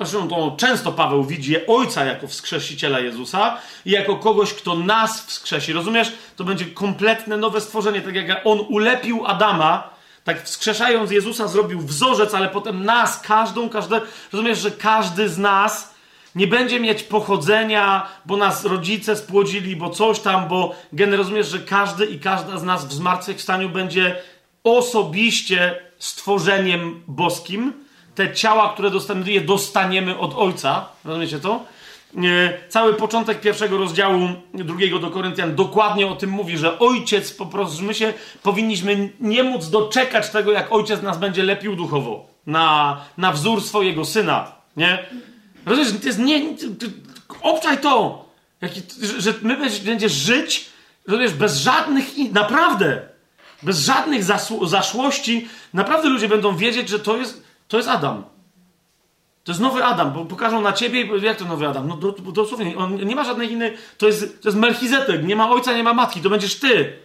Zresztą 0.00 0.28
to 0.28 0.54
często 0.56 0.92
Paweł 0.92 1.24
widzi 1.24 1.66
Ojca 1.66 2.04
jako 2.04 2.26
wskrzesiciela 2.26 3.00
Jezusa 3.00 3.56
i 3.84 3.90
jako 3.90 4.16
kogoś, 4.16 4.54
kto 4.54 4.74
nas 4.74 5.26
wskrzesi. 5.26 5.72
Rozumiesz? 5.72 6.12
To 6.36 6.44
będzie 6.44 6.66
kompletne 6.66 7.36
nowe 7.36 7.60
stworzenie. 7.60 8.00
Tak 8.00 8.14
jak 8.14 8.40
on 8.44 8.60
ulepił 8.68 9.26
Adama, 9.26 9.90
tak 10.24 10.42
wskrzeszając 10.44 11.10
Jezusa 11.10 11.48
zrobił 11.48 11.80
wzorzec, 11.80 12.34
ale 12.34 12.48
potem 12.48 12.84
nas, 12.84 13.20
każdą, 13.20 13.68
każde. 13.68 14.00
Rozumiesz, 14.32 14.58
że 14.58 14.70
każdy 14.70 15.28
z 15.28 15.38
nas 15.38 15.94
nie 16.34 16.46
będzie 16.46 16.80
mieć 16.80 17.02
pochodzenia, 17.02 18.06
bo 18.26 18.36
nas 18.36 18.64
rodzice 18.64 19.16
spłodzili, 19.16 19.76
bo 19.76 19.90
coś 19.90 20.20
tam, 20.20 20.48
bo 20.48 20.74
generalnie 20.92 21.16
rozumiesz, 21.16 21.48
że 21.48 21.58
każdy 21.58 22.06
i 22.06 22.20
każda 22.20 22.58
z 22.58 22.62
nas 22.62 22.86
w 22.86 22.92
zmartwychwstaniu 22.92 23.68
będzie 23.68 24.16
osobiście 24.64 25.80
stworzeniem 25.98 27.02
boskim. 27.06 27.89
Te 28.14 28.34
ciała, 28.34 28.72
które 28.72 28.90
dostaniemy, 28.90 29.32
je 29.32 29.40
dostaniemy 29.40 30.18
od 30.18 30.34
Ojca. 30.36 30.88
Rozumiecie 31.04 31.40
to? 31.40 31.64
Cały 32.68 32.94
początek 32.94 33.40
pierwszego 33.40 33.78
rozdziału 33.78 34.28
drugiego 34.54 34.98
do 34.98 35.10
Koryntian 35.10 35.54
dokładnie 35.54 36.06
o 36.06 36.16
tym 36.16 36.30
mówi, 36.30 36.58
że 36.58 36.78
ojciec 36.78 37.32
po 37.32 37.46
prostu, 37.46 37.84
my 37.84 37.94
się 37.94 38.12
powinniśmy 38.42 39.12
nie 39.20 39.42
móc 39.42 39.70
doczekać 39.70 40.30
tego, 40.30 40.52
jak 40.52 40.72
ojciec 40.72 41.02
nas 41.02 41.18
będzie 41.18 41.42
lepił 41.42 41.76
duchowo. 41.76 42.26
Na, 42.46 43.00
na 43.16 43.32
wzór 43.32 43.62
swojego 43.62 44.04
syna. 44.04 44.52
Nie? 44.76 44.98
Rozumiesz, 45.66 45.92
to 46.00 46.06
jest 46.06 46.18
nie. 46.18 46.42
Obczaj 47.42 47.78
to! 47.78 48.24
Że 49.18 49.34
my 49.42 49.56
będziesz 49.84 50.12
żyć, 50.12 50.66
rozumiesz, 51.06 51.32
bez 51.32 51.58
żadnych. 51.58 52.32
Naprawdę! 52.32 53.00
Bez 53.62 53.78
żadnych 53.78 54.24
zaszłości. 54.62 55.48
Naprawdę 55.74 56.08
ludzie 56.08 56.28
będą 56.28 56.56
wiedzieć, 56.56 56.88
że 56.88 56.98
to 56.98 57.16
jest, 57.16 57.42
to 57.70 57.76
jest 57.76 57.88
Adam. 57.88 58.24
To 59.44 59.52
jest 59.52 59.60
nowy 59.60 59.84
Adam, 59.84 60.12
bo 60.12 60.24
pokażą 60.24 60.60
na 60.60 60.72
ciebie, 60.72 61.08
jak 61.22 61.36
to 61.36 61.44
nowy 61.44 61.68
Adam? 61.68 61.88
No 61.88 61.96
dosłownie, 62.32 62.76
on 62.76 62.96
nie 62.96 63.16
ma 63.16 63.24
żadnej 63.24 63.52
innej, 63.52 63.76
to 63.98 64.06
jest, 64.06 64.42
to 64.42 64.48
jest 64.48 64.58
nie 65.22 65.36
ma 65.36 65.50
ojca, 65.50 65.72
nie 65.72 65.82
ma 65.82 65.94
matki, 65.94 66.20
to 66.20 66.30
będziesz 66.30 66.58
ty. 66.58 66.98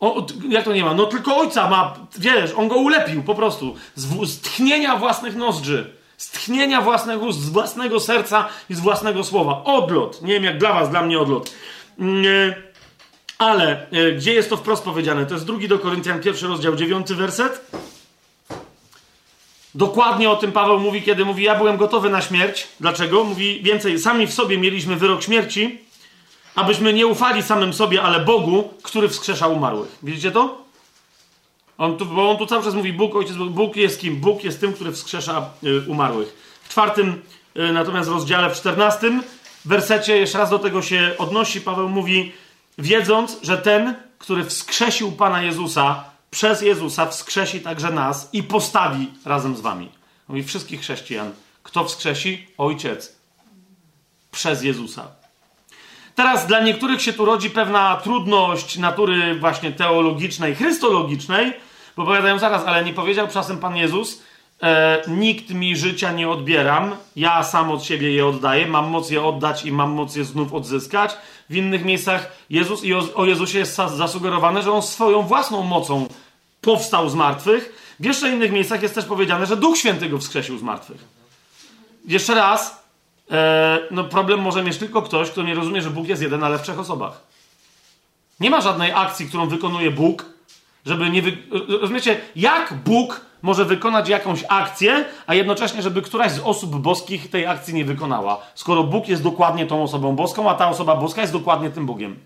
O, 0.00 0.26
jak 0.48 0.64
to 0.64 0.72
nie 0.72 0.84
ma? 0.84 0.94
No 0.94 1.06
tylko 1.06 1.36
ojca 1.36 1.70
ma, 1.70 1.96
wiesz, 2.18 2.52
on 2.56 2.68
go 2.68 2.76
ulepił 2.76 3.22
po 3.22 3.34
prostu, 3.34 3.74
z, 3.94 4.28
z 4.28 4.40
tchnienia 4.40 4.96
własnych 4.96 5.36
nozdrzy, 5.36 5.92
z 6.16 6.30
tchnienia 6.30 6.80
własnych 6.80 7.22
ust, 7.22 7.40
z 7.40 7.48
własnego 7.48 8.00
serca 8.00 8.48
i 8.70 8.74
z 8.74 8.80
własnego 8.80 9.24
słowa. 9.24 9.64
Odlot, 9.64 10.22
nie 10.22 10.32
wiem 10.32 10.44
jak 10.44 10.58
dla 10.58 10.72
was, 10.72 10.90
dla 10.90 11.02
mnie 11.02 11.18
odlot. 11.18 11.52
Nie, 11.98 12.62
ale 13.38 13.90
e, 13.90 14.12
gdzie 14.12 14.34
jest 14.34 14.50
to 14.50 14.56
wprost 14.56 14.84
powiedziane? 14.84 15.26
To 15.26 15.34
jest 15.34 15.46
drugi 15.46 15.68
do 15.68 15.78
Koryntian, 15.78 16.20
pierwszy 16.20 16.46
rozdział, 16.46 16.76
dziewiąty 16.76 17.14
werset. 17.14 17.70
Dokładnie 19.74 20.30
o 20.30 20.36
tym 20.36 20.52
Paweł 20.52 20.78
mówi, 20.78 21.02
kiedy 21.02 21.24
mówi: 21.24 21.42
Ja 21.42 21.54
byłem 21.54 21.76
gotowy 21.76 22.10
na 22.10 22.20
śmierć. 22.20 22.68
Dlaczego? 22.80 23.24
Mówi 23.24 23.60
więcej: 23.62 23.98
Sami 23.98 24.26
w 24.26 24.34
sobie 24.34 24.58
mieliśmy 24.58 24.96
wyrok 24.96 25.22
śmierci, 25.22 25.78
abyśmy 26.54 26.92
nie 26.92 27.06
ufali 27.06 27.42
samym 27.42 27.72
sobie, 27.72 28.02
ale 28.02 28.20
Bogu, 28.20 28.74
który 28.82 29.08
wskrzesza 29.08 29.48
umarłych. 29.48 29.98
Widzicie 30.02 30.30
to? 30.30 30.64
On 31.78 31.96
tu, 31.96 32.06
bo 32.06 32.30
on 32.30 32.36
tu 32.36 32.46
cały 32.46 32.64
czas 32.64 32.74
mówi: 32.74 32.92
Bóg, 32.92 33.16
ojciec, 33.16 33.36
Bóg 33.36 33.76
jest 33.76 34.00
kim? 34.00 34.16
Bóg 34.16 34.44
jest 34.44 34.60
tym, 34.60 34.72
który 34.72 34.92
wskrzesza 34.92 35.50
y, 35.64 35.90
umarłych. 35.90 36.60
W 36.62 36.68
czwartym 36.68 37.22
y, 37.56 37.72
natomiast 37.72 38.10
rozdziale, 38.10 38.50
w 38.50 38.56
czternastym 38.56 39.22
wersecie, 39.64 40.16
jeszcze 40.16 40.38
raz 40.38 40.50
do 40.50 40.58
tego 40.58 40.82
się 40.82 41.14
odnosi, 41.18 41.60
Paweł 41.60 41.88
mówi: 41.88 42.32
Wiedząc, 42.78 43.38
że 43.42 43.58
ten, 43.58 43.94
który 44.18 44.44
wskrzesił 44.44 45.12
Pana 45.12 45.42
Jezusa, 45.42 46.09
przez 46.30 46.62
Jezusa 46.62 47.06
wskrzesi 47.06 47.60
także 47.60 47.90
nas 47.90 48.28
i 48.32 48.42
postawi 48.42 49.10
razem 49.24 49.56
z 49.56 49.60
wami. 49.60 49.90
Mówi 50.28 50.42
wszystkich 50.42 50.80
chrześcijan. 50.80 51.32
Kto 51.62 51.84
wskrzesi? 51.84 52.46
Ojciec. 52.58 53.16
Przez 54.30 54.62
Jezusa. 54.62 55.06
Teraz 56.14 56.46
dla 56.46 56.60
niektórych 56.60 57.02
się 57.02 57.12
tu 57.12 57.24
rodzi 57.24 57.50
pewna 57.50 57.96
trudność 57.96 58.78
natury 58.78 59.38
właśnie 59.38 59.72
teologicznej, 59.72 60.54
chrystologicznej, 60.54 61.52
bo 61.96 62.04
powiadają 62.04 62.38
zaraz, 62.38 62.64
ale 62.66 62.84
nie 62.84 62.92
powiedział 62.92 63.28
czasem 63.28 63.58
Pan 63.58 63.76
Jezus, 63.76 64.22
e, 64.62 65.02
nikt 65.08 65.50
mi 65.50 65.76
życia 65.76 66.12
nie 66.12 66.28
odbieram, 66.28 66.96
ja 67.16 67.42
sam 67.42 67.70
od 67.70 67.84
siebie 67.84 68.12
je 68.12 68.26
oddaję, 68.26 68.66
mam 68.66 68.88
moc 68.88 69.10
je 69.10 69.22
oddać 69.22 69.64
i 69.64 69.72
mam 69.72 69.90
moc 69.90 70.16
je 70.16 70.24
znów 70.24 70.54
odzyskać. 70.54 71.16
W 71.50 71.56
innych 71.56 71.84
miejscach 71.84 72.32
Jezus 72.50 72.84
i 72.84 72.94
o, 72.94 73.02
o 73.14 73.24
Jezusie 73.24 73.58
jest 73.58 73.76
zasugerowane, 73.76 74.62
że 74.62 74.72
on 74.72 74.82
swoją 74.82 75.22
własną 75.22 75.62
mocą 75.62 76.08
powstał 76.60 77.10
z 77.10 77.14
martwych. 77.14 77.94
W 78.00 78.04
jeszcze 78.04 78.30
innych 78.30 78.52
miejscach 78.52 78.82
jest 78.82 78.94
też 78.94 79.04
powiedziane, 79.04 79.46
że 79.46 79.56
Duch 79.56 79.78
Święty 79.78 80.08
go 80.08 80.18
wskrzesił 80.18 80.58
z 80.58 80.62
martwych. 80.62 81.04
Jeszcze 82.06 82.34
raz, 82.34 82.84
e, 83.30 83.78
no 83.90 84.04
problem 84.04 84.40
może 84.40 84.64
mieć 84.64 84.76
tylko 84.76 85.02
ktoś, 85.02 85.30
kto 85.30 85.42
nie 85.42 85.54
rozumie, 85.54 85.82
że 85.82 85.90
Bóg 85.90 86.08
jest 86.08 86.22
jeden, 86.22 86.44
ale 86.44 86.58
w 86.58 86.62
trzech 86.62 86.78
osobach. 86.78 87.20
Nie 88.40 88.50
ma 88.50 88.60
żadnej 88.60 88.92
akcji, 88.92 89.26
którą 89.26 89.46
wykonuje 89.46 89.90
Bóg, 89.90 90.26
żeby 90.86 91.10
nie. 91.10 91.22
Wy... 91.22 91.36
Rozumiecie, 91.80 92.20
jak 92.36 92.74
Bóg 92.74 93.20
może 93.42 93.64
wykonać 93.64 94.08
jakąś 94.08 94.44
akcję, 94.48 95.04
a 95.26 95.34
jednocześnie, 95.34 95.82
żeby 95.82 96.02
któraś 96.02 96.32
z 96.32 96.40
osób 96.40 96.76
boskich 96.76 97.30
tej 97.30 97.46
akcji 97.46 97.74
nie 97.74 97.84
wykonała, 97.84 98.40
skoro 98.54 98.84
Bóg 98.84 99.08
jest 99.08 99.22
dokładnie 99.22 99.66
tą 99.66 99.82
osobą 99.82 100.16
boską, 100.16 100.50
a 100.50 100.54
ta 100.54 100.68
osoba 100.68 100.96
boska 100.96 101.20
jest 101.20 101.32
dokładnie 101.32 101.70
tym 101.70 101.86
Bogiem. 101.86 102.16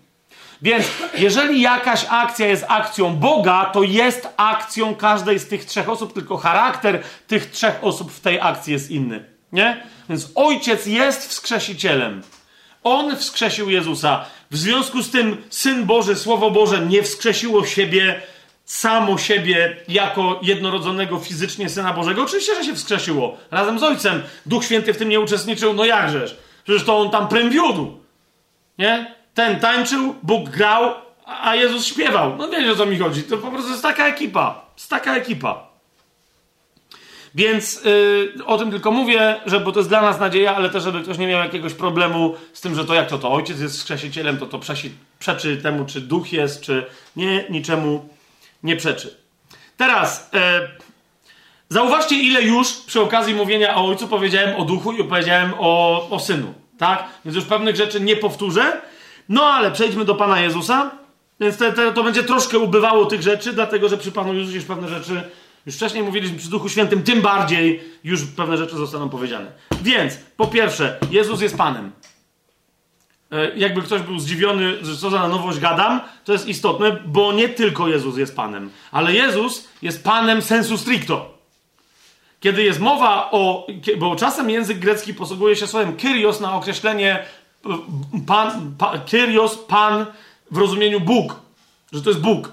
Więc 0.61 0.85
jeżeli 1.17 1.61
jakaś 1.61 2.05
akcja 2.09 2.47
jest 2.47 2.65
akcją 2.67 3.15
Boga, 3.15 3.65
to 3.65 3.83
jest 3.83 4.27
akcją 4.37 4.95
każdej 4.95 5.39
z 5.39 5.47
tych 5.47 5.65
trzech 5.65 5.89
osób, 5.89 6.13
tylko 6.13 6.37
charakter 6.37 7.03
tych 7.27 7.51
trzech 7.51 7.79
osób 7.81 8.11
w 8.11 8.19
tej 8.19 8.39
akcji 8.41 8.73
jest 8.73 8.91
inny. 8.91 9.25
Nie? 9.51 9.83
Więc 10.09 10.31
ojciec 10.35 10.85
jest 10.85 11.29
wskrzesicielem. 11.29 12.21
On 12.83 13.17
wskrzesił 13.17 13.69
Jezusa. 13.69 14.25
W 14.51 14.57
związku 14.57 15.01
z 15.01 15.11
tym 15.11 15.37
Syn 15.49 15.85
Boży, 15.85 16.15
Słowo 16.15 16.51
Boże 16.51 16.79
nie 16.79 17.03
wskrzesiło 17.03 17.65
siebie 17.65 18.21
samo 18.65 19.17
siebie 19.17 19.77
jako 19.87 20.39
jednorodzonego 20.41 21.19
fizycznie 21.19 21.69
Syna 21.69 21.93
Bożego. 21.93 22.23
Oczywiście, 22.23 22.55
że 22.55 22.63
się 22.63 22.75
wskrzesiło. 22.75 23.37
Razem 23.51 23.79
z 23.79 23.83
Ojcem. 23.83 24.21
Duch 24.45 24.65
Święty 24.65 24.93
w 24.93 24.97
tym 24.97 25.09
nie 25.09 25.19
uczestniczył. 25.19 25.73
No 25.73 25.85
jakżeż? 25.85 26.37
Przecież 26.63 26.83
to 26.83 26.97
On 26.97 27.09
tam 27.09 27.27
prym 27.27 27.49
wiódł. 27.49 27.97
Nie? 28.77 29.15
Ten 29.33 29.59
tańczył, 29.59 30.15
Bóg 30.23 30.49
grał, 30.49 30.93
a 31.25 31.55
Jezus 31.55 31.85
śpiewał. 31.85 32.37
No 32.37 32.47
wiecie 32.47 32.71
o 32.71 32.75
co 32.75 32.85
mi 32.85 32.99
chodzi. 32.99 33.23
To 33.23 33.37
po 33.37 33.51
prostu 33.51 33.69
jest 33.69 33.83
taka 33.83 34.07
ekipa. 34.07 34.65
Jest 34.77 34.89
taka 34.89 35.15
ekipa. 35.15 35.67
Więc 37.35 37.83
yy, 37.83 38.45
o 38.45 38.57
tym 38.57 38.71
tylko 38.71 38.91
mówię, 38.91 39.35
że, 39.45 39.59
bo 39.59 39.71
to 39.71 39.79
jest 39.79 39.89
dla 39.89 40.01
nas 40.01 40.19
nadzieja, 40.19 40.55
ale 40.55 40.69
też, 40.69 40.83
żeby 40.83 41.01
ktoś 41.01 41.17
nie 41.17 41.27
miał 41.27 41.39
jakiegoś 41.39 41.73
problemu 41.73 42.35
z 42.53 42.61
tym, 42.61 42.75
że 42.75 42.85
to 42.85 42.93
jak 42.93 43.09
to 43.09 43.17
to 43.17 43.31
ojciec 43.31 43.59
jest 43.59 43.79
skrzesicielem, 43.79 44.37
to 44.37 44.45
to 44.45 44.59
przesi, 44.59 44.91
przeczy 45.19 45.57
temu, 45.57 45.85
czy 45.85 46.01
duch 46.01 46.33
jest, 46.33 46.61
czy 46.61 46.85
nie, 47.15 47.45
niczemu 47.49 48.09
nie 48.63 48.75
przeczy. 48.75 49.17
Teraz 49.77 50.29
yy, 50.33 50.39
zauważcie, 51.69 52.15
ile 52.15 52.41
już 52.41 52.73
przy 52.73 53.01
okazji 53.01 53.33
mówienia 53.33 53.75
o 53.75 53.87
ojcu 53.87 54.07
powiedziałem 54.07 54.55
o 54.55 54.65
duchu 54.65 54.91
i 54.91 55.03
powiedziałem 55.03 55.53
o, 55.59 56.07
o 56.09 56.19
synu. 56.19 56.53
Tak? 56.77 57.05
Więc 57.25 57.35
już 57.35 57.45
pewnych 57.45 57.75
rzeczy 57.75 58.01
nie 58.01 58.15
powtórzę. 58.15 58.81
No 59.29 59.43
ale 59.43 59.71
przejdźmy 59.71 60.05
do 60.05 60.15
Pana 60.15 60.41
Jezusa. 60.41 60.91
Więc 61.39 61.57
te, 61.57 61.73
te, 61.73 61.93
to 61.93 62.03
będzie 62.03 62.23
troszkę 62.23 62.59
ubywało 62.59 63.05
tych 63.05 63.21
rzeczy, 63.21 63.53
dlatego 63.53 63.89
że 63.89 63.97
przy 63.97 64.11
Panu 64.11 64.33
Jezusie 64.33 64.55
już 64.55 64.65
pewne 64.65 64.87
rzeczy, 64.87 65.23
już 65.65 65.75
wcześniej 65.75 66.03
mówiliśmy 66.03 66.37
przy 66.37 66.49
Duchu 66.49 66.69
Świętym, 66.69 67.03
tym 67.03 67.21
bardziej 67.21 67.83
już 68.03 68.23
pewne 68.23 68.57
rzeczy 68.57 68.75
zostaną 68.75 69.09
powiedziane. 69.09 69.51
Więc, 69.81 70.17
po 70.37 70.47
pierwsze, 70.47 70.99
Jezus 71.11 71.41
jest 71.41 71.57
Panem. 71.57 71.91
E, 73.35 73.57
jakby 73.57 73.81
ktoś 73.81 74.01
był 74.01 74.19
zdziwiony, 74.19 74.85
że 74.85 74.97
co 74.97 75.09
za 75.09 75.27
nowość 75.27 75.59
gadam, 75.59 76.01
to 76.25 76.33
jest 76.33 76.47
istotne, 76.47 76.91
bo 77.05 77.33
nie 77.33 77.49
tylko 77.49 77.87
Jezus 77.87 78.17
jest 78.17 78.35
Panem, 78.35 78.69
ale 78.91 79.13
Jezus 79.13 79.67
jest 79.81 80.03
Panem 80.03 80.41
sensu 80.41 80.77
stricto. 80.77 81.35
Kiedy 82.39 82.63
jest 82.63 82.79
mowa 82.79 83.31
o. 83.31 83.67
Bo 83.97 84.15
czasem 84.15 84.49
język 84.49 84.79
grecki 84.79 85.13
posługuje 85.13 85.55
się 85.55 85.67
słowem 85.67 85.95
kyrios 85.95 86.39
na 86.39 86.55
określenie 86.55 87.25
pan, 88.27 88.75
pa, 88.77 88.97
Kyrios, 88.97 89.57
Pan 89.57 90.05
w 90.51 90.57
rozumieniu 90.57 90.99
Bóg, 90.99 91.39
że 91.91 92.01
to 92.01 92.09
jest 92.09 92.21
Bóg. 92.21 92.47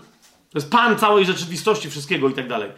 To 0.50 0.58
jest 0.58 0.70
Pan 0.70 0.98
całej 0.98 1.24
rzeczywistości, 1.24 1.90
wszystkiego 1.90 2.28
i 2.28 2.34
tak 2.34 2.48
dalej. 2.48 2.70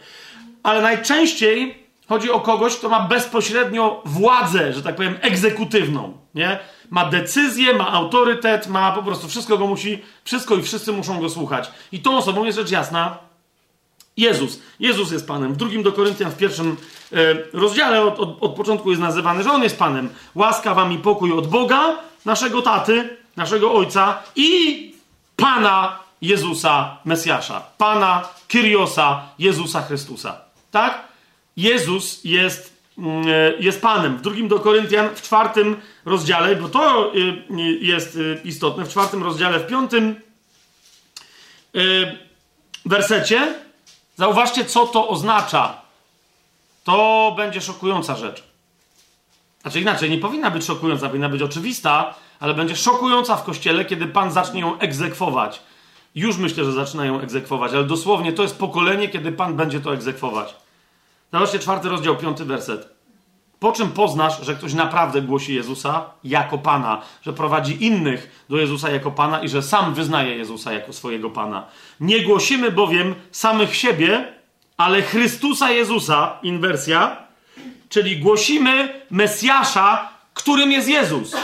Ale 0.63 0.81
najczęściej 0.81 1.84
chodzi 2.09 2.31
o 2.31 2.39
kogoś, 2.39 2.75
kto 2.75 2.89
ma 2.89 2.99
bezpośrednio 2.99 4.01
władzę, 4.05 4.73
że 4.73 4.83
tak 4.83 4.95
powiem, 4.95 5.17
egzekutywną. 5.21 6.17
Nie? 6.35 6.59
Ma 6.89 7.05
decyzję, 7.05 7.73
ma 7.73 7.91
autorytet, 7.91 8.67
ma 8.67 8.91
po 8.91 9.03
prostu 9.03 9.27
wszystko 9.27 9.57
go 9.57 9.67
musi, 9.67 10.01
wszystko 10.23 10.55
i 10.55 10.61
wszyscy 10.61 10.91
muszą 10.91 11.19
go 11.19 11.29
słuchać. 11.29 11.71
I 11.91 11.99
tą 11.99 12.17
osobą 12.17 12.45
jest 12.45 12.57
rzecz 12.57 12.71
jasna 12.71 13.17
Jezus. 14.17 14.59
Jezus 14.79 15.11
jest 15.11 15.27
Panem. 15.27 15.53
W 15.53 15.57
drugim 15.57 15.83
do 15.83 15.91
Koryntian, 15.91 16.31
w 16.31 16.37
pierwszym 16.37 16.77
e, 17.13 17.15
rozdziale 17.53 18.01
od, 18.01 18.19
od, 18.19 18.37
od 18.41 18.55
początku 18.55 18.89
jest 18.89 19.01
nazywany, 19.01 19.43
że 19.43 19.51
On 19.51 19.63
jest 19.63 19.79
Panem. 19.79 20.09
Łaska 20.35 20.73
wam 20.73 20.91
i 20.91 20.97
pokój 20.97 21.31
od 21.31 21.47
Boga, 21.47 21.97
naszego 22.25 22.61
taty, 22.61 23.17
naszego 23.35 23.73
ojca 23.73 24.23
i 24.35 24.95
Pana 25.35 25.99
Jezusa 26.21 26.97
Mesjasza. 27.05 27.61
Pana 27.77 28.27
Kyriosa 28.47 29.21
Jezusa 29.39 29.81
Chrystusa. 29.81 30.41
Tak? 30.71 31.14
Jezus 31.57 32.23
jest 32.23 32.73
mm, 32.97 33.25
jest 33.59 33.81
Panem. 33.81 34.17
W 34.17 34.21
drugim 34.21 34.47
do 34.47 34.59
Koryntian, 34.59 35.09
w 35.15 35.21
czwartym 35.21 35.77
rozdziale, 36.05 36.55
bo 36.55 36.69
to 36.69 37.11
jest 37.79 38.19
istotne, 38.43 38.85
w 38.85 38.89
czwartym 38.89 39.23
rozdziale, 39.23 39.59
w 39.59 39.67
piątym 39.67 40.15
wersecie, 42.85 43.53
zauważcie, 44.15 44.65
co 44.65 44.87
to 44.87 45.07
oznacza. 45.07 45.81
To 46.83 47.33
będzie 47.37 47.61
szokująca 47.61 48.15
rzecz. 48.15 48.43
Znaczy 49.61 49.81
inaczej, 49.81 50.09
nie 50.09 50.17
powinna 50.17 50.51
być 50.51 50.65
szokująca, 50.65 51.07
powinna 51.07 51.29
być 51.29 51.41
oczywista, 51.41 52.15
ale 52.39 52.53
będzie 52.53 52.75
szokująca 52.75 53.35
w 53.35 53.43
kościele, 53.43 53.85
kiedy 53.85 54.07
Pan 54.07 54.31
zacznie 54.31 54.61
ją 54.61 54.79
egzekwować. 54.79 55.61
Już 56.15 56.37
myślę, 56.37 56.65
że 56.65 56.71
zaczyna 56.71 57.05
ją 57.05 57.19
egzekwować, 57.19 57.73
ale 57.73 57.83
dosłownie 57.83 58.33
to 58.33 58.43
jest 58.43 58.57
pokolenie, 58.57 59.09
kiedy 59.09 59.31
Pan 59.31 59.55
będzie 59.55 59.79
to 59.79 59.93
egzekwować. 59.93 60.55
Zobaczcie, 61.33 61.59
czwarty 61.59 61.89
rozdział, 61.89 62.17
piąty 62.17 62.45
werset. 62.45 62.95
Po 63.59 63.71
czym 63.71 63.91
poznasz, 63.91 64.45
że 64.45 64.55
ktoś 64.55 64.73
naprawdę 64.73 65.21
głosi 65.21 65.55
Jezusa 65.55 66.09
jako 66.23 66.57
Pana, 66.57 67.01
że 67.21 67.33
prowadzi 67.33 67.85
innych 67.85 68.45
do 68.49 68.57
Jezusa 68.57 68.89
jako 68.89 69.11
Pana 69.11 69.43
i 69.43 69.49
że 69.49 69.61
sam 69.61 69.93
wyznaje 69.93 70.35
Jezusa 70.35 70.73
jako 70.73 70.93
swojego 70.93 71.29
Pana. 71.29 71.65
Nie 71.99 72.21
głosimy 72.21 72.71
bowiem 72.71 73.15
samych 73.31 73.75
siebie, 73.75 74.33
ale 74.77 75.01
Chrystusa 75.01 75.71
Jezusa, 75.71 76.39
inwersja, 76.43 77.17
czyli 77.89 78.19
głosimy 78.19 79.01
Mesjasza, 79.11 80.09
którym 80.33 80.71
jest 80.71 80.87
Jezus, 80.87 81.35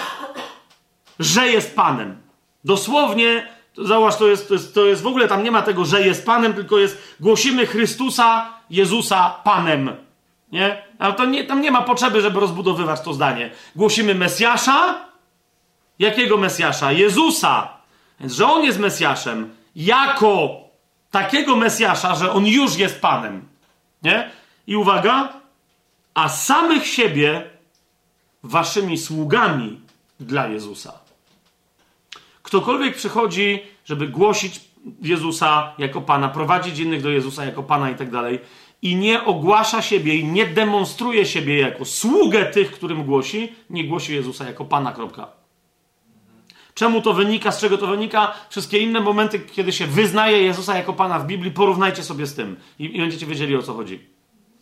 że 1.19 1.47
jest 1.47 1.75
Panem. 1.75 2.17
Dosłownie, 2.63 3.47
zauważ, 3.77 4.17
to 4.17 4.27
jest, 4.27 4.47
to, 4.47 4.53
jest, 4.53 4.75
to 4.75 4.85
jest 4.85 5.01
w 5.01 5.07
ogóle, 5.07 5.27
tam 5.27 5.43
nie 5.43 5.51
ma 5.51 5.61
tego, 5.61 5.85
że 5.85 6.07
jest 6.07 6.25
Panem, 6.25 6.53
tylko 6.53 6.77
jest 6.77 7.15
głosimy 7.19 7.65
Chrystusa, 7.65 8.53
Jezusa 8.71 9.29
Panem. 9.43 9.95
Nie? 10.51 10.83
Ale 10.99 11.13
to 11.13 11.25
nie, 11.25 11.43
tam 11.43 11.61
nie 11.61 11.71
ma 11.71 11.81
potrzeby, 11.81 12.21
żeby 12.21 12.39
rozbudowywać 12.39 13.01
to 13.01 13.13
zdanie. 13.13 13.51
Głosimy 13.75 14.15
Mesjasza. 14.15 15.05
Jakiego 15.99 16.37
Mesjasza? 16.37 16.91
Jezusa. 16.91 17.69
Więc, 18.19 18.33
że 18.33 18.47
On 18.47 18.63
jest 18.63 18.79
Mesjaszem. 18.79 19.55
Jako 19.75 20.61
takiego 21.11 21.55
Mesjasza, 21.55 22.15
że 22.15 22.31
On 22.31 22.45
już 22.45 22.75
jest 22.77 23.01
Panem. 23.01 23.47
Nie? 24.03 24.31
I 24.67 24.75
uwaga, 24.75 25.33
a 26.13 26.29
samych 26.29 26.87
siebie 26.87 27.49
waszymi 28.43 28.97
sługami 28.97 29.79
dla 30.19 30.47
Jezusa. 30.47 30.93
Ktokolwiek 32.43 32.95
przychodzi, 32.95 33.63
żeby 33.85 34.07
głosić 34.07 34.61
Jezusa 35.01 35.73
jako 35.77 36.01
Pana, 36.01 36.29
prowadzić 36.29 36.79
innych 36.79 37.01
do 37.01 37.09
Jezusa 37.09 37.45
jako 37.45 37.63
Pana 37.63 37.89
i 37.89 37.95
tak 37.95 38.11
dalej, 38.11 38.39
i 38.81 38.95
nie 38.95 39.25
ogłasza 39.25 39.81
siebie 39.81 40.15
i 40.15 40.25
nie 40.25 40.45
demonstruje 40.45 41.25
siebie 41.25 41.57
jako 41.57 41.85
sługę 41.85 42.45
tych, 42.45 42.71
którym 42.71 43.03
głosi, 43.03 43.55
nie 43.69 43.83
głosi 43.83 44.13
Jezusa 44.13 44.45
jako 44.45 44.65
Pana. 44.65 44.91
Kropka. 44.91 45.27
Czemu 46.73 47.01
to 47.01 47.13
wynika, 47.13 47.51
z 47.51 47.59
czego 47.61 47.77
to 47.77 47.87
wynika? 47.87 48.33
Wszystkie 48.49 48.79
inne 48.79 48.99
momenty, 48.99 49.39
kiedy 49.39 49.71
się 49.71 49.87
wyznaje 49.87 50.43
Jezusa 50.43 50.77
jako 50.77 50.93
Pana 50.93 51.19
w 51.19 51.27
Biblii, 51.27 51.51
porównajcie 51.51 52.03
sobie 52.03 52.25
z 52.25 52.35
tym 52.35 52.57
i, 52.79 52.97
i 52.97 52.99
będziecie 52.99 53.25
wiedzieli 53.25 53.55
o 53.55 53.63
co 53.63 53.73
chodzi. 53.73 53.99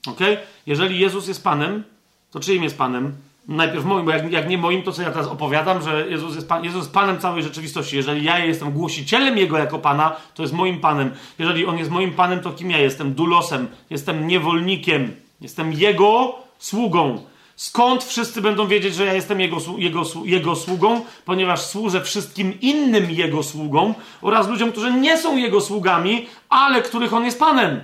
Ok? 0.08 0.20
Jeżeli 0.66 1.00
Jezus 1.00 1.28
jest 1.28 1.44
Panem, 1.44 1.84
to 2.32 2.40
czyim 2.40 2.64
jest 2.64 2.78
Panem? 2.78 3.16
Najpierw 3.50 3.86
moim, 3.86 4.06
bo 4.06 4.12
jak, 4.12 4.32
jak, 4.32 4.50
nie 4.50 4.58
moim, 4.58 4.84
to 4.84 4.92
co 4.92 5.02
ja 5.02 5.12
teraz 5.12 5.28
opowiadam, 5.28 5.82
że 5.82 6.10
Jezus 6.10 6.36
jest, 6.36 6.50
Pan, 6.50 6.64
Jezus 6.64 6.82
jest 6.82 6.94
Panem 6.94 7.20
całej 7.20 7.44
rzeczywistości. 7.44 7.96
Jeżeli 7.96 8.24
ja 8.24 8.40
jestem 8.46 8.72
głosicielem 8.72 9.38
Jego 9.38 9.58
jako 9.58 9.80
Pana, 9.80 10.16
to 10.34 10.44
jest 10.44 10.54
moim 10.54 10.80
Panem. 10.80 11.12
Jeżeli 11.40 11.66
On 11.66 11.78
jest 11.78 11.92
moim 11.92 12.14
Panem, 12.14 12.40
to 12.40 12.52
kim 12.52 12.72
ja 12.72 12.78
jestem? 12.78 13.14
Dulosem. 13.14 13.68
Jestem 13.90 14.28
niewolnikiem. 14.28 15.16
Jestem 15.42 15.74
Jego 15.74 16.36
sługą. 16.60 17.24
Skąd 17.56 18.04
wszyscy 18.04 18.42
będą 18.42 18.68
wiedzieć, 18.68 18.96
że 18.96 19.06
ja 19.06 19.14
jestem 19.14 19.42
jego, 19.42 19.58
jego, 19.78 20.04
jego 20.26 20.56
sługą? 20.56 21.06
Ponieważ 21.26 21.62
służę 21.62 22.02
wszystkim 22.02 22.60
innym 22.62 23.12
Jego 23.12 23.44
sługom 23.44 23.94
oraz 24.22 24.48
ludziom, 24.48 24.72
którzy 24.72 24.94
nie 24.94 25.18
są 25.18 25.38
Jego 25.38 25.62
sługami, 25.62 26.28
ale 26.50 26.82
których 26.82 27.14
On 27.14 27.26
jest 27.26 27.40
Panem 27.40 27.82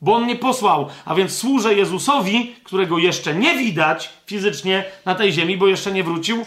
bo 0.00 0.14
on 0.14 0.24
mnie 0.24 0.36
posłał, 0.36 0.88
a 1.04 1.14
więc 1.14 1.38
służę 1.38 1.74
Jezusowi, 1.74 2.54
którego 2.64 2.98
jeszcze 2.98 3.34
nie 3.34 3.58
widać 3.58 4.10
fizycznie 4.26 4.84
na 5.04 5.14
tej 5.14 5.32
ziemi, 5.32 5.56
bo 5.56 5.66
jeszcze 5.66 5.92
nie 5.92 6.04
wrócił, 6.04 6.44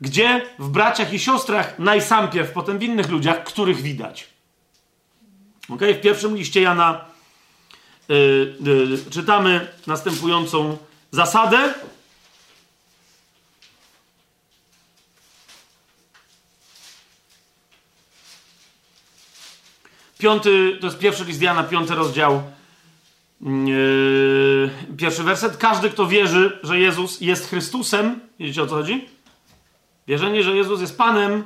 gdzie 0.00 0.42
w 0.58 0.68
braciach 0.68 1.12
i 1.12 1.18
siostrach 1.18 1.78
najsampierw, 1.78 2.52
potem 2.52 2.78
w 2.78 2.82
innych 2.82 3.08
ludziach, 3.08 3.44
których 3.44 3.82
widać. 3.82 4.26
Ok, 5.68 5.80
w 5.80 6.00
pierwszym 6.00 6.36
liście 6.36 6.60
Jana 6.60 7.04
yy, 8.08 8.56
yy, 8.64 9.10
czytamy 9.10 9.68
następującą 9.86 10.76
zasadę. 11.10 11.74
Piąty, 20.18 20.78
to 20.80 20.86
jest 20.86 20.98
pierwszy 20.98 21.24
list 21.24 21.42
Jana, 21.42 21.64
piąty 21.64 21.94
rozdział, 21.94 22.42
Yy, 23.40 24.70
pierwszy 24.96 25.22
werset. 25.22 25.56
Każdy, 25.56 25.90
kto 25.90 26.06
wierzy, 26.06 26.58
że 26.62 26.78
Jezus 26.78 27.20
jest 27.20 27.48
Chrystusem, 27.48 28.20
widzicie 28.38 28.62
o 28.62 28.66
co 28.66 28.74
chodzi? 28.74 29.08
Wierzenie, 30.06 30.42
że 30.42 30.56
Jezus 30.56 30.80
jest 30.80 30.98
Panem, 30.98 31.44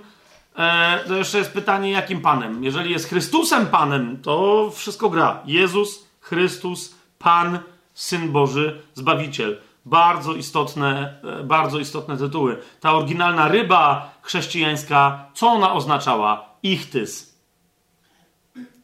e, 0.56 0.98
to 1.08 1.16
jeszcze 1.16 1.38
jest 1.38 1.52
pytanie, 1.52 1.90
jakim 1.90 2.20
Panem. 2.20 2.64
Jeżeli 2.64 2.90
jest 2.90 3.08
Chrystusem 3.08 3.66
Panem, 3.66 4.22
to 4.22 4.70
wszystko 4.74 5.10
gra. 5.10 5.42
Jezus, 5.46 6.06
Chrystus, 6.20 6.94
Pan, 7.18 7.58
Syn 7.94 8.32
Boży, 8.32 8.82
Zbawiciel. 8.94 9.60
Bardzo 9.84 10.34
istotne, 10.34 11.20
e, 11.40 11.44
bardzo 11.44 11.78
istotne 11.78 12.16
tytuły. 12.16 12.58
Ta 12.80 12.94
oryginalna 12.94 13.48
ryba 13.48 14.10
chrześcijańska, 14.22 15.26
co 15.34 15.48
ona 15.48 15.72
oznaczała? 15.72 16.48
Ichtys. 16.62 17.38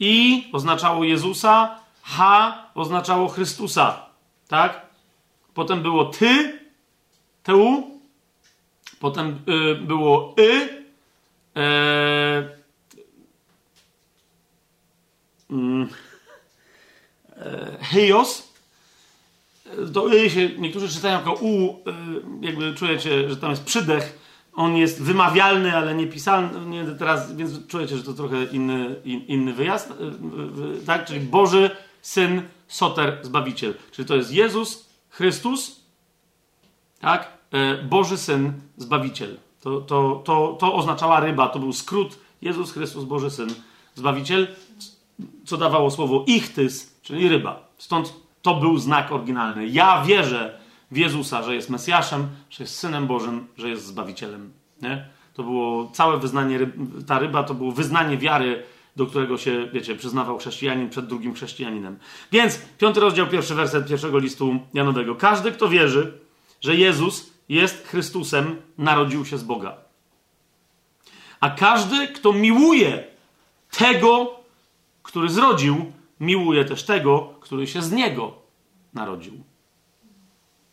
I 0.01 0.45
oznaczało 0.53 1.05
Jezusa, 1.05 1.84
H 2.05 2.53
oznaczało 2.75 3.29
Chrystusa, 3.29 4.07
tak? 4.49 4.87
Potem 5.55 5.83
było 5.83 6.05
ty, 6.05 6.59
tu, 7.43 7.91
potem 9.01 9.39
y, 9.49 9.75
było 9.75 10.35
y, 10.39 10.85
e, 11.57 12.49
mm, 15.51 15.89
e, 17.37 17.85
hyos, 17.85 18.55
to 19.95 20.15
y 20.15 20.31
się 20.31 20.49
niektórzy 20.49 20.89
czytają 20.89 21.19
jako 21.19 21.33
u, 21.33 21.69
y, 21.69 21.83
jakby 22.41 22.75
czujecie, 22.75 23.31
że 23.31 23.37
tam 23.37 23.51
jest 23.51 23.65
przydech, 23.65 24.19
on 24.53 24.77
jest 24.77 25.03
wymawialny, 25.03 25.77
ale 25.77 25.95
nie 25.95 26.07
pisalny, 26.07 26.67
nie 26.67 26.85
teraz, 26.85 27.37
więc 27.37 27.67
czujecie, 27.67 27.97
że 27.97 28.03
to 28.03 28.13
trochę 28.13 28.45
inny, 28.45 28.97
in, 29.05 29.27
inny 29.27 29.53
wyjazd, 29.53 29.91
y, 29.91 30.87
tak? 30.87 31.05
Czyli 31.05 31.21
Boży 31.21 31.71
Syn, 32.05 32.43
Soter, 32.69 33.19
Zbawiciel. 33.23 33.75
Czyli 33.91 34.09
to 34.09 34.15
jest 34.15 34.33
Jezus, 34.33 34.89
Chrystus, 35.11 35.81
tak? 37.01 37.29
E, 37.53 37.83
Boży 37.83 38.19
Syn, 38.19 38.53
Zbawiciel. 38.77 39.37
To, 39.61 39.81
to, 39.81 40.23
to, 40.25 40.57
to 40.61 40.75
oznaczała 40.75 41.21
ryba, 41.21 41.49
to 41.49 41.59
był 41.59 41.73
skrót 41.73 42.19
Jezus 42.43 42.73
Chrystus, 42.73 43.05
Boży 43.05 43.31
Syn, 43.31 43.49
Zbawiciel, 43.95 44.47
co 45.45 45.57
dawało 45.57 45.91
słowo 45.91 46.25
ichtys, 46.27 47.01
czyli 47.03 47.29
ryba. 47.29 47.69
Stąd 47.79 48.15
to 48.43 48.55
był 48.55 48.79
znak 48.79 49.13
oryginalny. 49.13 49.67
Ja 49.67 50.03
wierzę 50.03 50.59
w 50.91 50.97
Jezusa, 50.97 51.43
że 51.43 51.55
jest 51.55 51.71
Mesjaszem, 51.71 52.29
że 52.51 52.65
jest 52.65 52.79
Synem 52.79 53.07
Bożym, 53.07 53.47
że 53.57 53.69
jest 53.69 53.87
Zbawicielem. 53.87 54.53
Nie? 54.83 55.09
To 55.35 55.43
było 55.43 55.91
całe 55.93 56.19
wyznanie, 56.19 56.59
ta 57.07 57.19
ryba 57.19 57.43
to 57.43 57.55
było 57.55 57.73
wyznanie 57.73 58.19
wiary 58.19 58.65
do 58.97 59.07
którego 59.07 59.39
się, 59.39 59.69
wiecie, 59.73 59.97
przyznawał 59.97 60.39
chrześcijanin 60.39 60.91
przed 60.91 61.07
drugim 61.07 61.35
chrześcijaninem. 61.35 61.99
Więc 62.33 62.59
piąty 62.79 63.01
rozdział, 63.01 63.27
pierwszy 63.27 63.55
werset 63.55 63.89
pierwszego 63.89 64.19
listu 64.19 64.59
Janowego. 64.75 65.15
Każdy, 65.15 65.53
kto 65.53 65.69
wierzy, 65.69 66.19
że 66.61 66.77
Jezus 66.77 67.31
jest 67.49 67.89
Chrystusem, 67.89 68.63
narodził 68.79 69.25
się 69.25 69.39
z 69.39 69.45
Boga. 69.45 69.77
A 71.41 71.51
każdy, 71.51 72.09
kto 72.09 72.33
miłuje 72.33 73.05
tego, 73.71 74.41
który 75.03 75.29
zrodził, 75.29 75.93
miłuje 76.21 76.65
też 76.65 76.83
tego, 76.83 77.35
który 77.41 77.67
się 77.67 77.83
z 77.83 77.93
niego 77.93 78.33
narodził. 78.95 79.33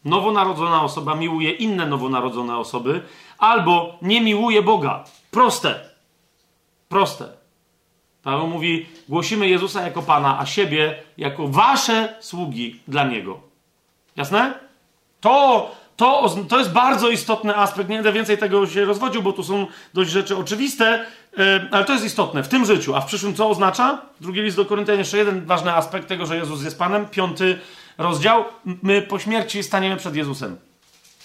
Nowonarodzona 0.06 0.84
osoba 0.84 1.16
miłuje 1.16 1.52
inne 1.52 1.86
nowonarodzone 1.86 2.58
osoby, 2.58 3.02
albo 3.38 3.98
nie 4.02 4.22
miłuje 4.22 4.62
Boga. 4.62 5.04
Proste. 5.32 5.90
Proste. 6.90 7.41
Paweł 8.24 8.48
mówi: 8.48 8.86
głosimy 9.10 9.50
Jezusa 9.50 9.82
jako 9.82 10.02
Pana, 10.02 10.40
a 10.40 10.46
siebie 10.46 10.96
jako 11.18 11.48
wasze 11.48 12.16
sługi 12.20 12.80
dla 12.88 13.04
Niego. 13.04 13.40
Jasne? 14.16 14.54
To, 15.22 15.72
to, 15.98 16.36
to 16.50 16.60
jest 16.60 16.72
bardzo 16.72 17.10
istotny 17.10 17.56
aspekt. 17.56 17.90
Nie 17.90 17.96
będę 17.96 18.14
więcej 18.14 18.38
tego 18.38 18.68
się 18.68 18.86
rozwodził, 18.86 19.22
bo 19.22 19.34
tu 19.34 19.44
są 19.44 19.68
dość 19.94 20.12
rzeczy 20.12 20.38
oczywiste, 20.38 21.06
e, 21.38 21.68
ale 21.72 21.86
to 21.86 21.94
jest 21.94 22.06
istotne 22.06 22.44
w 22.44 22.48
tym 22.48 22.66
życiu. 22.66 22.96
A 22.96 23.02
w 23.02 23.06
przyszłym 23.06 23.36
co 23.36 23.50
oznacza? 23.50 24.02
Drugi 24.22 24.42
list 24.42 24.58
do 24.58 24.66
Koryntian, 24.66 24.98
jeszcze 24.98 25.18
jeden 25.18 25.46
ważny 25.46 25.74
aspekt 25.74 26.08
tego, 26.08 26.26
że 26.26 26.38
Jezus 26.38 26.64
jest 26.64 26.80
Panem. 26.80 27.06
Piąty 27.06 27.60
rozdział, 27.98 28.46
my 28.84 29.02
po 29.02 29.20
śmierci 29.20 29.64
staniemy 29.64 29.98
przed 29.98 30.16
Jezusem. 30.16 30.58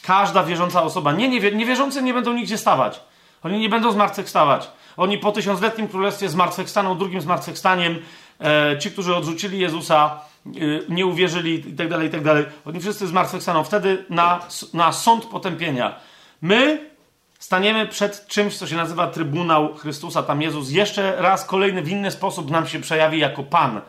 Każda 0.03 0.45
wierząca 0.45 0.83
osoba. 0.83 1.13
Nie, 1.13 1.29
nie, 1.29 1.53
niewierzący 1.53 2.03
nie 2.03 2.15
będą 2.15 2.33
nigdzie 2.33 2.59
stawać. 2.59 3.01
Oni 3.43 3.59
nie 3.59 3.69
będą 3.69 3.93
zmartwychwstawać. 3.93 4.71
Oni 4.97 5.19
po 5.19 5.33
tysiącletnim 5.33 5.89
królestwie 5.89 6.29
zmartwychwstaną 6.29 6.99
drugim 6.99 7.21
zmartwychwstaniem. 7.21 7.99
E, 8.41 8.79
ci, 8.79 8.91
którzy 8.91 9.17
odrzucili 9.17 9.59
Jezusa, 9.59 10.21
e, 10.47 10.51
nie 10.89 11.07
uwierzyli 11.07 11.55
itd., 11.55 11.89
tak 11.89 12.03
itd., 12.03 12.45
tak 12.45 12.53
oni 12.65 12.81
wszyscy 12.81 13.07
zmartwychwstaną. 13.07 13.65
Wtedy 13.65 14.05
na, 14.11 14.41
na 14.75 14.93
sąd 14.93 15.25
potępienia. 15.25 15.95
My 16.43 16.91
staniemy 17.39 17.87
przed 17.87 18.27
czymś, 18.27 18.57
co 18.57 18.67
się 18.67 18.77
nazywa 18.77 19.07
Trybunał 19.07 19.75
Chrystusa. 19.75 20.23
Tam 20.23 20.43
Jezus 20.43 20.71
jeszcze 20.71 21.17
raz, 21.19 21.45
kolejny, 21.45 21.83
w 21.83 21.89
inny 21.89 22.11
sposób 22.11 22.51
nam 22.51 22.67
się 22.67 22.81
przejawi 22.81 23.19
jako 23.19 23.43
Pan. 23.43 23.81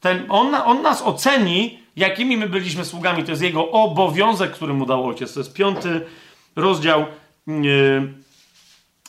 Ten, 0.00 0.26
on, 0.28 0.54
on 0.54 0.82
nas 0.82 1.02
oceni, 1.02 1.78
jakimi 1.96 2.36
my 2.36 2.48
byliśmy 2.48 2.84
sługami. 2.84 3.24
To 3.24 3.30
jest 3.30 3.42
jego 3.42 3.70
obowiązek, 3.70 4.52
który 4.52 4.74
mu 4.74 4.86
dał 4.86 5.06
ojciec. 5.06 5.34
To 5.34 5.40
jest 5.40 5.54
piąty 5.54 6.06
rozdział, 6.56 7.06
yy, 7.46 8.21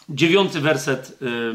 dziewiąty 0.09 0.61
werset, 0.61 1.17
yy, 1.21 1.53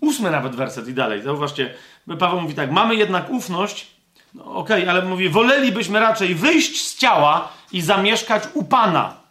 ósmy 0.00 0.30
nawet 0.30 0.56
werset 0.56 0.88
i 0.88 0.94
dalej. 0.94 1.22
Zauważcie, 1.22 1.74
Paweł 2.18 2.40
mówi 2.40 2.54
tak, 2.54 2.70
mamy 2.70 2.94
jednak 2.94 3.30
ufność, 3.30 3.86
no, 4.34 4.44
okej, 4.44 4.82
okay, 4.82 4.90
ale 4.90 5.02
mówi, 5.02 5.28
wolelibyśmy 5.28 6.00
raczej 6.00 6.34
wyjść 6.34 6.86
z 6.86 6.98
ciała 6.98 7.48
i 7.72 7.80
zamieszkać 7.80 8.42
u 8.54 8.64
Pana. 8.64 9.24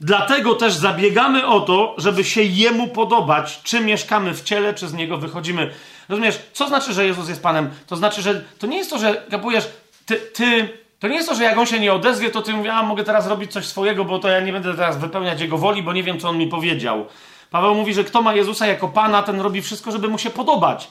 Dlatego 0.00 0.54
też 0.54 0.74
zabiegamy 0.74 1.46
o 1.46 1.60
to, 1.60 1.94
żeby 1.98 2.24
się 2.24 2.42
Jemu 2.42 2.88
podobać, 2.88 3.60
czy 3.62 3.80
mieszkamy 3.80 4.34
w 4.34 4.42
ciele, 4.42 4.74
czy 4.74 4.88
z 4.88 4.92
Niego 4.92 5.16
wychodzimy. 5.16 5.70
Rozumiesz, 6.08 6.38
co 6.52 6.68
znaczy, 6.68 6.92
że 6.92 7.06
Jezus 7.06 7.28
jest 7.28 7.42
Panem? 7.42 7.70
To 7.86 7.96
znaczy, 7.96 8.22
że 8.22 8.44
to 8.58 8.66
nie 8.66 8.76
jest 8.76 8.90
to, 8.90 8.98
że 8.98 9.22
kapujesz, 9.30 9.68
ty, 10.06 10.16
ty, 10.16 10.68
to 11.00 11.08
nie 11.08 11.16
jest 11.16 11.28
to, 11.28 11.34
że 11.34 11.42
jak 11.42 11.58
On 11.58 11.66
się 11.66 11.80
nie 11.80 11.92
odezwie, 11.92 12.30
to 12.30 12.42
ty 12.42 12.52
mówisz, 12.52 12.72
a 12.72 12.82
mogę 12.82 13.04
teraz 13.04 13.26
robić 13.26 13.52
coś 13.52 13.66
swojego, 13.66 14.04
bo 14.04 14.18
to 14.18 14.28
ja 14.28 14.40
nie 14.40 14.52
będę 14.52 14.74
teraz 14.74 14.98
wypełniać 14.98 15.40
Jego 15.40 15.58
woli, 15.58 15.82
bo 15.82 15.92
nie 15.92 16.02
wiem, 16.02 16.20
co 16.20 16.28
On 16.28 16.38
mi 16.38 16.46
powiedział. 16.46 17.06
Paweł 17.50 17.74
mówi, 17.74 17.94
że 17.94 18.04
kto 18.04 18.22
ma 18.22 18.34
Jezusa 18.34 18.66
jako 18.66 18.88
Pana, 18.88 19.22
ten 19.22 19.40
robi 19.40 19.62
wszystko, 19.62 19.92
żeby 19.92 20.08
Mu 20.08 20.18
się 20.18 20.30
podobać. 20.30 20.90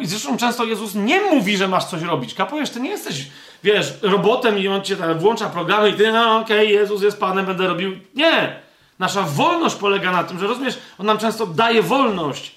I 0.00 0.06
zresztą 0.06 0.36
często 0.36 0.64
Jezus 0.64 0.94
nie 0.94 1.20
mówi, 1.20 1.56
że 1.56 1.68
masz 1.68 1.84
coś 1.84 2.02
robić. 2.02 2.34
Kapujesz, 2.34 2.70
ty 2.70 2.80
nie 2.80 2.90
jesteś, 2.90 3.26
wiesz, 3.64 3.94
robotem 4.02 4.58
i 4.58 4.68
on 4.68 4.82
cię 4.82 4.96
tam 4.96 5.18
włącza 5.18 5.50
programy 5.50 5.90
i 5.90 5.92
ty, 5.92 6.12
no 6.12 6.38
okej, 6.38 6.66
okay, 6.66 6.66
Jezus 6.66 7.02
jest 7.02 7.20
Panem, 7.20 7.46
będę 7.46 7.66
robił. 7.66 7.92
Nie! 8.14 8.60
Nasza 8.98 9.22
wolność 9.22 9.76
polega 9.76 10.12
na 10.12 10.24
tym, 10.24 10.38
że 10.38 10.46
rozumiesz, 10.46 10.78
on 10.98 11.06
nam 11.06 11.18
często 11.18 11.46
daje 11.46 11.82
wolność. 11.82 12.54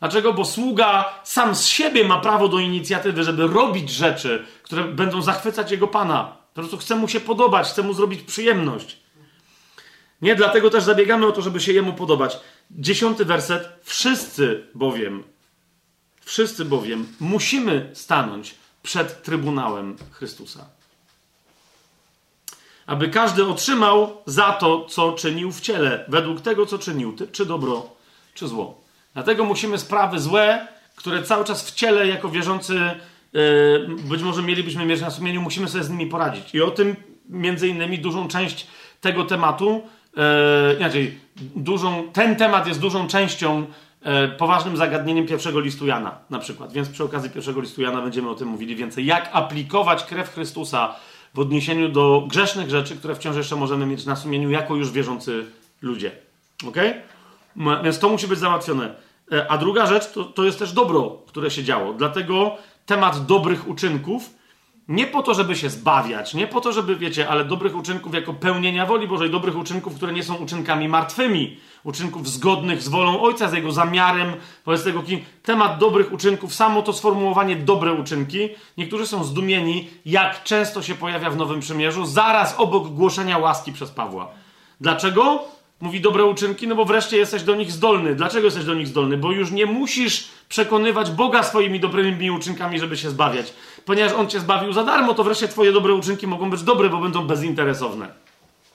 Dlaczego? 0.00 0.32
Bo 0.32 0.44
sługa 0.44 1.20
sam 1.24 1.54
z 1.54 1.66
siebie 1.66 2.08
ma 2.08 2.20
prawo 2.20 2.48
do 2.48 2.58
inicjatywy, 2.58 3.24
żeby 3.24 3.46
robić 3.46 3.90
rzeczy, 3.90 4.46
które 4.62 4.84
będą 4.84 5.22
zachwycać 5.22 5.70
jego 5.70 5.88
pana. 5.88 6.36
Po 6.54 6.60
prostu 6.60 6.78
chce 6.78 6.96
mu 6.96 7.08
się 7.08 7.20
podobać, 7.20 7.68
chce 7.68 7.82
mu 7.82 7.94
zrobić 7.94 8.22
przyjemność. 8.22 8.96
Nie, 10.22 10.36
dlatego 10.36 10.70
też 10.70 10.84
zabiegamy 10.84 11.26
o 11.26 11.32
to, 11.32 11.42
żeby 11.42 11.60
się 11.60 11.72
jemu 11.72 11.92
podobać. 11.92 12.40
Dziesiąty 12.70 13.24
werset. 13.24 13.68
Wszyscy 13.82 14.66
bowiem 14.74 15.24
Wszyscy 16.26 16.64
bowiem 16.64 17.06
musimy 17.20 17.90
stanąć 17.94 18.54
przed 18.82 19.22
Trybunałem 19.22 19.96
Chrystusa. 20.10 20.66
Aby 22.86 23.08
każdy 23.08 23.46
otrzymał 23.46 24.22
za 24.26 24.52
to, 24.52 24.84
co 24.84 25.12
czynił 25.12 25.52
w 25.52 25.60
ciele, 25.60 26.04
według 26.08 26.40
tego, 26.40 26.66
co 26.66 26.78
czynił, 26.78 27.16
czy 27.32 27.46
dobro, 27.46 27.90
czy 28.34 28.48
zło. 28.48 28.85
Dlatego 29.16 29.44
musimy 29.44 29.78
sprawy 29.78 30.20
złe, 30.20 30.66
które 30.96 31.22
cały 31.22 31.44
czas 31.44 31.70
w 31.70 31.74
ciele, 31.74 32.06
jako 32.06 32.28
wierzący, 32.28 32.74
yy, 33.32 33.86
być 34.08 34.22
może 34.22 34.42
mielibyśmy 34.42 34.86
mieć 34.86 35.00
na 35.00 35.10
sumieniu, 35.10 35.42
musimy 35.42 35.68
sobie 35.68 35.84
z 35.84 35.90
nimi 35.90 36.06
poradzić. 36.06 36.54
I 36.54 36.62
o 36.62 36.70
tym, 36.70 36.96
między 37.28 37.68
innymi, 37.68 37.98
dużą 37.98 38.28
część 38.28 38.66
tego 39.00 39.24
tematu, 39.24 39.82
yy, 40.16 40.22
inaczej, 40.78 41.18
dużą, 41.56 42.08
ten 42.12 42.36
temat 42.36 42.66
jest 42.66 42.80
dużą 42.80 43.08
częścią 43.08 43.66
E, 44.06 44.28
poważnym 44.28 44.76
zagadnieniem 44.76 45.26
pierwszego 45.26 45.60
listu 45.60 45.86
Jana 45.86 46.18
na 46.30 46.38
przykład. 46.38 46.72
Więc 46.72 46.88
przy 46.88 47.04
okazji 47.04 47.30
pierwszego 47.30 47.60
listu 47.60 47.82
Jana 47.82 48.02
będziemy 48.02 48.30
o 48.30 48.34
tym 48.34 48.48
mówili 48.48 48.76
więcej. 48.76 49.06
Jak 49.06 49.30
aplikować 49.32 50.04
krew 50.04 50.34
Chrystusa 50.34 50.94
w 51.34 51.38
odniesieniu 51.38 51.88
do 51.88 52.24
grzesznych 52.28 52.70
rzeczy, 52.70 52.96
które 52.96 53.14
wciąż 53.14 53.36
jeszcze 53.36 53.56
możemy 53.56 53.86
mieć 53.86 54.06
na 54.06 54.16
sumieniu 54.16 54.50
jako 54.50 54.76
już 54.76 54.90
wierzący 54.90 55.44
ludzie. 55.82 56.12
Ok? 56.68 56.76
Więc 57.84 57.98
to 57.98 58.08
musi 58.08 58.28
być 58.28 58.38
załatwione. 58.38 58.94
E, 59.32 59.50
a 59.50 59.58
druga 59.58 59.86
rzecz 59.86 60.12
to, 60.12 60.24
to 60.24 60.44
jest 60.44 60.58
też 60.58 60.72
dobro, 60.72 61.22
które 61.26 61.50
się 61.50 61.64
działo. 61.64 61.92
Dlatego 61.92 62.56
temat 62.86 63.26
dobrych 63.26 63.68
uczynków 63.68 64.36
nie 64.88 65.06
po 65.06 65.22
to, 65.22 65.34
żeby 65.34 65.56
się 65.56 65.70
zbawiać, 65.70 66.34
nie 66.34 66.46
po 66.46 66.60
to, 66.60 66.72
żeby, 66.72 66.96
wiecie, 66.96 67.28
ale 67.28 67.44
dobrych 67.44 67.76
uczynków 67.76 68.14
jako 68.14 68.34
pełnienia 68.34 68.86
woli 68.86 69.08
Bożej, 69.08 69.30
dobrych 69.30 69.56
uczynków, 69.56 69.94
które 69.94 70.12
nie 70.12 70.22
są 70.22 70.34
uczynkami 70.34 70.88
martwymi, 70.88 71.56
uczynków 71.84 72.28
zgodnych 72.28 72.82
z 72.82 72.88
wolą 72.88 73.20
Ojca, 73.20 73.48
z 73.48 73.52
Jego 73.52 73.72
zamiarem, 73.72 74.32
wobec 74.66 74.84
tego 74.84 75.02
kim. 75.02 75.20
Temat 75.42 75.78
dobrych 75.78 76.12
uczynków, 76.12 76.54
samo 76.54 76.82
to 76.82 76.92
sformułowanie 76.92 77.56
dobre 77.56 77.92
uczynki. 77.92 78.48
Niektórzy 78.78 79.06
są 79.06 79.24
zdumieni, 79.24 79.90
jak 80.04 80.42
często 80.42 80.82
się 80.82 80.94
pojawia 80.94 81.30
w 81.30 81.36
Nowym 81.36 81.60
Przymierzu, 81.60 82.06
zaraz 82.06 82.54
obok 82.58 82.88
głoszenia 82.88 83.38
łaski 83.38 83.72
przez 83.72 83.90
Pawła. 83.90 84.28
Dlaczego? 84.80 85.44
Mówi 85.80 86.00
dobre 86.00 86.24
uczynki, 86.24 86.68
no 86.68 86.74
bo 86.74 86.84
wreszcie 86.84 87.16
jesteś 87.16 87.42
do 87.42 87.54
nich 87.54 87.72
zdolny. 87.72 88.14
Dlaczego 88.14 88.44
jesteś 88.44 88.64
do 88.64 88.74
nich 88.74 88.86
zdolny? 88.86 89.16
Bo 89.16 89.32
już 89.32 89.50
nie 89.50 89.66
musisz 89.66 90.28
przekonywać 90.48 91.10
Boga 91.10 91.42
swoimi 91.42 91.80
dobrymi 91.80 92.30
uczynkami, 92.30 92.80
żeby 92.80 92.96
się 92.96 93.10
zbawiać. 93.10 93.52
Ponieważ 93.84 94.12
On 94.12 94.28
cię 94.28 94.40
zbawił 94.40 94.72
za 94.72 94.84
darmo, 94.84 95.14
to 95.14 95.24
wreszcie 95.24 95.48
twoje 95.48 95.72
dobre 95.72 95.94
uczynki 95.94 96.26
mogą 96.26 96.50
być 96.50 96.62
dobre, 96.62 96.88
bo 96.88 96.98
będą 96.98 97.26
bezinteresowne. 97.26 98.08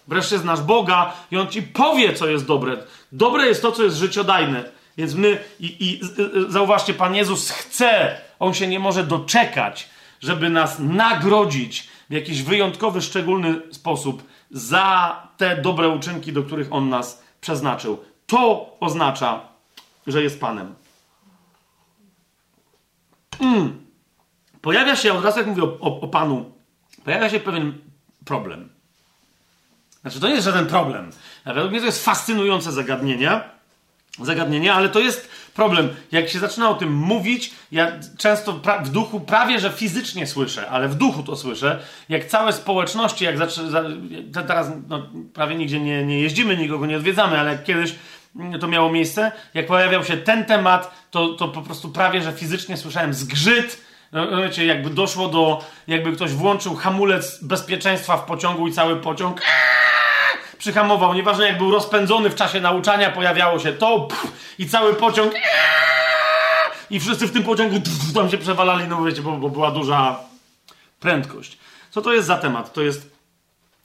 Wreszcie 0.08 0.38
znasz 0.38 0.62
Boga 0.62 1.14
i 1.32 1.38
On 1.38 1.48
ci 1.48 1.62
powie, 1.62 2.14
co 2.14 2.28
jest 2.28 2.46
dobre. 2.46 2.78
Dobre 3.12 3.48
jest 3.48 3.62
to, 3.62 3.72
co 3.72 3.84
jest 3.84 3.98
życiodajne. 3.98 4.64
Więc 4.98 5.14
my, 5.14 5.38
i, 5.60 5.76
i 5.80 6.02
zauważcie, 6.52 6.94
Pan 6.94 7.16
Jezus 7.16 7.50
chce, 7.50 8.18
On 8.40 8.54
się 8.54 8.68
nie 8.68 8.80
może 8.80 9.04
doczekać, 9.04 9.90
żeby 10.22 10.50
nas 10.50 10.80
nagrodzić 10.80 11.88
w 12.10 12.14
jakiś 12.14 12.44
wyjątkowy, 12.44 13.02
szczególny 13.02 13.62
sposób 13.72 14.24
za 14.52 15.28
te 15.38 15.62
dobre 15.62 15.90
uczynki, 15.90 16.34
do 16.34 16.44
których 16.44 16.74
On 16.74 16.90
nas 16.90 17.24
przeznaczył. 17.42 18.04
To 18.28 18.76
oznacza, 18.80 19.42
że 20.08 20.24
jest 20.24 20.40
Panem. 20.40 20.76
Mm. 23.40 23.86
Pojawia 24.62 24.96
się, 24.96 25.14
od 25.14 25.26
razu 25.26 25.38
jak 25.38 25.48
mówię 25.48 25.64
o, 25.64 25.80
o, 25.80 26.02
o 26.02 26.08
Panu, 26.08 26.52
pojawia 27.04 27.30
się 27.30 27.40
pewien 27.40 27.74
problem. 28.26 28.70
Znaczy, 30.02 30.20
to 30.20 30.28
nie 30.28 30.34
jest 30.34 30.46
żaden 30.46 30.68
problem. 30.68 31.12
Według 31.46 31.72
mnie 31.72 31.80
to 31.80 31.86
jest 31.86 32.06
fascynujące 32.06 32.72
zagadnienie, 32.72 33.42
zagadnienie, 34.22 34.74
ale 34.74 34.90
to 34.90 35.00
jest 35.00 35.30
problem. 35.54 35.90
Jak 36.12 36.30
się 36.30 36.40
zaczyna 36.40 36.70
o 36.70 36.74
tym 36.74 36.94
mówić, 36.94 37.52
ja 37.72 37.92
często 38.18 38.62
w 38.84 38.90
duchu, 38.90 39.20
prawie 39.20 39.60
że 39.60 39.70
fizycznie 39.70 40.28
słyszę, 40.28 40.70
ale 40.70 40.88
w 40.88 40.96
duchu 40.96 41.24
to 41.24 41.36
słyszę, 41.36 41.80
jak 42.10 42.26
całe 42.26 42.54
społeczności, 42.54 43.26
jak 43.26 43.38
zaczyna, 43.38 43.82
teraz 44.48 44.68
no, 44.88 45.08
prawie 45.34 45.56
nigdzie 45.56 45.80
nie, 45.80 46.06
nie 46.06 46.20
jeździmy, 46.20 46.58
nikogo 46.58 46.86
nie 46.86 46.98
odwiedzamy, 46.98 47.40
ale 47.40 47.58
kiedyś 47.58 47.96
to 48.60 48.68
miało 48.68 48.92
miejsce, 48.92 49.32
jak 49.54 49.68
pojawiał 49.68 50.04
się 50.04 50.18
ten 50.18 50.46
temat, 50.46 50.92
to, 51.12 51.30
to 51.30 51.48
po 51.48 51.62
prostu 51.62 51.90
prawie 51.90 52.22
że 52.22 52.34
fizycznie 52.34 52.78
słyszałem 52.78 53.14
zgrzyt, 53.14 53.82
no, 54.12 54.42
wiecie, 54.42 54.66
jakby 54.66 54.90
doszło 54.90 55.28
do, 55.28 55.66
jakby 55.88 56.12
ktoś 56.12 56.32
włączył 56.32 56.76
hamulec 56.76 57.44
bezpieczeństwa 57.44 58.18
w 58.18 58.26
pociągu 58.26 58.68
i 58.68 58.72
cały 58.72 58.96
pociąg 58.96 59.42
przyhamował, 60.62 61.14
nieważne 61.14 61.46
jak 61.46 61.58
był 61.58 61.72
rozpędzony 61.72 62.30
w 62.30 62.36
czasie 62.36 62.62
nauczania, 62.62 63.12
pojawiało 63.12 63.60
się 63.60 63.74
to 63.74 64.00
pff, 64.00 64.32
i 64.60 64.70
cały 64.70 64.94
pociąg 64.94 65.34
i 66.90 67.00
wszyscy 67.00 67.28
w 67.28 67.32
tym 67.32 67.44
pociągu 67.44 67.82
tam 68.14 68.30
się 68.30 68.38
przewalali, 68.38 68.88
no 68.88 69.04
wiecie, 69.04 69.22
bo, 69.22 69.38
bo 69.38 69.50
była 69.50 69.72
duża 69.72 70.20
prędkość. 71.00 71.58
Co 71.92 72.02
to 72.02 72.14
jest 72.14 72.28
za 72.28 72.38
temat? 72.38 72.74
To 72.74 72.82
jest 72.82 73.12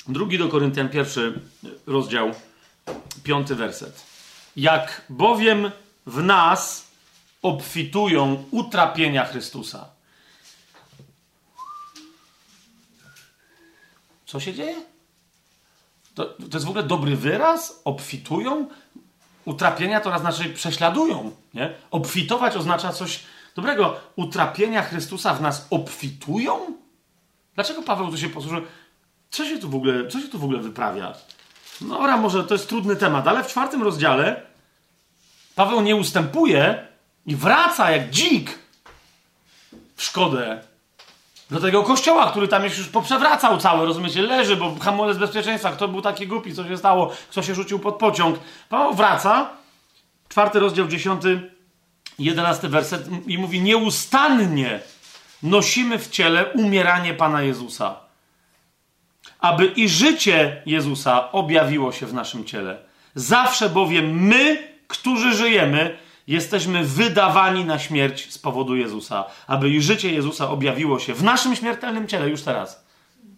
drugi 0.08 0.38
do 0.38 0.48
Koryntian, 0.48 0.88
pierwszy 0.88 1.40
rozdział, 1.86 2.34
piąty 3.22 3.54
werset. 3.54 4.06
Jak 4.56 5.02
bowiem 5.08 5.70
w 6.06 6.22
nas 6.22 6.86
obfitują 7.42 8.44
utrapienia 8.50 9.24
Chrystusa. 9.24 9.88
Co 14.26 14.40
się 14.40 14.54
dzieje? 14.54 14.95
To, 16.16 16.24
to 16.24 16.54
jest 16.56 16.66
w 16.66 16.68
ogóle 16.68 16.84
dobry 16.84 17.16
wyraz? 17.16 17.80
Obfitują? 17.84 18.68
Utrapienia 19.44 20.00
to 20.00 20.18
znaczy 20.18 20.44
prześladują. 20.44 21.30
Nie? 21.54 21.74
Obfitować 21.90 22.56
oznacza 22.56 22.92
coś 22.92 23.22
dobrego. 23.56 24.00
Utrapienia 24.16 24.82
Chrystusa 24.82 25.34
w 25.34 25.40
nas 25.40 25.66
obfitują? 25.70 26.76
Dlaczego 27.54 27.82
Paweł 27.82 28.10
tu 28.10 28.18
się 28.18 28.28
posłużył? 28.28 28.62
Co 29.30 29.44
się 29.44 29.58
tu 29.58 29.70
w 29.70 29.74
ogóle, 29.74 30.08
co 30.08 30.20
się 30.20 30.28
tu 30.28 30.38
w 30.38 30.44
ogóle 30.44 30.58
wyprawia? 30.58 31.14
No, 31.80 31.98
ora, 31.98 32.16
może 32.16 32.44
to 32.44 32.54
jest 32.54 32.68
trudny 32.68 32.96
temat, 32.96 33.28
ale 33.28 33.44
w 33.44 33.46
czwartym 33.46 33.82
rozdziale 33.82 34.42
Paweł 35.54 35.80
nie 35.80 35.96
ustępuje 35.96 36.86
i 37.26 37.36
wraca 37.36 37.90
jak 37.90 38.10
dzik 38.10 38.58
w 39.96 40.02
szkodę 40.02 40.62
do 41.50 41.60
tego 41.60 41.82
kościoła, 41.82 42.30
który 42.30 42.48
tam 42.48 42.64
już 42.64 42.88
poprzewracał 42.88 43.58
cały, 43.58 43.86
rozumiecie, 43.86 44.22
leży, 44.22 44.56
bo 44.56 44.74
hamulec 44.80 45.18
bezpieczeństwa, 45.18 45.72
kto 45.72 45.88
był 45.88 46.02
taki 46.02 46.26
głupi, 46.26 46.54
co 46.54 46.68
się 46.68 46.76
stało, 46.76 47.12
kto 47.30 47.42
się 47.42 47.54
rzucił 47.54 47.78
pod 47.78 47.96
pociąg. 47.96 48.38
Paweł 48.68 48.94
wraca, 48.94 49.50
czwarty 50.28 50.60
rozdział, 50.60 50.88
dziesiąty, 50.88 51.50
jedenasty 52.18 52.68
werset 52.68 53.08
i 53.26 53.38
mówi, 53.38 53.60
nieustannie 53.60 54.80
nosimy 55.42 55.98
w 55.98 56.10
ciele 56.10 56.52
umieranie 56.52 57.14
Pana 57.14 57.42
Jezusa, 57.42 57.96
aby 59.40 59.66
i 59.66 59.88
życie 59.88 60.62
Jezusa 60.66 61.32
objawiło 61.32 61.92
się 61.92 62.06
w 62.06 62.14
naszym 62.14 62.44
ciele. 62.44 62.78
Zawsze 63.14 63.68
bowiem 63.68 64.22
my, 64.22 64.68
którzy 64.88 65.34
żyjemy, 65.34 65.98
jesteśmy 66.26 66.84
wydawani 66.84 67.64
na 67.64 67.78
śmierć 67.78 68.32
z 68.32 68.38
powodu 68.38 68.76
Jezusa, 68.76 69.24
aby 69.46 69.80
życie 69.80 70.12
Jezusa 70.12 70.50
objawiło 70.50 70.98
się 70.98 71.14
w 71.14 71.22
naszym 71.22 71.56
śmiertelnym 71.56 72.08
ciele 72.08 72.28
już 72.28 72.42
teraz. 72.42 72.86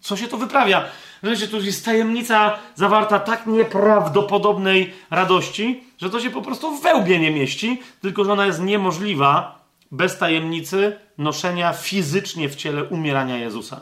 Co 0.01 0.17
się 0.17 0.29
to 0.29 0.37
wyprawia? 0.37 0.85
Wiecie, 1.23 1.49
tu 1.49 1.61
jest 1.61 1.85
tajemnica 1.85 2.59
zawarta 2.75 3.19
tak 3.19 3.47
nieprawdopodobnej 3.47 4.93
radości, 5.11 5.85
że 5.99 6.11
to 6.11 6.21
się 6.21 6.31
po 6.31 6.43
prostu 6.43 6.77
w 6.77 6.83
wełbie 6.83 7.19
nie 7.19 7.31
mieści, 7.31 7.83
tylko 8.01 8.25
że 8.25 8.33
ona 8.33 8.47
jest 8.47 8.61
niemożliwa 8.61 9.59
bez 9.91 10.19
tajemnicy 10.19 10.97
noszenia 11.19 11.73
fizycznie 11.73 12.49
w 12.49 12.57
ciele 12.57 12.85
umierania 12.85 13.37
Jezusa. 13.37 13.81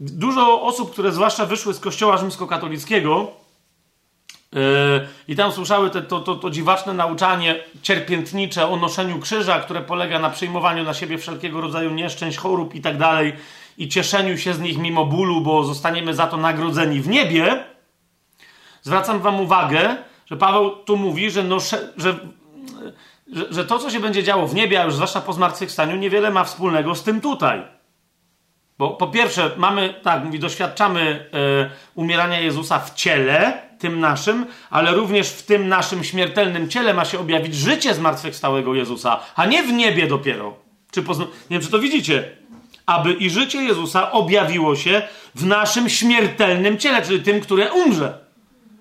Dużo 0.00 0.62
osób, 0.62 0.92
które 0.92 1.12
zwłaszcza 1.12 1.46
wyszły 1.46 1.74
z 1.74 1.80
kościoła 1.80 2.16
rzymskokatolickiego, 2.16 3.32
I 5.28 5.36
tam 5.36 5.52
słyszały 5.52 5.90
te, 5.90 6.02
to, 6.02 6.20
to, 6.20 6.36
to 6.36 6.50
dziwaczne 6.50 6.94
nauczanie 6.94 7.64
cierpiętnicze 7.82 8.68
o 8.68 8.76
noszeniu 8.76 9.18
krzyża, 9.18 9.60
które 9.60 9.80
polega 9.80 10.18
na 10.18 10.30
przyjmowaniu 10.30 10.84
na 10.84 10.94
siebie 10.94 11.18
wszelkiego 11.18 11.60
rodzaju 11.60 11.90
nieszczęść, 11.90 12.38
chorób 12.38 12.74
i 12.74 12.80
tak 12.80 12.98
dalej, 12.98 13.32
i 13.78 13.88
cieszeniu 13.88 14.38
się 14.38 14.54
z 14.54 14.60
nich 14.60 14.78
mimo 14.78 15.06
bólu, 15.06 15.40
bo 15.40 15.64
zostaniemy 15.64 16.14
za 16.14 16.26
to 16.26 16.36
nagrodzeni 16.36 17.00
w 17.00 17.08
niebie. 17.08 17.64
Zwracam 18.82 19.20
Wam 19.20 19.40
uwagę, 19.40 19.96
że 20.26 20.36
Paweł 20.36 20.70
tu 20.70 20.96
mówi, 20.96 21.30
że, 21.30 21.42
nosze, 21.44 21.92
że, 21.96 22.18
że, 23.32 23.46
że 23.50 23.64
to, 23.64 23.78
co 23.78 23.90
się 23.90 24.00
będzie 24.00 24.22
działo 24.22 24.46
w 24.46 24.54
niebie, 24.54 24.80
a 24.80 24.84
już 24.84 24.94
zwłaszcza 24.94 25.20
po 25.20 25.32
zmartwychwstaniu, 25.32 25.96
niewiele 25.96 26.30
ma 26.30 26.44
wspólnego 26.44 26.94
z 26.94 27.02
tym 27.02 27.20
tutaj. 27.20 27.79
Bo 28.80 28.90
po 28.90 29.06
pierwsze, 29.06 29.50
mamy, 29.56 29.94
tak, 30.02 30.24
mówi, 30.24 30.38
doświadczamy 30.38 31.26
e, 31.32 31.70
umierania 31.94 32.40
Jezusa 32.40 32.78
w 32.78 32.94
ciele, 32.94 33.62
tym 33.78 34.00
naszym, 34.00 34.46
ale 34.70 34.92
również 34.92 35.28
w 35.28 35.42
tym 35.42 35.68
naszym 35.68 36.04
śmiertelnym 36.04 36.68
ciele 36.68 36.94
ma 36.94 37.04
się 37.04 37.18
objawić 37.18 37.54
życie 37.54 37.94
zmartwychwstałego 37.94 38.74
Jezusa, 38.74 39.20
a 39.36 39.46
nie 39.46 39.62
w 39.62 39.72
niebie 39.72 40.06
dopiero. 40.06 40.54
Czy 40.90 41.02
pozna... 41.02 41.24
Nie 41.24 41.30
wiem, 41.58 41.60
czy 41.62 41.70
to 41.70 41.78
widzicie. 41.78 42.30
Aby 42.86 43.12
i 43.12 43.30
życie 43.30 43.62
Jezusa 43.62 44.12
objawiło 44.12 44.76
się 44.76 45.02
w 45.34 45.46
naszym 45.46 45.88
śmiertelnym 45.88 46.78
ciele, 46.78 47.02
czyli 47.02 47.22
tym, 47.22 47.40
które 47.40 47.72
umrze. 47.72 48.18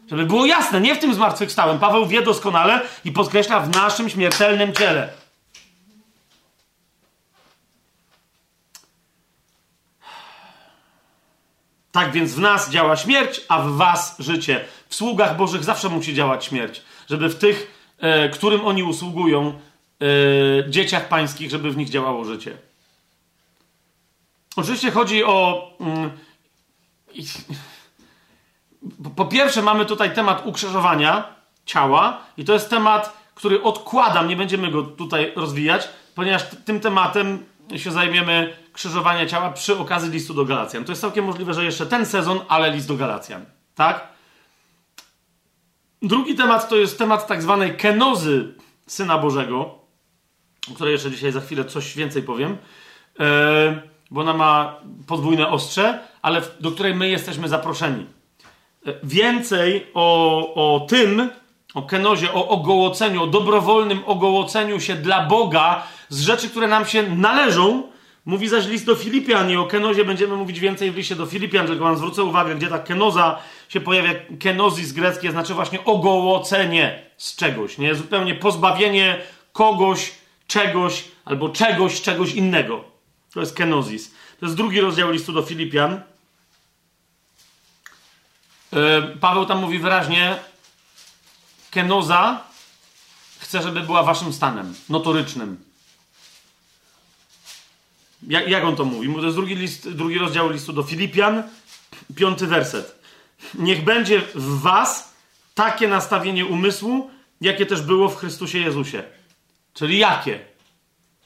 Żeby 0.10 0.26
było 0.26 0.46
jasne, 0.46 0.82
nie 0.82 0.96
w 0.96 1.00
tym 1.00 1.14
zmartwychwstałym. 1.14 1.80
Paweł 1.80 2.06
wie 2.06 2.22
doskonale 2.22 2.82
i 3.06 3.12
podkreśla 3.12 3.60
w 3.60 3.76
naszym 3.76 4.10
śmiertelnym 4.10 4.74
ciele. 4.74 5.19
Tak 12.00 12.12
więc 12.12 12.34
w 12.34 12.40
nas 12.40 12.70
działa 12.70 12.96
śmierć, 12.96 13.42
a 13.48 13.62
w 13.62 13.72
was 13.72 14.16
życie. 14.20 14.66
W 14.90 14.96
sługach 14.96 15.38
Bożych 15.38 15.64
zawsze 15.64 15.90
musi 15.90 16.14
działać 16.14 16.46
śmierć. 16.46 16.82
Żeby 17.10 17.30
w 17.30 17.36
tych, 17.36 17.72
e, 17.98 18.30
którym 18.30 18.66
oni 18.66 18.84
usługują, 18.84 19.48
e, 19.48 20.70
dzieciach 20.70 21.08
pańskich, 21.08 21.52
żeby 21.52 21.72
w 21.72 21.78
nich 21.78 21.90
działało 21.90 22.26
życie. 22.26 22.58
Oczywiście 24.56 24.92
chodzi 24.92 25.24
o. 25.24 25.70
Mm, 25.80 26.12
po 29.16 29.26
pierwsze, 29.26 29.62
mamy 29.62 29.86
tutaj 29.86 30.14
temat 30.14 30.46
ukrzyżowania 30.46 31.36
ciała, 31.66 32.22
i 32.38 32.46
to 32.46 32.54
jest 32.54 32.70
temat, 32.70 33.18
który 33.36 33.64
odkładam, 33.64 34.28
nie 34.28 34.36
będziemy 34.36 34.72
go 34.72 34.84
tutaj 34.84 35.34
rozwijać, 35.36 35.90
ponieważ 36.16 36.44
tym 36.66 36.80
tematem 36.80 37.46
się 37.76 37.92
zajmiemy 37.92 38.58
krzyżowania 38.74 39.26
ciała 39.26 39.52
przy 39.52 39.78
okazji 39.78 40.12
listu 40.12 40.34
do 40.34 40.46
Galacjan. 40.46 40.86
To 40.86 40.92
jest 40.92 41.02
całkiem 41.02 41.26
możliwe, 41.26 41.54
że 41.54 41.66
jeszcze 41.66 41.86
ten 41.86 42.06
sezon, 42.06 42.40
ale 42.48 42.72
list 42.72 42.88
do 42.88 42.96
Galacjan. 42.96 43.46
Tak? 43.76 44.08
Drugi 46.02 46.36
temat 46.36 46.70
to 46.70 46.76
jest 46.76 46.98
temat 46.98 47.28
tak 47.28 47.42
zwanej 47.42 47.78
kenozy 47.78 48.54
Syna 48.88 49.18
Bożego, 49.18 49.80
o 50.72 50.74
której 50.76 50.92
jeszcze 50.92 51.12
dzisiaj 51.12 51.32
za 51.32 51.42
chwilę 51.42 51.66
coś 51.66 51.96
więcej 51.96 52.24
powiem, 52.24 52.58
e, 53.20 53.82
bo 54.12 54.22
ona 54.22 54.34
ma 54.34 54.76
podwójne 55.08 55.48
ostrze, 55.48 56.00
ale 56.22 56.42
do 56.60 56.72
której 56.72 56.96
my 56.96 57.10
jesteśmy 57.10 57.48
zaproszeni. 57.48 58.06
E, 58.86 58.94
więcej 59.04 59.88
o, 59.94 60.54
o 60.56 60.80
tym, 60.80 61.30
o 61.74 61.82
kenozie, 61.82 62.34
o 62.34 62.48
ogołoceniu, 62.48 63.24
o 63.24 63.28
dobrowolnym 63.28 64.02
ogołoceniu 64.06 64.80
się 64.80 64.96
dla 64.96 65.26
Boga 65.26 65.84
z 66.10 66.22
rzeczy, 66.22 66.50
które 66.50 66.68
nam 66.68 66.86
się 66.86 67.04
należą, 67.16 67.84
Mówi 68.30 68.48
zaś 68.48 68.68
list 68.68 68.86
do 68.86 68.96
Filipian 68.96 69.52
i 69.52 69.56
o 69.56 69.66
kenozie 69.66 70.06
będziemy 70.06 70.36
mówić 70.36 70.60
więcej 70.60 70.92
w 70.92 70.96
liście 70.96 71.16
do 71.16 71.26
Filipian, 71.26 71.68
tylko 71.68 71.84
wam 71.84 71.98
zwrócę 71.98 72.24
uwagę, 72.24 72.56
gdzie 72.56 72.68
ta 72.68 72.80
kenoza 72.80 73.40
się 73.70 73.82
pojawia, 73.82 74.14
kenozis 74.40 74.92
greckie, 74.92 75.32
znaczy 75.32 75.54
właśnie 75.54 75.86
ogołocenie 75.86 77.04
z 77.18 77.36
czegoś, 77.36 77.78
nie? 77.78 77.96
Zupełnie 77.96 78.36
pozbawienie 78.36 79.22
kogoś, 79.54 80.12
czegoś 80.48 81.04
albo 81.26 81.50
czegoś, 81.50 82.02
czegoś 82.02 82.34
innego. 82.34 82.84
To 83.34 83.40
jest 83.40 83.56
kenozis. 83.56 84.12
To 84.40 84.46
jest 84.46 84.58
drugi 84.58 84.82
rozdział 84.82 85.12
listu 85.12 85.34
do 85.34 85.42
Filipian. 85.42 86.02
E, 88.74 89.02
Paweł 89.02 89.46
tam 89.46 89.60
mówi 89.60 89.80
wyraźnie, 89.80 90.36
kenoza 91.72 92.44
chce, 93.40 93.62
żeby 93.62 93.82
była 93.82 94.04
waszym 94.04 94.34
stanem 94.34 94.76
notorycznym 94.90 95.69
jak, 98.28 98.48
jak 98.48 98.64
on 98.64 98.76
to 98.76 98.86
mówi? 98.86 99.16
To 99.16 99.26
jest 99.26 99.38
drugi, 99.38 99.56
list, 99.56 99.90
drugi 99.90 100.18
rozdział 100.18 100.50
listu 100.50 100.74
do 100.74 100.84
Filipian, 100.84 101.44
piąty 102.16 102.48
werset. 102.48 103.00
Niech 103.54 103.84
będzie 103.84 104.22
w 104.36 104.62
was 104.62 105.14
takie 105.56 105.88
nastawienie 105.88 106.46
umysłu, 106.46 107.10
jakie 107.42 107.66
też 107.66 107.82
było 107.82 108.10
w 108.10 108.16
Chrystusie 108.16 108.60
Jezusie. 108.60 109.04
Czyli 109.74 109.98
jakie? 109.98 110.40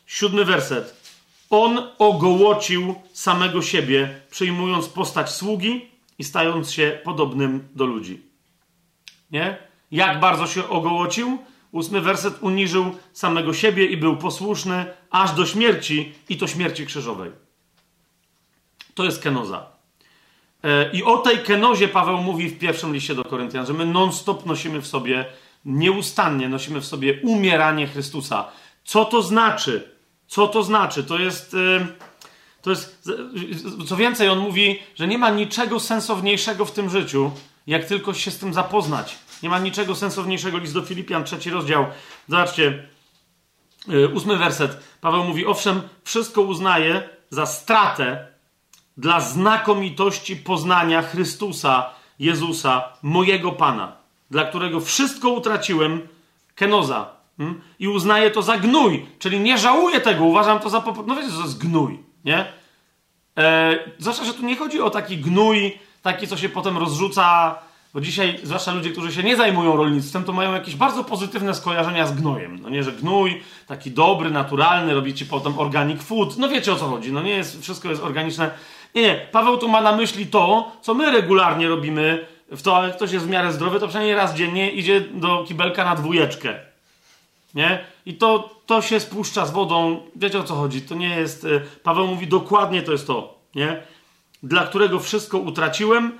Siódmy 0.06 0.46
werset. 0.46 1.04
On 1.50 1.88
ogołocił 1.98 2.96
samego 3.14 3.62
siebie, 3.62 4.22
przyjmując 4.32 4.88
postać 4.88 5.32
sługi 5.32 5.90
i 6.20 6.24
stając 6.24 6.72
się 6.72 7.00
podobnym 7.04 7.68
do 7.76 7.86
ludzi. 7.86 8.22
Nie? 9.32 9.58
Jak 9.92 10.20
bardzo 10.20 10.48
się 10.48 10.70
ogołocił? 10.70 11.38
Ósmy 11.74 12.02
werset 12.02 12.34
uniżył 12.42 12.96
samego 13.14 13.54
siebie 13.54 13.86
i 13.86 13.98
był 13.98 14.18
posłuszny 14.18 14.86
aż 15.10 15.32
do 15.32 15.46
śmierci 15.46 16.14
i 16.30 16.38
to 16.38 16.48
śmierci 16.48 16.86
krzyżowej. 16.86 17.32
To 18.94 19.04
jest 19.04 19.24
kenoza. 19.24 19.66
E, 20.64 20.92
I 20.92 21.04
o 21.04 21.18
tej 21.18 21.40
kenozie 21.40 21.88
Paweł 21.88 22.18
mówi 22.18 22.50
w 22.50 22.60
pierwszym 22.60 22.94
liście 22.94 23.16
do 23.16 23.24
Koryntian, 23.24 23.66
że 23.66 23.74
my 23.74 23.86
non-stop 23.86 24.46
nosimy 24.46 24.82
w 24.82 24.88
sobie, 24.88 25.26
nieustannie 25.66 26.50
nosimy 26.50 26.82
w 26.82 26.86
sobie 26.86 27.20
umieranie 27.24 27.88
Chrystusa. 27.88 28.48
Co 28.84 29.06
to 29.06 29.22
znaczy? 29.22 29.92
Co 30.28 30.48
to 30.48 30.64
znaczy? 30.64 31.04
To 31.04 31.20
jest. 31.20 31.54
E, 31.54 31.88
to 32.62 32.70
jest. 32.70 33.10
Co 33.88 33.96
więcej, 33.96 34.30
on 34.30 34.40
mówi, 34.40 34.80
że 34.96 35.08
nie 35.08 35.18
ma 35.18 35.30
niczego 35.30 35.80
sensowniejszego 35.80 36.66
w 36.66 36.72
tym 36.72 36.90
życiu, 36.90 37.32
jak 37.68 37.86
tylko 37.86 38.14
się 38.14 38.32
z 38.32 38.38
tym 38.38 38.54
zapoznać. 38.54 39.23
Nie 39.44 39.50
ma 39.50 39.60
niczego 39.60 39.96
sensowniejszego. 39.96 40.58
List 40.58 40.74
do 40.74 40.82
Filipian, 40.82 41.24
trzeci 41.24 41.50
rozdział. 41.50 41.86
Zobaczcie, 42.28 42.88
yy, 43.88 44.08
ósmy 44.08 44.38
werset. 44.38 44.84
Paweł 45.02 45.24
mówi, 45.24 45.46
owszem, 45.46 45.82
wszystko 46.04 46.42
uznaję 46.42 47.10
za 47.30 47.46
stratę 47.46 48.28
dla 48.98 49.20
znakomitości 49.20 50.36
poznania 50.36 51.02
Chrystusa, 51.02 51.90
Jezusa, 52.20 52.84
mojego 53.02 53.52
Pana, 53.52 53.96
dla 54.32 54.46
którego 54.46 54.80
wszystko 54.80 55.30
utraciłem, 55.30 56.08
kenoza. 56.56 57.10
Hmm? 57.38 57.62
I 57.80 57.88
uznaję 57.88 58.32
to 58.32 58.42
za 58.42 58.58
gnój, 58.58 59.06
czyli 59.20 59.40
nie 59.40 59.58
żałuję 59.58 60.02
tego, 60.02 60.26
uważam 60.26 60.60
to 60.60 60.70
za... 60.70 60.84
No 61.08 61.16
wiecie, 61.16 61.32
to 61.32 61.42
jest 61.42 61.58
gnój, 61.58 62.00
nie? 62.26 62.46
E, 63.38 63.76
zwłaszcza, 64.00 64.26
że 64.26 64.34
tu 64.34 64.46
nie 64.46 64.56
chodzi 64.56 64.82
o 64.82 64.90
taki 64.90 65.18
gnój, 65.18 65.80
taki, 66.02 66.28
co 66.28 66.38
się 66.38 66.50
potem 66.50 66.78
rozrzuca 66.78 67.56
bo 67.94 68.02
dzisiaj, 68.02 68.40
zwłaszcza 68.44 68.74
ludzie, 68.74 68.90
którzy 68.90 69.12
się 69.12 69.24
nie 69.24 69.36
zajmują 69.36 69.78
rolnictwem, 69.78 70.24
to 70.24 70.34
mają 70.34 70.54
jakieś 70.54 70.76
bardzo 70.76 71.04
pozytywne 71.04 71.56
skojarzenia 71.56 72.08
z 72.08 72.14
gnojem. 72.14 72.60
No 72.62 72.70
nie, 72.70 72.84
że 72.84 72.92
gnój, 72.92 73.44
taki 73.68 73.92
dobry, 73.92 74.32
naturalny, 74.32 74.94
robi 74.94 75.14
ci 75.14 75.26
potem 75.26 75.60
organic 75.60 76.04
food. 76.04 76.38
No 76.38 76.50
wiecie 76.50 76.74
o 76.74 76.76
co 76.76 76.86
chodzi. 76.86 77.12
No 77.12 77.22
nie 77.22 77.32
jest, 77.32 77.62
wszystko 77.62 77.90
jest 77.90 78.04
organiczne. 78.04 78.52
Nie, 78.96 79.02
nie. 79.02 79.28
Paweł 79.32 79.58
tu 79.58 79.70
ma 79.70 79.82
na 79.82 79.96
myśli 79.96 80.28
to, 80.28 80.72
co 80.82 80.94
my 80.94 81.12
regularnie 81.12 81.68
robimy 81.68 82.26
w 82.52 82.62
to, 82.62 82.86
jak 82.86 82.96
ktoś 82.96 83.12
jest 83.12 83.26
w 83.26 83.30
miarę 83.30 83.54
zdrowy, 83.54 83.80
to 83.80 83.88
przynajmniej 83.88 84.16
raz 84.16 84.36
dziennie 84.36 84.72
idzie 84.72 85.02
do 85.02 85.46
kibelka 85.48 85.86
na 85.86 85.96
dwójeczkę. 85.96 86.60
Nie? 87.56 87.86
i 88.06 88.14
to, 88.14 88.50
to 88.66 88.82
się 88.82 89.00
spuszcza 89.00 89.46
z 89.46 89.52
wodą. 89.52 90.02
Wiecie 90.16 90.40
o 90.40 90.44
co 90.44 90.56
chodzi? 90.56 90.82
To 90.82 90.96
nie 90.96 91.10
jest. 91.10 91.46
E, 91.46 91.62
Paweł 91.84 92.08
mówi 92.08 92.28
dokładnie 92.28 92.82
to 92.82 92.92
jest 92.92 93.08
to, 93.08 93.40
nie? 93.56 93.84
Dla 94.44 94.68
którego 94.68 95.00
wszystko 95.00 95.38
utraciłem. 95.38 96.20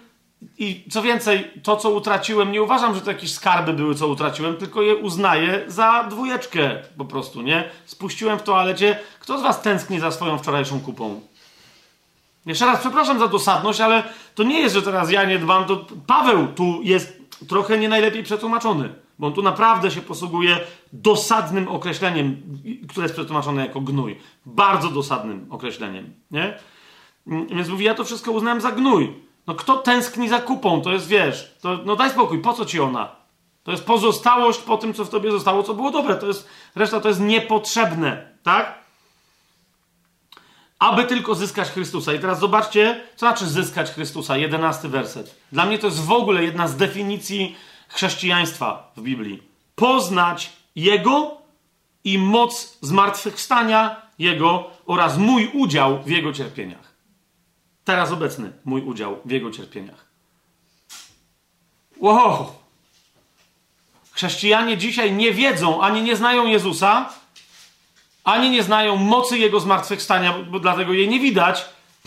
I 0.58 0.84
co 0.92 1.02
więcej, 1.02 1.52
to 1.64 1.78
co 1.78 1.90
utraciłem, 1.90 2.52
nie 2.52 2.64
uważam, 2.64 2.96
że 2.96 3.02
to 3.02 3.12
jakieś 3.12 3.34
skarby 3.34 3.74
były, 3.74 3.96
co 3.96 4.08
utraciłem, 4.08 4.58
tylko 4.58 4.82
je 4.82 4.96
uznaję 4.96 5.64
za 5.68 6.04
dwójeczkę 6.10 6.82
po 6.98 7.06
prostu, 7.06 7.42
nie? 7.42 7.70
Spuściłem 7.86 8.40
w 8.40 8.44
toalecie. 8.44 9.00
Kto 9.20 9.40
z 9.40 9.42
Was 9.42 9.62
tęskni 9.62 10.00
za 10.00 10.12
swoją 10.12 10.38
wczorajszą 10.38 10.80
kupą? 10.80 11.22
Jeszcze 12.46 12.66
raz 12.66 12.80
przepraszam 12.80 13.20
za 13.20 13.28
dosadność, 13.28 13.82
ale 13.82 14.04
to 14.36 14.44
nie 14.44 14.60
jest, 14.60 14.76
że 14.76 14.82
teraz 14.82 15.12
ja 15.12 15.24
nie 15.24 15.40
dbam, 15.40 15.66
to 15.66 15.86
Paweł 16.08 16.48
tu 16.48 16.80
jest 16.84 17.24
trochę 17.48 17.78
nie 17.78 17.90
najlepiej 17.90 18.24
przetłumaczony, 18.24 18.94
bo 19.20 19.28
on 19.28 19.34
tu 19.34 19.42
naprawdę 19.42 19.92
się 19.92 20.02
posługuje 20.02 20.60
dosadnym 20.94 21.68
określeniem, 21.68 22.42
które 22.90 23.06
jest 23.06 23.16
przetłumaczone 23.16 23.66
jako 23.66 23.82
gnój. 23.82 24.20
Bardzo 24.46 24.90
dosadnym 24.90 25.48
określeniem, 25.50 26.14
nie? 26.32 26.58
Więc 27.28 27.70
mówi, 27.70 27.86
ja 27.86 27.96
to 27.96 28.04
wszystko 28.04 28.32
uznałem 28.32 28.62
za 28.62 28.72
gnój. 28.72 29.14
No 29.48 29.56
kto 29.56 29.78
tęskni 29.78 30.30
za 30.30 30.40
kupą, 30.40 30.82
to 30.82 30.92
jest, 30.92 31.08
wiesz, 31.08 31.54
to, 31.62 31.80
no 31.86 31.96
daj 31.96 32.10
spokój, 32.10 32.42
po 32.42 32.54
co 32.54 32.66
ci 32.66 32.80
ona? 32.80 33.16
To 33.64 33.72
jest 33.72 33.86
pozostałość 33.86 34.60
po 34.60 34.78
tym, 34.78 34.94
co 34.94 35.06
w 35.06 35.10
tobie 35.10 35.32
zostało, 35.32 35.64
co 35.64 35.74
było 35.74 35.92
dobre. 35.92 36.16
To 36.16 36.28
jest, 36.28 36.50
reszta 36.76 37.00
to 37.00 37.08
jest 37.08 37.20
niepotrzebne, 37.20 38.28
tak? 38.44 38.84
aby 40.80 41.04
tylko 41.04 41.36
zyskać 41.36 41.70
Chrystusa. 41.70 42.14
I 42.14 42.20
teraz 42.20 42.40
zobaczcie, 42.40 43.02
co 43.16 43.26
znaczy 43.26 43.48
zyskać 43.48 43.92
Chrystusa, 43.92 44.38
jedenasty 44.38 44.90
werset. 44.90 45.36
Dla 45.52 45.66
mnie 45.66 45.80
to 45.80 45.88
jest 45.88 46.06
w 46.06 46.12
ogóle 46.12 46.44
jedna 46.44 46.68
z 46.68 46.78
definicji 46.78 47.56
chrześcijaństwa 47.88 48.92
w 48.98 49.02
Biblii. 49.02 49.44
Poznać 49.76 50.50
Jego 50.76 51.38
i 52.04 52.18
moc 52.18 52.78
zmartwychwstania 52.82 54.02
Jego 54.20 54.70
oraz 54.86 55.18
mój 55.18 55.52
udział 55.54 56.04
w 56.04 56.10
Jego 56.10 56.34
cierpieniach. 56.34 56.93
Teraz 57.86 58.12
obecny 58.12 58.52
mój 58.66 58.82
udział 58.82 59.20
w 59.26 59.32
Jego 59.32 59.52
cierpieniach. 59.52 60.06
Wow! 61.98 62.52
Chrześcijanie 64.12 64.78
dzisiaj 64.78 65.14
nie 65.14 65.32
wiedzą 65.32 65.82
ani 65.82 66.02
nie 66.02 66.16
znają 66.16 66.46
Jezusa, 66.46 67.10
ani 68.24 68.50
nie 68.50 68.64
znają 68.64 68.96
mocy 68.96 69.38
Jego 69.38 69.60
zmartwychwstania, 69.60 70.34
bo 70.34 70.60
dlatego 70.60 70.94
jej 70.94 71.10
nie 71.10 71.20
widać. 71.20 71.66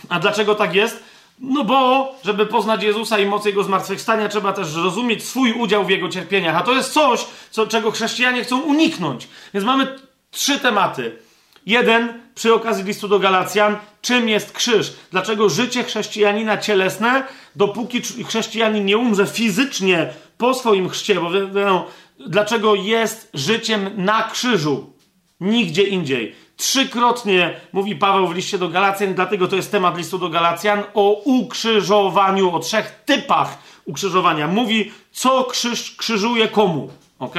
A 0.08 0.18
dlaczego 0.18 0.54
tak 0.54 0.74
jest? 0.74 1.02
No 1.38 1.64
bo, 1.64 2.14
żeby 2.24 2.46
poznać 2.46 2.82
Jezusa 2.82 3.18
i 3.18 3.26
moc 3.26 3.44
Jego 3.44 3.64
zmartwychwstania, 3.64 4.28
trzeba 4.28 4.52
też 4.52 4.74
rozumieć 4.74 5.24
swój 5.24 5.52
udział 5.52 5.84
w 5.84 5.90
Jego 5.90 6.08
cierpieniach. 6.08 6.56
A 6.56 6.62
to 6.62 6.72
jest 6.72 6.92
coś, 6.92 7.26
co, 7.50 7.66
czego 7.66 7.90
chrześcijanie 7.90 8.44
chcą 8.44 8.60
uniknąć. 8.60 9.28
Więc 9.54 9.66
mamy 9.66 9.98
trzy 10.30 10.60
tematy. 10.60 11.18
Jeden, 11.66 12.20
przy 12.34 12.54
okazji 12.54 12.84
listu 12.84 13.08
do 13.08 13.18
Galacjan, 13.18 13.76
czym 14.02 14.28
jest 14.28 14.52
krzyż? 14.52 14.92
Dlaczego 15.10 15.48
życie 15.48 15.84
chrześcijanina 15.84 16.58
cielesne, 16.58 17.24
dopóki 17.56 18.02
chrześcijanin 18.28 18.84
nie 18.84 18.98
umrze 18.98 19.26
fizycznie 19.26 20.08
po 20.38 20.54
swoim 20.54 20.88
chrzcie, 20.88 21.14
bo 21.14 21.30
wiadomo, 21.30 21.86
dlaczego 22.26 22.74
jest 22.74 23.30
życiem 23.34 23.90
na 23.96 24.22
krzyżu? 24.22 24.92
Nigdzie 25.40 25.82
indziej. 25.82 26.34
Trzykrotnie 26.56 27.60
mówi 27.72 27.96
Paweł 27.96 28.28
w 28.28 28.34
liście 28.34 28.58
do 28.58 28.68
Galacjan, 28.68 29.14
dlatego 29.14 29.48
to 29.48 29.56
jest 29.56 29.70
temat 29.70 29.98
listu 29.98 30.18
do 30.18 30.28
Galacjan, 30.28 30.82
o 30.94 31.22
ukrzyżowaniu, 31.24 32.54
o 32.54 32.58
trzech 32.58 33.02
typach 33.04 33.58
ukrzyżowania. 33.84 34.48
Mówi, 34.48 34.92
co 35.12 35.44
krzyż 35.44 35.96
krzyżuje 35.96 36.48
komu. 36.48 36.90
ok? 37.18 37.34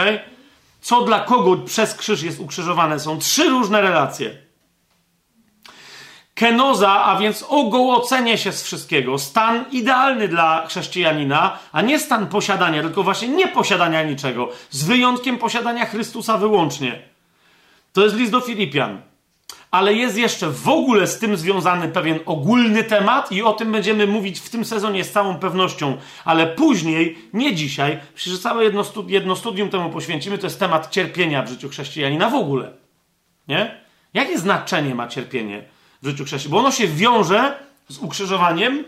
Co 0.82 1.02
dla 1.02 1.20
kogo 1.20 1.58
przez 1.58 1.94
krzyż 1.94 2.24
jest 2.24 2.40
ukrzyżowane. 2.40 3.00
Są 3.00 3.20
trzy 3.20 3.50
różne 3.50 3.82
relacje. 3.82 4.48
Kenoza, 6.36 7.04
a 7.04 7.20
więc 7.20 7.46
ogołocenie 7.50 8.38
się 8.38 8.52
z 8.52 8.64
wszystkiego, 8.64 9.20
stan 9.20 9.66
idealny 9.72 10.28
dla 10.28 10.68
chrześcijanina, 10.68 11.60
a 11.72 11.82
nie 11.82 12.00
stan 12.00 12.28
posiadania, 12.28 12.82
tylko 12.82 13.04
właśnie 13.04 13.28
nie 13.28 13.48
posiadania 13.48 14.04
niczego, 14.04 14.50
z 14.70 14.84
wyjątkiem 14.84 15.38
posiadania 15.38 15.86
Chrystusa 15.86 16.38
wyłącznie. 16.38 17.02
To 17.94 18.04
jest 18.04 18.16
list 18.16 18.32
do 18.32 18.42
Filipian. 18.42 19.02
Ale 19.72 19.94
jest 19.94 20.18
jeszcze 20.18 20.50
w 20.50 20.70
ogóle 20.70 21.08
z 21.08 21.20
tym 21.20 21.38
związany 21.38 21.88
pewien 21.88 22.20
ogólny 22.26 22.84
temat, 22.84 23.32
i 23.32 23.44
o 23.44 23.54
tym 23.54 23.72
będziemy 23.72 24.08
mówić 24.08 24.40
w 24.40 24.50
tym 24.50 24.66
sezonie 24.66 25.04
z 25.04 25.12
całą 25.12 25.36
pewnością, 25.40 25.98
ale 26.26 26.48
później, 26.48 27.18
nie 27.34 27.56
dzisiaj, 27.56 28.00
przecież 28.16 28.40
całe 28.40 28.64
jedno, 28.64 28.84
studi 28.84 29.14
jedno 29.14 29.36
studium 29.36 29.70
temu 29.70 29.90
poświęcimy, 29.90 30.38
to 30.38 30.48
jest 30.48 30.60
temat 30.60 30.92
cierpienia 30.92 31.44
w 31.44 31.50
życiu 31.50 31.70
chrześcijanina 31.70 32.30
w 32.30 32.36
ogóle. 32.36 32.72
Nie? 33.48 33.82
Jakie 34.14 34.40
znaczenie 34.40 34.96
ma 34.96 35.08
cierpienie 35.08 35.64
w 36.02 36.08
życiu 36.08 36.26
chrześcijanina? 36.26 36.62
Bo 36.62 36.68
ono 36.68 36.72
się 36.72 36.88
wiąże 36.88 37.60
z 37.90 37.98
ukrzyżowaniem 37.98 38.86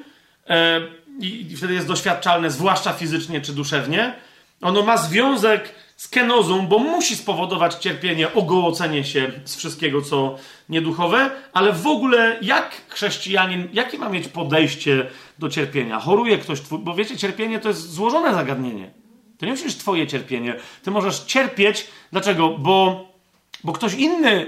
e, 0.48 0.82
i, 1.20 1.56
wtedy 1.58 1.74
jest 1.74 1.88
doświadczalne, 1.88 2.52
zwłaszcza 2.52 2.94
fizycznie 2.94 3.42
czy 3.42 3.54
duszewnie. 3.54 4.16
Ono 4.62 4.84
ma 4.84 4.98
związek 4.98 5.76
z 6.00 6.08
kenozą, 6.08 6.68
bo 6.68 6.80
musi 6.80 7.16
spowodować 7.16 7.76
cierpienie, 7.76 8.34
ogołocenie 8.34 9.04
się 9.04 9.32
z 9.46 9.56
wszystkiego, 9.56 10.02
co 10.02 10.36
nieduchowe, 10.70 11.32
ale 11.54 11.74
w 11.74 11.88
ogóle 11.88 12.38
jak 12.42 12.82
chrześcijanin, 12.88 13.68
jakie 13.74 13.98
ma 13.98 14.10
mieć 14.10 14.28
podejście 14.28 15.10
do 15.40 15.50
cierpienia? 15.50 16.00
Choruje 16.00 16.38
ktoś, 16.38 16.62
bo 16.62 16.96
wiecie, 16.96 17.18
cierpienie 17.18 17.60
to 17.60 17.68
jest 17.68 17.92
złożone 17.92 18.34
zagadnienie. 18.34 18.92
To 19.38 19.46
nie 19.46 19.52
musisz 19.52 19.76
twoje 19.76 20.08
cierpienie. 20.08 20.56
Ty 20.84 20.92
możesz 20.92 21.20
cierpieć. 21.20 21.88
Dlaczego? 22.12 22.50
Bo, 22.50 23.08
bo 23.64 23.74
ktoś 23.74 23.94
inny 23.94 24.42
y, 24.42 24.48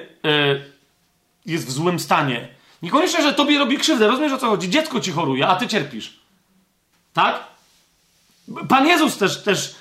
jest 1.45 1.67
w 1.67 1.71
złym 1.71 1.99
stanie. 1.99 2.47
Niekoniecznie, 2.81 3.21
że 3.21 3.33
tobie 3.33 3.59
robi 3.59 3.77
krzywdę. 3.77 4.07
Rozumiesz 4.07 4.31
o 4.31 4.37
co 4.37 4.49
chodzi? 4.49 4.69
Dziecko 4.69 4.99
ci 4.99 5.11
choruje, 5.11 5.47
a 5.47 5.55
ty 5.55 5.67
cierpisz. 5.67 6.19
Tak? 7.13 7.43
Pan 8.69 8.87
Jezus 8.87 9.17
też, 9.17 9.43
też 9.43 9.80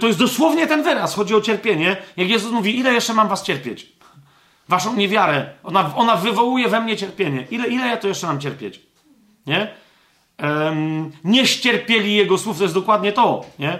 to 0.00 0.06
jest 0.06 0.18
dosłownie 0.18 0.66
ten 0.66 0.82
wyraz. 0.82 1.14
Chodzi 1.14 1.34
o 1.34 1.40
cierpienie. 1.40 1.96
Jak 2.16 2.28
Jezus 2.28 2.52
mówi, 2.52 2.78
ile 2.78 2.92
jeszcze 2.92 3.14
mam 3.14 3.28
was 3.28 3.42
cierpieć? 3.42 3.92
Waszą 4.68 4.96
niewiarę. 4.96 5.46
Ona, 5.64 5.94
ona 5.96 6.16
wywołuje 6.16 6.68
we 6.68 6.80
mnie 6.80 6.96
cierpienie. 6.96 7.46
Ile, 7.50 7.68
ile 7.68 7.86
ja 7.86 7.96
to 7.96 8.08
jeszcze 8.08 8.26
mam 8.26 8.40
cierpieć? 8.40 8.80
Nie? 9.46 9.68
Um, 10.42 11.12
nie 11.24 11.46
ścierpieli 11.46 12.14
Jego 12.14 12.38
słów, 12.38 12.56
to 12.56 12.62
jest 12.62 12.74
dokładnie 12.74 13.12
to. 13.12 13.44
Nie? 13.58 13.78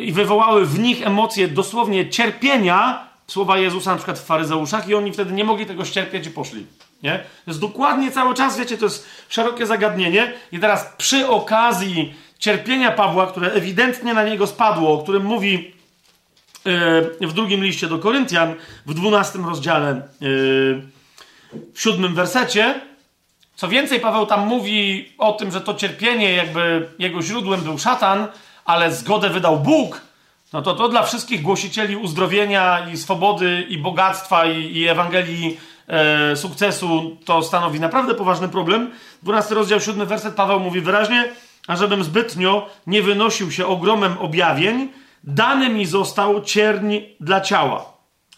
I 0.00 0.12
wywołały 0.12 0.66
w 0.66 0.78
nich 0.78 1.06
emocje 1.06 1.48
dosłownie 1.48 2.10
cierpienia, 2.10 3.06
słowa 3.26 3.58
Jezusa 3.58 3.90
na 3.90 3.96
przykład 3.96 4.18
w 4.18 4.24
faryzeuszach 4.24 4.88
i 4.88 4.94
oni 4.94 5.12
wtedy 5.12 5.32
nie 5.32 5.44
mogli 5.44 5.66
tego 5.66 5.84
ścierpieć 5.84 6.26
i 6.26 6.30
poszli. 6.30 6.66
Nie? 7.02 7.18
To 7.18 7.50
jest 7.50 7.60
dokładnie 7.60 8.10
cały 8.10 8.34
czas, 8.34 8.58
wiecie, 8.58 8.78
to 8.78 8.84
jest 8.84 9.06
szerokie 9.28 9.66
zagadnienie. 9.66 10.32
I 10.52 10.58
teraz 10.58 10.94
przy 10.98 11.28
okazji 11.28 12.14
cierpienia 12.42 12.92
Pawła, 12.92 13.26
które 13.26 13.52
ewidentnie 13.52 14.14
na 14.14 14.24
niego 14.24 14.46
spadło, 14.46 14.92
o 14.92 15.02
którym 15.02 15.24
mówi 15.24 15.74
e, 17.20 17.26
w 17.26 17.32
drugim 17.32 17.64
liście 17.64 17.86
do 17.88 17.98
Koryntian, 17.98 18.54
w 18.86 18.94
dwunastym 18.94 19.46
rozdziale, 19.46 19.90
e, 19.90 20.02
w 21.74 21.80
siódmym 21.80 22.14
wersecie. 22.14 22.80
Co 23.56 23.68
więcej, 23.68 24.00
Paweł 24.00 24.26
tam 24.26 24.46
mówi 24.46 25.08
o 25.18 25.32
tym, 25.32 25.50
że 25.50 25.60
to 25.60 25.74
cierpienie, 25.74 26.32
jakby 26.32 26.88
jego 26.98 27.22
źródłem 27.22 27.60
był 27.60 27.78
szatan, 27.78 28.26
ale 28.64 28.92
zgodę 28.92 29.30
wydał 29.30 29.60
Bóg. 29.60 30.00
No 30.52 30.62
to 30.62 30.74
to 30.74 30.88
dla 30.88 31.02
wszystkich 31.02 31.42
głosicieli 31.42 31.96
uzdrowienia 31.96 32.88
i 32.92 32.96
swobody 32.96 33.66
i 33.68 33.78
bogactwa 33.78 34.46
i, 34.46 34.78
i 34.78 34.88
Ewangelii 34.88 35.60
e, 35.88 36.36
sukcesu 36.36 37.16
to 37.24 37.42
stanowi 37.42 37.80
naprawdę 37.80 38.14
poważny 38.14 38.48
problem. 38.48 38.90
12 39.22 39.54
rozdział, 39.54 39.80
7 39.80 40.06
werset 40.06 40.34
Paweł 40.34 40.60
mówi 40.60 40.80
wyraźnie, 40.80 41.32
ażebym 41.68 42.04
zbytnio 42.04 42.68
nie 42.86 43.02
wynosił 43.02 43.50
się 43.50 43.66
ogromem 43.66 44.18
objawień, 44.18 44.88
dany 45.24 45.68
mi 45.68 45.86
został 45.86 46.42
cierń 46.42 46.96
dla 47.20 47.40
ciała. 47.40 47.84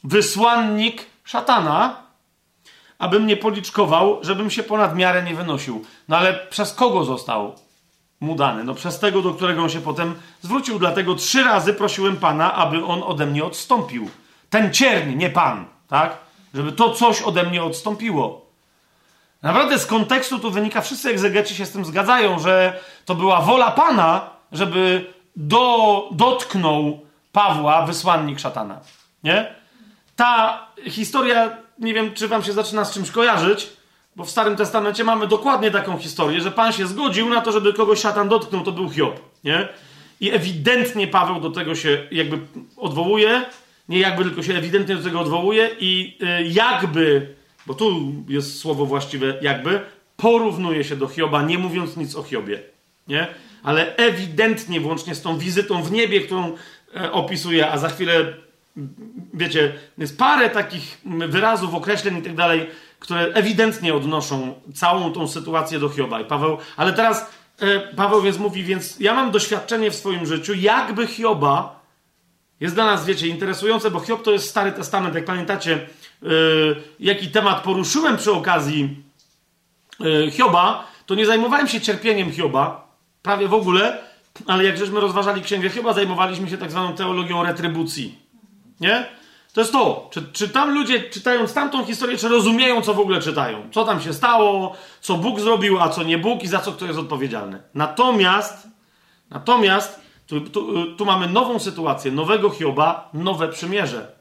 Wysłannik 0.04 1.06
szatana, 1.24 2.02
abym 2.98 3.26
nie 3.26 3.36
policzkował, 3.36 4.18
żebym 4.22 4.50
się 4.50 4.62
ponad 4.62 4.96
miarę 4.96 5.22
nie 5.22 5.34
wynosił. 5.34 5.84
No 6.08 6.16
ale 6.16 6.34
przez 6.34 6.72
kogo 6.72 7.04
został 7.04 7.54
mu 8.20 8.34
dany? 8.34 8.64
No 8.64 8.74
przez 8.74 8.98
tego, 8.98 9.22
do 9.22 9.34
którego 9.34 9.62
on 9.62 9.70
się 9.70 9.80
potem 9.80 10.14
zwrócił. 10.42 10.78
Dlatego 10.78 11.14
trzy 11.14 11.44
razy 11.44 11.74
prosiłem 11.74 12.16
Pana, 12.16 12.54
aby 12.54 12.84
on 12.84 13.02
ode 13.02 13.26
mnie 13.26 13.44
odstąpił. 13.44 14.10
Ten 14.50 14.72
cierń, 14.72 15.16
nie 15.16 15.30
Pan, 15.30 15.66
tak? 15.88 16.18
Żeby 16.54 16.72
to 16.72 16.90
coś 16.90 17.22
ode 17.22 17.42
mnie 17.42 17.64
odstąpiło. 17.64 18.43
Naprawdę 19.44 19.78
z 19.78 19.86
kontekstu 19.86 20.38
tu 20.38 20.50
wynika, 20.50 20.80
wszyscy 20.80 21.10
egzegeci 21.10 21.54
się 21.54 21.66
z 21.66 21.70
tym 21.70 21.84
zgadzają, 21.84 22.38
że 22.38 22.80
to 23.04 23.14
była 23.14 23.40
wola 23.40 23.70
Pana, 23.70 24.30
żeby 24.52 25.06
do, 25.36 26.08
dotknął 26.12 27.00
Pawła 27.32 27.86
wysłannik 27.86 28.38
szatana. 28.40 28.80
Nie? 29.24 29.54
Ta 30.16 30.60
historia, 30.90 31.56
nie 31.78 31.94
wiem, 31.94 32.14
czy 32.14 32.28
wam 32.28 32.42
się 32.42 32.52
zaczyna 32.52 32.84
z 32.84 32.94
czymś 32.94 33.10
kojarzyć, 33.10 33.70
bo 34.16 34.24
w 34.24 34.30
Starym 34.30 34.56
Testamencie 34.56 35.04
mamy 35.04 35.26
dokładnie 35.26 35.70
taką 35.70 35.98
historię, 35.98 36.40
że 36.40 36.50
Pan 36.50 36.72
się 36.72 36.86
zgodził 36.86 37.28
na 37.28 37.40
to, 37.40 37.52
żeby 37.52 37.72
kogoś 37.72 38.00
szatan 38.00 38.28
dotknął, 38.28 38.62
to 38.62 38.72
był 38.72 38.90
Hiob. 38.90 39.20
Nie? 39.44 39.68
I 40.20 40.32
ewidentnie 40.32 41.06
Paweł 41.06 41.40
do 41.40 41.50
tego 41.50 41.74
się 41.74 42.06
jakby 42.10 42.38
odwołuje 42.76 43.44
nie 43.88 43.98
jakby, 43.98 44.24
tylko 44.24 44.42
się 44.42 44.54
ewidentnie 44.54 44.96
do 44.96 45.02
tego 45.02 45.20
odwołuje 45.20 45.70
i 45.80 46.18
y, 46.40 46.44
jakby, 46.44 47.34
bo 47.66 47.74
tu 47.74 48.12
jest 48.28 48.58
słowo 48.58 48.86
właściwe, 48.86 49.38
jakby, 49.42 49.80
porównuje 50.16 50.84
się 50.84 50.96
do 50.96 51.08
Hioba, 51.08 51.42
nie 51.42 51.58
mówiąc 51.58 51.96
nic 51.96 52.16
o 52.16 52.22
Hiobie. 52.22 52.62
Nie? 53.08 53.26
Ale 53.62 53.96
ewidentnie, 53.96 54.80
włącznie 54.80 55.14
z 55.14 55.22
tą 55.22 55.38
wizytą 55.38 55.82
w 55.82 55.92
niebie, 55.92 56.20
którą 56.20 56.52
e, 56.96 57.12
opisuje, 57.12 57.70
a 57.70 57.78
za 57.78 57.88
chwilę, 57.88 58.34
wiecie, 59.34 59.72
jest 59.98 60.18
parę 60.18 60.50
takich 60.50 61.00
wyrazów, 61.28 61.74
określeń 61.74 62.16
i 62.16 62.22
tak 62.22 62.34
dalej, 62.34 62.66
które 62.98 63.20
ewidentnie 63.20 63.94
odnoszą 63.94 64.54
całą 64.74 65.12
tą 65.12 65.28
sytuację 65.28 65.78
do 65.78 65.88
Hioba. 65.88 66.20
I 66.20 66.24
Paweł, 66.24 66.58
ale 66.76 66.92
teraz 66.92 67.30
e, 67.60 67.80
Paweł 67.80 68.22
więc 68.22 68.38
mówi, 68.38 68.64
więc 68.64 69.00
ja 69.00 69.14
mam 69.14 69.30
doświadczenie 69.30 69.90
w 69.90 69.94
swoim 69.94 70.26
życiu, 70.26 70.54
jakby 70.54 71.06
Hioba 71.06 71.84
jest 72.60 72.74
dla 72.74 72.84
nas, 72.84 73.06
wiecie, 73.06 73.28
interesujące, 73.28 73.90
bo 73.90 74.00
Hiob 74.00 74.22
to 74.22 74.32
jest 74.32 74.50
Stary 74.50 74.72
Testament. 74.72 75.14
Jak 75.14 75.24
pamiętacie, 75.24 75.86
jaki 77.00 77.28
temat 77.28 77.62
poruszyłem 77.62 78.16
przy 78.16 78.32
okazji 78.32 78.96
yy, 80.00 80.30
Hioba, 80.30 80.86
to 81.06 81.14
nie 81.14 81.26
zajmowałem 81.26 81.68
się 81.68 81.80
cierpieniem 81.80 82.32
Hioba, 82.32 82.88
prawie 83.22 83.48
w 83.48 83.54
ogóle, 83.54 83.98
ale 84.46 84.64
jak 84.64 84.78
żeśmy 84.78 85.00
rozważali 85.00 85.42
Księgę 85.42 85.70
Hioba, 85.70 85.92
zajmowaliśmy 85.92 86.50
się 86.50 86.58
tak 86.58 86.70
zwaną 86.70 86.94
teologią 86.94 87.42
retrybucji. 87.42 88.18
Nie? 88.80 89.06
To 89.54 89.60
jest 89.60 89.72
to. 89.72 90.08
Czy, 90.12 90.22
czy 90.32 90.48
tam 90.48 90.74
ludzie, 90.74 91.10
czytając 91.10 91.54
tamtą 91.54 91.84
historię, 91.84 92.18
czy 92.18 92.28
rozumieją, 92.28 92.82
co 92.82 92.94
w 92.94 93.00
ogóle 93.00 93.20
czytają? 93.20 93.68
Co 93.72 93.84
tam 93.84 94.00
się 94.00 94.12
stało, 94.12 94.76
co 95.00 95.14
Bóg 95.16 95.40
zrobił, 95.40 95.80
a 95.80 95.88
co 95.88 96.02
nie 96.02 96.18
Bóg 96.18 96.42
i 96.42 96.46
za 96.46 96.58
co 96.58 96.72
kto 96.72 96.86
jest 96.86 96.98
odpowiedzialny. 96.98 97.62
Natomiast, 97.74 98.68
natomiast 99.30 100.00
tu, 100.26 100.40
tu, 100.40 100.86
tu, 100.96 101.04
mamy 101.04 101.26
nową 101.26 101.58
sytuację, 101.58 102.12
nowego 102.12 102.50
Hioba, 102.50 103.10
nowe 103.14 103.48
przymierze. 103.48 104.13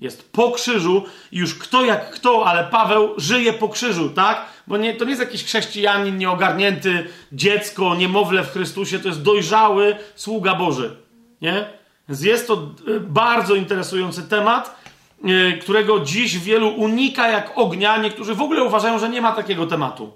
Jest 0.00 0.32
po 0.32 0.50
krzyżu 0.50 1.04
i 1.32 1.38
już 1.38 1.54
kto 1.54 1.84
jak 1.84 2.10
kto, 2.10 2.46
ale 2.46 2.64
Paweł 2.64 3.14
żyje 3.16 3.52
po 3.52 3.68
krzyżu, 3.68 4.10
tak? 4.10 4.46
Bo 4.66 4.76
nie, 4.76 4.94
to 4.94 5.04
nie 5.04 5.10
jest 5.10 5.22
jakiś 5.22 5.44
chrześcijanin 5.44 6.18
nieogarnięty, 6.18 7.06
dziecko, 7.32 7.94
niemowlę 7.94 8.44
w 8.44 8.52
Chrystusie, 8.52 8.98
to 8.98 9.08
jest 9.08 9.22
dojrzały 9.22 9.96
sługa 10.14 10.54
Boży, 10.54 10.96
nie? 11.42 11.66
Więc 12.08 12.22
jest 12.22 12.46
to 12.46 12.54
e, 12.54 13.00
bardzo 13.00 13.54
interesujący 13.54 14.22
temat, 14.22 14.82
e, 15.24 15.52
którego 15.52 16.00
dziś 16.00 16.38
wielu 16.38 16.68
unika 16.68 17.28
jak 17.28 17.58
ognia. 17.58 17.96
Niektórzy 17.96 18.34
w 18.34 18.42
ogóle 18.42 18.64
uważają, 18.64 18.98
że 18.98 19.08
nie 19.08 19.20
ma 19.20 19.32
takiego 19.32 19.66
tematu. 19.66 20.12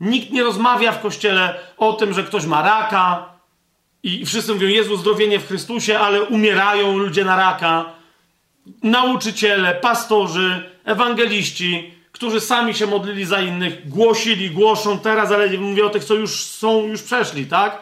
Nikt 0.00 0.30
nie 0.30 0.42
rozmawia 0.42 0.92
w 0.92 1.02
kościele 1.02 1.54
o 1.76 1.92
tym, 1.92 2.14
że 2.14 2.24
ktoś 2.24 2.46
ma 2.46 2.62
raka, 2.62 3.32
i 4.02 4.26
wszyscy 4.26 4.54
mówią, 4.54 4.68
Jezu, 4.68 4.96
zdrowienie 4.96 5.38
w 5.38 5.48
Chrystusie, 5.48 5.98
ale 5.98 6.22
umierają 6.22 6.98
ludzie 6.98 7.24
na 7.24 7.36
raka. 7.36 8.01
Nauczyciele, 8.82 9.74
pastorzy, 9.74 10.70
ewangeliści, 10.84 11.94
którzy 12.12 12.40
sami 12.40 12.74
się 12.74 12.86
modlili 12.86 13.24
za 13.24 13.40
innych, 13.40 13.88
głosili, 13.88 14.50
głoszą 14.50 14.98
teraz, 14.98 15.32
ale 15.32 15.58
mówię 15.58 15.86
o 15.86 15.90
tych, 15.90 16.04
co 16.04 16.14
już 16.14 16.44
są, 16.44 16.86
już 16.86 17.02
przeszli, 17.02 17.46
tak? 17.46 17.78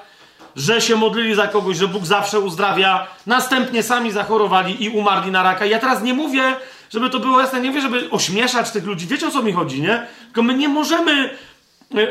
Że 0.57 0.81
się 0.81 0.97
modlili 0.97 1.35
za 1.35 1.49
kogoś, 1.49 1.77
że 1.77 1.89
Bóg 1.89 2.07
zawsze 2.07 2.41
uzdrawia, 2.41 3.07
następnie 3.27 3.83
sami 3.83 4.11
zachorowali 4.11 4.85
i 4.85 4.89
umarli 4.89 5.31
na 5.31 5.43
raka. 5.43 5.67
Ja 5.67 5.79
teraz 5.79 6.03
nie 6.03 6.15
mówię, 6.15 6.57
żeby 6.91 7.11
to 7.11 7.21
było 7.21 7.41
jasne, 7.41 7.61
nie 7.61 7.69
mówię, 7.69 7.81
żeby 7.81 8.11
ośmieszać 8.11 8.71
tych 8.71 8.85
ludzi. 8.85 9.07
Wiecie 9.07 9.29
o 9.29 9.31
co 9.31 9.43
mi 9.43 9.53
chodzi, 9.53 9.83
nie? 9.83 10.07
Tylko 10.25 10.43
my 10.43 10.55
nie 10.55 10.69
możemy 10.69 11.31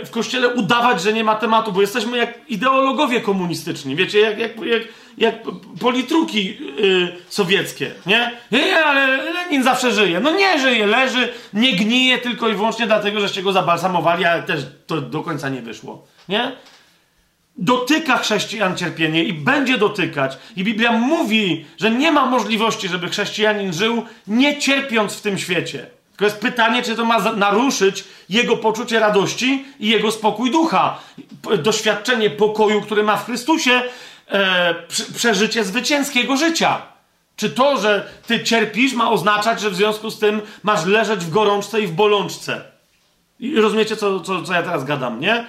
w 0.05 0.09
kościele 0.09 0.49
udawać, 0.49 1.01
że 1.01 1.13
nie 1.13 1.23
ma 1.23 1.35
tematu, 1.35 1.71
bo 1.71 1.81
jesteśmy 1.81 2.17
jak 2.17 2.49
ideologowie 2.49 3.21
komunistyczni, 3.21 3.95
wiecie, 3.95 4.19
jak, 4.19 4.39
jak, 4.39 4.57
jak, 4.61 4.81
jak 5.17 5.35
politruki 5.79 6.57
yy, 6.77 7.15
sowieckie, 7.29 7.91
nie? 8.05 8.31
Nie, 8.51 8.85
ale 8.85 9.17
Lenin 9.33 9.63
zawsze 9.63 9.91
żyje. 9.91 10.19
No 10.19 10.31
nie 10.31 10.59
żyje, 10.59 10.85
leży, 10.85 11.33
nie 11.53 11.73
gnije 11.73 12.17
tylko 12.17 12.49
i 12.49 12.53
wyłącznie 12.53 12.87
dlatego, 12.87 13.19
żeście 13.19 13.43
go 13.43 13.51
zabalsamowali, 13.51 14.25
ale 14.25 14.43
też 14.43 14.65
to 14.87 15.01
do 15.01 15.21
końca 15.21 15.49
nie 15.49 15.61
wyszło, 15.61 16.07
nie? 16.29 16.51
Dotyka 17.57 18.17
chrześcijan 18.17 18.77
cierpienie 18.77 19.23
i 19.23 19.33
będzie 19.33 19.77
dotykać. 19.77 20.37
I 20.55 20.63
Biblia 20.63 20.91
mówi, 20.91 21.65
że 21.77 21.91
nie 21.91 22.11
ma 22.11 22.25
możliwości, 22.25 22.87
żeby 22.87 23.09
chrześcijanin 23.09 23.73
żył 23.73 24.05
nie 24.27 24.57
cierpiąc 24.59 25.13
w 25.13 25.21
tym 25.21 25.37
świecie. 25.37 25.98
To 26.19 26.25
jest 26.25 26.39
pytanie, 26.39 26.83
czy 26.83 26.95
to 26.95 27.05
ma 27.05 27.19
naruszyć 27.19 28.03
jego 28.29 28.57
poczucie 28.57 28.99
radości 28.99 29.65
i 29.79 29.89
jego 29.89 30.11
spokój 30.11 30.51
ducha. 30.51 30.99
Doświadczenie 31.57 32.29
pokoju, 32.29 32.81
które 32.81 33.03
ma 33.03 33.17
w 33.17 33.25
Chrystusie, 33.25 33.81
e, 34.27 34.75
przeżycie 35.15 35.63
zwycięskiego 35.63 36.37
życia. 36.37 36.81
Czy 37.35 37.49
to, 37.49 37.77
że 37.77 38.09
ty 38.27 38.43
cierpisz, 38.43 38.93
ma 38.93 39.11
oznaczać, 39.11 39.61
że 39.61 39.69
w 39.69 39.75
związku 39.75 40.11
z 40.11 40.19
tym 40.19 40.41
masz 40.63 40.85
leżeć 40.85 41.25
w 41.25 41.29
gorączce 41.29 41.81
i 41.81 41.87
w 41.87 41.91
bolączce? 41.91 42.61
I 43.39 43.55
rozumiecie, 43.55 43.95
co, 43.95 44.19
co, 44.19 44.41
co 44.41 44.53
ja 44.53 44.63
teraz 44.63 44.85
gadam, 44.85 45.19
nie? 45.19 45.45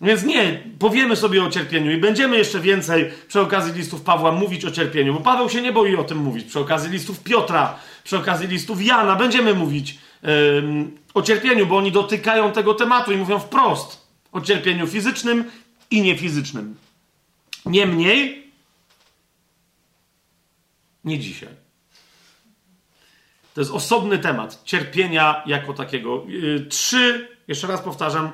Więc 0.00 0.24
nie, 0.24 0.62
powiemy 0.78 1.16
sobie 1.16 1.44
o 1.44 1.50
cierpieniu 1.50 1.92
i 1.92 1.96
będziemy 1.96 2.36
jeszcze 2.36 2.60
więcej 2.60 3.10
przy 3.28 3.40
okazji 3.40 3.72
listów 3.72 4.02
Pawła 4.02 4.32
mówić 4.32 4.64
o 4.64 4.70
cierpieniu, 4.70 5.14
bo 5.14 5.20
Paweł 5.20 5.48
się 5.48 5.62
nie 5.62 5.72
boi 5.72 5.96
o 5.96 6.04
tym 6.04 6.18
mówić. 6.18 6.44
Przy 6.44 6.60
okazji 6.60 6.90
listów 6.90 7.20
Piotra, 7.20 7.74
przy 8.04 8.16
okazji 8.16 8.48
listów 8.48 8.82
Jana 8.82 9.16
będziemy 9.16 9.54
mówić 9.54 9.98
o 11.14 11.22
cierpieniu, 11.22 11.66
bo 11.66 11.76
oni 11.76 11.92
dotykają 11.92 12.52
tego 12.52 12.74
tematu 12.74 13.12
i 13.12 13.16
mówią 13.16 13.38
wprost 13.38 14.06
o 14.32 14.40
cierpieniu 14.40 14.86
fizycznym 14.86 15.44
i 15.90 16.02
niefizycznym. 16.02 16.76
Niemniej, 17.66 18.50
nie 21.04 21.18
dzisiaj. 21.18 21.48
To 23.54 23.60
jest 23.60 23.70
osobny 23.70 24.18
temat 24.18 24.64
cierpienia 24.64 25.42
jako 25.46 25.72
takiego. 25.72 26.26
Y, 26.28 26.66
trzy, 26.68 27.28
jeszcze 27.48 27.66
raz 27.66 27.80
powtarzam, 27.80 28.30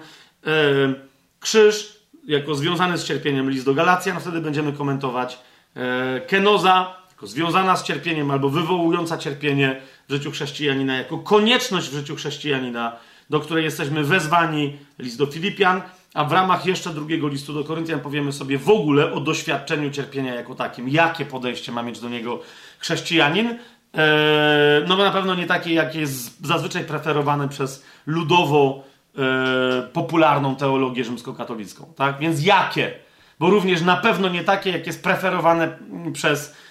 krzyż 1.41 1.97
jako 2.27 2.55
związany 2.55 2.99
z 2.99 3.05
cierpieniem, 3.05 3.51
list 3.51 3.65
do 3.65 3.75
Galacjan, 3.75 4.21
wtedy 4.21 4.41
będziemy 4.41 4.73
komentować. 4.73 5.39
E, 5.77 6.21
kenoza 6.21 6.97
jako 7.11 7.27
związana 7.27 7.77
z 7.77 7.85
cierpieniem 7.85 8.31
albo 8.31 8.49
wywołująca 8.49 9.19
cierpienie 9.19 9.81
w 10.09 10.13
życiu 10.13 10.31
chrześcijanina, 10.31 10.97
jako 10.97 11.19
konieczność 11.19 11.89
w 11.89 11.93
życiu 11.93 12.17
chrześcijanina, 12.17 12.97
do 13.31 13.41
której 13.41 13.65
jesteśmy 13.65 14.05
wezwani, 14.05 14.77
list 14.99 15.19
do 15.19 15.27
Filipian, 15.27 15.83
a 16.15 16.25
w 16.25 16.33
ramach 16.33 16.67
jeszcze 16.67 16.91
drugiego 16.91 17.29
listu 17.29 17.53
do 17.53 17.65
Koryntian 17.65 18.01
powiemy 18.01 18.33
sobie 18.33 18.59
w 18.59 18.69
ogóle 18.69 19.13
o 19.13 19.21
doświadczeniu 19.21 19.91
cierpienia 19.91 20.35
jako 20.35 20.55
takim. 20.55 20.89
Jakie 20.89 21.25
podejście 21.25 21.73
ma 21.73 21.83
mieć 21.83 22.01
do 22.01 22.09
niego 22.09 22.41
chrześcijanin? 22.79 23.47
Eee, 23.49 24.85
no 24.89 24.97
na 24.97 25.11
pewno 25.11 25.35
nie 25.35 25.47
takie, 25.47 25.75
jakie 25.75 26.01
jest 26.01 26.47
zazwyczaj 26.47 26.85
preferowane 26.85 27.49
przez 27.49 27.85
ludowo 28.07 28.85
e, 29.19 29.89
popularną 29.93 30.57
teologię 30.57 31.05
rzymskokatolicką. 31.05 31.93
Tak? 31.97 32.19
Więc 32.19 32.45
jakie? 32.45 32.95
Bo 33.39 33.51
również 33.51 33.83
na 33.83 33.97
pewno 33.97 34.29
nie 34.29 34.45
takie, 34.45 34.71
jak 34.71 34.87
jest 34.87 35.03
preferowane 35.03 35.79
przez 36.13 36.53
E, 36.53 36.66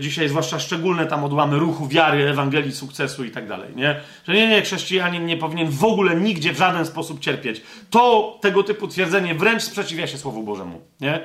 dzisiaj, 0.00 0.28
zwłaszcza 0.28 0.58
szczególne 0.58 1.06
tam 1.06 1.24
odłamy 1.24 1.58
ruchu 1.58 1.88
wiary, 1.88 2.28
Ewangelii, 2.28 2.72
sukcesu 2.72 3.24
i 3.24 3.30
tak 3.30 3.48
dalej, 3.48 3.76
nie? 3.76 4.00
Że 4.28 4.34
nie, 4.34 4.48
nie, 4.48 4.62
chrześcijanin 4.62 5.26
nie 5.26 5.36
powinien 5.36 5.70
w 5.70 5.84
ogóle 5.84 6.16
nigdzie 6.16 6.52
w 6.52 6.58
żaden 6.58 6.86
sposób 6.86 7.20
cierpieć. 7.20 7.62
To 7.90 8.38
tego 8.40 8.62
typu 8.62 8.88
twierdzenie 8.88 9.34
wręcz 9.34 9.62
sprzeciwia 9.62 10.06
się 10.06 10.18
Słowu 10.18 10.42
Bożemu, 10.42 10.80
nie? 11.00 11.20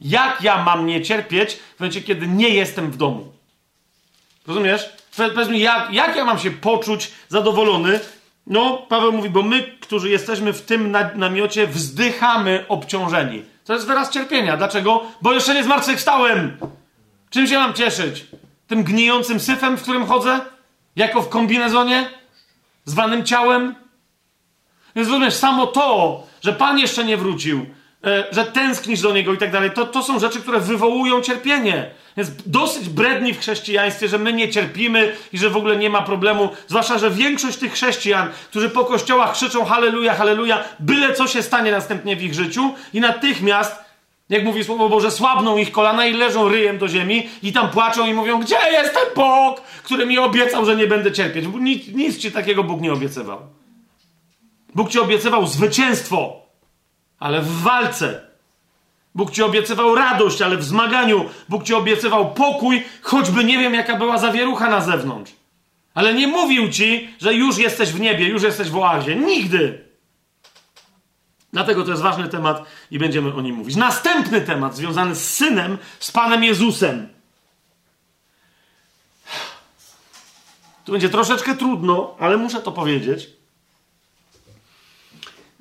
Jak 0.00 0.42
ja 0.42 0.64
mam 0.64 0.86
nie 0.86 1.02
cierpieć 1.02 1.54
w 1.54 1.80
momencie, 1.80 2.02
kiedy 2.02 2.26
nie 2.26 2.48
jestem 2.48 2.90
w 2.90 2.96
domu? 2.96 3.32
Rozumiesz? 4.46 4.88
Powiedz 5.16 5.48
mi, 5.48 5.60
jak, 5.60 5.92
jak 5.92 6.16
ja 6.16 6.24
mam 6.24 6.38
się 6.38 6.50
poczuć 6.50 7.10
zadowolony? 7.28 8.00
No, 8.46 8.86
Paweł 8.88 9.12
mówi, 9.12 9.30
bo 9.30 9.42
my, 9.42 9.62
którzy 9.80 10.10
jesteśmy 10.10 10.52
w 10.52 10.62
tym 10.62 10.96
namiocie, 11.14 11.66
wzdychamy 11.66 12.64
obciążeni. 12.68 13.42
To 13.64 13.74
jest 13.74 13.86
wyraz 13.86 14.10
cierpienia. 14.10 14.56
Dlaczego? 14.56 15.02
Bo 15.22 15.32
jeszcze 15.32 15.54
nie 15.54 15.64
zmartwychwstałem. 15.64 16.56
Czym 17.30 17.46
się 17.46 17.58
mam 17.58 17.74
cieszyć? 17.74 18.26
Tym 18.66 18.84
gnijącym 18.84 19.40
syfem, 19.40 19.76
w 19.76 19.82
którym 19.82 20.06
chodzę? 20.06 20.40
Jako 20.96 21.22
w 21.22 21.28
kombinezonie? 21.28 22.10
Zwanym 22.84 23.24
ciałem? 23.24 23.74
Więc 24.96 25.08
rozumiesz, 25.08 25.34
samo 25.34 25.66
to, 25.66 26.22
że 26.42 26.52
Pan 26.52 26.78
jeszcze 26.78 27.04
nie 27.04 27.16
wrócił, 27.16 27.66
e, 28.04 28.24
że 28.30 28.44
tęsknisz 28.44 29.00
do 29.00 29.12
Niego 29.12 29.32
i 29.32 29.38
tak 29.38 29.52
dalej, 29.52 29.70
to, 29.70 29.86
to 29.86 30.02
są 30.02 30.18
rzeczy, 30.18 30.40
które 30.40 30.60
wywołują 30.60 31.20
cierpienie. 31.20 31.90
Jest 32.16 32.50
dosyć 32.50 32.88
bredni 32.88 33.34
w 33.34 33.40
chrześcijaństwie, 33.40 34.08
że 34.08 34.18
my 34.18 34.32
nie 34.32 34.48
cierpimy 34.48 35.16
i 35.32 35.38
że 35.38 35.50
w 35.50 35.56
ogóle 35.56 35.76
nie 35.76 35.90
ma 35.90 36.02
problemu. 36.02 36.50
Zwłaszcza, 36.66 36.98
że 36.98 37.10
większość 37.10 37.58
tych 37.58 37.72
chrześcijan, 37.72 38.30
którzy 38.50 38.70
po 38.70 38.84
kościołach 38.84 39.32
krzyczą 39.32 39.64
halleluja, 39.64 40.14
halleluja, 40.14 40.64
byle 40.80 41.14
co 41.14 41.26
się 41.26 41.42
stanie 41.42 41.70
następnie 41.70 42.16
w 42.16 42.22
ich 42.22 42.34
życiu 42.34 42.74
i 42.92 43.00
natychmiast 43.00 43.87
jak 44.28 44.44
mówi 44.44 44.64
Słowo 44.64 44.88
Boże, 44.88 45.10
słabną 45.10 45.56
ich 45.56 45.72
kolana 45.72 46.06
i 46.06 46.12
leżą 46.12 46.48
ryjem 46.48 46.78
do 46.78 46.88
ziemi 46.88 47.28
i 47.42 47.52
tam 47.52 47.70
płaczą 47.70 48.06
i 48.06 48.14
mówią, 48.14 48.40
gdzie 48.40 48.56
jest 48.72 48.94
ten 48.94 49.04
Bóg, 49.16 49.60
który 49.82 50.06
mi 50.06 50.18
obiecał, 50.18 50.64
że 50.64 50.76
nie 50.76 50.86
będę 50.86 51.12
cierpieć. 51.12 51.44
Nic, 51.60 51.88
nic 51.88 52.18
ci 52.18 52.32
takiego 52.32 52.64
Bóg 52.64 52.80
nie 52.80 52.92
obiecywał. 52.92 53.38
Bóg 54.74 54.90
ci 54.90 54.98
obiecywał 54.98 55.46
zwycięstwo, 55.46 56.42
ale 57.18 57.40
w 57.40 57.62
walce. 57.62 58.28
Bóg 59.14 59.30
ci 59.30 59.42
obiecywał 59.42 59.94
radość, 59.94 60.42
ale 60.42 60.56
w 60.56 60.64
zmaganiu 60.64 61.24
Bóg 61.48 61.64
ci 61.64 61.74
obiecywał 61.74 62.34
pokój, 62.34 62.84
choćby 63.02 63.44
nie 63.44 63.58
wiem, 63.58 63.74
jaka 63.74 63.96
była 63.96 64.18
zawierucha 64.18 64.70
na 64.70 64.80
zewnątrz. 64.80 65.32
Ale 65.94 66.14
nie 66.14 66.26
mówił 66.26 66.68
ci, 66.68 67.10
że 67.20 67.34
już 67.34 67.58
jesteś 67.58 67.92
w 67.92 68.00
niebie, 68.00 68.28
już 68.28 68.42
jesteś 68.42 68.70
w 68.70 68.76
oazie. 68.76 69.16
Nigdy. 69.16 69.87
Dlatego 71.52 71.84
to 71.84 71.90
jest 71.90 72.02
ważny 72.02 72.28
temat 72.28 72.64
i 72.90 72.98
będziemy 72.98 73.34
o 73.34 73.40
nim 73.40 73.56
mówić. 73.56 73.76
Następny 73.76 74.40
temat 74.40 74.76
związany 74.76 75.14
z 75.14 75.34
synem, 75.34 75.78
z 76.00 76.10
Panem 76.10 76.44
Jezusem. 76.44 77.08
Tu 80.84 80.92
będzie 80.92 81.08
troszeczkę 81.08 81.56
trudno, 81.56 82.16
ale 82.18 82.36
muszę 82.36 82.60
to 82.60 82.72
powiedzieć. 82.72 83.38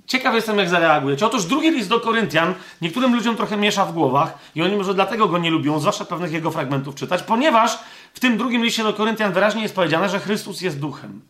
Ciekaw 0.07 0.35
jestem, 0.35 0.57
jak 0.57 0.69
zareagujecie. 0.69 1.25
Otóż 1.25 1.45
drugi 1.45 1.71
list 1.71 1.89
do 1.89 1.99
Koryntian 1.99 2.53
niektórym 2.81 3.15
ludziom 3.15 3.35
trochę 3.35 3.57
miesza 3.57 3.85
w 3.85 3.93
głowach 3.93 4.37
i 4.55 4.61
oni 4.61 4.75
może 4.75 4.93
dlatego 4.93 5.27
go 5.27 5.37
nie 5.37 5.51
lubią, 5.51 5.79
zwłaszcza 5.79 6.05
pewnych 6.05 6.31
jego 6.31 6.51
fragmentów 6.51 6.95
czytać, 6.95 7.23
ponieważ 7.23 7.79
w 8.13 8.19
tym 8.19 8.37
drugim 8.37 8.63
liście 8.63 8.83
do 8.83 8.93
Koryntian 8.93 9.33
wyraźnie 9.33 9.61
jest 9.61 9.75
powiedziane, 9.75 10.09
że 10.09 10.19
Chrystus 10.19 10.61
jest 10.61 10.79
duchem. 10.79 11.21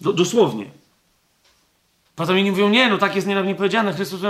Do, 0.00 0.12
dosłownie. 0.12 0.64
Potem 2.16 2.38
inni 2.38 2.50
mówią, 2.50 2.68
nie, 2.68 2.88
no 2.88 2.98
tak 2.98 3.16
jest 3.16 3.26
nie 3.26 3.54
powiedziane, 3.54 3.92
Chrystus... 3.92 4.20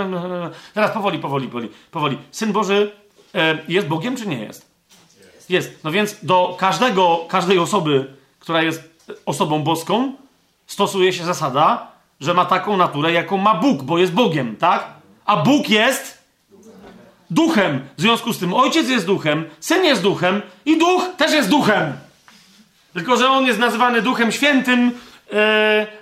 Teraz 0.73 0.91
powoli, 0.91 1.19
powoli, 1.19 1.47
powoli, 1.47 1.69
powoli. 1.91 2.17
Syn 2.31 2.51
Boży 2.51 2.91
e, 3.35 3.57
jest 3.67 3.87
Bogiem, 3.87 4.15
czy 4.15 4.27
nie 4.27 4.39
jest? 4.39 4.65
jest? 5.35 5.49
Jest. 5.49 5.83
No 5.83 5.91
więc 5.91 6.15
do 6.23 6.55
każdego, 6.59 7.25
każdej 7.27 7.59
osoby, 7.59 8.13
która 8.39 8.61
jest 8.61 9.03
osobą 9.25 9.63
boską, 9.63 10.13
stosuje 10.67 11.13
się 11.13 11.25
zasada, 11.25 11.91
że 12.21 12.33
ma 12.33 12.45
taką 12.45 12.77
naturę, 12.77 13.11
jaką 13.11 13.37
ma 13.37 13.55
Bóg, 13.55 13.83
bo 13.83 13.97
jest 13.97 14.13
Bogiem, 14.13 14.55
tak? 14.55 14.87
A 15.25 15.37
Bóg 15.37 15.69
jest 15.69 16.23
duchem. 17.29 17.87
W 17.97 18.01
związku 18.01 18.33
z 18.33 18.39
tym 18.39 18.53
ojciec 18.53 18.89
jest 18.89 19.05
duchem, 19.05 19.45
syn 19.59 19.85
jest 19.85 20.01
duchem 20.01 20.41
i 20.65 20.77
duch 20.77 21.03
też 21.17 21.31
jest 21.31 21.49
duchem. 21.49 21.93
Tylko, 22.93 23.17
że 23.17 23.29
on 23.29 23.45
jest 23.45 23.59
nazywany 23.59 24.01
duchem 24.01 24.31
świętym, 24.31 24.91
Yy, 25.31 25.37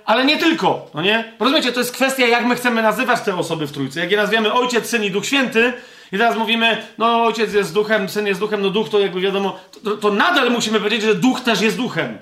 ale 0.04 0.24
nie 0.24 0.38
tylko, 0.38 0.90
no 0.94 1.02
nie? 1.02 1.32
Rozumiecie, 1.40 1.72
to 1.72 1.80
jest 1.80 1.92
kwestia, 1.92 2.26
jak 2.26 2.46
my 2.46 2.56
chcemy 2.56 2.82
nazywać 2.82 3.20
te 3.20 3.36
osoby 3.36 3.66
w 3.66 3.72
Trójcy. 3.72 4.00
Jak 4.00 4.10
je 4.10 4.16
nazwiemy 4.16 4.52
Ojciec, 4.52 4.88
Syn 4.88 5.04
i 5.04 5.10
Duch 5.10 5.26
Święty 5.26 5.72
i 6.12 6.18
teraz 6.18 6.36
mówimy, 6.36 6.82
no 6.98 7.24
Ojciec 7.24 7.54
jest 7.54 7.74
duchem, 7.74 8.08
Syn 8.08 8.26
jest 8.26 8.40
duchem, 8.40 8.62
no 8.62 8.70
Duch 8.70 8.88
to 8.88 8.98
jakby 8.98 9.20
wiadomo, 9.20 9.58
to, 9.84 9.96
to 9.96 10.10
nadal 10.10 10.50
musimy 10.50 10.78
powiedzieć, 10.78 11.02
że 11.02 11.14
Duch 11.14 11.40
też 11.40 11.60
jest 11.60 11.76
duchem. 11.76 12.18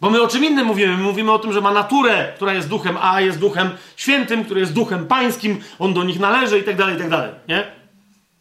Bo 0.00 0.10
my 0.10 0.22
o 0.22 0.28
czym 0.28 0.44
innym 0.44 0.66
mówimy? 0.66 0.96
My 0.96 1.02
mówimy 1.02 1.32
o 1.32 1.38
tym, 1.38 1.52
że 1.52 1.60
ma 1.60 1.72
naturę, 1.72 2.32
która 2.36 2.54
jest 2.54 2.68
duchem, 2.68 2.96
a 3.00 3.20
jest 3.20 3.38
duchem 3.38 3.70
świętym, 3.96 4.44
który 4.44 4.60
jest 4.60 4.72
duchem 4.72 5.06
pańskim, 5.06 5.60
on 5.78 5.94
do 5.94 6.04
nich 6.04 6.20
należy 6.20 6.58
i 6.58 6.62
tak 6.62 6.76
dalej, 6.76 6.96
i 6.96 6.98
tak 6.98 7.10
dalej, 7.10 7.30
nie? 7.48 7.64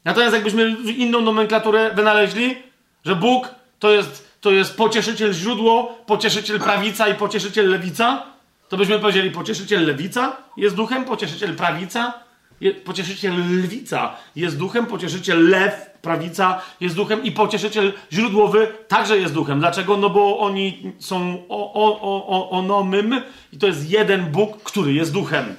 Natomiast 0.05 0.33
jakbyśmy 0.33 0.75
inną 0.97 1.21
nomenklaturę 1.21 1.91
wynaleźli, 1.95 2.57
że 3.05 3.15
Bóg 3.15 3.55
to 3.79 3.91
jest 3.91 4.26
to 4.47 4.51
jest 4.51 4.77
pocieszyciel 4.77 5.33
źródło, 5.33 5.97
pocieszyciel 6.05 6.59
prawica 6.59 7.07
i 7.07 7.15
pocieszyciel 7.15 7.69
lewica, 7.69 8.23
to 8.69 8.77
byśmy 8.77 8.99
powiedzieli 8.99 9.31
pocieszyciel 9.31 9.85
lewica 9.85 10.37
jest 10.57 10.75
duchem, 10.75 11.05
pocieszyciel 11.05 11.55
prawica, 11.55 12.13
je, 12.61 12.73
pocieszyciel 12.73 13.33
lwica 13.33 14.15
jest 14.35 14.57
duchem, 14.57 14.85
pocieszyciel 14.85 15.49
lew, 15.49 15.89
prawica 16.01 16.61
jest 16.79 16.95
duchem 16.95 17.23
i 17.23 17.31
pocieszyciel 17.31 17.93
źródłowy 18.11 18.67
także 18.87 19.17
jest 19.17 19.33
duchem. 19.33 19.59
Dlaczego? 19.59 19.97
No 19.97 20.09
bo 20.09 20.39
oni 20.39 20.93
są 20.99 21.43
o, 21.49 21.73
o, 21.73 22.27
o, 22.27 22.49
onomym 22.49 23.21
i 23.53 23.57
to 23.57 23.67
jest 23.67 23.89
jeden 23.89 24.31
Bóg, 24.31 24.63
który 24.63 24.93
jest 24.93 25.13
duchem. 25.13 25.55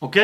Ok? 0.00 0.16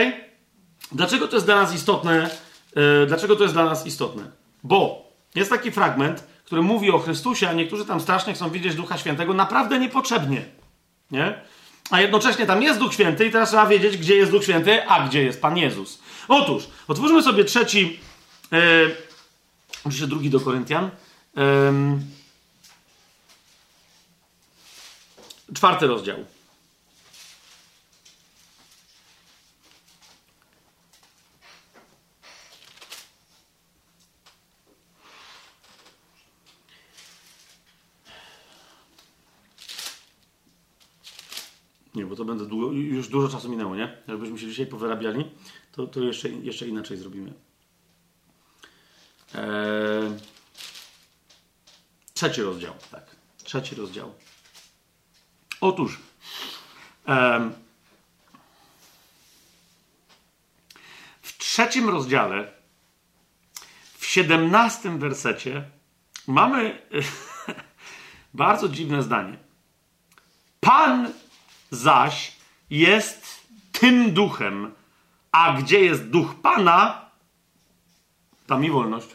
Dlaczego 0.93 1.29
to 1.29 1.37
jest 1.37 1.47
dla 1.47 1.57
nas 1.57 1.75
istotne? 1.75 2.31
Yy, 2.77 3.07
dlaczego 3.07 3.37
to 3.37 3.43
jest 3.43 3.55
dla 3.55 3.65
nas 3.65 3.87
istotne? 3.87 4.23
Bo 4.65 5.11
jest 5.35 5.51
taki 5.51 5.71
fragment, 5.71 6.34
który 6.45 6.63
mówi 6.63 6.91
o 6.91 6.99
Chrystusie, 6.99 7.49
a 7.49 7.53
niektórzy 7.53 7.85
tam 7.85 8.01
strasznie 8.01 8.35
chcą 8.35 8.51
widzieć 8.51 8.75
Ducha 8.75 8.99
Świętego, 8.99 9.35
naprawdę 9.35 9.79
niepotrzebnie. 9.79 10.45
Nie? 11.11 11.41
A 11.91 12.01
jednocześnie 12.01 12.47
tam 12.47 12.63
jest 12.63 12.79
Duch 12.79 12.95
Święty 12.95 13.27
i 13.27 13.31
teraz 13.31 13.49
trzeba 13.49 13.67
wiedzieć, 13.67 13.97
gdzie 13.97 14.17
jest 14.17 14.31
Duch 14.31 14.43
Święty, 14.43 14.89
a 14.89 15.09
gdzie 15.09 15.23
jest 15.23 15.41
Pan 15.41 15.57
Jezus. 15.57 15.99
Otóż, 16.29 16.69
otwórzmy 16.89 17.23
sobie 17.23 17.45
trzeci, 17.45 18.01
oczywiście 19.85 20.07
drugi 20.07 20.31
do 20.31 20.41
Koryntian, 20.41 20.91
yy, 21.37 21.43
czwarty 25.55 25.87
rozdział. 25.87 26.34
Nie, 41.95 42.07
bo 42.07 42.17
to 42.17 42.25
będę 42.25 42.47
długo, 42.47 42.73
już 42.73 43.09
dużo 43.09 43.29
czasu 43.29 43.49
minęło, 43.49 43.77
nie? 43.77 43.97
Jakbyśmy 44.09 44.39
się 44.39 44.47
dzisiaj 44.47 44.67
powyrabiali, 44.67 45.31
to, 45.73 45.87
to 45.87 46.01
jeszcze, 46.01 46.29
jeszcze 46.29 46.69
inaczej 46.69 46.97
zrobimy. 46.97 47.33
Eee... 49.35 50.35
Trzeci 52.15 52.43
rozdział, 52.43 52.75
tak. 52.91 53.17
Trzeci 53.45 53.75
rozdział. 53.75 54.15
Otóż 55.61 55.99
w 61.23 61.39
trzecim 61.39 61.89
rozdziale, 61.89 62.53
w 63.99 64.07
siedemnastym 64.07 64.99
wersecie 64.99 65.71
mamy 66.27 66.83
bardzo 68.35 68.69
dziwne 68.69 69.03
zdanie. 69.03 69.39
Pan 70.61 71.13
zaś 71.75 72.33
jest 72.71 73.47
tym 73.73 74.13
duchem, 74.15 74.73
a 75.33 75.53
gdzie 75.53 75.81
jest 75.81 76.11
duch 76.11 76.35
Pana, 76.43 77.05
tam 78.47 78.65
i 78.65 78.71
wolność. 78.71 79.09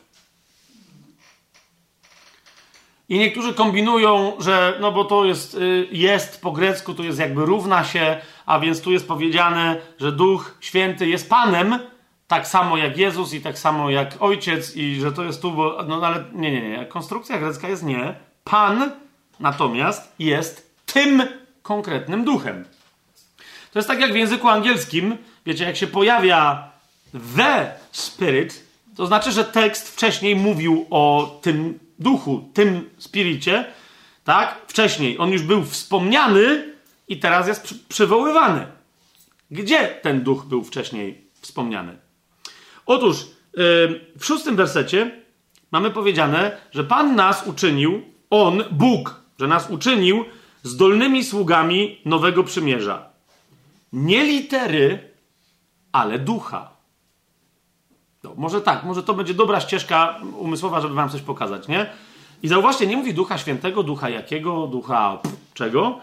I 3.10 3.20
niektórzy 3.20 3.54
kombinują, 3.54 4.34
że 4.40 4.78
no 4.82 4.92
bo 4.92 5.06
to 5.06 5.26
jest, 5.26 5.54
y, 5.56 5.88
jest 5.92 6.42
po 6.42 6.52
grecku, 6.52 6.94
to 6.94 7.04
jest 7.04 7.20
jakby 7.20 7.46
równa 7.46 7.84
się, 7.84 8.22
a 8.46 8.60
więc 8.60 8.82
tu 8.82 8.92
jest 8.92 9.08
powiedziane, 9.08 9.82
że 10.00 10.12
Duch 10.12 10.58
Święty 10.60 11.08
jest 11.08 11.30
Panem, 11.30 11.80
tak 12.28 12.48
samo 12.48 12.78
jak 12.78 12.98
Jezus 12.98 13.34
i 13.34 13.42
tak 13.42 13.60
samo 13.60 13.90
jak 13.90 14.16
Ojciec 14.20 14.76
i 14.76 14.96
że 14.96 15.12
to 15.12 15.24
jest 15.24 15.42
tu, 15.42 15.52
bo, 15.52 15.84
no 15.88 16.02
ale 16.06 16.24
nie, 16.34 16.52
nie, 16.52 16.70
nie. 16.70 16.86
Konstrukcja 16.86 17.40
grecka 17.40 17.70
jest 17.70 17.84
nie. 17.84 18.16
Pan 18.44 18.92
natomiast 19.40 20.16
jest 20.20 20.76
tym 20.86 21.24
konkretnym 21.69 22.23
duchem. 22.23 22.65
To 23.72 23.80
jest 23.80 23.88
tak 23.88 23.99
jak 23.99 24.14
w 24.14 24.15
języku 24.15 24.48
angielskim, 24.48 25.17
wiecie, 25.45 25.64
jak 25.64 25.77
się 25.77 25.88
pojawia 25.88 26.72
the 27.38 27.72
spirit, 27.91 28.64
to 28.95 29.07
znaczy, 29.07 29.31
że 29.31 29.43
tekst 29.43 29.89
wcześniej 29.89 30.35
mówił 30.35 30.85
o 30.89 31.39
tym 31.41 31.80
duchu, 31.99 32.49
tym 32.53 32.89
spiricie, 32.98 33.65
tak? 34.23 34.56
Wcześniej. 34.67 35.17
On 35.19 35.31
już 35.31 35.41
był 35.41 35.64
wspomniany 35.64 36.73
i 37.07 37.19
teraz 37.19 37.48
jest 37.48 37.64
przy 37.64 37.75
przywoływany. 37.75 38.67
Gdzie 39.51 39.88
ten 40.01 40.23
duch 40.23 40.45
był 40.45 40.64
wcześniej 40.64 41.22
wspomniany? 41.41 41.98
Otóż 42.85 43.17
yy, 43.17 44.01
w 44.19 44.25
szóstym 44.25 44.56
wersecie 44.56 45.11
mamy 45.72 45.91
powiedziane, 45.91 46.57
że 46.72 46.83
Pan 46.83 47.15
nas 47.15 47.48
uczynił, 47.48 48.01
On, 48.30 48.64
Bóg, 48.72 49.22
że 49.39 49.48
nas 49.48 49.69
uczynił 49.69 50.25
zdolnymi 50.64 51.24
sługami 51.24 52.02
nowego 52.06 52.44
przymierza. 52.44 53.10
Nie 53.94 54.24
litery, 54.24 55.12
ale 55.92 56.20
ducha. 56.20 56.70
No, 58.24 58.34
może 58.38 58.62
tak, 58.62 58.84
może 58.84 59.04
to 59.04 59.14
będzie 59.14 59.34
dobra 59.34 59.60
ścieżka 59.60 60.20
umysłowa, 60.38 60.82
żeby 60.82 60.94
wam 60.94 61.10
coś 61.10 61.22
pokazać, 61.22 61.68
nie? 61.68 61.90
I 62.44 62.48
zauważcie, 62.48 62.88
nie 62.88 62.98
mówi 62.98 63.14
ducha 63.14 63.38
świętego, 63.38 63.84
ducha 63.84 64.10
jakiego, 64.10 64.68
ducha 64.68 65.18
pff, 65.18 65.38
czego. 65.54 66.00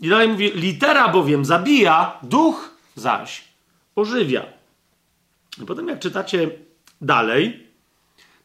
I 0.00 0.08
dalej 0.08 0.28
mówi, 0.28 0.52
litera 0.54 1.08
bowiem 1.08 1.44
zabija, 1.44 2.18
duch 2.22 2.70
zaś 2.94 3.44
ożywia. 3.96 4.42
I 5.62 5.66
potem 5.66 5.88
jak 5.88 5.98
czytacie 5.98 6.50
dalej, 7.00 7.66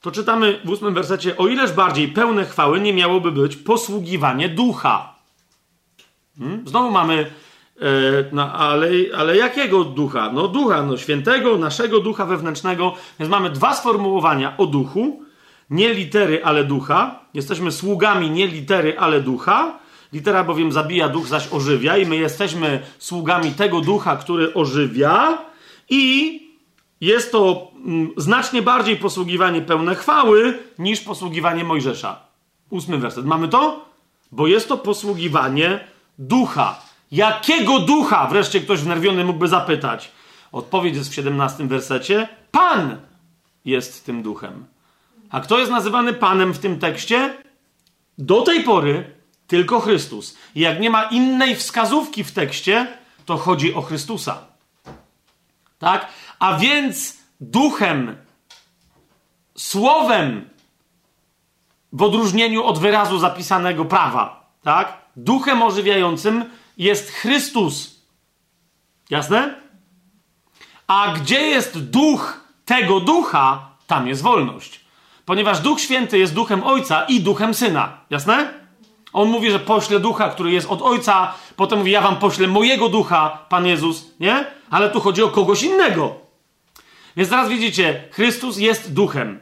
to 0.01 0.11
czytamy 0.11 0.61
w 0.65 0.69
ósmym 0.69 0.93
wersecie, 0.93 1.37
o 1.37 1.47
ileż 1.47 1.71
bardziej 1.71 2.07
pełne 2.07 2.45
chwały 2.45 2.81
nie 2.81 2.93
miałoby 2.93 3.31
być 3.31 3.55
posługiwanie 3.55 4.49
ducha. 4.49 5.15
Hmm? 6.37 6.67
Znowu 6.67 6.91
mamy, 6.91 7.31
e, 7.81 7.85
no, 8.31 8.53
ale, 8.53 8.87
ale 9.17 9.37
jakiego 9.37 9.83
ducha? 9.83 10.31
No 10.33 10.47
ducha, 10.47 10.83
no 10.83 10.97
świętego, 10.97 11.57
naszego 11.57 11.99
ducha 11.99 12.25
wewnętrznego. 12.25 12.93
Więc 13.19 13.31
mamy 13.31 13.49
dwa 13.49 13.73
sformułowania 13.73 14.57
o 14.57 14.65
duchu. 14.65 15.23
Nie 15.69 15.93
litery, 15.93 16.45
ale 16.45 16.63
ducha. 16.63 17.19
Jesteśmy 17.33 17.71
sługami 17.71 18.29
nie 18.29 18.47
litery, 18.47 18.99
ale 18.99 19.21
ducha. 19.21 19.79
Litera 20.13 20.43
bowiem 20.43 20.71
zabija, 20.71 21.09
duch 21.09 21.27
zaś 21.27 21.47
ożywia, 21.51 21.97
i 21.97 22.05
my 22.05 22.17
jesteśmy 22.17 22.79
sługami 22.99 23.51
tego 23.51 23.81
ducha, 23.81 24.15
który 24.15 24.53
ożywia, 24.53 25.37
i 25.89 26.41
jest 27.01 27.31
to 27.31 27.71
mm, 27.85 28.11
znacznie 28.17 28.61
bardziej 28.61 28.97
posługiwanie 28.97 29.61
pełne 29.61 29.95
chwały 29.95 30.59
niż 30.79 31.01
posługiwanie 31.01 31.63
Mojżesza. 31.63 32.19
Ósmy 32.69 32.97
werset. 32.97 33.25
Mamy 33.25 33.47
to? 33.47 33.85
Bo 34.31 34.47
jest 34.47 34.67
to 34.67 34.77
posługiwanie 34.77 35.79
ducha. 36.19 36.79
Jakiego 37.11 37.79
ducha? 37.79 38.27
Wreszcie 38.27 38.61
ktoś 38.61 38.79
wnerwiony 38.79 39.23
mógłby 39.23 39.47
zapytać. 39.47 40.11
Odpowiedź 40.51 40.95
jest 40.95 41.09
w 41.09 41.13
17 41.13 41.67
wersecie. 41.67 42.27
Pan 42.51 42.97
jest 43.65 44.05
tym 44.05 44.23
duchem. 44.23 44.65
A 45.29 45.39
kto 45.39 45.59
jest 45.59 45.71
nazywany 45.71 46.13
Panem 46.13 46.53
w 46.53 46.59
tym 46.59 46.79
tekście? 46.79 47.37
Do 48.17 48.41
tej 48.41 48.63
pory 48.63 49.15
tylko 49.47 49.79
Chrystus. 49.79 50.37
I 50.55 50.59
jak 50.59 50.79
nie 50.79 50.89
ma 50.89 51.03
innej 51.03 51.55
wskazówki 51.55 52.23
w 52.23 52.31
tekście, 52.31 52.87
to 53.25 53.37
chodzi 53.37 53.73
o 53.73 53.81
Chrystusa. 53.81 54.37
Tak? 55.79 56.07
A 56.39 56.57
więc 56.57 57.17
duchem, 57.41 58.15
słowem, 59.57 60.49
w 61.93 62.01
odróżnieniu 62.01 62.63
od 62.63 62.79
wyrazu 62.79 63.19
zapisanego 63.19 63.85
prawa, 63.85 64.51
tak? 64.63 65.00
Duchem 65.15 65.61
ożywiającym 65.61 66.45
jest 66.77 67.11
Chrystus. 67.11 68.01
Jasne? 69.09 69.55
A 70.87 71.13
gdzie 71.13 71.41
jest 71.41 71.89
duch 71.89 72.41
tego 72.65 72.99
ducha, 72.99 73.69
tam 73.87 74.07
jest 74.07 74.21
wolność. 74.21 74.81
Ponieważ 75.25 75.59
Duch 75.59 75.81
Święty 75.81 76.17
jest 76.17 76.33
duchem 76.33 76.63
Ojca 76.63 77.05
i 77.05 77.19
duchem 77.19 77.53
Syna. 77.53 77.97
Jasne? 78.09 78.53
On 79.13 79.29
mówi, 79.29 79.51
że 79.51 79.59
pośle 79.59 79.99
ducha, 79.99 80.29
który 80.29 80.51
jest 80.51 80.67
od 80.67 80.81
Ojca, 80.81 81.33
potem 81.55 81.79
mówi, 81.79 81.91
ja 81.91 82.01
wam 82.01 82.15
poślę 82.15 82.47
mojego 82.47 82.89
ducha, 82.89 83.45
Pan 83.49 83.65
Jezus, 83.65 84.05
nie? 84.19 84.45
Ale 84.69 84.89
tu 84.89 84.99
chodzi 84.99 85.23
o 85.23 85.29
kogoś 85.29 85.63
innego. 85.63 86.15
Więc 87.17 87.29
teraz 87.29 87.49
widzicie, 87.49 88.03
Chrystus 88.11 88.57
jest 88.57 88.93
duchem. 88.93 89.39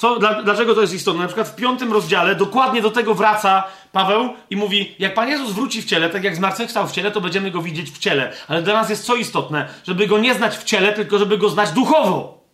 Co, 0.00 0.18
dla, 0.18 0.42
dlaczego 0.42 0.74
to 0.74 0.80
jest 0.80 0.94
istotne? 0.94 1.20
Na 1.20 1.26
przykład 1.26 1.48
w 1.48 1.54
piątym 1.54 1.92
rozdziale 1.92 2.34
dokładnie 2.34 2.82
do 2.82 2.90
tego 2.90 3.14
wraca 3.14 3.64
Paweł 3.92 4.28
i 4.50 4.56
mówi: 4.56 4.94
Jak 4.98 5.14
Pan 5.14 5.28
Jezus 5.28 5.52
wróci 5.52 5.82
w 5.82 5.84
ciele, 5.84 6.10
tak 6.10 6.24
jak 6.24 6.36
zmartwychwstał 6.36 6.88
w 6.88 6.92
ciele, 6.92 7.10
to 7.10 7.20
będziemy 7.20 7.50
go 7.50 7.62
widzieć 7.62 7.90
w 7.90 7.98
ciele. 7.98 8.32
Ale 8.48 8.62
dla 8.62 8.74
nas 8.74 8.90
jest 8.90 9.04
co 9.04 9.16
istotne? 9.16 9.68
Żeby 9.86 10.06
go 10.06 10.18
nie 10.18 10.34
znać 10.34 10.56
w 10.56 10.64
ciele, 10.64 10.92
tylko 10.92 11.18
żeby 11.18 11.38
go 11.38 11.48
znać 11.48 11.70
duchowo. 11.70 12.44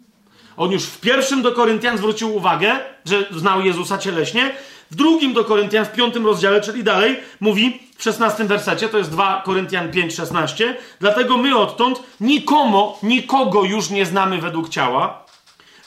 On 0.56 0.72
już 0.72 0.84
w 0.84 1.00
pierwszym 1.00 1.42
do 1.42 1.52
Koryntian 1.52 1.98
zwrócił 1.98 2.36
uwagę, 2.36 2.76
że 3.04 3.24
znał 3.30 3.60
Jezusa 3.60 3.98
cieleśnie. 3.98 4.50
W 4.90 4.94
drugim 4.94 5.32
do 5.32 5.44
Koryntian, 5.44 5.84
w 5.84 5.92
piątym 5.92 6.26
rozdziale, 6.26 6.60
czyli 6.60 6.84
dalej, 6.84 7.16
mówi 7.40 7.80
w 7.96 8.02
szesnastym 8.02 8.46
wersecie, 8.46 8.88
to 8.88 8.98
jest 8.98 9.10
2 9.10 9.42
Koryntian 9.44 9.90
5, 9.90 10.14
16. 10.14 10.76
Dlatego 11.00 11.36
my 11.36 11.56
odtąd 11.56 12.02
nikomu, 12.20 12.94
nikogo 13.02 13.64
już 13.64 13.90
nie 13.90 14.06
znamy 14.06 14.40
według 14.40 14.68
ciała, 14.68 15.25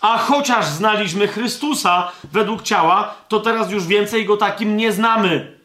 a 0.01 0.17
chociaż 0.17 0.65
znaliśmy 0.65 1.27
Chrystusa 1.27 2.11
według 2.23 2.61
ciała, 2.61 3.15
to 3.27 3.39
teraz 3.39 3.71
już 3.71 3.87
więcej 3.87 4.25
go 4.25 4.37
takim 4.37 4.77
nie 4.77 4.91
znamy. 4.91 5.59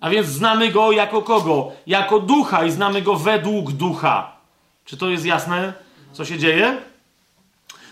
A 0.00 0.10
więc 0.10 0.26
znamy 0.26 0.70
go 0.70 0.92
jako 0.92 1.22
kogo? 1.22 1.72
Jako 1.86 2.20
ducha 2.20 2.64
i 2.64 2.70
znamy 2.70 3.02
go 3.02 3.16
według 3.16 3.72
ducha. 3.72 4.32
Czy 4.84 4.96
to 4.96 5.08
jest 5.10 5.24
jasne, 5.24 5.72
co 6.12 6.24
się 6.24 6.38
dzieje? 6.38 6.76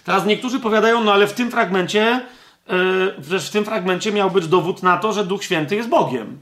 Teraz 0.05 0.27
niektórzy 0.27 0.61
powiadają, 0.61 1.05
no 1.05 1.13
ale 1.13 1.27
w 1.27 1.33
tym 1.33 1.51
fragmencie, 1.51 2.21
yy, 2.69 3.15
w 3.19 3.51
tym 3.51 3.65
fragmencie 3.65 4.13
miał 4.13 4.31
być 4.31 4.47
dowód 4.47 4.83
na 4.83 4.97
to, 4.97 5.13
że 5.13 5.25
Duch 5.25 5.45
Święty 5.45 5.77
jest 5.77 5.89
Bogiem. 5.89 6.39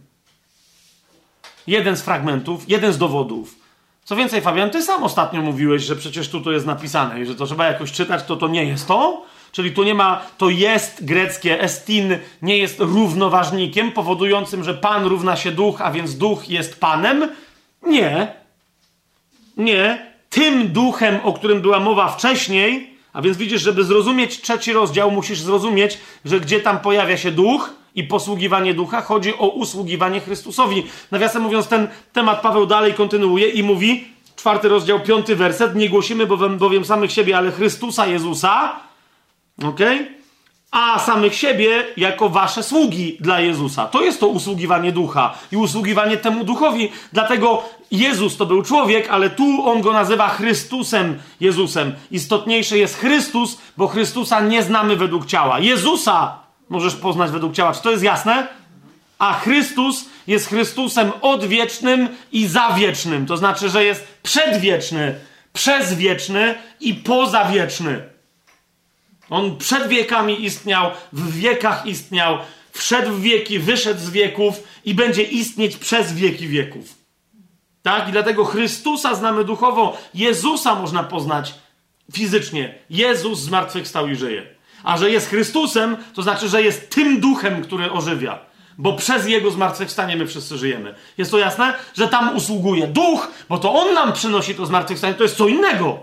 Jeden 1.67 1.97
z 1.97 2.03
fragmentów, 2.03 2.69
jeden 2.69 2.93
z 2.93 2.99
dowodów. 2.99 3.68
Co 4.09 4.17
więcej, 4.17 4.41
Fabian, 4.41 4.71
ty 4.71 4.83
sam 4.83 5.05
ostatnio 5.05 5.43
mówiłeś, 5.43 5.83
że 5.83 5.97
przecież 5.97 6.29
tu 6.29 6.41
to 6.41 6.53
jest 6.53 6.67
napisane 6.67 7.21
i 7.21 7.27
że 7.27 7.35
to 7.35 7.47
trzeba 7.47 7.67
jakoś 7.67 7.93
czytać, 7.93 8.25
to 8.25 8.37
to 8.37 8.49
nie 8.49 8.65
jest 8.65 8.89
to. 8.89 9.23
Czyli 9.53 9.73
tu 9.73 9.83
nie 9.83 9.95
ma, 9.95 10.23
to 10.39 10.51
jest 10.51 11.05
greckie, 11.05 11.61
estin 11.61 12.19
nie 12.43 12.59
jest 12.59 12.81
równoważnikiem 12.81 13.93
powodującym, 13.93 14.65
że 14.65 14.75
Pan 14.75 15.05
równa 15.05 15.37
się 15.37 15.51
duch, 15.51 15.81
a 15.81 15.91
więc 15.91 16.19
duch 16.19 16.49
jest 16.49 16.81
Panem. 16.81 17.29
Nie. 17.83 18.33
Nie. 19.57 20.13
Tym 20.31 20.69
duchem, 20.69 21.19
o 21.25 21.33
którym 21.33 21.61
była 21.61 21.81
mowa 21.81 22.09
wcześniej, 22.09 22.95
a 23.13 23.23
więc 23.23 23.37
widzisz, 23.37 23.63
żeby 23.63 23.85
zrozumieć 23.85 24.41
trzeci 24.41 24.73
rozdział, 24.73 25.11
musisz 25.11 25.41
zrozumieć, 25.41 25.99
że 26.25 26.41
gdzie 26.41 26.61
tam 26.61 26.81
pojawia 26.81 27.17
się 27.17 27.31
duch 27.31 27.71
i 27.99 28.05
posługiwanie 28.05 28.75
ducha, 28.75 29.03
chodzi 29.03 29.35
o 29.39 29.49
usługiwanie 29.49 30.21
Chrystusowi. 30.21 30.87
Nawiasem 31.11 31.43
mówiąc, 31.43 31.69
ten 31.69 31.89
temat 32.13 32.41
Paweł 32.41 32.67
dalej 32.67 32.95
kontynuuje 32.95 33.49
i 33.49 33.63
mówi, 33.63 34.05
czwarty 34.37 34.69
rozdział, 34.69 35.01
piąty 35.01 35.37
werset, 35.37 35.75
nie 35.75 35.89
głosimy 35.89 36.27
bowiem, 36.27 36.59
bowiem 36.59 36.85
samych 36.85 37.13
siebie, 37.13 37.37
ale 37.37 37.53
Chrystusa 37.53 38.07
Jezusa, 38.07 38.77
ok? 39.65 39.81
A 40.71 40.99
samych 40.99 41.35
siebie 41.35 41.85
jako 41.97 42.29
wasze 42.29 42.63
sługi 42.63 43.17
dla 43.21 43.41
Jezusa. 43.41 43.87
To 43.87 44.03
jest 44.03 44.21
to 44.21 44.29
usługiwanie 44.29 44.93
ducha 44.93 45.35
i 45.53 45.57
usługiwanie 45.57 46.17
temu 46.17 46.45
duchowi. 46.45 46.93
Dlatego 47.13 47.63
Jezus 47.91 48.37
to 48.37 48.47
był 48.47 48.63
człowiek, 48.63 49.11
ale 49.11 49.31
tu 49.31 49.69
on 49.69 49.81
go 49.81 49.93
nazywa 49.93 50.29
Chrystusem 50.29 51.19
Jezusem. 51.41 51.93
Istotniejszy 52.11 52.79
jest 52.79 52.97
Chrystus, 52.97 53.59
bo 53.77 53.89
Chrystusa 53.89 54.41
nie 54.41 54.63
znamy 54.63 54.97
według 54.97 55.27
ciała. 55.27 55.61
Jezusa 55.61 56.48
możesz 56.69 56.97
poznać 56.97 57.31
według 57.31 57.55
ciała. 57.55 57.75
Czy 57.75 57.83
to 57.83 57.91
jest 57.91 58.03
jasne? 58.03 58.47
A 59.19 59.35
Chrystus 59.35 60.05
jest 60.27 60.49
Chrystusem 60.49 61.13
odwiecznym 61.21 62.09
i 62.33 62.47
zawiecznym. 62.47 63.27
To 63.27 63.37
znaczy, 63.37 63.69
że 63.69 63.85
jest 63.85 64.07
przedwieczny, 64.23 65.15
przezwieczny 65.53 66.55
i 66.81 66.95
pozawieczny. 66.95 68.03
On 69.31 69.57
przed 69.57 69.89
wiekami 69.89 70.45
istniał, 70.45 70.91
w 71.13 71.33
wiekach 71.33 71.87
istniał, 71.87 72.39
wszedł 72.73 73.13
w 73.13 73.21
wieki, 73.21 73.59
wyszedł 73.59 74.01
z 74.01 74.11
wieków 74.11 74.63
i 74.85 74.95
będzie 74.95 75.23
istnieć 75.23 75.77
przez 75.77 76.13
wieki 76.13 76.49
wieków. 76.49 76.95
Tak? 77.83 78.09
I 78.09 78.13
dlatego 78.13 78.45
Chrystusa 78.45 79.15
znamy 79.15 79.45
duchowo, 79.45 79.99
Jezusa 80.15 80.75
można 80.75 81.03
poznać 81.03 81.55
fizycznie. 82.13 82.75
Jezus 82.91 83.41
zmartwychwstał 83.41 84.09
i 84.09 84.17
żyje. 84.17 84.58
A 84.85 84.99
że 84.99 85.11
jest 85.11 85.29
Chrystusem, 85.29 85.97
to 86.15 86.23
znaczy, 86.23 86.49
że 86.49 86.63
jest 86.63 86.91
tym 86.91 87.21
duchem, 87.21 87.63
który 87.63 87.93
ożywia. 87.93 88.39
Bo 88.79 88.93
przez 88.93 89.27
Jego 89.27 89.51
zmartwychwstanie 89.51 90.17
my 90.17 90.27
wszyscy 90.27 90.59
żyjemy. 90.59 90.95
Jest 91.19 91.31
to 91.31 91.39
jasne? 91.39 91.75
Że 91.95 92.09
tam 92.09 92.37
usługuje 92.37 92.87
duch, 92.87 93.29
bo 93.49 93.59
to 93.59 93.75
On 93.75 93.95
nam 93.95 94.13
przynosi 94.13 94.55
to 94.55 94.67
zmartwychwstanie, 94.67 95.15
to 95.15 95.23
jest 95.23 95.37
co 95.37 95.49
innego. 95.49 95.99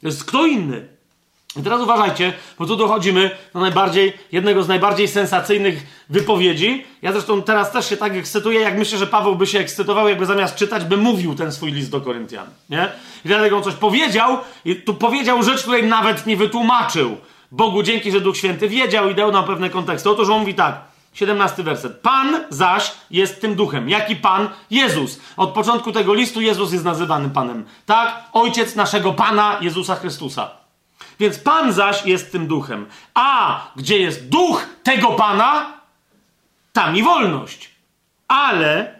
To 0.00 0.06
jest 0.06 0.24
kto 0.24 0.46
inny. 0.46 0.88
I 1.56 1.62
teraz 1.62 1.80
uważajcie, 1.80 2.32
bo 2.58 2.66
tu 2.66 2.76
dochodzimy 2.76 3.30
do 3.54 3.60
najbardziej, 3.60 4.12
jednego 4.32 4.62
z 4.62 4.68
najbardziej 4.68 5.08
sensacyjnych 5.08 6.04
wypowiedzi. 6.10 6.84
Ja 7.02 7.12
zresztą 7.12 7.42
teraz 7.42 7.72
też 7.72 7.88
się 7.88 7.96
tak 7.96 8.16
ekscytuję, 8.16 8.60
jak 8.60 8.78
myślę, 8.78 8.98
że 8.98 9.06
Paweł 9.06 9.36
by 9.36 9.46
się 9.46 9.58
ekscytował, 9.58 10.08
jakby 10.08 10.26
zamiast 10.26 10.56
czytać, 10.56 10.84
by 10.84 10.96
mówił 10.96 11.34
ten 11.34 11.52
swój 11.52 11.72
list 11.72 11.90
do 11.90 12.00
Koryntian. 12.00 12.46
Nie? 12.70 12.88
I 13.24 13.28
dlatego 13.28 13.56
on 13.56 13.62
coś 13.62 13.74
powiedział, 13.74 14.38
i 14.64 14.76
tu 14.76 14.94
powiedział 14.94 15.42
rzecz, 15.42 15.62
której 15.62 15.84
nawet 15.84 16.26
nie 16.26 16.36
wytłumaczył. 16.36 17.16
Bogu 17.52 17.82
dzięki, 17.82 18.12
że 18.12 18.20
Duch 18.20 18.36
Święty 18.36 18.68
wiedział 18.68 19.10
i 19.10 19.14
dał 19.14 19.32
nam 19.32 19.44
pewne 19.44 19.70
konteksty. 19.70 20.10
Otóż 20.10 20.28
on 20.28 20.40
mówi 20.40 20.54
tak, 20.54 20.80
17 21.12 21.62
werset. 21.62 22.00
Pan 22.00 22.44
zaś 22.50 22.92
jest 23.10 23.40
tym 23.40 23.54
duchem. 23.54 23.88
Jaki 23.88 24.16
Pan? 24.16 24.48
Jezus. 24.70 25.20
Od 25.36 25.50
początku 25.50 25.92
tego 25.92 26.14
listu 26.14 26.40
Jezus 26.40 26.72
jest 26.72 26.84
nazywany 26.84 27.30
Panem. 27.30 27.64
Tak? 27.86 28.24
Ojciec 28.32 28.76
naszego 28.76 29.12
Pana 29.12 29.58
Jezusa 29.60 29.96
Chrystusa. 29.96 30.50
Więc 31.20 31.38
Pan 31.38 31.72
zaś 31.72 32.06
jest 32.06 32.32
tym 32.32 32.46
duchem. 32.46 32.86
A 33.14 33.60
gdzie 33.76 33.98
jest 33.98 34.28
duch 34.28 34.66
tego 34.82 35.08
Pana, 35.08 35.72
tam 36.72 36.96
i 36.96 37.02
wolność. 37.02 37.70
Ale 38.28 38.98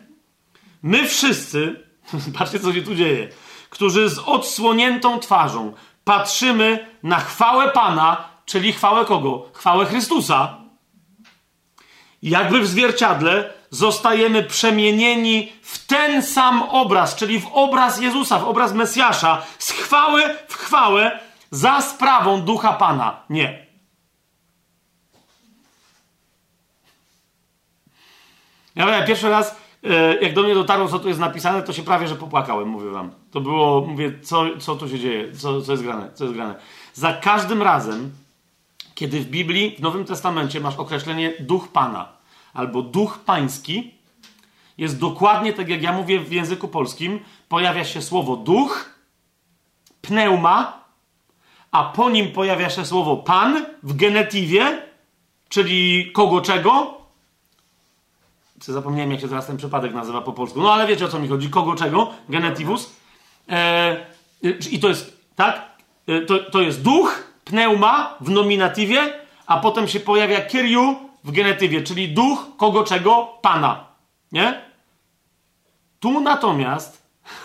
my 0.83 1.09
wszyscy, 1.09 1.85
patrzcie 2.39 2.61
co 2.61 2.73
się 2.73 2.83
tu 2.83 2.95
dzieje, 2.95 3.29
którzy 3.71 4.09
z 4.09 4.19
odsłoniętą 4.19 5.19
twarzą 5.19 5.73
patrzymy 6.05 6.87
na 7.03 7.21
chwałę 7.21 7.71
Pana, 7.71 8.32
czyli 8.45 8.73
chwałę 8.73 9.05
kogo? 9.05 9.49
Chwałę 9.53 9.87
Chrystusa. 9.87 10.59
Jakby 12.23 12.61
w 12.61 12.67
zwierciadle 12.67 13.53
zostajemy 13.71 14.43
przemienieni 14.43 15.53
w 15.63 15.87
ten 15.87 16.23
sam 16.23 16.63
obraz, 16.63 17.17
czyli 17.17 17.41
w 17.41 17.47
obraz 17.53 18.01
Jezusa, 18.01 18.39
w 18.39 18.45
obraz 18.45 18.73
Mesjasza, 18.73 19.43
z 19.59 19.71
chwały 19.71 20.23
w 20.49 20.55
chwałę, 20.55 21.21
za 21.51 21.81
sprawą 21.81 22.43
ducha 22.43 22.73
Pana. 22.73 23.21
Nie. 23.31 23.67
Ja 28.77 29.07
pierwszy 29.07 29.31
raz, 29.31 29.57
e, 29.85 30.15
jak 30.15 30.35
do 30.35 30.43
mnie 30.43 30.55
dotarło, 30.55 30.89
co 30.89 30.99
tu 30.99 31.09
jest 31.09 31.21
napisane, 31.21 31.63
to 31.63 31.73
się 31.73 31.83
prawie, 31.83 32.09
że 32.09 32.17
popłakałem, 32.17 32.69
mówię 32.69 32.91
wam. 32.91 33.11
To 33.31 33.41
było, 33.41 33.81
mówię, 33.81 34.19
co, 34.23 34.45
co 34.59 34.77
tu 34.77 34.89
się 34.89 34.99
dzieje, 34.99 35.33
co, 35.33 35.61
co 35.61 35.73
jest 35.73 35.85
grane, 35.85 36.11
co 36.15 36.25
jest 36.25 36.37
grane. 36.37 36.55
Za 36.95 37.13
każdym 37.13 37.63
razem, 37.63 38.11
kiedy 39.03 39.21
w 39.21 39.27
Biblii, 39.27 39.77
w 39.79 39.81
Nowym 39.81 40.05
Testamencie 40.05 40.61
masz 40.61 40.77
określenie 40.77 41.33
duch 41.41 41.69
Pana 41.69 42.09
albo 42.55 42.83
duch 42.83 43.19
pański, 43.19 43.95
jest 44.79 44.99
dokładnie 44.99 45.53
tak, 45.53 45.69
jak 45.69 45.83
ja 45.83 45.93
mówię 45.93 46.21
w 46.21 46.33
języku 46.33 46.69
polskim. 46.69 47.21
Pojawia 47.49 47.85
się 47.85 48.03
słowo 48.03 48.37
duch, 48.37 48.91
pneuma, 50.03 50.85
a 51.71 51.85
po 51.85 52.11
nim 52.11 52.33
pojawia 52.33 52.71
się 52.71 52.87
słowo 52.87 53.17
pan 53.17 53.67
w 53.83 53.97
genetywie, 53.97 54.83
czyli 55.49 56.13
kogo 56.13 56.41
czego. 56.41 56.95
Co 58.61 58.73
zapomniałem, 58.73 59.13
jak 59.13 59.21
się 59.21 59.29
teraz 59.29 59.47
ten 59.47 59.57
przypadek 59.57 59.95
nazywa 59.95 60.21
po 60.21 60.33
polsku. 60.33 60.63
No 60.63 60.73
ale 60.73 60.87
wiecie 60.87 61.05
o 61.05 61.09
co 61.09 61.19
mi 61.19 61.29
chodzi. 61.29 61.51
Kogo 61.51 61.75
czego? 61.75 62.11
Genetywus. 62.29 62.93
E, 63.49 64.07
I 64.71 64.81
to 64.81 64.89
jest, 64.89 65.19
tak? 65.37 65.63
E, 66.07 66.21
to, 66.21 66.39
to 66.39 66.61
jest 66.61 66.83
duch, 66.83 67.32
pneuma 67.45 68.17
w 68.21 68.31
nominatywie, 68.31 69.13
a 69.47 69.61
potem 69.61 69.89
się 69.89 70.01
pojawia 70.01 70.41
kyriu 70.41 70.97
w 71.25 71.33
genetywie, 71.33 71.83
czyli 71.83 72.09
duch 72.09 72.47
kogo 72.57 72.85
czego? 72.85 73.39
Pana. 73.43 73.85
Nie? 74.33 74.63
Tu 76.01 76.21
natomiast, 76.21 77.03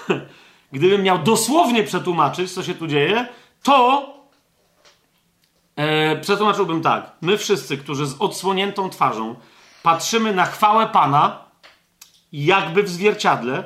gdybym 0.73 1.03
miał 1.03 1.19
dosłownie 1.19 1.83
przetłumaczyć, 1.83 2.53
co 2.53 2.63
się 2.63 2.73
tu 2.73 2.87
dzieje, 2.87 3.27
to 3.63 4.05
e, 5.75 6.15
przetłumaczyłbym 6.15 6.81
tak. 6.81 7.11
My 7.21 7.37
wszyscy, 7.37 7.77
którzy 7.77 8.05
z 8.05 8.21
odsłoniętą 8.21 8.89
twarzą 8.89 9.35
patrzymy 9.83 10.33
na 10.33 10.45
chwałę 10.45 10.87
Pana, 10.87 11.43
jakby 12.31 12.83
w 12.83 12.89
zwierciadle, 12.89 13.63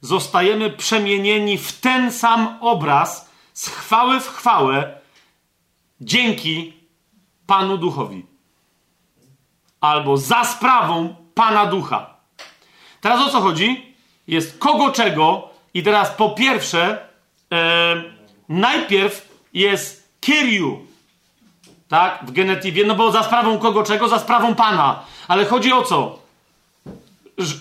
zostajemy 0.00 0.70
przemienieni 0.70 1.58
w 1.58 1.80
ten 1.80 2.12
sam 2.12 2.58
obraz 2.60 3.30
z 3.52 3.68
chwały 3.68 4.20
w 4.20 4.28
chwałę 4.28 5.01
dzięki 6.04 6.72
Panu 7.46 7.78
Duchowi. 7.78 8.26
Albo 9.80 10.16
za 10.16 10.44
sprawą 10.44 11.14
Pana 11.34 11.66
Ducha. 11.66 12.14
Teraz 13.00 13.20
o 13.20 13.30
co 13.30 13.40
chodzi? 13.40 13.94
Jest 14.26 14.58
kogo 14.58 14.90
czego 14.90 15.48
i 15.74 15.82
teraz 15.82 16.10
po 16.10 16.30
pierwsze 16.30 17.08
e, 17.52 18.02
najpierw 18.48 19.28
jest 19.54 20.08
Kyriu, 20.20 20.86
tak, 21.88 22.24
w 22.26 22.32
genetywie, 22.32 22.86
no 22.86 22.94
bo 22.94 23.12
za 23.12 23.22
sprawą 23.22 23.58
kogo 23.58 23.82
czego? 23.82 24.08
Za 24.08 24.18
sprawą 24.18 24.54
Pana. 24.54 25.04
Ale 25.28 25.44
chodzi 25.44 25.72
o 25.72 25.82
co? 25.82 26.18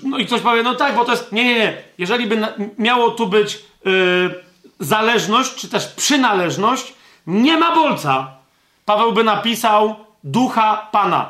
No 0.04 0.18
i 0.18 0.26
ktoś 0.26 0.42
powie, 0.42 0.64
no 0.64 0.76
tak, 0.76 0.96
bo 0.96 1.06
to 1.06 1.12
jest. 1.12 1.32
Nie, 1.32 1.44
nie, 1.44 1.56
nie. 1.56 1.78
Jeżeli 1.98 2.28
by 2.28 2.48
miało 2.78 3.12
tu 3.12 3.28
być 3.28 3.60
yy, 3.86 4.44
zależność, 4.80 5.56
czy 5.56 5.70
też 5.70 5.88
przynależność, 5.88 6.94
nie 7.28 7.58
ma 7.58 7.76
bolca. 7.76 8.28
Paweł 8.86 9.14
by 9.14 9.24
napisał 9.24 9.96
ducha 10.24 10.88
Pana. 10.92 11.30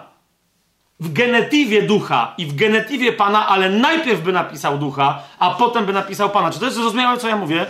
W 1.00 1.14
genetywie 1.14 1.82
ducha 1.82 2.34
i 2.38 2.46
w 2.46 2.56
genetywie 2.56 3.14
Pana, 3.14 3.48
ale 3.48 3.70
najpierw 3.70 4.22
by 4.22 4.32
napisał 4.32 4.78
ducha, 4.78 5.20
a 5.40 5.50
potem 5.50 5.86
by 5.86 5.94
napisał 5.94 6.30
Pana. 6.30 6.52
Czy 6.52 6.60
to 6.60 6.66
jest 6.66 6.78
zrozumiałe, 6.78 7.18
co 7.18 7.28
ja 7.28 7.36
mówię? 7.36 7.66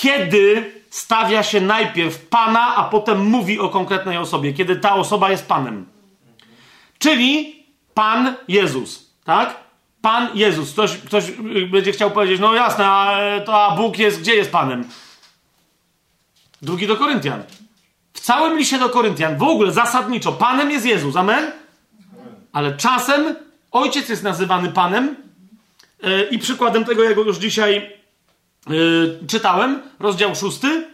Kiedy 0.00 0.72
stawia 0.90 1.42
się 1.42 1.60
najpierw 1.60 2.28
Pana, 2.28 2.76
a 2.76 2.84
potem 2.84 3.26
mówi 3.26 3.60
o 3.60 3.68
konkretnej 3.68 4.18
osobie, 4.18 4.52
kiedy 4.52 4.76
ta 4.76 4.94
osoba 4.94 5.30
jest 5.30 5.48
Panem. 5.48 5.86
Czyli 6.98 7.56
Pan 7.94 8.34
Jezus, 8.48 9.10
tak? 9.24 9.56
Pan 10.02 10.28
Jezus. 10.34 10.72
Ktoś, 10.72 10.96
ktoś 10.96 11.30
będzie 11.70 11.92
chciał 11.92 12.10
powiedzieć, 12.10 12.40
no 12.40 12.54
jasne, 12.54 12.86
a, 12.86 13.18
to, 13.40 13.64
a 13.64 13.76
Bóg 13.76 13.98
jest, 13.98 14.20
gdzie 14.20 14.34
jest 14.34 14.52
Panem? 14.52 14.84
Drugi 16.62 16.86
do 16.86 16.96
Koryntian. 16.96 17.42
W 18.12 18.20
całym 18.20 18.58
liście 18.58 18.78
do 18.78 18.88
Koryntian, 18.88 19.38
w 19.38 19.42
ogóle 19.42 19.72
zasadniczo, 19.72 20.32
Panem 20.32 20.70
jest 20.70 20.86
Jezus, 20.86 21.16
amen? 21.16 21.52
Ale 22.52 22.76
czasem 22.76 23.34
Ojciec 23.72 24.08
jest 24.08 24.22
nazywany 24.22 24.72
Panem 24.72 25.16
yy, 26.02 26.28
i 26.30 26.38
przykładem 26.38 26.84
tego, 26.84 27.02
jak 27.02 27.16
już 27.16 27.36
dzisiaj 27.36 27.92
yy, 28.68 29.18
czytałem, 29.28 29.82
rozdział 30.00 30.34
szósty, 30.34 30.88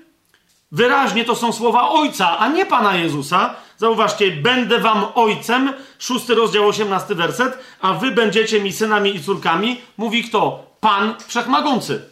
wyraźnie 0.72 1.24
to 1.24 1.36
są 1.36 1.52
słowa 1.52 1.88
Ojca, 1.88 2.38
a 2.38 2.48
nie 2.48 2.66
Pana 2.66 2.96
Jezusa. 2.96 3.54
Zauważcie, 3.76 4.30
będę 4.30 4.78
wam 4.78 5.04
Ojcem, 5.14 5.72
szósty 5.98 6.34
rozdział, 6.34 6.68
osiemnasty 6.68 7.14
werset, 7.14 7.58
a 7.80 7.92
wy 7.92 8.10
będziecie 8.10 8.60
mi 8.60 8.72
synami 8.72 9.16
i 9.16 9.22
córkami. 9.22 9.80
Mówi 9.96 10.24
kto? 10.24 10.66
Pan 10.80 11.14
Wszechmogący. 11.26 12.02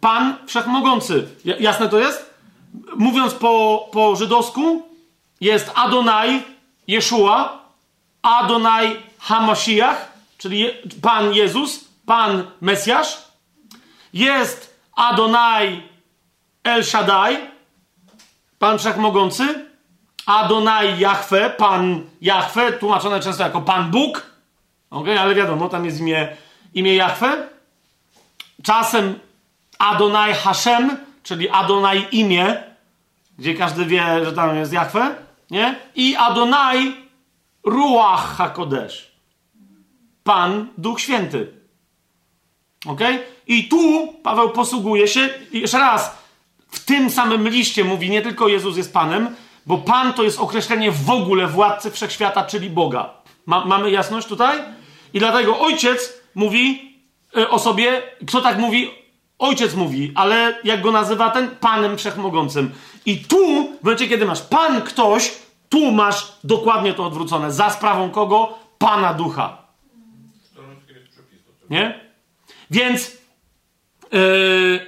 Pan 0.00 0.36
Wszechmogący. 0.46 1.28
Jasne 1.44 1.88
to 1.88 1.98
jest? 1.98 2.35
Mówiąc 2.96 3.34
po, 3.34 3.88
po 3.92 4.16
żydowsku, 4.16 4.88
jest 5.40 5.70
Adonai 5.74 6.42
Jeszua, 6.88 7.66
Adonai 8.22 8.96
Hamashiach, 9.18 10.12
czyli 10.38 10.66
Pan 11.02 11.34
Jezus, 11.34 11.84
Pan 12.06 12.44
Mesjasz. 12.60 13.18
Jest 14.12 14.80
Adonai 14.96 15.82
El 16.64 16.84
Shaddai, 16.84 17.36
Pan 18.58 18.78
Wszechmogący, 18.78 19.66
Adonai 20.26 20.98
Jahwe, 20.98 21.50
Pan 21.50 22.02
Jahwe, 22.20 22.72
tłumaczone 22.72 23.20
często 23.20 23.42
jako 23.42 23.62
Pan 23.62 23.90
Bóg, 23.90 24.26
ok, 24.90 25.08
ale 25.20 25.34
wiadomo, 25.34 25.68
tam 25.68 25.84
jest 25.84 26.00
imię, 26.00 26.36
imię 26.74 26.94
Jahwe. 26.94 27.48
Czasem 28.62 29.18
Adonai 29.78 30.34
Hashem, 30.34 30.96
czyli 31.26 31.48
Adonai 31.48 32.06
imię, 32.10 32.62
gdzie 33.38 33.54
każdy 33.54 33.84
wie, 33.84 34.24
że 34.24 34.32
tam 34.32 34.56
jest 34.56 34.72
Jahwe, 34.72 35.14
nie? 35.50 35.76
I 35.94 36.16
Adonai 36.16 36.94
Ruach 37.64 38.36
HaKodesh, 38.36 39.12
Pan 40.24 40.68
Duch 40.78 41.00
Święty. 41.00 41.52
Ok? 42.86 43.00
I 43.46 43.68
tu 43.68 44.12
Paweł 44.22 44.50
posługuje 44.50 45.08
się, 45.08 45.28
jeszcze 45.52 45.78
raz, 45.78 46.16
w 46.70 46.84
tym 46.84 47.10
samym 47.10 47.48
liście 47.48 47.84
mówi 47.84 48.10
nie 48.10 48.22
tylko 48.22 48.48
Jezus 48.48 48.76
jest 48.76 48.92
Panem, 48.92 49.36
bo 49.66 49.78
Pan 49.78 50.12
to 50.12 50.22
jest 50.22 50.38
określenie 50.38 50.92
w 50.92 51.10
ogóle 51.10 51.46
władcy 51.46 51.90
wszechświata, 51.90 52.44
czyli 52.44 52.70
Boga. 52.70 53.10
Ma, 53.46 53.64
mamy 53.64 53.90
jasność 53.90 54.26
tutaj? 54.26 54.58
I 55.14 55.18
dlatego 55.18 55.60
ojciec 55.60 56.12
mówi 56.34 56.94
y, 57.36 57.50
o 57.50 57.58
sobie, 57.58 58.02
kto 58.26 58.40
tak 58.40 58.58
mówi? 58.58 59.05
Ojciec 59.38 59.74
mówi, 59.74 60.12
ale 60.14 60.58
jak 60.64 60.80
go 60.80 60.92
nazywa 60.92 61.30
ten? 61.30 61.48
Panem 61.48 61.96
Wszechmogącym. 61.96 62.72
I 63.06 63.24
tu, 63.24 63.68
w 63.80 63.84
momencie, 63.84 64.08
kiedy 64.08 64.26
masz 64.26 64.42
Pan 64.42 64.82
ktoś, 64.82 65.32
tu 65.68 65.92
masz 65.92 66.32
dokładnie 66.44 66.94
to 66.94 67.06
odwrócone. 67.06 67.52
Za 67.52 67.70
sprawą 67.70 68.10
kogo? 68.10 68.58
Pana 68.78 69.14
Ducha. 69.14 69.62
Nie? 71.70 72.00
Więc 72.70 73.16
yy, 74.12 74.86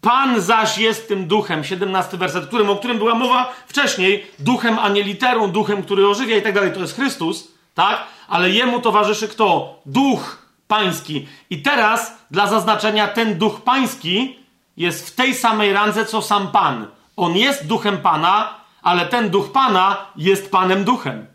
Pan 0.00 0.40
zaś 0.40 0.78
jest 0.78 1.08
tym 1.08 1.26
duchem, 1.26 1.64
17 1.64 2.16
werset, 2.16 2.46
którym, 2.46 2.70
o 2.70 2.76
którym 2.76 2.98
była 2.98 3.14
mowa 3.14 3.52
wcześniej, 3.66 4.26
duchem, 4.38 4.78
a 4.78 4.88
nie 4.88 5.02
literą, 5.02 5.50
duchem, 5.50 5.82
który 5.82 6.08
ożywia 6.08 6.36
i 6.36 6.42
tak 6.42 6.54
dalej, 6.54 6.72
to 6.72 6.80
jest 6.80 6.94
Chrystus, 6.94 7.48
tak? 7.74 8.06
Ale 8.28 8.50
jemu 8.50 8.80
towarzyszy 8.80 9.28
kto? 9.28 9.80
Duch 9.86 10.43
pański. 10.74 11.26
I 11.50 11.62
teraz, 11.62 12.12
dla 12.30 12.46
zaznaczenia, 12.46 13.08
ten 13.08 13.38
duch 13.38 13.60
pański 13.60 14.38
jest 14.76 15.10
w 15.10 15.14
tej 15.14 15.34
samej 15.34 15.72
randze, 15.72 16.06
co 16.06 16.22
sam 16.22 16.48
Pan. 16.48 16.86
On 17.16 17.36
jest 17.36 17.66
duchem 17.66 17.98
Pana, 17.98 18.54
ale 18.82 19.06
ten 19.06 19.30
duch 19.30 19.52
Pana 19.52 19.96
jest 20.16 20.50
Panem 20.50 20.84
duchem. 20.84 21.26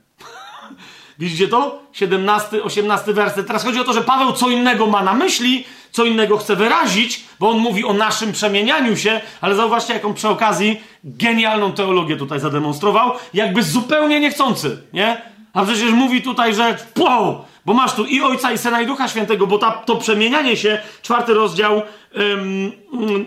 Widzicie 1.20 1.48
to? 1.48 1.84
17, 1.92 2.64
18 2.64 3.14
werset. 3.14 3.48
Teraz 3.48 3.64
chodzi 3.64 3.80
o 3.80 3.84
to, 3.84 3.94
że 3.94 4.02
Paweł 4.02 4.34
co 4.34 4.50
innego 4.50 4.88
ma 4.88 5.04
na 5.04 5.14
myśli, 5.14 5.66
co 5.92 6.06
innego 6.06 6.38
chce 6.38 6.56
wyrazić, 6.56 7.24
bo 7.40 7.50
on 7.50 7.58
mówi 7.58 7.86
o 7.86 7.94
naszym 7.94 8.32
przemienianiu 8.32 8.98
się, 8.98 9.22
ale 9.42 9.56
zauważcie, 9.56 9.94
jaką 9.94 10.14
przy 10.14 10.30
okazji 10.30 10.82
genialną 11.04 11.72
teologię 11.72 12.18
tutaj 12.18 12.40
zademonstrował, 12.40 13.12
jakby 13.34 13.64
zupełnie 13.64 14.20
niechcący, 14.20 14.84
nie? 14.94 15.22
A 15.54 15.66
przecież 15.66 15.92
mówi 15.92 16.22
tutaj, 16.22 16.56
że 16.56 16.78
wow, 16.98 17.46
bo 17.66 17.74
masz 17.74 17.94
tu 17.94 18.06
i 18.06 18.22
Ojca, 18.22 18.52
i 18.52 18.58
Syna, 18.58 18.82
i 18.82 18.88
Ducha 18.88 19.08
Świętego, 19.08 19.48
bo 19.48 19.58
ta, 19.58 19.72
to 19.72 19.96
przemienianie 19.96 20.58
się, 20.58 20.82
czwarty 21.02 21.34
rozdział, 21.34 21.82
ym, 22.18 22.72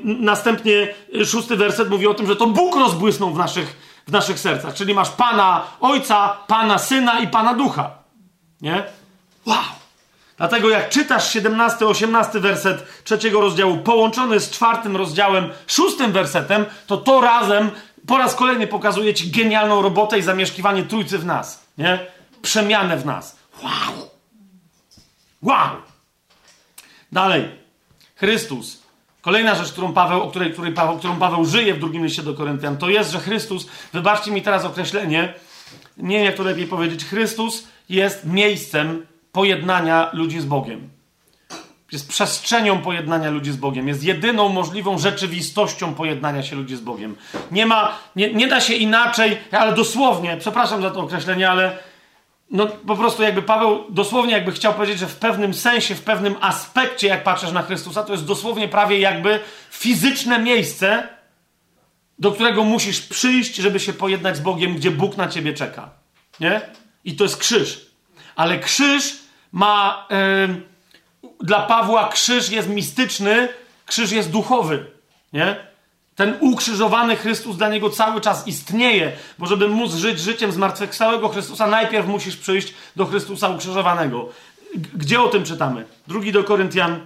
następnie 0.05 0.95
szósty 1.25 1.57
werset 1.57 1.91
mówi 1.91 2.07
o 2.07 2.15
tym, 2.15 2.27
że 2.27 2.37
to 2.37 2.47
Bóg 2.47 2.77
rozbłysnął 2.77 3.31
w 3.31 3.39
naszych, 3.39 3.77
w 4.09 4.13
naszych 4.13 4.39
sercach. 4.41 4.75
Czyli 4.75 4.95
masz 4.95 5.11
Pana 5.11 5.63
Ojca, 5.81 6.37
Pana 6.47 6.79
Syna 6.79 7.21
i 7.21 7.29
Pana 7.29 7.55
Ducha. 7.55 7.91
Nie? 8.61 8.85
Wow! 9.47 9.57
Dlatego 10.37 10.71
jak 10.71 10.89
czytasz 10.89 11.37
17-18 11.37 12.41
werset 12.41 13.05
trzeciego 13.05 13.41
rozdziału 13.41 13.77
połączony 13.79 14.41
z 14.41 14.51
czwartym 14.51 14.97
rozdziałem, 14.97 15.49
szóstym 15.67 16.13
wersetem, 16.13 16.65
to 16.87 16.97
to 16.97 17.21
razem 17.21 17.71
po 18.07 18.19
raz 18.19 18.35
kolejny 18.35 18.67
pokazuje 18.67 19.15
ci 19.15 19.31
genialną 19.31 19.83
robotę 19.83 20.19
i 20.19 20.23
zamieszkiwanie 20.23 20.83
Trójcy 20.83 21.19
w 21.19 21.27
nas. 21.27 21.63
Nie? 21.79 22.07
Przemianę 22.43 22.97
w 22.97 23.07
nas. 23.07 23.37
Wow! 23.63 24.12
Wow! 25.43 25.77
Dalej. 27.13 27.49
Chrystus. 28.15 28.83
Kolejna 29.23 29.55
rzecz, 29.55 29.73
którą 29.73 29.93
Paweł, 29.93 30.23
o 30.23 30.31
której, 30.31 30.53
której 30.53 30.73
Paweł, 30.73 30.99
którą 30.99 31.17
Paweł 31.17 31.45
żyje 31.45 31.75
w 31.75 31.79
drugim 31.79 32.05
liście 32.05 32.23
do 32.23 32.35
Koryntian, 32.35 32.77
to 32.77 32.89
jest, 32.89 33.11
że 33.11 33.21
Chrystus, 33.21 33.67
wybaczcie 33.93 34.31
mi 34.31 34.43
teraz 34.43 34.65
określenie, 34.65 35.35
nie 35.97 36.17
wiem 36.17 36.25
jak 36.25 36.37
to 36.37 36.43
lepiej 36.43 36.67
powiedzieć, 36.67 37.05
Chrystus 37.05 37.65
jest 37.89 38.25
miejscem 38.25 39.07
pojednania 39.33 40.11
ludzi 40.13 40.41
z 40.41 40.45
Bogiem. 40.45 40.89
jest 41.93 42.09
przestrzenią 42.09 42.79
pojednania 42.79 43.31
ludzi 43.31 43.53
z 43.53 43.57
Bogiem, 43.57 43.89
jest 43.89 44.05
jedyną 44.05 44.49
możliwą 44.49 44.99
rzeczywistością 44.99 45.95
pojednania 45.95 46.43
się 46.43 46.57
ludzi 46.57 46.77
z 46.77 46.81
Bogiem. 46.81 47.17
Nie 47.51 47.67
ma, 47.67 47.99
nie, 48.17 48.35
nie 48.35 48.49
da 48.49 48.61
się 48.61 48.75
inaczej, 48.75 49.39
ale 49.51 49.75
dosłownie, 49.75 50.37
przepraszam 50.37 50.83
za 50.83 50.91
to 50.91 51.01
określenie, 51.01 51.51
ale 51.51 51.79
no 52.53 52.67
po 52.67 52.97
prostu 52.97 53.23
jakby 53.23 53.43
Paweł 53.43 53.85
dosłownie 53.89 54.33
jakby 54.33 54.53
chciał 54.53 54.75
powiedzieć, 54.75 54.99
że 54.99 55.07
w 55.07 55.17
pewnym 55.17 55.55
sensie, 55.55 55.95
w 55.95 56.03
pewnym 56.03 56.37
aspekcie, 56.41 57.09
jak 57.09 57.25
patrzysz 57.25 57.53
na 57.53 57.63
Chrystusa, 57.63 58.03
to 58.03 58.13
jest 58.13 58.25
dosłownie 58.25 58.69
prawie 58.69 58.99
jakby 58.99 59.41
fizyczne 59.71 60.39
miejsce, 60.39 61.09
do 62.19 62.33
którego 62.33 62.65
musisz 62.65 63.01
przyjść, 63.01 63.57
żeby 63.57 63.81
się 63.81 63.93
pojednać 63.93 64.37
z 64.37 64.41
Bogiem, 64.41 64.75
gdzie 64.75 64.91
Bóg 64.91 65.17
na 65.17 65.29
ciebie 65.29 65.53
czeka. 65.53 65.91
Nie? 66.41 66.61
I 67.05 67.17
to 67.17 67.25
jest 67.25 67.37
krzyż. 67.37 67.87
Ale 68.37 68.59
krzyż 68.59 69.15
ma. 69.53 70.09
Yy, 70.11 70.73
dla 71.41 71.63
Pawła 71.63 72.09
krzyż 72.09 72.51
jest 72.51 72.69
mistyczny, 72.69 73.49
krzyż 73.87 74.13
jest 74.13 74.31
duchowy. 74.31 74.87
Nie? 75.33 75.72
Ten 76.17 76.37
ukrzyżowany 76.41 77.17
Chrystus 77.17 77.57
dla 77.57 77.69
niego 77.69 77.91
cały 77.91 78.21
czas 78.21 78.47
istnieje, 78.47 79.13
bo 79.39 79.47
żeby 79.47 79.69
móc 79.69 79.95
żyć 79.95 80.21
życiem 80.21 80.53
zmartwychwstałego 80.53 81.29
Chrystusa, 81.29 81.67
najpierw 81.67 82.07
musisz 82.07 82.37
przyjść 82.37 82.75
do 82.97 83.07
Chrystusa 83.07 83.49
ukrzyżowanego. 83.49 84.29
Gdzie 84.95 85.21
o 85.21 85.29
tym 85.29 85.45
czytamy? 85.45 85.85
Drugi 86.07 86.33
do 86.33 86.45
Koryntian, 86.45 87.01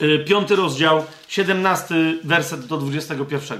yy, 0.00 0.18
piąty 0.18 0.56
rozdział, 0.56 1.04
17 1.28 1.94
werset 2.24 2.66
do 2.66 2.76
21. 2.76 3.58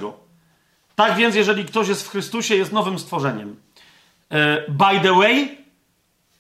Tak 0.97 1.17
więc, 1.17 1.35
jeżeli 1.35 1.65
ktoś 1.65 1.89
jest 1.89 2.07
w 2.07 2.11
Chrystusie, 2.11 2.55
jest 2.55 2.73
nowym 2.73 2.99
stworzeniem. 2.99 3.57
E, 4.31 4.65
by 4.69 5.01
the 5.03 5.15
way, 5.15 5.59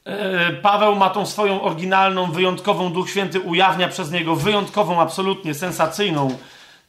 e, 0.04 0.52
Paweł 0.52 0.96
ma 0.96 1.10
tą 1.10 1.26
swoją 1.26 1.62
oryginalną, 1.62 2.32
wyjątkową, 2.32 2.92
Duch 2.92 3.10
Święty 3.10 3.40
ujawnia 3.40 3.88
przez 3.88 4.10
niego 4.10 4.36
wyjątkową, 4.36 5.00
absolutnie 5.00 5.54
sensacyjną, 5.54 6.38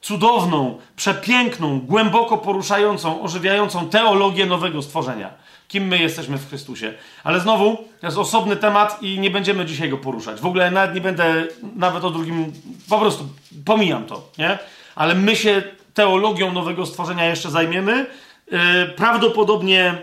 cudowną, 0.06 0.78
przepiękną, 0.96 1.80
głęboko 1.80 2.38
poruszającą, 2.38 3.22
ożywiającą 3.22 3.90
teologię 3.90 4.46
nowego 4.46 4.82
stworzenia. 4.82 5.30
Kim 5.68 5.88
my 5.88 5.98
jesteśmy 5.98 6.38
w 6.38 6.50
Chrystusie. 6.50 6.94
Ale 7.24 7.40
znowu, 7.40 7.78
to 8.02 8.08
jest 8.08 8.18
osobny 8.18 8.56
temat 8.56 9.04
i 9.04 9.20
nie 9.20 9.30
będziemy 9.30 9.66
dzisiaj 9.66 9.90
go 9.90 9.98
poruszać. 9.98 10.42
W 10.42 10.46
ogóle 10.46 10.72
nawet 10.72 10.96
nie 10.96 11.02
będę, 11.02 11.48
nawet 11.76 12.04
o 12.04 12.12
drugim, 12.12 12.54
po 12.90 13.00
prostu 13.00 13.28
pomijam 13.66 14.06
to, 14.06 14.30
nie? 14.38 14.60
Ale 14.96 15.16
my 15.16 15.36
się 15.36 15.64
teologią 15.94 16.54
nowego 16.54 16.86
stworzenia 16.86 17.26
jeszcze 17.26 17.50
zajmiemy. 17.50 18.06
Yy, 18.52 18.60
prawdopodobnie, 18.96 19.98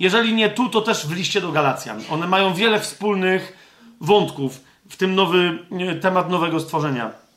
jeżeli 0.00 0.34
nie 0.34 0.50
tu, 0.50 0.68
to 0.68 0.80
też 0.80 1.06
w 1.06 1.16
liście 1.16 1.40
do 1.40 1.52
Galacjan. 1.52 2.00
One 2.10 2.26
mają 2.26 2.54
wiele 2.54 2.80
wspólnych 2.80 3.56
wątków 4.00 4.60
w 4.88 4.96
tym 4.96 5.14
nowy 5.14 5.58
yy, 5.70 5.94
temat 5.94 6.30
nowego 6.30 6.60
stworzenia. 6.60 7.27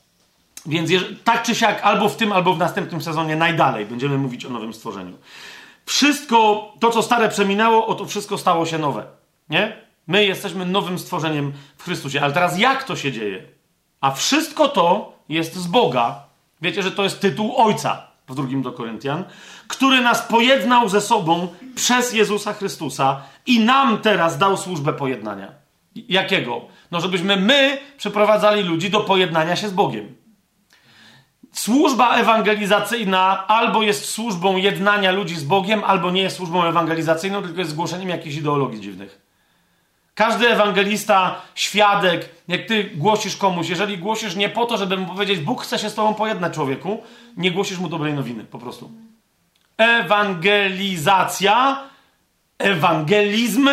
Więc 0.66 0.90
tak 1.24 1.42
czy 1.42 1.54
siak, 1.54 1.80
albo 1.82 2.08
w 2.08 2.16
tym, 2.16 2.32
albo 2.32 2.54
w 2.54 2.58
następnym 2.58 3.02
sezonie 3.02 3.36
najdalej 3.36 3.86
będziemy 3.86 4.18
mówić 4.18 4.44
o 4.44 4.50
nowym 4.50 4.74
stworzeniu. 4.74 5.18
Wszystko, 5.86 6.72
to 6.80 6.90
co 6.90 7.02
stare 7.02 7.28
przeminęło, 7.28 7.86
o 7.86 7.94
to 7.94 8.06
wszystko 8.06 8.38
stało 8.38 8.66
się 8.66 8.78
nowe. 8.78 9.06
Nie? 9.50 9.76
My 10.06 10.24
jesteśmy 10.24 10.66
nowym 10.66 10.98
stworzeniem 10.98 11.52
w 11.76 11.84
Chrystusie. 11.84 12.20
Ale 12.20 12.32
teraz 12.32 12.58
jak 12.58 12.84
to 12.84 12.96
się 12.96 13.12
dzieje? 13.12 13.42
A 14.00 14.10
wszystko 14.10 14.68
to 14.68 15.12
jest 15.28 15.54
z 15.54 15.66
Boga, 15.66 16.32
Wiecie, 16.62 16.82
że 16.82 16.90
to 16.90 17.04
jest 17.04 17.20
tytuł 17.20 17.56
Ojca 17.56 18.06
w 18.28 18.34
drugim 18.34 18.62
do 18.62 18.72
Koryntian, 18.72 19.24
który 19.68 20.00
nas 20.00 20.22
pojednał 20.22 20.88
ze 20.88 21.00
sobą 21.00 21.48
przez 21.74 22.12
Jezusa 22.12 22.52
Chrystusa 22.52 23.22
i 23.46 23.60
nam 23.60 23.98
teraz 23.98 24.38
dał 24.38 24.56
służbę 24.56 24.92
pojednania. 24.92 25.52
Jakiego? 25.94 26.60
No, 26.90 27.00
żebyśmy 27.00 27.36
my 27.36 27.78
przeprowadzali 27.96 28.62
ludzi 28.62 28.90
do 28.90 29.00
pojednania 29.00 29.56
się 29.56 29.68
z 29.68 29.72
Bogiem. 29.72 30.14
Służba 31.52 32.16
ewangelizacyjna 32.16 33.46
albo 33.46 33.82
jest 33.82 34.04
służbą 34.04 34.56
jednania 34.56 35.12
ludzi 35.12 35.36
z 35.36 35.44
Bogiem, 35.44 35.84
albo 35.84 36.10
nie 36.10 36.22
jest 36.22 36.36
służbą 36.36 36.64
ewangelizacyjną, 36.64 37.42
tylko 37.42 37.58
jest 37.58 37.70
zgłoszeniem 37.70 38.08
jakichś 38.08 38.36
ideologii 38.36 38.80
dziwnych. 38.80 39.22
Każdy 40.14 40.48
ewangelista, 40.48 41.40
świadek, 41.54 42.28
jak 42.48 42.66
ty 42.66 42.84
głosisz 42.84 43.36
komuś, 43.36 43.68
jeżeli 43.68 43.98
głosisz 43.98 44.36
nie 44.36 44.48
po 44.48 44.66
to, 44.66 44.76
żeby 44.76 44.96
mu 44.96 45.06
powiedzieć, 45.06 45.40
Bóg 45.40 45.62
chce 45.62 45.78
się 45.78 45.90
z 45.90 45.94
tobą 45.94 46.14
pojednać, 46.14 46.54
człowieku, 46.54 47.02
nie 47.36 47.50
głosisz 47.50 47.78
mu 47.78 47.88
dobrej 47.88 48.14
nowiny, 48.14 48.44
po 48.44 48.58
prostu. 48.58 48.90
Ewangelizacja, 49.76 51.82
ewangelizm, 52.58 53.68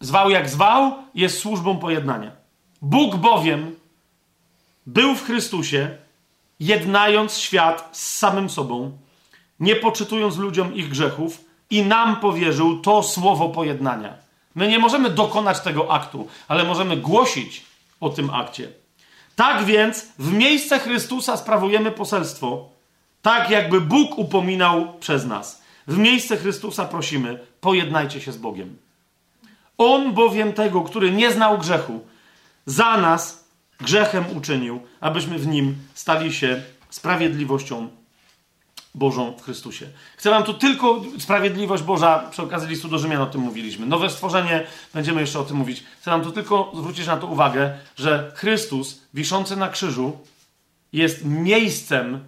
zwał 0.00 0.30
jak 0.30 0.48
zwał, 0.48 0.94
jest 1.14 1.38
służbą 1.38 1.78
pojednania. 1.78 2.30
Bóg 2.82 3.16
bowiem 3.16 3.76
był 4.86 5.14
w 5.14 5.24
Chrystusie, 5.24 5.98
jednając 6.62 7.38
świat 7.38 7.88
z 7.92 8.18
samym 8.18 8.50
sobą, 8.50 8.98
nie 9.60 9.76
poczytując 9.76 10.36
ludziom 10.36 10.74
ich 10.74 10.88
grzechów, 10.88 11.44
i 11.70 11.82
nam 11.82 12.16
powierzył 12.16 12.80
to 12.80 13.02
słowo 13.02 13.48
pojednania. 13.48 14.14
My 14.54 14.68
nie 14.68 14.78
możemy 14.78 15.10
dokonać 15.10 15.60
tego 15.60 15.92
aktu, 15.92 16.28
ale 16.48 16.64
możemy 16.64 16.96
głosić 16.96 17.62
o 18.00 18.08
tym 18.08 18.30
akcie. 18.30 18.68
Tak 19.36 19.64
więc 19.64 20.06
w 20.18 20.32
miejsce 20.32 20.78
Chrystusa 20.78 21.36
sprawujemy 21.36 21.90
poselstwo, 21.90 22.68
tak 23.22 23.50
jakby 23.50 23.80
Bóg 23.80 24.18
upominał 24.18 24.92
przez 25.00 25.24
nas. 25.24 25.62
W 25.86 25.98
miejsce 25.98 26.36
Chrystusa 26.36 26.84
prosimy, 26.84 27.38
pojednajcie 27.60 28.20
się 28.20 28.32
z 28.32 28.36
Bogiem. 28.36 28.76
On 29.78 30.12
bowiem 30.12 30.52
tego, 30.52 30.80
który 30.80 31.10
nie 31.10 31.32
znał 31.32 31.58
grzechu, 31.58 32.00
za 32.66 32.96
nas 32.96 33.41
grzechem 33.82 34.24
uczynił, 34.36 34.80
abyśmy 35.00 35.38
w 35.38 35.46
nim 35.46 35.76
stali 35.94 36.32
się 36.32 36.62
sprawiedliwością 36.90 37.88
Bożą 38.94 39.36
w 39.38 39.42
Chrystusie. 39.42 39.86
Chcę 40.16 40.30
wam 40.30 40.42
tu 40.42 40.54
tylko 40.54 41.02
sprawiedliwość 41.18 41.82
Boża, 41.82 42.18
przy 42.30 42.42
okazji 42.42 42.68
listu 42.68 42.88
do 42.88 42.98
Rzymian 42.98 43.22
o 43.22 43.26
tym 43.26 43.40
mówiliśmy. 43.40 43.86
Nowe 43.86 44.10
stworzenie, 44.10 44.66
będziemy 44.94 45.20
jeszcze 45.20 45.38
o 45.38 45.44
tym 45.44 45.56
mówić. 45.56 45.84
Chcę 46.00 46.10
wam 46.10 46.22
tu 46.22 46.32
tylko 46.32 46.72
zwrócić 46.74 47.06
na 47.06 47.16
to 47.16 47.26
uwagę, 47.26 47.78
że 47.96 48.32
Chrystus 48.34 49.00
wiszący 49.14 49.56
na 49.56 49.68
krzyżu 49.68 50.18
jest 50.92 51.24
miejscem, 51.24 52.24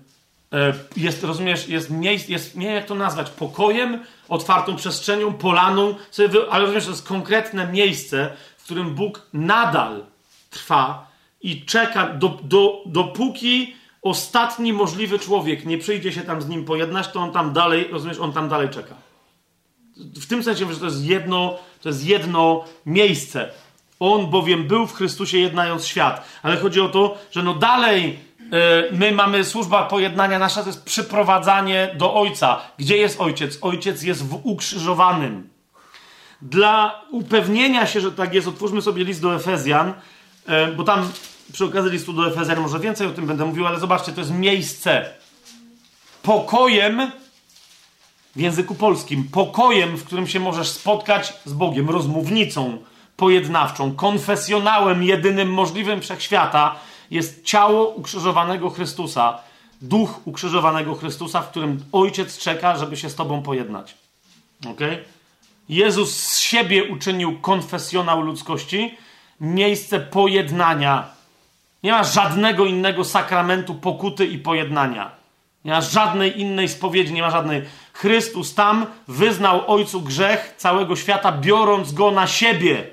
e, 0.53 0.75
jest, 0.97 1.25
rozumiesz, 1.25 1.69
jest 1.69 1.91
miejsc, 1.91 2.29
jest, 2.29 2.57
nie 2.57 2.67
jak 2.67 2.87
to 2.87 2.95
nazwać, 2.95 3.31
pokojem, 3.31 4.05
otwartą 4.29 4.77
przestrzenią, 4.77 5.33
polaną, 5.33 5.95
ale 6.51 6.61
rozumiesz, 6.61 6.85
to 6.85 6.91
jest 6.91 7.09
konkretne 7.09 7.67
miejsce, 7.73 8.31
w 8.59 8.65
którym 8.65 8.95
Bóg 8.95 9.23
nadal 9.33 10.05
trwa 10.51 11.14
i 11.45 11.65
czeka, 11.65 12.07
do, 12.07 12.39
do, 12.43 12.83
dopóki 12.87 13.75
ostatni 14.03 14.73
możliwy 14.73 15.19
człowiek 15.19 15.65
nie 15.65 15.79
przyjdzie 15.79 16.13
się 16.13 16.21
tam 16.21 16.43
z 16.43 16.49
nim 16.49 16.65
pojednać, 16.65 17.09
to 17.09 17.21
on 17.21 17.33
tam 17.33 17.53
dalej, 17.53 17.89
rozumiesz, 17.93 18.19
on 18.19 18.33
tam 18.33 18.49
dalej 18.49 18.69
czeka. 18.69 18.95
W 19.97 20.27
tym 20.27 20.43
sensie, 20.43 20.73
że 20.73 20.79
to 20.79 20.85
jest 20.85 21.05
jedno, 21.05 21.59
to 21.83 21.89
jest 21.89 22.07
jedno 22.07 22.65
miejsce. 22.87 23.51
On 24.01 24.27
bowiem 24.27 24.65
był 24.65 24.87
w 24.87 24.95
Chrystusie 24.95 25.39
jednając 25.39 25.87
świat. 25.87 26.29
Ale 26.43 26.57
chodzi 26.57 26.81
o 26.81 26.89
to, 26.89 27.19
że 27.31 27.43
no 27.43 27.55
dalej 27.55 28.19
yy, 28.39 28.49
my 28.93 29.13
mamy 29.13 29.45
służba 29.45 29.83
pojednania 29.83 30.39
nasza, 30.39 30.63
to 30.63 30.69
jest 30.69 30.85
przyprowadzanie 30.85 31.95
do 31.99 32.15
Ojca. 32.15 32.61
Gdzie 32.79 32.97
jest 32.97 33.21
Ojciec? 33.21 33.59
Ojciec 33.61 34.03
jest 34.03 34.27
w 34.27 34.41
ukrzyżowanym. 34.43 35.49
Dla 36.43 37.03
upewnienia 37.11 37.87
się, 37.87 38.01
że 38.01 38.13
tak 38.13 38.35
jest, 38.35 38.49
otwórzmy 38.49 38.83
sobie 38.83 39.05
list 39.05 39.23
do 39.23 39.35
Efezjan, 39.35 39.93
yy, 40.49 40.73
bo 40.77 40.85
tam 40.85 41.09
przy 41.53 41.65
okazji 41.65 41.91
listu 41.91 42.13
do 42.13 42.29
Efezjan 42.29 42.61
może 42.61 42.81
więcej 42.81 43.07
o 43.07 43.11
tym 43.11 43.27
będę 43.27 43.45
mówił, 43.45 43.67
ale 43.67 43.81
zobaczcie, 43.81 44.13
to 44.13 44.21
jest 44.21 44.33
miejsce. 44.33 45.11
Pokojem 46.23 47.11
w 48.37 48.41
języku 48.41 48.75
polskim, 48.75 49.25
pokojem, 49.25 49.97
w 49.97 50.05
którym 50.05 50.27
się 50.27 50.41
możesz 50.41 50.69
spotkać 50.69 51.33
z 51.45 51.53
Bogiem, 51.53 51.91
rozmównicą 51.91 52.79
pojednawczą, 53.17 53.95
konfesjonałem 53.95 55.03
jedynym 55.03 55.53
możliwym 55.53 56.01
wszechświata 56.01 56.77
jest 57.11 57.45
ciało 57.45 57.89
ukrzyżowanego 57.89 58.71
Chrystusa, 58.71 59.39
duch 59.83 60.27
ukrzyżowanego 60.27 60.95
Chrystusa, 60.95 61.43
w 61.43 61.51
którym 61.51 61.85
Ojciec 61.93 62.39
czeka, 62.39 62.77
żeby 62.77 62.97
się 62.97 63.11
z 63.11 63.15
Tobą 63.15 63.43
pojednać. 63.43 63.95
Ok? 64.71 64.81
Jezus 65.69 66.17
z 66.17 66.39
siebie 66.39 66.85
uczynił 66.85 67.41
konfesjonał 67.41 68.21
ludzkości, 68.21 68.95
miejsce 69.41 70.01
pojednania 70.01 71.14
nie 71.85 71.93
ma 71.93 72.05
żadnego 72.05 72.67
innego 72.67 73.05
sakramentu 73.05 73.75
pokuty 73.75 74.27
i 74.27 74.39
pojednania. 74.39 75.11
Nie 75.65 75.73
ma 75.73 75.81
żadnej 75.81 76.41
innej 76.41 76.69
spowiedzi, 76.69 77.13
nie 77.13 77.23
ma 77.23 77.31
żadnej. 77.31 77.63
Chrystus 77.93 78.55
tam 78.55 78.87
wyznał 79.09 79.71
Ojcu 79.71 80.01
grzech 80.01 80.55
całego 80.57 80.97
świata, 80.97 81.33
biorąc 81.33 81.93
go 81.93 82.11
na 82.11 82.27
siebie. 82.27 82.87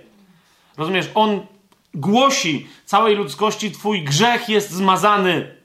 Rozumiesz? 0.78 1.10
On 1.16 1.46
głosi 1.94 2.68
całej 2.86 3.16
ludzkości: 3.16 3.72
Twój 3.72 4.04
grzech 4.04 4.50
jest 4.50 4.72
zmazany. 4.72 5.56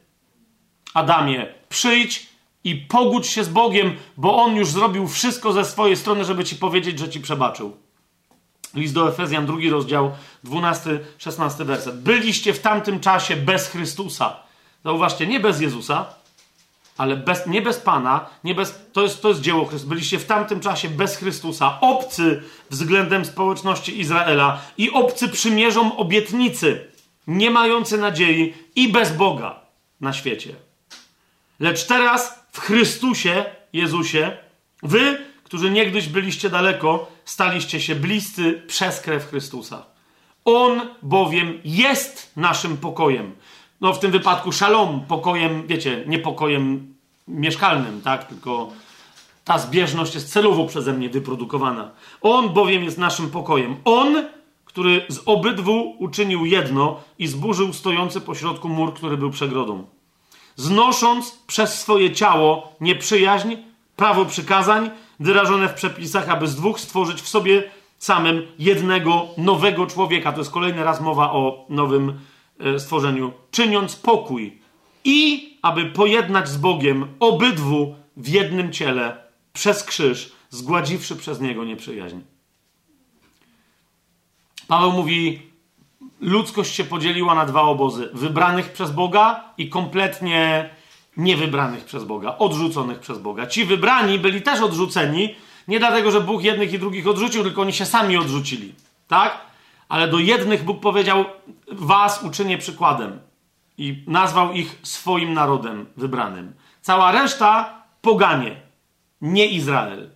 Adamie, 0.94 1.46
przyjdź 1.68 2.26
i 2.64 2.76
pogódź 2.76 3.26
się 3.26 3.44
z 3.44 3.48
Bogiem, 3.48 3.96
bo 4.16 4.36
On 4.36 4.56
już 4.56 4.68
zrobił 4.68 5.08
wszystko 5.08 5.52
ze 5.52 5.64
swojej 5.64 5.96
strony, 5.96 6.24
żeby 6.24 6.44
ci 6.44 6.56
powiedzieć, 6.56 6.98
że 6.98 7.08
ci 7.08 7.20
przebaczył. 7.20 7.85
List 8.74 8.94
do 8.94 9.08
Efezjan, 9.08 9.46
drugi 9.46 9.70
rozdział, 9.70 10.12
12-16 10.44 11.64
werset. 11.64 12.00
Byliście 12.00 12.54
w 12.54 12.60
tamtym 12.60 13.00
czasie 13.00 13.36
bez 13.36 13.68
Chrystusa. 13.68 14.36
Zauważcie, 14.84 15.26
nie 15.26 15.40
bez 15.40 15.60
Jezusa, 15.60 16.06
ale 16.96 17.16
bez, 17.16 17.46
nie 17.46 17.62
bez 17.62 17.76
Pana, 17.76 18.26
nie 18.44 18.54
bez, 18.54 18.80
to, 18.92 19.02
jest, 19.02 19.22
to 19.22 19.28
jest 19.28 19.40
dzieło 19.40 19.64
Chrystusa. 19.64 19.88
Byliście 19.88 20.18
w 20.18 20.26
tamtym 20.26 20.60
czasie 20.60 20.88
bez 20.88 21.16
Chrystusa, 21.16 21.80
obcy 21.80 22.42
względem 22.70 23.24
społeczności 23.24 24.00
Izraela 24.00 24.60
i 24.78 24.90
obcy 24.90 25.28
przymierzom 25.28 25.92
obietnicy, 25.92 26.90
nie 27.26 27.50
mający 27.50 27.98
nadziei 27.98 28.54
i 28.76 28.88
bez 28.88 29.12
Boga 29.12 29.60
na 30.00 30.12
świecie. 30.12 30.54
Lecz 31.60 31.86
teraz 31.86 32.46
w 32.52 32.60
Chrystusie, 32.60 33.44
Jezusie, 33.72 34.36
wy, 34.82 35.26
którzy 35.46 35.70
niegdyś 35.70 36.08
byliście 36.08 36.50
daleko, 36.50 37.08
staliście 37.24 37.80
się 37.80 37.94
bliscy 37.94 38.62
przez 38.66 39.00
krew 39.00 39.28
Chrystusa. 39.28 39.84
On 40.44 40.80
bowiem 41.02 41.60
jest 41.64 42.32
naszym 42.36 42.76
pokojem. 42.76 43.34
No 43.80 43.92
w 43.92 43.98
tym 43.98 44.10
wypadku 44.10 44.52
szalom, 44.52 45.04
pokojem, 45.08 45.66
wiecie, 45.66 46.04
nie 46.06 46.18
pokojem 46.18 46.94
mieszkalnym, 47.28 48.00
tak? 48.02 48.24
Tylko 48.24 48.72
ta 49.44 49.58
zbieżność 49.58 50.14
jest 50.14 50.32
celowo 50.32 50.66
przeze 50.66 50.92
mnie 50.92 51.08
wyprodukowana. 51.08 51.90
On 52.22 52.48
bowiem 52.48 52.84
jest 52.84 52.98
naszym 52.98 53.30
pokojem. 53.30 53.76
On, 53.84 54.24
który 54.64 55.06
z 55.08 55.20
obydwu 55.26 55.96
uczynił 55.98 56.46
jedno 56.46 57.00
i 57.18 57.26
zburzył 57.26 57.72
stojący 57.72 58.20
pośrodku 58.20 58.68
mur, 58.68 58.94
który 58.94 59.16
był 59.16 59.30
przegrodą. 59.30 59.86
Znosząc 60.56 61.38
przez 61.46 61.80
swoje 61.80 62.12
ciało 62.12 62.72
nieprzyjaźń, 62.80 63.56
prawo 63.96 64.24
przykazań, 64.24 64.90
wyrażone 65.20 65.68
w 65.68 65.74
przepisach, 65.74 66.28
aby 66.28 66.48
z 66.48 66.56
dwóch 66.56 66.80
stworzyć 66.80 67.22
w 67.22 67.28
sobie 67.28 67.62
samym 67.98 68.42
jednego 68.58 69.28
nowego 69.38 69.86
człowieka. 69.86 70.32
To 70.32 70.38
jest 70.38 70.50
kolejny 70.50 70.84
raz 70.84 71.00
mowa 71.00 71.32
o 71.32 71.66
nowym 71.68 72.20
e, 72.60 72.78
stworzeniu. 72.78 73.32
Czyniąc 73.50 73.96
pokój 73.96 74.58
i 75.04 75.46
aby 75.62 75.86
pojednać 75.86 76.48
z 76.48 76.56
Bogiem 76.56 77.06
obydwu 77.20 77.94
w 78.16 78.28
jednym 78.28 78.72
ciele 78.72 79.16
przez 79.52 79.84
krzyż, 79.84 80.32
zgładziwszy 80.50 81.16
przez 81.16 81.40
niego 81.40 81.64
nieprzyjaźń. 81.64 82.16
Paweł 84.68 84.92
mówi, 84.92 85.42
ludzkość 86.20 86.74
się 86.74 86.84
podzieliła 86.84 87.34
na 87.34 87.46
dwa 87.46 87.62
obozy: 87.62 88.10
wybranych 88.14 88.72
przez 88.72 88.90
Boga 88.90 89.44
i 89.58 89.68
kompletnie 89.68 90.70
niewybranych 91.16 91.84
przez 91.84 92.04
Boga, 92.04 92.38
odrzuconych 92.38 92.98
przez 92.98 93.18
Boga. 93.18 93.46
Ci 93.46 93.64
wybrani 93.64 94.18
byli 94.18 94.42
też 94.42 94.60
odrzuceni, 94.60 95.34
nie 95.68 95.78
dlatego, 95.78 96.10
że 96.10 96.20
Bóg 96.20 96.42
jednych 96.42 96.72
i 96.72 96.78
drugich 96.78 97.06
odrzucił, 97.06 97.42
tylko 97.42 97.62
oni 97.62 97.72
się 97.72 97.86
sami 97.86 98.16
odrzucili. 98.16 98.74
Tak? 99.08 99.40
Ale 99.88 100.08
do 100.08 100.18
jednych 100.18 100.64
Bóg 100.64 100.80
powiedział: 100.80 101.24
Was 101.72 102.22
uczynię 102.22 102.58
przykładem. 102.58 103.20
I 103.78 104.04
nazwał 104.06 104.52
ich 104.52 104.78
swoim 104.82 105.34
narodem 105.34 105.86
wybranym. 105.96 106.54
Cała 106.82 107.12
reszta 107.12 107.82
poganie, 108.00 108.56
nie 109.20 109.46
Izrael. 109.46 110.10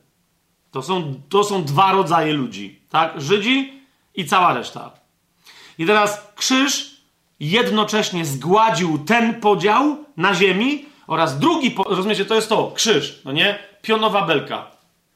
To 0.70 0.82
są, 0.82 1.14
to 1.28 1.44
są 1.44 1.64
dwa 1.64 1.92
rodzaje 1.92 2.32
ludzi. 2.32 2.80
Tak? 2.90 3.20
Żydzi 3.20 3.82
i 4.14 4.24
cała 4.24 4.54
reszta. 4.54 4.90
I 5.78 5.86
teraz 5.86 6.32
krzyż 6.34 7.00
jednocześnie 7.40 8.24
zgładził 8.24 8.98
ten 8.98 9.40
podział 9.40 10.04
na 10.16 10.34
ziemi 10.34 10.84
oraz 11.10 11.38
drugi, 11.38 11.74
rozumiecie, 11.88 12.24
to 12.24 12.34
jest 12.34 12.48
to, 12.48 12.72
krzyż, 12.74 13.20
no 13.24 13.32
nie? 13.32 13.58
Pionowa 13.82 14.26
belka. 14.26 14.70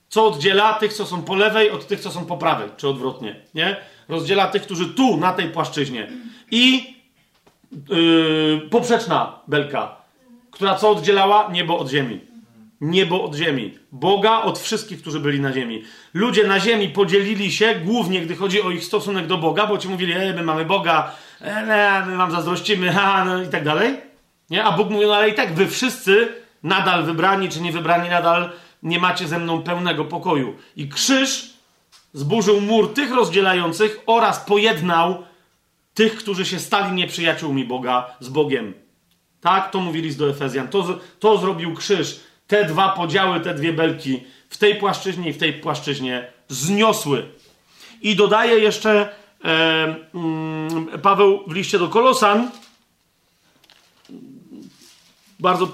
Co 0.08 0.26
oddziela 0.26 0.72
tych, 0.72 0.92
co 0.92 1.06
są 1.06 1.22
po 1.22 1.34
lewej, 1.34 1.70
od 1.70 1.86
tych, 1.86 2.00
co 2.00 2.10
są 2.10 2.24
po 2.24 2.36
prawej, 2.36 2.68
czy 2.76 2.88
odwrotnie, 2.88 3.36
nie? 3.54 3.76
Rozdziela 4.08 4.46
tych, 4.46 4.62
którzy 4.62 4.86
tu, 4.88 5.16
na 5.16 5.32
tej 5.32 5.48
płaszczyźnie. 5.48 6.08
I 6.50 6.94
yy, 7.88 8.68
poprzeczna 8.70 9.38
belka, 9.48 9.96
która 10.50 10.74
co 10.74 10.90
oddzielała? 10.90 11.48
Niebo 11.52 11.78
od 11.78 11.88
ziemi. 11.88 12.20
Niebo 12.80 13.24
od 13.24 13.34
ziemi. 13.34 13.78
Boga 13.92 14.42
od 14.42 14.58
wszystkich, 14.58 15.00
którzy 15.00 15.20
byli 15.20 15.40
na 15.40 15.52
ziemi. 15.52 15.82
Ludzie 16.14 16.46
na 16.46 16.60
ziemi 16.60 16.88
podzielili 16.88 17.52
się, 17.52 17.74
głównie 17.74 18.20
gdy 18.20 18.36
chodzi 18.36 18.62
o 18.62 18.70
ich 18.70 18.84
stosunek 18.84 19.26
do 19.26 19.38
Boga, 19.38 19.66
bo 19.66 19.78
ci 19.78 19.88
mówili, 19.88 20.12
e, 20.12 20.32
my 20.32 20.42
mamy 20.42 20.64
Boga, 20.64 21.12
e, 21.40 22.06
my 22.06 22.16
wam 22.16 22.30
zazdrościmy, 22.30 22.92
ha, 22.96 23.24
no 23.24 23.42
i 23.42 23.48
tak 23.48 23.64
dalej. 23.64 24.03
Nie? 24.50 24.64
A 24.64 24.72
Bóg 24.72 24.90
mówi, 24.90 25.06
no 25.06 25.16
ale 25.16 25.28
i 25.28 25.34
tak 25.34 25.54
wy 25.54 25.68
wszyscy, 25.68 26.28
nadal 26.62 27.04
wybrani 27.04 27.48
czy 27.48 27.60
niewybrani, 27.60 28.08
nadal 28.08 28.50
nie 28.82 28.98
macie 28.98 29.28
ze 29.28 29.38
mną 29.38 29.62
pełnego 29.62 30.04
pokoju. 30.04 30.56
I 30.76 30.88
krzyż 30.88 31.50
zburzył 32.12 32.60
mur 32.60 32.94
tych 32.94 33.12
rozdzielających 33.12 34.00
oraz 34.06 34.40
pojednał 34.40 35.24
tych, 35.94 36.16
którzy 36.16 36.46
się 36.46 36.58
stali 36.58 36.92
nieprzyjaciółmi 36.92 37.64
Boga 37.64 38.16
z 38.20 38.28
Bogiem. 38.28 38.74
Tak, 39.40 39.70
to 39.70 39.80
mówili 39.80 40.12
z 40.12 40.16
do 40.16 40.30
Efezjan. 40.30 40.68
To, 40.68 40.98
to 41.18 41.38
zrobił 41.38 41.74
krzyż. 41.74 42.20
Te 42.46 42.64
dwa 42.64 42.88
podziały, 42.88 43.40
te 43.40 43.54
dwie 43.54 43.72
belki 43.72 44.22
w 44.50 44.56
tej 44.56 44.74
płaszczyźnie 44.74 45.30
i 45.30 45.32
w 45.32 45.38
tej 45.38 45.52
płaszczyźnie 45.52 46.32
zniosły. 46.48 47.28
I 48.02 48.16
dodaje 48.16 48.58
jeszcze 48.58 49.08
e, 49.44 49.96
mm, 50.14 50.86
Paweł 51.02 51.44
w 51.46 51.52
liście 51.52 51.78
do 51.78 51.88
Kolosan 51.88 52.50
bardzo 55.40 55.68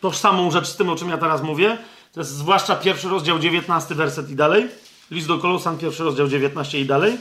tożsamą 0.00 0.50
rzecz 0.50 0.66
z 0.66 0.76
tym, 0.76 0.90
o 0.90 0.96
czym 0.96 1.08
ja 1.08 1.18
teraz 1.18 1.42
mówię. 1.42 1.78
To 2.12 2.20
jest 2.20 2.30
zwłaszcza 2.30 2.76
pierwszy 2.76 3.08
rozdział, 3.08 3.38
19 3.38 3.94
werset 3.94 4.30
i 4.30 4.36
dalej. 4.36 4.68
List 5.10 5.28
do 5.28 5.38
Kolosan, 5.38 5.78
pierwszy 5.78 6.04
rozdział, 6.04 6.28
19 6.28 6.80
i 6.80 6.86
dalej. 6.86 7.18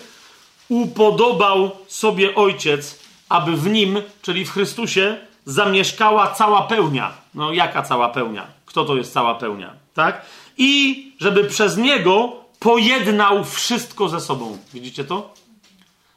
Upodobał 0.70 1.72
sobie 1.88 2.36
ojciec, 2.36 3.00
aby 3.30 3.58
w 3.58 3.68
nim, 3.68 4.02
czyli 4.22 4.46
w 4.46 4.52
Chrystusie, 4.52 5.18
zamieszkała 5.46 6.28
cała 6.28 6.62
pełnia. 6.62 7.14
No, 7.34 7.54
jaka 7.54 7.84
cała 7.84 8.10
pełnia? 8.10 8.48
Kto 8.66 8.86
to 8.86 8.96
jest 8.96 9.14
cała 9.14 9.36
pełnia? 9.36 9.74
Tak? 9.94 10.26
I 10.58 11.12
żeby 11.20 11.44
przez 11.44 11.78
niego 11.78 12.32
pojednał 12.60 13.44
wszystko 13.44 14.10
ze 14.10 14.22
sobą. 14.22 14.58
Widzicie 14.74 15.04
to? 15.04 15.34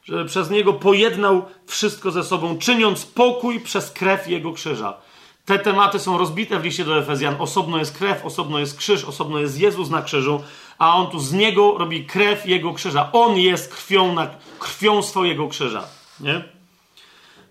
Żeby 0.03 0.25
przez 0.25 0.49
niego 0.49 0.73
pojednał 0.73 1.45
wszystko 1.67 2.11
ze 2.11 2.23
sobą, 2.23 2.57
czyniąc 2.57 3.05
pokój 3.05 3.59
przez 3.59 3.91
krew 3.91 4.27
jego 4.27 4.53
krzyża 4.53 5.06
te 5.47 5.59
tematy 5.59 5.99
są 5.99 6.17
rozbite 6.17 6.59
w 6.59 6.63
liście 6.63 6.85
do 6.85 6.97
Efezjan. 6.97 7.35
Osobno 7.39 7.77
jest 7.77 7.97
krew, 7.97 8.25
osobno 8.25 8.59
jest 8.59 8.77
krzyż, 8.77 9.03
osobno 9.03 9.39
jest 9.39 9.59
Jezus 9.59 9.89
na 9.89 10.01
krzyżu, 10.01 10.43
a 10.77 10.95
on 10.95 11.11
tu 11.11 11.19
z 11.19 11.33
niego 11.33 11.77
robi 11.77 12.05
krew 12.05 12.45
jego 12.45 12.73
krzyża. 12.73 13.09
On 13.11 13.37
jest 13.37 13.75
krwią, 13.75 14.13
na, 14.13 14.29
krwią 14.59 15.01
swojego 15.03 15.47
krzyża. 15.47 15.87
Nie? 16.19 16.43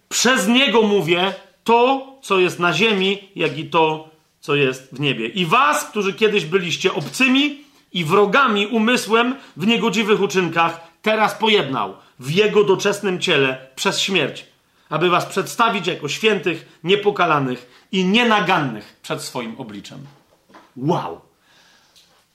Przez 0.09 0.49
niego 0.49 0.83
mówię 0.83 1.35
to, 1.65 2.07
co 2.23 2.39
jest 2.39 2.59
na 2.59 2.73
ziemi, 2.73 3.29
jak 3.37 3.59
i 3.59 3.65
to, 3.65 4.09
co 4.41 4.55
jest 4.55 4.95
w 4.95 5.01
niebie. 5.01 5.29
I 5.29 5.47
was, 5.47 5.85
którzy 5.85 6.15
kiedyś 6.15 6.45
byliście 6.45 6.95
obcymi 6.95 7.65
i 7.93 8.05
wrogami 8.05 8.67
umysłem 8.67 9.35
w 9.57 9.67
niegodziwych 9.67 10.21
uczynkach, 10.21 10.81
teraz 11.03 11.35
pojednał 11.35 11.95
w 12.19 12.31
jego 12.31 12.65
doczesnym 12.65 13.21
ciele 13.21 13.67
przez 13.77 14.01
śmierć 14.01 14.45
aby 14.89 15.11
was 15.11 15.27
przedstawić 15.27 15.87
jako 15.87 16.09
świętych, 16.09 16.79
niepokalanych 16.85 17.87
i 17.93 18.05
nienagannych 18.05 18.97
przed 19.03 19.23
swoim 19.23 19.61
obliczem. 19.61 20.07
Wow! 20.77 21.21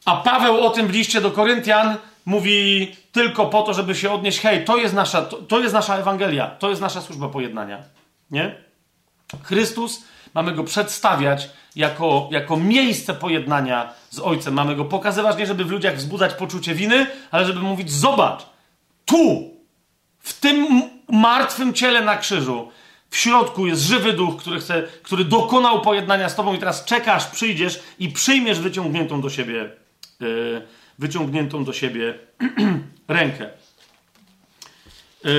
A 0.05 0.15
Paweł 0.17 0.65
o 0.65 0.69
tym 0.69 0.87
w 0.87 0.91
liście 0.91 1.21
do 1.21 1.31
Koryntian 1.31 1.97
mówi 2.25 2.95
tylko 3.11 3.45
po 3.45 3.63
to, 3.63 3.73
żeby 3.73 3.95
się 3.95 4.11
odnieść, 4.11 4.39
hej, 4.39 4.65
to 4.65 4.77
jest 4.77 4.93
nasza, 4.93 5.21
to, 5.21 5.37
to 5.37 5.59
jest 5.59 5.73
nasza 5.73 5.97
Ewangelia, 5.97 6.47
to 6.47 6.69
jest 6.69 6.81
nasza 6.81 7.01
służba 7.01 7.29
pojednania. 7.29 7.83
Nie? 8.31 8.55
Chrystus, 9.43 10.03
mamy 10.33 10.51
go 10.51 10.63
przedstawiać 10.63 11.49
jako, 11.75 12.29
jako 12.31 12.57
miejsce 12.57 13.13
pojednania 13.13 13.93
z 14.09 14.19
Ojcem. 14.19 14.53
Mamy 14.53 14.75
go 14.75 14.85
pokazywać 14.85 15.37
nie, 15.37 15.45
żeby 15.45 15.65
w 15.65 15.71
ludziach 15.71 15.95
wzbudzać 15.95 16.33
poczucie 16.33 16.75
winy, 16.75 17.07
ale 17.31 17.45
żeby 17.45 17.59
mówić, 17.59 17.91
zobacz, 17.91 18.45
tu, 19.05 19.51
w 20.19 20.39
tym 20.39 20.81
martwym 21.11 21.73
ciele 21.73 22.01
na 22.01 22.17
krzyżu, 22.17 22.71
w 23.11 23.17
środku 23.17 23.67
jest 23.67 23.81
żywy 23.81 24.13
duch, 24.13 24.37
który, 24.37 24.59
chce, 24.59 24.83
który 25.03 25.25
dokonał 25.25 25.81
pojednania 25.81 26.29
z 26.29 26.35
tobą 26.35 26.53
i 26.53 26.57
teraz 26.57 26.85
czekasz, 26.85 27.25
przyjdziesz 27.27 27.83
i 27.99 28.09
przyjmiesz 28.09 28.59
wyciągniętą 28.59 29.21
do 29.21 29.29
siebie, 29.29 29.71
yy, 30.19 30.61
wyciągniętą 30.99 31.63
do 31.63 31.73
siebie 31.73 32.19
rękę. 33.07 33.49
Yy, 35.23 35.31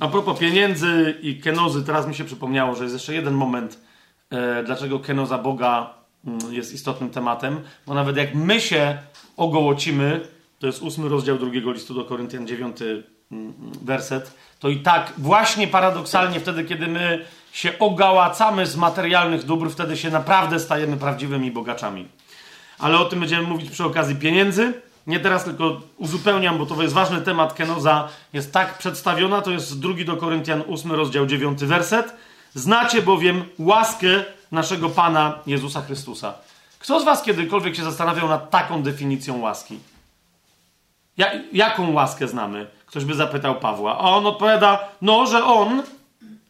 a 0.00 0.08
propos 0.08 0.38
pieniędzy 0.38 1.14
i 1.22 1.40
kenozy, 1.40 1.82
teraz 1.84 2.06
mi 2.06 2.14
się 2.14 2.24
przypomniało, 2.24 2.74
że 2.74 2.82
jest 2.82 2.94
jeszcze 2.94 3.14
jeden 3.14 3.34
moment, 3.34 3.80
yy, 4.30 4.38
dlaczego 4.64 5.00
kenoza 5.00 5.38
Boga 5.38 5.94
mm, 6.26 6.54
jest 6.54 6.74
istotnym 6.74 7.10
tematem, 7.10 7.60
bo 7.86 7.94
nawet 7.94 8.16
jak 8.16 8.34
my 8.34 8.60
się 8.60 8.98
ogołocimy, 9.36 10.20
to 10.58 10.66
jest 10.66 10.82
ósmy 10.82 11.08
rozdział 11.08 11.38
drugiego 11.38 11.72
listu 11.72 11.94
do 11.94 12.04
Koryntian, 12.04 12.46
dziewiąty 12.46 13.02
mm, 13.32 13.52
werset, 13.82 14.34
to 14.62 14.68
i 14.68 14.76
tak 14.76 15.12
właśnie 15.18 15.68
paradoksalnie 15.68 16.40
wtedy, 16.40 16.64
kiedy 16.64 16.86
my 16.86 17.24
się 17.52 17.78
ogałacamy 17.78 18.66
z 18.66 18.76
materialnych 18.76 19.44
dóbr, 19.44 19.70
wtedy 19.70 19.96
się 19.96 20.10
naprawdę 20.10 20.60
stajemy 20.60 20.96
prawdziwymi 20.96 21.50
bogaczami. 21.50 22.08
Ale 22.78 22.98
o 22.98 23.04
tym 23.04 23.20
będziemy 23.20 23.42
mówić 23.42 23.70
przy 23.70 23.84
okazji 23.84 24.16
pieniędzy 24.16 24.72
nie 25.06 25.20
teraz, 25.20 25.44
tylko 25.44 25.80
uzupełniam, 25.96 26.58
bo 26.58 26.66
to 26.66 26.82
jest 26.82 26.94
ważny 26.94 27.20
temat, 27.20 27.54
kenoza 27.54 28.08
jest 28.32 28.52
tak 28.52 28.78
przedstawiona, 28.78 29.40
to 29.40 29.50
jest 29.50 29.80
drugi 29.80 30.04
do 30.04 30.16
Koryntian 30.16 30.62
8 30.68 30.92
rozdział 30.92 31.26
9 31.26 31.64
werset. 31.64 32.12
Znacie 32.54 33.02
bowiem 33.02 33.44
łaskę 33.58 34.08
naszego 34.52 34.88
Pana 34.88 35.38
Jezusa 35.46 35.82
Chrystusa. 35.82 36.34
Kto 36.78 37.00
z 37.00 37.04
was 37.04 37.22
kiedykolwiek 37.22 37.76
się 37.76 37.84
zastanawiał 37.84 38.28
nad 38.28 38.50
taką 38.50 38.82
definicją 38.82 39.40
łaski? 39.40 39.78
Ja, 41.16 41.30
jaką 41.52 41.92
łaskę 41.92 42.28
znamy? 42.28 42.66
Ktoś 42.92 43.04
by 43.04 43.14
zapytał 43.14 43.60
Pawła. 43.60 43.98
A 43.98 44.16
on 44.16 44.26
odpowiada, 44.26 44.88
no, 45.02 45.26
że 45.26 45.44
on, 45.44 45.82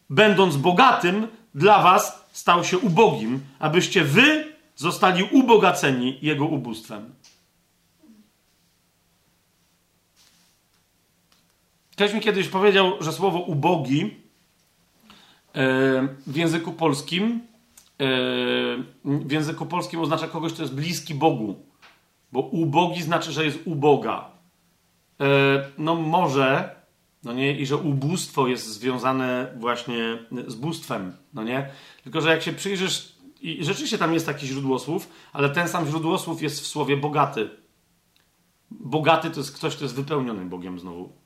będąc 0.09 0.57
bogatym, 0.57 1.27
dla 1.55 1.81
was 1.81 2.25
stał 2.31 2.63
się 2.63 2.77
ubogim, 2.77 3.39
abyście 3.59 4.03
wy 4.03 4.53
zostali 4.75 5.23
ubogaceni 5.23 6.17
jego 6.21 6.45
ubóstwem. 6.45 7.13
Ktoś 11.91 12.13
mi 12.13 12.21
kiedyś 12.21 12.47
powiedział, 12.47 12.91
że 12.99 13.13
słowo 13.13 13.39
ubogi 13.39 14.03
e, 14.03 14.09
w 16.27 16.35
języku 16.35 16.71
polskim 16.71 17.41
e, 17.99 18.05
w 19.05 19.31
języku 19.31 19.65
polskim 19.65 19.99
oznacza 19.99 20.27
kogoś, 20.27 20.53
kto 20.53 20.61
jest 20.61 20.75
bliski 20.75 21.15
Bogu. 21.15 21.55
Bo 22.31 22.39
ubogi 22.39 23.03
znaczy, 23.03 23.31
że 23.31 23.45
jest 23.45 23.59
uboga. 23.65 24.32
E, 25.21 25.25
no 25.77 25.95
może, 25.95 26.75
no 27.23 27.33
nie, 27.33 27.59
i 27.59 27.65
że 27.65 27.77
ubóstwo 27.77 28.47
jest 28.47 28.67
związane 28.67 29.53
właśnie 29.57 30.17
z 30.47 30.55
bóstwem, 30.55 31.17
no 31.33 31.43
nie? 31.43 31.69
Tylko, 32.03 32.21
że 32.21 32.29
jak 32.29 32.41
się 32.41 32.53
przyjrzysz, 32.53 33.13
i 33.41 33.63
rzeczywiście 33.63 33.97
tam 33.97 34.13
jest 34.13 34.25
taki 34.25 34.47
źródłosłów, 34.47 35.09
ale 35.33 35.49
ten 35.49 35.67
sam 35.67 35.87
źródłosłów 35.87 36.41
jest 36.41 36.61
w 36.61 36.67
słowie 36.67 36.97
bogaty. 36.97 37.49
Bogaty 38.71 39.29
to 39.29 39.39
jest 39.39 39.55
ktoś, 39.55 39.75
kto 39.75 39.85
jest 39.85 39.95
wypełniony 39.95 40.45
Bogiem 40.45 40.79
znowu. 40.79 41.23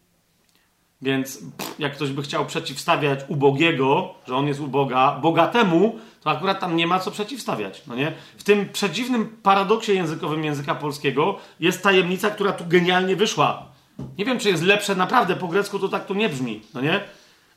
Więc 1.01 1.39
jak 1.79 1.95
ktoś 1.95 2.11
by 2.11 2.21
chciał 2.21 2.45
przeciwstawiać 2.45 3.19
ubogiego, 3.27 4.13
że 4.27 4.35
on 4.35 4.47
jest 4.47 4.59
uboga, 4.59 5.19
bogatemu, 5.21 5.99
to 6.21 6.29
akurat 6.29 6.59
tam 6.59 6.75
nie 6.75 6.87
ma 6.87 6.99
co 6.99 7.11
przeciwstawiać. 7.11 7.81
No 7.87 7.95
nie? 7.95 8.13
W 8.37 8.43
tym 8.43 8.69
przedziwnym 8.69 9.37
paradoksie 9.43 9.91
językowym 9.91 10.43
języka 10.43 10.75
polskiego 10.75 11.37
jest 11.59 11.83
tajemnica, 11.83 12.29
która 12.29 12.51
tu 12.51 12.65
genialnie 12.67 13.15
wyszła. 13.15 13.76
Nie 14.17 14.25
wiem, 14.25 14.39
czy 14.39 14.49
jest 14.49 14.63
lepsze, 14.63 14.95
naprawdę 14.95 15.35
po 15.35 15.47
grecku 15.47 15.79
to 15.79 15.89
tak 15.89 16.05
tu 16.05 16.13
nie 16.13 16.29
brzmi, 16.29 16.61
no 16.73 16.81
nie? 16.81 17.03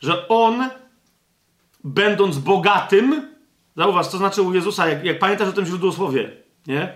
Że 0.01 0.29
on, 0.29 0.69
będąc 1.85 2.39
bogatym, 2.39 3.35
zauważ, 3.77 4.07
co 4.07 4.19
znaczy 4.19 4.43
u 4.43 4.55
Jezusa, 4.55 4.89
jak, 4.89 5.05
jak 5.05 5.19
pamiętasz 5.19 5.49
o 5.49 5.53
tym 5.53 5.67
źródłosłowie, 5.67 6.33
nie? 6.67 6.95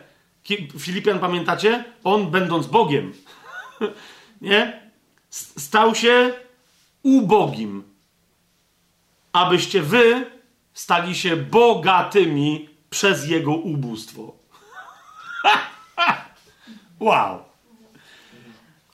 Filipian 0.78 1.18
pamiętacie? 1.18 1.84
On, 2.05 2.31
będąc 2.31 2.66
Bogiem, 2.66 3.12
nie? 4.40 4.84
stał 5.58 5.94
się 5.94 6.32
ubogim, 7.02 7.82
abyście 9.32 9.82
wy 9.82 10.26
stali 10.74 11.14
się 11.14 11.36
bogatymi 11.36 12.68
przez 12.90 13.28
jego 13.28 13.52
ubóstwo. 13.52 14.32
wow. 17.00 17.53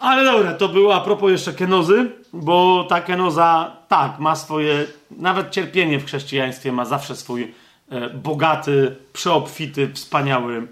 Ale 0.00 0.24
dobra, 0.24 0.54
to 0.54 0.68
było 0.68 0.94
a 0.94 1.00
propos 1.00 1.30
jeszcze 1.30 1.52
kenozy, 1.52 2.10
bo 2.32 2.86
ta 2.88 3.00
kenoza, 3.00 3.76
tak, 3.88 4.18
ma 4.18 4.36
swoje, 4.36 4.86
nawet 5.10 5.50
cierpienie 5.50 5.98
w 5.98 6.04
chrześcijaństwie 6.04 6.72
ma 6.72 6.84
zawsze 6.84 7.16
swój 7.16 7.54
e, 7.90 8.10
bogaty, 8.10 8.96
przeobfity, 9.12 9.90
wspaniały 9.94 10.56
e, 10.56 10.62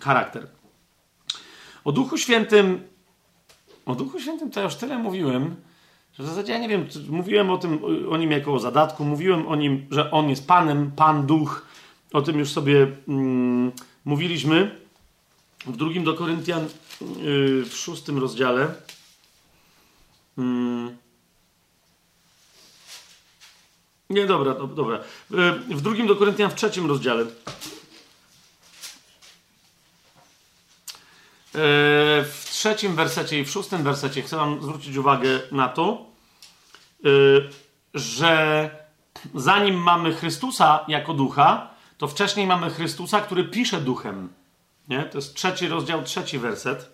charakter. 0.00 0.46
O 1.84 1.92
Duchu 1.92 2.18
Świętym 2.18 2.92
o 3.86 3.94
Duchu 3.94 4.20
Świętym 4.20 4.50
to 4.50 4.60
ja 4.60 4.64
już 4.64 4.74
tyle 4.74 4.98
mówiłem, 4.98 5.56
że 6.12 6.22
w 6.22 6.26
zasadzie 6.26 6.52
ja 6.52 6.58
nie 6.58 6.68
wiem, 6.68 6.86
mówiłem 7.08 7.50
o 7.50 7.58
tym, 7.58 7.78
o 8.10 8.16
nim 8.16 8.30
jako 8.30 8.54
o 8.54 8.58
zadatku, 8.58 9.04
mówiłem 9.04 9.48
o 9.48 9.56
nim, 9.56 9.86
że 9.90 10.10
on 10.10 10.30
jest 10.30 10.46
Panem, 10.46 10.92
Pan 10.96 11.26
Duch. 11.26 11.66
O 12.12 12.22
tym 12.22 12.38
już 12.38 12.50
sobie 12.50 12.86
mm, 13.08 13.72
mówiliśmy 14.04 14.78
w 15.66 15.76
drugim 15.76 16.04
do 16.04 16.14
Koryntian 16.14 16.66
w 17.64 17.72
szóstym 17.74 18.18
rozdziale. 18.18 18.74
Yy. 20.38 20.44
Nie, 24.10 24.26
dobra, 24.26 24.54
dobra. 24.54 24.98
Yy, 25.30 25.52
w 25.52 25.80
drugim 25.80 26.06
do 26.06 26.16
Koryntian 26.16 26.50
w 26.50 26.54
trzecim 26.54 26.86
rozdziale. 26.86 27.26
E, 31.54 32.24
w 32.24 32.46
trzecim 32.50 32.96
wersecie 32.96 33.38
i 33.40 33.44
w 33.44 33.50
szóstym 33.50 33.82
wersecie 33.82 34.22
chcę 34.22 34.36
Wam 34.36 34.62
zwrócić 34.62 34.96
uwagę 34.96 35.40
na 35.50 35.68
to, 35.68 36.06
że 37.94 38.70
zanim 39.34 39.74
mamy 39.82 40.14
Chrystusa 40.14 40.84
jako 40.88 41.14
ducha, 41.14 41.70
to 41.98 42.08
wcześniej 42.08 42.46
mamy 42.46 42.70
Chrystusa, 42.70 43.20
który 43.20 43.44
pisze 43.44 43.80
duchem. 43.80 44.28
Nie? 44.88 45.02
To 45.02 45.18
jest 45.18 45.34
trzeci 45.34 45.68
rozdział, 45.68 46.02
trzeci 46.02 46.38
werset. 46.38 46.91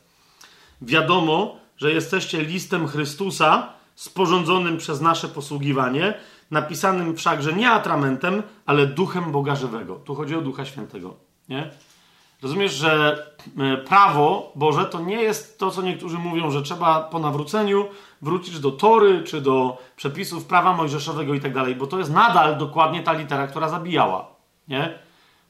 Wiadomo, 0.83 1.57
że 1.77 1.93
jesteście 1.93 2.43
listem 2.43 2.89
Chrystusa, 2.89 3.73
sporządzonym 3.95 4.77
przez 4.77 5.01
nasze 5.01 5.29
posługiwanie, 5.29 6.15
napisanym 6.51 7.17
wszakże 7.17 7.53
nie 7.53 7.71
atramentem, 7.71 8.43
ale 8.67 8.87
duchem 8.87 9.33
Boga 9.33 9.57
żywego. 9.57 9.95
Tu 9.95 10.15
chodzi 10.15 10.37
o 10.37 10.41
Ducha 10.41 10.65
Świętego. 10.65 11.15
Nie? 11.49 11.71
Rozumiesz, 12.43 12.73
że 12.73 13.23
e, 13.59 13.77
prawo 13.77 14.53
Boże 14.55 14.85
to 14.85 15.01
nie 15.01 15.23
jest 15.23 15.59
to, 15.59 15.71
co 15.71 15.83
niektórzy 15.83 16.19
mówią, 16.19 16.51
że 16.51 16.63
trzeba 16.63 17.01
po 17.01 17.19
nawróceniu 17.19 17.89
wrócić 18.23 18.61
do 18.61 18.71
tory 18.71 19.23
czy 19.23 19.41
do 19.41 19.79
przepisów 19.97 20.45
prawa 20.45 20.73
mojżeszowego 20.73 21.35
i 21.35 21.41
tak 21.41 21.55
dalej, 21.55 21.75
bo 21.75 21.87
to 21.87 21.99
jest 21.99 22.11
nadal 22.11 22.59
dokładnie 22.59 23.03
ta 23.03 23.13
litera, 23.13 23.47
która 23.47 23.69
zabijała. 23.69 24.27
Nie? 24.69 24.99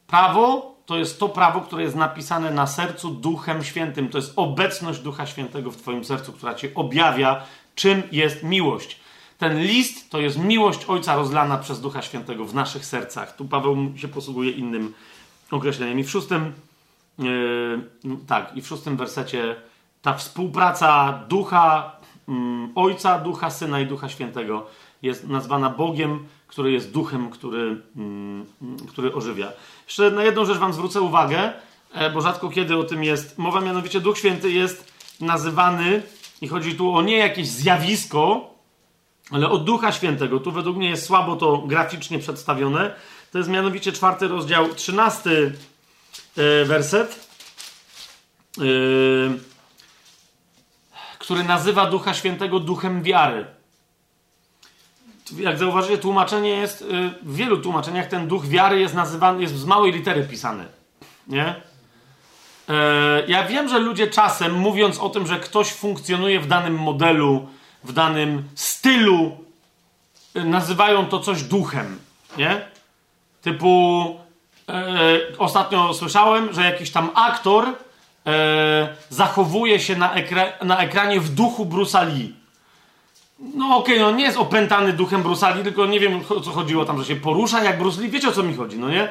Prawo 0.07 0.75
to 0.89 0.97
jest 0.97 1.21
to 1.21 1.29
prawo, 1.29 1.61
które 1.61 1.83
jest 1.83 1.97
napisane 1.97 2.51
na 2.51 2.67
sercu 2.67 3.11
Duchem 3.11 3.65
Świętym. 3.65 4.09
To 4.09 4.19
jest 4.19 4.33
obecność 4.37 5.01
Ducha 5.01 5.27
Świętego 5.27 5.71
w 5.71 5.77
Twoim 5.77 6.05
sercu, 6.05 6.33
która 6.33 6.55
Ci 6.55 6.75
objawia, 6.75 7.43
czym 7.75 8.03
jest 8.13 8.43
miłość. 8.43 9.01
Ten 9.39 9.63
list 9.63 10.11
to 10.11 10.21
jest 10.21 10.39
miłość 10.39 10.85
Ojca 10.85 11.17
rozlana 11.17 11.59
przez 11.59 11.81
Ducha 11.81 12.03
Świętego 12.03 12.45
w 12.45 12.55
naszych 12.55 12.87
sercach. 12.87 13.37
Tu 13.37 13.45
Paweł 13.45 13.77
się 13.97 14.09
posługuje 14.09 14.51
innym 14.51 14.95
określeniem. 15.51 15.99
I 15.99 16.05
w 16.05 16.11
szóstym 16.11 16.53
Yy, 17.19 17.81
tak, 18.27 18.57
i 18.57 18.63
w 18.63 18.67
szóstym 18.67 18.97
wersecie 18.97 19.57
ta 20.03 20.15
współpraca 20.15 21.21
ducha 21.29 21.97
mm, 22.29 22.73
Ojca, 22.75 23.19
ducha 23.19 23.51
Syna 23.51 23.81
i 23.81 23.87
ducha 23.87 24.09
Świętego 24.09 24.67
jest 25.03 25.29
nazwana 25.29 25.71
Bogiem, 25.71 26.27
który 26.47 26.73
jest 26.73 26.93
duchem, 26.93 27.31
który, 27.31 27.83
mm, 27.97 28.47
który 28.89 29.15
ożywia. 29.15 29.53
Jeszcze 29.89 30.11
na 30.11 30.25
jedną 30.25 30.45
rzecz 30.45 30.59
Wam 30.59 30.73
zwrócę 30.73 31.01
uwagę, 31.01 31.53
e, 31.95 32.11
bo 32.11 32.21
rzadko 32.21 32.51
kiedy 32.51 32.77
o 32.77 32.85
tym 32.85 33.05
jest 33.05 33.39
mowa, 33.39 33.61
mianowicie 33.61 34.01
Duch 34.01 34.19
Święty 34.19 34.51
jest 34.51 34.93
nazywany, 35.21 36.03
i 36.41 36.49
chodzi 36.49 36.75
tu 36.75 36.95
o 36.95 37.03
nie 37.03 37.17
jakieś 37.17 37.49
zjawisko, 37.49 38.55
ale 39.31 39.49
o 39.49 39.59
Ducha 39.59 39.93
Świętego. 39.93 40.41
Tu 40.41 40.53
według 40.53 40.77
mnie 40.77 40.91
jest 40.91 41.07
słabo 41.07 41.37
to 41.37 41.59
graficznie 41.59 42.19
przedstawione. 42.19 42.95
To 43.33 43.39
jest 43.39 43.51
mianowicie 43.51 43.93
czwarty 43.93 44.29
rozdział, 44.29 44.75
trzynasty 44.75 45.53
E, 46.39 46.65
werset, 46.65 47.29
e, 48.59 48.63
który 51.19 51.45
nazywa 51.45 51.87
Ducha 51.87 52.15
Świętego 52.15 52.61
duchem 52.61 53.03
wiary. 53.03 53.47
Jak 55.37 55.59
zauważycie, 55.59 55.99
tłumaczenie 55.99 56.51
jest, 56.51 56.83
e, 56.83 56.87
w 57.23 57.37
wielu 57.37 57.57
tłumaczeniach 57.57 58.07
ten 58.07 58.29
duch 58.29 58.47
wiary 58.47 58.81
jest 58.81 58.95
nazywany, 58.95 59.43
jest 59.43 59.57
z 59.57 59.65
małej 59.65 59.93
litery 59.93 60.25
pisany. 60.25 60.65
Nie? 61.27 61.55
Ja 63.29 63.45
wiem, 63.45 63.69
że 63.69 63.79
ludzie 63.79 64.07
czasem, 64.07 64.53
mówiąc 64.53 64.99
o 64.99 65.09
tym, 65.09 65.27
że 65.27 65.41
ktoś 65.41 65.73
funkcjonuje 65.73 66.41
w 66.41 66.47
danym 66.47 66.75
modelu, 66.75 67.49
w 67.85 67.93
danym 67.93 68.43
stylu, 68.55 69.37
nazywają 70.35 71.07
to 71.07 71.21
coś 71.21 71.43
duchem. 71.43 71.99
Nie? 72.37 72.61
Typu 73.43 74.05
e, 74.69 75.19
ostatnio 75.39 75.95
słyszałem, 75.95 76.53
że 76.53 76.65
jakiś 76.65 76.91
tam 76.91 77.11
aktor 77.15 77.65
e, 78.27 78.89
zachowuje 79.11 79.81
się 79.81 79.97
na, 79.97 80.15
ekra 80.15 80.45
na 80.63 80.79
ekranie 80.79 81.21
w 81.21 81.35
duchu 81.35 81.67
Brusali. 81.67 82.35
No 83.39 83.77
okej, 83.77 83.95
okay, 83.95 84.13
no 84.13 84.19
nie 84.19 84.25
jest 84.25 84.39
opętany 84.39 84.93
duchem 84.93 85.23
Brusali, 85.23 85.63
tylko 85.63 85.87
nie 85.87 86.01
wiem 86.01 86.21
o 86.29 86.41
co 86.41 86.51
chodziło 86.51 86.85
tam, 86.85 86.99
że 86.99 87.05
się 87.05 87.17
porusza 87.17 87.65
jak 87.65 87.79
Bruce 87.79 88.01
Lee. 88.01 88.11
Wiecie 88.11 88.29
o 88.29 88.33
co 88.33 88.43
mi 88.43 88.55
chodzi, 88.55 88.79
no 88.79 88.89
nie? 88.89 89.09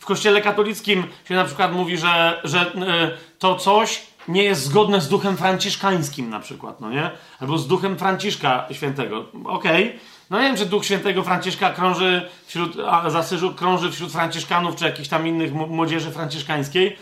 W 0.00 0.06
kościele 0.06 0.42
katolickim 0.42 1.04
się 1.28 1.34
na 1.34 1.44
przykład 1.44 1.72
mówi, 1.72 1.98
że, 1.98 2.40
że 2.44 2.60
e, 2.60 3.10
to 3.38 3.54
coś 3.56 4.02
nie 4.28 4.42
jest 4.42 4.62
zgodne 4.62 5.00
z 5.00 5.08
duchem 5.08 5.36
franciszkańskim 5.36 6.30
na 6.30 6.40
przykład, 6.40 6.80
no 6.80 6.90
nie? 6.90 7.10
Albo 7.40 7.58
z 7.58 7.66
duchem 7.66 7.98
Franciszka 7.98 8.66
Świętego. 8.72 9.24
Okej. 9.44 9.84
Okay. 9.84 9.98
No 10.30 10.38
nie 10.38 10.44
wiem, 10.44 10.56
czy 10.56 10.66
Duch 10.66 10.84
Świętego 10.84 11.22
Franciszka 11.22 11.70
krąży 11.70 12.28
wśród, 12.46 12.76
Zasyżu 13.08 13.54
krąży 13.54 13.90
wśród 13.90 14.12
franciszkanów, 14.12 14.76
czy 14.76 14.84
jakichś 14.84 15.08
tam 15.08 15.26
innych 15.26 15.52
młodzieży 15.52 16.10
franciszkańskiej. 16.10 16.96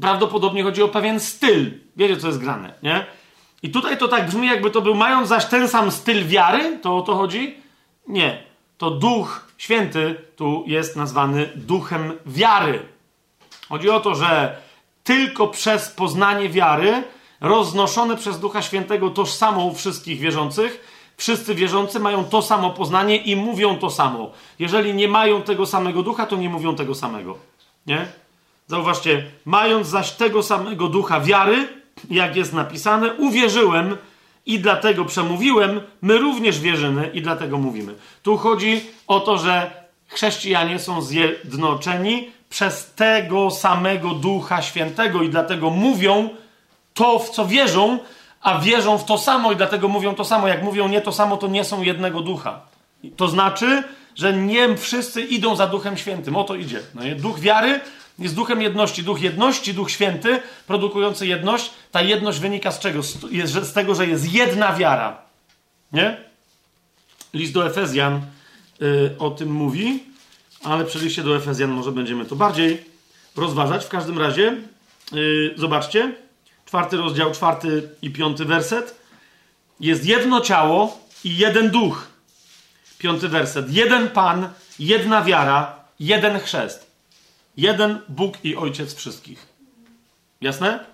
prawdopodobnie 0.00 0.62
chodzi 0.62 0.82
o 0.82 0.88
pewien 0.88 1.20
styl. 1.20 1.70
Wiecie, 1.96 2.16
co 2.16 2.26
jest 2.26 2.38
grane, 2.38 2.74
nie? 2.82 3.06
I 3.62 3.70
tutaj 3.70 3.98
to 3.98 4.08
tak 4.08 4.26
brzmi, 4.26 4.46
jakby 4.46 4.70
to 4.70 4.80
był, 4.80 4.94
mając 4.94 5.28
zaś 5.28 5.46
ten 5.46 5.68
sam 5.68 5.90
styl 5.90 6.26
wiary, 6.26 6.78
to 6.82 6.96
o 6.96 7.02
to 7.02 7.14
chodzi? 7.14 7.56
Nie. 8.08 8.42
To 8.78 8.90
Duch 8.90 9.50
Święty 9.58 10.14
tu 10.36 10.64
jest 10.66 10.96
nazwany 10.96 11.50
Duchem 11.54 12.12
Wiary. 12.26 12.82
Chodzi 13.68 13.90
o 13.90 14.00
to, 14.00 14.14
że 14.14 14.56
tylko 15.04 15.48
przez 15.48 15.88
poznanie 15.88 16.48
wiary, 16.48 17.02
roznoszone 17.40 18.16
przez 18.16 18.40
Ducha 18.40 18.62
Świętego 18.62 19.10
tożsamo 19.10 19.64
u 19.64 19.74
wszystkich 19.74 20.20
wierzących, 20.20 20.90
wszyscy 21.16 21.54
wierzący 21.54 22.00
mają 22.00 22.24
to 22.24 22.42
samo 22.42 22.70
poznanie 22.70 23.16
i 23.16 23.36
mówią 23.36 23.78
to 23.78 23.90
samo. 23.90 24.30
Jeżeli 24.58 24.94
nie 24.94 25.08
mają 25.08 25.42
tego 25.42 25.66
samego 25.66 26.02
ducha, 26.02 26.26
to 26.26 26.36
nie 26.36 26.48
mówią 26.48 26.74
tego 26.74 26.94
samego. 26.94 27.38
Nie? 27.86 28.06
Zauważcie, 28.66 29.30
mając 29.44 29.86
zaś 29.86 30.10
tego 30.10 30.42
samego 30.42 30.88
ducha 30.88 31.20
wiary, 31.20 31.79
jak 32.10 32.36
jest 32.36 32.52
napisane, 32.52 33.14
uwierzyłem 33.14 33.96
i 34.46 34.58
dlatego 34.58 35.04
przemówiłem, 35.04 35.80
my 36.02 36.18
również 36.18 36.60
wierzymy 36.60 37.10
i 37.14 37.22
dlatego 37.22 37.58
mówimy. 37.58 37.94
Tu 38.22 38.36
chodzi 38.36 38.80
o 39.06 39.20
to, 39.20 39.38
że 39.38 39.70
chrześcijanie 40.06 40.78
są 40.78 41.02
zjednoczeni 41.02 42.30
przez 42.50 42.92
tego 42.94 43.50
samego 43.50 44.10
Ducha 44.10 44.62
Świętego 44.62 45.22
i 45.22 45.28
dlatego 45.28 45.70
mówią 45.70 46.28
to, 46.94 47.18
w 47.18 47.30
co 47.30 47.46
wierzą, 47.46 47.98
a 48.42 48.58
wierzą 48.58 48.98
w 48.98 49.04
to 49.04 49.18
samo 49.18 49.52
i 49.52 49.56
dlatego 49.56 49.88
mówią 49.88 50.14
to 50.14 50.24
samo. 50.24 50.48
Jak 50.48 50.62
mówią 50.62 50.88
nie 50.88 51.00
to 51.00 51.12
samo, 51.12 51.36
to 51.36 51.48
nie 51.48 51.64
są 51.64 51.82
jednego 51.82 52.20
ducha. 52.20 52.60
To 53.16 53.28
znaczy, 53.28 53.82
że 54.14 54.32
nie 54.32 54.76
wszyscy 54.76 55.22
idą 55.22 55.56
za 55.56 55.66
Duchem 55.66 55.96
Świętym. 55.96 56.36
O 56.36 56.44
to 56.44 56.54
idzie. 56.54 56.80
No, 56.94 57.02
duch 57.16 57.40
wiary 57.40 57.80
jest 58.20 58.34
duchem 58.34 58.62
jedności. 58.62 59.02
Duch 59.02 59.20
jedności, 59.20 59.74
Duch 59.74 59.90
Święty, 59.90 60.42
produkujący 60.66 61.26
jedność. 61.26 61.70
Ta 61.90 62.02
jedność 62.02 62.38
wynika 62.38 62.72
z 62.72 62.78
czego? 62.78 63.02
Z 63.02 63.72
tego, 63.72 63.94
że 63.94 64.06
jest 64.06 64.32
jedna 64.32 64.72
wiara. 64.72 65.22
Nie? 65.92 66.16
List 67.34 67.52
do 67.52 67.66
Efezjan 67.66 68.20
yy, 68.80 69.16
o 69.18 69.30
tym 69.30 69.52
mówi, 69.52 70.02
ale 70.64 70.84
przy 70.84 71.22
do 71.22 71.36
Efezjan 71.36 71.70
może 71.70 71.92
będziemy 71.92 72.24
to 72.24 72.36
bardziej 72.36 72.84
rozważać. 73.36 73.84
W 73.84 73.88
każdym 73.88 74.18
razie, 74.18 74.56
yy, 75.12 75.54
zobaczcie, 75.56 76.14
czwarty 76.66 76.96
rozdział, 76.96 77.32
czwarty 77.32 77.88
i 78.02 78.10
piąty 78.10 78.44
werset. 78.44 79.00
Jest 79.80 80.06
jedno 80.06 80.40
ciało 80.40 81.00
i 81.24 81.36
jeden 81.36 81.70
duch. 81.70 82.06
Piąty 82.98 83.28
werset. 83.28 83.72
Jeden 83.72 84.08
Pan, 84.08 84.48
jedna 84.78 85.22
wiara, 85.22 85.76
jeden 86.00 86.38
chrzest. 86.38 86.89
Jeden 87.56 87.98
Bóg 88.08 88.44
i 88.44 88.56
Ojciec 88.56 88.94
wszystkich. 88.94 89.46
Jasne? 90.40 90.84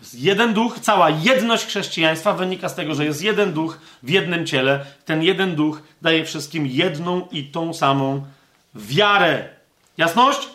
Jest 0.00 0.14
jeden 0.14 0.54
duch, 0.54 0.80
cała 0.80 1.10
jedność 1.10 1.66
chrześcijaństwa 1.66 2.32
wynika 2.32 2.68
z 2.68 2.74
tego, 2.74 2.94
że 2.94 3.04
jest 3.04 3.22
jeden 3.22 3.52
duch 3.52 3.78
w 4.02 4.10
jednym 4.10 4.46
ciele. 4.46 4.86
Ten 5.04 5.22
jeden 5.22 5.54
duch 5.54 5.82
daje 6.02 6.24
wszystkim 6.24 6.66
jedną 6.66 7.28
i 7.32 7.44
tą 7.44 7.74
samą 7.74 8.26
wiarę. 8.74 9.48
Jasność? 9.96 10.48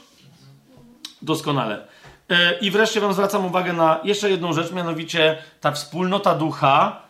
Doskonale. 1.21 1.87
E, 2.29 2.59
I 2.59 2.71
wreszcie 2.71 3.01
Wam 3.01 3.13
zwracam 3.13 3.45
uwagę 3.45 3.73
na 3.73 3.99
jeszcze 4.03 4.29
jedną 4.29 4.53
rzecz, 4.53 4.71
mianowicie 4.71 5.37
ta 5.61 5.71
wspólnota 5.71 6.35
ducha, 6.35 7.01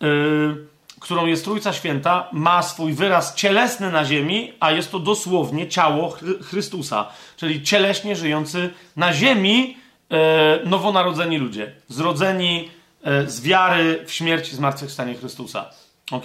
yy, 0.00 0.66
którą 1.04 1.26
jest 1.26 1.44
Trójca 1.44 1.72
Święta, 1.72 2.28
ma 2.32 2.62
swój 2.62 2.92
wyraz 2.92 3.34
cielesny 3.34 3.92
na 3.92 4.04
ziemi, 4.04 4.52
a 4.60 4.70
jest 4.70 4.90
to 4.90 4.98
dosłownie 4.98 5.68
ciało 5.68 6.16
Chrystusa, 6.42 7.08
czyli 7.36 7.62
cieleśnie 7.62 8.16
żyjący 8.16 8.70
na 8.96 9.12
ziemi 9.12 9.76
yy, 10.10 10.18
nowonarodzeni 10.64 11.38
ludzie, 11.38 11.74
zrodzeni 11.88 12.70
yy, 13.04 13.30
z 13.30 13.40
wiary 13.40 14.04
w 14.06 14.12
śmierci 14.12 14.52
i 14.52 14.56
zmartwychwstanie 14.56 15.14
Chrystusa. 15.14 15.70
Ok? 16.10 16.24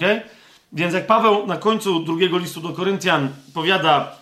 Więc 0.72 0.94
jak 0.94 1.06
Paweł 1.06 1.46
na 1.46 1.56
końcu 1.56 2.00
drugiego 2.00 2.38
listu 2.38 2.60
do 2.60 2.68
Koryntian 2.68 3.28
powiada, 3.54 4.16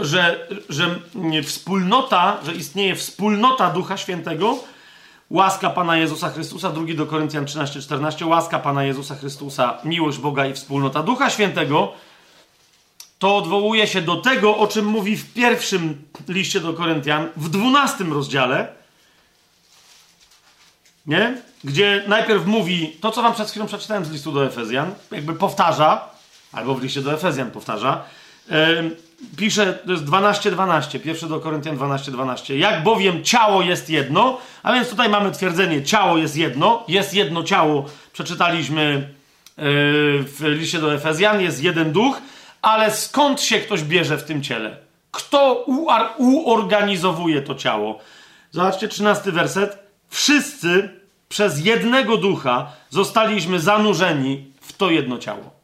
że, 0.00 0.48
że 0.68 1.00
wspólnota, 1.42 2.38
że 2.46 2.54
istnieje 2.54 2.94
wspólnota 2.94 3.70
Ducha 3.70 3.96
Świętego, 3.96 4.58
łaska 5.30 5.70
Pana 5.70 5.96
Jezusa 5.96 6.30
Chrystusa, 6.30 6.70
drugi 6.70 6.94
do 6.94 7.06
Koryntian 7.06 7.44
13-14, 7.44 8.26
łaska 8.26 8.58
Pana 8.58 8.84
Jezusa 8.84 9.14
Chrystusa, 9.14 9.78
miłość 9.84 10.18
Boga 10.18 10.46
i 10.46 10.54
wspólnota 10.54 11.02
Ducha 11.02 11.30
Świętego, 11.30 11.92
to 13.18 13.36
odwołuje 13.36 13.86
się 13.86 14.02
do 14.02 14.16
tego, 14.16 14.56
o 14.56 14.66
czym 14.66 14.84
mówi 14.84 15.16
w 15.16 15.32
pierwszym 15.32 16.02
liście 16.28 16.60
do 16.60 16.72
Koryntian, 16.72 17.28
w 17.36 17.48
dwunastym 17.48 18.12
rozdziale, 18.12 18.68
nie? 21.06 21.42
Gdzie 21.64 22.04
najpierw 22.08 22.46
mówi 22.46 22.96
to, 23.00 23.10
co 23.10 23.22
wam 23.22 23.34
przed 23.34 23.50
chwilą 23.50 23.66
przeczytałem 23.66 24.04
z 24.04 24.10
listu 24.10 24.32
do 24.32 24.46
Efezjan, 24.46 24.94
jakby 25.10 25.34
powtarza, 25.34 26.08
albo 26.52 26.74
w 26.74 26.82
liście 26.82 27.00
do 27.00 27.12
Efezjan 27.12 27.50
powtarza, 27.50 28.04
pisze, 29.36 29.72
to 29.72 29.92
jest 29.92 30.04
12:12, 30.04 30.50
12, 30.50 31.00
pierwszy 31.00 31.28
do 31.28 31.40
Koryntian 31.40 31.76
12:12. 31.76 32.10
12. 32.10 32.58
Jak 32.58 32.82
bowiem 32.82 33.24
ciało 33.24 33.62
jest 33.62 33.90
jedno, 33.90 34.38
a 34.62 34.72
więc 34.72 34.88
tutaj 34.90 35.08
mamy 35.08 35.30
twierdzenie, 35.30 35.82
ciało 35.82 36.18
jest 36.18 36.36
jedno, 36.36 36.84
jest 36.88 37.14
jedno 37.14 37.42
ciało, 37.42 37.86
przeczytaliśmy 38.12 39.14
yy, 39.58 39.64
w 40.22 40.40
liście 40.40 40.78
do 40.78 40.94
Efezjan, 40.94 41.40
jest 41.40 41.62
jeden 41.62 41.92
duch, 41.92 42.20
ale 42.62 42.90
skąd 42.90 43.40
się 43.40 43.58
ktoś 43.58 43.82
bierze 43.82 44.18
w 44.18 44.24
tym 44.24 44.42
ciele? 44.42 44.76
Kto 45.10 45.64
uorganizowuje 46.18 47.42
to 47.42 47.54
ciało? 47.54 47.98
Zobaczcie, 48.50 48.88
13 48.88 49.32
werset. 49.32 49.78
Wszyscy 50.08 50.90
przez 51.28 51.64
jednego 51.64 52.16
ducha 52.16 52.72
zostaliśmy 52.90 53.60
zanurzeni 53.60 54.52
w 54.60 54.72
to 54.72 54.90
jedno 54.90 55.18
ciało 55.18 55.55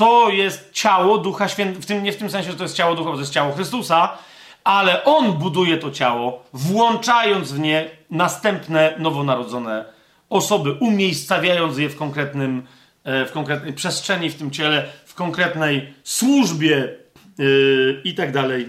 to 0.00 0.30
jest 0.30 0.72
ciało 0.72 1.18
Ducha 1.18 1.48
Świętego, 1.48 1.82
w 1.82 1.86
tym, 1.86 2.02
nie 2.02 2.12
w 2.12 2.16
tym 2.16 2.30
sensie, 2.30 2.50
że 2.50 2.56
to 2.56 2.62
jest 2.62 2.74
ciało 2.74 2.94
Ducha, 2.94 3.12
to 3.12 3.18
jest 3.18 3.32
ciało 3.32 3.52
Chrystusa, 3.52 4.18
ale 4.64 5.04
On 5.04 5.32
buduje 5.32 5.76
to 5.78 5.90
ciało, 5.90 6.44
włączając 6.52 7.52
w 7.52 7.58
nie 7.58 7.90
następne 8.10 8.94
nowonarodzone 8.98 9.84
osoby, 10.30 10.72
umiejscawiając 10.72 11.78
je 11.78 11.88
w 11.88 11.96
konkretnym, 11.96 12.62
e, 13.04 13.26
w 13.26 13.32
konkretnej 13.32 13.72
przestrzeni 13.72 14.30
w 14.30 14.34
tym 14.34 14.50
ciele, 14.50 14.88
w 15.06 15.14
konkretnej 15.14 15.94
służbie 16.04 16.94
yy, 17.38 18.00
i 18.04 18.14
tak 18.14 18.32
dalej, 18.32 18.68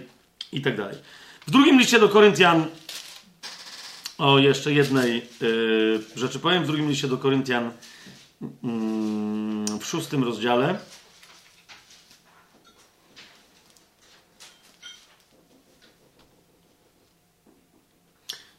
i 0.51 0.61
tak 0.61 0.77
dalej. 0.77 0.97
W 1.47 1.51
drugim 1.51 1.79
liście 1.79 1.99
do 1.99 2.09
Koryntian 2.09 2.65
o 4.17 4.39
jeszcze 4.39 4.73
jednej 4.73 5.25
yy, 5.41 6.03
rzeczy 6.15 6.39
powiem. 6.39 6.63
W 6.63 6.67
drugim 6.67 6.89
liście 6.89 7.07
do 7.07 7.17
Koryntian 7.17 7.71
yy, 8.41 8.49
w 9.79 9.85
szóstym 9.85 10.23
rozdziale 10.23 10.79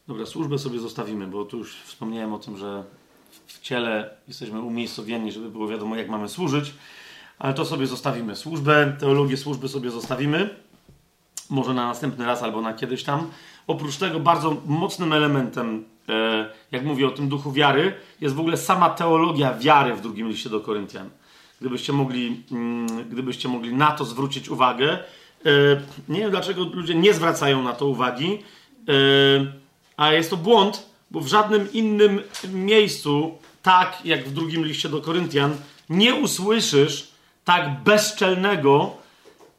Dobra, 0.09 0.27
służbę 0.27 0.59
sobie 0.59 0.79
zostawimy, 0.79 1.27
bo 1.27 1.45
tu 1.45 1.59
już 1.59 1.77
wspomniałem 1.77 2.33
o 2.33 2.39
tym, 2.39 2.57
że 2.57 2.85
w 3.47 3.61
ciele 3.61 4.11
jesteśmy 4.29 4.61
umiejscowieni, 4.61 5.33
żeby 5.33 5.51
było 5.51 5.69
wiadomo, 5.69 5.97
jak 5.97 6.09
mamy 6.09 6.29
służyć, 6.29 6.75
ale 7.39 7.55
to 7.55 7.65
sobie 7.65 7.87
zostawimy. 7.87 8.37
Służbę, 8.37 8.97
teologię 9.01 9.37
służby 9.37 9.69
sobie 9.69 9.91
zostawimy. 9.91 10.51
Może 11.51 11.75
na 11.75 11.87
następny 11.87 12.27
raz 12.27 12.43
albo 12.43 12.61
na 12.61 12.75
kiedyś 12.75 13.05
tam. 13.05 13.31
Oprócz 13.67 13.97
tego 13.97 14.21
bardzo 14.21 14.57
mocnym 14.67 15.13
elementem, 15.13 15.85
e, 16.09 16.51
jak 16.73 16.85
mówię 16.85 17.07
o 17.07 17.11
tym 17.11 17.29
duchu 17.29 17.53
wiary, 17.53 17.95
jest 18.21 18.35
w 18.35 18.41
ogóle 18.41 18.57
sama 18.57 18.91
teologia 18.91 19.55
wiary 19.59 19.95
w 19.95 20.01
drugim 20.01 20.29
liście 20.29 20.51
do 20.51 20.61
Koryntian. 20.61 21.11
Gdybyście 21.61 21.93
mogli, 21.93 22.43
mm, 22.53 23.09
gdybyście 23.11 23.49
mogli 23.49 23.75
na 23.75 23.91
to 23.91 24.05
zwrócić 24.05 24.49
uwagę. 24.49 24.93
E, 24.93 25.01
nie 26.09 26.21
wiem, 26.21 26.31
dlaczego 26.31 26.65
ludzie 26.65 26.95
nie 26.95 27.15
zwracają 27.15 27.63
na 27.63 27.73
to 27.73 27.87
uwagi. 27.87 28.39
E, 28.89 29.62
a 29.97 30.13
jest 30.13 30.31
to 30.31 30.37
błąd, 30.37 30.87
bo 31.11 31.21
w 31.21 31.27
żadnym 31.27 31.73
innym 31.73 32.23
miejscu, 32.53 33.39
tak 33.63 33.99
jak 34.05 34.29
w 34.29 34.33
drugim 34.33 34.65
liście 34.65 34.89
do 34.89 35.01
Koryntian, 35.01 35.57
nie 35.91 36.15
usłyszysz 36.15 37.13
tak 37.45 37.83
bezczelnego, 37.83 38.97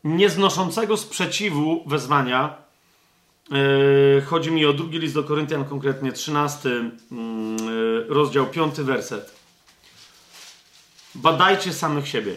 nieznoszącego 0.04 0.98
sprzeciwu 0.98 1.84
wezwania. 1.86 2.64
Yy, 3.52 4.22
chodzi 4.26 4.52
mi 4.52 4.66
o 4.66 4.74
drugi 4.74 5.00
list 5.00 5.14
do 5.14 5.24
Koryntian, 5.24 5.66
konkretnie 5.66 6.12
13 6.12 6.70
yy, 6.70 8.06
rozdział, 8.08 8.48
5 8.48 8.76
werset. 8.76 9.36
Badajcie 11.16 11.74
samych 11.74 12.08
siebie, 12.08 12.36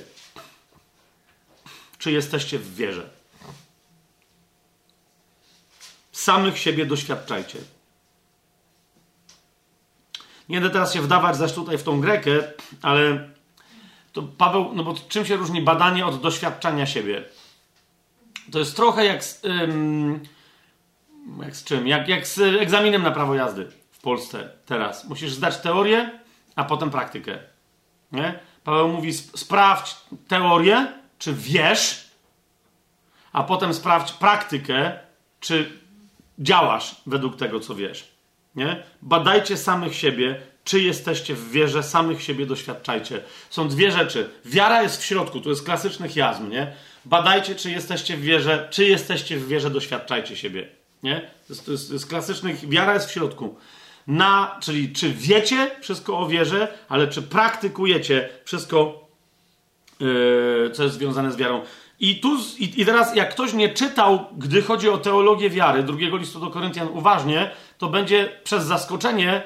czy 1.98 2.12
jesteście 2.12 2.58
w 2.58 2.74
wierze. 2.74 3.10
Samych 6.12 6.58
siebie 6.58 6.86
doświadczajcie. 6.86 7.75
Nie 10.48 10.60
będę 10.60 10.72
teraz 10.72 10.94
się 10.94 11.00
wdawać 11.00 11.36
zaś 11.36 11.52
tutaj 11.52 11.78
w 11.78 11.82
tą 11.82 12.00
Grekę, 12.00 12.30
ale 12.82 13.28
to 14.12 14.22
Paweł, 14.22 14.70
no 14.74 14.84
bo 14.84 14.94
czym 15.08 15.24
się 15.24 15.36
różni 15.36 15.62
badanie 15.62 16.06
od 16.06 16.20
doświadczania 16.20 16.86
siebie? 16.86 17.24
To 18.52 18.58
jest 18.58 18.76
trochę 18.76 19.04
jak. 19.04 19.22
Ym, 19.44 20.20
Jak 21.42 21.56
z 21.56 21.64
czym? 21.64 21.86
Jak, 21.86 22.08
jak 22.08 22.26
z 22.26 22.38
egzaminem 22.38 23.02
na 23.02 23.10
prawo 23.10 23.34
jazdy 23.34 23.72
w 23.90 24.00
Polsce 24.00 24.48
teraz. 24.66 25.04
Musisz 25.08 25.32
zdać 25.32 25.56
teorię, 25.56 26.20
a 26.56 26.64
potem 26.64 26.90
praktykę. 26.90 27.38
Nie? 28.12 28.38
Paweł 28.64 28.88
mówi: 28.88 29.12
sprawdź 29.12 29.96
teorię, 30.28 30.86
czy 31.18 31.34
wiesz, 31.34 32.10
a 33.32 33.42
potem 33.42 33.74
sprawdź 33.74 34.12
praktykę, 34.12 34.98
czy 35.40 35.80
działasz 36.38 36.96
według 37.06 37.36
tego, 37.36 37.60
co 37.60 37.74
wiesz. 37.74 38.15
Nie? 38.56 38.82
Badajcie 39.02 39.56
samych 39.56 39.94
siebie, 39.94 40.40
czy 40.64 40.80
jesteście 40.80 41.34
w 41.34 41.50
wierze, 41.50 41.82
samych 41.82 42.22
siebie 42.22 42.46
doświadczajcie. 42.46 43.20
Są 43.50 43.68
dwie 43.68 43.92
rzeczy. 43.92 44.30
Wiara 44.44 44.82
jest 44.82 45.02
w 45.02 45.04
środku, 45.04 45.40
to 45.40 45.50
jest 45.50 45.64
klasyczny 45.64 46.08
chiasm, 46.08 46.50
nie? 46.50 46.72
Badajcie, 47.04 47.54
czy 47.54 47.70
jesteście 47.70 48.16
w 48.16 48.20
wierze, 48.20 48.68
czy 48.70 48.84
jesteście 48.84 49.36
w 49.36 49.48
wierze, 49.48 49.70
doświadczajcie 49.70 50.36
siebie. 50.36 50.68
Nie? 51.02 51.20
To 51.20 51.52
jest, 51.52 51.66
to 51.66 51.72
jest, 51.72 51.88
to 51.88 51.92
jest 51.94 52.06
klasyczny, 52.06 52.56
wiara 52.68 52.94
jest 52.94 53.08
w 53.08 53.12
środku. 53.12 53.56
Na, 54.06 54.58
czyli 54.60 54.92
czy 54.92 55.12
wiecie 55.12 55.70
wszystko 55.80 56.18
o 56.18 56.28
wierze, 56.28 56.78
ale 56.88 57.08
czy 57.08 57.22
praktykujecie 57.22 58.28
wszystko, 58.44 59.08
yy, 60.00 60.70
co 60.72 60.82
jest 60.82 60.94
związane 60.94 61.32
z 61.32 61.36
wiarą. 61.36 61.62
I, 62.00 62.20
tu, 62.20 62.36
i, 62.58 62.80
I 62.80 62.86
teraz, 62.86 63.16
jak 63.16 63.30
ktoś 63.30 63.52
nie 63.52 63.68
czytał, 63.68 64.26
gdy 64.36 64.62
chodzi 64.62 64.88
o 64.88 64.98
teologię 64.98 65.50
wiary, 65.50 65.82
drugiego 65.82 66.16
listu 66.16 66.40
do 66.40 66.50
Koryntian 66.50 66.88
uważnie, 66.88 67.50
to 67.78 67.88
będzie 67.88 68.40
przez 68.44 68.64
zaskoczenie 68.64 69.42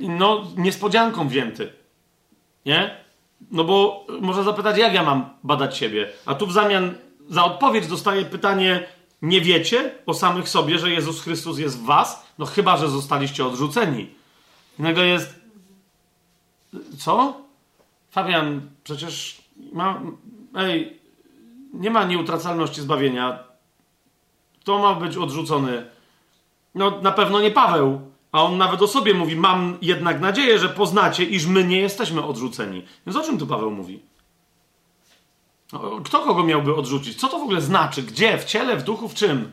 no, 0.00 0.44
niespodzianką 0.56 1.28
wzięty. 1.28 1.72
Nie? 2.66 2.96
No 3.50 3.64
bo 3.64 4.06
można 4.20 4.42
zapytać, 4.42 4.78
jak 4.78 4.94
ja 4.94 5.02
mam 5.02 5.30
badać 5.42 5.76
siebie? 5.76 6.08
A 6.26 6.34
tu 6.34 6.46
w 6.46 6.52
zamian 6.52 6.94
za 7.28 7.44
odpowiedź 7.44 7.86
dostaję 7.86 8.24
pytanie, 8.24 8.86
nie 9.22 9.40
wiecie 9.40 9.94
o 10.06 10.14
samych 10.14 10.48
sobie, 10.48 10.78
że 10.78 10.90
Jezus 10.90 11.22
Chrystus 11.22 11.58
jest 11.58 11.78
w 11.78 11.84
was? 11.84 12.26
No 12.38 12.46
chyba, 12.46 12.76
że 12.76 12.88
zostaliście 12.88 13.46
odrzuceni. 13.46 14.10
I 14.78 14.82
nagle 14.82 15.06
jest... 15.06 15.40
Co? 16.98 17.40
Fabian, 18.10 18.70
przecież 18.84 19.42
ma... 19.72 20.00
Ej, 20.54 21.00
nie 21.72 21.90
ma 21.90 22.04
nieutracalności 22.04 22.80
zbawienia. 22.80 23.38
Kto 24.60 24.78
ma 24.78 24.94
być 24.94 25.16
odrzucony? 25.16 25.86
No 26.74 27.00
na 27.02 27.12
pewno 27.12 27.40
nie 27.40 27.50
Paweł. 27.50 28.00
A 28.32 28.42
on 28.42 28.58
nawet 28.58 28.82
o 28.82 28.88
sobie 28.88 29.14
mówi: 29.14 29.36
Mam 29.36 29.78
jednak 29.82 30.20
nadzieję, 30.20 30.58
że 30.58 30.68
poznacie, 30.68 31.24
iż 31.24 31.46
my 31.46 31.64
nie 31.64 31.80
jesteśmy 31.80 32.24
odrzuceni. 32.24 32.84
Więc 33.06 33.16
o 33.16 33.22
czym 33.22 33.38
tu 33.38 33.46
Paweł 33.46 33.70
mówi? 33.70 34.02
Kto 36.04 36.20
kogo 36.20 36.44
miałby 36.44 36.74
odrzucić? 36.74 37.20
Co 37.20 37.28
to 37.28 37.38
w 37.38 37.42
ogóle 37.42 37.60
znaczy? 37.60 38.02
Gdzie? 38.02 38.38
W 38.38 38.44
ciele, 38.44 38.76
w 38.76 38.82
duchu, 38.82 39.08
w 39.08 39.14
czym? 39.14 39.52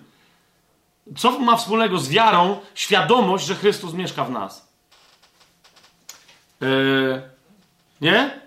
Co 1.15 1.39
ma 1.39 1.57
wspólnego 1.57 1.97
z 1.97 2.09
wiarą 2.09 2.59
świadomość, 2.75 3.45
że 3.45 3.55
Chrystus 3.55 3.93
mieszka 3.93 4.23
w 4.23 4.31
nas? 4.31 4.67
Yy, 6.61 7.21
nie? 8.01 8.41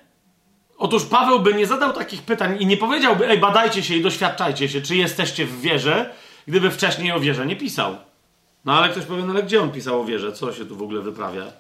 Otóż 0.79 1.05
Paweł 1.05 1.41
by 1.41 1.55
nie 1.55 1.67
zadał 1.67 1.93
takich 1.93 2.23
pytań 2.23 2.57
i 2.61 2.67
nie 2.67 2.77
powiedziałby: 2.77 3.29
Ej, 3.29 3.39
badajcie 3.39 3.83
się 3.83 3.95
i 3.95 4.03
doświadczajcie 4.03 4.69
się, 4.69 4.83
czy 4.83 4.97
jesteście 4.97 5.47
w 5.47 5.61
wierze, 5.61 6.15
gdyby 6.49 6.71
wcześniej 6.71 7.13
o 7.13 7.21
wierze 7.21 7.47
nie 7.47 7.57
pisał. 7.57 7.97
No 8.65 8.79
ale 8.79 8.89
ktoś 8.89 9.05
powie, 9.05 9.23
no 9.23 9.33
ale 9.33 9.43
gdzie 9.43 9.63
on 9.63 9.73
pisał 9.73 10.01
o 10.01 10.05
wierze? 10.05 10.33
Co 10.33 10.53
się 10.53 10.67
tu 10.67 10.77
w 10.77 10.83
ogóle 10.83 11.01
wyprawia? 11.01 11.53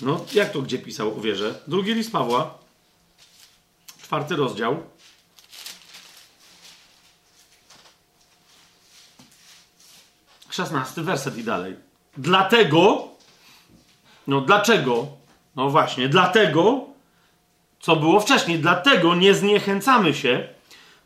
No 0.00 0.24
jak 0.34 0.52
to 0.52 0.62
gdzie 0.62 0.78
pisał 0.78 1.18
o 1.18 1.20
wierze? 1.20 1.60
Drugi 1.66 1.94
list 1.94 2.12
Pawła, 2.12 2.58
czwarty 4.02 4.36
rozdział. 4.36 4.82
Szesnasty 10.50 11.02
werset 11.02 11.38
i 11.38 11.44
dalej. 11.44 11.76
Dlatego, 12.16 13.08
no 14.26 14.40
dlaczego? 14.40 15.06
No 15.56 15.70
właśnie, 15.70 16.08
dlatego, 16.08 16.86
co 17.80 17.96
było 17.96 18.20
wcześniej, 18.20 18.58
dlatego 18.58 19.14
nie 19.14 19.34
zniechęcamy 19.34 20.14
się, 20.14 20.53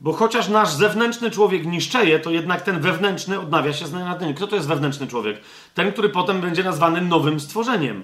bo 0.01 0.13
chociaż 0.13 0.49
nasz 0.49 0.71
zewnętrzny 0.71 1.31
człowiek 1.31 1.67
niszczeje, 1.67 2.19
to 2.21 2.31
jednak 2.31 2.63
ten 2.63 2.81
wewnętrzny 2.81 3.41
odnawia 3.41 3.73
się 3.73 3.87
z 3.87 3.91
dnia 3.91 4.05
na 4.05 4.19
dzień. 4.19 4.35
Kto 4.35 4.47
to 4.47 4.57
jest 4.57 4.69
wewnętrzny 4.69 5.07
człowiek? 5.07 5.41
Ten, 5.75 5.93
który 5.93 6.09
potem 6.09 6.41
będzie 6.41 6.65
nazwany 6.65 7.01
nowym 7.01 7.41
stworzeniem. 7.41 8.03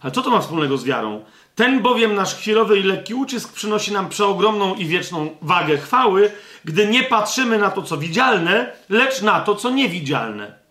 Ale 0.00 0.12
co 0.12 0.22
to 0.22 0.30
ma 0.30 0.40
wspólnego 0.40 0.78
z 0.78 0.84
wiarą? 0.84 1.24
Ten 1.54 1.82
bowiem 1.82 2.14
nasz 2.14 2.34
chwilowy 2.34 2.78
i 2.78 2.82
lekki 2.82 3.14
ucisk 3.14 3.52
przynosi 3.52 3.92
nam 3.92 4.08
przeogromną 4.08 4.74
i 4.74 4.86
wieczną 4.86 5.30
wagę 5.42 5.78
chwały, 5.78 6.30
gdy 6.64 6.86
nie 6.86 7.02
patrzymy 7.02 7.58
na 7.58 7.70
to, 7.70 7.82
co 7.82 7.96
widzialne, 7.96 8.72
lecz 8.88 9.22
na 9.22 9.40
to, 9.40 9.54
co 9.54 9.70
niewidzialne. 9.70 10.62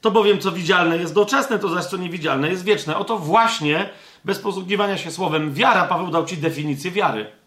To 0.00 0.10
bowiem, 0.10 0.38
co 0.38 0.52
widzialne 0.52 0.96
jest 0.96 1.14
doczesne, 1.14 1.58
to 1.58 1.68
zaś 1.68 1.84
co 1.84 1.96
niewidzialne 1.96 2.48
jest 2.48 2.64
wieczne. 2.64 2.96
Oto 2.96 3.18
właśnie, 3.18 3.88
bez 4.24 4.38
posługiwania 4.38 4.98
się 4.98 5.10
słowem 5.10 5.54
wiara, 5.54 5.84
Paweł 5.84 6.10
dał 6.10 6.26
ci 6.26 6.36
definicję 6.36 6.90
wiary 6.90 7.39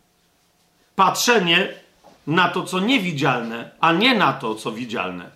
patrzenie 0.95 1.73
na 2.27 2.49
to, 2.49 2.63
co 2.63 2.79
niewidzialne, 2.79 3.71
a 3.79 3.91
nie 3.91 4.15
na 4.15 4.33
to, 4.33 4.55
co 4.55 4.71
widzialne. 4.71 5.29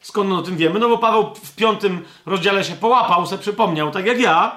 Skąd 0.00 0.32
o 0.32 0.42
tym 0.42 0.56
wiemy? 0.56 0.78
No 0.78 0.88
bo 0.88 0.98
Paweł 0.98 1.34
w 1.34 1.54
piątym 1.54 2.04
rozdziale 2.26 2.64
się 2.64 2.74
połapał, 2.74 3.26
se 3.26 3.38
przypomniał, 3.38 3.90
tak 3.90 4.06
jak 4.06 4.20
ja, 4.20 4.56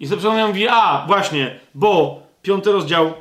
i 0.00 0.06
sobie 0.06 0.18
przypomniał, 0.18 0.48
mówi, 0.48 0.68
a 0.68 1.04
właśnie, 1.06 1.60
bo 1.74 2.22
piąty 2.42 2.72
rozdział, 2.72 3.14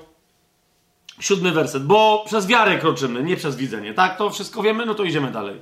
siódmy 1.20 1.52
werset, 1.52 1.86
bo 1.86 2.24
przez 2.26 2.48
wiarę 2.48 2.80
kroczymy, 2.80 3.24
nie 3.24 3.38
przez 3.38 3.56
widzenie. 3.56 3.94
Tak, 3.94 4.18
to 4.18 4.30
wszystko 4.30 4.62
wiemy, 4.62 4.86
no 4.86 4.96
to 4.96 5.04
idziemy 5.04 5.32
dalej. 5.32 5.62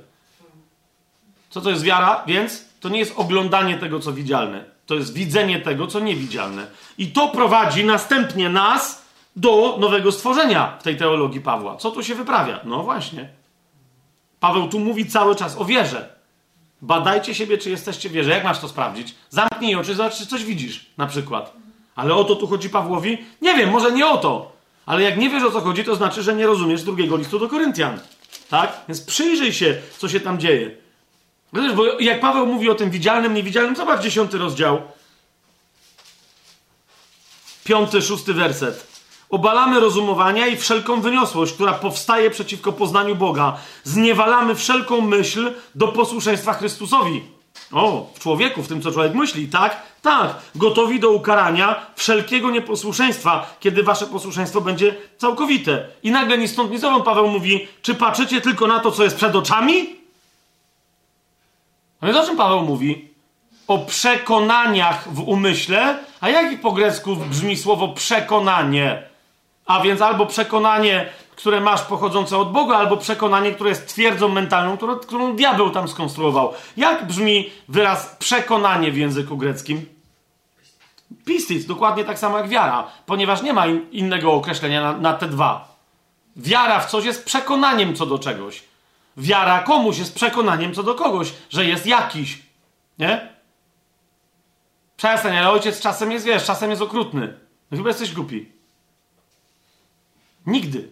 Co 1.50 1.60
to 1.60 1.70
jest 1.70 1.82
wiara? 1.82 2.22
Więc 2.26 2.64
to 2.80 2.88
nie 2.88 2.98
jest 2.98 3.12
oglądanie 3.16 3.78
tego, 3.78 4.00
co 4.00 4.12
widzialne. 4.12 4.64
To 4.86 4.94
jest 4.94 5.14
widzenie 5.14 5.60
tego, 5.60 5.86
co 5.86 6.00
niewidzialne. 6.00 6.66
I 6.98 7.06
to 7.06 7.28
prowadzi 7.28 7.84
następnie 7.84 8.48
nas 8.48 9.01
do 9.36 9.76
nowego 9.80 10.12
stworzenia 10.12 10.76
w 10.80 10.82
tej 10.82 10.96
teologii 10.96 11.40
Pawła. 11.40 11.76
Co 11.76 11.90
tu 11.90 12.02
się 12.02 12.14
wyprawia? 12.14 12.60
No 12.64 12.82
właśnie. 12.82 13.28
Paweł 14.40 14.68
tu 14.68 14.80
mówi 14.80 15.06
cały 15.06 15.36
czas 15.36 15.56
o 15.58 15.64
wierze. 15.64 16.14
Badajcie 16.82 17.34
siebie, 17.34 17.58
czy 17.58 17.70
jesteście 17.70 18.10
wierze. 18.10 18.30
Jak 18.30 18.44
masz 18.44 18.58
to 18.58 18.68
sprawdzić? 18.68 19.14
Zamknij 19.30 19.74
oczy, 19.74 19.94
zobacz, 19.94 20.18
czy 20.18 20.26
coś 20.26 20.44
widzisz, 20.44 20.86
na 20.98 21.06
przykład. 21.06 21.52
Ale 21.94 22.14
o 22.14 22.24
to 22.24 22.36
tu 22.36 22.46
chodzi 22.46 22.70
Pawłowi? 22.70 23.18
Nie 23.42 23.54
wiem, 23.54 23.70
może 23.70 23.92
nie 23.92 24.06
o 24.06 24.18
to. 24.18 24.52
Ale 24.86 25.02
jak 25.02 25.18
nie 25.18 25.30
wiesz 25.30 25.42
o 25.42 25.50
co 25.50 25.60
chodzi, 25.60 25.84
to 25.84 25.96
znaczy, 25.96 26.22
że 26.22 26.34
nie 26.34 26.46
rozumiesz 26.46 26.82
drugiego 26.82 27.16
listu 27.16 27.38
do 27.38 27.48
Koryntian. 27.48 28.00
Tak? 28.50 28.80
Więc 28.88 29.00
przyjrzyj 29.00 29.52
się, 29.52 29.82
co 29.98 30.08
się 30.08 30.20
tam 30.20 30.38
dzieje. 30.38 30.70
Wiesz, 31.52 31.72
bo 31.72 32.00
jak 32.00 32.20
Paweł 32.20 32.46
mówi 32.46 32.70
o 32.70 32.74
tym 32.74 32.90
widzialnym, 32.90 33.34
niewidzialnym, 33.34 33.76
zobacz 33.76 34.02
dziesiąty 34.02 34.38
rozdział. 34.38 34.82
Piąty, 37.64 38.02
szósty 38.02 38.34
werset. 38.34 38.91
Obalamy 39.32 39.80
rozumowania 39.80 40.46
i 40.46 40.56
wszelką 40.56 41.00
wyniosłość, 41.00 41.52
która 41.52 41.72
powstaje 41.72 42.30
przeciwko 42.30 42.72
poznaniu 42.72 43.16
Boga. 43.16 43.56
Zniewalamy 43.84 44.54
wszelką 44.54 45.00
myśl 45.00 45.52
do 45.74 45.88
posłuszeństwa 45.88 46.52
Chrystusowi. 46.52 47.22
O, 47.72 48.10
w 48.14 48.18
człowieku, 48.18 48.62
w 48.62 48.68
tym, 48.68 48.82
co 48.82 48.92
człowiek 48.92 49.14
myśli, 49.14 49.48
tak? 49.48 49.82
Tak. 50.02 50.34
Gotowi 50.54 51.00
do 51.00 51.10
ukarania 51.10 51.86
wszelkiego 51.96 52.50
nieposłuszeństwa, 52.50 53.56
kiedy 53.60 53.82
wasze 53.82 54.06
posłuszeństwo 54.06 54.60
będzie 54.60 54.94
całkowite. 55.18 55.86
I 56.02 56.10
nagle 56.10 56.38
ni 56.38 56.48
stąd, 56.48 56.70
ni 56.70 56.78
zowąd 56.78 57.04
Paweł 57.04 57.28
mówi, 57.28 57.68
czy 57.82 57.94
patrzycie 57.94 58.40
tylko 58.40 58.66
na 58.66 58.80
to, 58.80 58.90
co 58.90 59.04
jest 59.04 59.16
przed 59.16 59.36
oczami? 59.36 59.96
A 62.00 62.06
więc 62.06 62.18
o 62.18 62.26
czym 62.26 62.36
Paweł 62.36 62.62
mówi? 62.62 63.08
O 63.68 63.78
przekonaniach 63.78 65.14
w 65.14 65.20
umyśle. 65.20 65.98
A 66.20 66.28
jak 66.28 66.60
po 66.60 66.72
grecku 66.72 67.16
brzmi 67.16 67.56
słowo 67.56 67.88
przekonanie? 67.88 69.11
A 69.66 69.80
więc 69.80 70.00
albo 70.00 70.26
przekonanie, 70.26 71.08
które 71.36 71.60
masz 71.60 71.82
pochodzące 71.82 72.38
od 72.38 72.52
Boga, 72.52 72.76
albo 72.76 72.96
przekonanie, 72.96 73.52
które 73.52 73.70
jest 73.70 73.88
twierdzą 73.88 74.28
mentalną, 74.28 74.76
którą, 74.76 74.96
którą 74.96 75.36
diabeł 75.36 75.70
tam 75.70 75.88
skonstruował. 75.88 76.52
Jak 76.76 77.06
brzmi 77.06 77.50
wyraz 77.68 78.16
przekonanie 78.18 78.92
w 78.92 78.96
języku 78.96 79.36
greckim? 79.36 79.86
Pistis, 81.24 81.66
dokładnie 81.66 82.04
tak 82.04 82.18
samo 82.18 82.38
jak 82.38 82.48
wiara, 82.48 82.86
ponieważ 83.06 83.42
nie 83.42 83.52
ma 83.52 83.66
in, 83.66 83.90
innego 83.90 84.32
określenia 84.32 84.82
na, 84.82 84.92
na 84.98 85.12
te 85.12 85.28
dwa. 85.28 85.72
Wiara 86.36 86.80
w 86.80 86.90
coś 86.90 87.04
jest 87.04 87.24
przekonaniem 87.24 87.94
co 87.94 88.06
do 88.06 88.18
czegoś. 88.18 88.62
Wiara 89.16 89.58
komuś 89.58 89.98
jest 89.98 90.14
przekonaniem 90.14 90.74
co 90.74 90.82
do 90.82 90.94
kogoś, 90.94 91.32
że 91.50 91.64
jest 91.64 91.86
jakiś. 91.86 92.42
Nie? 92.98 93.32
Przestań, 94.96 95.36
ale 95.36 95.50
ojciec 95.50 95.80
czasem 95.80 96.12
jest, 96.12 96.26
wiesz, 96.26 96.44
czasem 96.44 96.70
jest 96.70 96.82
okrutny. 96.82 97.34
No 97.70 97.76
chyba 97.76 97.88
jesteś 97.88 98.14
głupi. 98.14 98.52
Nigdy. 100.46 100.88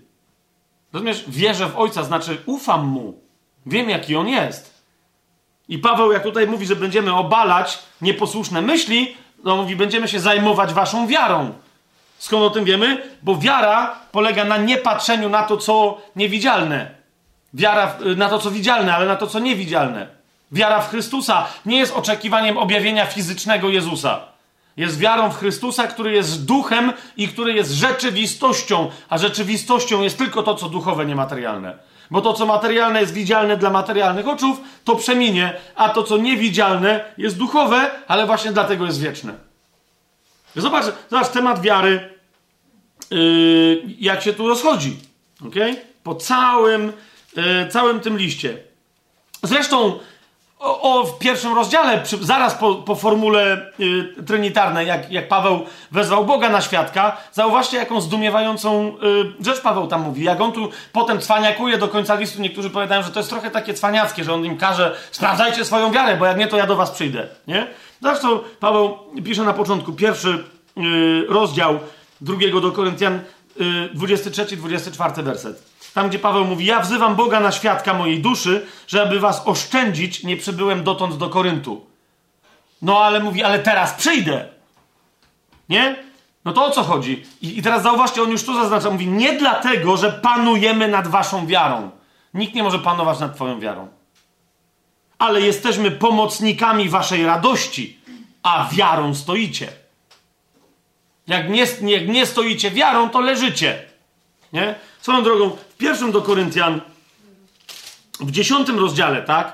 Rozumiesz? 0.92 1.24
Wierzę 1.28 1.66
w 1.66 1.76
Ojca, 1.76 2.04
znaczy 2.04 2.38
ufam 2.46 2.86
Mu. 2.86 3.14
Wiem, 3.66 3.90
jaki 3.90 4.16
On 4.16 4.28
jest. 4.28 4.80
I 5.68 5.78
Paweł, 5.78 6.12
jak 6.12 6.22
tutaj 6.22 6.46
mówi, 6.46 6.66
że 6.66 6.76
będziemy 6.76 7.14
obalać 7.14 7.78
nieposłuszne 8.00 8.62
myśli, 8.62 9.16
no 9.44 9.56
mówi, 9.56 9.76
będziemy 9.76 10.08
się 10.08 10.20
zajmować 10.20 10.72
waszą 10.72 11.06
wiarą. 11.06 11.52
Skąd 12.18 12.42
o 12.42 12.50
tym 12.50 12.64
wiemy? 12.64 13.02
Bo 13.22 13.36
wiara 13.36 13.96
polega 14.12 14.44
na 14.44 14.56
niepatrzeniu 14.56 15.28
na 15.28 15.42
to, 15.42 15.56
co 15.56 15.98
niewidzialne. 16.16 16.90
Wiara 17.54 17.96
na 18.16 18.28
to, 18.28 18.38
co 18.38 18.50
widzialne, 18.50 18.94
ale 18.94 19.06
na 19.06 19.16
to, 19.16 19.26
co 19.26 19.38
niewidzialne. 19.38 20.06
Wiara 20.52 20.80
w 20.80 20.90
Chrystusa 20.90 21.46
nie 21.66 21.78
jest 21.78 21.96
oczekiwaniem 21.96 22.58
objawienia 22.58 23.06
fizycznego 23.06 23.68
Jezusa. 23.68 24.20
Jest 24.76 24.98
wiarą 24.98 25.30
w 25.30 25.38
Chrystusa, 25.38 25.86
który 25.86 26.12
jest 26.12 26.44
duchem 26.44 26.92
i 27.16 27.28
który 27.28 27.52
jest 27.52 27.70
rzeczywistością, 27.70 28.90
a 29.08 29.18
rzeczywistością 29.18 30.02
jest 30.02 30.18
tylko 30.18 30.42
to, 30.42 30.54
co 30.54 30.68
duchowe, 30.68 31.06
niematerialne. 31.06 31.78
Bo 32.10 32.20
to, 32.20 32.34
co 32.34 32.46
materialne 32.46 33.00
jest 33.00 33.12
widzialne 33.12 33.56
dla 33.56 33.70
materialnych 33.70 34.28
oczów, 34.28 34.60
to 34.84 34.96
przeminie, 34.96 35.60
a 35.76 35.88
to, 35.88 36.02
co 36.02 36.16
niewidzialne 36.16 37.04
jest 37.18 37.36
duchowe, 37.36 37.90
ale 38.08 38.26
właśnie 38.26 38.52
dlatego 38.52 38.86
jest 38.86 39.00
wieczne. 39.00 39.34
Zobacz, 40.56 40.84
zobacz 41.10 41.28
temat 41.28 41.60
wiary, 41.60 42.14
yy, 43.10 43.82
jak 43.98 44.22
się 44.22 44.32
tu 44.32 44.48
rozchodzi. 44.48 44.96
Okay? 45.46 45.76
Po 46.02 46.14
całym, 46.14 46.92
yy, 47.36 47.68
całym 47.70 48.00
tym 48.00 48.18
liście. 48.18 48.58
Zresztą 49.42 49.98
o, 50.60 51.04
w 51.04 51.18
pierwszym 51.18 51.54
rozdziale, 51.54 52.00
przy, 52.00 52.24
zaraz 52.24 52.54
po, 52.54 52.74
po 52.74 52.94
formule 52.94 53.70
y, 53.80 54.22
trinitarnej, 54.26 54.86
jak, 54.86 55.12
jak 55.12 55.28
Paweł 55.28 55.66
wezwał 55.90 56.24
Boga 56.24 56.48
na 56.48 56.60
świadka, 56.60 57.16
zauważcie, 57.32 57.76
jaką 57.76 58.00
zdumiewającą 58.00 58.88
y, 59.40 59.44
rzecz 59.44 59.60
Paweł 59.60 59.86
tam 59.86 60.02
mówi. 60.02 60.24
Jak 60.24 60.40
on 60.40 60.52
tu 60.52 60.68
potem 60.92 61.20
cwaniakuje 61.20 61.78
do 61.78 61.88
końca 61.88 62.14
listu, 62.14 62.42
niektórzy 62.42 62.70
powiadają, 62.70 63.02
że 63.02 63.10
to 63.10 63.20
jest 63.20 63.30
trochę 63.30 63.50
takie 63.50 63.74
cwaniackie, 63.74 64.24
że 64.24 64.34
on 64.34 64.44
im 64.44 64.56
każe, 64.56 64.96
sprawdzajcie 65.10 65.64
swoją 65.64 65.92
wiarę, 65.92 66.16
bo 66.16 66.26
jak 66.26 66.38
nie, 66.38 66.46
to 66.46 66.56
ja 66.56 66.66
do 66.66 66.76
was 66.76 66.90
przyjdę. 66.90 67.28
Nie? 67.46 67.66
Zresztą 68.02 68.38
Paweł 68.60 68.98
pisze 69.24 69.42
na 69.42 69.52
początku, 69.52 69.92
pierwszy 69.92 70.44
y, 70.78 71.26
rozdział 71.28 71.78
drugiego 72.20 72.60
do 72.60 72.72
Koryntian, 72.72 73.20
y, 73.60 73.94
23-24 73.94 75.22
werset. 75.22 75.69
Tam, 75.94 76.08
gdzie 76.08 76.18
Paweł 76.18 76.44
mówi: 76.44 76.66
Ja 76.66 76.80
wzywam 76.80 77.16
Boga 77.16 77.40
na 77.40 77.52
świadka 77.52 77.94
mojej 77.94 78.20
duszy, 78.20 78.66
żeby 78.86 79.20
was 79.20 79.42
oszczędzić, 79.46 80.22
nie 80.22 80.36
przybyłem 80.36 80.84
dotąd 80.84 81.16
do 81.16 81.30
Koryntu. 81.30 81.86
No 82.82 82.98
ale 82.98 83.20
mówi: 83.20 83.42
Ale 83.42 83.58
teraz 83.58 83.94
przyjdę. 83.94 84.48
Nie? 85.68 85.96
No 86.44 86.52
to 86.52 86.66
o 86.66 86.70
co 86.70 86.82
chodzi? 86.82 87.24
I, 87.42 87.58
I, 87.58 87.62
teraz 87.62 87.82
zauważcie, 87.82 88.22
on 88.22 88.30
już 88.30 88.44
tu 88.44 88.54
zaznacza: 88.54 88.90
Mówi, 88.90 89.06
nie 89.06 89.32
dlatego, 89.38 89.96
że 89.96 90.12
panujemy 90.12 90.88
nad 90.88 91.08
waszą 91.08 91.46
wiarą. 91.46 91.90
Nikt 92.34 92.54
nie 92.54 92.62
może 92.62 92.78
panować 92.78 93.18
nad 93.18 93.34
twoją 93.34 93.60
wiarą. 93.60 93.88
Ale 95.18 95.40
jesteśmy 95.40 95.90
pomocnikami 95.90 96.88
waszej 96.88 97.26
radości, 97.26 98.00
a 98.42 98.68
wiarą 98.72 99.14
stoicie. 99.14 99.68
Jak 101.26 101.50
nie, 101.50 101.66
jak 101.82 102.08
nie 102.08 102.26
stoicie 102.26 102.70
wiarą, 102.70 103.10
to 103.10 103.20
leżycie. 103.20 103.82
Nie? 104.52 104.74
Swoją 105.02 105.22
drogą, 105.22 105.50
w 105.50 105.76
pierwszym 105.76 106.12
do 106.12 106.22
Koryntian, 106.22 106.80
w 108.20 108.30
dziesiątym 108.30 108.78
rozdziale, 108.78 109.22
tak? 109.22 109.52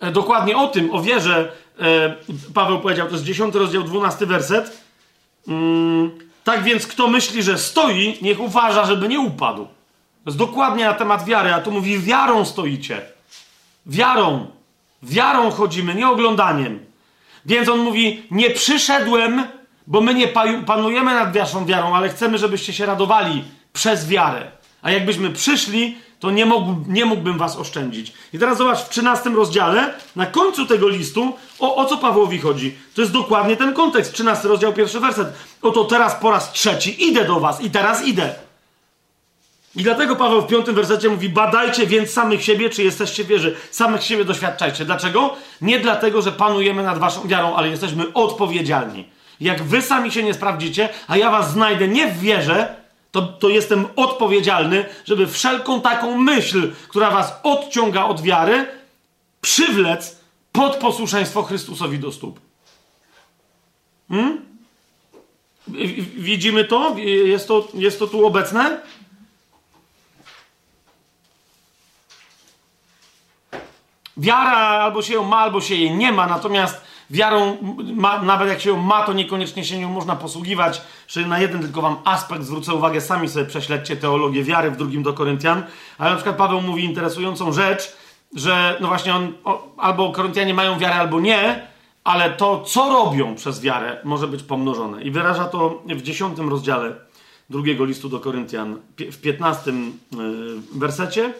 E, 0.00 0.10
dokładnie 0.10 0.56
o 0.56 0.68
tym, 0.68 0.94
o 0.94 1.02
wierze, 1.02 1.52
e, 1.80 2.14
Paweł 2.54 2.80
powiedział, 2.80 3.06
to 3.06 3.12
jest 3.12 3.24
dziesiąty 3.24 3.58
rozdział, 3.58 3.82
dwunasty 3.82 4.26
werset. 4.26 4.78
Mm, 5.48 6.10
tak 6.44 6.62
więc, 6.62 6.86
kto 6.86 7.08
myśli, 7.08 7.42
że 7.42 7.58
stoi, 7.58 8.18
niech 8.22 8.40
uważa, 8.40 8.84
żeby 8.84 9.08
nie 9.08 9.20
upadł. 9.20 9.64
To 9.64 10.30
jest 10.30 10.38
dokładnie 10.38 10.84
na 10.84 10.94
temat 10.94 11.24
wiary, 11.24 11.54
a 11.54 11.60
tu 11.60 11.72
mówi, 11.72 11.98
wiarą 11.98 12.44
stoicie. 12.44 13.02
Wiarą. 13.86 14.46
Wiarą 15.02 15.50
chodzimy, 15.50 15.94
nie 15.94 16.08
oglądaniem. 16.08 16.84
Więc 17.46 17.68
on 17.68 17.78
mówi, 17.78 18.22
nie 18.30 18.50
przyszedłem, 18.50 19.46
bo 19.86 20.00
my 20.00 20.14
nie 20.14 20.28
panujemy 20.66 21.14
nad 21.14 21.36
waszą 21.36 21.66
wiarą, 21.66 21.94
ale 21.94 22.08
chcemy, 22.08 22.38
żebyście 22.38 22.72
się 22.72 22.86
radowali 22.86 23.44
przez 23.72 24.08
wiarę. 24.08 24.50
A 24.84 24.90
jakbyśmy 24.90 25.30
przyszli, 25.30 25.96
to 26.20 26.30
nie, 26.30 26.46
mógł, 26.46 26.76
nie 26.88 27.04
mógłbym 27.04 27.38
was 27.38 27.56
oszczędzić. 27.56 28.12
I 28.32 28.38
teraz 28.38 28.58
zobacz, 28.58 28.78
w 28.78 28.88
13 28.88 29.30
rozdziale, 29.30 29.94
na 30.16 30.26
końcu 30.26 30.66
tego 30.66 30.88
listu, 30.88 31.32
o, 31.58 31.76
o 31.76 31.84
co 31.84 31.96
Pawłowi 31.96 32.38
chodzi? 32.38 32.76
To 32.94 33.00
jest 33.00 33.12
dokładnie 33.12 33.56
ten 33.56 33.74
kontekst. 33.74 34.12
13 34.12 34.48
rozdział, 34.48 34.72
pierwszy 34.72 35.00
werset. 35.00 35.28
Oto 35.62 35.84
teraz 35.84 36.14
po 36.14 36.30
raz 36.30 36.52
trzeci 36.52 37.08
idę 37.08 37.24
do 37.24 37.40
was 37.40 37.60
i 37.60 37.70
teraz 37.70 38.06
idę. 38.06 38.34
I 39.76 39.82
dlatego 39.82 40.16
Paweł 40.16 40.42
w 40.42 40.46
piątym 40.46 40.74
wersecie 40.74 41.08
mówi: 41.08 41.28
Badajcie 41.28 41.86
więc 41.86 42.10
samych 42.10 42.44
siebie, 42.44 42.70
czy 42.70 42.82
jesteście 42.82 43.24
wierzy. 43.24 43.56
Samych 43.70 44.04
siebie 44.04 44.24
doświadczajcie. 44.24 44.84
Dlaczego? 44.84 45.36
Nie 45.60 45.80
dlatego, 45.80 46.22
że 46.22 46.32
panujemy 46.32 46.82
nad 46.82 46.98
waszą 46.98 47.28
wiarą, 47.28 47.54
ale 47.54 47.68
jesteśmy 47.68 48.12
odpowiedzialni. 48.12 49.08
Jak 49.40 49.62
wy 49.62 49.82
sami 49.82 50.12
się 50.12 50.22
nie 50.22 50.34
sprawdzicie, 50.34 50.88
a 51.08 51.16
ja 51.16 51.30
was 51.30 51.50
znajdę 51.50 51.88
nie 51.88 52.06
w 52.06 52.18
wierze, 52.18 52.83
to, 53.14 53.22
to 53.22 53.48
jestem 53.48 53.86
odpowiedzialny, 53.96 54.84
żeby 55.04 55.26
wszelką 55.26 55.80
taką 55.80 56.18
myśl, 56.18 56.72
która 56.88 57.10
was 57.10 57.32
odciąga 57.42 58.04
od 58.04 58.20
wiary, 58.20 58.66
przywlec 59.40 60.20
pod 60.52 60.76
posłuszeństwo 60.76 61.42
Chrystusowi 61.42 61.98
do 61.98 62.12
stóp. 62.12 62.40
Hmm? 64.08 64.40
Widzimy 66.16 66.64
to? 66.64 66.96
Jest, 67.24 67.48
to? 67.48 67.68
jest 67.74 67.98
to 67.98 68.06
tu 68.06 68.26
obecne? 68.26 68.80
Wiara 74.16 74.58
albo 74.58 75.02
się 75.02 75.14
ją 75.14 75.24
ma, 75.24 75.36
albo 75.36 75.60
się 75.60 75.74
jej 75.74 75.90
nie 75.90 76.12
ma, 76.12 76.26
natomiast 76.26 76.80
Wiarą, 77.10 77.56
ma, 77.94 78.22
nawet 78.22 78.48
jak 78.48 78.60
się 78.60 78.70
ją 78.70 78.76
ma, 78.76 79.02
to 79.02 79.12
niekoniecznie 79.12 79.64
się 79.64 79.78
nią 79.78 79.88
można 79.88 80.16
posługiwać. 80.16 80.82
Że 81.08 81.26
na 81.26 81.38
jeden 81.38 81.62
tylko 81.62 81.82
wam 81.82 81.96
aspekt 82.04 82.42
zwrócę 82.42 82.74
uwagę, 82.74 83.00
sami 83.00 83.28
sobie 83.28 83.46
prześledźcie 83.46 83.96
teologię 83.96 84.44
wiary 84.44 84.70
w 84.70 84.76
drugim 84.76 85.02
do 85.02 85.12
Koryntian. 85.12 85.62
Ale 85.98 86.10
na 86.10 86.16
przykład 86.16 86.36
Paweł 86.36 86.60
mówi 86.60 86.84
interesującą 86.84 87.52
rzecz, 87.52 87.96
że 88.34 88.76
no 88.80 88.88
właśnie 88.88 89.14
on, 89.14 89.32
o, 89.44 89.74
albo 89.76 90.12
Koryntianie 90.12 90.54
mają 90.54 90.78
wiarę, 90.78 90.94
albo 90.94 91.20
nie, 91.20 91.66
ale 92.04 92.30
to, 92.30 92.60
co 92.60 92.88
robią 92.88 93.34
przez 93.34 93.60
wiarę, 93.60 94.00
może 94.04 94.28
być 94.28 94.42
pomnożone. 94.42 95.02
I 95.02 95.10
wyraża 95.10 95.44
to 95.44 95.82
w 95.86 96.02
dziesiątym 96.02 96.48
rozdziale 96.48 96.94
drugiego 97.50 97.84
listu 97.84 98.08
do 98.08 98.20
Koryntian, 98.20 98.78
w 98.98 99.20
piętnastym 99.20 99.98
yy, 100.12 100.78
wersecie. 100.78 101.34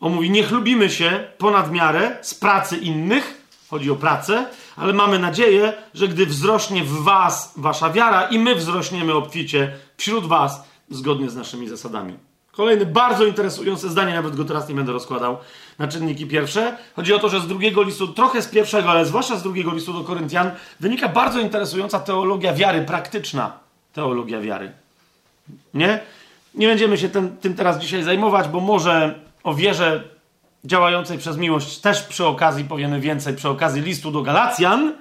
On 0.00 0.14
mówi, 0.14 0.30
niech 0.30 0.50
lubimy 0.50 0.90
się 0.90 1.24
ponad 1.38 1.72
miarę 1.72 2.18
z 2.22 2.34
pracy 2.34 2.76
innych, 2.76 3.39
Chodzi 3.70 3.90
o 3.90 3.96
pracę, 3.96 4.46
ale 4.76 4.92
mamy 4.92 5.18
nadzieję, 5.18 5.72
że 5.94 6.08
gdy 6.08 6.26
wzrośnie 6.26 6.84
w 6.84 7.02
Was 7.02 7.52
Wasza 7.56 7.90
wiara 7.90 8.22
i 8.22 8.38
my 8.38 8.54
wzrośniemy 8.54 9.14
obficie 9.14 9.72
wśród 9.96 10.26
Was 10.26 10.64
zgodnie 10.90 11.30
z 11.30 11.36
naszymi 11.36 11.68
zasadami. 11.68 12.14
Kolejne 12.52 12.86
bardzo 12.86 13.24
interesujące 13.24 13.88
zdanie, 13.88 14.14
nawet 14.14 14.36
go 14.36 14.44
teraz 14.44 14.68
nie 14.68 14.74
będę 14.74 14.92
rozkładał 14.92 15.38
na 15.78 15.88
czynniki 15.88 16.26
pierwsze. 16.26 16.76
Chodzi 16.96 17.14
o 17.14 17.18
to, 17.18 17.28
że 17.28 17.40
z 17.40 17.46
drugiego 17.46 17.82
listu, 17.82 18.08
trochę 18.08 18.42
z 18.42 18.48
pierwszego, 18.48 18.90
ale 18.90 19.06
zwłaszcza 19.06 19.36
z 19.36 19.42
drugiego 19.42 19.74
listu 19.74 19.92
do 19.92 20.04
Koryntian, 20.04 20.50
wynika 20.80 21.08
bardzo 21.08 21.40
interesująca 21.40 22.00
teologia 22.00 22.54
wiary, 22.54 22.82
praktyczna 22.82 23.52
teologia 23.92 24.40
wiary. 24.40 24.72
Nie? 25.74 26.00
Nie 26.54 26.66
będziemy 26.66 26.98
się 26.98 27.08
tym, 27.08 27.36
tym 27.36 27.54
teraz 27.54 27.78
dzisiaj 27.78 28.02
zajmować, 28.02 28.48
bo 28.48 28.60
może 28.60 29.20
o 29.44 29.54
wierze 29.54 30.04
działającej 30.64 31.18
przez 31.18 31.36
miłość 31.36 31.78
też 31.78 32.02
przy 32.02 32.26
okazji 32.26 32.64
powiemy 32.64 33.00
więcej, 33.00 33.34
przy 33.34 33.48
okazji 33.48 33.82
listu 33.82 34.10
do 34.10 34.22
Galacjan. 34.22 34.94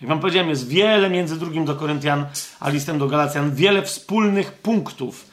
Jak 0.00 0.08
wam 0.08 0.20
powiedziałem, 0.20 0.48
jest 0.48 0.68
wiele 0.68 1.10
między 1.10 1.38
drugim 1.38 1.64
do 1.64 1.74
Koryntian 1.74 2.26
a 2.60 2.68
listem 2.68 2.98
do 2.98 3.08
Galacjan, 3.08 3.54
wiele 3.54 3.82
wspólnych 3.82 4.52
punktów. 4.52 5.26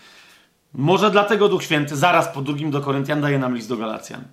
Może 0.74 1.12
dlatego 1.12 1.50
Duch 1.50 1.64
Święty 1.64 1.96
zaraz 1.96 2.28
po 2.28 2.42
drugim 2.42 2.72
do 2.72 2.82
Koryntian 2.82 3.22
daje 3.22 3.40
nam 3.40 3.56
list 3.56 3.70
do 3.70 3.78
Galacjan. 3.78 4.24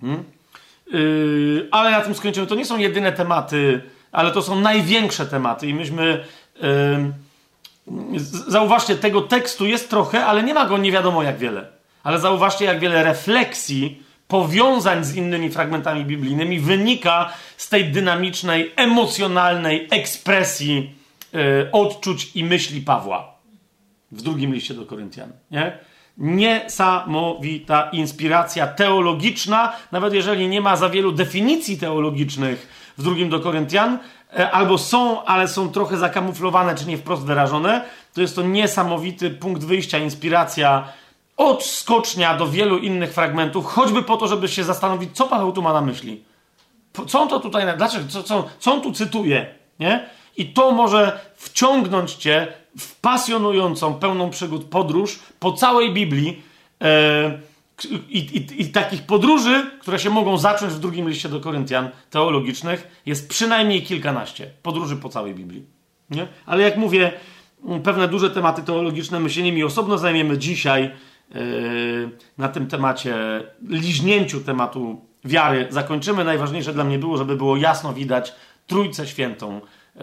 Hmm? 0.00 0.24
Yy, 0.92 1.68
ale 1.70 1.90
na 1.90 2.00
tym 2.00 2.14
skończymy. 2.14 2.46
To 2.46 2.54
nie 2.54 2.66
są 2.66 2.78
jedyne 2.78 3.12
tematy, 3.12 3.82
ale 4.12 4.30
to 4.30 4.42
są 4.42 4.60
największe 4.60 5.26
tematy 5.26 5.66
i 5.66 5.74
myśmy... 5.74 6.24
Yy, 6.62 7.12
zauważcie, 8.48 8.96
tego 8.96 9.20
tekstu 9.20 9.66
jest 9.66 9.90
trochę, 9.90 10.26
ale 10.26 10.42
nie 10.42 10.54
ma 10.54 10.66
go 10.66 10.78
nie 10.78 10.92
wiadomo 10.92 11.22
jak 11.22 11.38
wiele. 11.38 11.66
Ale 12.02 12.18
zauważcie, 12.18 12.64
jak 12.64 12.80
wiele 12.80 13.02
refleksji 13.02 14.02
powiązań 14.28 15.04
z 15.04 15.16
innymi 15.16 15.50
fragmentami 15.50 16.04
biblijnymi 16.04 16.60
wynika 16.60 17.32
z 17.56 17.68
tej 17.68 17.84
dynamicznej, 17.84 18.72
emocjonalnej 18.76 19.88
ekspresji 19.90 20.94
yy, 21.32 21.68
odczuć 21.72 22.36
i 22.36 22.44
myśli 22.44 22.80
Pawła 22.80 23.34
w 24.12 24.22
drugim 24.22 24.54
liście 24.54 24.74
do 24.74 24.86
Koryntian. 24.86 25.32
Nie? 25.50 25.78
Niesamowita 26.18 27.90
inspiracja 27.92 28.66
teologiczna, 28.66 29.72
nawet 29.92 30.14
jeżeli 30.14 30.48
nie 30.48 30.60
ma 30.60 30.76
za 30.76 30.88
wielu 30.88 31.12
definicji 31.12 31.78
teologicznych 31.78 32.92
w 32.98 33.02
drugim 33.02 33.28
do 33.28 33.40
Koryntian, 33.40 33.98
e, 34.38 34.50
albo 34.50 34.78
są, 34.78 35.24
ale 35.24 35.48
są 35.48 35.68
trochę 35.68 35.96
zakamuflowane, 35.96 36.74
czy 36.74 36.86
nie 36.86 36.98
wprost 36.98 37.24
wyrażone, 37.24 37.84
to 38.12 38.20
jest 38.20 38.36
to 38.36 38.42
niesamowity 38.42 39.30
punkt 39.30 39.64
wyjścia, 39.64 39.98
inspiracja 39.98 40.88
od 41.36 41.64
skocznia 41.64 42.36
do 42.36 42.48
wielu 42.48 42.78
innych 42.78 43.12
fragmentów, 43.12 43.66
choćby 43.66 44.02
po 44.02 44.16
to, 44.16 44.28
żeby 44.28 44.48
się 44.48 44.64
zastanowić, 44.64 45.10
co 45.12 45.26
Paweł 45.26 45.52
tu 45.52 45.62
ma 45.62 45.72
na 45.72 45.80
myśli. 45.80 46.24
Co 47.08 47.22
on 47.22 47.28
to 47.28 47.40
tutaj, 47.40 47.76
dlaczego, 47.76 48.04
co, 48.08 48.22
co, 48.22 48.48
co 48.58 48.72
on 48.74 48.80
tu 48.80 48.92
cytuje, 48.92 49.54
nie? 49.80 50.08
I 50.36 50.46
to 50.46 50.70
może 50.70 51.20
wciągnąć 51.36 52.14
cię 52.14 52.52
w 52.78 53.00
pasjonującą, 53.00 53.94
pełną 53.94 54.30
przygód 54.30 54.64
podróż 54.64 55.18
po 55.40 55.52
całej 55.52 55.92
Biblii, 55.92 56.42
e, 56.82 57.38
i, 58.08 58.18
i, 58.18 58.62
i 58.62 58.68
takich 58.68 59.02
podróży, 59.02 59.70
które 59.80 59.98
się 59.98 60.10
mogą 60.10 60.38
zacząć 60.38 60.72
w 60.72 60.78
drugim 60.78 61.08
liście 61.08 61.28
do 61.28 61.40
Koryntian 61.40 61.90
teologicznych, 62.10 63.02
jest 63.06 63.28
przynajmniej 63.28 63.82
kilkanaście 63.82 64.50
podróży 64.62 64.96
po 64.96 65.08
całej 65.08 65.34
Biblii. 65.34 65.66
Nie? 66.10 66.26
Ale 66.46 66.62
jak 66.62 66.76
mówię, 66.76 67.12
pewne 67.84 68.08
duże 68.08 68.30
tematy 68.30 68.62
teologiczne, 68.62 69.20
my 69.20 69.30
się 69.30 69.42
nimi 69.42 69.64
osobno 69.64 69.98
zajmiemy 69.98 70.38
dzisiaj 70.38 70.90
na 72.38 72.48
tym 72.48 72.66
temacie, 72.66 73.14
liźnięciu 73.68 74.40
tematu 74.40 75.00
wiary. 75.24 75.66
Zakończymy. 75.70 76.24
Najważniejsze 76.24 76.72
dla 76.72 76.84
mnie 76.84 76.98
było, 76.98 77.16
żeby 77.16 77.36
było 77.36 77.56
jasno 77.56 77.92
widać 77.92 78.32
Trójcę 78.66 79.06
Świętą 79.06 79.60
yy, 79.94 80.02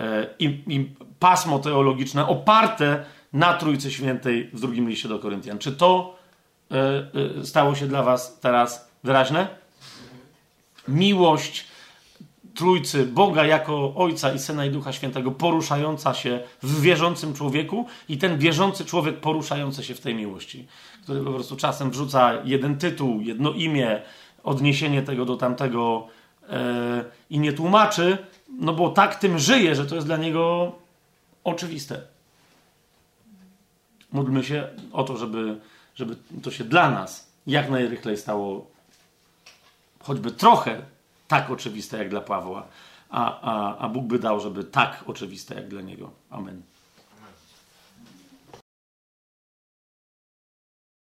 i 0.68 0.90
pasmo 1.20 1.60
teologiczne 1.60 2.28
oparte 2.28 3.06
na 3.34 3.54
Trójcy 3.54 3.92
Świętej 3.92 4.50
w 4.54 4.60
drugim 4.60 4.90
liście 4.90 5.10
do 5.10 5.20
Koryntian. 5.20 5.58
Czy 5.58 5.72
to 5.72 6.16
yy, 6.70 7.46
stało 7.46 7.76
się 7.76 7.88
dla 7.88 8.04
Was 8.04 8.40
teraz 8.40 8.90
wyraźne? 9.04 9.48
Miłość 10.88 11.68
Trójcy, 12.56 13.06
Boga 13.06 13.46
jako 13.46 13.94
Ojca 13.96 14.34
i 14.34 14.40
Syna 14.40 14.66
i 14.66 14.70
Ducha 14.70 14.94
Świętego, 14.94 15.32
poruszająca 15.32 16.14
się 16.14 16.40
w 16.64 16.82
wierzącym 16.82 17.34
człowieku 17.34 17.86
i 18.10 18.18
ten 18.18 18.38
wierzący 18.38 18.86
człowiek 18.86 19.20
poruszający 19.20 19.84
się 19.84 19.96
w 19.96 20.02
tej 20.02 20.16
miłości, 20.16 20.68
który 21.04 21.24
po 21.24 21.32
prostu 21.32 21.56
czasem 21.56 21.92
wrzuca 21.92 22.34
jeden 22.44 22.78
tytuł, 22.78 23.22
jedno 23.22 23.52
imię, 23.52 24.02
odniesienie 24.44 25.02
tego 25.02 25.26
do 25.26 25.38
tamtego 25.38 26.08
yy, 26.42 26.56
i 27.30 27.40
nie 27.40 27.54
tłumaczy, 27.54 28.18
no 28.60 28.74
bo 28.74 28.90
tak 28.90 29.16
tym 29.16 29.40
żyje, 29.40 29.76
że 29.76 29.86
to 29.86 29.96
jest 29.96 30.08
dla 30.08 30.18
niego 30.18 30.76
oczywiste. 31.44 32.02
Módlmy 34.12 34.44
się 34.44 34.68
o 34.92 35.04
to, 35.04 35.18
żeby, 35.18 35.60
żeby 35.96 36.16
to 36.44 36.52
się 36.52 36.64
dla 36.64 36.92
nas 36.92 37.32
jak 37.48 37.70
najrychlej 37.70 38.18
stało 38.18 38.72
choćby 40.00 40.32
trochę 40.32 40.82
tak 41.28 41.50
oczywiste 41.50 41.98
jak 41.98 42.10
dla 42.10 42.22
Pawła, 42.22 42.68
a, 43.10 43.42
a, 43.42 43.78
a 43.78 43.90
Bóg 43.90 44.06
by 44.06 44.20
dał, 44.20 44.40
żeby 44.40 44.64
tak 44.64 45.04
oczywiste 45.08 45.56
jak 45.56 45.68
dla 45.68 45.82
niego. 45.82 46.12
Amen. 46.30 46.62